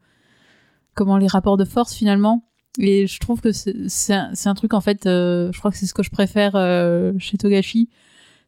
comment 0.95 1.17
les 1.17 1.27
rapports 1.27 1.57
de 1.57 1.65
force 1.65 1.93
finalement. 1.93 2.43
Et 2.79 3.05
je 3.05 3.19
trouve 3.19 3.41
que 3.41 3.51
c'est 3.51 4.13
un, 4.13 4.31
un, 4.45 4.53
truc 4.55 4.73
en 4.73 4.81
fait, 4.81 5.01
je 5.05 5.57
crois 5.59 5.69
que 5.71 5.77
c'est 5.77 5.85
ce 5.85 5.93
que 5.93 6.03
je 6.03 6.09
préfère 6.09 6.53
chez 7.19 7.37
Togashi, 7.37 7.89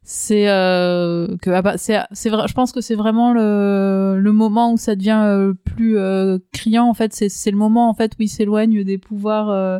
c'est 0.03 0.49
euh, 0.49 1.37
que 1.37 1.51
ah 1.51 1.61
bah, 1.61 1.77
c'est 1.77 1.99
c'est 2.11 2.29
vrai 2.29 2.47
je 2.47 2.53
pense 2.53 2.71
que 2.71 2.81
c'est 2.81 2.95
vraiment 2.95 3.33
le 3.33 4.17
le 4.19 4.31
moment 4.31 4.73
où 4.73 4.77
ça 4.77 4.95
devient 4.95 5.21
euh, 5.23 5.53
plus 5.53 5.97
euh, 5.97 6.39
criant 6.51 6.87
en 6.87 6.93
fait. 6.93 7.13
C'est 7.13 7.29
c'est 7.29 7.51
le 7.51 7.57
moment 7.57 7.89
en 7.89 7.93
fait 7.93 8.13
où 8.13 8.23
il 8.23 8.27
s'éloigne 8.27 8.83
des 8.83 8.97
pouvoirs 8.97 9.49
euh, 9.51 9.79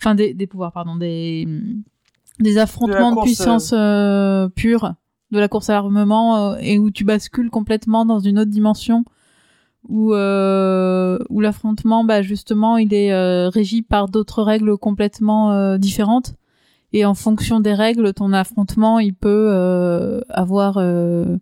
enfin 0.00 0.14
des 0.14 0.32
des 0.32 0.46
pouvoirs 0.46 0.72
pardon 0.72 0.94
des 0.94 1.48
des 2.38 2.58
affrontements 2.58 3.16
de, 3.16 3.22
puissance 3.22 3.70
pure 4.54 4.94
de 5.32 5.38
la 5.40 5.48
course 5.48 5.70
à 5.70 5.72
l'armement 5.72 6.56
et 6.58 6.78
où 6.78 6.92
tu 6.92 7.04
bascules 7.04 7.50
complètement 7.50 8.04
dans 8.04 8.20
une 8.20 8.38
autre 8.38 8.50
dimension 8.50 9.04
où 9.88 10.12
où 10.12 11.40
l'affrontement 11.40 12.04
bah 12.04 12.22
justement 12.22 12.76
il 12.76 12.94
est 12.94 13.48
régi 13.48 13.82
par 13.82 14.08
d'autres 14.08 14.44
règles 14.44 14.78
complètement 14.78 15.76
différentes 15.78 16.34
et 16.92 17.04
en 17.04 17.14
fonction 17.14 17.60
des 17.60 17.74
règles, 17.74 18.14
ton 18.14 18.32
affrontement, 18.32 18.98
il 18.98 19.14
peut 19.14 19.50
euh, 19.52 20.20
avoir 20.30 20.78
euh, 20.78 21.36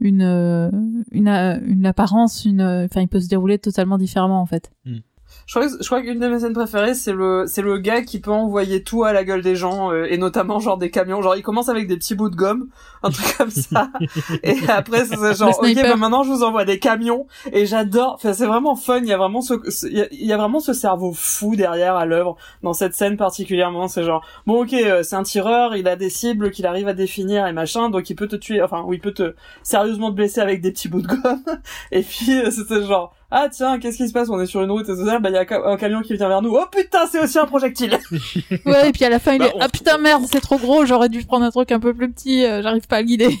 une, 0.00 0.22
euh, 0.22 0.70
une, 1.10 1.28
une 1.28 1.86
apparence, 1.86 2.44
une, 2.44 2.62
enfin, 2.62 3.00
il 3.00 3.08
peut 3.08 3.20
se 3.20 3.28
dérouler 3.28 3.58
totalement 3.58 3.98
différemment 3.98 4.40
en 4.40 4.46
fait. 4.46 4.70
Hmm. 4.84 4.98
Je 5.46 5.54
crois, 5.54 5.68
je 5.80 5.86
crois 5.86 6.02
qu'une 6.02 6.18
de 6.18 6.26
mes 6.26 6.40
scènes 6.40 6.52
préférées, 6.52 6.94
c'est 6.94 7.12
le, 7.12 7.44
c'est 7.46 7.62
le 7.62 7.78
gars 7.78 8.02
qui 8.02 8.18
peut 8.18 8.32
envoyer 8.32 8.82
tout 8.82 9.04
à 9.04 9.12
la 9.12 9.22
gueule 9.22 9.42
des 9.42 9.54
gens, 9.54 9.92
euh, 9.92 10.04
et 10.10 10.18
notamment 10.18 10.58
genre 10.58 10.76
des 10.76 10.90
camions. 10.90 11.22
Genre, 11.22 11.36
il 11.36 11.42
commence 11.42 11.68
avec 11.68 11.86
des 11.86 11.96
petits 11.96 12.16
bouts 12.16 12.30
de 12.30 12.34
gomme, 12.34 12.68
un 13.04 13.10
truc 13.10 13.36
comme 13.38 13.50
ça. 13.50 13.90
et 14.42 14.56
après, 14.68 15.04
c'est 15.04 15.36
genre, 15.36 15.56
ok, 15.56 15.74
bah 15.74 15.94
maintenant 15.94 16.24
je 16.24 16.30
vous 16.30 16.42
envoie 16.42 16.64
des 16.64 16.80
camions. 16.80 17.28
Et 17.52 17.64
j'adore, 17.64 18.14
enfin, 18.14 18.32
c'est 18.32 18.46
vraiment 18.46 18.74
fun. 18.74 18.98
Il 18.98 19.06
y 19.06 19.12
a 19.12 19.16
vraiment 19.16 19.40
ce, 19.40 19.54
il 19.88 20.26
y, 20.26 20.32
a, 20.32 20.36
vraiment 20.36 20.58
ce 20.58 20.72
cerveau 20.72 21.12
fou 21.14 21.54
derrière 21.54 21.94
à 21.94 22.06
l'œuvre 22.06 22.36
dans 22.64 22.72
cette 22.72 22.94
scène 22.94 23.16
particulièrement. 23.16 23.86
C'est 23.86 24.02
genre, 24.02 24.26
bon, 24.46 24.64
ok, 24.64 24.72
euh, 24.72 25.04
c'est 25.04 25.14
un 25.14 25.22
tireur, 25.22 25.76
il 25.76 25.86
a 25.86 25.94
des 25.94 26.10
cibles 26.10 26.50
qu'il 26.50 26.66
arrive 26.66 26.88
à 26.88 26.92
définir 26.92 27.46
et 27.46 27.52
machin, 27.52 27.88
donc 27.88 28.10
il 28.10 28.16
peut 28.16 28.26
te 28.26 28.36
tuer, 28.36 28.62
enfin, 28.62 28.82
ou 28.82 28.94
il 28.94 29.00
peut 29.00 29.14
te 29.14 29.36
sérieusement 29.62 30.10
te 30.10 30.16
blesser 30.16 30.40
avec 30.40 30.60
des 30.60 30.72
petits 30.72 30.88
bouts 30.88 31.02
de 31.02 31.06
gomme. 31.06 31.44
et 31.92 32.02
puis, 32.02 32.40
euh, 32.40 32.50
c'était 32.50 32.82
genre, 32.82 33.14
ah 33.30 33.48
tiens, 33.50 33.78
qu'est-ce 33.78 33.96
qui 33.96 34.08
se 34.08 34.12
passe? 34.12 34.28
On 34.28 34.40
est 34.40 34.46
sur 34.46 34.62
une 34.62 34.70
route 34.70 34.88
et 34.88 34.96
ça, 34.96 35.18
bah 35.18 35.30
il 35.30 35.34
y 35.34 35.38
a 35.38 35.68
un 35.68 35.76
camion 35.76 36.02
qui 36.02 36.14
vient 36.14 36.28
vers 36.28 36.42
nous. 36.42 36.54
Oh 36.54 36.66
putain, 36.70 37.06
c'est 37.06 37.20
aussi 37.20 37.38
un 37.38 37.46
projectile. 37.46 37.98
ouais, 38.66 38.88
et 38.88 38.92
puis 38.92 39.04
à 39.04 39.10
la 39.10 39.18
fin 39.18 39.32
il 39.32 39.38
bah, 39.38 39.48
est 39.48 39.58
ah 39.60 39.68
putain 39.68 39.98
merde, 39.98 40.24
c'est 40.30 40.40
trop 40.40 40.58
gros, 40.58 40.86
j'aurais 40.86 41.08
dû 41.08 41.24
prendre 41.24 41.44
un 41.44 41.50
truc 41.50 41.72
un 41.72 41.80
peu 41.80 41.92
plus 41.92 42.10
petit, 42.10 42.44
euh, 42.44 42.62
j'arrive 42.62 42.86
pas 42.86 42.96
à 42.96 43.00
le 43.00 43.06
guider. 43.06 43.36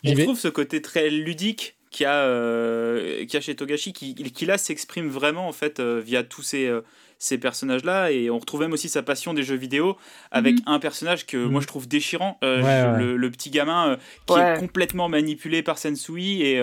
On 0.05 0.15
trouve 0.15 0.39
ce 0.39 0.47
côté 0.47 0.81
très 0.81 1.09
ludique 1.09 1.75
qu'il 1.91 2.05
y 2.05 2.07
a, 2.07 2.13
euh, 2.13 3.25
a 3.31 3.41
chez 3.41 3.55
Togashi 3.55 3.93
qui, 3.93 4.15
qui 4.15 4.45
là 4.45 4.57
s'exprime 4.57 5.09
vraiment 5.09 5.47
en 5.47 5.51
fait 5.51 5.79
euh, 5.79 6.01
via 6.03 6.23
tous 6.23 6.41
ces 6.41 6.65
euh, 6.67 6.81
ces 7.19 7.37
personnages-là 7.37 8.11
et 8.11 8.31
on 8.31 8.39
retrouve 8.39 8.61
même 8.61 8.73
aussi 8.73 8.89
sa 8.89 9.03
passion 9.03 9.35
des 9.35 9.43
jeux 9.43 9.55
vidéo 9.55 9.95
avec 10.31 10.55
mhm. 10.55 10.63
un 10.65 10.79
personnage 10.79 11.27
que 11.27 11.37
moi 11.37 11.59
mhm. 11.59 11.61
je 11.61 11.67
trouve 11.67 11.87
déchirant, 11.87 12.39
Le, 12.41 13.15
le, 13.15 13.29
petit 13.31 13.51
gamin 13.51 13.97
qui 14.25 14.33
est 14.33 14.59
complètement 14.59 15.07
manipulé 15.07 15.61
par 15.61 15.77
Sensui 15.77 16.41
et 16.41 16.59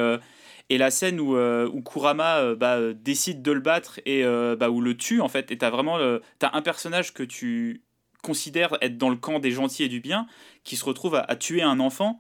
et 0.70 0.78
la 0.78 0.90
scène 0.90 1.18
où, 1.20 1.36
euh, 1.36 1.68
où 1.72 1.82
Kurama 1.82 2.38
euh, 2.38 2.54
bah, 2.54 2.78
décide 2.92 3.42
de 3.42 3.52
le 3.52 3.60
battre 3.60 4.00
et 4.04 4.24
euh, 4.24 4.54
bah, 4.54 4.70
où 4.70 4.80
le 4.80 4.96
tue, 4.96 5.20
en 5.20 5.28
fait, 5.28 5.50
et 5.50 5.58
t'as 5.58 5.70
vraiment 5.70 5.96
as 5.98 6.56
un 6.56 6.62
personnage 6.62 7.14
que 7.14 7.22
tu 7.22 7.82
considères 8.22 8.76
être 8.82 8.98
dans 8.98 9.10
le 9.10 9.16
camp 9.16 9.38
des 9.38 9.50
gentils 9.50 9.84
et 9.84 9.88
du 9.88 10.00
bien, 10.00 10.26
qui 10.64 10.76
se 10.76 10.84
retrouve 10.84 11.14
à, 11.14 11.36
tuer 11.36 11.62
un 11.62 11.80
enfant. 11.80 12.18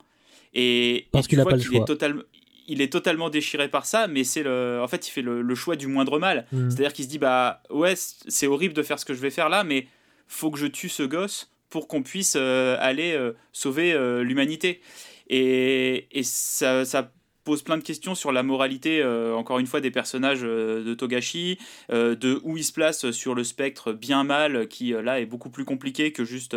Et, 0.54 1.08
Parce 1.12 1.26
qu'il 1.26 1.40
a 1.40 1.44
pas 1.44 1.56
le 1.56 1.60
choix. 1.60 1.80
Est 1.80 1.84
totalement, 1.84 2.22
il 2.66 2.80
est 2.80 2.92
totalement 2.92 3.30
déchiré 3.30 3.68
par 3.68 3.84
ça, 3.84 4.06
mais 4.06 4.24
c'est 4.24 4.42
le, 4.42 4.80
en 4.82 4.88
fait, 4.88 5.08
il 5.08 5.10
fait 5.10 5.22
le, 5.22 5.54
choix 5.54 5.76
du 5.76 5.86
moindre 5.86 6.18
mal. 6.18 6.46
Mmh. 6.52 6.70
C'est-à-dire 6.70 6.92
qu'il 6.92 7.04
se 7.04 7.10
dit, 7.10 7.18
bah 7.18 7.62
ouais, 7.70 7.94
c'est 7.96 8.46
horrible 8.46 8.74
de 8.74 8.82
faire 8.82 8.98
ce 8.98 9.04
que 9.04 9.14
je 9.14 9.20
vais 9.20 9.30
faire 9.30 9.48
là, 9.48 9.64
mais 9.64 9.86
faut 10.26 10.50
que 10.50 10.58
je 10.58 10.66
tue 10.66 10.88
ce 10.88 11.02
gosse 11.02 11.50
pour 11.68 11.88
qu'on 11.88 12.02
puisse 12.02 12.36
aller 12.36 13.18
sauver 13.52 13.92
l'humanité. 14.22 14.80
Et, 15.28 16.08
et 16.18 16.22
ça, 16.22 16.86
ça, 16.86 17.12
pose 17.48 17.62
plein 17.62 17.78
de 17.78 17.82
questions 17.82 18.14
sur 18.14 18.30
la 18.30 18.42
moralité, 18.42 19.00
euh, 19.00 19.34
encore 19.34 19.58
une 19.58 19.66
fois, 19.66 19.80
des 19.80 19.90
personnages 19.90 20.40
euh, 20.42 20.84
de 20.84 20.92
Togashi, 20.92 21.58
euh, 21.90 22.14
de 22.14 22.42
où 22.44 22.58
il 22.58 22.62
se 22.62 22.74
place 22.74 23.10
sur 23.10 23.34
le 23.34 23.42
spectre 23.42 23.94
bien-mal, 23.94 24.68
qui 24.68 24.90
là 24.90 25.18
est 25.18 25.24
beaucoup 25.24 25.48
plus 25.48 25.64
compliqué 25.64 26.12
que 26.12 26.26
juste 26.26 26.54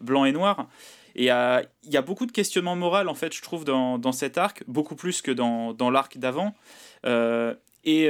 blanc 0.00 0.24
et 0.24 0.32
noir. 0.32 0.66
Et 1.14 1.24
il 1.24 1.92
y 1.92 1.96
a 1.98 2.02
beaucoup 2.02 2.24
de 2.24 2.32
questionnements 2.32 2.74
moraux, 2.74 3.06
en 3.06 3.14
fait, 3.14 3.34
je 3.34 3.42
trouve, 3.42 3.66
dans, 3.66 3.98
dans 3.98 4.12
cet 4.12 4.38
arc, 4.38 4.64
beaucoup 4.66 4.96
plus 4.96 5.20
que 5.20 5.30
dans, 5.30 5.74
dans 5.74 5.90
l'arc 5.90 6.16
d'avant. 6.16 6.54
et, 7.04 8.04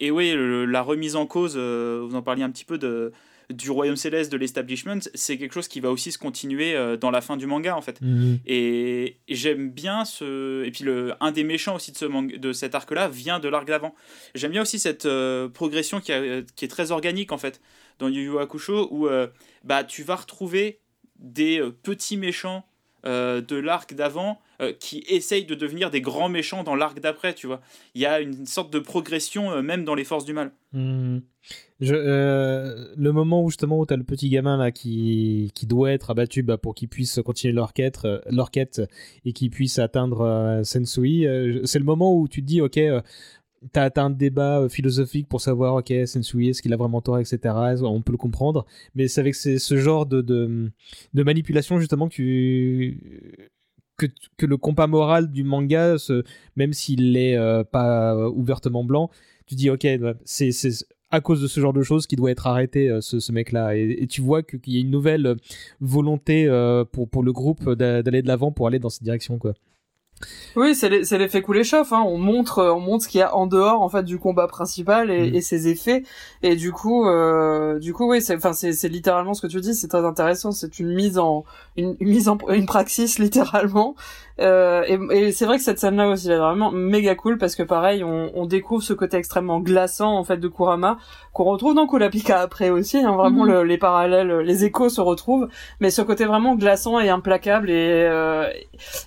et 0.00 0.10
oui, 0.12 0.34
la 0.68 0.82
remise 0.82 1.16
en 1.16 1.26
cause, 1.26 1.56
vous 1.56 2.14
en 2.14 2.22
parliez 2.22 2.44
un 2.44 2.50
petit 2.50 2.64
peu 2.64 2.78
de 2.78 3.12
du 3.50 3.70
royaume 3.70 3.96
céleste 3.96 4.30
de 4.30 4.36
l'establishment, 4.36 5.00
c'est 5.14 5.38
quelque 5.38 5.54
chose 5.54 5.68
qui 5.68 5.80
va 5.80 5.90
aussi 5.90 6.12
se 6.12 6.18
continuer 6.18 6.74
euh, 6.74 6.96
dans 6.96 7.10
la 7.10 7.22
fin 7.22 7.36
du 7.36 7.46
manga 7.46 7.74
en 7.76 7.80
fait. 7.80 8.00
Mhm. 8.02 8.40
Et, 8.46 9.16
j'aime 9.28 9.70
bien 9.70 10.04
ce 10.04 10.64
et 10.64 10.70
puis 10.70 10.84
le 10.84 11.14
un 11.20 11.32
des 11.32 11.44
méchants 11.44 11.76
aussi 11.76 11.92
de 11.92 11.96
ce 11.96 12.36
de 12.36 12.52
cet 12.52 12.74
arc 12.74 12.90
là 12.90 13.08
vient 13.08 13.40
de 13.40 13.48
l'arc 13.48 13.66
d'avant. 13.66 13.94
J'aime 14.34 14.52
bien 14.52 14.62
aussi 14.62 14.78
cette 14.78 15.06
euh, 15.06 15.48
progression 15.48 16.00
qui, 16.00 16.12
qui, 16.56 16.64
est 16.64 16.68
très 16.68 16.90
organique 16.90 17.32
en 17.32 17.38
fait 17.38 17.60
dans 17.98 18.08
Yu 18.08 18.24
Yu 18.24 18.38
Hakusho 18.38 18.88
où 18.90 19.06
euh, 19.06 19.28
bah 19.64 19.84
tu 19.84 20.02
vas 20.02 20.16
retrouver 20.16 20.80
des 21.18 21.62
petits 21.82 22.16
méchants 22.16 22.67
euh, 23.06 23.40
de 23.40 23.56
l'arc 23.56 23.94
d'avant 23.94 24.40
euh, 24.60 24.72
qui 24.72 25.04
essayent 25.08 25.44
de 25.44 25.54
devenir 25.54 25.90
des 25.90 26.00
grands 26.00 26.28
méchants 26.28 26.64
dans 26.64 26.74
l'arc 26.74 26.98
d'après, 26.98 27.32
tu 27.32 27.46
vois. 27.46 27.60
Il 27.94 28.00
y 28.00 28.06
a 28.06 28.20
une 28.20 28.44
sorte 28.44 28.72
de 28.72 28.80
progression 28.80 29.52
euh, 29.52 29.62
même 29.62 29.84
dans 29.84 29.94
les 29.94 30.02
forces 30.02 30.24
du 30.24 30.32
mal. 30.32 30.50
Hmm. 30.72 31.18
Je, 31.80 31.94
le 31.94 33.12
moment 33.12 33.44
où 33.44 33.50
justement 33.50 33.78
où 33.78 33.86
tu 33.86 33.94
as 33.94 33.96
le 33.96 34.02
petit 34.02 34.28
gamin 34.28 34.56
là 34.56 34.72
qui, 34.72 35.52
qui 35.54 35.66
doit 35.66 35.92
être 35.92 36.10
abattu 36.10 36.42
bah, 36.42 36.58
pour 36.58 36.74
qu'il 36.74 36.88
puisse 36.88 37.20
continuer 37.24 37.54
leur 37.54 37.72
quête, 37.72 38.00
leur 38.28 38.50
quête 38.50 38.82
et 39.24 39.32
qu'il 39.32 39.50
puisse 39.50 39.78
atteindre 39.78 40.60
Sensui, 40.64 41.24
c'est 41.64 41.78
le 41.78 41.84
moment 41.84 42.14
où 42.14 42.26
tu 42.26 42.42
te 42.42 42.46
dis 42.46 42.60
ok 42.60 42.80
T'as 43.72 43.90
as 43.94 44.00
un 44.00 44.10
débat 44.10 44.60
euh, 44.60 44.68
philosophique 44.68 45.28
pour 45.28 45.40
savoir, 45.40 45.74
ok, 45.74 45.92
Sensui, 46.06 46.48
est-ce 46.48 46.62
qu'il 46.62 46.72
a 46.72 46.76
vraiment 46.76 47.00
tort, 47.00 47.18
etc. 47.18 47.54
On 47.82 48.02
peut 48.02 48.12
le 48.12 48.18
comprendre, 48.18 48.66
mais 48.94 49.08
c'est 49.08 49.20
avec 49.20 49.34
ce 49.34 49.76
genre 49.76 50.06
de, 50.06 50.20
de, 50.20 51.22
manipulation 51.22 51.78
justement 51.80 52.08
que, 52.08 52.92
que, 53.96 54.46
le 54.46 54.56
compas 54.56 54.86
moral 54.86 55.30
du 55.30 55.42
manga, 55.42 55.96
même 56.56 56.72
s'il 56.72 57.12
n'est 57.12 57.36
euh, 57.36 57.64
pas 57.64 58.28
ouvertement 58.28 58.84
blanc, 58.84 59.10
tu 59.46 59.54
dis, 59.54 59.70
ok, 59.70 59.86
c'est 60.24 60.50
à 61.10 61.20
cause 61.20 61.40
de 61.40 61.46
ce 61.46 61.58
genre 61.58 61.72
de 61.72 61.82
choses 61.82 62.06
qui 62.06 62.16
doit 62.16 62.30
être 62.30 62.46
arrêté, 62.46 62.90
euh, 62.90 63.00
ce, 63.00 63.32
mec-là. 63.32 63.76
Et, 63.76 64.06
tu 64.08 64.20
vois 64.20 64.42
qu'il 64.42 64.72
y 64.72 64.76
a 64.76 64.80
une 64.80 64.90
nouvelle 64.90 65.36
volonté 65.80 66.46
pour, 66.92 67.08
pour 67.08 67.22
le 67.22 67.32
groupe 67.32 67.70
d'aller 67.72 68.22
de 68.22 68.28
l'avant 68.28 68.52
pour 68.52 68.68
aller 68.68 68.78
dans 68.78 68.90
cette 68.90 69.04
direction, 69.04 69.38
quoi. 69.38 69.54
Oui, 70.56 70.74
c'est 70.74 70.88
l'effet 70.88 71.42
couler 71.42 71.62
chauffe. 71.62 71.92
Hein. 71.92 72.02
On 72.06 72.18
montre, 72.18 72.64
on 72.64 72.80
montre 72.80 73.04
ce 73.04 73.08
qu'il 73.08 73.20
y 73.20 73.22
a 73.22 73.34
en 73.34 73.46
dehors 73.46 73.80
en 73.80 73.88
fait 73.88 74.02
du 74.02 74.18
combat 74.18 74.48
principal 74.48 75.10
et, 75.10 75.30
mm. 75.30 75.34
et 75.34 75.40
ses 75.40 75.68
effets. 75.68 76.02
Et 76.42 76.56
du 76.56 76.72
coup, 76.72 77.06
euh, 77.06 77.78
du 77.78 77.92
coup, 77.92 78.10
oui, 78.10 78.20
c'est, 78.20 78.36
enfin, 78.36 78.52
c'est 78.52 78.88
littéralement 78.88 79.34
ce 79.34 79.42
que 79.42 79.46
tu 79.46 79.60
dis. 79.60 79.74
C'est 79.74 79.88
très 79.88 80.04
intéressant. 80.04 80.50
C'est 80.50 80.78
une 80.78 80.92
mise 80.92 81.18
en, 81.18 81.44
une, 81.76 81.96
mise 82.00 82.28
en, 82.28 82.38
une 82.48 82.66
praxis 82.66 83.18
littéralement. 83.18 83.94
Euh, 84.40 84.84
et, 84.86 85.18
et 85.18 85.32
c'est 85.32 85.46
vrai 85.46 85.56
que 85.56 85.64
cette 85.64 85.78
scène-là 85.78 86.08
aussi, 86.08 86.28
elle 86.28 86.34
est 86.34 86.38
vraiment 86.38 86.70
méga 86.70 87.14
cool 87.14 87.38
parce 87.38 87.56
que 87.56 87.62
pareil, 87.62 88.04
on, 88.04 88.30
on, 88.34 88.46
découvre 88.46 88.82
ce 88.82 88.92
côté 88.92 89.16
extrêmement 89.16 89.58
glaçant 89.58 90.16
en 90.16 90.22
fait 90.22 90.36
de 90.36 90.46
Kurama 90.46 90.98
qu'on 91.32 91.44
retrouve 91.44 91.74
dans 91.74 91.86
Kurapika 91.86 92.40
après 92.40 92.70
aussi. 92.70 92.98
Hein, 92.98 93.16
vraiment, 93.16 93.44
mm. 93.44 93.62
les 93.62 93.78
parallèles, 93.78 94.38
les 94.40 94.64
échos 94.64 94.88
se 94.90 95.00
retrouvent, 95.00 95.48
mais 95.80 95.90
ce 95.90 96.02
côté 96.02 96.24
vraiment 96.24 96.54
glaçant 96.54 97.00
et 97.00 97.08
implacable 97.08 97.70
et 97.70 98.06
euh, 98.06 98.46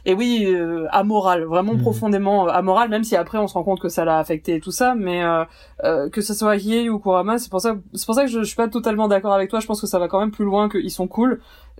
et 0.06 0.14
oui, 0.14 0.46
euh, 0.48 0.88
amoral, 0.92 1.44
vraiment 1.44 1.76
mm. 1.76 1.82
profondément 1.82 2.48
amoral, 2.48 2.90
même 2.90 3.04
si 3.04 3.16
après 3.16 3.38
on 3.38 3.48
se 3.48 3.54
rend 3.54 3.64
compte 3.64 3.80
que 3.80 3.90
ça 3.90 4.06
l'a 4.06 4.18
affecté 4.20 4.56
et 4.56 4.60
tout 4.60 4.72
ça, 4.72 4.96
mais 4.96 5.24
euh, 5.24 5.46
euh, 5.84 6.10
que 6.10 6.22
ce 6.22 6.34
soit 6.34 6.58
Hiei 6.58 6.90
ou 6.90 7.00
Kurama, 7.00 7.38
c'est 7.38 7.50
pour 7.50 7.62
ça, 7.62 7.78
c'est 7.94 8.06
pour 8.06 8.16
ça 8.16 8.26
que 8.26 8.30
je, 8.30 8.40
je 8.40 8.44
suis 8.44 8.56
pas 8.56 8.68
totalement 8.68 9.08
d'accord 9.08 9.34
avec 9.34 9.50
toi. 9.50 9.60
Je 9.60 9.68
pense 9.68 9.82
que 9.82 9.88
ça 9.88 10.00
va 10.00 10.08
quand 10.08 10.20
même 10.20 10.32
plus 10.32 10.46
loin 10.46 10.70
qu'ils 10.70 10.92
sont 10.92 11.08
cool 11.08 11.40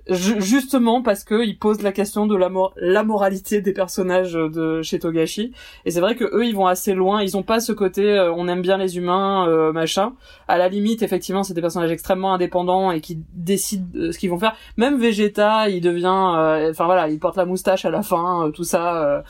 justement 0.10 1.02
parce 1.02 1.24
que 1.24 1.46
ils 1.46 1.58
posent 1.58 1.82
la 1.82 1.92
question 1.92 2.26
de 2.26 2.36
la, 2.36 2.50
la 2.78 3.04
moralité 3.04 3.62
des 3.62 3.74
personnages 3.74 4.34
de 4.34 4.82
chez 4.82 5.00
Togashi. 5.00 5.54
Et 5.86 5.92
c'est 5.92 6.00
vrai 6.00 6.16
que 6.16 6.24
eux 6.24 6.46
ils 6.46 6.56
vont 6.56 6.68
assez 6.68 6.94
loin. 6.94 7.22
Ils 7.22 7.38
ont 7.38 7.44
pas 7.44 7.60
ce 7.60 7.72
côté 7.72 8.12
euh, 8.12 8.34
on 8.34 8.48
aime 8.48 8.62
bien 8.62 8.78
les 8.78 8.98
humains 8.98 9.48
euh, 9.48 9.72
machin. 9.72 10.14
À 10.48 10.58
la 10.58 10.70
limite 10.70 11.04
effectivement 11.04 11.44
c'est 11.44 11.54
des 11.54 11.62
personnages 11.62 11.92
extrêmement 11.92 12.34
indépendants 12.34 12.92
et 12.92 13.02
qui 13.02 13.20
décident 13.34 14.12
ce 14.12 14.18
qu'ils 14.18 14.30
vont 14.30 14.40
faire. 14.40 14.56
Même 14.78 15.00
Vegeta 15.00 15.70
il 15.70 15.82
devient 15.82 16.34
euh, 16.36 16.72
enfin 16.72 16.86
voilà 16.86 17.08
il 17.08 17.20
porte 17.20 17.38
la 17.38 17.46
moustache 17.46 17.86
à 17.86 17.90
la 17.90 18.02
fin 18.02 18.52
tout 18.54 18.64
ça 18.64 19.24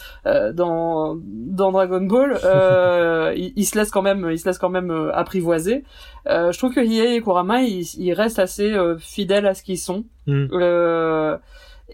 dans 0.54 1.18
dans 1.26 1.72
Dragon 1.72 2.02
Ball. 2.02 2.40
Il, 3.34 3.54
il, 3.56 3.66
se 3.66 3.78
laisse 3.78 3.92
quand 3.92 4.02
même 4.02 4.28
il 4.32 4.40
se 4.40 4.48
laisse 4.48 4.58
quand 4.58 4.70
même 4.70 5.12
apprivoiser. 5.14 5.84
Je 6.26 6.58
trouve 6.58 6.74
que 6.74 6.82
Hiei 6.82 7.16
et 7.16 7.22
Kurama 7.22 7.62
ils, 7.62 7.86
ils 7.98 8.14
restent 8.14 8.40
assez 8.40 8.76
fidèles 9.00 9.46
à 9.46 9.54
ce 9.54 9.64
qu'ils 9.64 9.78
sont 9.78 10.06
Mm. 10.28 10.48
Euh, 10.52 11.38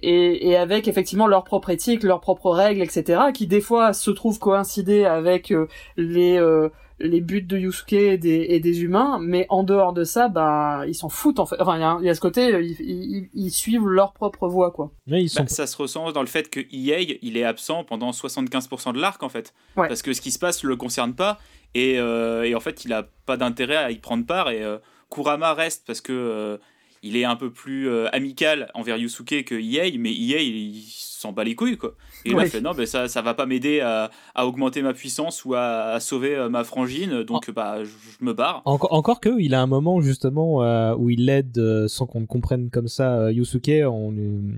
et, 0.02 0.50
et, 0.50 0.56
avec 0.56 0.88
effectivement 0.88 1.28
leur 1.28 1.44
propre 1.44 1.70
éthique, 1.70 2.04
leurs 2.04 2.22
propres 2.22 2.52
règles, 2.52 2.82
etc., 2.82 3.20
qui 3.34 3.48
des 3.48 3.62
fois 3.62 3.94
se 3.94 4.12
trouvent 4.12 4.40
coïncider 4.40 5.06
avec 5.06 5.52
euh, 5.52 5.68
les 5.96 6.38
euh, 6.38 6.70
les 7.00 7.22
buts 7.22 7.44
de 7.44 7.58
Yusuke 7.58 7.94
et 7.94 8.18
des, 8.18 8.48
et 8.50 8.60
des 8.60 8.82
humains, 8.82 9.20
mais 9.22 9.46
en 9.50 9.64
dehors 9.64 9.94
de 9.94 10.04
ça, 10.04 10.30
bah 10.30 10.84
ils 10.88 10.96
s'en 10.96 11.10
foutent 11.10 11.40
en 11.40 11.46
fait. 11.46 11.56
Enfin, 11.60 12.00
il 12.02 12.06
y, 12.06 12.10
a 12.10 12.16
ce 12.16 12.20
côté, 12.20 12.50
ils, 12.60 13.30
ils, 13.36 13.52
suivent 13.52 13.88
leur 13.88 14.14
propre 14.14 14.48
voie, 14.48 14.72
quoi. 14.72 14.92
Mais 15.06 15.22
ils 15.22 15.30
sont... 15.30 15.44
Bah, 15.44 15.48
ça 15.48 15.68
se 15.68 15.78
ressent 15.78 16.12
dans 16.12 16.22
le 16.22 16.28
fait 16.28 16.50
que 16.50 16.60
EA, 16.60 17.18
il 17.22 17.38
est 17.38 17.44
absent 17.44 17.84
pendant 17.84 18.10
75% 18.10 18.94
de 18.94 19.00
l'arc 19.00 19.22
en 19.22 19.30
fait, 19.30 19.54
parce 19.76 20.02
que 20.02 20.12
ce 20.14 20.22
qui 20.22 20.32
se 20.32 20.40
passe 20.40 20.64
le 20.64 20.76
concerne 20.76 21.14
pas, 21.14 21.38
et, 21.76 21.98
et 21.98 22.56
en 22.56 22.60
fait, 22.60 22.84
il 22.84 22.94
a 22.94 23.08
pas 23.28 23.38
d'intérêt 23.38 23.78
à 23.78 23.92
y 23.92 23.98
prendre 23.98 24.26
part, 24.26 24.50
et 24.50 24.64
Kurama 25.12 25.54
reste 25.54 25.84
parce 25.86 26.02
que 26.02 26.60
il 27.04 27.16
est 27.16 27.26
un 27.26 27.36
peu 27.36 27.52
plus 27.52 27.90
euh, 27.90 28.08
amical 28.14 28.70
envers 28.74 28.98
Yusuke 28.98 29.44
que 29.44 29.56
EA, 29.56 29.98
mais 29.98 30.12
EA, 30.12 30.42
il, 30.42 30.84
s'en 30.90 31.32
bat 31.32 31.44
les 31.44 31.56
couilles, 31.56 31.78
quoi. 31.78 31.96
Et 32.28 32.32
il 32.32 32.40
a 32.40 32.46
fait, 32.46 32.62
non, 32.62 32.72
mais 32.78 32.86
ça, 32.86 33.08
ça 33.08 33.22
va 33.22 33.34
pas 33.34 33.46
m'aider 33.46 33.80
à, 33.82 34.10
augmenter 34.38 34.82
ma 34.82 34.94
puissance 34.94 35.46
ou 35.46 35.54
à, 35.56 36.00
sauver 36.00 36.36
euh, 36.36 36.50
ma 36.50 36.64
frangine, 36.64 37.24
donc 37.24 37.52
bah, 37.52 37.84
je, 37.84 38.26
me 38.26 38.34
barre. 38.34 38.62
Encore, 38.66 38.94
encore 38.94 39.20
que, 39.20 39.40
il 39.40 39.54
a 39.54 39.62
un 39.62 39.68
moment, 39.68 40.02
justement, 40.02 40.64
euh, 40.64 40.96
où 40.96 41.10
il 41.10 41.30
aide, 41.30 41.88
sans 41.88 42.06
qu'on 42.06 42.26
comprenne 42.26 42.70
comme 42.70 42.88
ça, 42.88 43.32
Yusuke, 43.32 43.84
on, 43.86 44.14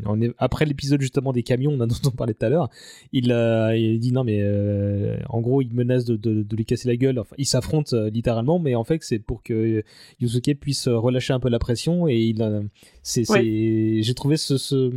on 0.06 0.22
est, 0.22 0.32
après 0.38 0.66
l'épisode, 0.66 1.02
justement, 1.02 1.34
des 1.34 1.44
camions, 1.44 1.78
dont 1.78 1.88
on 2.06 2.12
parlait 2.16 2.34
tout 2.34 2.46
à 2.46 2.50
l'heure, 2.50 2.70
il, 3.14 3.32
il 3.76 4.00
dit, 4.00 4.12
non, 4.12 4.24
mais 4.24 4.44
en 5.30 5.42
gros, 5.42 5.62
il 5.62 5.74
menace 5.74 6.06
de, 6.06 6.16
de, 6.16 6.56
lui 6.56 6.66
casser 6.66 6.88
la 6.88 6.96
gueule, 6.96 7.20
enfin, 7.20 7.36
ils 7.38 7.46
s'affrontent 7.46 7.96
littéralement, 8.12 8.60
mais 8.60 8.76
en 8.76 8.84
fait, 8.84 9.04
c'est 9.04 9.20
pour 9.20 9.44
que 9.44 9.84
Yusuke 10.20 10.56
puisse 10.60 10.88
relâcher 10.88 11.34
un 11.34 11.40
peu 11.40 11.50
la 11.50 11.60
pression, 11.60 12.08
et 12.08 12.18
il, 12.18 12.44
c'est, 13.04 13.24
j'ai 14.02 14.14
trouvé 14.14 14.38
ce, 14.38 14.58
ce 14.58 14.92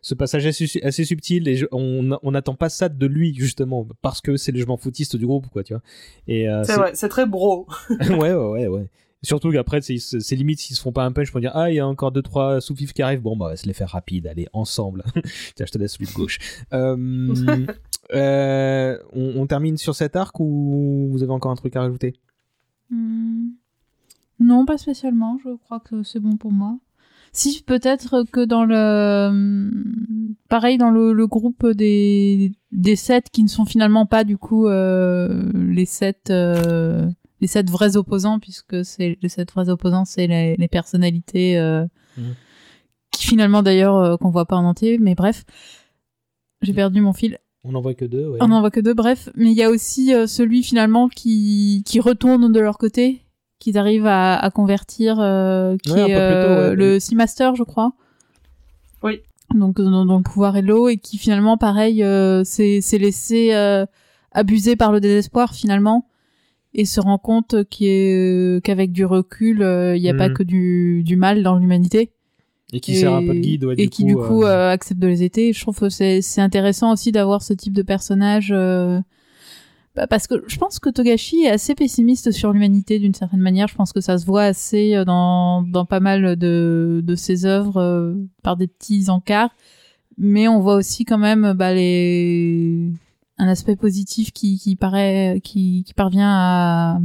ce 0.00 0.14
passage 0.14 0.46
assez, 0.46 0.80
assez 0.82 1.04
subtil 1.04 1.48
et 1.48 1.64
on 1.72 2.30
n'attend 2.30 2.54
pas 2.54 2.68
ça 2.68 2.88
de 2.88 3.06
lui 3.06 3.34
justement 3.34 3.86
parce 4.02 4.20
que 4.20 4.36
c'est 4.36 4.52
le 4.52 4.58
je 4.58 4.66
foutiste 4.78 5.16
du 5.16 5.26
groupe 5.26 5.48
quoi 5.48 5.64
tu 5.64 5.74
vois. 5.74 5.82
Et 6.26 6.48
euh, 6.48 6.62
c'est 6.64 6.76
vrai 6.76 6.92
c'est 6.94 7.08
très 7.08 7.26
bro. 7.26 7.66
Ouais 8.10 8.34
ouais 8.34 8.34
ouais 8.34 8.66
ouais. 8.66 8.90
Surtout 9.22 9.50
qu'après 9.50 9.80
c'est 9.80 10.36
limite 10.36 10.60
s'ils 10.60 10.76
se 10.76 10.82
font 10.82 10.92
pas 10.92 11.04
un 11.04 11.12
punch 11.12 11.30
pour 11.30 11.40
dire 11.40 11.52
ah 11.54 11.70
il 11.70 11.76
y 11.76 11.80
a 11.80 11.86
encore 11.86 12.12
deux 12.12 12.22
trois 12.22 12.60
sous 12.60 12.74
qui 12.74 13.02
arrivent. 13.02 13.22
Bon 13.22 13.36
bah 13.36 13.46
on 13.46 13.48
va 13.48 13.56
se 13.56 13.66
les 13.66 13.72
faire 13.72 13.90
rapide 13.90 14.26
allez 14.26 14.46
ensemble. 14.52 15.04
Tiens 15.56 15.66
je 15.66 15.72
te 15.72 15.78
laisse 15.78 15.92
celui 15.92 16.06
de 16.06 16.12
gauche. 16.12 16.38
Euh, 16.72 17.66
euh, 18.14 18.98
on, 19.12 19.46
termine 19.46 19.76
sur 19.76 19.94
cet 19.94 20.16
arc 20.16 20.38
ou 20.40 21.08
vous 21.10 21.22
avez 21.22 21.32
encore 21.32 21.50
un 21.50 21.56
truc 21.56 21.76
à 21.76 21.80
rajouter? 21.80 22.14
Hmm. 22.90 23.50
non 24.40 24.64
pas 24.64 24.78
spécialement. 24.78 25.38
Je 25.44 25.56
crois 25.56 25.80
que 25.80 26.02
c'est 26.02 26.20
bon 26.20 26.36
pour 26.36 26.52
moi 26.52 26.78
si 27.38 27.62
peut-être 27.62 28.24
que 28.32 28.44
dans 28.44 28.64
le 28.64 29.70
pareil 30.48 30.76
dans 30.76 30.90
le, 30.90 31.26
groupe 31.26 31.66
des 31.68 32.52
des 32.72 32.96
sept 32.96 33.30
qui 33.30 33.44
ne 33.44 33.48
sont 33.48 33.64
finalement 33.64 34.06
pas 34.06 34.24
du 34.24 34.36
coup 34.36 34.66
euh, 34.66 35.48
les 35.54 35.86
sept 35.86 36.30
euh, 36.30 37.08
les 37.40 37.46
sept 37.46 37.70
vrais 37.70 37.96
opposants 37.96 38.40
puisque 38.40 38.84
c'est 38.84 39.18
les 39.22 39.28
sept 39.28 39.52
vrais 39.52 39.68
opposants 39.68 40.04
c'est 40.04 40.26
les, 40.26 40.56
les, 40.56 40.68
personnalités 40.68 41.56
euh, 41.58 41.84
mmh. 42.16 42.22
qui 43.12 43.26
finalement 43.26 43.62
d'ailleurs 43.62 44.18
qu'on 44.18 44.30
voit 44.30 44.46
pas 44.46 44.56
en 44.56 44.64
entier 44.64 44.98
mais 44.98 45.14
bref 45.14 45.44
j'ai 46.60 46.72
perdu 46.72 47.00
mon 47.00 47.12
fil. 47.12 47.38
On 47.62 47.70
n'en 47.70 47.80
voit 47.80 47.94
que 47.94 48.04
deux. 48.04 48.26
Ouais. 48.26 48.38
On 48.40 48.48
n'en 48.48 48.58
voit 48.58 48.72
que 48.72 48.80
deux, 48.80 48.94
bref. 48.94 49.28
Mais 49.36 49.52
il 49.52 49.56
y 49.56 49.62
a 49.62 49.70
aussi 49.70 50.12
celui 50.26 50.64
finalement 50.64 51.08
qui 51.08 51.84
qui 51.86 52.00
retourne 52.00 52.50
de 52.50 52.58
leur 52.58 52.78
côté 52.78 53.27
qu'ils 53.58 53.78
arrivent 53.78 54.06
à, 54.06 54.36
à 54.36 54.50
convertir, 54.50 55.18
euh, 55.20 55.76
qui 55.82 55.92
est 55.92 56.14
euh, 56.14 56.74
le 56.74 57.00
Seamaster, 57.00 57.50
je 57.56 57.62
crois. 57.62 57.92
Oui. 59.02 59.20
Donc 59.54 59.80
dans, 59.80 60.04
le 60.04 60.22
pouvoir 60.22 60.56
et 60.56 60.62
l'eau 60.62 60.88
et 60.88 60.98
qui 60.98 61.18
finalement, 61.18 61.56
pareil, 61.56 62.02
euh, 62.02 62.44
s'est 62.44 62.80
laissé 62.92 63.52
abuser 64.32 64.76
par 64.76 64.92
le 64.92 65.00
désespoir 65.00 65.54
finalement 65.54 66.06
et 66.74 66.84
se 66.84 67.00
rend 67.00 67.18
compte 67.18 67.56
qu'avec 67.70 68.92
du 68.92 69.04
recul, 69.04 69.60
il 69.96 70.02
n'y 70.02 70.10
a 70.10 70.14
pas 70.14 70.28
mm. 70.28 70.34
que 70.34 70.42
du, 70.42 71.02
du 71.02 71.16
mal 71.16 71.42
dans 71.42 71.56
l'humanité. 71.56 72.12
Et 72.74 72.80
qui 72.80 72.96
sert 72.96 73.14
un 73.14 73.24
peu 73.24 73.32
de 73.32 73.40
guide, 73.40 73.64
ouais, 73.64 73.74
Et 73.78 73.88
qui, 73.88 74.04
du 74.04 74.14
coup, 74.14 74.44
accepte 74.44 75.00
de 75.00 75.06
les 75.06 75.22
aider. 75.22 75.54
Je 75.54 75.60
trouve 75.60 75.78
que 75.78 75.88
c'est 75.88 76.40
intéressant 76.40 76.92
aussi 76.92 77.12
d'avoir 77.12 77.42
ce 77.42 77.54
type 77.54 77.72
de 77.72 77.82
personnage 77.82 78.54
parce 80.06 80.26
que 80.26 80.44
je 80.46 80.56
pense 80.58 80.78
que 80.78 80.90
Togashi 80.90 81.44
est 81.44 81.50
assez 81.50 81.74
pessimiste 81.74 82.30
sur 82.30 82.52
l'humanité 82.52 82.98
d'une 82.98 83.14
certaine 83.14 83.40
manière. 83.40 83.68
Je 83.68 83.74
pense 83.74 83.92
que 83.92 84.00
ça 84.00 84.18
se 84.18 84.26
voit 84.26 84.44
assez 84.44 84.94
euh, 84.94 85.04
dans, 85.04 85.62
dans 85.62 85.84
pas 85.84 86.00
mal 86.00 86.36
de, 86.36 87.00
de 87.02 87.14
ses 87.14 87.46
œuvres 87.46 87.78
euh, 87.78 88.14
par 88.42 88.56
des 88.56 88.66
petits 88.66 89.10
encarts. 89.10 89.50
Mais 90.16 90.48
on 90.48 90.60
voit 90.60 90.74
aussi 90.74 91.04
quand 91.04 91.18
même 91.18 91.52
bah, 91.52 91.72
les... 91.72 92.92
un 93.38 93.48
aspect 93.48 93.76
positif 93.76 94.32
qui, 94.32 94.58
qui, 94.58 94.76
paraît, 94.76 95.40
qui, 95.44 95.84
qui 95.86 95.94
parvient 95.94 96.28
à, 96.28 96.98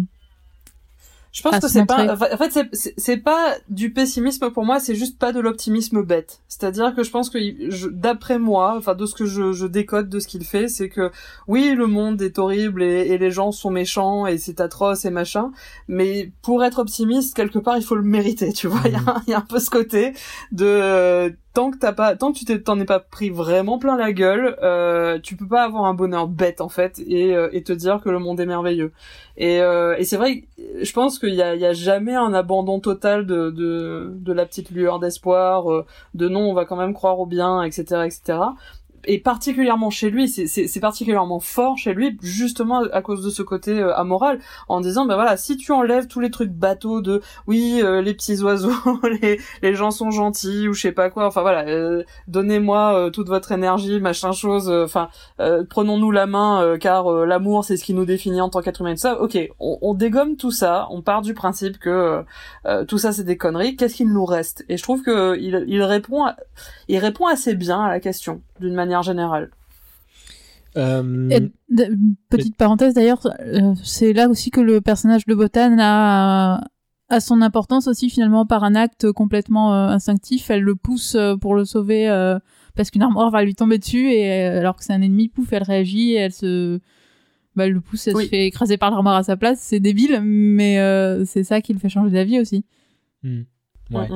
je 1.33 1.41
pense 1.41 1.59
que 1.59 1.67
c'est 1.67 1.87
pas, 1.87 2.13
en 2.13 2.37
fait, 2.37 2.69
c'est 2.73 3.17
pas 3.17 3.55
du 3.67 3.91
pessimisme 3.91 4.51
pour 4.51 4.65
moi, 4.65 4.79
c'est 4.79 4.93
juste 4.93 5.17
pas 5.17 5.31
de 5.33 5.39
l'optimisme 5.39 6.03
bête. 6.03 6.41
C'est-à-dire 6.47 6.93
que 6.93 7.01
je 7.01 7.09
pense 7.09 7.31
que, 7.31 7.89
d'après 7.89 8.37
moi, 8.37 8.75
enfin, 8.77 8.93
de 8.93 9.07
ce 9.07 9.15
que 9.15 9.25
je, 9.25 9.51
je 9.51 9.65
décode 9.65 10.09
de 10.09 10.19
ce 10.19 10.27
qu'il 10.27 10.45
fait, 10.45 10.67
c'est 10.67 10.89
que, 10.89 11.09
oui, 11.47 11.73
le 11.75 11.87
monde 11.87 12.21
est 12.21 12.37
horrible 12.37 12.83
et, 12.83 13.07
et 13.07 13.17
les 13.17 13.31
gens 13.31 13.51
sont 13.51 13.71
méchants 13.71 14.27
et 14.27 14.37
c'est 14.37 14.61
atroce 14.61 15.05
et 15.05 15.09
machin, 15.09 15.51
mais 15.87 16.31
pour 16.43 16.63
être 16.63 16.77
optimiste, 16.77 17.35
quelque 17.35 17.57
part, 17.57 17.77
il 17.77 17.83
faut 17.83 17.95
le 17.95 18.03
mériter, 18.03 18.53
tu 18.53 18.67
vois. 18.67 18.81
Il 18.85 18.91
y, 18.91 18.95
a, 18.95 18.99
mhm. 18.99 19.21
y, 19.29 19.33
a 19.33 19.39
un 19.39 19.41
peu 19.41 19.57
ce 19.57 19.71
côté 19.71 20.13
de, 20.51 21.35
tant 21.53 21.69
que 21.69 21.77
t'as 21.77 21.93
pas, 21.93 22.15
tant 22.15 22.33
que 22.33 22.39
tu 22.39 22.63
t'en 22.63 22.79
es 22.79 22.85
pas 22.85 22.99
pris 22.99 23.29
vraiment 23.29 23.77
plein 23.77 23.95
la 23.95 24.11
gueule, 24.11 24.57
euh, 24.63 25.19
tu 25.19 25.35
peux 25.35 25.47
pas 25.47 25.63
avoir 25.63 25.85
un 25.85 25.93
bonheur 25.93 26.27
bête 26.27 26.61
en 26.61 26.69
fait 26.69 26.99
et, 27.07 27.35
euh, 27.35 27.49
te 27.63 27.73
dire 27.73 28.01
que 28.01 28.09
le 28.09 28.19
monde 28.19 28.39
est 28.39 28.45
merveilleux. 28.45 28.91
Et, 29.37 29.61
euh, 29.61 29.95
c'est 30.03 30.17
vrai, 30.17 30.43
je 30.57 30.91
pense 30.93 31.19
qu'il 31.19 31.33
y 31.35 31.41
a, 31.41 31.73
jamais 31.73 32.15
un 32.15 32.33
abandon 32.33 32.79
total 32.79 33.25
de, 33.25 33.51
de, 33.51 34.11
de 34.15 34.33
la 34.33 34.45
petite 34.45 34.71
lueur 34.71 34.99
d'espoir, 34.99 35.71
euh, 35.71 35.85
de 36.15 36.27
non, 36.27 36.41
on 36.49 36.53
va 36.53 36.65
quand 36.65 36.75
même 36.75 36.93
croire 36.93 37.19
au 37.19 37.25
bien, 37.25 37.63
etc., 37.63 38.03
etc 38.05 38.39
et 39.05 39.19
particulièrement 39.19 39.89
chez 39.89 40.09
lui, 40.09 40.27
c'est 40.27 40.79
particulièrement 40.79 41.39
fort 41.39 41.77
chez 41.77 41.93
lui, 41.93 42.17
justement 42.21 42.83
à 42.91 43.01
cause 43.01 43.23
de 43.23 43.29
ce 43.29 43.41
côté 43.41 43.71
euh, 43.71 43.95
amoral, 43.95 44.39
en 44.69 44.81
disant 44.81 45.05
ben 45.05 45.15
voilà, 45.15 45.37
si 45.37 45.57
tu 45.57 45.71
enlèves 45.71 46.07
tous 46.07 46.19
les 46.19 46.31
trucs 46.31 46.51
bateaux 46.51 47.01
de 47.01 47.21
oui 47.47 47.81
euh, 47.83 48.01
les 48.01 48.13
petits 48.13 48.41
oiseaux, 48.41 48.71
les, 49.21 49.39
les 49.61 49.75
gens 49.75 49.91
sont 49.91 50.11
gentils 50.11 50.67
ou 50.67 50.73
je 50.73 50.81
sais 50.81 50.91
pas 50.91 51.09
quoi, 51.09 51.27
enfin 51.27 51.41
voilà, 51.41 51.67
euh, 51.67 52.03
donnez-moi 52.27 53.09
toute 53.11 53.27
votre 53.27 53.51
énergie, 53.51 53.99
machin 53.99 54.31
chose, 54.31 54.69
enfin 54.69 55.09
prenons-nous 55.37 56.11
la 56.11 56.25
main 56.25 56.77
car 56.79 57.11
l'amour 57.25 57.65
c'est 57.65 57.77
ce 57.77 57.83
qui 57.83 57.93
nous 57.93 58.05
définit 58.05 58.41
en 58.41 58.49
tant 58.49 58.61
qu'être 58.61 58.81
humain. 58.81 58.95
Ça, 58.95 59.19
ok, 59.19 59.37
on, 59.59 59.77
on, 59.81 59.93
dégomme 59.93 60.37
tout 60.37 60.51
ça, 60.51 60.87
on 60.91 61.01
part 61.01 61.21
du 61.21 61.33
principe 61.33 61.77
que 61.77 62.23
tout 62.87 62.97
ça 62.97 63.11
c'est 63.11 63.23
des 63.23 63.37
conneries. 63.37 63.75
Qu'est-ce 63.75 63.95
qu'il 63.95 64.11
nous 64.11 64.25
reste? 64.25 64.65
Et 64.69 64.77
je 64.77 64.83
trouve 64.83 65.01
que 65.01 65.37
il, 65.37 65.63
il 65.67 65.81
répond, 65.83 66.25
il 66.87 66.97
répond 66.97 67.27
assez 67.27 67.55
bien 67.55 67.81
à 67.81 67.89
la 67.89 67.99
question 67.99 68.41
d'une 68.59 68.73
manière 68.73 68.92
générale. 69.01 69.49
Euh... 70.77 71.49
petite 72.29 72.55
parenthèse 72.57 72.93
d'ailleurs, 72.93 73.27
euh, 73.41 73.73
c'est 73.83 74.13
là 74.13 74.27
aussi 74.27 74.49
que 74.49 74.61
le 74.61 74.81
personnage 74.81 75.25
de 75.25 75.35
Botan 75.35 75.77
a, 75.79 76.63
a 77.09 77.19
son 77.19 77.41
importance 77.41 77.87
aussi 77.87 78.09
finalement 78.09 78.45
par 78.45 78.63
un 78.63 78.75
acte 78.75 79.11
complètement 79.11 79.73
euh, 79.73 79.87
instinctif. 79.89 80.49
Elle 80.49 80.63
le 80.63 80.75
pousse 80.75 81.15
euh, 81.15 81.35
pour 81.35 81.55
le 81.55 81.65
sauver 81.65 82.07
parce 82.75 82.89
qu'une 82.89 83.03
armoire 83.03 83.29
va 83.29 83.43
lui 83.43 83.55
tomber 83.55 83.77
dessus 83.77 84.11
et 84.11 84.31
alors 84.31 84.75
que 84.75 84.83
c'est 84.83 84.93
un 84.93 85.01
ennemi, 85.01 85.29
pouf, 85.29 85.53
elle 85.53 85.63
réagit 85.63 86.13
et 86.13 86.15
elle 86.15 86.33
se, 86.33 86.79
bah, 87.55 87.67
elle 87.67 87.73
le 87.73 87.81
pousse, 87.81 88.07
elle 88.07 88.15
se 88.15 88.27
fait 88.27 88.47
écraser 88.47 88.77
par 88.77 88.89
l'armoire 88.89 89.15
à 89.15 89.23
sa 89.23 89.37
place. 89.37 89.59
C'est 89.59 89.79
débile, 89.79 90.21
mais 90.23 90.77
c'est 91.25 91.43
ça 91.43 91.61
qui 91.61 91.73
le 91.73 91.79
fait 91.79 91.89
changer 91.89 92.11
d'avis 92.11 92.39
aussi. 92.39 92.65
Hmm. 93.21 93.43
Ouais, 93.91 94.07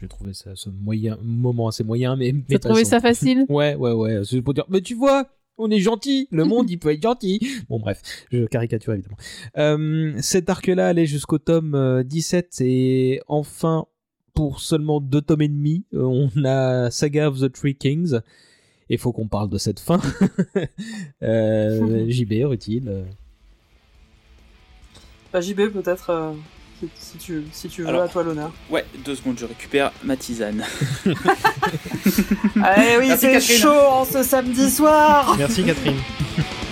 j'ai 0.00 0.08
trouvé 0.08 0.34
ça 0.34 0.50
ce 0.54 0.70
moyen 0.70 1.18
moment 1.22 1.68
assez 1.68 1.84
moyen, 1.84 2.16
mais. 2.16 2.34
T'as 2.48 2.58
trouvé 2.58 2.84
ça 2.84 3.00
facile 3.00 3.46
Ouais, 3.48 3.74
ouais, 3.74 3.92
ouais. 3.92 4.22
C'est 4.24 4.42
pour 4.42 4.54
dire, 4.54 4.64
mais 4.68 4.80
tu 4.80 4.94
vois, 4.94 5.28
on 5.56 5.70
est 5.70 5.80
gentil, 5.80 6.28
le 6.30 6.44
monde 6.44 6.70
il 6.70 6.78
peut 6.78 6.92
être 6.92 7.02
gentil. 7.02 7.40
Bon 7.68 7.78
bref, 7.78 8.02
je 8.30 8.44
caricature 8.46 8.92
évidemment. 8.92 9.16
Euh, 9.56 10.14
cet 10.20 10.50
arc-là 10.50 10.88
allait 10.88 11.06
jusqu'au 11.06 11.38
tome 11.38 12.02
17 12.04 12.58
euh, 12.60 12.64
et 12.64 13.20
enfin 13.28 13.86
pour 14.34 14.60
seulement 14.60 15.00
deux 15.00 15.22
tomes 15.22 15.42
et 15.42 15.48
demi, 15.48 15.84
euh, 15.94 16.02
on 16.02 16.44
a 16.44 16.90
Saga 16.90 17.28
of 17.28 17.40
the 17.40 17.52
Three 17.52 17.76
Kings. 17.76 18.18
Et 18.90 18.98
faut 18.98 19.12
qu'on 19.12 19.28
parle 19.28 19.48
de 19.48 19.56
cette 19.56 19.80
fin. 19.80 19.98
euh, 21.22 22.06
JB, 22.10 22.32
utile. 22.52 23.06
Bah, 25.32 25.40
JB 25.40 25.70
peut-être 25.72 26.34
si 26.98 27.18
tu, 27.18 27.44
si 27.52 27.68
tu 27.68 27.82
veux, 27.82 28.00
à 28.00 28.08
toi 28.08 28.22
l'honneur. 28.22 28.50
Ouais, 28.70 28.84
deux 29.04 29.14
secondes, 29.14 29.38
je 29.38 29.46
récupère 29.46 29.92
ma 30.02 30.16
tisane. 30.16 30.64
Allez, 32.62 32.96
oui, 33.00 33.12
c'est 33.18 33.40
chaud 33.40 33.68
en 33.70 34.04
ce 34.04 34.22
samedi 34.22 34.70
soir. 34.70 35.34
Merci 35.38 35.64
Catherine. 35.64 35.96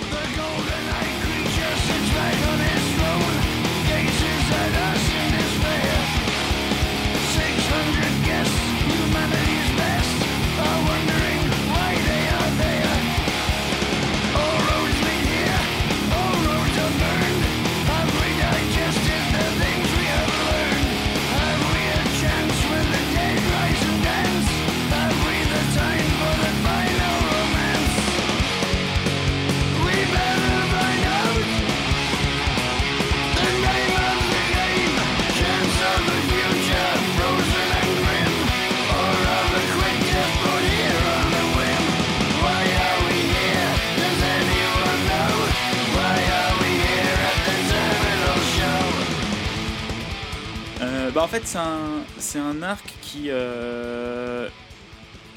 fait 51.39 51.57
c'est 52.19 52.37
un, 52.37 52.61
arc 52.61 52.93
qui, 53.01 53.25
euh, 53.29 54.47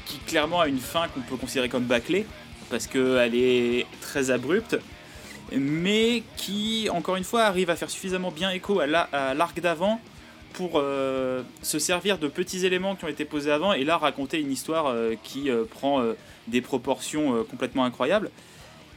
qui 0.05 0.19
clairement 0.19 0.61
a 0.61 0.69
une 0.69 0.79
fin 0.79 1.09
qu'on 1.09 1.21
peut 1.21 1.37
considérer 1.37 1.71
comme 1.71 1.85
bâclée, 1.85 2.27
parce 2.69 2.87
qu'elle 2.87 3.35
est 3.35 3.87
très 4.03 4.31
abrupte, 4.31 4.77
mais 5.53 6.23
qui 6.37 6.89
encore 6.93 7.17
une 7.17 7.25
fois 7.25 7.45
arrive 7.45 7.71
à 7.71 7.77
faire 7.77 7.89
suffisamment 7.89 8.31
bien 8.31 8.51
écho 8.51 8.81
à, 8.81 8.87
l'arc 8.87 9.59
d'avant 9.59 9.99
pour 10.53 10.73
euh, 10.75 11.43
se 11.63 11.79
servir 11.79 12.19
de 12.19 12.29
petits 12.29 12.67
éléments 12.67 12.95
qui 12.95 13.07
ont 13.07 13.09
été 13.09 13.25
posés 13.25 13.51
avant 13.51 13.73
et 13.73 13.85
là 13.85 13.97
raconter 13.97 14.39
une 14.39 14.53
histoire 14.53 14.89
euh, 14.89 15.15
qui 15.23 15.49
prend 15.71 16.05
des 16.47 16.61
proportions 16.61 17.43
complètement 17.45 17.85
incroyables. 17.85 18.31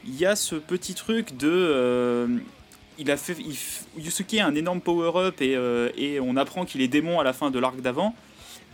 Il 0.04 0.18
y 0.18 0.26
a 0.26 0.36
ce 0.36 0.54
petit 0.54 0.94
truc 0.94 1.34
de 1.38 2.42
il 3.00 3.10
a 3.10 3.16
fait, 3.16 3.36
Yusuke 3.96 4.34
a 4.34 4.46
un 4.46 4.54
énorme 4.54 4.80
power-up 4.80 5.40
et, 5.40 5.56
euh, 5.56 5.88
et, 5.96 6.20
on 6.20 6.36
apprend 6.36 6.66
qu'il 6.66 6.82
est 6.82 6.88
démon 6.88 7.18
à 7.18 7.24
la 7.24 7.32
fin 7.32 7.50
de 7.50 7.58
l'arc 7.58 7.80
d'avant. 7.80 8.14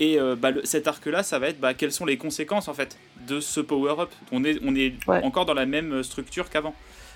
Et 0.00 0.18
euh, 0.18 0.34
bah, 0.36 0.50
cet 0.64 0.88
arc-là, 0.88 1.22
ça 1.22 1.38
va 1.38 1.48
être 1.48 1.60
bah, 1.60 1.72
quelles 1.72 1.92
sont 1.92 2.04
les 2.04 2.18
conséquences 2.18 2.68
en 2.68 2.74
fait 2.74 2.98
de 3.28 3.40
ce 3.40 3.60
power-up? 3.60 4.10
On 4.32 4.44
est, 4.44 4.58
on 4.64 4.74
est 4.74 4.94
encore 5.22 5.46
dans 5.46 5.54
la 5.54 5.64
même 5.64 6.02
structure 6.02 6.50
qu'avant. 6.50 6.74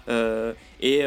Euh, 0.08 0.54
et 0.80 1.02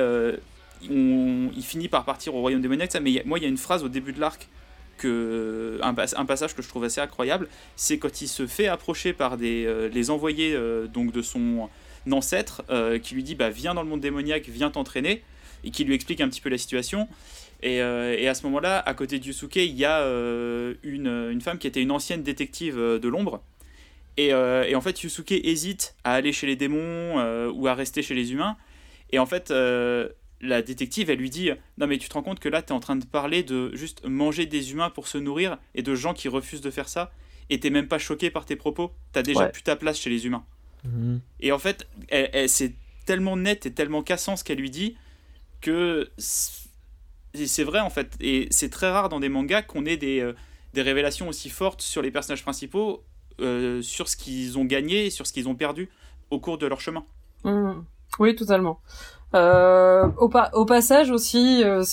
il 0.82 1.64
finit 1.64 1.88
par 1.88 2.04
partir 2.04 2.36
au 2.36 2.42
royaume 2.42 2.62
démoniaque. 2.62 2.92
Ça, 2.92 3.00
mais 3.00 3.24
moi, 3.26 3.40
il 3.40 3.44
y 3.44 3.46
a 3.46 3.50
une 3.50 3.58
phrase 3.58 3.84
au 3.84 3.90
début 3.90 4.12
de 4.12 4.20
l'arc 4.20 4.50
que 4.98 5.80
un, 5.82 5.96
un, 5.98 6.26
passage 6.26 6.54
que 6.54 6.62
je 6.62 6.68
trouve 6.68 6.84
assez 6.84 7.02
incroyable, 7.02 7.48
c'est 7.76 7.98
quand 7.98 8.22
il 8.22 8.28
se 8.28 8.46
fait 8.46 8.68
approcher 8.68 9.14
par 9.14 9.38
des, 9.38 9.90
les 9.92 10.12
envoyés 10.12 10.56
donc 10.94 11.12
de 11.12 11.22
son 11.22 11.70
ancêtre 12.12 12.64
qui 13.02 13.16
lui 13.16 13.24
dit 13.24 13.36
bah 13.36 13.50
viens 13.50 13.74
dans 13.74 13.82
le 13.82 13.90
monde 13.90 14.02
démoniaque, 14.02 14.50
viens 14.50 14.70
t'entraîner 14.70 15.24
et 15.64 15.72
qui 15.72 15.84
lui 15.84 15.94
explique 15.94 16.22
un 16.22 16.30
petit 16.30 16.42
peu 16.42 16.50
la 16.50 16.58
situation. 16.58 17.08
Et, 17.64 17.82
euh, 17.82 18.16
et 18.18 18.28
à 18.28 18.34
ce 18.34 18.44
moment-là, 18.44 18.80
à 18.80 18.94
côté 18.94 19.20
de 19.20 19.26
Yusuke, 19.26 19.56
il 19.56 19.74
y 19.74 19.86
a 19.86 20.02
euh, 20.02 20.74
une, 20.84 21.08
une, 21.08 21.40
femme 21.40 21.58
qui 21.58 21.66
était 21.66 21.82
une 21.82 21.92
ancienne 21.92 22.22
détective 22.22 22.78
euh, 22.78 23.00
de 23.00 23.08
l'ombre. 23.08 23.42
Et, 24.18 24.28
et, 24.28 24.76
en 24.76 24.82
fait, 24.82 25.02
Yusuke 25.02 25.32
hésite 25.32 25.96
à 26.04 26.14
aller 26.14 26.34
chez 26.34 26.46
les 26.46 26.56
démons 26.56 27.50
ou 27.50 27.68
à 27.68 27.74
rester 27.74 28.04
chez 28.04 28.14
les 28.14 28.32
humains. 28.32 28.58
Et 29.12 29.18
en 29.18 29.26
fait, 29.26 29.50
la 29.50 30.62
détective, 30.62 31.10
elle 31.10 31.18
lui 31.18 31.32
dit 31.32 31.50
Non, 31.80 31.88
mais 31.88 31.98
tu 31.98 32.10
te 32.10 32.14
rends 32.14 32.22
compte 32.22 32.40
que 32.40 32.48
là, 32.48 32.62
tu 32.62 32.68
es 32.68 32.72
en 32.74 32.80
train 32.80 32.96
de 32.96 33.06
parler 33.06 33.42
de 33.42 33.76
juste 33.76 34.06
manger 34.06 34.46
des 34.46 34.72
humains 34.72 34.92
pour 34.92 35.08
se 35.08 35.18
nourrir 35.18 35.58
et 35.74 35.82
de 35.82 35.96
gens 35.96 36.14
qui 36.14 36.28
refusent 36.28 36.62
de 36.62 36.70
faire 36.70 36.90
ça. 36.90 37.12
Et 37.50 37.60
t'es 37.60 37.72
même 37.72 37.88
pas 37.88 37.98
choqué 37.98 38.30
par 38.30 38.46
tes 38.46 38.56
propos. 38.56 38.92
T'as 39.14 39.24
déjà 39.24 39.48
plus 39.48 39.64
ta 39.64 39.76
place 39.76 40.00
chez 40.00 40.12
les 40.12 40.28
humains. 40.28 40.46
Mhm. 40.84 41.20
Et 41.40 41.52
en 41.52 41.58
fait, 41.58 41.88
elle, 42.10 42.50
c'est 42.50 42.76
tellement 43.08 43.36
net 43.36 43.66
et 43.66 43.74
tellement 43.74 44.04
cassant 44.04 44.36
ce 44.36 44.44
qu'elle 44.44 44.60
lui 44.60 44.70
dit 44.70 44.96
que 45.64 46.12
c'est 46.18 47.64
vrai 47.64 47.80
en 47.80 47.90
fait, 47.90 48.16
et 48.20 48.48
c'est 48.52 48.70
très 48.70 48.92
rare 48.92 49.10
dans 49.10 49.20
des 49.20 49.30
mangas 49.30 49.64
qu'on 49.64 49.86
ait 49.86 49.98
des, 49.98 50.20
euh, 50.20 50.34
des, 50.74 50.84
révélations 50.84 51.28
aussi 51.30 51.50
fortes 51.50 51.82
sur 51.82 52.02
les 52.02 52.12
personnages 52.12 52.44
principaux, 52.44 53.04
euh, 53.40 53.82
sur 53.82 54.10
ce 54.10 54.18
qu'ils 54.18 54.60
ont 54.60 54.66
gagné, 54.66 55.10
sur 55.10 55.26
ce 55.26 55.34
qu'ils 55.34 55.48
ont 55.48 55.56
perdu 55.56 55.90
au 56.30 56.40
cours 56.40 56.58
de 56.60 56.68
leur 56.68 56.82
chemin. 56.82 57.06
Mmh. 57.46 57.82
Oui, 58.20 58.36
totalement. 58.36 58.80
Euh, 59.36 60.08
au, 60.18 60.32
au, 60.54 60.66
passage 60.66 61.10
aussi, 61.10 61.64
euh, 61.64 61.84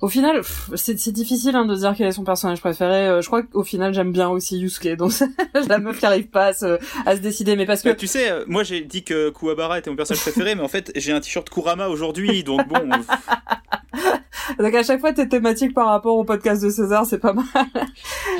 au 0.00 0.08
final, 0.08 0.40
c'est 0.76 1.12
difficile 1.12 1.54
hein, 1.54 1.66
de 1.66 1.74
dire 1.74 1.94
quel 1.96 2.06
est 2.06 2.12
son 2.12 2.24
personnage 2.24 2.60
préféré. 2.60 3.06
Euh, 3.06 3.20
je 3.20 3.26
crois 3.26 3.42
qu'au 3.42 3.64
final, 3.64 3.92
j'aime 3.92 4.12
bien 4.12 4.30
aussi 4.30 4.58
Yusuke, 4.58 4.96
donc 4.96 5.12
la 5.68 5.78
meuf 5.78 5.98
qui 5.98 6.06
arrive 6.06 6.28
pas 6.28 6.46
à 6.46 6.52
se, 6.54 6.78
à 7.04 7.16
se 7.16 7.20
décider. 7.20 7.56
Mais 7.56 7.66
parce 7.66 7.82
que 7.82 7.90
bah, 7.90 7.94
tu 7.94 8.06
sais, 8.06 8.30
euh, 8.30 8.44
moi 8.46 8.62
j'ai 8.62 8.80
dit 8.80 9.04
que 9.04 9.28
Kuwabara 9.28 9.78
était 9.78 9.90
mon 9.90 9.96
personnage 9.96 10.22
préféré, 10.22 10.54
mais 10.54 10.62
en 10.62 10.68
fait 10.68 10.90
j'ai 10.96 11.12
un 11.12 11.20
t-shirt 11.20 11.50
Kurama 11.50 11.88
aujourd'hui, 11.88 12.42
donc 12.44 12.66
bon. 12.66 12.78
donc 14.58 14.74
à 14.74 14.82
chaque 14.82 15.00
fois 15.00 15.12
t'es 15.12 15.28
thématique 15.28 15.74
par 15.74 15.88
rapport 15.88 16.16
au 16.16 16.24
podcast 16.24 16.62
de 16.62 16.70
César, 16.70 17.04
c'est 17.04 17.18
pas 17.18 17.34
mal. 17.34 17.44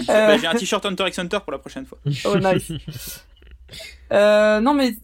Bah, 0.06 0.38
j'ai 0.38 0.46
un 0.46 0.54
t-shirt 0.54 0.84
Hunter 0.86 1.04
x 1.08 1.18
Hunter 1.18 1.38
pour 1.44 1.52
la 1.52 1.58
prochaine 1.58 1.84
fois. 1.84 1.98
Oh 2.24 2.36
nice. 2.38 2.72
non 4.10 4.72
mais 4.72 4.96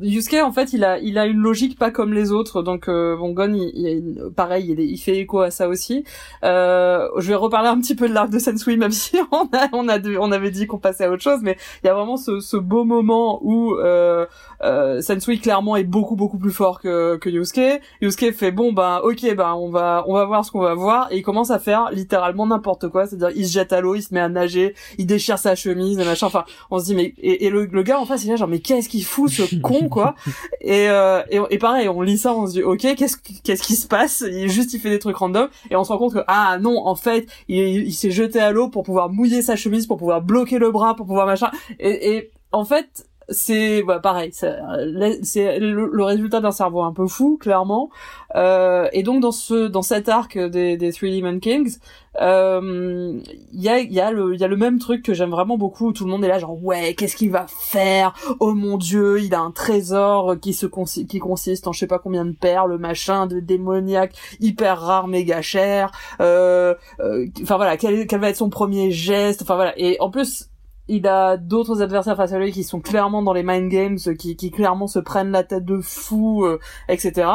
Yusuke 0.00 0.40
en 0.42 0.52
fait 0.52 0.72
il 0.72 0.84
a 0.84 0.98
il 0.98 1.18
a 1.18 1.26
une 1.26 1.38
logique 1.38 1.78
pas 1.78 1.90
comme 1.90 2.12
les 2.12 2.32
autres. 2.32 2.62
Donc 2.62 2.88
euh, 2.88 3.16
bon 3.16 3.32
Gon 3.32 3.52
il, 3.54 4.30
pareil 4.34 4.70
il, 4.70 4.80
il, 4.80 4.98
fait 4.98 5.18
écho 5.18 5.40
à 5.40 5.50
ça 5.50 5.68
aussi. 5.68 6.04
Euh, 6.44 7.08
je 7.18 7.28
vais 7.28 7.34
reparler 7.34 7.68
un 7.68 7.78
petit 7.80 7.94
peu 7.94 8.08
de 8.08 8.14
l'arc 8.14 8.30
de 8.30 8.38
Sensui 8.38 8.76
même 8.78 8.90
si 8.90 9.16
on 9.30 9.48
a 9.52 9.68
on 9.72 9.88
a 9.88 9.98
on 10.18 10.32
avait 10.32 10.50
dit 10.50 10.66
qu'on 10.66 10.78
passait 10.78 11.04
à 11.04 11.10
autre 11.10 11.22
chose 11.22 11.40
mais 11.42 11.56
il 11.82 11.86
y 11.86 11.90
a 11.90 11.94
vraiment 11.94 12.16
ce, 12.16 12.40
ce 12.40 12.56
beau 12.56 12.84
moment 12.84 13.40
où 13.42 13.74
euh, 13.74 14.26
euh, 14.64 15.00
Sensui 15.00 15.40
clairement 15.40 15.76
est 15.76 15.84
beaucoup 15.84 16.16
beaucoup 16.16 16.38
plus 16.38 16.52
fort 16.52 16.80
que 16.80 17.16
que 17.16 17.28
Yusuke. 17.28 17.80
Yusuke 18.00 18.32
fait 18.32 18.52
bon 18.52 18.72
ben 18.72 19.00
ok 19.02 19.34
ben 19.34 19.54
on 19.54 19.70
va 19.70 20.04
on 20.06 20.14
va 20.14 20.24
voir 20.24 20.44
ce 20.44 20.50
qu'on 20.50 20.60
va 20.60 20.74
voir. 20.74 21.10
Et 21.12 21.18
il 21.18 21.22
commence 21.22 21.50
à 21.50 21.58
faire 21.58 21.90
littéralement 21.92 22.46
n'importe 22.46 22.88
quoi. 22.88 23.06
C'est-à-dire 23.06 23.30
il 23.36 23.46
se 23.46 23.52
jette 23.52 23.72
à 23.72 23.80
l'eau 23.80 23.94
il 23.94 24.02
se 24.02 24.14
met 24.14 24.20
à 24.20 24.28
nager 24.28 24.74
il 24.98 25.06
déchire 25.06 25.38
sa 25.38 25.54
chemise 25.54 25.98
et 25.98 26.04
machin. 26.04 26.26
Enfin 26.26 26.44
on 26.70 26.78
se 26.78 26.84
dit 26.84 26.94
mais 26.94 27.14
et, 27.18 27.46
et 27.46 27.50
le, 27.50 27.66
le 27.66 27.82
gars 27.82 27.98
en 27.98 28.06
face 28.06 28.24
il 28.24 28.28
est 28.28 28.32
là 28.32 28.36
genre 28.36 28.48
mais 28.48 28.60
qu'est-ce 28.60 28.88
qu'il 28.88 29.04
fout 29.04 29.30
ce 29.30 29.42
con 29.60 29.88
quoi? 29.88 30.14
Et, 30.60 30.88
euh, 30.88 31.22
et, 31.30 31.40
et 31.50 31.58
pareil 31.58 31.88
on 31.88 32.00
lit 32.02 32.18
ça 32.18 32.34
on 32.34 32.46
se 32.46 32.52
dit 32.52 32.62
ok 32.62 32.80
qu'est-ce 32.96 33.16
qu'est-ce 33.42 33.62
qui 33.62 33.76
se 33.76 33.86
passe? 33.88 34.24
Il 34.26 34.48
juste 34.48 34.72
il 34.74 34.80
fait 34.80 34.90
des 34.90 34.98
trucs 34.98 35.16
random. 35.16 35.48
Et 35.70 35.76
on 35.76 35.84
se 35.84 35.92
rend 35.92 35.98
compte 35.98 36.14
que 36.14 36.24
ah 36.28 36.58
non 36.60 36.86
en 36.86 36.94
fait 36.94 37.26
il, 37.48 37.58
il 37.58 37.92
s'est 37.92 38.10
jeté 38.10 38.40
à 38.40 38.52
l'eau 38.52 38.68
pour 38.68 38.82
pouvoir 38.84 39.08
mouiller 39.10 39.42
sa 39.42 39.56
chemise 39.56 39.86
pour 39.86 39.96
pouvoir 39.96 40.22
bloquer 40.22 40.58
le 40.58 40.70
bras 40.70 40.94
pour 40.94 41.06
pouvoir 41.06 41.26
machin. 41.26 41.50
Et, 41.80 42.14
et 42.16 42.30
en 42.52 42.64
fait 42.64 43.06
c'est 43.28 43.82
bah, 43.82 44.00
pareil 44.00 44.30
c'est 44.32 45.58
le, 45.58 45.90
le, 45.92 46.04
résultat 46.04 46.40
d'un 46.40 46.50
cerveau 46.50 46.82
un 46.82 46.92
peu 46.92 47.06
fou 47.06 47.38
clairement. 47.40 47.90
Euh, 48.34 48.88
et 48.92 49.02
donc 49.02 49.20
dans 49.20 49.32
ce 49.32 49.68
dans 49.68 49.82
cet 49.82 50.08
arc 50.08 50.38
des, 50.38 50.76
des 50.76 50.92
Three 50.92 51.20
Demon 51.20 51.38
Kings 51.38 51.78
il 52.14 52.20
euh, 52.20 53.20
y 53.54 53.68
a 53.70 53.80
y 53.80 54.00
a 54.00 54.10
le 54.10 54.36
y 54.36 54.44
a 54.44 54.48
le 54.48 54.56
même 54.56 54.78
truc 54.78 55.02
que 55.02 55.14
j'aime 55.14 55.30
vraiment 55.30 55.56
beaucoup 55.56 55.88
où 55.88 55.92
tout 55.92 56.04
le 56.04 56.10
monde 56.10 56.24
est 56.24 56.28
là 56.28 56.38
genre 56.38 56.62
ouais 56.62 56.94
qu'est-ce 56.94 57.16
qu'il 57.16 57.30
va 57.30 57.46
faire? 57.48 58.12
Oh 58.38 58.52
mon 58.52 58.76
dieu 58.76 59.20
il 59.20 59.34
a 59.34 59.40
un 59.40 59.50
trésor 59.50 60.38
qui 60.40 60.52
se 60.52 60.66
qui 60.66 61.18
consiste 61.18 61.66
en 61.66 61.72
je 61.72 61.78
sais 61.78 61.86
pas 61.86 61.98
combien 61.98 62.26
de 62.26 62.32
perles 62.32 62.76
machin 62.76 63.26
de 63.26 63.40
démoniaque 63.40 64.14
hyper 64.40 64.78
rare 64.80 65.08
méga 65.08 65.40
cher 65.40 65.90
euh, 66.20 66.74
euh, 67.00 67.26
enfin 67.42 67.56
voilà 67.56 67.76
quel, 67.76 68.06
quel 68.06 68.20
va 68.20 68.28
être 68.28 68.36
son 68.36 68.50
premier 68.50 68.90
geste? 68.90 69.42
Enfin 69.42 69.56
voilà. 69.56 69.72
Et 69.78 69.96
en 70.00 70.10
plus 70.10 70.48
il 70.88 71.06
a 71.06 71.36
d'autres 71.36 71.82
adversaires 71.82 72.16
face 72.16 72.32
à 72.32 72.38
lui 72.38 72.52
qui 72.52 72.64
sont 72.64 72.80
clairement 72.80 73.22
dans 73.22 73.32
les 73.32 73.42
mind 73.42 73.68
games, 73.70 73.98
qui, 74.18 74.36
qui 74.36 74.50
clairement 74.50 74.86
se 74.86 74.98
prennent 74.98 75.30
la 75.30 75.44
tête 75.44 75.64
de 75.64 75.80
fou, 75.80 76.44
euh, 76.44 76.58
etc. 76.88 77.28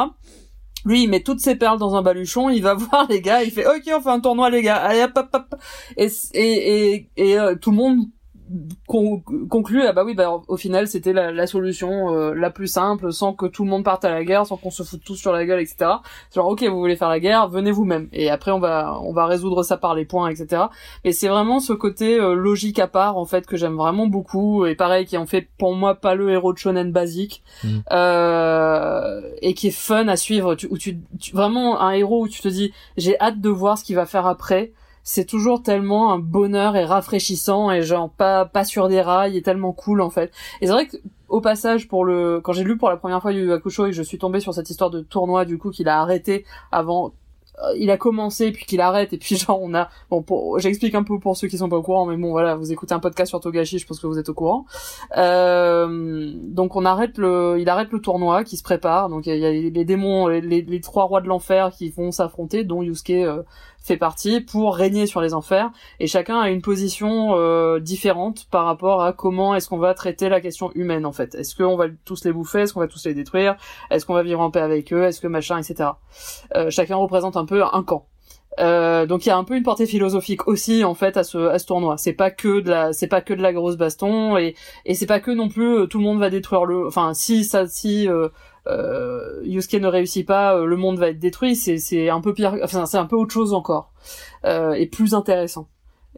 Lui, 0.84 1.04
il 1.04 1.08
met 1.08 1.22
toutes 1.22 1.40
ses 1.40 1.56
perles 1.56 1.78
dans 1.78 1.96
un 1.96 2.02
baluchon, 2.02 2.50
il 2.50 2.62
va 2.62 2.74
voir 2.74 3.06
les 3.08 3.20
gars, 3.20 3.42
il 3.42 3.50
fait 3.50 3.66
OK, 3.66 3.82
on 3.94 4.00
fait 4.00 4.10
un 4.10 4.20
tournoi 4.20 4.50
les 4.50 4.62
gars, 4.62 4.76
allez 4.76 5.02
hop 5.02 5.18
hop 5.32 5.54
et 5.96 6.08
et 6.34 6.94
et, 6.94 7.10
et 7.16 7.38
euh, 7.38 7.56
tout 7.56 7.70
le 7.70 7.76
monde 7.76 7.98
con 8.86 9.22
conclut 9.48 9.82
ah 9.82 9.92
bah 9.92 10.04
oui 10.04 10.14
bah 10.14 10.40
au 10.48 10.56
final 10.56 10.88
c'était 10.88 11.12
la, 11.12 11.32
la, 11.32 11.46
solution 11.46 12.14
euh, 12.14 12.34
la 12.34 12.50
plus 12.50 12.66
simple 12.66 13.12
sans 13.12 13.32
que 13.32 13.46
tout 13.46 13.64
le 13.64 13.70
monde 13.70 13.84
parte 13.84 14.04
à 14.04 14.10
la 14.10 14.24
guerre 14.24 14.46
sans 14.46 14.56
qu'on 14.56 14.70
se 14.70 14.82
foute 14.82 15.02
tous 15.04 15.16
sur 15.16 15.32
la 15.32 15.44
gueule 15.44 15.60
etc 15.60 15.90
genre 16.34 16.48
ok 16.48 16.64
vous 16.64 16.78
voulez 16.78 16.96
faire 16.96 17.08
la 17.08 17.20
guerre 17.20 17.48
venez 17.48 17.70
vous-même. 17.70 18.08
Et 18.12 18.30
après 18.30 18.50
on 18.50 18.58
va 18.58 18.98
on 19.02 19.12
va 19.12 19.26
résoudre 19.26 19.62
ça 19.62 19.76
par 19.76 19.94
les 19.94 20.04
points 20.04 20.28
etc 20.28 20.64
mais 21.04 21.12
c'est 21.12 21.28
vraiment 21.28 21.60
ce 21.60 21.72
côté 21.72 22.18
euh, 22.18 22.34
logique 22.34 22.78
à 22.78 22.86
part 22.86 23.16
en 23.16 23.24
fait 23.24 23.46
que 23.46 23.56
j'aime 23.56 23.76
vraiment 23.76 24.06
beaucoup 24.06 24.66
et 24.66 24.74
pareil 24.74 25.06
qui 25.06 25.16
en 25.16 25.26
fait 25.26 25.48
pour 25.58 25.74
moi 25.74 25.94
pas 25.94 26.14
le 26.14 26.30
héros 26.30 26.52
de 26.52 26.58
shonen 26.58 26.92
basique 26.92 27.42
mmh. 27.64 27.68
euh, 27.92 29.20
et 29.42 29.54
qui 29.54 29.68
est 29.68 29.78
fun 29.78 30.08
à 30.08 30.16
suivre. 30.16 30.54
Tu, 30.54 30.66
où 30.70 30.78
tu, 30.78 30.98
tu 31.20 31.34
vraiment 31.34 31.80
un 31.80 31.92
héros 31.92 32.24
où 32.24 32.28
tu 32.28 32.40
te 32.40 32.48
dis 32.48 32.72
j'ai 32.96 33.18
hâte 33.20 33.40
de 33.40 33.48
voir 33.48 33.78
ce 33.78 33.84
qu'il 33.84 33.96
va 33.96 34.06
faire 34.06 34.26
après 34.26 34.72
c'est 35.08 35.24
toujours 35.24 35.62
tellement 35.62 36.12
un 36.12 36.18
bonheur 36.18 36.76
et 36.76 36.84
rafraîchissant 36.84 37.70
et 37.70 37.80
genre 37.80 38.10
pas 38.10 38.44
pas 38.44 38.64
sur 38.64 38.88
des 38.88 39.00
rails 39.00 39.38
et 39.38 39.42
tellement 39.42 39.72
cool 39.72 40.02
en 40.02 40.10
fait. 40.10 40.30
Et 40.60 40.66
c'est 40.66 40.72
vrai 40.72 40.86
que 40.86 40.98
au 41.30 41.40
passage 41.40 41.88
pour 41.88 42.04
le 42.04 42.42
quand 42.42 42.52
j'ai 42.52 42.62
lu 42.62 42.76
pour 42.76 42.90
la 42.90 42.98
première 42.98 43.22
fois 43.22 43.32
Yu 43.32 43.50
Hakusho 43.50 43.86
et 43.86 43.92
je 43.94 44.02
suis 44.02 44.18
tombée 44.18 44.40
sur 44.40 44.52
cette 44.52 44.68
histoire 44.68 44.90
de 44.90 45.00
tournoi 45.00 45.46
du 45.46 45.56
coup 45.56 45.70
qu'il 45.70 45.88
a 45.88 45.98
arrêté 45.98 46.44
avant 46.72 47.14
euh, 47.62 47.74
il 47.78 47.90
a 47.90 47.96
commencé 47.96 48.52
puis 48.52 48.66
qu'il 48.66 48.82
arrête 48.82 49.14
et 49.14 49.16
puis 49.16 49.36
genre 49.38 49.58
on 49.62 49.74
a 49.74 49.88
bon 50.10 50.20
pour 50.20 50.58
j'explique 50.58 50.94
un 50.94 51.02
peu 51.02 51.18
pour 51.18 51.38
ceux 51.38 51.48
qui 51.48 51.56
sont 51.56 51.70
pas 51.70 51.78
au 51.78 51.82
courant 51.82 52.04
mais 52.04 52.18
bon 52.18 52.30
voilà 52.30 52.54
vous 52.54 52.70
écoutez 52.70 52.92
un 52.92 52.98
podcast 52.98 53.30
sur 53.30 53.40
Togashi 53.40 53.78
je 53.78 53.86
pense 53.86 54.00
que 54.00 54.06
vous 54.06 54.18
êtes 54.18 54.28
au 54.28 54.34
courant 54.34 54.66
euh, 55.16 56.34
donc 56.36 56.76
on 56.76 56.84
arrête 56.84 57.16
le 57.16 57.56
il 57.58 57.68
arrête 57.70 57.90
le 57.92 58.00
tournoi 58.02 58.44
qui 58.44 58.58
se 58.58 58.62
prépare 58.62 59.08
donc 59.08 59.26
il 59.26 59.38
y 59.38 59.46
a, 59.46 59.50
les, 59.50 59.84
démons 59.86 60.28
les, 60.28 60.42
les, 60.42 60.80
trois 60.82 61.04
rois 61.04 61.22
de 61.22 61.28
l'enfer 61.28 61.70
qui 61.70 61.88
vont 61.88 62.12
s'affronter 62.12 62.62
dont 62.62 62.82
Yusuke 62.82 63.10
euh, 63.10 63.42
fait 63.80 63.96
partie 63.96 64.40
pour 64.40 64.76
régner 64.76 65.06
sur 65.06 65.20
les 65.20 65.34
enfers. 65.34 65.70
Et 66.00 66.06
chacun 66.06 66.38
a 66.40 66.50
une 66.50 66.62
position 66.62 67.36
euh, 67.36 67.80
différente 67.80 68.46
par 68.50 68.64
rapport 68.64 69.02
à 69.02 69.12
comment 69.12 69.54
est-ce 69.54 69.68
qu'on 69.68 69.78
va 69.78 69.94
traiter 69.94 70.28
la 70.28 70.40
question 70.40 70.70
humaine 70.74 71.06
en 71.06 71.12
fait. 71.12 71.34
Est-ce 71.34 71.56
qu'on 71.56 71.76
va 71.76 71.86
tous 72.04 72.24
les 72.24 72.32
bouffer? 72.32 72.62
Est-ce 72.62 72.74
qu'on 72.74 72.80
va 72.80 72.88
tous 72.88 73.04
les 73.06 73.14
détruire? 73.14 73.56
Est-ce 73.90 74.04
qu'on 74.06 74.14
va 74.14 74.22
vivre 74.22 74.40
en 74.40 74.50
paix 74.50 74.60
avec 74.60 74.92
eux? 74.92 75.04
Est-ce 75.04 75.20
que 75.20 75.26
machin 75.26 75.58
etc 75.58 75.90
euh, 76.54 76.70
chacun 76.70 76.96
représente 76.96 77.36
un 77.36 77.44
peu 77.44 77.62
un 77.64 77.82
camp. 77.82 78.06
Euh, 78.60 79.06
donc 79.06 79.24
il 79.24 79.28
y 79.28 79.32
a 79.32 79.36
un 79.36 79.44
peu 79.44 79.56
une 79.56 79.62
portée 79.62 79.86
philosophique 79.86 80.48
aussi 80.48 80.82
en 80.82 80.94
fait 80.94 81.16
à 81.16 81.22
ce 81.22 81.38
à 81.38 81.58
ce 81.58 81.66
tournoi. 81.66 81.96
C'est 81.96 82.12
pas 82.12 82.30
que 82.30 82.60
de 82.60 82.70
la 82.70 82.92
c'est 82.92 83.06
pas 83.06 83.20
que 83.20 83.32
de 83.32 83.42
la 83.42 83.52
grosse 83.52 83.76
baston 83.76 84.36
et 84.36 84.56
et 84.84 84.94
c'est 84.94 85.06
pas 85.06 85.20
que 85.20 85.30
non 85.30 85.48
plus 85.48 85.86
tout 85.88 85.98
le 85.98 86.04
monde 86.04 86.18
va 86.18 86.28
détruire 86.28 86.64
le 86.64 86.86
enfin 86.86 87.14
si 87.14 87.44
ça 87.44 87.68
si 87.68 88.08
euh, 88.08 88.28
euh, 88.68 89.40
Yusuke 89.44 89.80
ne 89.80 89.86
réussit 89.86 90.26
pas, 90.26 90.56
euh, 90.56 90.64
le 90.64 90.76
monde 90.76 90.98
va 90.98 91.08
être 91.08 91.18
détruit. 91.18 91.56
C'est 91.56 92.08
un 92.08 92.20
peu 92.20 92.34
pire, 92.34 92.56
enfin 92.62 92.86
c'est 92.86 92.98
un 92.98 93.06
peu 93.06 93.16
autre 93.16 93.32
chose 93.32 93.52
encore 93.54 93.92
euh, 94.44 94.72
et 94.72 94.86
plus 94.86 95.14
intéressant. 95.14 95.68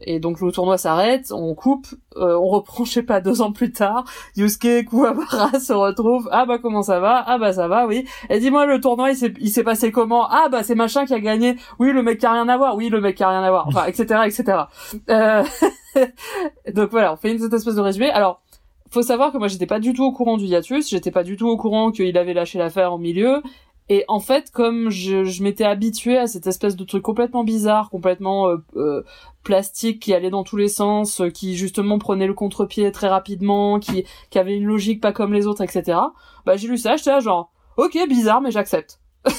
Et 0.03 0.19
donc 0.19 0.41
le 0.41 0.51
tournoi 0.51 0.79
s'arrête, 0.79 1.31
on 1.31 1.55
coupe, 1.55 1.87
euh, 2.17 2.35
on 2.39 2.49
reprend, 2.49 2.85
je 2.87 2.93
sais 2.93 3.03
pas, 3.03 3.21
deux 3.21 3.43
ans 3.43 3.53
plus 3.53 3.71
tard, 3.71 4.05
Yusuke 4.37 4.87
Kuwabara 4.89 5.59
se 5.61 5.73
retrouve, 5.73 6.29
ah 6.33 6.47
bah 6.47 6.59
comment 6.59 6.83
ça 6.83 7.01
va? 7.01 7.23
Ah 7.27 7.39
bah 7.39 7.53
ça 7.53 7.69
va, 7.69 7.87
oui. 7.87 8.07
Et 8.31 8.41
dis-moi, 8.41 8.67
le 8.67 8.81
tournoi, 8.81 9.11
il 9.11 9.51
s'est 9.51 9.65
passé 9.65 9.93
comment? 9.93 10.27
Ah 10.29 10.49
bah 10.51 10.63
c'est 10.63 10.75
machin 10.75 11.05
qui 11.05 11.15
a 11.15 11.21
gagné, 11.21 11.57
oui, 11.79 11.93
le 11.93 12.03
mec 12.03 12.19
qui 12.19 12.27
a 12.27 12.33
rien 12.33 12.49
à 12.49 12.57
voir, 12.57 12.77
oui, 12.77 12.89
le 12.89 13.01
mec 13.01 13.17
qui 13.17 13.25
a 13.25 13.29
rien 13.29 13.43
à 13.43 13.51
voir, 13.51 13.67
enfin, 13.69 13.85
etc., 13.87 14.23
etc. 14.27 14.59
Euh... 15.11 15.45
donc 16.73 16.91
voilà, 16.91 17.13
on 17.13 17.17
fait 17.17 17.33
une 17.33 17.39
cette 17.39 17.53
espèce 17.53 17.75
de 17.75 17.81
résumé. 17.81 18.11
Alors, 18.11 18.41
faut 18.91 19.03
savoir 19.03 19.33
que 19.33 19.39
moi 19.39 19.49
j'étais 19.49 19.67
pas 19.67 19.81
du 19.81 19.93
tout 19.93 20.05
au 20.05 20.13
courant 20.13 20.37
du 20.37 20.47
hiatus, 20.47 20.91
j'étais 20.91 21.11
pas 21.11 21.23
du 21.23 21.37
tout 21.37 21.49
au 21.49 21.57
courant 21.57 21.91
qu'il 21.93 22.17
avait 22.19 22.35
lâché 22.35 22.59
l'affaire 22.59 22.93
au 22.93 22.99
milieu. 22.99 23.43
Et 23.89 24.05
en 24.07 24.21
fait, 24.21 24.53
comme 24.53 24.89
je, 24.89 25.25
je 25.25 25.43
m'étais 25.43 25.65
habituée 25.65 26.17
à 26.17 26.29
cette 26.29 26.47
espèce 26.47 26.77
de 26.77 26.85
truc 26.85 27.03
complètement 27.03 27.43
bizarre, 27.43 27.91
complètement 27.91 28.47
euh, 28.47 28.57
euh, 28.77 29.03
plastique, 29.43 30.01
qui 30.01 30.15
allait 30.15 30.31
dans 30.31 30.45
tous 30.45 30.57
les 30.57 30.69
sens, 30.69 31.21
euh, 31.21 31.29
qui 31.29 31.57
justement 31.57 31.99
prenait 31.99 32.29
le 32.29 32.35
contre-pied 32.35 32.93
très 32.93 33.09
rapidement, 33.09 33.81
qui, 33.81 34.05
qui 34.31 34.39
avait 34.39 34.55
une 34.57 34.65
logique 34.65 35.01
pas 35.01 35.13
comme 35.13 35.33
les 35.33 35.49
autres, 35.49 35.63
etc. 35.63 35.99
Bah 36.47 36.57
j'ai 36.57 36.69
lu 36.69 36.79
ça, 36.79 36.95
j'étais 36.95 37.11
là 37.11 37.19
genre, 37.19 37.51
ok, 37.79 37.99
bizarre, 38.09 38.41
mais 38.41 38.53
j'accepte. 38.53 39.01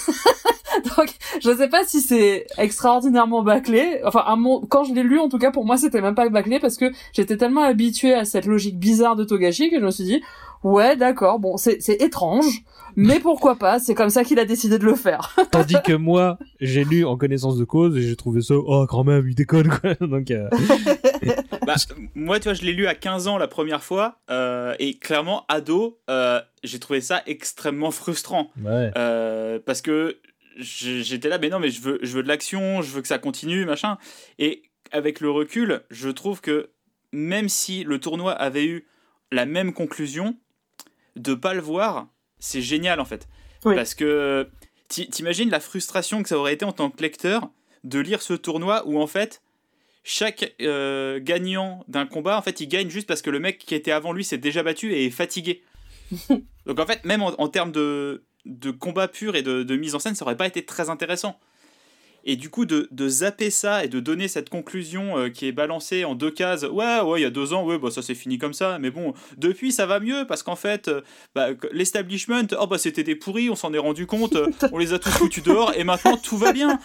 Donc, 0.98 1.10
je 1.42 1.56
sais 1.56 1.70
pas 1.70 1.84
si 1.86 2.02
c'est 2.02 2.46
extraordinairement 2.58 3.44
bâclé. 3.44 4.02
Enfin, 4.06 4.24
quand 4.70 4.84
je 4.84 4.94
l'ai 4.94 5.04
lu, 5.04 5.20
en 5.20 5.30
tout 5.30 5.38
cas, 5.38 5.52
pour 5.52 5.66
moi, 5.66 5.78
c'était 5.78 6.02
même 6.02 6.16
pas 6.16 6.30
bâclé 6.30 6.60
parce 6.60 6.78
que 6.78 6.92
j'étais 7.14 7.38
tellement 7.38 7.64
habitué 7.64 8.14
à 8.14 8.26
cette 8.26 8.46
logique 8.46 8.80
bizarre 8.80 9.16
de 9.16 9.24
Togashi 9.24 9.70
que 9.70 9.80
je 9.80 9.86
me 9.86 9.92
suis 9.92 10.04
dit, 10.04 10.22
ouais, 10.64 10.96
d'accord, 10.96 11.40
bon, 11.40 11.58
c'est 11.58 12.02
étrange, 12.02 12.64
mais 12.96 13.20
pourquoi 13.20 13.56
pas, 13.56 13.80
c'est 13.80 13.96
comme 13.96 14.10
ça 14.10 14.24
qu'il 14.24 14.40
a 14.40 14.46
décidé 14.46 14.78
de 14.78 14.86
le 14.86 14.96
faire. 14.96 15.36
Tandis 15.52 15.78
que 15.84 15.94
moi, 15.94 16.38
j'ai 16.60 16.84
lu 16.84 17.06
en 17.06 17.18
connaissance 17.18 17.58
de 17.58 17.64
cause 17.64 17.98
et 17.98 18.02
j'ai 18.02 18.16
trouvé 18.16 18.42
ça, 18.42 18.56
oh, 18.56 18.86
quand 18.88 19.04
même, 19.04 19.28
il 19.28 19.36
déconne, 19.36 19.70
quoi. 19.70 19.96
Donc, 20.08 20.32
euh... 20.32 20.50
bah, 21.66 21.76
moi, 22.16 22.40
tu 22.40 22.46
vois, 22.46 22.54
je 22.54 22.64
l'ai 22.64 22.74
lu 22.74 22.88
à 22.88 22.96
15 22.96 23.28
ans 23.28 23.38
la 23.38 23.48
première 23.48 23.84
fois, 23.84 24.20
euh, 24.30 24.76
et 24.80 24.96
clairement, 24.96 25.46
ado, 25.48 26.00
euh, 26.10 26.40
j'ai 26.64 26.80
trouvé 26.80 27.02
ça 27.02 27.22
extrêmement 27.26 27.92
frustrant. 27.92 28.52
Ouais. 28.64 28.92
Euh, 28.98 29.60
parce 29.66 29.82
que 29.82 30.18
j'étais 30.58 31.30
là, 31.30 31.38
mais 31.38 31.50
non, 31.50 31.60
mais 31.60 31.70
je 31.70 31.82
veux, 31.82 32.00
je 32.02 32.14
veux 32.14 32.24
de 32.24 32.28
l'action, 32.28 32.82
je 32.82 32.92
veux 32.92 33.02
que 33.02 33.08
ça 33.08 33.18
continue, 33.18 33.66
machin. 33.66 33.98
Et 34.40 34.64
avec 34.92 35.20
le 35.20 35.30
recul, 35.30 35.82
je 35.90 36.10
trouve 36.10 36.42
que 36.42 36.70
même 37.12 37.50
si 37.50 37.84
le 37.84 38.00
tournoi 38.00 38.34
avait 38.34 38.66
eu 38.66 38.88
la 39.32 39.46
même 39.46 39.74
conclusion, 39.74 40.38
de 41.16 41.34
pas 41.34 41.54
le 41.54 41.62
voir, 41.62 42.08
c'est 42.40 42.62
génial 42.62 43.00
en 43.00 43.06
fait. 43.06 43.28
Parce 43.64 43.94
que 43.94 44.50
t'imagines 44.88 45.50
la 45.50 45.60
frustration 45.60 46.24
que 46.24 46.30
ça 46.30 46.38
aurait 46.38 46.54
été 46.54 46.66
en 46.66 46.72
tant 46.72 46.90
que 46.90 47.02
lecteur 47.02 47.50
de 47.84 48.00
lire 48.00 48.22
ce 48.22 48.34
tournoi 48.34 48.84
où 48.88 49.00
en 49.00 49.08
fait 49.08 49.42
chaque 50.04 50.56
euh, 50.62 51.20
gagnant 51.22 51.84
d'un 51.88 52.08
combat, 52.08 52.38
en 52.38 52.42
fait, 52.42 52.60
il 52.60 52.68
gagne 52.68 52.90
juste 52.90 53.08
parce 53.08 53.22
que 53.22 53.30
le 53.30 53.40
mec 53.40 53.60
qui 53.60 53.76
était 53.76 53.92
avant 53.92 54.14
lui 54.14 54.24
s'est 54.24 54.40
déjà 54.40 54.64
battu 54.64 54.94
et 54.94 55.06
est 55.06 55.12
fatigué. 55.12 55.64
Donc 56.66 56.80
en 56.80 56.86
fait, 56.86 57.06
même 57.06 57.22
en, 57.22 57.40
en 57.40 57.48
termes 57.50 57.72
de, 57.72 58.24
de 58.46 58.72
combat 58.72 59.08
pur 59.08 59.36
et 59.36 59.44
de, 59.44 59.76
mise 59.76 59.96
en 59.96 60.00
scène, 60.00 60.16
ça 60.16 60.26
aurait 60.26 60.38
pas 60.38 60.48
été 60.48 60.66
très 60.66 60.90
intéressant. 60.90 61.40
Et 62.24 62.36
du 62.36 62.50
coup, 62.50 62.66
de, 62.66 62.88
de, 62.92 63.10
zapper 63.10 63.50
ça 63.50 63.84
et 63.84 63.88
de 63.88 64.00
donner 64.00 64.28
cette 64.28 64.50
conclusion 64.50 65.18
euh, 65.18 65.30
qui 65.30 65.48
est 65.48 65.52
balancée 65.52 66.06
en 66.06 66.14
deux 66.14 66.30
cases, 66.30 66.64
ouais, 66.64 67.02
ouais, 67.02 67.20
il 67.20 67.24
y 67.24 67.26
a 67.26 67.32
deux 67.32 67.54
ans, 67.54 67.66
ouais, 67.66 67.80
bah, 67.80 67.90
ça 67.90 68.04
s'est 68.04 68.14
fini 68.14 68.38
comme 68.38 68.54
ça, 68.54 68.78
mais 68.80 68.92
bon, 68.92 69.14
depuis 69.38 69.72
ça 69.72 69.88
va 69.88 70.00
mieux 70.00 70.26
parce 70.28 70.44
qu'en 70.44 70.56
fait, 70.56 70.88
euh, 70.88 71.02
bah, 71.34 71.48
l'establishment, 71.72 72.48
oh 72.60 72.68
bah 72.68 72.78
c'était 72.78 73.04
des 73.04 73.16
pourris, 73.16 73.50
on 73.50 73.56
s'en 73.56 73.74
est 73.74 73.80
rendu 73.80 74.06
compte, 74.06 74.36
euh, 74.36 74.52
on 74.72 74.78
les 74.78 74.94
a 74.94 75.00
tous 75.00 75.10
foutus 75.10 75.44
dehors 75.44 75.74
et 75.76 75.84
maintenant 75.84 76.16
tout 76.16 76.38
va 76.38 76.54
bien. 76.54 76.80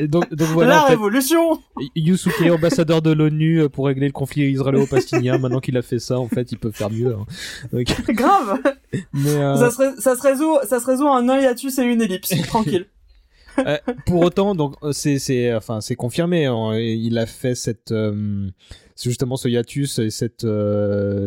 donc, 0.00 0.32
donc, 0.32 0.48
voilà, 0.48 0.70
La 0.70 0.82
révolution 0.84 1.60
Yusuke, 1.94 2.50
ambassadeur 2.50 3.02
de 3.02 3.12
l'ONU 3.12 3.68
pour 3.68 3.86
régler 3.86 4.06
le 4.06 4.12
conflit 4.12 4.50
israélo-palestinien, 4.50 5.36
maintenant 5.38 5.60
qu'il 5.60 5.76
a 5.76 5.82
fait 5.82 5.98
ça, 5.98 6.18
en 6.18 6.28
fait, 6.28 6.52
il 6.52 6.58
peut 6.58 6.70
faire 6.70 6.90
mieux. 6.90 7.14
Hein. 7.14 7.82
Grave 8.08 8.60
mais 9.12 9.34
ça, 9.34 9.70
se 9.70 10.00
ça, 10.00 10.16
se 10.16 10.22
résout, 10.22 10.56
ça 10.66 10.80
se 10.80 10.86
résout 10.86 11.06
en 11.06 11.28
un 11.28 11.38
hiatus 11.38 11.78
et 11.78 11.82
une 11.82 12.00
ellipse, 12.00 12.30
tranquille. 12.46 12.86
Euh, 13.66 13.78
pour 14.06 14.22
autant, 14.22 14.54
donc 14.54 14.74
euh, 14.82 14.92
c'est 14.92 15.18
c'est 15.18 15.54
enfin 15.54 15.80
c'est 15.80 15.96
confirmé. 15.96 16.46
Hein. 16.46 16.78
il 16.78 17.18
a 17.18 17.26
fait 17.26 17.54
cette 17.54 17.92
euh, 17.92 18.48
justement 19.00 19.36
ce 19.36 19.48
hiatus 19.48 19.98
et 19.98 20.10
cette 20.10 20.46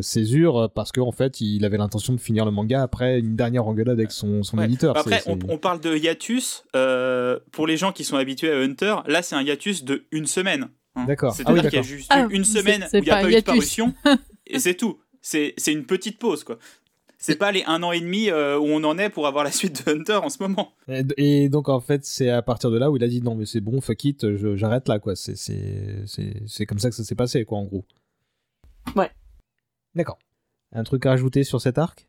césure 0.02 0.70
parce 0.74 0.92
qu'en 0.92 1.08
en 1.08 1.12
fait 1.12 1.42
il 1.42 1.66
avait 1.66 1.78
l'intention 1.78 2.14
de 2.14 2.20
finir 2.20 2.46
le 2.46 2.52
manga 2.52 2.82
après 2.82 3.20
une 3.20 3.36
dernière 3.36 3.68
engueulade 3.68 4.00
avec 4.00 4.12
son, 4.12 4.44
son 4.44 4.60
éditeur. 4.62 4.98
Après, 4.98 5.24
on, 5.28 5.58
parle 5.58 5.80
de 5.80 5.96
hiatus 5.96 6.64
pour 7.52 7.68
les 7.68 7.78
gens 7.78 7.92
qui 7.92 8.04
sont 8.04 8.18
habitués 8.18 8.52
à 8.52 8.58
Hunter. 8.58 8.96
Là, 9.08 9.22
c'est 9.22 9.36
un 9.36 9.42
hiatus 9.42 9.84
de 9.84 10.06
une 10.12 10.26
semaine. 10.26 10.70
Hein. 10.96 11.06
D'accord. 11.06 11.34
C'est-à-dire 11.34 11.64
ah 11.66 11.70
qu'il 11.70 11.78
y 11.78 11.80
a 11.80 11.84
juste 11.84 12.12
ah, 12.14 12.28
une 12.30 12.46
semaine 12.46 12.84
où 12.94 12.98
il 12.98 13.04
n'y 13.04 13.10
a 13.10 13.22
pas 13.22 13.30
eu 13.30 13.36
de 13.36 13.42
parution 13.42 13.94
et 14.48 14.60
c'est 14.60 14.76
tout. 14.76 15.00
C'est 15.22 15.54
une 15.68 15.86
petite 15.86 16.20
pause 16.20 16.44
quoi 16.44 16.60
c'est 17.24 17.38
pas 17.38 17.54
les 17.54 17.64
un 17.68 17.82
an 17.84 17.94
et 17.94 18.02
demi 18.02 18.30
euh, 18.30 18.60
où 18.60 18.66
on 18.66 18.84
en 18.84 18.98
est 18.98 19.10
pour 19.10 19.28
avoir 19.28 19.46
la 19.46 19.52
suite 19.52 19.86
de 19.86 19.94
Hunter 19.94 20.20
en 20.22 20.30
ce 20.30 20.44
moment. 20.44 20.74
Et, 21.18 21.48
donc 21.48 21.70
en 21.70 21.80
fait 21.80 22.04
c'est 22.04 22.30
à 22.30 22.42
partir 22.42 22.70
de 22.70 22.78
là 22.78 22.92
où 22.92 22.98
il 22.98 23.04
a 23.04 23.08
dit 23.08 23.22
non 23.22 23.36
mais 23.36 23.46
c'est 23.46 23.62
bon 23.62 23.80
fuck 23.80 24.04
it 24.04 24.56
j'arrête 24.56 24.90
là 24.90 25.00
quoi 25.00 25.16
c'est 25.16 25.36
c'est 25.38 26.66
comme 26.66 26.80
ça 26.80 26.90
que 26.90 26.96
ça 26.96 27.04
s'est 27.04 27.16
passé 27.16 27.46
quoi 27.46 27.60
en 27.60 27.64
gros. 27.64 27.86
Ouais. 28.96 29.10
D'accord. 29.96 30.20
Un 30.74 30.84
truc 30.84 31.06
à 31.06 31.12
rajouter 31.12 31.44
sur 31.44 31.62
cet 31.62 31.78
arc? 31.78 32.08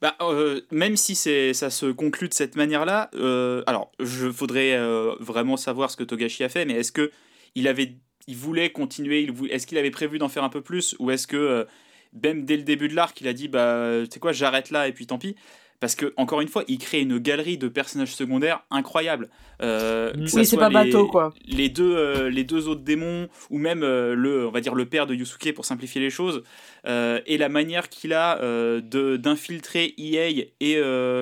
Bah, 0.00 0.14
euh, 0.20 0.60
même 0.70 0.96
si 0.96 1.16
c'est 1.16 1.54
ça 1.54 1.70
se 1.70 1.86
conclut 1.86 2.28
de 2.28 2.34
cette 2.34 2.54
manière-là, 2.54 3.10
euh, 3.14 3.64
alors 3.66 3.90
je 3.98 4.30
faudrait 4.30 4.78
vraiment 5.18 5.56
savoir 5.56 5.90
ce 5.90 5.96
que 5.96 6.04
Togashi 6.04 6.44
a 6.44 6.48
fait, 6.48 6.64
mais 6.64 6.74
est-ce 6.74 6.92
que 6.92 7.10
il 7.56 7.66
avait, 7.66 7.96
il 8.28 8.36
voulait 8.36 8.70
continuer, 8.70 9.28
est-ce 9.50 9.66
qu'il 9.66 9.78
avait 9.78 9.90
prévu 9.90 10.18
d'en 10.18 10.28
faire 10.28 10.44
un 10.44 10.50
peu 10.50 10.60
plus, 10.60 10.94
ou 11.00 11.10
est-ce 11.10 11.26
que 11.26 11.66
même 12.22 12.44
dès 12.44 12.56
le 12.56 12.62
début 12.62 12.88
de 12.88 12.94
l'arc, 12.94 13.20
il 13.20 13.28
a 13.28 13.32
dit 13.32 13.48
bah 13.48 14.00
tu 14.04 14.10
sais 14.10 14.20
quoi, 14.20 14.32
j'arrête 14.32 14.70
là 14.70 14.88
et 14.88 14.92
puis 14.92 15.06
tant 15.06 15.18
pis. 15.18 15.36
Parce 15.80 15.94
que 15.94 16.12
encore 16.16 16.40
une 16.40 16.48
fois, 16.48 16.64
il 16.66 16.78
crée 16.78 17.00
une 17.00 17.18
galerie 17.18 17.56
de 17.56 17.68
personnages 17.68 18.14
secondaires 18.14 18.64
incroyables. 18.70 19.28
Euh, 19.62 20.12
oui, 20.16 20.44
c'est 20.44 20.56
pas 20.56 20.70
bateau 20.70 21.06
quoi. 21.06 21.32
Les 21.46 21.68
deux, 21.68 21.96
euh, 21.96 22.30
les 22.30 22.42
deux 22.42 22.66
autres 22.66 22.80
démons 22.80 23.28
ou 23.50 23.58
même 23.58 23.84
euh, 23.84 24.14
le, 24.14 24.48
on 24.48 24.50
va 24.50 24.60
dire 24.60 24.74
le 24.74 24.86
père 24.86 25.06
de 25.06 25.14
Yusuke 25.14 25.54
pour 25.54 25.64
simplifier 25.64 26.00
les 26.00 26.10
choses, 26.10 26.42
et 26.86 27.36
la 27.38 27.48
manière 27.48 27.88
qu'il 27.88 28.12
a 28.12 28.38
d'infiltrer 28.80 29.94
Iei 29.98 30.54
et 30.60 30.80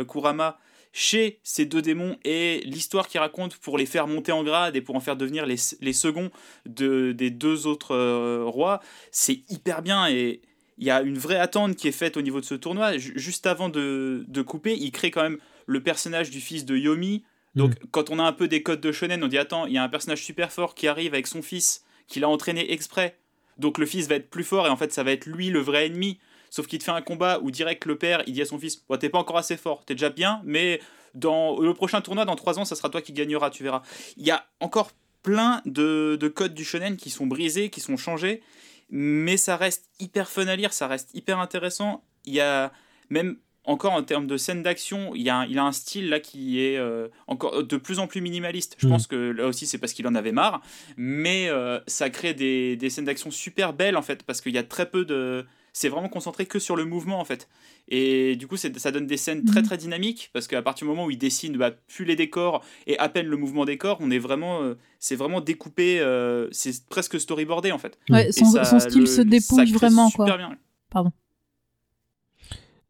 Kurama 0.09 0.59
chez 0.93 1.41
ces 1.43 1.67
deux 1.67 1.83
démons 1.83 2.17
et 2.25 2.63
l'histoire 2.65 3.09
qu'il 3.09 3.21
raconte 3.21 3.59
pour 3.59 3.77
les 3.77 3.85
faire 3.85 4.07
monter 4.07 4.33
en 4.33 4.43
grade 4.43 4.77
et 4.77 4.81
pour 4.81 4.97
en 4.97 5.01
faire 5.01 5.17
devenir 5.17 5.45
les, 5.45 5.57
les 5.83 5.93
seconds 5.93 6.31
de, 6.65 7.13
des 7.13 7.31
deux 7.31 7.67
autres 7.67 8.45
rois, 8.45 8.81
c'est 9.11 9.41
hyper 9.51 9.83
bien 9.83 10.07
et 10.09 10.41
il 10.79 10.87
y 10.87 10.91
a 10.91 11.01
une 11.03 11.19
vraie 11.19 11.39
attente 11.39 11.77
qui 11.77 11.89
est 11.89 11.93
faite 11.93 12.17
au 12.17 12.23
niveau 12.23 12.41
de 12.41 12.45
ce 12.45 12.55
tournoi. 12.55 12.99
juste 12.99 13.47
avant 13.47 13.69
de, 13.69 14.25
de, 14.29 14.43
couper, 14.43 14.75
il 14.75 14.91
crée 14.91 15.11
quand 15.11 15.23
même 15.23 15.39
le 15.67 15.83
personnage 15.83 16.31
du 16.31 16.41
fils 16.41 16.65
de 16.65 16.77
Yomi. 16.77 17.25
Donc, 17.55 17.71
mm. 17.71 17.87
quand 17.91 18.11
on 18.11 18.19
a 18.19 18.23
un 18.23 18.33
peu 18.33 18.49
des 18.49 18.63
codes 18.63 18.81
de 18.81 18.93
shonen, 18.93 19.23
on 19.25 19.29
dit 19.29 19.39
Attends, 19.39 19.67
il 19.67 19.73
y 19.73 19.79
a 19.79 19.83
un 19.83 19.89
personnage 19.89 20.23
super 20.23 20.53
fort 20.53 20.75
qui 20.75 20.87
arrive 20.87 21.15
avec 21.15 21.27
son 21.27 21.43
fils, 21.43 21.85
qu'il 22.07 22.25
a 22.25 22.29
entraîné 22.29 22.73
exprès. 22.73 23.19
Donc, 23.59 23.79
le 23.79 23.87
fils 23.87 24.07
va 24.07 24.17
être 24.17 24.29
plus 24.29 24.45
fort 24.45 24.67
et 24.67 24.71
en 24.71 24.77
fait, 24.77 24.93
ça 24.93 25.03
va 25.03 25.13
être 25.13 25.27
lui 25.27 25.49
le 25.49 25.61
vrai 25.61 25.87
ennemi. 25.87 26.19
Sauf 26.51 26.67
qu'il 26.67 26.79
te 26.79 26.85
fait 26.85 26.91
un 26.91 27.03
combat 27.03 27.41
où 27.43 27.51
direct 27.51 27.87
le 27.87 27.97
père, 27.97 28.23
il 28.27 28.35
dit 28.35 28.43
à 28.43 28.47
son 28.47 28.59
fils 28.59 28.85
T'es 29.01 29.09
pas 29.09 29.19
encore 29.19 29.39
assez 29.39 29.57
fort, 29.57 29.85
t'es 29.85 29.95
déjà 29.95 30.11
bien, 30.11 30.43
mais 30.45 30.81
dans 31.15 31.59
le 31.59 31.73
prochain 31.73 32.03
tournoi, 32.03 32.27
dans 32.27 32.37
trois 32.37 32.59
ans, 32.59 32.67
ça 32.67 32.77
sera 32.77 32.91
toi 32.91 33.01
qui 33.01 33.15
gagneras, 33.15 33.49
tu 33.49 33.63
verras. 33.63 33.83
Il 34.19 34.27
y 34.27 34.31
a 34.31 34.47
encore 34.61 34.91
plein 35.23 35.63
de, 35.65 36.17
de 36.21 36.29
codes 36.29 36.55
du 36.55 36.65
shonen 36.65 36.97
qui 36.97 37.11
sont 37.11 37.27
brisés, 37.27 37.71
qui 37.71 37.81
sont 37.81 37.97
changés 37.97 38.43
mais 38.91 39.37
ça 39.37 39.57
reste 39.57 39.89
hyper 39.99 40.29
fun 40.29 40.47
à 40.47 40.57
lire, 40.57 40.73
ça 40.73 40.87
reste 40.87 41.11
hyper 41.15 41.39
intéressant. 41.39 42.05
Il 42.25 42.35
y 42.35 42.41
a 42.41 42.73
même 43.11 43.37
encore 43.67 43.93
en 43.93 44.03
termes 44.03 44.27
de 44.27 44.37
scène 44.37 44.63
d'action, 44.63 45.13
il, 45.15 45.29
a, 45.29 45.45
il 45.49 45.59
a 45.59 45.65
un 45.65 45.73
style 45.73 46.09
là 46.09 46.21
qui 46.21 46.61
est 46.61 46.79
euh, 46.79 47.09
encore 47.27 47.65
de 47.65 47.77
plus 47.77 47.99
en 47.99 48.07
plus 48.07 48.21
minimaliste. 48.21 48.77
Je 48.79 48.87
mm. 48.87 48.91
pense 48.91 49.07
que 49.07 49.17
là 49.17 49.47
aussi 49.47 49.67
c'est 49.67 49.79
parce 49.79 49.93
qu'il 49.93 50.07
en 50.07 50.15
avait 50.15 50.33
marre, 50.33 50.63
mais 50.97 51.49
euh, 51.49 51.81
ça 51.87 52.09
crée 52.11 52.33
des, 52.33 52.77
des 52.77 52.91
scènes 52.91 53.05
d'action 53.07 53.31
super 53.31 53.73
belles 53.73 53.97
en 53.97 54.03
fait, 54.03 54.23
parce 54.23 54.41
qu'il 54.41 54.55
y 54.55 54.59
a 54.59 54.63
très 54.63 54.89
peu 54.89 55.05
de, 55.05 55.45
c'est 55.77 55.91
vraiment 55.91 56.09
concentré 56.09 56.47
que 56.47 56.59
sur 56.59 56.75
le 56.75 56.87
mouvement 56.87 57.21
en 57.21 57.27
fait. 57.27 57.51
Et 57.89 58.37
du 58.37 58.47
coup, 58.47 58.57
ça 58.57 58.91
donne 58.91 59.07
des 59.07 59.19
scènes 59.19 59.45
très 59.45 59.61
mhm. 59.61 59.67
très 59.67 59.77
dynamiques 59.77 60.31
parce 60.33 60.49
qu'à 60.49 60.63
partir 60.63 60.87
du 60.87 60.89
moment 60.91 61.05
où 61.05 61.11
il 61.11 61.19
dessine 61.19 61.55
bah, 61.59 61.71
plus 61.71 62.07
les 62.07 62.17
décors 62.17 62.65
et 62.87 62.99
à 62.99 63.11
peine 63.11 63.27
le 63.27 63.37
mouvement 63.37 63.67
des 63.67 63.77
corps, 63.77 63.99
on 64.01 64.11
est 64.11 64.19
vraiment, 64.19 64.63
euh, 64.63 64.79
c'est 65.01 65.17
vraiment 65.17 65.43
découpé, 65.43 66.01
euh, 66.01 66.49
c'est 66.51 66.87
presque 66.87 67.21
storyboardé 67.21 67.73
en 67.73 67.79
fait. 67.79 67.99
Ouais, 68.09 68.33
son, 68.33 68.47
style 68.81 69.07
se 69.07 69.21
dépouille 69.21 69.71
vraiment 69.73 70.11
quoi. 70.11 70.25
Bien. 70.25 70.57
Pardon. 70.89 71.13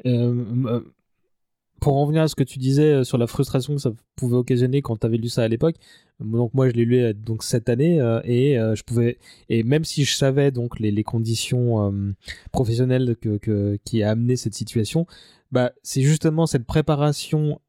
Euh, 0.07 0.81
pour 1.81 1.97
en 1.97 2.03
revenir 2.03 2.23
à 2.23 2.29
ce 2.29 2.35
que 2.35 2.45
tu 2.45 2.59
disais 2.59 3.05
sur 3.05 3.19
la 3.19 3.27
frustration 3.27 3.75
que 3.75 3.81
ça 3.81 3.93
pouvait 4.17 4.37
occasionner 4.37 4.83
quand 4.83 4.97
tu 4.97 5.07
avais 5.07 5.19
lu 5.19 5.29
ça 5.29 5.43
à 5.43 5.49
l'époque, 5.49 5.77
donc 6.21 6.55
moi 6.55 6.69
je 6.69 6.75
l'ai 6.75 6.85
lu 6.85 6.99
euh, 6.99 7.13
donc 7.13 7.43
cette 7.43 7.69
année 7.69 8.01
euh, 8.01 8.21
et 8.25 8.59
euh, 8.59 8.75
je 8.75 8.83
pouvais 8.83 9.19
et 9.49 9.63
même 9.63 9.85
si 9.85 10.05
je 10.05 10.15
savais 10.15 10.51
donc 10.51 10.81
les, 10.81 11.05
conditions 11.05 12.15
professionnelles 12.53 13.17
que, 13.21 13.79
qui 13.85 14.03
a 14.03 14.11
amené 14.11 14.37
cette 14.37 14.55
situation, 14.55 15.07
bah 15.53 15.73
c'est 15.83 16.03
justement 16.03 16.47
cette 16.47 16.65
préparation 16.65 17.61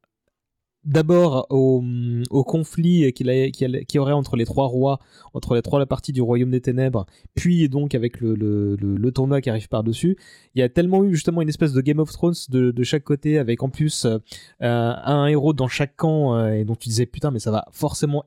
d'abord 0.88 1.46
au, 1.50 1.84
au, 2.32 2.44
conflit 2.44 3.14
qu'il 3.14 3.30
y 3.30 4.00
aurait 4.00 4.14
entre 4.14 4.36
les 4.36 4.46
trois 4.46 4.66
rois, 4.66 5.00
entre 5.34 5.54
les 5.54 5.62
trois 5.62 5.86
parties 5.86 6.14
du 6.14 6.22
royaume 6.22 6.50
des 6.50 6.62
ténèbres, 6.62 7.06
puis 7.36 7.70
donc 7.70 7.94
avec 7.94 8.20
le, 8.20 8.34
le, 8.34 8.76
le, 8.76 9.12
tournoi 9.12 9.42
qui 9.42 9.50
arrive 9.50 9.68
par-dessus. 9.68 10.18
Il 10.56 10.60
y 10.60 10.64
a 10.64 10.70
tellement 10.70 11.04
eu 11.04 11.14
justement 11.14 11.42
une 11.42 11.50
espèce 11.50 11.74
de 11.74 11.82
Game 11.82 12.00
of 12.00 12.12
Thrones 12.12 12.34
de, 12.50 12.72
de 12.72 12.84
chaque 12.84 13.04
côté, 13.04 13.38
avec 13.38 13.62
en 13.62 13.70
plus 13.70 14.08
un 14.60 15.28
héros 15.28 15.54
dans 15.54 15.68
chaque 15.68 15.96
camp, 15.96 16.48
et 16.48 16.66
donc 16.66 16.80
tu 16.80 16.90
disais 16.90 17.06
putain 17.06 17.30
mais 17.30 17.40
ça 17.40 17.52
va 17.52 17.66
forcément 17.72 18.26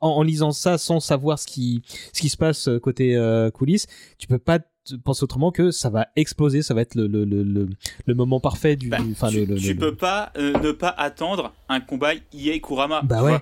en, 0.00 0.22
lisant 0.22 0.52
ça 0.52 0.78
sans 0.78 1.00
savoir 1.00 1.38
ce 1.38 1.46
qui, 1.46 1.82
ce 2.12 2.20
qui 2.20 2.28
se 2.28 2.36
passe 2.36 2.68
euh, 2.68 2.78
côté 2.78 3.16
euh, 3.16 3.50
coulisses, 3.50 3.86
tu 4.18 4.26
peux 4.26 4.38
pas 4.38 4.60
penser 5.04 5.24
autrement 5.24 5.50
que 5.52 5.70
ça 5.70 5.90
va 5.90 6.08
exploser, 6.16 6.62
ça 6.62 6.74
va 6.74 6.82
être 6.82 6.94
le, 6.94 7.06
le, 7.06 7.24
le, 7.24 7.68
le 8.06 8.14
moment 8.14 8.40
parfait 8.40 8.76
du. 8.76 8.88
Bah, 8.88 8.98
tu, 9.30 9.56
tu 9.56 9.76
peux 9.76 9.94
pas 9.94 10.32
euh, 10.36 10.58
ne 10.60 10.72
pas 10.72 10.88
attendre 10.88 11.52
un 11.68 11.80
combat 11.80 12.12
Ie 12.32 12.60
Kurama. 12.60 13.02
Bah 13.02 13.22
ouais. 13.22 13.38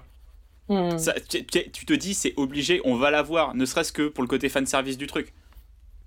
Hmm. 0.68 0.96
tu, 1.28 1.44
tu, 1.44 1.84
te 1.84 1.92
dis 1.92 2.14
c'est 2.14 2.32
obligé, 2.36 2.80
on 2.84 2.96
va 2.96 3.10
l'avoir, 3.10 3.56
ne 3.56 3.64
serait-ce 3.64 3.92
que 3.92 4.06
pour 4.08 4.22
le 4.22 4.28
côté 4.28 4.48
fan 4.48 4.66
service 4.66 4.96
du 4.96 5.08
truc. 5.08 5.32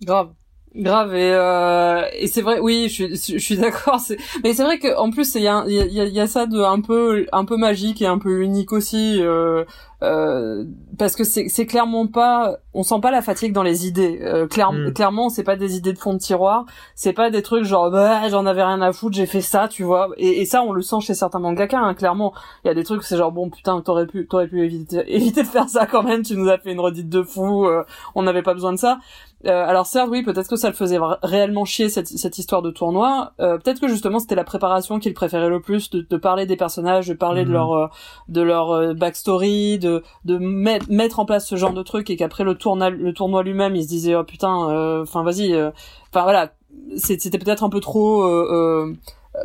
Grave. 0.02 0.32
Grave 0.76 1.14
et, 1.14 1.32
euh, 1.32 2.02
et 2.18 2.26
c'est 2.26 2.42
vrai 2.42 2.60
oui 2.60 2.90
je, 2.90 3.10
je, 3.10 3.38
suis 3.38 3.58
d'accord 3.58 4.02
mais 4.44 4.54
c'est 4.54 4.64
vrai 4.64 4.80
que 4.80 4.98
en 4.98 5.12
plus 5.12 5.36
il 5.36 5.44
y 5.44 5.48
a, 5.48 5.64
y, 5.68 6.00
a, 6.00 6.06
y 6.06 6.20
a 6.20 6.26
ça 6.26 6.48
de 6.48 6.60
un 6.60 6.82
peu 6.82 7.28
un 7.32 7.46
peu 7.46 7.58
magique 7.58 8.02
et 8.02 8.08
un 8.08 8.18
peu 8.18 8.42
unique 8.42 8.74
aussi 8.74 9.22
euh, 9.22 9.66
euh, 10.02 10.66
parce 10.98 11.16
que 11.16 11.24
c'est 11.24 11.48
c'est 11.48 11.68
clairement 11.68 12.08
pas 12.08 12.58
on 12.74 12.82
sent 12.84 13.00
pas 13.02 13.12
la 13.12 13.22
fatigue 13.22 13.54
dans 13.54 13.64
les 13.64 13.88
idées 13.88 14.20
euh, 14.22 14.46
mm. 14.46 14.94
clairement 14.94 15.30
c'est 15.30 15.44
pas 15.44 15.56
des 15.56 15.78
idées 15.78 15.94
de 15.94 16.00
fond 16.00 16.14
de 16.14 16.18
tiroir 16.18 16.66
c'est 16.96 17.14
pas 17.14 17.30
des 17.30 17.44
trucs 17.44 17.64
genre 17.64 17.92
bah 17.92 18.28
j'en 18.30 18.46
avais 18.46 18.64
rien 18.64 18.82
à 18.82 18.92
foutre 18.92 19.16
j'ai 19.16 19.28
fait 19.28 19.42
ça 19.42 19.68
tu 19.68 19.84
vois 19.84 20.10
et, 20.18 20.42
et 20.42 20.46
ça 20.46 20.64
on 20.64 20.74
le 20.74 20.82
sent 20.82 21.02
chez 21.02 21.14
certains 21.14 21.40
mangaka 21.40 21.78
hein, 21.78 21.94
clairement 21.94 22.34
il 22.66 22.68
y 22.68 22.72
a 22.72 22.74
des 22.74 22.84
trucs 22.84 23.04
c'est 23.04 23.16
genre 23.16 23.32
bon 23.32 23.50
putain 23.50 23.80
t'aurais 23.82 24.08
pu 24.08 24.28
t'aurais 24.28 24.48
pu 24.48 24.66
éviter 24.66 25.04
éviter 25.08 25.44
de 25.44 25.48
faire 25.48 25.70
ça 25.70 25.86
quand 25.86 26.04
même 26.04 26.24
tu 26.24 26.36
nous 26.36 26.50
as 26.50 26.58
fait 26.58 26.72
une 26.72 26.80
redite 26.82 27.10
de 27.10 27.22
fou 27.22 27.68
euh, 27.68 27.84
on 28.16 28.24
n'avait 28.24 28.44
pas 28.44 28.56
besoin 28.56 28.74
de 28.74 28.80
ça 28.80 28.98
euh, 29.46 29.68
alors 29.68 29.86
certes, 29.86 30.10
oui, 30.10 30.24
peut-être 30.24 30.50
que 30.50 30.56
ça 30.56 30.70
le 30.70 30.76
faisait 30.76 31.00
réellement 31.22 31.66
chier 31.66 31.90
cette, 31.90 32.08
cette 32.08 32.38
histoire 32.38 32.62
de 32.62 32.72
tournoi. 32.72 33.34
Euh, 33.40 33.58
peut-être 33.58 33.82
que 33.82 33.88
justement 33.88 34.20
c'était 34.20 34.36
la 34.36 34.44
préparation 34.44 35.00
qu'il 35.00 35.14
préférait 35.14 35.50
le 35.50 35.60
plus, 35.60 35.90
de, 35.90 36.02
de, 36.02 36.18
parler 36.18 36.46
des 36.46 36.56
personnages, 36.56 37.08
de 37.08 37.14
parler 37.14 37.44
de 37.44 37.50
mhm. 37.50 37.54
leur 37.54 37.72
euh, 37.74 37.88
de 38.30 38.42
leur 38.42 38.72
euh, 38.72 38.94
backstory, 38.94 39.80
de 39.80 40.04
de 40.24 40.38
mettre 40.38 40.86
mettre 40.90 41.20
en 41.20 41.26
place 41.26 41.48
ce 41.48 41.56
genre 41.56 41.74
de 41.74 41.84
truc 41.84 42.10
et 42.10 42.16
qu'après 42.16 42.44
le 42.44 42.56
tournoi 42.56 42.90
le 42.90 43.14
tournoi 43.14 43.44
lui-même, 43.44 43.76
il 43.76 43.84
se 43.84 43.90
disait 43.90 44.16
oh 44.16 44.24
putain, 44.24 45.02
enfin 45.02 45.24
vas-y, 45.24 45.54
enfin 45.56 46.24
voilà, 46.24 46.54
c'était 46.96 47.38
peut-être 47.38 47.64
un 47.64 47.70
peu 47.70 47.82
trop 47.82 48.24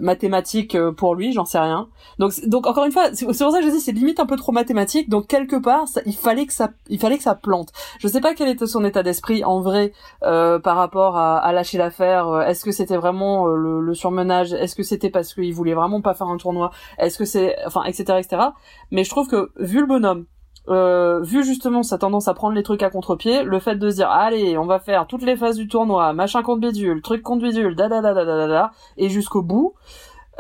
mathématique 0.00 0.74
euh, 0.74 0.92
pour 0.92 1.14
lui, 1.14 1.32
j'en 1.32 1.44
sais 1.44 1.58
rien. 1.58 1.88
Donc 2.18 2.32
donc 2.46 2.66
encore 2.66 2.84
une 2.84 2.92
fois, 2.92 3.10
c'est 3.12 3.24
pour 3.24 3.34
ça 3.34 3.60
que 3.60 3.66
je 3.66 3.70
dis 3.70 3.80
c'est 3.80 3.92
limite 3.92 4.20
un 4.20 4.26
peu 4.26 4.36
trop 4.36 4.52
mathématique. 4.52 5.08
Donc 5.08 5.26
quelque 5.26 5.56
part, 5.56 5.88
ça, 5.88 6.00
il 6.06 6.14
fallait 6.14 6.46
que 6.46 6.52
ça 6.52 6.70
il 6.88 6.98
fallait 6.98 7.16
que 7.16 7.22
ça 7.22 7.34
plante. 7.34 7.72
Je 7.98 8.08
sais 8.08 8.20
pas 8.20 8.34
quel 8.34 8.48
était 8.48 8.66
son 8.66 8.84
état 8.84 9.02
d'esprit 9.02 9.44
en 9.44 9.60
vrai 9.60 9.92
euh, 10.22 10.58
par 10.58 10.76
rapport 10.76 11.16
à, 11.16 11.38
à 11.38 11.52
lâcher 11.52 11.78
l'affaire. 11.78 12.28
Euh, 12.28 12.40
est-ce 12.42 12.64
que 12.64 12.72
c'était 12.72 12.96
vraiment 12.96 13.46
le, 13.46 13.80
le, 13.80 13.94
surmenage? 13.94 14.52
Est-ce 14.52 14.76
que 14.76 14.82
c'était 14.82 15.10
parce 15.10 15.34
qu'il 15.34 15.52
voulait 15.54 15.74
vraiment 15.74 16.00
pas 16.00 16.14
faire 16.14 16.28
un 16.28 16.36
tournoi? 16.36 16.70
Est-ce 16.98 17.18
que 17.18 17.24
c'est 17.24 17.56
enfin 17.66 17.84
etc 17.84 18.18
etc. 18.18 18.42
Mais 18.90 19.04
je 19.04 19.10
trouve 19.10 19.28
que 19.28 19.50
vu 19.58 19.80
le 19.80 19.86
bonhomme 19.86 20.26
euh, 20.68 21.20
vu 21.22 21.44
justement 21.44 21.82
sa 21.82 21.98
tendance 21.98 22.28
à 22.28 22.34
prendre 22.34 22.54
les 22.54 22.62
trucs 22.62 22.82
à 22.82 22.90
contre-pied, 22.90 23.42
le 23.42 23.58
fait 23.58 23.76
de 23.76 23.90
se 23.90 23.96
dire 23.96 24.10
allez, 24.10 24.58
on 24.58 24.66
va 24.66 24.78
faire 24.78 25.06
toutes 25.06 25.22
les 25.22 25.36
phases 25.36 25.56
du 25.56 25.68
tournoi, 25.68 26.12
machin 26.12 26.42
contre 26.42 26.60
bidule, 26.60 27.02
truc 27.02 27.22
contre 27.22 27.42
bidule, 27.44 27.74
da 27.74 27.88
da 27.88 28.00
da 28.00 28.12
da 28.12 28.24
da 28.24 28.46
da, 28.46 28.70
et 28.96 29.08
jusqu'au 29.08 29.42
bout. 29.42 29.74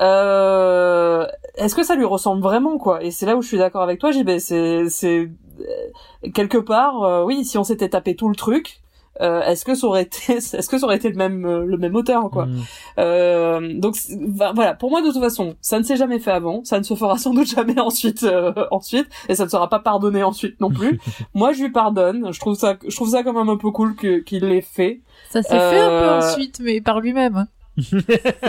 Euh, 0.00 1.26
est-ce 1.56 1.74
que 1.74 1.82
ça 1.82 1.96
lui 1.96 2.04
ressemble 2.04 2.42
vraiment 2.42 2.78
quoi? 2.78 3.02
Et 3.02 3.10
c'est 3.10 3.26
là 3.26 3.36
où 3.36 3.42
je 3.42 3.48
suis 3.48 3.58
d'accord 3.58 3.82
avec 3.82 3.98
toi, 3.98 4.12
JB. 4.12 4.38
C'est 4.38 5.30
euh, 5.60 6.30
quelque 6.34 6.58
part, 6.58 7.02
euh, 7.02 7.24
oui, 7.24 7.44
si 7.44 7.58
on 7.58 7.64
s'était 7.64 7.88
tapé 7.88 8.14
tout 8.14 8.28
le 8.28 8.36
truc, 8.36 8.80
euh, 9.20 9.42
est-ce 9.42 9.64
que 9.64 9.74
ça 9.74 9.86
aurait 9.86 10.02
été 10.02 10.32
est-ce 10.36 10.68
que 10.68 10.78
ça 10.78 10.86
aurait 10.86 10.96
été 10.96 11.08
le 11.08 11.16
même 11.16 11.44
euh, 11.44 11.64
le 11.64 11.76
même 11.76 11.94
auteur 11.96 12.30
quoi 12.30 12.46
mm. 12.46 12.62
euh, 12.98 13.74
donc 13.74 13.96
voilà. 14.54 14.74
Pour 14.74 14.90
moi 14.90 15.02
de 15.02 15.10
toute 15.10 15.20
façon 15.20 15.56
ça 15.60 15.78
ne 15.78 15.84
s'est 15.84 15.96
jamais 15.96 16.18
fait 16.18 16.30
avant. 16.30 16.64
Ça 16.64 16.78
ne 16.78 16.84
se 16.84 16.94
fera 16.94 17.18
sans 17.18 17.34
doute 17.34 17.48
jamais 17.48 17.78
ensuite 17.80 18.22
euh, 18.22 18.52
ensuite. 18.70 19.08
Et 19.28 19.34
ça 19.34 19.44
ne 19.44 19.50
sera 19.50 19.68
pas 19.68 19.80
pardonné 19.80 20.22
ensuite 20.22 20.60
non 20.60 20.70
plus. 20.70 21.00
Moi 21.34 21.52
je 21.52 21.62
lui 21.62 21.70
pardonne. 21.70 22.32
Je 22.32 22.40
trouve 22.40 22.54
ça 22.54 22.76
je 22.86 22.94
trouve 22.94 23.10
ça 23.10 23.22
quand 23.22 23.32
même 23.32 23.48
un 23.48 23.56
peu 23.56 23.70
cool 23.70 23.94
que 23.94 24.18
qu'il 24.18 24.44
l'ait 24.44 24.60
fait. 24.60 25.00
Ça 25.30 25.42
s'est 25.42 25.48
fait 25.48 25.78
un 25.78 26.00
peu 26.00 26.26
ensuite 26.26 26.60
mais 26.60 26.80
par 26.80 27.00
lui-même 27.00 27.46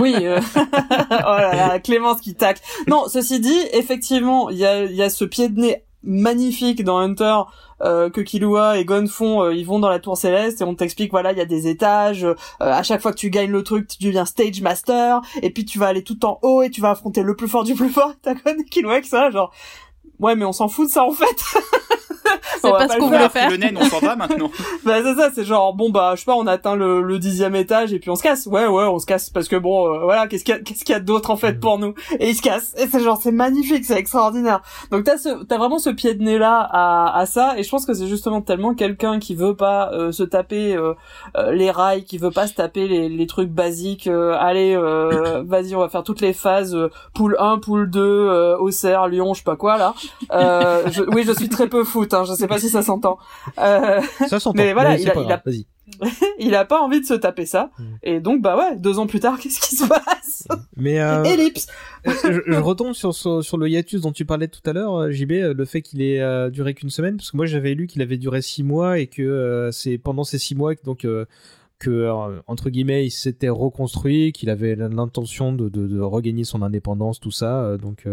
oui, 0.02 0.16
euh... 0.22 0.40
oh 0.56 1.38
là 1.38 1.56
là, 1.56 1.80
Clémence 1.80 2.20
qui 2.20 2.34
tacle. 2.34 2.64
Non, 2.88 3.04
ceci 3.08 3.40
dit, 3.40 3.60
effectivement, 3.74 4.50
il 4.50 4.58
y 4.58 4.66
a, 4.66 4.86
y 4.86 5.04
a 5.04 5.10
ce 5.12 5.24
pied 5.24 5.50
de 5.50 5.60
nez 5.60 5.84
magnifique 6.04 6.84
dans 6.84 6.98
Hunter 6.98 7.42
euh, 7.82 8.10
que 8.10 8.22
Killua 8.22 8.78
et 8.78 8.86
Gon 8.86 9.08
font, 9.08 9.44
euh, 9.44 9.54
ils 9.54 9.66
vont 9.66 9.80
dans 9.80 9.90
la 9.90 10.00
tour 10.00 10.18
céleste 10.18 10.62
et 10.62 10.64
on 10.64 10.76
t'explique 10.76 11.12
voilà 11.12 11.32
il 11.32 11.38
y 11.38 11.42
a 11.42 11.46
des 11.46 11.68
étages. 11.68 12.24
Euh, 12.24 12.36
à 12.60 12.84
chaque 12.84 13.02
fois 13.02 13.12
que 13.12 13.18
tu 13.18 13.30
gagnes 13.30 13.52
le 13.52 13.64
truc, 13.64 13.88
tu 13.88 14.04
deviens 14.04 14.26
stage 14.26 14.62
master 14.62 15.22
et 15.42 15.50
puis 15.50 15.66
tu 15.66 15.80
vas 15.80 15.88
aller 15.88 16.04
tout 16.04 16.26
en 16.26 16.40
haut 16.42 16.62
et 16.62 16.70
tu 16.70 16.82
vas 16.82 16.92
affronter 16.92 17.24
le 17.24 17.36
plus 17.36 17.48
fort 17.48 17.64
du 17.64 17.76
plus 17.76 17.90
fort. 17.90 18.14
T'as 18.22 18.34
Gon 18.34 18.56
et 18.60 18.66
Killua 18.66 19.02
ça 19.04 19.30
genre 19.32 19.54
ouais 20.20 20.36
mais 20.36 20.46
on 20.46 20.54
s'en 20.54 20.68
fout 20.68 20.88
de 20.88 20.92
ça 20.92 21.04
en 21.04 21.12
fait. 21.12 21.26
c'est 22.62 22.72
pas 22.72 22.88
ce 22.88 22.98
qu'on 22.98 23.10
veut 23.10 23.30
faire. 23.30 23.50
Le 23.50 23.58
naine, 23.58 23.78
on 23.80 23.86
s'en 23.86 24.00
va 24.00 24.16
maintenant. 24.16 24.52
bah 24.86 24.98
c'est 25.04 25.16
ça, 25.16 25.30
c'est 25.34 25.44
genre 25.44 25.74
bon 25.74 25.90
bah 25.90 26.14
je 26.16 26.22
sais 26.22 26.26
pas, 26.26 26.36
on 26.36 26.48
atteint 26.48 26.76
le, 26.76 27.02
le 27.02 27.20
dixième 27.20 27.56
étage 27.56 27.94
et 27.94 28.00
puis 28.00 28.10
on 28.10 28.16
se 28.16 28.24
casse. 28.24 28.46
Ouais 28.48 28.68
ouais, 28.68 28.86
on 28.86 29.00
se 29.00 29.06
casse 29.06 29.30
parce 29.30 29.48
que 29.48 29.56
bon 29.56 29.94
euh, 29.94 30.00
voilà, 30.04 30.28
qu'est-ce 30.28 30.44
qu'il 30.44 30.54
y 30.54 30.58
a, 30.58 30.62
qu'est-ce 30.62 30.84
qu'il 30.84 30.94
y 30.94 30.96
a 30.96 31.00
d'autre 31.00 31.32
en 31.32 31.38
fait 31.38 31.54
mm. 31.54 31.60
pour 31.60 31.80
nous? 31.80 31.94
Et 32.20 32.30
il 32.30 32.36
se 32.36 32.42
casse. 32.42 32.74
Et 32.78 32.88
c'est 32.88 33.00
genre 33.02 33.20
c'est 33.22 33.32
magnifique, 33.32 33.86
c'est 33.86 33.98
extraordinaire. 33.98 34.62
Donc 34.92 35.04
t'as 35.04 35.18
ce 35.18 35.44
t'as 35.44 35.58
vraiment 35.58 35.80
ce 35.80 35.90
pied 35.90 36.14
de 36.14 36.24
nez 36.24 36.38
là 36.38 36.68
à, 36.72 37.18
à 37.18 37.26
ça 37.26 37.58
et 37.58 37.64
je 37.64 37.70
pense 37.70 37.86
que 37.86 37.94
c'est 37.94 38.08
justement 38.08 38.42
tellement 38.42 38.74
quelqu'un 38.74 39.20
qui 39.20 39.36
veut 39.36 39.56
pas 39.56 39.92
euh, 39.94 40.12
se 40.12 40.24
taper 40.24 40.76
euh, 40.76 40.94
les 41.52 41.72
rails, 41.72 42.04
qui 42.04 42.18
veut 42.18 42.32
pas 42.32 42.48
se 42.48 42.54
taper 42.54 42.88
les, 42.88 43.10
les 43.10 43.28
trucs 43.28 43.50
basiques. 43.50 44.08
allez, 44.08 44.76
vas-y, 45.46 45.76
on 45.76 45.80
va 45.80 45.90
faire 45.90 46.04
toutes 46.04 46.22
les 46.22 46.34
phases 46.34 46.78
poule 47.14 47.36
1, 47.40 47.60
poule 47.60 47.90
2, 47.90 48.56
Auxerre, 48.60 49.08
Lyon, 49.08 49.34
je 49.34 49.40
sais 49.40 49.44
pas 49.44 49.56
quoi 49.56 49.78
là. 49.78 49.94
Je, 50.32 51.04
oui, 51.14 51.24
je 51.26 51.32
suis 51.32 51.50
très 51.50 51.68
peu 51.68 51.84
foot. 51.84 52.14
Hein, 52.14 52.19
je 52.26 52.34
sais 52.34 52.48
pas 52.48 52.60
si 52.60 52.70
ça 52.70 52.82
s'entend. 52.82 53.18
Euh, 53.58 54.02
ça 54.28 54.40
s'entend. 54.40 54.58
Mais 54.58 54.74
voilà, 54.74 54.98
il 54.98 55.10
a, 55.10 55.14
il 55.16 55.32
a... 55.32 55.42
il 56.40 56.56
a 56.56 56.66
pas 56.66 56.82
envie 56.82 57.02
de 57.02 57.06
se 57.06 57.14
taper 57.14 57.46
ça. 57.46 57.72
Mm. 57.78 57.84
Et 58.04 58.20
donc, 58.20 58.42
bah 58.42 58.58
ouais, 58.58 58.78
deux 58.78 59.00
ans 59.00 59.08
plus 59.08 59.20
tard, 59.20 59.40
qu'est-ce 59.42 59.60
qui 59.60 59.76
se 59.76 59.88
passe? 59.88 60.48
Mais 60.76 61.00
euh... 61.00 61.24
Ellipse. 61.24 61.68
Euh, 62.08 62.14
je, 62.24 62.54
je, 62.54 62.60
retombe 62.60 62.94
sur, 62.94 63.14
sur, 63.14 63.58
le 63.58 63.68
hiatus 63.68 64.02
dont 64.02 64.12
tu 64.12 64.26
parlais 64.26 64.48
tout 64.48 64.62
à 64.66 64.74
l'heure, 64.74 64.96
euh, 64.96 65.12
JB, 65.12 65.32
le 65.32 65.66
fait 65.66 65.82
qu'il 65.82 66.02
ait 66.02 66.50
duré 66.52 66.74
qu'une 66.74 66.90
semaine, 66.90 67.18
parce 67.18 67.32
que 67.32 67.38
moi 67.38 67.46
j'avais 67.46 67.74
lu 67.74 67.88
qu'il 67.88 68.02
avait 68.02 68.18
duré 68.18 68.42
six 68.42 68.64
mois 68.64 69.00
et 69.00 69.08
que 69.08 69.70
c'est 69.74 69.98
pendant 69.98 70.24
ces 70.24 70.38
six 70.38 70.56
mois 70.56 70.74
donc 70.84 71.06
que 71.80 72.10
entre 72.48 72.70
guillemets 72.70 73.06
il 73.06 73.12
s'était 73.12 73.50
reconstruit, 73.50 74.32
qu'il 74.32 74.50
avait 74.50 74.76
l'intention 74.76 75.54
de, 75.54 75.70
de, 75.70 75.88
de, 75.88 76.00
regagner 76.00 76.44
son 76.44 76.62
indépendance, 76.62 77.20
tout 77.20 77.32
ça. 77.32 77.78
donc 77.78 78.06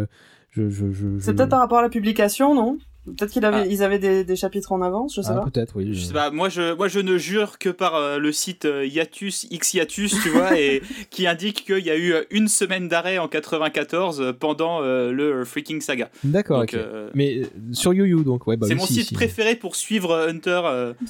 je, 0.51 0.69
je, 0.69 0.91
je 0.91 1.07
c'est 1.21 1.35
peut-être 1.35 1.51
par 1.51 1.61
rapport 1.61 1.79
à 1.79 1.83
la 1.83 1.89
publication, 1.89 2.55
non? 2.55 2.79
Peut-être 3.07 3.31
qu'ils 3.31 3.45
avaient, 3.45 3.63
ah. 3.63 3.67
ils 3.67 3.83
avaient 3.85 4.01
des, 4.01 4.25
des, 4.25 4.37
chapitres 4.37 4.73
en 4.73 4.83
avance, 4.83 5.15
je 5.15 5.21
sais 5.21 5.29
ah, 5.31 5.37
pas. 5.37 5.45
Peut-être, 5.51 5.77
oui. 5.77 5.95
Je 5.95 6.05
sais 6.05 6.13
pas. 6.13 6.31
Moi, 6.31 6.49
je, 6.49 6.75
moi, 6.75 6.89
je 6.89 6.99
ne 6.99 7.17
jure 7.19 7.59
que 7.59 7.69
par 7.69 7.95
euh, 7.95 8.19
le 8.19 8.33
site 8.33 8.65
euh, 8.65 8.85
Yatus 8.85 9.47
X 9.51 9.75
Yatus, 9.75 10.17
tu 10.23 10.31
vois, 10.31 10.59
et 10.59 10.83
qui 11.11 11.27
indique 11.27 11.65
qu'il 11.65 11.85
y 11.87 11.91
a 11.91 11.97
eu 11.97 12.13
euh, 12.13 12.25
une 12.31 12.49
semaine 12.49 12.89
d'arrêt 12.89 13.19
en 13.19 13.29
94 13.29 14.35
pendant 14.41 14.81
le 14.81 15.45
Freaking 15.45 15.81
Saga. 15.81 16.11
D'accord. 16.25 16.65
Mais 17.15 17.43
sur 17.73 17.95
YouYou, 17.95 18.25
donc 18.25 18.47
ouais. 18.47 18.57
Bah, 18.57 18.67
c'est 18.69 18.75
mon 18.75 18.87
site 18.87 19.13
préféré 19.13 19.55
pour 19.55 19.77
suivre 19.77 20.27
Hunter 20.29 20.63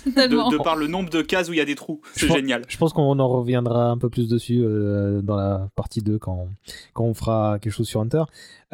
de, 0.07 0.51
de, 0.51 0.63
par 0.63 0.77
le 0.77 0.87
nombre 0.87 1.11
de 1.11 1.23
cases 1.23 1.49
où 1.49 1.53
il 1.53 1.59
y 1.59 1.61
a 1.61 1.65
des 1.65 1.75
trous. 1.75 2.01
C'est 2.15 2.29
génial. 2.29 2.63
Je 2.69 2.77
pense 2.77 2.93
qu'on 2.93 3.19
en 3.19 3.29
reviendra 3.29 3.91
un 3.91 3.99
peu 3.99 4.11
plus 4.11 4.29
dessus 4.29 4.63
dans 5.23 5.37
la 5.37 5.69
partie 5.75 6.03
2 6.03 6.19
quand, 6.19 6.49
quand 6.93 7.05
on 7.05 7.15
fera 7.15 7.59
quelque 7.61 7.73
chose 7.73 7.89
sur 7.89 8.01
Hunter. 8.01 8.25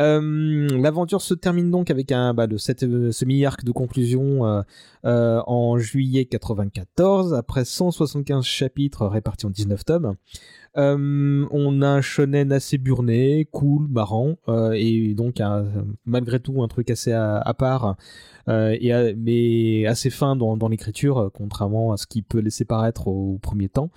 Euh, 0.00 0.68
l'aventure 0.80 1.20
se 1.20 1.34
termine 1.34 1.70
donc 1.70 1.90
avec 1.90 2.12
un, 2.12 2.32
bah, 2.32 2.46
cette 2.56 2.82
euh, 2.82 3.12
semi-arc 3.12 3.62
de 3.62 3.72
conclusion 3.72 4.64
euh, 5.04 5.42
en 5.46 5.76
juillet 5.78 6.24
94, 6.24 7.34
après 7.34 7.64
175 7.64 8.44
chapitres 8.44 9.06
répartis 9.06 9.46
en 9.46 9.50
19 9.50 9.84
tomes. 9.84 10.14
On 10.74 11.82
a 11.82 11.88
un 11.88 12.00
shonen 12.00 12.50
assez 12.52 12.78
burné, 12.78 13.46
cool, 13.52 13.88
marrant, 13.88 14.36
et 14.72 15.12
donc 15.12 15.42
malgré 16.06 16.40
tout 16.40 16.62
un 16.62 16.68
truc 16.68 16.88
assez 16.88 17.12
à, 17.12 17.54
part, 17.58 17.96
mais 18.46 19.84
assez 19.86 20.08
fin 20.08 20.34
dans, 20.34 20.56
dans 20.56 20.68
l'écriture, 20.68 21.30
contrairement 21.34 21.92
à 21.92 21.98
ce 21.98 22.06
qui 22.06 22.22
peut 22.22 22.38
laisser 22.38 22.64
paraître 22.64 23.08
au 23.08 23.38
premier 23.42 23.68
temps. 23.68 23.90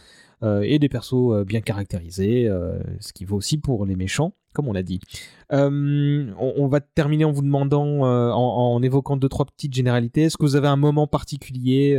Euh, 0.44 0.62
et 0.62 0.80
des 0.80 0.90
persos 0.90 1.14
euh, 1.14 1.44
bien 1.44 1.62
caractérisés, 1.62 2.48
euh, 2.48 2.78
ce 3.00 3.14
qui 3.14 3.26
vaut 3.26 3.38
aussi 3.38 3.58
pour 3.58 3.86
les 3.86 3.96
méchants, 3.96 4.34
comme 4.54 4.68
on 4.68 4.74
l'a 4.74 4.84
dit. 4.84 5.00
On, 5.50 6.68
va 6.68 6.82
terminer 6.82 7.26
en 7.26 7.32
vous 7.32 7.42
demandant, 7.42 8.02
en, 8.04 8.82
évoquant 8.82 9.18
deux 9.18 9.30
trois 9.30 9.46
petites 9.46 9.74
généralités. 9.74 10.24
Est-ce 10.24 10.38
que 10.38 10.44
vous 10.44 10.56
avez 10.56 10.68
un 10.68 10.76
moment 10.76 11.08
particulier 11.08 11.98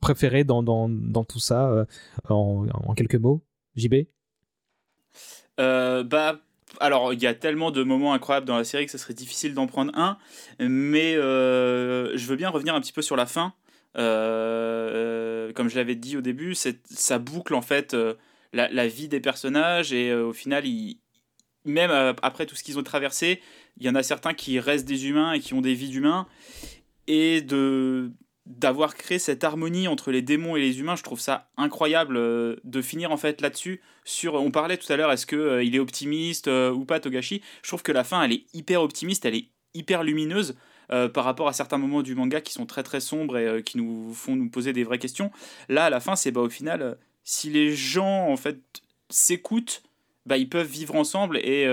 préféré 0.00 0.44
dans, 0.44 1.24
tout 1.28 1.38
ça, 1.38 1.86
en, 2.28 2.66
en, 2.72 2.94
quelques 2.94 3.16
mots, 3.16 3.42
JB 3.76 4.06
Bah 5.58 6.40
alors, 6.78 7.12
il 7.12 7.20
y 7.20 7.26
a 7.26 7.34
tellement 7.34 7.72
de 7.72 7.82
moments 7.82 8.12
incroyables 8.12 8.46
dans 8.46 8.56
la 8.56 8.62
série 8.62 8.86
que 8.86 8.92
ce 8.92 8.98
serait 8.98 9.12
difficile 9.12 9.54
d'en 9.54 9.66
prendre 9.66 9.92
un, 9.96 10.18
mais 10.60 11.14
je 11.14 12.26
veux 12.26 12.36
bien 12.36 12.48
revenir 12.48 12.74
un 12.74 12.80
petit 12.80 12.92
peu 12.92 13.02
sur 13.02 13.16
la 13.16 13.26
fin, 13.26 13.54
euh, 13.96 15.52
comme 15.52 15.68
je 15.68 15.76
l'avais 15.76 15.94
dit 15.94 16.16
au 16.16 16.20
début, 16.20 16.54
ça 16.54 17.18
boucle 17.18 17.54
en 17.54 17.62
fait 17.62 17.94
euh, 17.94 18.14
la, 18.52 18.88
vie 18.88 19.08
des 19.08 19.20
personnages 19.20 19.92
et 19.92 20.10
euh, 20.10 20.26
au 20.26 20.32
final, 20.32 20.64
même 21.64 21.90
après 22.22 22.46
tout 22.46 22.54
ce 22.54 22.62
qu'ils 22.62 22.78
ont 22.78 22.82
traversé, 22.82 23.40
il 23.78 23.86
y 23.86 23.90
en 23.90 23.94
a 23.94 24.02
certains 24.02 24.34
qui 24.34 24.58
restent 24.60 24.86
des 24.86 25.08
humains 25.08 25.32
et 25.32 25.40
qui 25.40 25.54
ont 25.54 25.60
des 25.60 25.74
vies 25.74 25.88
d'humains 25.88 26.26
et 27.06 27.40
de 27.40 28.12
d'avoir 28.46 28.96
créé 28.96 29.20
cette 29.20 29.44
harmonie 29.44 29.86
entre 29.86 30.10
les 30.10 30.22
démons 30.22 30.56
et 30.56 30.60
les 30.60 30.80
humains, 30.80 30.96
je 30.96 31.04
trouve 31.04 31.20
ça 31.20 31.50
incroyable 31.56 32.16
de 32.16 32.82
finir 32.82 33.12
en 33.12 33.16
fait 33.16 33.42
là-dessus. 33.42 33.80
Sur, 34.04 34.34
on 34.34 34.50
parlait 34.50 34.76
tout 34.76 34.92
à 34.92 34.96
l'heure, 34.96 35.12
est-ce 35.12 35.26
que 35.26 35.62
il 35.62 35.76
est 35.76 35.78
optimiste 35.78 36.48
ou 36.48 36.84
pas 36.84 36.98
Togashi? 36.98 37.42
Je 37.62 37.68
trouve 37.68 37.84
que 37.84 37.92
la 37.92 38.02
fin, 38.02 38.24
elle 38.24 38.32
est 38.32 38.46
hyper 38.52 38.82
optimiste, 38.82 39.24
elle 39.24 39.36
est 39.36 39.50
hyper 39.74 40.02
lumineuse. 40.02 40.56
Euh, 40.92 41.08
par 41.08 41.24
rapport 41.24 41.46
à 41.46 41.52
certains 41.52 41.78
moments 41.78 42.02
du 42.02 42.16
manga 42.16 42.40
qui 42.40 42.52
sont 42.52 42.66
très 42.66 42.82
très 42.82 42.98
sombres 42.98 43.38
et 43.38 43.46
euh, 43.46 43.62
qui 43.62 43.78
nous 43.78 44.12
font 44.12 44.34
nous 44.34 44.48
poser 44.48 44.72
des 44.72 44.82
vraies 44.82 44.98
questions. 44.98 45.30
Là, 45.68 45.84
à 45.84 45.90
la 45.90 46.00
fin, 46.00 46.16
c'est 46.16 46.32
bah, 46.32 46.40
au 46.40 46.48
final, 46.48 46.82
euh, 46.82 46.94
si 47.22 47.48
les 47.48 47.76
gens 47.76 48.28
en 48.28 48.36
fait 48.36 48.58
s'écoutent, 49.08 49.84
bah, 50.26 50.36
ils 50.36 50.48
peuvent 50.48 50.66
vivre 50.66 50.96
ensemble 50.96 51.38
et, 51.38 51.68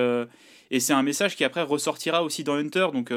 et 0.70 0.80
c'est 0.80 0.94
un 0.94 1.02
message 1.02 1.36
qui 1.36 1.44
après 1.44 1.64
ressortira 1.64 2.24
aussi 2.24 2.44
dans 2.44 2.56
Hunter. 2.56 2.88
Donc 2.94 3.12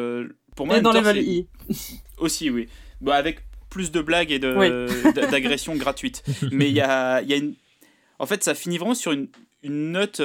pour 0.57 0.67
moi, 0.67 0.79
et 0.79 0.81
dans 0.81 0.93
les 0.93 1.47
aussi, 2.19 2.49
oui. 2.49 2.69
Bah, 3.03 3.17
avec 3.17 3.41
plus 3.69 3.91
de 3.91 4.01
blagues 4.01 4.31
et 4.31 4.39
d'agressions 5.31 5.77
gratuites. 5.77 6.23
Mais 6.51 6.69
il 6.69 6.75
y 6.75 6.81
a, 6.81 7.21
y 7.23 7.35
a 7.35 7.37
une... 7.37 7.55
En 8.19 8.27
fait, 8.27 8.43
ça 8.43 8.55
finit 8.55 8.79
vraiment 8.79 8.95
sur 8.95 9.13
une, 9.13 9.29
une 9.63 9.93
note 9.93 10.23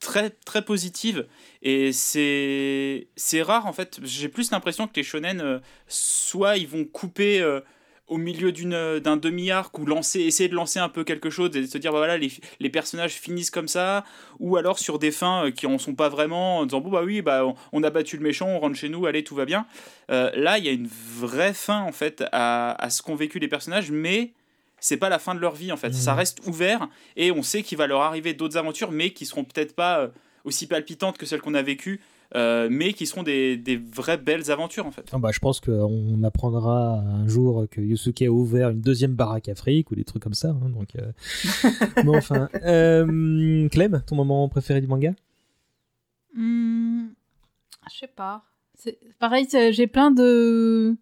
très 0.00 0.30
très 0.30 0.64
positive 0.64 1.26
et 1.62 1.92
c'est 1.92 3.08
c'est 3.16 3.42
rare 3.42 3.66
en 3.66 3.72
fait 3.72 4.00
j'ai 4.02 4.28
plus 4.28 4.50
l'impression 4.50 4.86
que 4.86 4.94
les 4.96 5.02
shonen 5.02 5.40
euh, 5.40 5.58
soit 5.86 6.56
ils 6.56 6.68
vont 6.68 6.84
couper 6.84 7.40
euh, 7.40 7.60
au 8.06 8.16
milieu 8.16 8.52
d'une 8.52 9.00
d'un 9.00 9.16
demi 9.16 9.50
arc 9.50 9.78
ou 9.78 9.84
lancer 9.84 10.20
essayer 10.20 10.48
de 10.48 10.54
lancer 10.54 10.78
un 10.78 10.88
peu 10.88 11.04
quelque 11.04 11.30
chose 11.30 11.54
et 11.56 11.66
se 11.66 11.78
dire 11.78 11.92
bah 11.92 11.98
voilà 11.98 12.16
les, 12.16 12.30
les 12.60 12.70
personnages 12.70 13.14
finissent 13.14 13.50
comme 13.50 13.68
ça 13.68 14.04
ou 14.38 14.56
alors 14.56 14.78
sur 14.78 14.98
des 14.98 15.10
fins 15.10 15.46
euh, 15.46 15.50
qui 15.50 15.66
en 15.66 15.78
sont 15.78 15.94
pas 15.94 16.08
vraiment 16.08 16.58
en 16.58 16.66
disant 16.66 16.80
bon 16.80 16.90
bah 16.90 17.02
oui 17.04 17.22
bah 17.22 17.44
on, 17.72 17.82
a 17.82 17.90
battu 17.90 18.16
le 18.16 18.22
méchant 18.22 18.48
on 18.48 18.60
rentre 18.60 18.76
chez 18.76 18.88
nous 18.88 19.06
allez 19.06 19.24
tout 19.24 19.34
va 19.34 19.44
bien 19.44 19.66
là 20.08 20.58
il 20.58 20.64
y 20.64 20.68
a 20.68 20.72
une 20.72 20.88
vraie 20.88 21.54
fin 21.54 21.80
en 21.80 21.92
fait 21.92 22.24
à, 22.32 22.72
à 22.82 22.90
ce 22.90 23.02
qu'ont 23.02 23.16
vécu 23.16 23.38
les 23.38 23.48
personnages 23.48 23.90
mais 23.90 24.32
c'est 24.80 24.96
pas 24.96 25.08
la 25.08 25.18
fin 25.18 25.34
de 25.34 25.40
leur 25.40 25.54
vie 25.54 25.72
en 25.72 25.76
fait. 25.76 25.88
Mhm. 25.88 25.94
Ça 25.94 26.14
reste 26.14 26.46
ouvert 26.46 26.88
et 27.16 27.30
on 27.30 27.42
sait 27.42 27.62
qu'il 27.62 27.78
va 27.78 27.86
leur 27.86 28.02
arriver 28.02 28.34
d'autres 28.34 28.56
aventures, 28.56 28.92
mais 28.92 29.10
qui 29.10 29.26
seront 29.26 29.44
peut-être 29.44 29.74
pas 29.74 30.00
euh, 30.00 30.08
aussi 30.48 30.66
palpitantes 30.66 31.16
que 31.18 31.26
celles 31.26 31.40
qu'on 31.40 31.54
a 31.54 31.62
vécues, 31.62 32.00
euh, 32.34 32.68
mais 32.70 32.92
qui 32.92 33.06
seront 33.06 33.22
des, 33.22 33.56
des 33.56 33.76
vraies 33.76 34.18
belles 34.18 34.50
aventures 34.50 34.84
en 34.86 34.90
fait. 34.90 35.08
Ah 35.12 35.18
bah, 35.18 35.30
je 35.32 35.38
pense 35.38 35.60
qu'on 35.60 36.22
apprendra 36.24 36.98
un 36.98 37.26
jour 37.28 37.66
que 37.70 37.80
Yusuke 37.80 38.22
a 38.22 38.28
ouvert 38.28 38.70
une 38.70 38.80
deuxième 38.80 39.14
baraque 39.14 39.48
Afrique 39.48 39.90
ou 39.90 39.94
des 39.94 40.04
trucs 40.04 40.22
comme 40.22 40.34
ça. 40.34 40.48
hein, 40.50 40.68
donc, 40.70 40.88
euh. 40.96 41.12
bon, 42.04 42.16
enfin. 42.16 42.48
Euh, 42.64 43.68
Clem, 43.68 44.02
ton 44.06 44.16
moment 44.16 44.48
préféré 44.48 44.80
du 44.80 44.86
manga? 44.88 45.12
Hmm, 46.34 47.06
je 47.90 47.98
sais 48.00 48.06
pas. 48.14 48.44
Pareil, 49.18 49.46
j'ai 49.72 49.86
plein 49.86 50.10
de 50.10 50.96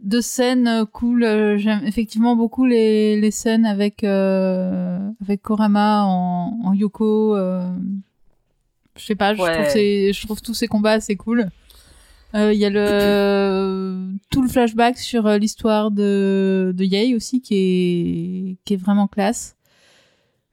de 0.00 0.20
scènes 0.20 0.68
euh, 0.68 0.84
cool. 0.84 1.24
J'aime 1.56 1.84
effectivement 1.86 2.36
beaucoup 2.36 2.66
les, 2.66 3.18
les 3.18 3.30
scènes 3.30 3.64
avec 3.64 4.04
euh, 4.04 4.98
avec 5.22 5.40
Korama 5.42 6.04
en, 6.04 6.58
en 6.64 6.72
Yoko. 6.74 7.34
euh, 7.36 7.70
Je 8.96 9.04
sais 9.04 9.14
pas, 9.14 9.34
je 9.34 9.42
Ouais. 9.42 9.52
trouve 9.54 9.68
ces- 9.72 10.12
je 10.12 10.26
trouve 10.26 10.40
tous 10.40 10.54
ces 10.54 10.66
combats 10.68 10.92
assez 10.92 11.16
cool. 11.16 11.48
Euh, 12.34 12.52
Il 12.52 12.58
y 12.58 12.64
a 12.64 12.70
le 12.70 14.08
tout 14.30 14.42
le 14.42 14.48
flashback 14.48 14.98
sur 14.98 15.26
euh, 15.26 15.38
l'histoire 15.38 15.90
de 15.90 16.72
de 16.76 16.84
Yei 16.84 17.14
aussi 17.14 17.40
qui 17.40 17.54
est 17.54 18.56
qui 18.64 18.74
est 18.74 18.76
vraiment 18.76 19.06
classe. 19.06 19.56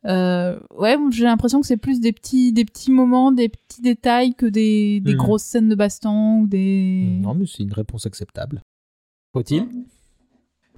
Euh, 0.06 0.60
ouais, 0.78 0.98
j'ai 1.12 1.24
l'impression 1.24 1.62
que 1.62 1.68
c'est 1.68 1.78
plus 1.78 2.02
des 2.02 2.12
petits, 2.12 2.52
des 2.52 2.66
petits 2.66 2.92
moments, 2.92 3.32
des 3.32 3.48
petits 3.48 3.82
détails 3.82 4.34
que 4.36 4.46
des, 4.46 5.00
des 5.00 5.12
Mhm. 5.14 5.18
grosses 5.18 5.44
scènes 5.44 5.70
de 5.70 5.76
baston 5.76 6.42
ou 6.42 6.48
des. 6.48 7.08
Non, 7.22 7.34
mais 7.34 7.46
c'est 7.48 7.64
une 7.64 7.72
réponse 7.72 8.06
acceptable. 8.06 8.62
Faut-il? 9.34 9.66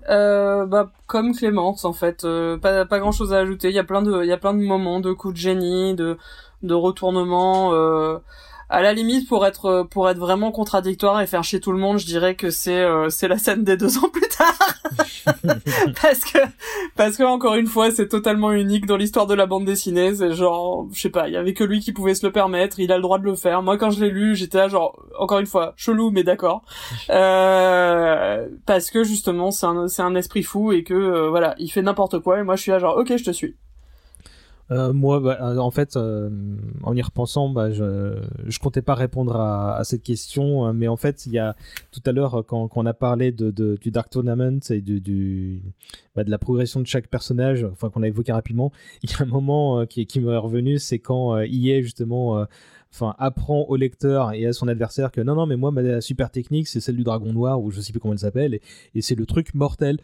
Euh, 0.09 0.65
bah, 0.65 0.91
comme 1.07 1.33
Clémence, 1.35 1.83
en 1.85 1.93
fait, 1.93 2.25
euh, 2.25 2.57
pas, 2.57 2.85
pas 2.85 2.99
grand 2.99 3.11
chose 3.11 3.33
à 3.33 3.37
ajouter. 3.39 3.69
Il 3.69 3.75
y 3.75 3.79
a 3.79 3.83
plein 3.83 4.01
de, 4.01 4.23
il 4.23 4.27
y 4.27 4.31
a 4.31 4.37
plein 4.37 4.53
de 4.53 4.61
moments 4.61 4.99
de 4.99 5.11
coups 5.13 5.33
de 5.33 5.39
génie, 5.39 5.95
de, 5.95 6.17
de 6.63 6.73
retournements. 6.73 7.73
Euh, 7.73 8.19
à 8.69 8.81
la 8.81 8.93
limite, 8.93 9.27
pour 9.27 9.45
être, 9.45 9.87
pour 9.91 10.09
être 10.09 10.17
vraiment 10.17 10.51
contradictoire 10.51 11.21
et 11.21 11.27
faire 11.27 11.43
chier 11.43 11.59
tout 11.59 11.71
le 11.71 11.77
monde, 11.77 11.99
je 11.99 12.05
dirais 12.05 12.35
que 12.35 12.49
c'est, 12.49 12.81
euh, 12.81 13.09
c'est 13.09 13.27
la 13.27 13.37
scène 13.37 13.63
des 13.63 13.77
deux 13.77 13.97
ans 13.97 14.09
plus 14.11 14.27
tard. 14.27 14.75
parce 16.01 16.19
que, 16.25 16.39
parce 16.95 17.17
que 17.17 17.23
encore 17.23 17.55
une 17.55 17.67
fois, 17.67 17.91
c'est 17.91 18.07
totalement 18.07 18.51
unique 18.51 18.85
dans 18.85 18.97
l'histoire 18.97 19.27
de 19.27 19.33
la 19.33 19.45
bande 19.45 19.65
dessinée. 19.65 20.15
C'est 20.15 20.31
genre, 20.33 20.87
je 20.93 21.01
sais 21.01 21.09
pas, 21.09 21.27
il 21.27 21.33
y 21.33 21.37
avait 21.37 21.53
que 21.53 21.63
lui 21.63 21.79
qui 21.79 21.93
pouvait 21.93 22.15
se 22.15 22.25
le 22.25 22.31
permettre. 22.31 22.79
Il 22.79 22.91
a 22.91 22.95
le 22.95 23.01
droit 23.01 23.19
de 23.19 23.25
le 23.25 23.35
faire. 23.35 23.61
Moi, 23.61 23.77
quand 23.77 23.91
je 23.91 24.03
l'ai 24.03 24.09
lu, 24.09 24.35
j'étais 24.35 24.57
là 24.57 24.67
genre, 24.67 24.99
encore 25.19 25.39
une 25.39 25.45
fois, 25.45 25.73
chelou, 25.75 26.11
mais 26.11 26.23
d'accord. 26.23 26.63
Euh, 27.09 28.47
parce 28.65 28.89
que 28.89 29.03
justement 29.03 29.51
c'est 29.51 29.65
un 29.65 29.87
c'est 29.87 30.01
un 30.01 30.15
esprit 30.15 30.43
fou 30.43 30.71
et 30.71 30.83
que 30.83 30.93
euh, 30.93 31.29
voilà 31.29 31.55
il 31.59 31.69
fait 31.69 31.81
n'importe 31.81 32.19
quoi 32.19 32.39
et 32.39 32.43
moi 32.43 32.55
je 32.55 32.63
suis 32.63 32.71
là 32.71 32.79
genre 32.79 32.97
ok 32.97 33.15
je 33.17 33.23
te 33.23 33.31
suis 33.31 33.55
Euh, 34.71 34.93
moi, 34.93 35.19
bah, 35.19 35.37
euh, 35.41 35.57
en 35.57 35.69
fait, 35.69 35.95
euh, 35.95 36.29
en 36.83 36.95
y 36.95 37.01
repensant, 37.01 37.49
bah, 37.49 37.71
je, 37.71 38.19
je 38.47 38.59
comptais 38.59 38.81
pas 38.81 38.95
répondre 38.95 39.35
à, 39.35 39.83
cette 39.83 40.01
question, 40.01 40.73
mais 40.73 40.87
en 40.87 40.97
fait, 40.97 41.25
il 41.25 41.33
y 41.33 41.39
a 41.39 41.55
tout 41.91 42.01
à 42.05 42.11
l'heure 42.11 42.43
quand, 42.47 42.69
on 42.75 42.85
a 42.85 42.93
parlé 42.93 43.31
du 43.31 43.91
Dark 43.91 44.09
Tournament 44.09 44.59
et 44.71 44.81
bah, 46.15 46.23
de 46.23 46.31
la 46.31 46.37
progression 46.39 46.79
de 46.79 46.87
chaque 46.87 47.07
personnage, 47.07 47.63
enfin 47.63 47.89
qu'on 47.89 48.01
a 48.01 48.07
évoqué 48.07 48.31
rapidement, 48.31 48.71
il 49.03 49.11
y 49.11 49.13
a 49.13 49.21
un 49.21 49.25
moment 49.25 49.85
qui, 49.85 50.07
m'est 50.19 50.37
revenu, 50.37 50.79
c'est 50.79 50.99
quand 50.99 51.35
euh, 51.35 51.45
EA 51.45 51.81
justement. 51.81 52.45
Enfin, 52.93 53.13
apprend 53.19 53.65
au 53.67 53.75
lecteur 53.75 54.31
et 54.31 54.45
à 54.45 54.53
son 54.53 54.69
adversaire 54.69 55.11
que 55.11 55.19
non, 55.19 55.35
non, 55.35 55.45
mais 55.45 55.57
moi, 55.57 55.69
ma 55.69 55.99
super 55.99 56.31
technique, 56.31 56.69
c'est 56.69 56.79
celle 56.79 56.95
du 56.95 57.03
dragon 57.03 57.33
noir, 57.33 57.61
ou 57.61 57.69
je 57.69 57.81
sais 57.81 57.91
plus 57.91 57.99
comment 57.99 58.13
elle 58.13 58.19
s'appelle, 58.19 58.57
et 58.93 59.01
c'est 59.01 59.15
le 59.15 59.25
truc 59.25 59.53
mortel. 59.53 59.97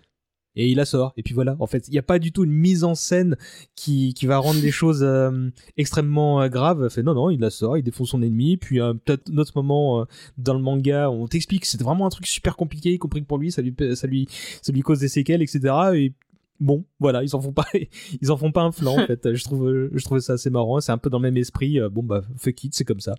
Et 0.56 0.70
il 0.70 0.76
la 0.76 0.86
sort. 0.86 1.14
Et 1.16 1.24
puis 1.24 1.34
voilà. 1.34 1.56
En 1.60 1.68
fait, 1.68 1.88
il 1.88 1.92
n'y 1.92 2.00
a 2.00 2.04
pas 2.04 2.20
du 2.20 2.32
tout 2.32 2.44
une 2.44 2.52
mise 2.52 2.84
en 2.84 2.96
scène 2.96 3.38
qui, 3.76 4.14
qui 4.14 4.26
va 4.26 4.38
rendre 4.38 4.60
les 4.62 4.72
choses 4.72 5.02
euh, 5.02 5.50
extrêmement 5.78 6.42
euh, 6.42 6.50
graves. 6.50 6.90
Fait 6.90 7.04
non, 7.04 7.14
non, 7.14 7.30
il 7.30 7.40
la 7.40 7.50
sort, 7.50 7.78
il 7.78 7.84
défonce 7.84 8.10
son 8.10 8.22
ennemi. 8.22 8.58
Puis 8.58 8.82
euh, 8.82 8.94
peut-être 8.94 9.32
un 9.32 9.38
autre 9.38 9.54
moment 9.56 10.06
dans 10.38 10.54
le 10.54 10.60
manga, 10.60 11.10
on 11.10 11.28
t'explique 11.28 11.62
que 11.62 11.68
c'est 11.68 11.82
vraiment 11.82 12.06
un 12.06 12.10
truc 12.10 12.28
super 12.28 12.58
compliqué, 12.58 12.92
y 12.92 12.98
compris 12.98 13.22
que 13.22 13.28
pour 13.28 13.38
lui, 13.38 13.52
ça 13.52 13.62
lui, 13.62 13.74
ça 13.96 14.08
lui, 14.08 14.28
ça 14.62 14.72
lui 14.72 14.82
cause 14.82 15.00
des 15.00 15.08
séquelles, 15.08 15.42
etc. 15.42 15.74
Et 15.96 16.14
bon, 16.60 16.86
voilà, 17.00 17.24
ils 17.24 17.36
en 17.36 17.42
font 17.42 17.54
pas, 17.54 17.68
ils 18.22 18.32
en 18.32 18.38
font 18.38 18.52
pas 18.52 18.64
un 18.64 18.72
flanc. 18.72 19.00
En 19.02 19.06
fait, 19.06 19.34
je 19.34 19.44
trouve, 19.44 19.90
je 19.94 20.04
trouvais 20.04 20.22
ça 20.22 20.34
assez 20.34 20.50
marrant. 20.50 20.82
C'est 20.82 20.92
un 20.92 20.98
peu 20.98 21.10
dans 21.10 21.20
le 21.20 21.24
même 21.24 21.38
esprit. 21.38 21.80
Bon 21.92 22.04
bah, 22.04 22.22
fuck 22.38 22.64
it, 22.66 22.76
c'est 22.76 22.86
comme 22.86 23.00
ça. 23.00 23.16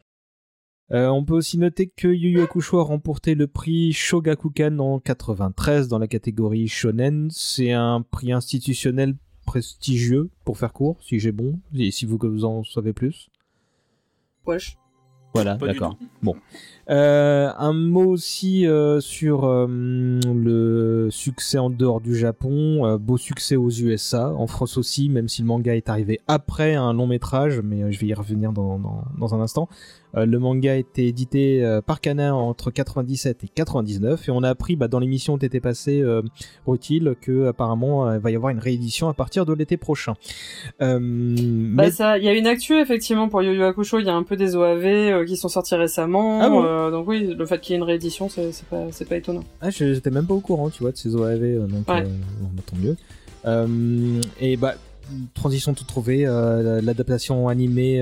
Euh, 0.91 1.09
on 1.09 1.25
peut 1.25 1.35
aussi 1.35 1.59
noter 1.59 1.87
que 1.87 2.09
Yu 2.09 2.31
Yu 2.31 2.43
Hakusho 2.43 2.79
a 2.79 2.83
remporté 2.83 3.35
le 3.35 3.47
prix 3.47 3.93
Shogakukan 3.93 4.79
en 4.79 4.99
93 4.99 5.89
dans 5.89 5.99
la 5.99 6.09
catégorie 6.09 6.69
shonen. 6.69 7.29
C'est 7.31 7.73
un 7.73 8.03
prix 8.03 8.33
institutionnel 8.33 9.15
prestigieux, 9.47 10.31
pour 10.45 10.59
faire 10.59 10.73
court, 10.73 10.99
si 11.01 11.19
j'ai 11.19 11.33
bon, 11.33 11.59
et 11.77 11.91
si 11.91 12.07
vous, 12.07 12.19
vous 12.23 12.45
en 12.45 12.63
savez 12.65 12.93
plus. 12.93 13.31
wesh 14.47 14.77
Voilà, 15.35 15.57
d'accord. 15.57 15.97
Bon. 16.23 16.37
Euh, 16.91 17.51
un 17.57 17.73
mot 17.73 18.05
aussi 18.05 18.67
euh, 18.67 19.01
sur 19.01 19.45
euh, 19.45 19.67
le 19.67 21.09
succès 21.11 21.59
en 21.59 21.71
dehors 21.71 22.01
du 22.01 22.15
Japon. 22.15 22.87
Euh, 22.87 22.99
beau 22.99 23.17
succès 23.17 23.57
aux 23.57 23.71
USA, 23.71 24.33
en 24.33 24.47
France 24.47 24.77
aussi, 24.77 25.09
même 25.09 25.29
si 25.29 25.43
le 25.43 25.49
manga 25.49 25.75
est 25.75 25.89
arrivé 25.89 26.21
après 26.29 26.75
un 26.75 26.93
long 26.93 27.07
métrage, 27.07 27.61
mais 27.63 27.83
euh, 27.83 27.91
je 27.91 27.99
vais 27.99 28.07
y 28.07 28.15
revenir 28.15 28.53
dans, 28.53 28.79
dans, 28.79 29.05
dans 29.19 29.35
un 29.35 29.41
instant. 29.41 29.69
Euh, 30.15 30.27
le 30.27 30.39
manga 30.39 30.73
a 30.73 30.77
été 30.77 31.07
édité 31.07 31.65
euh, 31.65 31.81
par 31.81 32.01
Kana 32.03 32.35
entre 32.35 32.71
97 32.71 33.45
et 33.45 33.49
99 33.49 34.29
et 34.29 34.31
on 34.31 34.43
a 34.43 34.51
appris 34.51 34.77
bah, 34.77 34.87
dans 34.89 34.99
l'émission 34.99 35.35
où 35.35 35.39
t'étais 35.39 35.61
passé 35.61 36.01
euh, 36.03 36.21
Rotil 36.67 37.15
que 37.21 37.47
apparemment 37.49 38.07
euh, 38.09 38.17
il 38.17 38.21
va 38.21 38.31
y 38.31 38.37
avoir 38.37 38.51
une 38.51 38.59
réédition 38.59 39.09
à 39.09 39.15
partir 39.15 39.47
de 39.47 39.55
l'été 39.55 39.77
prochain. 39.79 40.15
Bah 40.81 40.87
mais- 40.99 41.91
ça 41.91 42.19
il 42.19 42.25
y 42.25 42.29
a 42.29 42.35
une 42.35 42.47
actu 42.47 42.75
effectivement 42.79 43.29
pour 43.29 43.41
Yu 43.43 43.63
Hakusho 43.63 44.01
il 44.01 44.07
y 44.07 44.11
a 44.11 44.15
un 44.15 44.23
peu 44.23 44.37
des 44.37 44.55
OAV 44.57 45.25
qui 45.25 45.37
sont 45.37 45.49
sortis 45.49 45.75
récemment 45.77 46.41
Ah 46.43 46.49
bon 46.51 46.91
donc 46.91 47.09
oui 47.09 47.35
le 47.37 47.47
fait 47.47 47.59
qu'il 47.61 47.73
y 47.73 47.75
ait 47.75 47.79
une 47.79 47.85
réédition 47.85 48.29
c'est 48.29 48.53
pas 48.69 48.87
pas 49.09 49.17
étonnant 49.17 49.45
Ah, 49.61 49.71
je- 49.71 49.95
j'étais 49.95 50.11
même 50.11 50.27
pas 50.27 50.35
au 50.35 50.41
courant, 50.41 50.69
tu 50.71 50.83
vois, 50.83 50.93
de 50.93 50.97
ces 50.97 51.15
OAV, 51.17 51.67
donc 51.69 51.89
Ouais. 51.89 52.03
bah, 52.05 52.63
tant 52.67 52.77
mieux. 52.77 52.97
Et 54.41 54.57
bah, 54.57 54.75
transition 55.35 55.75
tout 55.75 55.85
trouvée, 55.85 56.25
l'adaptation 56.25 57.49
animée 57.49 58.01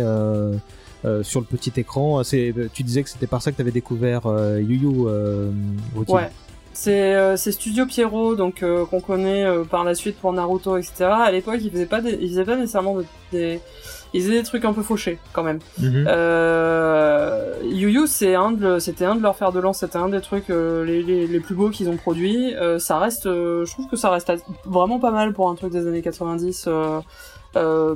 euh, 1.04 1.20
euh, 1.20 1.22
sur 1.22 1.40
le 1.40 1.46
petit 1.46 1.72
écran. 1.76 2.22
C'est, 2.24 2.54
tu 2.72 2.82
disais 2.82 3.02
que 3.02 3.08
c'était 3.10 3.26
par 3.26 3.40
ça 3.42 3.50
que 3.50 3.56
tu 3.56 3.62
avais 3.62 3.70
découvert 3.70 4.26
euh, 4.26 4.60
Yu 4.60 4.76
Yu. 4.76 5.06
Euh, 5.06 5.50
ouais 6.08 6.30
c'est 6.72 7.16
euh, 7.16 7.36
c'est 7.36 7.50
Studio 7.50 7.84
Pierrot 7.84 8.36
donc 8.36 8.62
euh, 8.62 8.84
qu'on 8.86 9.00
connaît 9.00 9.44
euh, 9.44 9.64
par 9.64 9.82
la 9.82 9.96
suite 9.96 10.16
pour 10.20 10.32
Naruto 10.32 10.76
etc 10.76 10.92
à 11.00 11.30
l'époque 11.32 11.56
ils 11.60 11.68
faisaient 11.70 11.84
pas 11.84 12.00
des, 12.00 12.16
ils 12.20 12.28
faisaient 12.28 12.44
pas 12.44 12.54
nécessairement 12.54 12.94
de- 12.94 13.04
des 13.32 13.60
ils 14.14 14.22
faisaient 14.22 14.36
des 14.38 14.44
trucs 14.44 14.64
un 14.64 14.72
peu 14.72 14.82
fauchés 14.82 15.18
quand 15.32 15.42
même 15.42 15.58
Mhm. 15.80 16.06
Euh, 16.06 17.54
Yu 17.64 17.90
Yu, 17.90 18.06
c'est 18.06 18.34
un 18.34 18.52
de, 18.52 18.78
c'était 18.78 19.04
un 19.04 19.16
de 19.16 19.22
leurs 19.22 19.36
fers 19.36 19.52
de 19.52 19.60
lance, 19.60 19.78
c'était 19.80 19.98
un 19.98 20.08
des 20.08 20.20
trucs 20.20 20.48
euh, 20.50 20.84
les, 20.84 21.02
les, 21.02 21.26
les 21.26 21.40
plus 21.40 21.54
beaux 21.54 21.70
qu'ils 21.70 21.88
ont 21.88 21.96
produits. 21.96 22.54
Euh, 22.54 22.78
ça 22.78 22.98
reste, 22.98 23.26
euh, 23.26 23.64
je 23.66 23.72
trouve 23.72 23.88
que 23.88 23.96
ça 23.96 24.10
reste 24.10 24.32
vraiment 24.64 24.98
pas 24.98 25.10
mal 25.10 25.32
pour 25.32 25.50
un 25.50 25.54
truc 25.54 25.72
des 25.72 25.86
années 25.86 26.02
90. 26.02 26.68
Euh, 27.56 27.94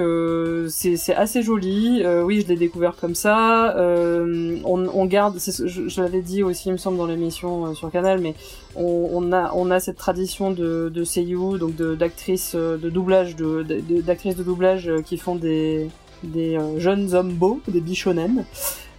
euh, 0.00 0.68
c'est 0.68 1.14
assez 1.14 1.42
joli. 1.42 2.02
Euh, 2.04 2.22
oui, 2.22 2.42
je 2.42 2.48
l'ai 2.48 2.56
découvert 2.56 2.96
comme 2.96 3.14
ça. 3.14 3.76
Euh, 3.76 4.56
on, 4.64 4.86
on 4.86 5.06
garde, 5.06 5.38
je, 5.38 5.88
je 5.88 6.00
l'avais 6.00 6.22
dit 6.22 6.42
aussi, 6.42 6.68
il 6.68 6.72
me 6.72 6.76
semble, 6.76 6.98
dans 6.98 7.06
l'émission 7.06 7.74
sur 7.74 7.90
Canal, 7.90 8.20
mais 8.20 8.34
on, 8.76 9.08
on 9.12 9.32
a 9.32 9.52
on 9.54 9.70
a 9.70 9.80
cette 9.80 9.96
tradition 9.96 10.50
de 10.50 10.90
de 10.92 11.04
seiyuu, 11.04 11.58
donc 11.58 11.74
d'actrices 11.76 12.54
de 12.54 12.88
doublage, 12.90 13.36
de 13.36 13.62
d'actrices 14.00 14.36
de 14.36 14.42
doublage 14.42 14.90
qui 15.04 15.16
font 15.16 15.36
des 15.36 15.88
des 16.22 16.58
jeunes 16.78 17.14
hommes 17.14 17.32
beaux, 17.32 17.60
des 17.66 17.80
bichonen, 17.80 18.44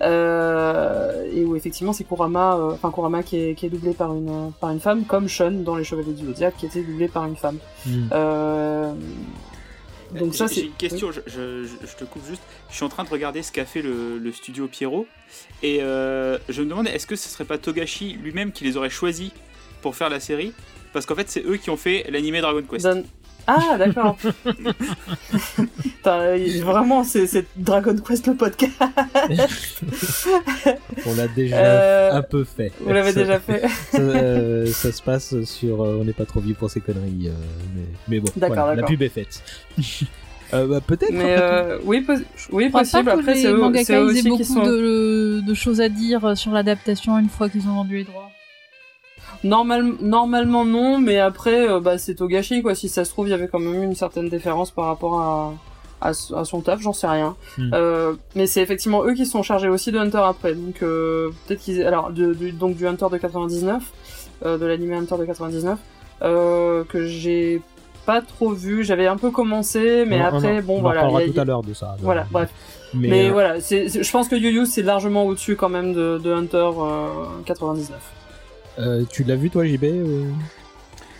et 0.01 1.45
où 1.45 1.55
effectivement 1.55 1.93
c'est 1.93 2.03
Kurama, 2.03 2.57
enfin 2.73 2.91
Kurama 2.91 3.23
qui 3.23 3.37
est, 3.37 3.55
qui 3.55 3.65
est 3.65 3.69
doublé 3.69 3.93
par 3.93 4.13
une 4.13 4.51
par 4.59 4.71
une 4.71 4.79
femme, 4.79 5.05
comme 5.05 5.27
Shun 5.27 5.63
dans 5.63 5.75
Les 5.75 5.83
Chevaliers 5.83 6.13
du 6.13 6.25
Zodiac 6.25 6.55
qui 6.57 6.65
était 6.65 6.83
doublé 6.83 7.07
par 7.07 7.25
une 7.25 7.35
femme. 7.35 7.57
Mhm. 7.85 8.09
Donc 10.19 10.35
ça 10.35 10.47
c'est 10.47 10.61
une 10.61 10.73
question, 10.73 11.11
je, 11.11 11.21
je- 11.27 11.63
je- 11.65 11.87
je 11.87 11.95
te 11.95 12.03
coupe 12.03 12.25
juste. 12.27 12.41
Je 12.69 12.75
suis 12.75 12.83
en 12.85 12.89
train 12.89 13.03
de 13.03 13.09
regarder 13.09 13.41
ce 13.43 13.51
qu'a 13.51 13.65
fait 13.65 13.81
le, 13.81 14.17
le 14.17 14.31
studio 14.31 14.67
Pierrot. 14.67 15.07
Et 15.61 15.79
euh, 15.81 16.37
je 16.49 16.61
me 16.61 16.69
demande, 16.69 16.87
est-ce 16.87 17.07
que 17.07 17.15
ce 17.15 17.29
serait 17.29 17.45
pas 17.45 17.57
Togashi 17.57 18.13
lui-même 18.13 18.51
qui 18.51 18.63
les 18.63 18.77
aurait 18.77 18.89
choisis 18.89 19.31
pour 19.81 19.95
faire 19.95 20.09
la 20.09 20.19
série? 20.19 20.53
Parce 20.93 21.05
qu'en 21.05 21.15
fait, 21.15 21.29
c'est 21.29 21.43
eux 21.45 21.57
qui 21.57 21.69
ont 21.71 21.77
fait 21.77 22.05
l'animé 22.09 22.39
Dragon 22.41 22.61
Quest. 22.61 22.85
Donne- 22.85 23.05
Ah 23.47 23.75
d'accord. 23.77 24.17
Vraiment 26.63 27.03
c'est 27.03 27.45
Dragon 27.57 27.95
Quest 27.95 28.27
le 28.27 28.35
podcast. 28.35 28.71
On 31.05 31.15
l'a 31.15 31.27
déjà 31.27 31.57
Euh, 31.57 32.11
un 32.13 32.21
peu 32.21 32.43
fait. 32.43 32.71
Vous 32.79 32.93
l'avez 32.93 33.13
déjà 33.13 33.39
fait. 33.39 33.63
ça, 33.91 33.97
euh, 33.99 34.65
ça 34.67 34.91
se 34.91 35.01
passe 35.01 35.41
sur. 35.43 35.83
euh, 35.83 35.97
on 35.99 36.03
n'est 36.05 36.13
pas 36.13 36.25
trop 36.25 36.39
vieux 36.39 36.55
pour 36.55 36.69
ces 36.69 36.81
conneries. 36.81 37.27
euh, 37.29 37.33
mais, 37.75 37.83
mais 38.07 38.19
bon, 38.19 38.29
D'accord, 38.35 38.65
voilà, 38.65 38.81
la 38.81 38.87
pub 38.87 39.01
est 39.01 39.09
faite. 39.09 39.43
Euh, 40.53 40.67
bah, 40.67 40.81
peut-être. 40.85 41.11
Mais 41.11 41.35
euh, 41.39 41.79
oui, 41.83 42.01
pos- 42.01 42.13
oui 42.51 42.69
possible. 42.69 43.05
pas 43.05 43.15
que 43.15 43.19
Après 43.21 43.33
les 43.33 43.41
c'est 43.41 43.47
eux, 43.95 44.03
aussi 44.03 44.23
beaucoup 44.29 44.37
qui 44.37 44.45
sont. 44.45 44.63
de, 44.63 45.41
de 45.45 45.53
choses 45.53 45.81
à 45.81 45.89
dire 45.89 46.37
sur 46.37 46.51
l'adaptation 46.51 47.17
une 47.17 47.29
fois 47.29 47.49
qu'ils 47.49 47.67
ont 47.67 47.73
vendu 47.75 47.97
les 47.97 48.03
droits. 48.03 48.29
Normal, 49.43 49.93
normalement 50.01 50.65
non, 50.65 50.99
mais 50.99 51.19
après, 51.19 51.69
euh, 51.69 51.79
bah, 51.79 51.97
c'est 51.97 52.15
Togashi, 52.15 52.61
quoi. 52.61 52.75
Si 52.75 52.87
ça 52.89 53.03
se 53.05 53.09
trouve, 53.11 53.27
il 53.27 53.31
y 53.31 53.33
avait 53.33 53.47
quand 53.47 53.59
même 53.59 53.83
une 53.83 53.95
certaine 53.95 54.29
différence 54.29 54.71
par 54.71 54.85
rapport 54.85 55.19
à, 55.19 55.53
à, 56.01 56.09
à 56.09 56.45
son 56.45 56.61
taf, 56.61 56.79
j'en 56.81 56.93
sais 56.93 57.07
rien. 57.07 57.35
Hmm. 57.57 57.71
Euh, 57.73 58.13
mais 58.35 58.47
c'est 58.47 58.61
effectivement 58.61 59.03
eux 59.05 59.13
qui 59.13 59.25
sont 59.25 59.43
chargés 59.43 59.69
aussi 59.69 59.91
de 59.91 59.97
Hunter 59.99 60.21
après. 60.23 60.53
Donc, 60.53 60.81
euh, 60.81 61.29
peut-être 61.47 61.59
qu'ils, 61.61 61.83
alors, 61.83 62.11
de, 62.11 62.33
donc 62.51 62.75
du 62.75 62.87
Hunter 62.87 63.07
de 63.11 63.17
99, 63.17 63.83
euh, 64.45 64.57
de 64.57 64.65
l'anime 64.65 64.93
Hunter 64.93 65.17
de 65.17 65.25
99, 65.25 65.77
euh, 66.21 66.83
que 66.85 67.05
j'ai 67.05 67.61
pas 68.05 68.21
trop 68.21 68.51
vu. 68.51 68.83
J'avais 68.83 69.07
un 69.07 69.17
peu 69.17 69.31
commencé, 69.31 70.05
mais 70.07 70.19
On- 70.19 70.23
on 70.23 70.37
après, 70.37 70.61
bon, 70.61 70.77
on 70.77 70.81
voilà. 70.81 71.01
parlera 71.01 71.21
il 71.23 71.27
y 71.27 71.29
a- 71.29 71.33
tout 71.33 71.39
à 71.39 71.45
l'heure 71.45 71.63
de 71.63 71.73
ça. 71.73 71.95
de- 71.97 72.03
Voilà, 72.03 72.25
bref. 72.31 72.49
Mais, 72.93 73.07
Mais, 73.07 73.29
voilà, 73.31 73.57
je 73.59 74.11
pense 74.11 74.27
que 74.27 74.35
Yu 74.35 74.51
Yu 74.51 74.65
c'est 74.67 74.83
largement 74.83 75.25
au-dessus 75.25 75.55
quand 75.55 75.69
même 75.69 75.93
de, 75.93 76.19
de 76.23 76.31
Hunter 76.31 76.57
euh, 76.79 77.07
99. 77.45 77.97
Euh, 78.79 79.03
tu 79.09 79.23
l'as 79.23 79.35
vu 79.35 79.49
toi, 79.49 79.65
JB 79.65 79.83
ou- 79.83 80.27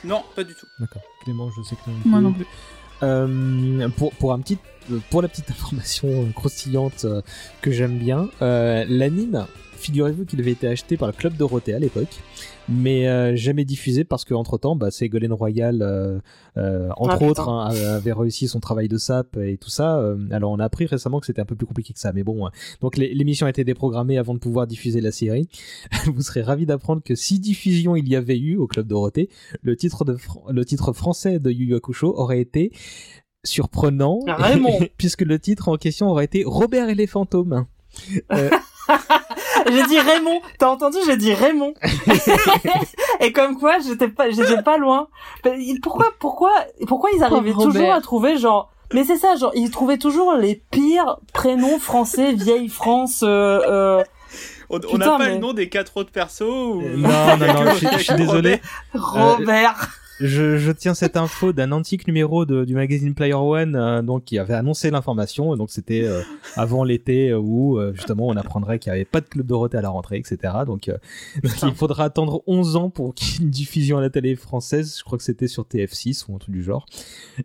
Non, 0.03 0.23
pas 0.35 0.43
du 0.43 0.53
tout. 0.53 0.65
D'accord. 0.79 1.01
Clément, 1.23 1.49
je 1.55 1.61
sais 1.63 1.75
que 1.75 1.89
non 1.89 1.95
Moi 2.05 2.19
plus. 2.19 2.23
non 2.25 2.33
plus. 2.33 2.45
Euh, 3.03 3.89
pour, 3.97 4.11
pour, 4.13 4.33
un 4.33 4.39
petit, 4.39 4.57
euh, 4.91 4.99
pour 5.09 5.21
la 5.21 5.27
petite 5.27 5.49
information 5.51 6.07
euh, 6.09 6.31
croustillante 6.33 7.05
euh, 7.05 7.21
que 7.61 7.71
j'aime 7.71 7.97
bien, 7.97 8.29
euh, 8.41 8.85
l'anime, 8.87 9.45
figurez-vous 9.77 10.25
qu'il 10.25 10.39
avait 10.39 10.51
été 10.51 10.67
acheté 10.67 10.95
par 10.97 11.07
le 11.07 11.13
Club 11.13 11.35
Dorothée 11.35 11.73
à 11.73 11.79
l'époque, 11.79 12.15
mais 12.69 13.07
euh, 13.07 13.35
jamais 13.35 13.65
diffusé 13.65 14.03
parce 14.03 14.23
qu'entre 14.25 14.57
temps, 14.57 14.75
bah, 14.75 14.89
Ségolène 14.91 15.33
Royal, 15.33 15.81
euh, 15.81 16.19
euh, 16.57 16.89
entre 16.97 17.17
Ah, 17.21 17.25
autres, 17.25 17.49
hein, 17.49 17.69
avait 17.95 18.13
réussi 18.13 18.47
son 18.47 18.59
travail 18.59 18.87
de 18.87 18.97
sap 18.97 19.35
et 19.37 19.57
tout 19.57 19.69
ça. 19.69 19.99
Euh, 19.99 20.17
alors 20.31 20.51
on 20.51 20.59
a 20.59 20.65
appris 20.65 20.85
récemment 20.85 21.19
que 21.19 21.25
c'était 21.25 21.41
un 21.41 21.45
peu 21.45 21.55
plus 21.55 21.65
compliqué 21.67 21.93
que 21.93 21.99
ça, 21.99 22.13
mais 22.13 22.23
bon. 22.23 22.45
hein. 22.47 22.51
Donc 22.81 22.97
l'é- 22.97 23.13
l'émission 23.13 23.47
a 23.47 23.49
été 23.49 23.63
déprogrammée 23.63 24.17
avant 24.17 24.33
de 24.33 24.39
pouvoir 24.39 24.65
diffuser 24.67 25.01
la 25.01 25.11
série. 25.11 25.49
Vous 26.05 26.21
serez 26.21 26.41
ravis 26.41 26.65
d'apprendre 26.65 27.01
que 27.03 27.15
si 27.15 27.39
diffusion 27.39 27.95
il 27.95 28.07
y 28.07 28.15
avait 28.15 28.37
eu 28.39 28.55
au 28.55 28.67
Club 28.67 28.87
Dorothée, 28.87 29.29
le 29.61 29.75
titre, 29.75 30.05
de 30.05 30.17
le 30.49 30.65
titre 30.65 30.93
français 30.93 31.39
de 31.39 31.51
Yu 31.51 31.65
Yu 31.65 31.75
Hakusho 31.75 32.13
aurait 32.17 32.39
été 32.41 32.71
surprenant, 33.43 34.19
Raymond. 34.25 34.79
puisque 34.97 35.21
le 35.23 35.37
titre 35.37 35.67
en 35.69 35.75
question 35.75 36.07
aurait 36.09 36.25
été 36.25 36.43
Robert 36.45 36.87
et 36.89 36.95
les 36.95 37.07
fantômes. 37.07 37.65
j'ai 39.67 39.83
dit 39.83 39.99
Raymond, 39.99 40.41
t'as 40.59 40.67
entendu 40.69 40.97
J'ai 41.05 41.17
dit 41.17 41.33
Raymond. 41.33 41.73
Et 43.19 43.31
comme 43.31 43.57
quoi, 43.59 43.77
j'étais 43.79 44.07
pas, 44.07 44.29
j'étais 44.29 44.61
pas 44.61 44.77
loin. 44.77 45.07
Mais 45.45 45.55
il- 45.59 45.79
Pourquoi, 45.81 46.07
pourquoi, 46.19 46.51
pourquoi 46.87 47.09
ils 47.15 47.23
arrivaient 47.23 47.53
toujours 47.53 47.91
à 47.93 48.01
trouver 48.01 48.37
genre. 48.37 48.71
Mais 48.93 49.03
c'est 49.03 49.17
ça, 49.17 49.35
genre 49.35 49.51
ils 49.55 49.71
trouvaient 49.71 49.97
toujours 49.97 50.33
les 50.33 50.61
pires 50.71 51.17
prénoms 51.33 51.79
français, 51.79 52.33
vieille 52.33 52.69
France. 52.69 53.21
Euh, 53.23 53.59
euh, 53.67 54.03
On 54.69 54.97
n'a 54.97 55.05
pas 55.05 55.17
mais- 55.19 55.29
le 55.33 55.37
nom 55.37 55.53
des 55.53 55.69
quatre 55.69 55.97
autres 55.97 56.11
persos 56.11 56.41
ou... 56.41 56.81
Non, 56.97 57.37
non, 57.37 57.63
non, 57.63 57.71
je, 57.75 57.87
je 57.97 58.03
suis 58.03 58.13
désolé. 58.17 58.61
Robert. 58.93 59.89
Je, 60.25 60.57
je 60.57 60.71
tiens 60.71 60.93
cette 60.93 61.17
info 61.17 61.53
d'un 61.53 61.71
antique 61.71 62.07
numéro 62.07 62.45
de- 62.45 62.65
du 62.65 62.73
magazine 62.75 63.13
Player 63.13 63.33
One, 63.33 63.75
euh, 63.75 64.01
donc 64.01 64.23
qui 64.25 64.39
avait 64.39 64.53
annoncé 64.53 64.89
l'information. 64.89 65.55
Donc 65.55 65.69
c'était 65.69 66.03
euh, 66.05 66.21
avant 66.55 66.83
l'été 66.83 67.29
euh, 67.31 67.37
où 67.39 67.77
euh, 67.77 67.93
justement 67.93 68.27
on 68.27 68.35
apprendrait 68.37 68.79
qu'il 68.79 68.91
n'y 68.91 68.95
avait 68.97 69.05
pas 69.05 69.21
de 69.21 69.27
club 69.27 69.45
Dorothée 69.45 69.77
à 69.77 69.81
la 69.81 69.89
rentrée, 69.89 70.17
etc. 70.17 70.53
Donc, 70.65 70.87
euh, 70.87 70.97
donc 71.43 71.51
il 71.61 71.73
faudra 71.75 72.05
attendre 72.05 72.41
11 72.47 72.75
ans 72.77 72.89
pour 72.89 73.13
qu'il 73.13 73.27
y 73.27 73.35
ait 73.41 73.43
une 73.45 73.49
diffusion 73.51 73.97
à 73.97 74.01
la 74.01 74.09
télé 74.09 74.35
française. 74.35 74.95
Je 74.97 75.03
crois 75.03 75.17
que 75.17 75.23
c'était 75.23 75.47
sur 75.47 75.63
TF6 75.63 76.25
ou 76.29 76.35
un 76.35 76.37
truc 76.37 76.55
du 76.55 76.63
genre. 76.63 76.85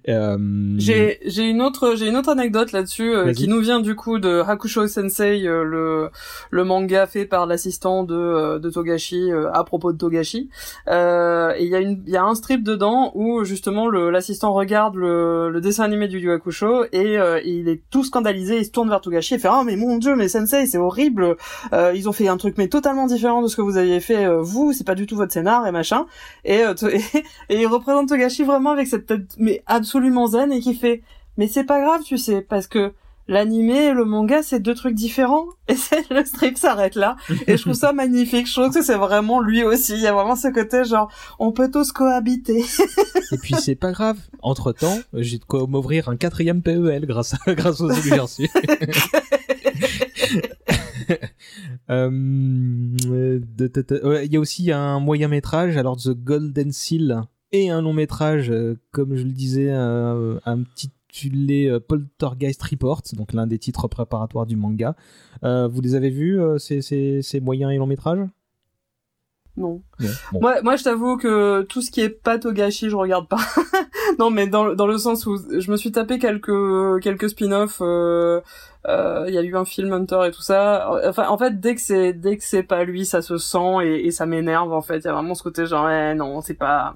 Euh, 0.08 0.74
J'ai 0.78 1.18
j'ai 1.26 1.44
une 1.48 1.60
autre 1.62 1.94
j'ai 1.96 2.08
une 2.08 2.16
autre 2.16 2.28
anecdote 2.30 2.72
là-dessus 2.72 3.12
euh, 3.14 3.32
qui 3.32 3.48
nous 3.48 3.60
vient 3.60 3.80
du 3.80 3.94
coup 3.94 4.18
de 4.18 4.40
Hakusho 4.46 4.86
Sensei 4.86 5.46
euh, 5.46 5.64
le 5.64 6.10
le 6.50 6.64
manga 6.64 7.06
fait 7.06 7.24
par 7.26 7.46
l'assistant 7.46 8.04
de 8.04 8.58
de 8.58 8.70
Togashi 8.70 9.32
euh, 9.32 9.50
à 9.52 9.64
propos 9.64 9.92
de 9.92 9.98
Togashi 9.98 10.48
Euh, 10.88 11.52
et 11.56 11.64
il 11.64 11.70
y 11.70 11.74
a 11.74 11.80
une 11.80 12.02
il 12.06 12.12
y 12.12 12.16
a 12.16 12.24
un 12.24 12.34
strip 12.34 12.62
dedans 12.68 13.10
où 13.14 13.44
justement 13.44 13.88
l'assistant 13.88 14.52
regarde 14.52 14.94
le, 14.94 15.58
dessin 15.60 15.84
animé 15.84 16.06
du 16.06 16.18
Yu 16.18 16.30
Hakusho 16.30 16.84
et 16.92 17.18
euh, 17.18 17.40
il 17.44 17.68
est 17.68 17.82
tout 17.90 18.04
scandalisé 18.04 18.58
il 18.58 18.64
se 18.64 18.70
tourne 18.70 18.88
vers 18.88 19.00
Togashi 19.00 19.34
et 19.34 19.38
fait 19.38 19.48
ah 19.50 19.62
mais 19.64 19.76
mon 19.76 19.96
dieu 19.96 20.14
mais 20.14 20.28
Sensei 20.28 20.66
c'est 20.66 20.78
horrible. 20.78 21.36
Euh, 21.72 21.92
ils 21.94 22.08
ont 22.08 22.12
fait 22.12 22.28
un 22.28 22.36
truc 22.36 22.56
mais 22.58 22.68
totalement 22.68 23.06
différent 23.06 23.42
de 23.42 23.48
ce 23.48 23.56
que 23.56 23.62
vous 23.62 23.76
aviez 23.76 24.00
fait 24.00 24.26
euh, 24.26 24.42
vous 24.42 24.72
c'est 24.72 24.84
pas 24.84 24.94
du 24.94 25.06
tout 25.06 25.16
votre 25.16 25.32
scénar 25.32 25.66
et 25.66 25.72
machin. 25.72 26.06
Et 26.44 26.60
et 27.48 27.60
il 27.60 27.66
représente 27.66 28.08
Togashi 28.08 28.44
vraiment 28.44 28.70
avec 28.70 28.86
cette 28.86 29.06
tête 29.06 29.34
mais 29.38 29.62
absolument 29.66 30.26
zen 30.26 30.52
et 30.52 30.60
qui 30.60 30.74
fait 30.74 31.02
mais 31.36 31.48
c'est 31.48 31.64
pas 31.64 31.80
grave 31.80 32.02
tu 32.04 32.18
sais 32.18 32.42
parce 32.42 32.66
que 32.66 32.92
l'animé 33.28 33.76
et 33.76 33.92
le 33.92 34.04
manga 34.04 34.42
c'est 34.42 34.60
deux 34.60 34.74
trucs 34.74 34.94
différents. 34.94 35.46
Et 35.68 35.74
c'est 35.76 36.10
le 36.10 36.24
strip 36.24 36.58
s'arrête 36.58 36.94
là. 36.94 37.16
Et 37.46 37.56
je 37.56 37.62
trouve 37.62 37.74
ça 37.74 37.92
magnifique. 37.94 38.46
Je 38.48 38.54
trouve 38.54 38.72
que 38.72 38.82
c'est 38.82 38.96
vraiment 38.96 39.40
lui 39.40 39.62
aussi. 39.62 39.92
Il 39.94 40.00
y 40.00 40.06
a 40.06 40.12
vraiment 40.12 40.36
ce 40.36 40.48
côté 40.48 40.84
genre 40.84 41.10
on 41.38 41.52
peut 41.52 41.70
tous 41.70 41.92
cohabiter. 41.92 42.64
Et 43.32 43.38
puis 43.38 43.54
c'est 43.54 43.76
pas 43.76 43.92
grave. 43.92 44.18
Entre 44.42 44.72
temps, 44.72 44.98
j'ai 45.12 45.38
de 45.38 45.44
quoi 45.44 45.66
m'ouvrir 45.66 46.08
un 46.08 46.16
quatrième 46.16 46.62
PEL 46.62 47.06
grâce 47.06 47.34
à, 47.46 47.54
grâce 47.54 47.80
aux 47.80 47.88
reçus. 47.88 48.48
Euh, 51.90 52.10
Il 54.24 54.32
y 54.32 54.36
a 54.36 54.40
aussi 54.40 54.72
un 54.72 55.00
moyen 55.00 55.28
métrage, 55.28 55.76
alors 55.76 55.96
The 55.96 56.10
Golden 56.10 56.72
Seal, 56.72 57.22
et 57.52 57.70
un 57.70 57.80
long 57.80 57.94
métrage, 57.94 58.50
euh, 58.50 58.78
comme 58.90 59.16
je 59.16 59.24
le 59.24 59.32
disais, 59.32 59.70
euh, 59.70 60.38
intitulé 61.08 61.68
euh, 61.68 61.80
Poltergeist 61.80 62.62
Report, 62.62 63.02
donc 63.14 63.32
l'un 63.32 63.46
des 63.46 63.58
titres 63.58 63.88
préparatoires 63.88 64.46
du 64.46 64.56
manga. 64.56 64.94
Euh, 65.44 65.68
vous 65.68 65.80
les 65.80 65.94
avez 65.94 66.10
vus, 66.10 66.40
euh, 66.40 66.58
ces, 66.58 66.82
ces, 66.82 67.22
ces 67.22 67.40
moyens 67.40 67.72
et 67.72 67.76
longs 67.76 67.86
métrages? 67.86 68.26
Non. 69.56 69.82
Bon. 70.30 70.40
moi 70.40 70.62
moi 70.62 70.76
je 70.76 70.84
t'avoue 70.84 71.16
que 71.16 71.62
tout 71.62 71.82
ce 71.82 71.90
qui 71.90 72.00
est 72.00 72.10
pas 72.10 72.38
Togashi 72.38 72.90
je 72.90 72.94
regarde 72.94 73.26
pas 73.26 73.40
non 74.20 74.30
mais 74.30 74.46
dans 74.46 74.72
dans 74.76 74.86
le 74.86 74.98
sens 74.98 75.26
où 75.26 75.36
je 75.36 75.70
me 75.72 75.76
suis 75.76 75.90
tapé 75.90 76.20
quelques 76.20 77.00
quelques 77.02 77.28
spin-offs 77.30 77.80
euh, 77.80 78.40
il 79.28 79.34
y 79.34 79.38
a 79.38 79.42
eu 79.42 79.54
un 79.56 79.64
film 79.64 79.92
Hunter 79.92 80.20
et 80.26 80.30
tout 80.30 80.42
ça 80.42 80.90
enfin 81.06 81.28
en 81.28 81.36
fait 81.38 81.60
dès 81.60 81.74
que 81.74 81.80
c'est 81.80 82.12
dès 82.12 82.36
que 82.36 82.44
c'est 82.44 82.62
pas 82.62 82.84
lui 82.84 83.04
ça 83.04 83.20
se 83.22 83.36
sent 83.38 83.84
et, 83.84 84.06
et 84.06 84.10
ça 84.10 84.24
m'énerve 84.26 84.72
en 84.72 84.80
fait 84.82 84.98
il 84.98 85.04
y 85.04 85.08
a 85.08 85.12
vraiment 85.12 85.34
ce 85.34 85.42
côté 85.42 85.66
genre 85.66 85.88
eh, 85.90 86.14
non 86.14 86.40
c'est 86.40 86.54
pas 86.54 86.94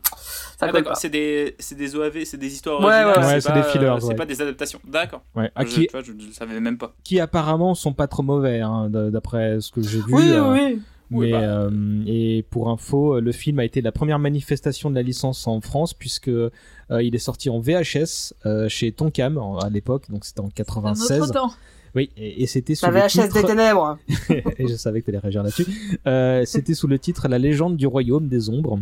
ça 0.59 0.67
Ah 0.69 0.73
d'accord, 0.73 0.93
pas 0.93 0.95
c'est 0.95 1.11
des, 1.11 1.55
c'est 1.59 1.75
des 1.77 1.97
OAV, 1.97 2.25
c'est 2.25 2.37
des 2.39 2.53
histoires 2.53 2.81
Ouais, 2.81 2.87
originales, 2.87 3.19
ouais, 3.19 3.25
ouais, 3.27 3.33
c'est 3.35 3.41
c'est 3.41 3.49
pas, 3.53 3.55
des 3.61 3.63
fillers, 3.65 3.87
euh, 3.89 4.01
C'est 4.01 4.07
ouais. 4.09 4.15
pas 4.15 4.27
des 4.27 4.41
adaptations. 4.41 4.81
D'accord. 4.87 5.23
Ouais. 5.35 5.51
Ah, 5.57 5.65
Je, 5.65 5.71
qui, 5.75 5.87
tu 5.87 5.93
vois, 5.93 6.03
je, 6.03 6.13
je 6.19 6.33
savais 6.33 6.61
même 6.61 6.79
pas. 6.79 6.95
qui 7.03 7.19
apparemment 7.19 7.75
sont 7.75 7.93
pas 7.93 8.07
trop 8.07 8.23
mauvais, 8.23 8.61
hein, 8.61 8.89
d'après 8.91 9.61
ce 9.61 9.73
que 9.73 9.83
j'ai 9.83 9.99
vu. 9.99 10.05
oui 10.15 10.29
euh, 10.31 10.53
oui 10.53 10.81
Oui, 11.11 11.27
Mais 11.27 11.33
bah. 11.33 11.41
euh, 11.41 12.03
et 12.07 12.47
pour 12.49 12.71
info, 12.71 13.17
euh, 13.17 13.21
le 13.21 13.33
film 13.33 13.59
a 13.59 13.65
été 13.65 13.81
la 13.83 13.91
première 13.91 14.21
manifestation 14.21 14.89
de 14.89 14.95
la 14.95 15.03
licence 15.03 15.47
en 15.49 15.61
France 15.61 15.95
puisque 15.95 16.29
euh, 16.29 16.51
il 16.91 17.15
est 17.17 17.19
sorti 17.19 17.51
en 17.51 17.59
VHS 17.59 18.33
euh, 18.47 18.69
chez 18.69 18.93
Tonkam 18.93 19.39
à 19.63 19.69
l'époque, 19.69 20.05
donc 20.11 20.25
c'était 20.25 20.41
en 20.41 20.47
Un 20.47 20.51
96. 20.51 21.21
autre 21.23 21.33
temps. 21.33 21.53
Oui, 21.95 22.11
et, 22.17 22.43
et 22.43 22.47
c'était 22.47 22.75
sous 22.75 22.87
la 22.87 22.93
le 22.93 22.99
VHS 23.01 23.09
titre. 23.09 23.35
des 23.35 23.43
ténèbres 23.45 23.99
et 24.59 24.67
je 24.69 24.75
savais 24.77 25.01
que 25.01 25.07
tu 25.07 25.11
allais 25.11 25.19
réagir 25.19 25.43
là-dessus. 25.43 25.67
Euh, 26.07 26.43
c'était 26.47 26.75
sous 26.75 26.87
le 26.87 26.99
titre 26.99 27.29
La 27.29 27.39
légende 27.39 27.77
du 27.77 27.87
royaume 27.87 28.29
des 28.29 28.49
ombres. 28.49 28.79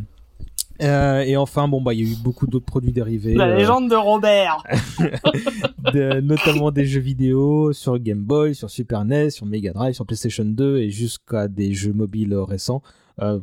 Euh, 0.83 1.21
et 1.21 1.37
enfin, 1.37 1.69
bon 1.69 1.83
bah, 1.83 1.93
il 1.93 2.01
y 2.07 2.09
a 2.09 2.13
eu 2.13 2.17
beaucoup 2.17 2.47
d'autres 2.47 2.65
produits 2.65 2.93
dérivés. 2.93 3.35
la 3.35 3.49
euh, 3.49 3.57
légende 3.57 3.91
de 3.91 3.95
Robert 3.97 4.63
de- 5.93 6.21
notamment 6.21 6.71
des 6.71 6.87
jeux 6.87 7.01
vidéo 7.01 7.73
sur 7.75 7.99
Game 7.99 8.23
Boy, 8.23 8.55
sur 8.55 8.71
Super 8.71 9.05
NES, 9.05 9.31
sur 9.31 9.45
Mega 9.45 9.73
Drive, 9.73 9.95
sur 9.95 10.07
PlayStation 10.07 10.45
2 10.45 10.79
et 10.79 10.91
jusqu'à 10.91 11.49
des 11.49 11.75
jeux 11.75 11.93
mobiles 11.93 12.35
récents. 12.35 12.83
Euh, 13.21 13.41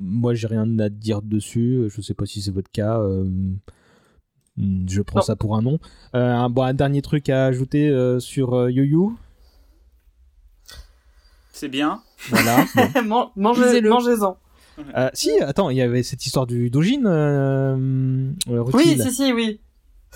moi, 0.00 0.34
j'ai 0.34 0.46
rien 0.48 0.78
à 0.80 0.88
dire 0.88 1.22
dessus. 1.22 1.84
Je 1.88 2.00
sais 2.00 2.14
pas 2.14 2.26
si 2.26 2.42
c'est 2.42 2.50
votre 2.50 2.70
cas. 2.70 3.00
Je 4.58 5.02
prends 5.02 5.18
Non. 5.20 5.24
ça 5.24 5.36
pour 5.36 5.56
un 5.56 5.62
nom. 5.62 5.78
Euh, 6.14 6.32
un, 6.32 6.48
bon, 6.48 6.62
un 6.62 6.74
dernier 6.74 7.02
truc 7.02 7.28
à 7.28 7.46
ajouter 7.46 7.88
euh, 7.88 8.20
sur 8.20 8.54
euh, 8.54 8.70
Yo-Yo. 8.70 9.12
C'est 11.52 11.68
bien. 11.68 12.02
Voilà. 12.30 12.64
Bon. 12.94 13.02
Man- 13.04 13.28
mangez- 13.54 13.86
mangez-en 13.86 14.36
Euh, 14.94 15.08
si, 15.14 15.30
attends, 15.40 15.70
il 15.70 15.76
y 15.78 15.82
avait 15.82 16.02
cette 16.02 16.24
histoire 16.26 16.46
du 16.46 16.68
Dojin. 16.70 17.04
Euh, 17.06 18.30
euh, 18.50 18.64
Oui, 18.74 18.98
si, 19.00 19.10
si, 19.12 19.32
oui. 19.32 19.60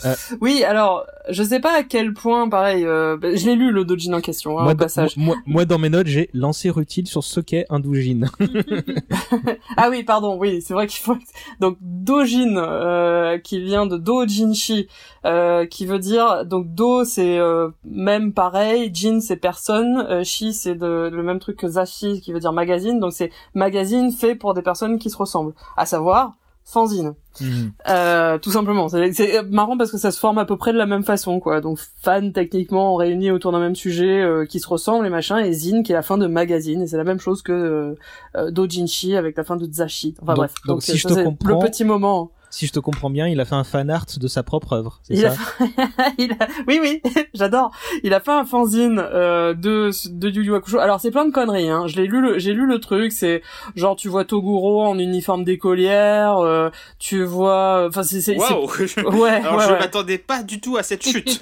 Euh. 0.05 0.15
Oui, 0.41 0.65
alors, 0.65 1.07
je 1.29 1.43
sais 1.43 1.61
pas 1.61 1.79
à 1.79 1.83
quel 1.83 2.13
point, 2.15 2.49
pareil, 2.49 2.85
euh, 2.85 3.17
bah, 3.17 3.35
je 3.35 3.47
l'ai 3.47 3.55
lu 3.57 3.71
le 3.73 3.85
Dojin 3.85 4.13
en 4.15 4.21
question, 4.21 4.59
hein, 4.59 4.63
moi, 4.63 4.73
au 4.73 4.75
dans- 4.75 4.85
passage. 4.85 5.17
moi, 5.17 5.37
moi, 5.47 5.65
dans 5.65 5.79
mes 5.79 5.89
notes, 5.91 6.07
j'ai 6.07 6.31
lancé 6.35 6.71
Rutil 6.71 7.07
sur 7.07 7.25
ce 7.25 7.41
qu'est 7.41 7.67
un 7.71 7.81
Dojin. 7.81 8.23
Ah 9.77 9.89
oui, 9.91 10.03
pardon, 10.03 10.37
oui, 10.39 10.63
c'est 10.63 10.75
vrai 10.75 10.87
qu'il 10.87 11.01
faut... 11.01 11.17
Donc, 11.61 11.77
Dojin, 11.81 12.57
euh, 12.57 13.39
qui 13.39 13.61
vient 13.63 13.87
de 13.87 13.97
Dojinshi, 13.97 14.89
euh, 15.25 15.67
qui 15.67 15.87
veut 15.87 15.99
dire... 15.99 16.45
Donc, 16.45 16.75
Do, 16.75 17.05
c'est 17.05 17.39
euh, 17.39 17.69
même 17.85 18.33
pareil, 18.33 18.91
Jin, 18.93 19.21
c'est 19.21 19.37
personne, 19.37 20.25
Shi, 20.25 20.53
c'est 20.53 20.75
le 20.75 21.23
même 21.23 21.39
truc 21.39 21.57
que 21.57 21.69
Zashi, 21.69 22.21
qui 22.21 22.33
veut 22.33 22.41
dire 22.41 22.53
magazine, 22.53 22.99
donc 23.01 23.13
c'est 23.13 23.31
magazine 23.55 24.11
fait 24.13 24.35
pour 24.35 24.55
des 24.55 24.63
personnes 24.63 24.99
qui 24.99 25.11
se 25.11 25.17
ressemblent. 25.17 25.55
À 25.77 25.87
savoir, 25.87 26.35
fanzine. 26.65 27.15
Mhm. 27.41 27.73
Euh, 27.89 28.39
tout 28.39 28.51
simplement. 28.51 28.89
C'est 28.89 29.43
marrant 29.51 29.77
parce 29.77 29.91
que 29.91 29.99
ça 29.99 30.11
se 30.11 30.19
forme 30.21 30.39
à 30.39 30.45
peu 30.45 30.57
près 30.57 30.73
de 30.73 30.79
la 30.79 30.87
même 30.87 31.03
façon, 31.05 31.41
quoi. 31.41 31.61
Donc 31.61 31.79
fan 32.03 32.33
techniquement 32.33 32.95
réunis 32.95 33.31
autour 33.31 33.53
d'un 33.53 33.61
même 33.61 33.75
sujet 33.77 34.21
euh, 34.23 34.45
qui 34.47 34.61
se 34.61 34.69
ressemble 34.69 35.07
et 35.07 35.11
machin, 35.11 35.39
et 35.39 35.53
zine 35.53 35.83
qui 35.83 35.93
est 35.93 35.95
la 35.97 36.03
fin 36.03 36.19
de 36.19 36.27
magazine, 36.27 36.83
et 36.83 36.87
c'est 36.87 36.97
la 36.97 37.05
même 37.05 37.21
chose 37.21 37.43
que 37.43 37.53
euh, 37.53 37.95
euh, 38.37 38.51
Dojinshi 38.51 39.17
avec 39.17 39.37
la 39.37 39.45
fin 39.45 39.57
de 39.57 39.67
Zashi. 39.73 40.15
Enfin 40.23 40.35
Donc- 40.35 40.37
bref. 40.39 40.55
donc 40.67 40.83
si 40.83 40.93
euh, 40.93 40.95
je 40.97 41.09
te 41.09 41.23
comprends- 41.25 41.49
le 41.49 41.59
petit 41.67 41.85
moment. 41.85 42.31
Si 42.51 42.67
je 42.67 42.73
te 42.73 42.81
comprends 42.81 43.11
bien, 43.11 43.29
il 43.29 43.39
a 43.41 43.45
fait 43.45 43.55
un 43.55 43.63
fan 43.65 43.89
art 43.91 44.07
de 44.21 44.27
sa 44.29 44.43
propre 44.43 44.73
œuvre, 44.73 44.99
c'est 45.05 45.15
ça 45.17 45.29
a 45.29 45.31
fait- 45.31 45.65
il 46.19 46.33
a- 46.33 46.49
Oui, 46.67 46.81
oui, 46.83 47.01
j'adore. 47.35 47.71
Il 48.03 48.13
a 48.13 48.19
fait 48.21 48.33
un 48.33 48.45
fanzine 48.45 48.99
euh, 49.01 49.55
de 49.55 49.91
de 50.11 50.29
Yu 50.31 50.43
Yu 50.45 50.55
Hakusho. 50.57 50.79
Alors 50.79 51.01
c'est 51.01 51.11
plein 51.13 51.25
de 51.25 51.31
conneries. 51.33 51.69
Hein. 51.71 51.87
Je 51.87 51.97
l'ai 51.97 52.07
lu, 52.07 52.21
le- 52.21 52.39
j'ai 52.39 52.53
lu 52.53 52.67
le 52.67 52.81
truc. 52.81 53.13
C'est 53.13 53.43
genre 53.77 53.95
tu 53.95 54.09
vois 54.09 54.25
Toguro 54.25 54.83
en 54.85 54.99
uniforme 54.99 55.45
d'écolière. 55.45 56.39
euh, 56.39 56.71
tu 56.99 57.23
vois, 57.25 57.87
enfin 57.89 58.03
c'est 58.03 58.21
c'est. 58.21 58.37
c'est- 58.37 58.53
Waouh 58.53 58.67
Ouais, 59.21 59.31
Alors 59.31 59.57
ouais, 59.57 59.65
je 59.67 59.73
ouais. 59.73 59.79
m'attendais 59.79 60.19
pas 60.19 60.43
du 60.43 60.61
tout 60.61 60.77
à 60.77 60.83
cette 60.83 61.05
chute. 61.07 61.41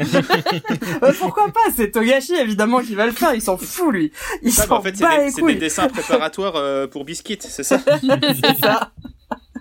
Euh, 1.03 1.12
pourquoi 1.19 1.47
pas? 1.47 1.70
C'est 1.75 1.91
Togashi 1.91 2.35
évidemment 2.35 2.81
qui 2.81 2.95
va 2.95 3.07
le 3.07 3.12
faire. 3.12 3.35
Il 3.35 3.41
s'en 3.43 3.57
fout 3.57 3.93
lui. 3.93 4.12
Il 4.43 4.53
s'en 4.53 4.77
en 4.77 4.83
fait, 4.83 4.95
c'est 4.97 5.03
bat 5.05 5.25
des, 5.25 5.31
c'est 5.31 5.55
dessins 5.55 5.89
préparatoires 5.89 6.57
euh, 6.57 6.87
pour 6.87 7.05
Biscuit, 7.05 7.39
c'est 7.41 7.62
ça? 7.62 7.78
C'est 7.81 8.59
ça. 8.61 8.91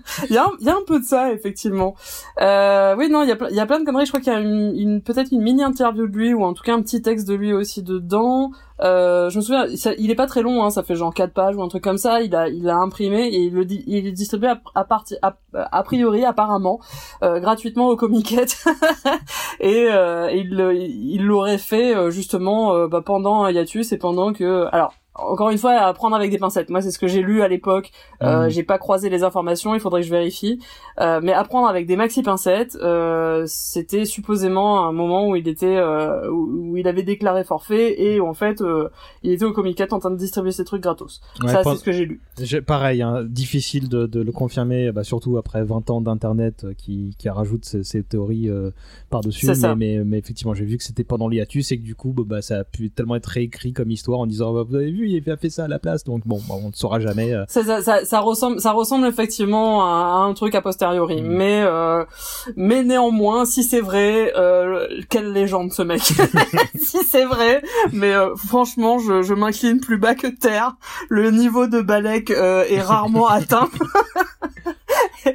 Il 0.30 0.36
y, 0.36 0.38
a 0.38 0.46
un, 0.46 0.82
peu 0.86 1.00
de 1.00 1.06
ça 1.06 1.32
effectivement. 1.32 1.96
Euh, 2.42 2.96
oui 2.98 3.10
non, 3.10 3.24
il 3.24 3.30
y 3.30 3.60
a, 3.60 3.66
plein 3.66 3.80
de 3.80 3.86
conneries. 3.86 4.06
Je 4.06 4.12
crois 4.12 4.22
qu'il 4.22 4.32
y 4.32 4.36
a 4.36 4.40
une, 4.40 4.74
une- 4.76 5.02
peut-être 5.02 5.32
une 5.32 5.42
mini 5.42 5.64
interview 5.64 6.08
de 6.08 6.16
lui 6.18 6.34
ou 6.34 6.44
en 6.44 6.54
tout 6.54 6.64
cas 6.64 6.74
un 6.74 6.82
petit 6.82 7.02
texte 7.02 7.28
de 7.28 7.34
lui 7.34 7.54
aussi 7.54 7.84
dedans. 7.84 8.52
Euh, 8.82 9.30
je 9.30 9.38
me 9.38 9.42
souviens, 9.42 9.66
il 9.98 10.12
est 10.12 10.16
pas 10.16 10.28
très 10.28 10.44
long, 10.44 10.64
hein, 10.64 10.70
ça 10.70 10.84
fait 10.84 10.96
genre 10.96 11.14
quatre 11.14 11.34
pages 11.34 11.56
ou 11.56 11.64
un 11.64 11.68
truc 11.68 11.84
comme 11.84 11.98
ça. 11.98 12.22
Il 12.22 12.36
a, 12.36 12.48
il 12.48 12.70
a 12.70 12.78
imprimé 12.78 13.28
et 13.28 13.40
il 13.44 13.54
le 13.54 13.66
il 13.70 14.08
est 14.08 14.12
distribué 14.12 14.50
à, 14.50 14.62
à, 14.76 14.88
à, 15.24 15.38
a 15.54 15.84
priori 15.84 16.24
apparemment 16.26 16.80
euh, 17.24 17.40
gratuitement 17.40 17.88
au 17.90 17.96
Comiquette 17.96 18.64
et 19.60 19.88
euh, 19.90 20.30
il 20.32 20.56
le- 20.56 20.76
il 20.76 21.26
l'aurait 21.26 21.58
fait 21.58 21.96
euh, 21.96 22.12
justement 22.12 22.74
euh, 22.74 22.88
bah, 22.88 23.02
pendant 23.04 23.44
un 23.44 23.52
hiatus 23.52 23.92
et 23.92 23.98
pendant 23.98 24.32
que 24.34 24.68
alors 24.72 24.94
encore 25.18 25.50
une 25.50 25.58
fois 25.58 25.72
à 25.74 25.94
prendre 25.94 26.16
avec 26.16 26.32
des 26.32 26.38
pincettes. 26.38 26.70
Moi 26.70 26.82
c'est 26.82 26.92
ce 26.92 27.00
que 27.00 27.08
j'ai 27.08 27.22
lu 27.22 27.42
à 27.42 27.48
l'époque. 27.48 27.92
Euh, 28.22 28.46
Mhm. 28.46 28.50
J'ai 28.50 28.64
pas 28.64 28.78
croisé 28.78 29.10
les 29.10 29.24
informations, 29.24 29.74
il 29.74 29.80
faudrait 29.80 30.02
que 30.02 30.08
je 30.08 30.12
vérifie. 30.12 30.60
Euh, 31.00 31.20
mais 31.24 31.34
apprendre 31.34 31.68
avec 31.68 31.86
des 31.86 31.96
maxi 31.96 32.24
pincettes, 32.24 32.78
euh, 32.82 33.44
c'était 33.48 34.06
supposément 34.06 34.88
un 34.88 34.92
moment 34.92 35.28
où 35.30 35.36
il 35.36 35.48
était, 35.48 35.78
euh, 35.78 36.30
où, 36.32 36.72
où 36.72 36.78
il 36.78 36.88
avait 36.88 37.04
déclaré 37.04 37.44
forfait 37.44 38.02
et 38.02 38.20
où, 38.20 38.28
en 38.28 38.34
fait 38.34 38.64
il 39.24 39.32
était 39.32 39.46
au 39.46 39.54
Comiquette 39.54 39.94
en 39.94 40.00
train 40.00 40.12
de 40.12 40.18
distribuer 40.18 40.52
ses 40.52 40.66
trucs 40.66 40.82
gratos. 40.82 41.22
Ouais, 41.42 41.50
ça 41.52 41.64
c'est 41.64 41.76
ce 41.76 41.84
que 41.84 41.92
j'ai 41.92 42.06
lu. 42.06 42.22
Pareil, 42.66 43.02
hein, 43.02 43.24
difficile 43.24 43.90
de, 43.90 44.06
de 44.06 44.22
le 44.22 44.32
confirmer, 44.32 44.92
bah, 44.92 45.04
surtout 45.04 45.38
après 45.38 45.64
20 45.64 45.90
ans 45.90 46.02
d'internet 46.02 46.66
qui, 46.78 47.16
qui 47.18 47.30
rajoute 47.30 47.66
ces, 47.66 47.84
ces 47.84 48.04
théories 48.04 48.50
par-dessus. 49.10 49.46
C'est 49.46 49.52
Mais, 49.54 49.56
ça. 49.56 49.76
mais, 49.76 50.02
mais 50.04 50.18
effectivement, 50.18 50.54
j'ai 50.54 50.66
vu 50.66 50.78
que 50.78 50.84
c'était 50.84 51.04
pendant 51.04 51.28
l'hiatus 51.28 51.72
et 51.72 51.78
que 51.78 51.84
du 51.84 51.96
coup, 51.96 52.14
bah, 52.14 52.24
bah, 52.28 52.42
ça 52.42 52.60
a 52.60 52.64
pu 52.64 52.90
tellement 52.90 53.16
être 53.16 53.26
réécrit 53.28 53.74
comme 53.74 53.92
histoire 53.92 54.20
en 54.20 54.28
disant 54.28 54.54
bah, 54.54 54.64
Vous 54.68 54.76
avez 54.76 54.92
vu, 54.92 55.07
il 55.16 55.30
a 55.32 55.38
fait 55.38 55.50
ça 55.50 55.66
à 55.66 55.68
la 55.68 55.80
place. 55.80 56.04
Donc 56.04 56.22
bon, 56.26 56.40
on 56.50 56.68
ne 56.68 56.74
saura 56.74 57.00
jamais. 57.00 57.34
euh. 57.34 57.44
Ça, 57.48 57.64
ça, 57.64 57.82
ça, 57.82 58.06
ça 58.06 58.20
ressemble, 58.20 58.60
ça 58.62 58.72
ressemble 58.72 59.08
effectivement 59.08 59.84
à, 59.86 59.88
à 59.88 60.18
un 60.28 60.34
truc 60.34 60.54
a 60.56 60.62
posteriori, 60.62 61.22
Mhm. 61.22 61.28
mais 61.28 61.62
euh, 61.64 62.04
mais 62.56 62.84
néanmoins, 62.84 63.46
si 63.46 63.64
c'est 63.64 63.82
vrai, 63.82 64.34
euh, 64.36 64.88
quelle 65.10 65.32
légende 65.34 65.72
ce 65.74 65.82
mec. 65.82 66.02
si 66.76 66.98
c'est 67.04 67.26
vrai, 67.26 67.62
mais 67.94 68.14
euh, 68.14 68.36
franchement, 68.36 69.00
je, 69.00 69.22
je 69.22 69.34
m'incline 69.34 69.80
plus 69.80 69.98
bas 69.98 70.16
que 70.16 70.28
terre. 70.28 70.76
Le 71.10 71.32
niveau 71.32 71.68
de 71.68 71.82
Balek 71.82 72.32
euh, 72.32 72.64
est 72.70 72.82
rarement 72.82 73.28
atteint. 73.30 73.70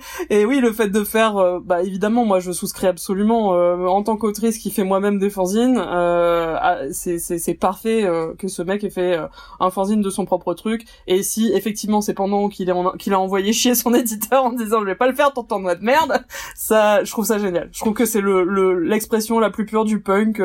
Et 0.30 0.44
oui, 0.44 0.60
le 0.60 0.72
fait 0.72 0.88
de 0.88 1.04
faire, 1.04 1.36
euh, 1.36 1.58
bah 1.62 1.82
évidemment, 1.82 2.24
moi 2.24 2.40
je 2.40 2.52
souscris 2.52 2.86
absolument. 2.86 3.54
euh, 3.54 3.86
en 3.86 4.02
tant 4.02 4.16
qu'autrice 4.16 4.58
qui 4.58 4.70
fait 4.70 4.84
moi-même 4.84 5.18
des 5.18 5.30
fanzines, 5.30 5.76
euh, 5.78 6.56
ah, 6.60 6.78
c'est 6.92 7.18
c'est 7.18 7.38
c'est 7.38 7.54
parfait 7.54 8.04
euh, 8.04 8.34
que 8.38 8.48
ce 8.48 8.62
mec 8.62 8.84
ait 8.84 8.90
fait 8.90 9.18
un 9.60 9.70
fanzine 9.70 10.00
de 10.02 10.10
son 10.10 10.24
propre 10.24 10.54
truc. 10.54 10.84
Et 11.06 11.22
si 11.22 11.52
effectivement 11.54 12.00
c'est 12.00 12.14
pendant 12.14 12.48
qu'il 12.48 12.68
est 12.68 12.72
en- 12.72 12.92
qu'il 12.92 13.12
a 13.14 13.20
envoyé 13.20 13.52
chier 13.52 13.74
son 13.74 13.94
éditeur 13.94 14.44
en 14.44 14.52
disant 14.52 14.80
je 14.80 14.86
vais 14.86 14.94
pas 14.94 15.06
le 15.08 15.14
faire, 15.14 15.32
t'entends 15.32 15.60
de 15.60 15.76
merde, 15.80 16.24
ça, 16.54 17.02
je 17.04 17.10
trouve 17.10 17.24
ça 17.24 17.38
génial. 17.38 17.68
Je 17.72 17.80
trouve 17.80 17.94
que 17.94 18.04
c'est 18.04 18.20
le 18.20 18.44
le- 18.44 18.78
l'expression 18.80 19.38
la 19.40 19.50
plus 19.50 19.66
pure 19.66 19.84
du 19.84 20.00
punk 20.00 20.40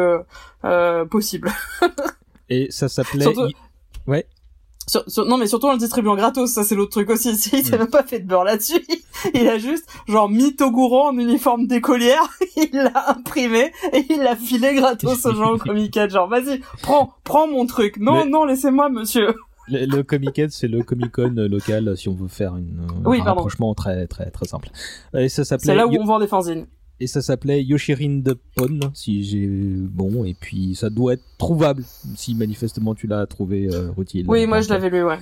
possible. 1.10 1.52
Et 2.50 2.68
ça 2.70 2.88
s'appelait. 2.88 3.24
Surtout- 3.24 3.48
Ouais. 4.08 4.26
Sur- 4.90 5.04
sur- 5.08 5.26
non 5.26 5.38
mais 5.38 5.48
surtout 5.48 5.68
en 5.68 5.74
le 5.74 5.78
distribuant 5.78 6.16
gratos, 6.16 6.52
ça 6.52 6.64
c'est 6.64 6.76
l'autre 6.76 6.92
truc 6.92 7.10
aussi. 7.10 7.30
Il 7.54 7.66
s'est 7.66 7.78
même 7.78 7.90
pas 7.90 8.04
fait 8.04 8.20
de 8.20 8.28
beurre 8.28 8.46
là-dessus. 8.46 8.82
Il 9.34 9.48
a 9.48 9.58
juste 9.58 9.88
genre 10.08 10.30
mis 10.30 10.56
Toguro 10.56 11.08
en 11.08 11.18
uniforme 11.18 11.68
d'écolière, 11.68 12.24
il 12.56 12.70
l'a 12.74 13.10
imprimé 13.12 13.72
et 13.94 14.06
il 14.10 14.20
l'a 14.20 14.36
filé 14.36 14.76
gratos 14.76 15.26
aux 15.26 15.34
gens 15.34 15.54
au 15.54 15.58
Comic 15.58 15.98
Genre 16.10 16.28
vas-y, 16.28 16.62
prends, 16.82 17.14
prends 17.24 17.48
mon 17.48 17.66
truc. 17.66 17.98
Non, 17.98 18.24
Mais- 18.24 18.30
non, 18.30 18.46
laissez-moi 18.46 18.90
monsieur. 18.90 19.34
Le, 19.70 19.86
le 19.86 20.50
c'est 20.50 20.68
le 20.70 20.82
Comic-Con 20.82 21.36
euh, 21.38 21.48
local, 21.50 21.98
si 21.98 22.08
on 22.08 22.14
veut 22.14 22.30
faire 22.30 22.56
une, 22.56 22.88
Oui, 23.06 23.20
un 23.20 23.24
rapprochement 23.24 23.74
très, 23.74 24.08
très, 24.08 24.30
très 24.32 24.46
simple. 24.46 24.70
Et 25.14 25.28
ça 25.28 25.44
s'appelait. 25.44 25.66
C'est 25.66 25.76
là 25.76 25.88
où 25.88 25.94
on 26.00 26.06
vend 26.06 26.20
des 26.20 26.28
fanzines. 26.28 26.68
Et 27.00 27.08
ça 27.08 27.22
s'appelait 27.22 27.64
Yoshirin 27.64 28.22
de 28.24 28.36
Pon, 28.56 28.80
si 28.94 29.24
j'ai 29.24 29.48
bon, 29.48 30.26
et 30.26 30.34
puis 30.34 30.74
ça 30.74 30.90
doit 30.90 31.14
être 31.14 31.24
trouvable, 31.38 31.84
si 32.16 32.34
manifestement 32.34 32.96
tu 32.96 33.06
l'as 33.06 33.26
trouvé 33.28 33.70
euh. 33.72 33.92
Oui, 34.28 34.48
moi 34.48 34.62
je 34.62 34.70
l'avais 34.70 34.90
lu, 34.90 35.04
ouais. 35.04 35.18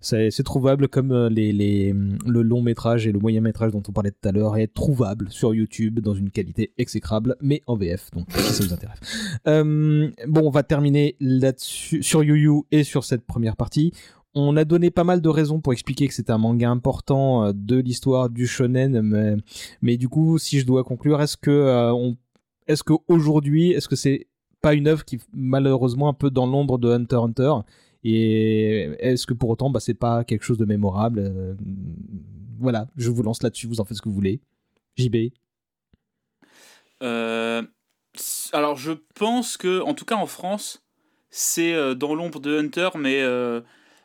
C'est 0.00 0.30
c'est 0.30 0.44
trouvable 0.44 0.88
comme 0.88 1.10
euh, 1.10 1.28
les, 1.28 1.52
les, 1.52 1.92
le 2.26 2.42
long 2.42 2.62
métrage 2.62 3.06
et 3.06 3.12
le 3.12 3.18
moyen 3.18 3.40
métrage 3.40 3.72
dont 3.72 3.82
on 3.88 3.92
parlait 3.92 4.12
tout 4.12 4.28
à 4.28 4.32
l'heure 4.32 4.56
est 4.56 4.72
trouvable 4.72 5.26
sur 5.30 5.54
YouTube 5.54 6.00
dans 6.00 6.14
une 6.14 6.30
qualité 6.30 6.72
exécrable, 6.78 7.36
mais 7.40 7.62
en 7.66 7.76
VF, 7.76 8.10
donc 8.12 8.26
si 8.36 8.52
ça 8.52 8.64
vous 8.64 8.72
intéresse. 8.72 8.98
Euh, 9.46 10.10
bon, 10.28 10.42
on 10.44 10.50
va 10.50 10.62
terminer 10.62 11.16
là-dessus, 11.20 12.02
sur 12.02 12.22
Yu 12.22 12.38
Yu 12.38 12.62
et 12.70 12.84
sur 12.84 13.04
cette 13.04 13.26
première 13.26 13.56
partie. 13.56 13.92
On 14.34 14.56
a 14.56 14.64
donné 14.64 14.90
pas 14.90 15.04
mal 15.04 15.22
de 15.22 15.28
raisons 15.28 15.60
pour 15.60 15.72
expliquer 15.72 16.06
que 16.06 16.14
c'est 16.14 16.30
un 16.30 16.38
manga 16.38 16.68
important 16.68 17.46
euh, 17.46 17.52
de 17.54 17.76
l'histoire 17.76 18.28
du 18.28 18.46
shonen, 18.46 19.00
mais, 19.00 19.36
mais 19.80 19.96
du 19.96 20.08
coup, 20.08 20.38
si 20.38 20.60
je 20.60 20.66
dois 20.66 20.84
conclure, 20.84 21.20
est-ce 21.22 21.36
que 21.36 21.50
euh, 21.50 22.12
est-ce 22.66 22.82
que 22.82 22.92
aujourd'hui, 23.08 23.72
est-ce 23.72 23.88
que 23.88 23.96
c'est 23.96 24.26
pas 24.60 24.74
une 24.74 24.86
œuvre 24.86 25.04
qui 25.04 25.18
malheureusement 25.32 26.08
un 26.08 26.12
peu 26.12 26.30
dans 26.30 26.46
l'ombre 26.46 26.78
de 26.78 26.90
Hunter 26.90 27.16
Hunter? 27.16 27.52
Et 28.04 28.90
est-ce 29.00 29.26
que 29.26 29.34
pour 29.34 29.50
autant, 29.50 29.70
bah, 29.70 29.80
c'est 29.80 29.94
pas 29.94 30.24
quelque 30.24 30.44
chose 30.44 30.58
de 30.58 30.66
mémorable 30.66 31.20
euh, 31.20 31.54
Voilà, 32.60 32.86
je 32.96 33.10
vous 33.10 33.22
lance 33.22 33.42
là-dessus, 33.42 33.66
vous 33.66 33.80
en 33.80 33.84
faites 33.84 33.96
ce 33.96 34.02
que 34.02 34.08
vous 34.08 34.14
voulez. 34.14 34.40
JB 34.96 35.32
alors 38.52 38.76
je 38.76 38.90
pense 39.14 39.56
que, 39.56 39.80
en 39.82 39.94
tout 39.94 40.04
cas 40.04 40.16
en 40.16 40.26
France, 40.26 40.82
c'est 41.30 41.94
dans 41.94 42.16
l'ombre 42.16 42.40
de 42.40 42.58
Hunter, 42.58 42.88
mais 42.96 43.22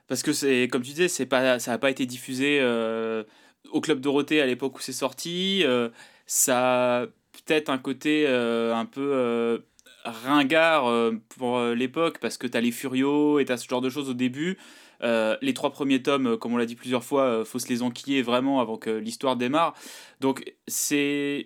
parce 0.07 0.23
que 0.23 0.33
c'est, 0.33 0.67
comme 0.71 0.81
tu 0.81 0.91
disais, 0.91 1.07
c'est 1.07 1.25
pas, 1.25 1.59
ça 1.59 1.71
n'a 1.71 1.77
pas 1.77 1.89
été 1.89 2.05
diffusé 2.05 2.59
euh, 2.61 3.23
au 3.71 3.81
club 3.81 3.99
Dorothée 3.99 4.41
à 4.41 4.45
l'époque 4.45 4.77
où 4.77 4.81
c'est 4.81 4.93
sorti. 4.93 5.63
euh, 5.65 5.89
ça 6.25 7.01
a 7.03 7.05
peut-être 7.07 7.69
un 7.69 7.77
côté 7.77 8.25
euh, 8.27 8.75
un 8.75 8.85
peu 8.85 9.63
ringard 10.05 10.91
pour 11.37 11.61
l'époque 11.61 12.19
parce 12.19 12.37
que 12.37 12.47
t'as 12.47 12.61
les 12.61 12.71
Furios 12.71 13.39
et 13.39 13.45
t'as 13.45 13.57
ce 13.57 13.67
genre 13.67 13.81
de 13.81 13.89
choses 13.89 14.09
au 14.09 14.13
début. 14.13 14.57
Les 15.01 15.53
trois 15.53 15.71
premiers 15.71 16.01
tomes, 16.01 16.37
comme 16.37 16.53
on 16.53 16.57
l'a 16.57 16.65
dit 16.65 16.75
plusieurs 16.75 17.03
fois, 17.03 17.45
faut 17.45 17.59
se 17.59 17.67
les 17.69 17.81
enquiller 17.81 18.21
vraiment 18.21 18.61
avant 18.61 18.77
que 18.77 18.89
l'histoire 18.89 19.35
démarre. 19.37 19.73
Donc 20.19 20.43
c'est 20.67 21.45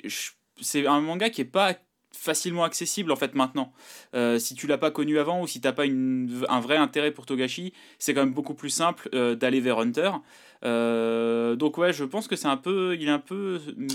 c'est 0.61 0.87
un 0.87 1.01
manga 1.01 1.29
qui 1.29 1.41
est 1.41 1.45
pas 1.45 1.75
facilement 2.17 2.63
accessible 2.63 3.11
en 3.11 3.15
fait 3.15 3.35
maintenant. 3.35 3.71
Euh, 4.15 4.39
si 4.39 4.55
tu 4.55 4.67
l'as 4.67 4.77
pas 4.77 4.91
connu 4.91 5.19
avant 5.19 5.41
ou 5.41 5.47
si 5.47 5.61
t'as 5.61 5.71
pas 5.71 5.85
une, 5.85 6.45
un 6.49 6.59
vrai 6.59 6.77
intérêt 6.77 7.11
pour 7.11 7.25
Togashi, 7.25 7.73
c'est 7.99 8.13
quand 8.13 8.21
même 8.21 8.33
beaucoup 8.33 8.53
plus 8.53 8.69
simple 8.69 9.09
euh, 9.13 9.35
d'aller 9.35 9.59
vers 9.59 9.79
Hunter. 9.79 10.11
Euh, 10.65 11.55
donc 11.55 11.77
ouais, 11.77 11.93
je 11.93 12.03
pense 12.03 12.27
que 12.27 12.35
c'est 12.35 12.47
un 12.47 12.57
peu, 12.57 12.97
il 12.99 13.07
est 13.07 13.11
un 13.11 13.19
peu 13.19 13.59
mm, 13.75 13.87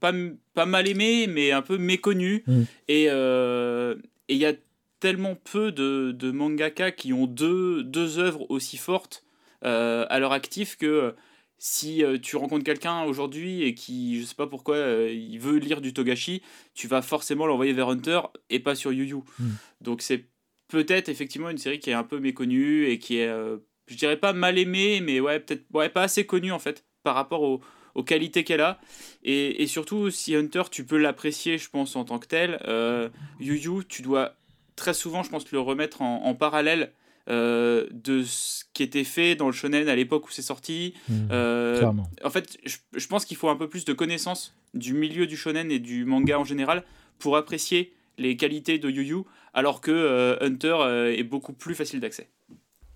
pas, 0.00 0.12
pas 0.54 0.66
mal 0.66 0.88
aimé, 0.88 1.26
mais 1.28 1.52
un 1.52 1.62
peu 1.62 1.78
méconnu. 1.78 2.42
Mm. 2.46 2.62
Et 2.88 3.04
il 4.28 4.36
y 4.36 4.46
a 4.46 4.52
tellement 4.98 5.36
peu 5.36 5.70
de, 5.72 6.12
de 6.12 6.30
mangaka 6.30 6.90
qui 6.90 7.12
ont 7.12 7.26
deux, 7.26 7.84
deux 7.84 8.18
œuvres 8.18 8.50
aussi 8.50 8.76
fortes 8.76 9.22
à 9.62 10.18
leur 10.20 10.32
actif 10.32 10.76
que 10.76 11.14
si 11.58 12.04
euh, 12.04 12.18
tu 12.18 12.36
rencontres 12.36 12.64
quelqu'un 12.64 13.02
aujourd'hui 13.04 13.62
et 13.62 13.74
qui, 13.74 14.20
je 14.20 14.26
sais 14.26 14.34
pas 14.34 14.46
pourquoi, 14.46 14.76
euh, 14.76 15.10
il 15.12 15.38
veut 15.38 15.56
lire 15.58 15.80
du 15.80 15.92
Togashi, 15.92 16.42
tu 16.74 16.86
vas 16.86 17.02
forcément 17.02 17.46
l'envoyer 17.46 17.72
vers 17.72 17.88
Hunter 17.88 18.20
et 18.50 18.60
pas 18.60 18.74
sur 18.74 18.92
Yu 18.92 19.06
Yu. 19.06 19.16
Mm. 19.38 19.50
Donc 19.80 20.02
c'est 20.02 20.24
peut-être 20.68 21.08
effectivement 21.08 21.50
une 21.50 21.58
série 21.58 21.78
qui 21.78 21.90
est 21.90 21.94
un 21.94 22.04
peu 22.04 22.18
méconnue 22.18 22.86
et 22.86 22.98
qui 22.98 23.18
est, 23.18 23.28
euh, 23.28 23.58
je 23.86 23.96
dirais 23.96 24.16
pas 24.16 24.32
mal 24.32 24.58
aimée, 24.58 25.00
mais 25.00 25.20
ouais, 25.20 25.40
peut-être 25.40 25.64
ouais, 25.72 25.88
pas 25.88 26.02
assez 26.02 26.26
connue 26.26 26.52
en 26.52 26.58
fait 26.58 26.84
par 27.02 27.14
rapport 27.14 27.42
au- 27.42 27.60
aux 27.94 28.02
qualités 28.02 28.44
qu'elle 28.44 28.60
a. 28.60 28.78
Et, 29.22 29.62
et 29.62 29.66
surtout, 29.66 30.10
si 30.10 30.34
Hunter, 30.34 30.64
tu 30.70 30.84
peux 30.84 30.98
l'apprécier, 30.98 31.56
je 31.56 31.70
pense, 31.70 31.96
en 31.96 32.04
tant 32.04 32.18
que 32.18 32.26
tel, 32.26 32.60
euh, 32.66 33.08
Yu 33.40 33.56
Yu, 33.56 33.84
tu 33.88 34.02
dois 34.02 34.34
très 34.74 34.92
souvent, 34.92 35.22
je 35.22 35.30
pense, 35.30 35.50
le 35.50 35.60
remettre 35.60 36.02
en, 36.02 36.24
en 36.26 36.34
parallèle 36.34 36.92
euh, 37.28 37.86
de 37.92 38.22
ce 38.22 38.64
qui 38.72 38.82
était 38.82 39.04
fait 39.04 39.34
dans 39.34 39.46
le 39.46 39.52
shonen 39.52 39.88
à 39.88 39.96
l'époque 39.96 40.26
où 40.28 40.30
c'est 40.30 40.42
sorti. 40.42 40.94
Mmh, 41.08 41.14
Euh, 41.32 41.78
clairement. 41.78 42.08
en 42.24 42.30
fait, 42.30 42.56
je, 42.64 42.76
je 42.94 43.06
pense 43.08 43.24
qu'il 43.24 43.36
faut 43.36 43.48
un 43.48 43.56
peu 43.56 43.68
plus 43.68 43.84
de 43.84 43.92
connaissances 43.92 44.54
du 44.74 44.92
milieu 44.94 45.26
du 45.26 45.36
shonen 45.36 45.70
et 45.72 45.78
du 45.78 46.04
manga 46.04 46.38
en 46.38 46.44
général 46.44 46.84
pour 47.18 47.36
apprécier 47.36 47.92
les 48.18 48.36
qualités 48.36 48.78
de 48.78 48.88
Yu 48.90 49.04
Yu, 49.04 49.16
alors 49.54 49.80
que 49.80 49.90
euh, 49.90 50.36
Hunter 50.40 50.76
euh, 50.80 51.12
est 51.16 51.22
beaucoup 51.24 51.52
plus 51.52 51.74
facile 51.74 52.00
d'accès. 52.00 52.28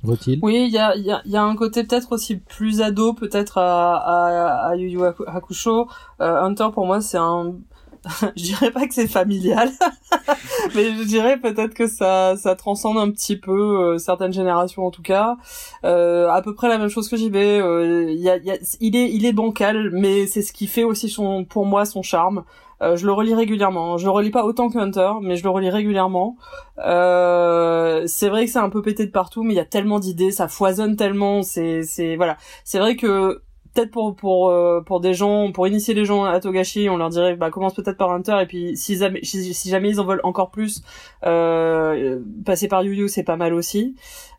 Vaut-il? 0.02 0.38
Oui, 0.42 0.64
il 0.66 0.72
y 0.72 0.78
a, 0.78 0.96
y, 0.96 1.10
a, 1.10 1.20
il 1.26 1.30
y 1.30 1.36
a 1.36 1.42
un 1.42 1.54
côté 1.56 1.84
peut-être 1.84 2.12
aussi 2.12 2.36
plus 2.36 2.80
ado, 2.80 3.12
peut-être 3.12 3.58
à, 3.58 3.96
à, 3.96 4.68
à 4.70 4.76
Yu 4.76 4.88
Yu 4.88 5.00
Haku- 5.00 5.24
Hakusho. 5.26 5.88
Euh, 6.22 6.40
Hunter, 6.42 6.68
pour 6.72 6.86
moi, 6.86 7.02
c'est 7.02 7.18
un... 7.18 7.56
je 8.36 8.42
dirais 8.42 8.70
pas 8.70 8.86
que 8.86 8.94
c'est 8.94 9.06
familial, 9.08 9.70
mais 10.74 10.94
je 10.94 11.02
dirais 11.04 11.38
peut-être 11.38 11.74
que 11.74 11.86
ça, 11.86 12.34
ça 12.36 12.56
transcende 12.56 12.96
un 12.96 13.10
petit 13.10 13.36
peu 13.36 13.92
euh, 13.94 13.98
certaines 13.98 14.32
générations 14.32 14.86
en 14.86 14.90
tout 14.90 15.02
cas. 15.02 15.36
Euh, 15.84 16.28
à 16.30 16.40
peu 16.42 16.54
près 16.54 16.68
la 16.68 16.78
même 16.78 16.88
chose 16.88 17.08
que 17.08 17.16
JB. 17.16 17.36
euh, 17.36 18.06
y 18.10 18.28
a, 18.30 18.38
y 18.38 18.50
a- 18.50 18.58
il 18.80 18.96
est, 18.96 19.10
il 19.10 19.26
est 19.26 19.32
bancal, 19.32 19.90
mais 19.92 20.26
c'est 20.26 20.42
ce 20.42 20.52
qui 20.52 20.66
fait 20.66 20.84
aussi 20.84 21.08
son, 21.10 21.44
pour 21.44 21.66
moi, 21.66 21.84
son 21.84 22.02
charme. 22.02 22.44
Euh, 22.82 22.96
je 22.96 23.04
le 23.04 23.12
relis 23.12 23.34
régulièrement. 23.34 23.98
Je 23.98 24.04
le 24.06 24.10
relis 24.10 24.30
pas 24.30 24.44
autant 24.44 24.70
que 24.70 24.78
Hunter, 24.78 25.12
mais 25.20 25.36
je 25.36 25.42
le 25.44 25.50
relis 25.50 25.68
régulièrement. 25.68 26.36
Euh, 26.78 28.04
c'est 28.06 28.28
vrai 28.30 28.46
que 28.46 28.50
c'est 28.50 28.58
un 28.58 28.70
peu 28.70 28.80
pété 28.82 29.04
de 29.06 29.10
partout, 29.10 29.42
mais 29.42 29.52
il 29.52 29.56
y 29.56 29.60
a 29.60 29.64
tellement 29.66 29.98
d'idées, 29.98 30.30
ça 30.30 30.48
foisonne 30.48 30.96
tellement. 30.96 31.42
C'est, 31.42 31.82
c'est 31.82 32.16
voilà. 32.16 32.36
C'est 32.64 32.78
vrai 32.78 32.96
que 32.96 33.42
peut-être 33.74 33.90
pour 33.90 34.14
pour 34.16 34.50
euh, 34.50 34.80
pour 34.80 35.00
des 35.00 35.14
gens, 35.14 35.52
pour 35.52 35.66
initier 35.66 35.94
les 35.94 36.04
gens 36.04 36.24
à 36.24 36.40
Togashi, 36.40 36.88
on 36.88 36.96
leur 36.96 37.10
dirait 37.10 37.36
bah 37.36 37.50
commence 37.50 37.74
peut-être 37.74 37.96
par 37.96 38.10
Hunter 38.10 38.38
et 38.42 38.46
puis 38.46 38.76
si 38.76 38.96
jamais 38.96 39.20
si, 39.22 39.68
jamais 39.68 39.90
ils 39.90 40.00
en 40.00 40.04
veulent 40.04 40.20
encore 40.24 40.50
plus, 40.50 40.82
euh, 41.26 42.20
passer 42.44 42.68
par 42.68 42.82
Yu 42.82 42.94
Yu 42.94 43.08
c'est 43.08 43.22
pas 43.22 43.36
mal 43.36 43.54
aussi. 43.54 43.94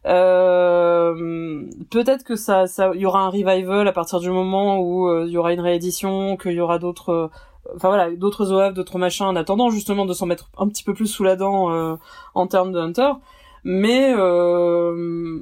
Euh, 0.07 1.63
peut-être 1.91 2.23
que 2.23 2.35
ça 2.35 2.67
ça 2.67 2.91
y 2.95 3.05
aura 3.05 3.21
un 3.21 3.29
revival 3.29 3.87
à 3.87 3.91
partir 3.91 4.19
du 4.19 4.29
moment 4.29 4.79
où 4.79 5.07
euh, 5.07 5.25
il 5.27 5.31
y 5.31 5.37
aura 5.37 5.53
une 5.53 5.61
réédition, 5.61 6.37
qu'il 6.37 6.53
y 6.53 6.61
aura 6.61 6.79
d'autres 6.79 7.09
euh, 7.09 7.27
enfin 7.75 7.89
voilà 7.89 8.09
d'autres 8.11 8.51
OAV 8.51 8.73
d'autres 8.73 8.97
machins 8.97 9.27
en 9.27 9.35
attendant 9.35 9.69
justement 9.69 10.05
de 10.05 10.13
s'en 10.13 10.25
mettre 10.25 10.49
un 10.57 10.67
petit 10.67 10.83
peu 10.83 10.93
plus 10.93 11.07
sous 11.07 11.23
la 11.23 11.35
dent 11.35 11.97
en 12.33 12.47
termes 12.47 12.71
de 12.71 12.79
Hunter 12.79 13.11
mais 13.63 14.13
euh, 14.15 15.39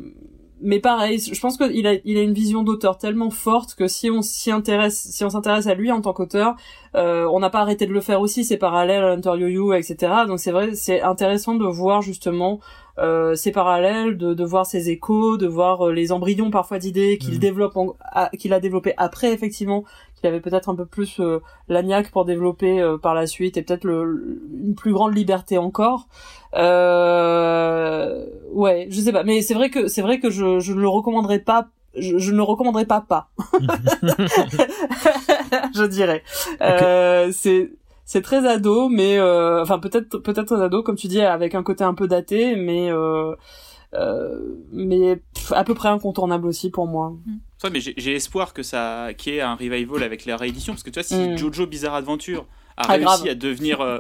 mais 0.61 0.79
pareil 0.79 1.19
je 1.19 1.39
pense 1.39 1.57
qu'il 1.57 1.87
a 1.87 1.93
il 2.03 2.17
a 2.17 2.21
une 2.21 2.33
vision 2.33 2.63
d'auteur 2.63 2.97
tellement 2.97 3.29
forte 3.29 3.75
que 3.75 3.87
si 3.87 4.09
on 4.09 4.21
s'y 4.21 4.51
intéresse 4.51 5.07
si 5.11 5.23
on 5.23 5.29
s'intéresse 5.29 5.67
à 5.67 5.73
lui 5.73 5.91
en 5.91 6.01
tant 6.01 6.13
qu'auteur 6.13 6.55
euh, 6.95 7.27
on 7.31 7.39
n'a 7.39 7.49
pas 7.49 7.59
arrêté 7.59 7.85
de 7.85 7.93
le 7.93 8.01
faire 8.01 8.21
aussi 8.21 8.43
c'est 8.43 8.57
parallèle 8.57 9.03
à 9.03 9.11
Hunter 9.13 9.77
etc 9.77 10.13
donc 10.27 10.39
c'est 10.39 10.51
vrai 10.51 10.75
c'est 10.75 11.01
intéressant 11.01 11.55
de 11.55 11.65
voir 11.65 12.01
justement 12.01 12.59
euh, 12.97 13.33
ces 13.35 13.51
parallèles, 13.53 14.17
de, 14.17 14.33
de 14.33 14.43
voir 14.43 14.65
ses 14.65 14.89
échos, 14.89 15.37
de 15.37 15.47
voir 15.47 15.87
euh, 15.87 15.93
les 15.93 16.11
embryons 16.11 16.51
parfois 16.51 16.79
d'idées 16.79 17.17
qu'il 17.17 17.35
Mhm. 17.35 17.39
développe, 17.39 17.73
qu'il 18.37 18.51
a 18.51 18.59
développé 18.59 18.93
après 18.97 19.31
effectivement, 19.31 19.85
qu'il 20.19 20.27
avait 20.27 20.39
peut-être 20.39 20.69
un 20.69 20.75
peu 20.75 20.85
plus 20.85 21.19
euh, 21.19 21.39
l'agnac 21.67 22.11
pour 22.11 22.25
développer 22.25 22.81
euh, 22.81 22.97
par 22.97 23.13
la 23.13 23.27
suite 23.27 23.57
et 23.57 23.61
peut-être 23.63 23.85
une 23.85 24.75
plus 24.75 24.93
grande 24.93 25.15
liberté 25.15 25.57
encore. 25.57 26.07
Euh, 26.55 28.25
ouais, 28.51 28.87
je 28.89 29.01
sais 29.01 29.11
pas, 29.11 29.23
mais 29.23 29.41
c'est 29.41 29.53
vrai 29.53 29.69
que 29.69 29.87
c'est 29.87 30.01
vrai 30.01 30.19
que 30.19 30.29
je, 30.29 30.59
je 30.59 30.73
ne 30.73 30.79
le 30.81 30.89
recommanderais 30.89 31.39
pas. 31.39 31.67
Je, 31.95 32.17
je 32.17 32.31
ne 32.31 32.37
le 32.37 32.43
recommanderais 32.43 32.85
pas 32.85 33.01
pas. 33.01 33.29
je 35.75 35.85
dirais. 35.85 36.23
Euh, 36.61 37.31
c'est 37.33 37.71
c'est 38.05 38.23
très 38.23 38.47
ado, 38.47 38.89
mais 38.89 39.19
euh, 39.19 39.61
enfin 39.61 39.77
peut-être 39.77 40.17
peut-être 40.17 40.45
très 40.45 40.63
ado 40.63 40.81
comme 40.81 40.95
tu 40.95 41.07
dis 41.07 41.21
avec 41.21 41.53
un 41.53 41.61
côté 41.61 41.83
un 41.83 41.93
peu 41.93 42.07
daté, 42.07 42.55
mais 42.55 42.91
euh, 42.91 43.35
euh, 43.93 44.39
mais 44.71 45.17
pff, 45.33 45.51
à 45.51 45.63
peu 45.63 45.75
près 45.75 45.89
incontournable 45.89 46.47
aussi 46.47 46.71
pour 46.71 46.87
moi. 46.87 47.13
Ouais, 47.63 47.69
mais 47.69 47.79
j'ai 47.81 48.13
espoir 48.15 48.53
que 48.53 48.63
ça 48.63 49.09
qu'il 49.17 49.33
y 49.33 49.37
ait 49.37 49.41
un 49.41 49.55
revival 49.55 50.03
avec 50.03 50.25
la 50.25 50.37
réédition, 50.37 50.73
parce 50.73 50.83
que 50.83 50.89
tu 50.89 50.95
vois, 50.99 51.03
si 51.03 51.15
Mm. 51.15 51.37
Jojo 51.37 51.65
Bizarre 51.67 51.95
Adventure 51.95 52.45
a 52.77 52.83
Ah, 52.83 52.87
réussi 52.93 53.03
grave. 53.05 53.27
à 53.27 53.35
devenir 53.35 53.81
euh, 53.81 53.99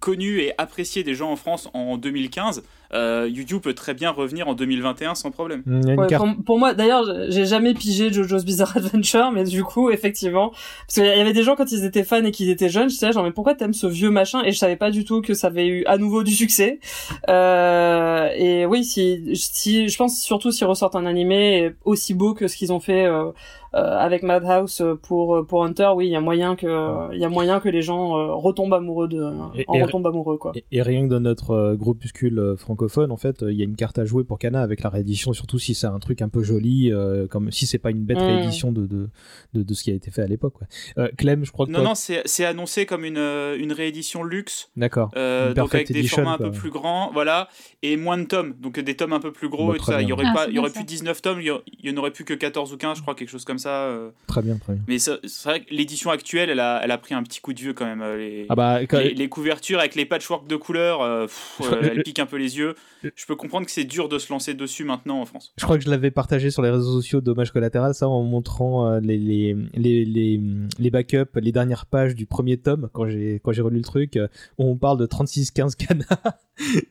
connu 0.00 0.40
et 0.40 0.52
apprécié 0.58 1.02
des 1.02 1.14
gens 1.14 1.30
en 1.30 1.36
France 1.36 1.68
en 1.72 1.96
2015, 1.96 2.62
euh, 2.92 3.28
YouTube 3.30 3.62
peut 3.62 3.74
très 3.74 3.94
bien 3.94 4.10
revenir 4.10 4.48
en 4.48 4.54
2021 4.54 5.14
sans 5.14 5.30
problème. 5.30 5.62
Ouais, 5.66 5.96
pour, 6.16 6.28
pour 6.44 6.58
moi, 6.58 6.74
d'ailleurs, 6.74 7.04
j'ai 7.28 7.46
jamais 7.46 7.74
pigé 7.74 8.12
JoJo's 8.12 8.44
Bizarre 8.44 8.76
Adventure, 8.76 9.30
mais 9.32 9.44
du 9.44 9.64
coup, 9.64 9.90
effectivement, 9.90 10.50
parce 10.50 10.94
qu'il 10.94 11.04
y 11.04 11.20
avait 11.20 11.32
des 11.32 11.42
gens 11.42 11.56
quand 11.56 11.70
ils 11.72 11.84
étaient 11.84 12.04
fans 12.04 12.24
et 12.24 12.30
qu'ils 12.30 12.50
étaient 12.50 12.68
jeunes, 12.68 12.88
je 12.88 12.94
disais 12.94 13.12
genre 13.12 13.24
mais 13.24 13.32
pourquoi 13.32 13.54
t'aimes 13.54 13.74
ce 13.74 13.86
vieux 13.86 14.10
machin? 14.10 14.42
Et 14.44 14.52
je 14.52 14.58
savais 14.58 14.76
pas 14.76 14.90
du 14.90 15.04
tout 15.04 15.22
que 15.22 15.34
ça 15.34 15.48
avait 15.48 15.66
eu 15.66 15.84
à 15.86 15.98
nouveau 15.98 16.22
du 16.22 16.32
succès. 16.32 16.80
Euh, 17.28 18.28
et 18.36 18.66
oui, 18.66 18.84
si, 18.84 19.34
si, 19.34 19.88
je 19.88 19.96
pense 19.96 20.20
surtout 20.20 20.50
s'ils 20.50 20.66
ressortent 20.66 20.96
un 20.96 21.06
animé 21.06 21.72
aussi 21.84 22.14
beau 22.14 22.34
que 22.34 22.48
ce 22.48 22.56
qu'ils 22.56 22.72
ont 22.72 22.80
fait 22.80 23.06
euh, 23.06 23.30
avec 23.76 24.22
Madhouse 24.22 24.82
pour 25.02 25.46
pour 25.46 25.64
Hunter, 25.64 25.90
oui, 25.94 26.06
il 26.06 26.10
y 26.12 26.16
a 26.16 26.20
moyen 26.20 26.56
que 26.56 27.12
il 27.14 27.18
y 27.20 27.24
a 27.24 27.28
moyen 27.28 27.60
que 27.60 27.68
les 27.68 27.82
gens 27.82 28.16
euh, 28.18 28.32
retombent 28.34 28.74
amoureux 28.74 29.08
de, 29.08 29.16
Et- 29.54 29.64
en 29.68 29.74
et- 29.74 29.82
retombent 29.82 30.06
amoureux 30.06 30.38
quoi. 30.38 30.52
Et, 30.54 30.64
et 30.72 30.82
rien 30.82 31.04
que 31.04 31.10
dans 31.10 31.20
notre 31.20 31.50
euh, 31.50 31.74
groupuscule 31.76 32.38
euh, 32.38 32.56
francophone, 32.56 33.10
en 33.12 33.16
fait, 33.16 33.42
euh, 33.42 33.52
il 33.52 33.58
y 33.58 33.62
a 33.62 33.64
une 33.64 33.76
carte 33.76 33.98
à 33.98 34.04
jouer 34.04 34.24
pour 34.24 34.38
Kana 34.38 34.62
avec 34.62 34.82
la 34.82 34.90
réédition, 34.90 35.32
surtout 35.32 35.58
si 35.58 35.74
c'est 35.74 35.86
un 35.86 35.98
truc 35.98 36.22
un 36.22 36.28
peu 36.28 36.42
joli, 36.42 36.92
euh, 36.92 37.26
comme 37.26 37.50
si 37.52 37.66
c'est 37.66 37.78
pas 37.78 37.90
une 37.90 38.04
bête 38.04 38.16
Mm. 38.18 38.20
réédition 38.22 38.72
de, 38.72 38.86
de, 38.86 39.08
de, 39.54 39.62
de 39.62 39.74
ce 39.74 39.82
qui 39.84 39.90
a 39.90 39.94
été 39.94 40.10
fait 40.10 40.22
à 40.22 40.26
l'époque. 40.26 40.54
Euh, 40.98 41.08
Clem, 41.18 41.44
je 41.44 41.52
crois 41.52 41.66
que 41.66 41.70
Non, 41.72 41.80
toi- 41.80 41.88
non, 41.88 41.94
c'est 41.94 42.22
c'est 42.24 42.44
annoncé 42.44 42.86
comme 42.86 43.04
une, 43.04 43.18
euh, 43.18 43.56
une 43.58 43.72
réédition 43.72 44.22
luxe, 44.22 44.70
D'accord. 44.76 45.10
euh, 45.16 45.52
donc 45.54 45.74
avec 45.74 45.92
des 45.92 46.02
formats 46.04 46.32
un 46.34 46.38
peu 46.38 46.50
plus 46.50 46.70
grands, 46.70 47.10
voilà, 47.12 47.48
et 47.82 47.96
moins 47.96 48.16
de 48.18 48.24
tomes, 48.24 48.54
donc 48.60 48.78
des 48.80 48.96
tomes 48.96 49.12
un 49.12 49.20
peu 49.20 49.32
plus 49.32 49.48
gros 49.48 49.68
Bah, 49.68 49.74
et 49.76 49.78
tout 49.78 49.84
ça. 49.84 50.02
Il 50.02 50.08
y 50.08 50.12
aurait, 50.12 50.24
Ah, 50.28 50.32
pas, 50.34 50.46
il 50.48 50.54
y 50.54 50.58
aurait 50.58 50.70
plus 50.70 50.80
ça. 50.80 50.86
19 50.86 51.20
tomes, 51.22 51.40
il 51.40 51.46
y, 51.46 51.50
a- 51.50 51.60
il 51.82 51.90
y 51.90 51.92
en 51.92 51.96
aurait 51.98 52.10
plus 52.10 52.24
que 52.24 52.34
14 52.34 52.72
ou 52.72 52.76
15, 52.76 52.96
je 52.98 53.02
crois, 53.02 53.14
quelque 53.14 53.28
chose 53.30 53.44
comme 53.44 53.58
ça. 53.58 53.65
Euh. 53.70 54.10
Très 54.26 54.42
bien, 54.42 54.56
très 54.56 54.74
bien. 54.74 54.82
Mais 54.88 54.98
c'est 54.98 55.12
vrai 55.44 55.60
que 55.60 55.72
l'édition 55.74 56.10
actuelle, 56.10 56.50
elle 56.50 56.60
a, 56.60 56.80
elle 56.82 56.90
a 56.90 56.98
pris 56.98 57.14
un 57.14 57.22
petit 57.22 57.40
coup 57.40 57.52
de 57.52 57.60
vieux 57.60 57.72
quand 57.74 57.84
même. 57.86 58.02
euh, 58.02 58.16
Les, 58.16 58.46
Ah 58.48 58.54
bah, 58.54 58.80
quand- 58.86 58.98
les, 58.98 59.14
les 59.14 59.28
couvertures 59.28 59.78
avec 59.78 59.94
les 59.94 60.04
patchwork 60.06 60.46
de 60.46 60.56
couleurs, 60.56 61.02
euh, 61.02 61.26
pff, 61.26 61.60
euh, 61.62 61.80
elles 61.92 62.02
piquent 62.02 62.18
un 62.20 62.26
peu 62.26 62.36
les 62.36 62.58
yeux. 62.58 62.74
Je 63.14 63.26
peux 63.26 63.36
comprendre 63.36 63.66
que 63.66 63.72
c'est 63.72 63.84
dur 63.84 64.08
de 64.08 64.18
se 64.18 64.32
lancer 64.32 64.54
dessus 64.54 64.84
maintenant 64.84 65.20
en 65.20 65.26
France. 65.26 65.52
Je 65.58 65.64
crois 65.64 65.78
que 65.78 65.84
je 65.84 65.90
l'avais 65.90 66.10
partagé 66.10 66.50
sur 66.50 66.62
les 66.62 66.70
réseaux 66.70 66.92
sociaux 67.00 67.20
Dommage 67.20 67.52
collatéral, 67.52 67.94
ça 67.94 68.08
en 68.08 68.22
montrant 68.22 68.90
euh, 68.90 69.00
les, 69.00 69.16
les, 69.18 69.56
les, 69.74 70.04
les, 70.04 70.40
les 70.78 70.90
backups, 70.90 71.30
les 71.40 71.52
dernières 71.52 71.86
pages 71.86 72.14
du 72.14 72.26
premier 72.26 72.56
tome, 72.56 72.88
quand 72.92 73.06
j'ai, 73.08 73.40
quand 73.44 73.52
j'ai 73.52 73.62
relu 73.62 73.76
le 73.76 73.84
truc, 73.84 74.16
euh, 74.16 74.26
où 74.58 74.68
on 74.70 74.76
parle 74.76 74.98
de 74.98 75.06
36-15 75.06 75.76
Kana. 75.76 76.04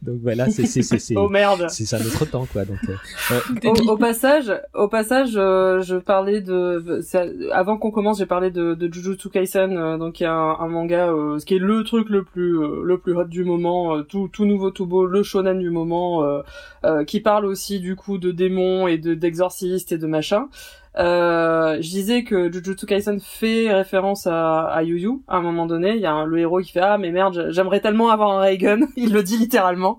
Donc 0.03 0.19
voilà, 0.21 0.49
c'est, 0.49 0.65
c'est, 0.67 0.83
c'est, 0.83 0.99
c'est, 0.99 1.15
Oh 1.17 1.27
merde. 1.27 1.65
c'est 1.69 1.85
ça 1.85 1.97
notre 1.99 2.25
temps, 2.25 2.45
quoi. 2.45 2.65
Donc, 2.65 2.77
euh, 2.87 3.39
au, 3.65 3.91
au 3.93 3.97
passage, 3.97 4.53
au 4.73 4.87
passage, 4.87 5.31
euh, 5.35 5.81
je 5.81 5.95
parlais 5.95 6.41
de 6.41 6.54
avant 7.51 7.77
qu'on 7.77 7.91
commence, 7.91 8.19
j'ai 8.19 8.25
parlé 8.25 8.51
de, 8.51 8.73
de 8.73 8.93
Jujutsu 8.93 9.29
Kaisen, 9.29 9.77
euh, 9.77 9.97
donc 9.97 10.21
un, 10.21 10.67
manga, 10.67 11.09
euh, 11.09 11.39
ce 11.39 11.45
qui 11.45 11.55
est 11.55 11.59
le 11.59 11.83
truc 11.83 12.09
le 12.09 12.23
plus 12.23 12.59
euh, 12.59 12.81
le 12.83 12.97
plus 12.97 13.15
hot 13.15 13.25
du 13.25 13.43
moment, 13.43 13.95
euh, 13.95 14.01
tout 14.03 14.27
tout 14.27 14.45
nouveau, 14.45 14.71
tout 14.71 14.85
beau, 14.85 15.05
le 15.05 15.23
shonen 15.23 15.59
du 15.59 15.69
moment, 15.69 16.23
qui 17.07 17.19
parle 17.19 17.45
aussi 17.45 17.79
du 17.79 17.95
coup 17.95 18.17
de 18.17 18.31
démons 18.31 18.87
et 18.87 18.97
de 18.97 19.13
d'exorcistes 19.13 19.91
et 19.91 19.97
de 19.97 20.07
machin. 20.07 20.47
Euh, 20.97 21.75
je 21.81 21.89
disais 21.89 22.23
que 22.23 22.51
Jujutsu 22.51 22.85
Kaisen 22.85 23.19
fait 23.19 23.73
référence 23.73 24.27
à, 24.27 24.63
à 24.67 24.83
Yu 24.83 24.99
Yu 24.99 25.11
à 25.27 25.37
un 25.37 25.41
moment 25.41 25.65
donné. 25.65 25.91
Il 25.95 25.99
y 26.01 26.05
a 26.05 26.11
un- 26.13 26.25
le 26.25 26.39
héros 26.39 26.61
qui 26.61 26.71
fait 26.71 26.79
ah 26.79 26.97
mais 26.97 27.11
merde 27.11 27.47
j'aimerais 27.49 27.81
tellement 27.81 28.09
avoir 28.09 28.31
un 28.31 28.39
ray 28.39 28.57
gun. 28.57 28.79
Il 28.95 29.11
le 29.13 29.21
dit 29.23 29.37
littéralement. 29.37 29.97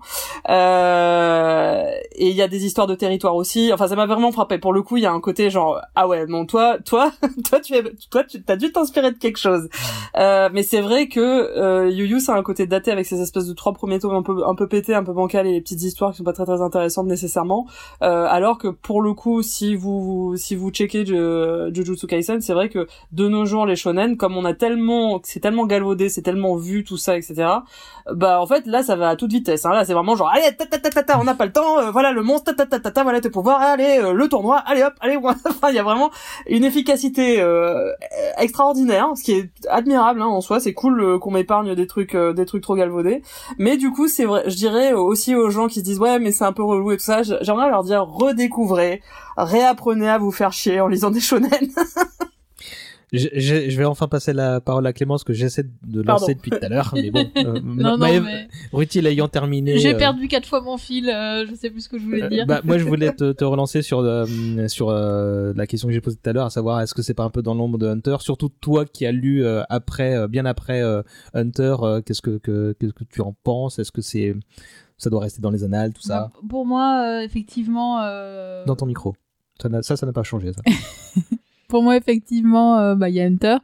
Euh, 0.49 1.83
et 2.15 2.29
il 2.29 2.35
y 2.35 2.41
a 2.41 2.47
des 2.47 2.65
histoires 2.65 2.87
de 2.87 2.95
territoire 2.95 3.35
aussi. 3.35 3.71
Enfin 3.73 3.87
ça 3.87 3.95
m'a 3.95 4.05
vraiment 4.07 4.31
frappé. 4.31 4.57
Pour 4.57 4.73
le 4.73 4.81
coup 4.81 4.97
il 4.97 5.03
y 5.03 5.05
a 5.05 5.11
un 5.11 5.19
côté 5.19 5.49
genre 5.49 5.79
ah 5.95 6.07
ouais 6.07 6.25
non 6.25 6.45
toi 6.45 6.77
toi 6.83 7.11
toi 7.49 7.59
tu 7.59 7.75
es 7.75 7.83
toi 8.09 8.23
tu 8.23 8.41
t'as 8.41 8.55
dû 8.55 8.71
t'inspirer 8.71 9.11
de 9.11 9.17
quelque 9.17 9.37
chose. 9.37 9.69
Euh, 10.17 10.49
mais 10.51 10.63
c'est 10.63 10.81
vrai 10.81 11.07
que 11.07 11.19
euh, 11.19 11.89
Yu 11.91 12.05
Yu 12.07 12.19
ça 12.19 12.33
a 12.33 12.37
un 12.37 12.43
côté 12.43 12.65
daté 12.65 12.91
avec 12.91 13.05
ces 13.05 13.21
espèces 13.21 13.45
de 13.47 13.53
trois 13.53 13.73
premiers 13.73 13.99
tomes 13.99 14.15
un 14.15 14.23
peu 14.23 14.43
un 14.47 14.55
peu 14.55 14.67
pétés, 14.67 14.95
un 14.95 15.03
peu 15.03 15.13
bancals 15.13 15.45
et 15.47 15.51
les 15.53 15.61
petites 15.61 15.83
histoires 15.83 16.11
qui 16.11 16.17
sont 16.17 16.23
pas 16.23 16.33
très 16.33 16.45
très 16.45 16.61
intéressantes 16.61 17.05
nécessairement. 17.07 17.67
Euh, 18.01 18.25
alors 18.27 18.57
que 18.57 18.67
pour 18.69 19.01
le 19.01 19.13
coup, 19.13 19.41
si 19.43 19.75
vous 19.75 20.33
si 20.37 20.55
vous 20.55 20.71
checkez 20.71 20.86
Ju- 20.91 21.73
Jujutsu 21.73 22.07
Kaisen, 22.07 22.41
c'est 22.41 22.53
vrai 22.53 22.69
que 22.69 22.87
de 23.11 23.27
nos 23.27 23.45
jours 23.45 23.65
les 23.65 23.75
shonen, 23.75 24.17
comme 24.17 24.37
on 24.37 24.45
a 24.45 24.53
tellement 24.53 25.19
c'est 25.23 25.39
tellement 25.39 25.65
galvaudé, 25.65 26.09
c'est 26.09 26.21
tellement 26.21 26.55
vu 26.55 26.83
tout 26.83 26.97
ça, 26.97 27.17
etc. 27.17 27.49
Bah 28.13 28.39
en 28.41 28.45
fait 28.47 28.65
là 28.67 28.83
ça 28.83 28.95
va 28.95 29.09
à 29.09 29.15
toute 29.15 29.31
vitesse. 29.31 29.65
Hein. 29.65 29.71
Là 29.73 29.83
c'est 29.85 29.93
vraiment 29.93 30.15
genre 30.15 30.29
allez 30.29 30.55
ta 30.55 30.65
ta 30.65 30.77
ta 30.77 30.89
ta 30.89 31.03
ta, 31.03 31.19
on 31.19 31.23
n'a 31.23 31.35
pas 31.35 31.45
le 31.45 31.51
temps. 31.51 31.79
euh, 31.79 31.91
voilà 31.91 32.11
le 32.11 32.21
monstre 32.23 32.53
ta 32.53 32.65
ta 32.65 32.65
ta 32.65 32.79
ta 32.79 32.91
ta, 32.91 33.03
voilà 33.03 33.19
tes 33.21 33.29
pouvoirs. 33.29 33.59
Allez 33.59 33.99
euh, 33.99 34.13
le 34.13 34.29
tournoi. 34.29 34.57
Allez 34.65 34.83
hop 34.83 34.93
allez. 35.01 35.17
Enfin 35.49 35.69
il 35.69 35.75
y 35.75 35.79
a 35.79 35.83
vraiment 35.83 36.09
une 36.47 36.63
efficacité 36.63 37.41
euh, 37.41 37.91
extraordinaire, 38.37 39.09
ce 39.15 39.23
qui 39.23 39.33
est 39.33 39.49
admirable 39.69 40.21
hein, 40.21 40.27
en 40.27 40.41
soi. 40.41 40.59
C'est 40.59 40.73
cool 40.73 41.01
euh, 41.01 41.19
qu'on 41.19 41.31
m'épargne 41.31 41.75
des 41.75 41.87
trucs 41.87 42.15
euh, 42.15 42.33
des 42.33 42.45
trucs 42.45 42.63
trop 42.63 42.75
galvaudés. 42.75 43.21
Mais 43.57 43.77
du 43.77 43.91
coup 43.91 44.07
c'est 44.07 44.25
vrai, 44.25 44.43
je 44.47 44.55
dirais 44.55 44.93
aussi 44.93 45.35
aux 45.35 45.49
gens 45.49 45.67
qui 45.67 45.79
se 45.79 45.83
disent 45.85 45.99
ouais 45.99 46.19
mais 46.19 46.31
c'est 46.31 46.45
un 46.45 46.53
peu 46.53 46.63
relou 46.63 46.91
et 46.91 46.97
tout 46.97 47.03
ça. 47.03 47.23
J'aimerais 47.23 47.69
leur 47.69 47.83
dire 47.83 48.03
redécouvrez 48.05 49.01
réapprenez 49.37 50.09
à 50.09 50.17
vous 50.17 50.31
faire 50.31 50.53
chier 50.53 50.79
en 50.81 50.87
lisant 50.87 51.11
des 51.11 51.19
shonen. 51.19 51.49
Je, 53.13 53.29
je- 53.33 53.69
je 53.69 53.77
vais 53.77 53.85
enfin 53.85 54.09
passer 54.09 54.33
la 54.33 54.59
parole 54.59 54.85
à 54.85 54.91
Clémence 54.91 55.23
que 55.23 55.31
j'essaie 55.31 55.63
de 55.63 56.01
Pardon. 56.01 56.21
lancer 56.23 56.35
depuis 56.35 56.51
tout 56.51 56.57
à 56.61 56.67
l'heure, 56.67 56.91
mais 56.93 57.09
bon. 57.09 57.25
euh, 57.37 57.59
Non, 57.63 57.97
non, 57.97 58.21
mais 58.21 58.49
Rutil 58.73 59.07
ayant 59.07 59.29
terminé. 59.29 59.77
j'ai 59.79 59.93
euh, 59.95 59.97
perdu 59.97 60.27
quatre 60.27 60.45
fois 60.45 60.59
mon 60.59 60.75
fil, 60.77 61.09
euh, 61.09 61.45
je 61.49 61.55
sais 61.55 61.69
plus 61.69 61.81
ce 61.81 61.89
que 61.89 61.97
je 61.97 62.03
voulais 62.03 62.23
euh, 62.23 62.27
dire. 62.27 62.45
bah, 62.45 62.59
moi, 62.65 62.77
je 62.77 62.83
voulais 62.87 63.13
te, 63.13 63.31
te 63.31 63.45
relancer 63.45 63.81
sur 63.81 63.99
euh, 63.99 64.25
sur 64.67 64.89
euh, 64.89 65.53
la 65.55 65.65
question 65.67 65.87
que 65.87 65.93
j'ai 65.93 66.01
posée 66.01 66.17
tout 66.21 66.29
à 66.29 66.33
l'heure, 66.33 66.47
à 66.47 66.49
savoir 66.49 66.81
est-ce 66.81 66.93
que 66.93 67.01
c'est 67.01 67.13
pas 67.13 67.23
un 67.23 67.29
peu 67.29 67.41
dans 67.41 67.53
l'ombre 67.53 67.77
de 67.77 67.87
Hunter, 67.87 68.17
surtout 68.19 68.49
toi 68.49 68.83
qui 68.85 69.05
as 69.05 69.13
lu 69.13 69.45
euh, 69.45 69.63
après, 69.69 70.13
euh, 70.17 70.27
bien 70.27 70.45
après 70.45 70.81
euh, 70.81 71.01
Hunter, 71.33 71.75
euh, 71.83 72.01
qu'est-ce 72.01 72.21
que 72.21 72.37
que- 72.39 72.75
qu'est-ce 72.77 72.91
que 72.93 73.05
tu 73.05 73.21
en 73.21 73.33
penses? 73.43 73.79
Est-ce 73.79 73.93
que 73.93 74.01
c'est 74.01 74.35
ça 74.97 75.09
doit 75.09 75.21
rester 75.21 75.41
dans 75.41 75.51
les 75.51 75.63
annales, 75.63 75.93
tout 75.93 76.01
ça? 76.01 76.29
Bah, 76.33 76.39
pour 76.49 76.65
moi, 76.65 77.03
euh, 77.05 77.21
effectivement. 77.21 78.01
euh, 78.01 78.65
Dans 78.65 78.75
ton 78.75 78.85
micro. 78.85 79.15
Ça, 79.61 79.69
ça, 79.81 79.95
ça 79.95 80.05
n'a 80.05 80.11
pas 80.11 80.23
changé. 80.23 80.51
Ça. 80.51 80.61
Pour 81.67 81.83
moi, 81.83 81.97
effectivement, 81.97 82.77
euh, 82.77 82.95
bah, 82.95 83.09
il 83.09 83.15
y 83.15 83.21
a 83.21 83.25
Hunter. 83.25 83.57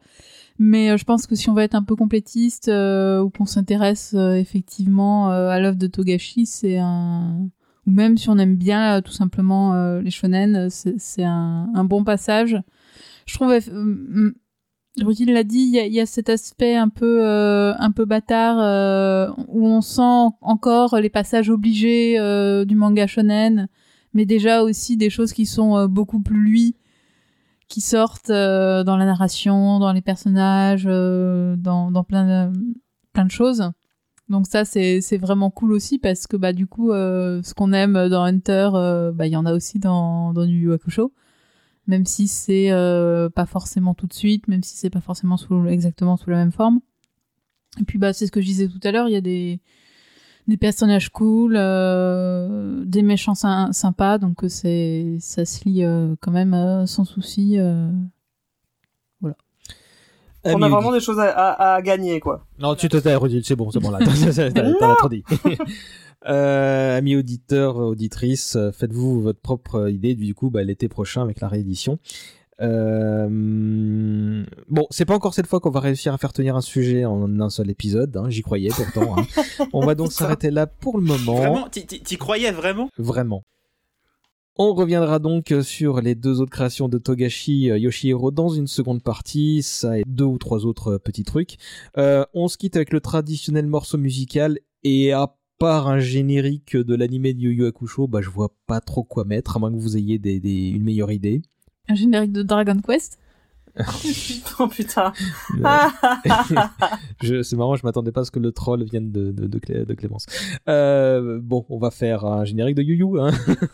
Mais 0.59 0.91
euh, 0.91 0.98
je 0.98 1.03
pense 1.03 1.27
que 1.27 1.35
si 1.35 1.49
on 1.49 1.53
va 1.53 1.64
être 1.64 1.75
un 1.75 1.83
peu 1.83 1.95
complétiste 1.95 2.69
euh, 2.69 3.22
ou 3.22 3.30
qu'on 3.30 3.45
s'intéresse 3.45 4.14
euh, 4.15 4.35
effectivement 4.35 5.30
à 5.30 5.59
l'œuvre 5.59 5.77
de 5.77 5.88
Togashi, 5.88 6.45
c'est 6.45 6.77
un 6.77 7.49
ou 7.85 7.91
même 7.91 8.17
si 8.17 8.30
on 8.30 8.38
aime 8.38 8.56
bien 8.56 9.01
tout 9.01 9.11
simplement 9.11 9.99
les 9.99 10.09
shonen, 10.09 10.69
c'est 10.69 11.23
un, 11.23 11.69
un 11.75 11.83
bon 11.83 12.06
passage. 12.06 12.57
Je 13.25 13.33
trouve, 13.33 13.51
hum, 13.69 14.33
Rudy 15.01 15.25
l'a 15.25 15.43
dit, 15.43 15.69
il 15.73 15.91
y 15.91 15.95
y 15.95 15.99
a 15.99 16.06
cet 16.06 16.30
aspect 16.30 16.75
un 16.77 16.88
peu 16.88 17.25
euh, 17.25 17.73
un 17.77 17.91
peu 17.91 18.06
bâtard 18.06 18.57
euh, 18.61 19.30
où 19.49 19.67
on 19.67 19.82
sent 19.82 20.33
encore 20.40 20.98
les 20.98 21.09
passages 21.09 21.49
obligés 21.49 22.17
euh, 22.19 22.64
du 22.64 22.75
manga 22.75 23.06
shonen, 23.06 23.67
mais 24.14 24.25
déjà 24.25 24.64
aussi 24.64 24.95
des 24.95 25.09
choses 25.09 25.33
qui 25.33 25.45
sont 25.45 25.85
beaucoup 25.88 26.22
plus 26.22 26.40
lui 26.40 26.75
qui 27.74 27.82
sortent 27.82 28.30
euh, 28.30 28.84
dans 28.84 28.98
la 28.98 29.06
narration, 29.06 29.80
dans 29.80 29.92
les 29.93 30.03
personnages, 30.03 30.85
euh, 30.85 31.56
dans, 31.56 31.90
dans 31.90 32.03
plein, 32.03 32.52
de, 32.52 32.53
plein 33.14 33.26
de 33.26 33.32
choses. 33.32 33.72
Donc 34.30 34.45
ça, 34.45 34.64
c'est 34.64 35.18
vraiment 35.18 35.50
cool 35.50 35.74
aussi 35.74 35.98
parce 35.98 36.27
que 36.27 36.38
bah 36.38 36.53
du 36.53 36.68
coup, 36.68 36.92
euh, 36.92 37.42
ce 37.42 37.56
qu'on 37.56 37.74
aime 37.74 38.10
dans 38.10 38.24
Hunter, 38.24 38.69
bah 39.16 39.26
il 39.26 39.32
y 39.32 39.35
en 39.35 39.48
a 39.48 39.53
aussi 39.53 39.80
dans 39.80 40.34
dans 40.34 40.43
Yu 40.43 40.60
Yu 40.60 40.74
Hakusho, 40.74 41.14
même 41.88 42.06
si 42.06 42.27
c'est 42.27 42.69
pas 43.35 43.48
forcément 43.48 43.95
tout 43.95 44.06
de 44.06 44.14
suite, 44.14 44.48
même 44.48 44.61
si 44.61 44.77
c'est 44.77 44.92
pas 44.92 45.02
forcément 45.02 45.35
sous, 45.35 45.66
exactement 45.66 46.16
sous 46.16 46.30
la 46.30 46.38
même 46.38 46.52
forme. 46.52 46.80
Et 47.82 47.84
puis 47.85 47.98
bah 47.98 48.14
c'est 48.14 48.27
ce 48.27 48.32
que 48.32 48.40
je 48.40 48.45
disais 48.45 48.68
tout 48.68 48.80
à 48.84 48.92
l'heure, 48.92 49.10
il 49.10 49.14
y 49.14 49.18
a 49.18 49.22
des 49.22 49.61
des 50.47 50.57
personnages 50.57 51.09
cool, 51.09 51.55
euh, 51.57 52.83
des 52.85 53.01
méchants 53.01 53.35
sy- 53.35 53.47
sympas, 53.72 54.17
donc 54.17 54.43
euh, 54.43 54.49
c'est 54.49 55.17
ça 55.19 55.45
se 55.45 55.63
lit 55.65 55.83
euh, 55.83 56.15
quand 56.22 56.31
même 56.31 56.53
euh, 56.53 56.85
sans 56.85 57.05
souci. 57.05 57.57
euh. 57.59 57.88
On 60.45 60.61
a 60.61 60.67
vraiment 60.67 60.91
des 60.91 60.99
choses 60.99 61.19
à, 61.19 61.30
à, 61.30 61.75
à 61.75 61.81
gagner, 61.81 62.19
quoi. 62.19 62.45
Non, 62.59 62.75
tu 62.75 62.89
te 62.89 62.97
tais, 62.97 63.15
Rudy, 63.15 63.41
c'est 63.45 63.55
bon, 63.55 63.72
c'est 63.72 63.80
bon 63.80 63.91
là. 63.91 63.99
T'as 64.80 64.95
trop 64.97 65.09
dit. 65.09 65.23
Euh, 66.25 66.97
amis 66.97 67.17
auditeurs, 67.17 67.75
auditrices, 67.75 68.57
faites-vous 68.72 69.19
votre 69.22 69.41
propre 69.41 69.89
idée 69.89 70.15
du 70.15 70.33
coup 70.33 70.49
bah, 70.49 70.63
l'été 70.63 70.88
prochain 70.88 71.22
avec 71.22 71.41
la 71.41 71.49
réédition. 71.49 71.99
Euh, 72.61 74.43
Bon, 74.69 74.88
c'est 74.90 75.06
pas 75.06 75.15
encore 75.15 75.33
cette 75.33 75.48
fois 75.48 75.59
qu'on 75.59 75.69
va 75.69 75.80
réussir 75.80 76.14
à 76.14 76.17
faire 76.17 76.33
tenir 76.33 76.56
un 76.56 76.61
sujet 76.61 77.06
en 77.06 77.40
un 77.40 77.49
seul 77.49 77.69
épisode. 77.69 78.15
hein, 78.17 78.30
J'y 78.30 78.41
croyais 78.41 78.69
pourtant. 78.69 79.17
hein. 79.17 79.25
On 79.73 79.85
va 79.85 79.95
donc 79.95 80.11
s'arrêter 80.11 80.51
là 80.51 80.67
pour 80.67 80.98
le 80.98 81.03
moment. 81.03 81.35
Vraiment 81.35 81.67
T'y- 81.69 82.17
croyais 82.17 82.51
vraiment? 82.51 82.90
Vraiment. 82.98 83.43
On 84.56 84.73
reviendra 84.75 85.17
donc 85.17 85.51
sur 85.64 85.99
les 86.01 86.14
deux 86.14 86.40
autres 86.40 86.51
créations 86.51 86.88
de 86.88 86.99
Togashi 86.99 87.72
euh, 87.72 87.77
Yoshihiro 87.80 88.30
dans 88.30 88.49
une 88.49 88.67
seconde 88.67 89.01
partie, 89.01 89.64
ça 89.64 89.98
et 89.98 90.03
deux 90.06 90.25
ou 90.25 90.38
trois 90.38 90.65
autres 90.65 90.93
euh, 90.93 90.99
petits 90.99 91.23
trucs. 91.23 91.57
Euh, 91.98 92.23
on 92.35 92.48
se 92.48 92.57
quitte 92.57 92.75
avec 92.75 92.93
le 92.93 92.99
traditionnel 93.01 93.65
morceau 93.65 93.98
musical 93.98 94.59
et 94.83 95.11
à 95.11 95.35
part 95.57 95.88
un 95.88 95.98
générique 95.99 96.77
de 96.77 96.93
l'animé 96.95 97.33
de 97.33 97.40
Yu 97.40 97.53
Yu 97.56 97.65
Hakusho, 97.65 98.07
bah 98.07 98.22
je 98.22 98.30
vois 98.30 98.53
pas 98.67 98.80
trop 98.80 99.03
quoi 99.03 99.23
mettre, 99.25 99.56
à 99.57 99.59
moins 99.59 99.72
que 99.72 99.77
vous 99.77 99.98
ayez 99.98 100.19
des, 100.19 100.40
des- 100.40 100.67
une 100.69 100.83
meilleure 100.83 101.11
idée. 101.11 101.41
Un 101.89 101.95
générique 101.95 102.31
de 102.31 102.43
Dragon 102.43 102.77
Quest. 102.85 103.19
oh 104.59 104.67
putain. 104.67 105.11
Euh, 105.55 105.63
je, 107.23 107.41
c'est 107.41 107.55
marrant, 107.55 107.75
je 107.75 107.83
m'attendais 107.83 108.11
pas 108.11 108.21
à 108.21 108.23
ce 108.23 108.29
que 108.31 108.39
le 108.39 108.51
troll 108.51 108.83
vienne 108.83 109.11
de, 109.11 109.31
de, 109.31 109.47
de, 109.47 109.59
Clé- 109.59 109.83
de 109.85 109.93
Clémence. 109.95 110.27
Euh, 110.69 111.39
bon, 111.41 111.65
on 111.69 111.79
va 111.79 111.89
faire 111.89 112.23
un 112.23 112.45
générique 112.45 112.75
de 112.75 112.83
Yu 112.83 112.97
Yu. 112.97 113.19
Hein. 113.19 113.31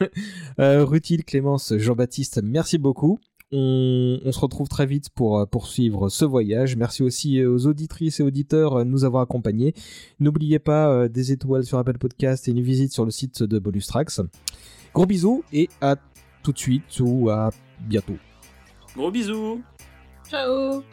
euh, 0.60 0.86
Rutil, 0.86 1.24
Clémence, 1.26 1.74
Jean-Baptiste, 1.78 2.40
merci 2.44 2.78
beaucoup. 2.78 3.20
On, 3.52 4.20
on 4.24 4.32
se 4.32 4.40
retrouve 4.40 4.70
très 4.70 4.86
vite 4.86 5.10
pour 5.10 5.38
euh, 5.40 5.46
poursuivre 5.46 6.08
ce 6.10 6.24
voyage. 6.24 6.78
Merci 6.78 7.04
aussi 7.04 7.44
aux 7.44 7.68
auditrices 7.68 8.22
et 8.22 8.24
auditeurs 8.24 8.78
euh, 8.78 8.84
de 8.86 8.90
nous 8.90 9.04
avoir 9.04 9.22
accompagnés. 9.24 9.74
N'oubliez 10.20 10.60
pas 10.60 10.88
euh, 10.90 11.08
des 11.10 11.32
étoiles 11.34 11.66
sur 11.66 11.78
Apple 11.78 11.98
Podcast 11.98 12.48
et 12.48 12.52
une 12.52 12.62
visite 12.62 12.94
sur 12.94 13.04
le 13.06 13.12
site 13.12 13.44
de 13.44 13.60
Bolustrax. 13.60 14.22
Gros 14.94 15.06
bisous 15.06 15.44
et 15.52 15.70
à 15.82 15.98
tout 16.42 16.54
de 16.54 16.58
suite 16.58 17.00
ou 17.02 17.30
à 17.30 17.50
bientôt. 17.82 18.18
Gros 18.96 19.12
bisous 19.12 19.62
Ciao. 20.30 20.84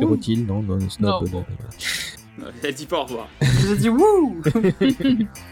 Et 0.00 0.04
Rutil, 0.04 0.46
non, 0.46 0.62
non, 0.62 0.78
Snob, 0.88 1.28
Non, 1.30 1.44
non. 2.38 2.46
Elle 2.62 2.74
dit 2.74 2.86
pas 2.86 3.00
au 3.00 3.04
revoir. 3.04 3.28
J'ai 3.40 3.76
dit 3.76 3.88
wouh 3.88 4.40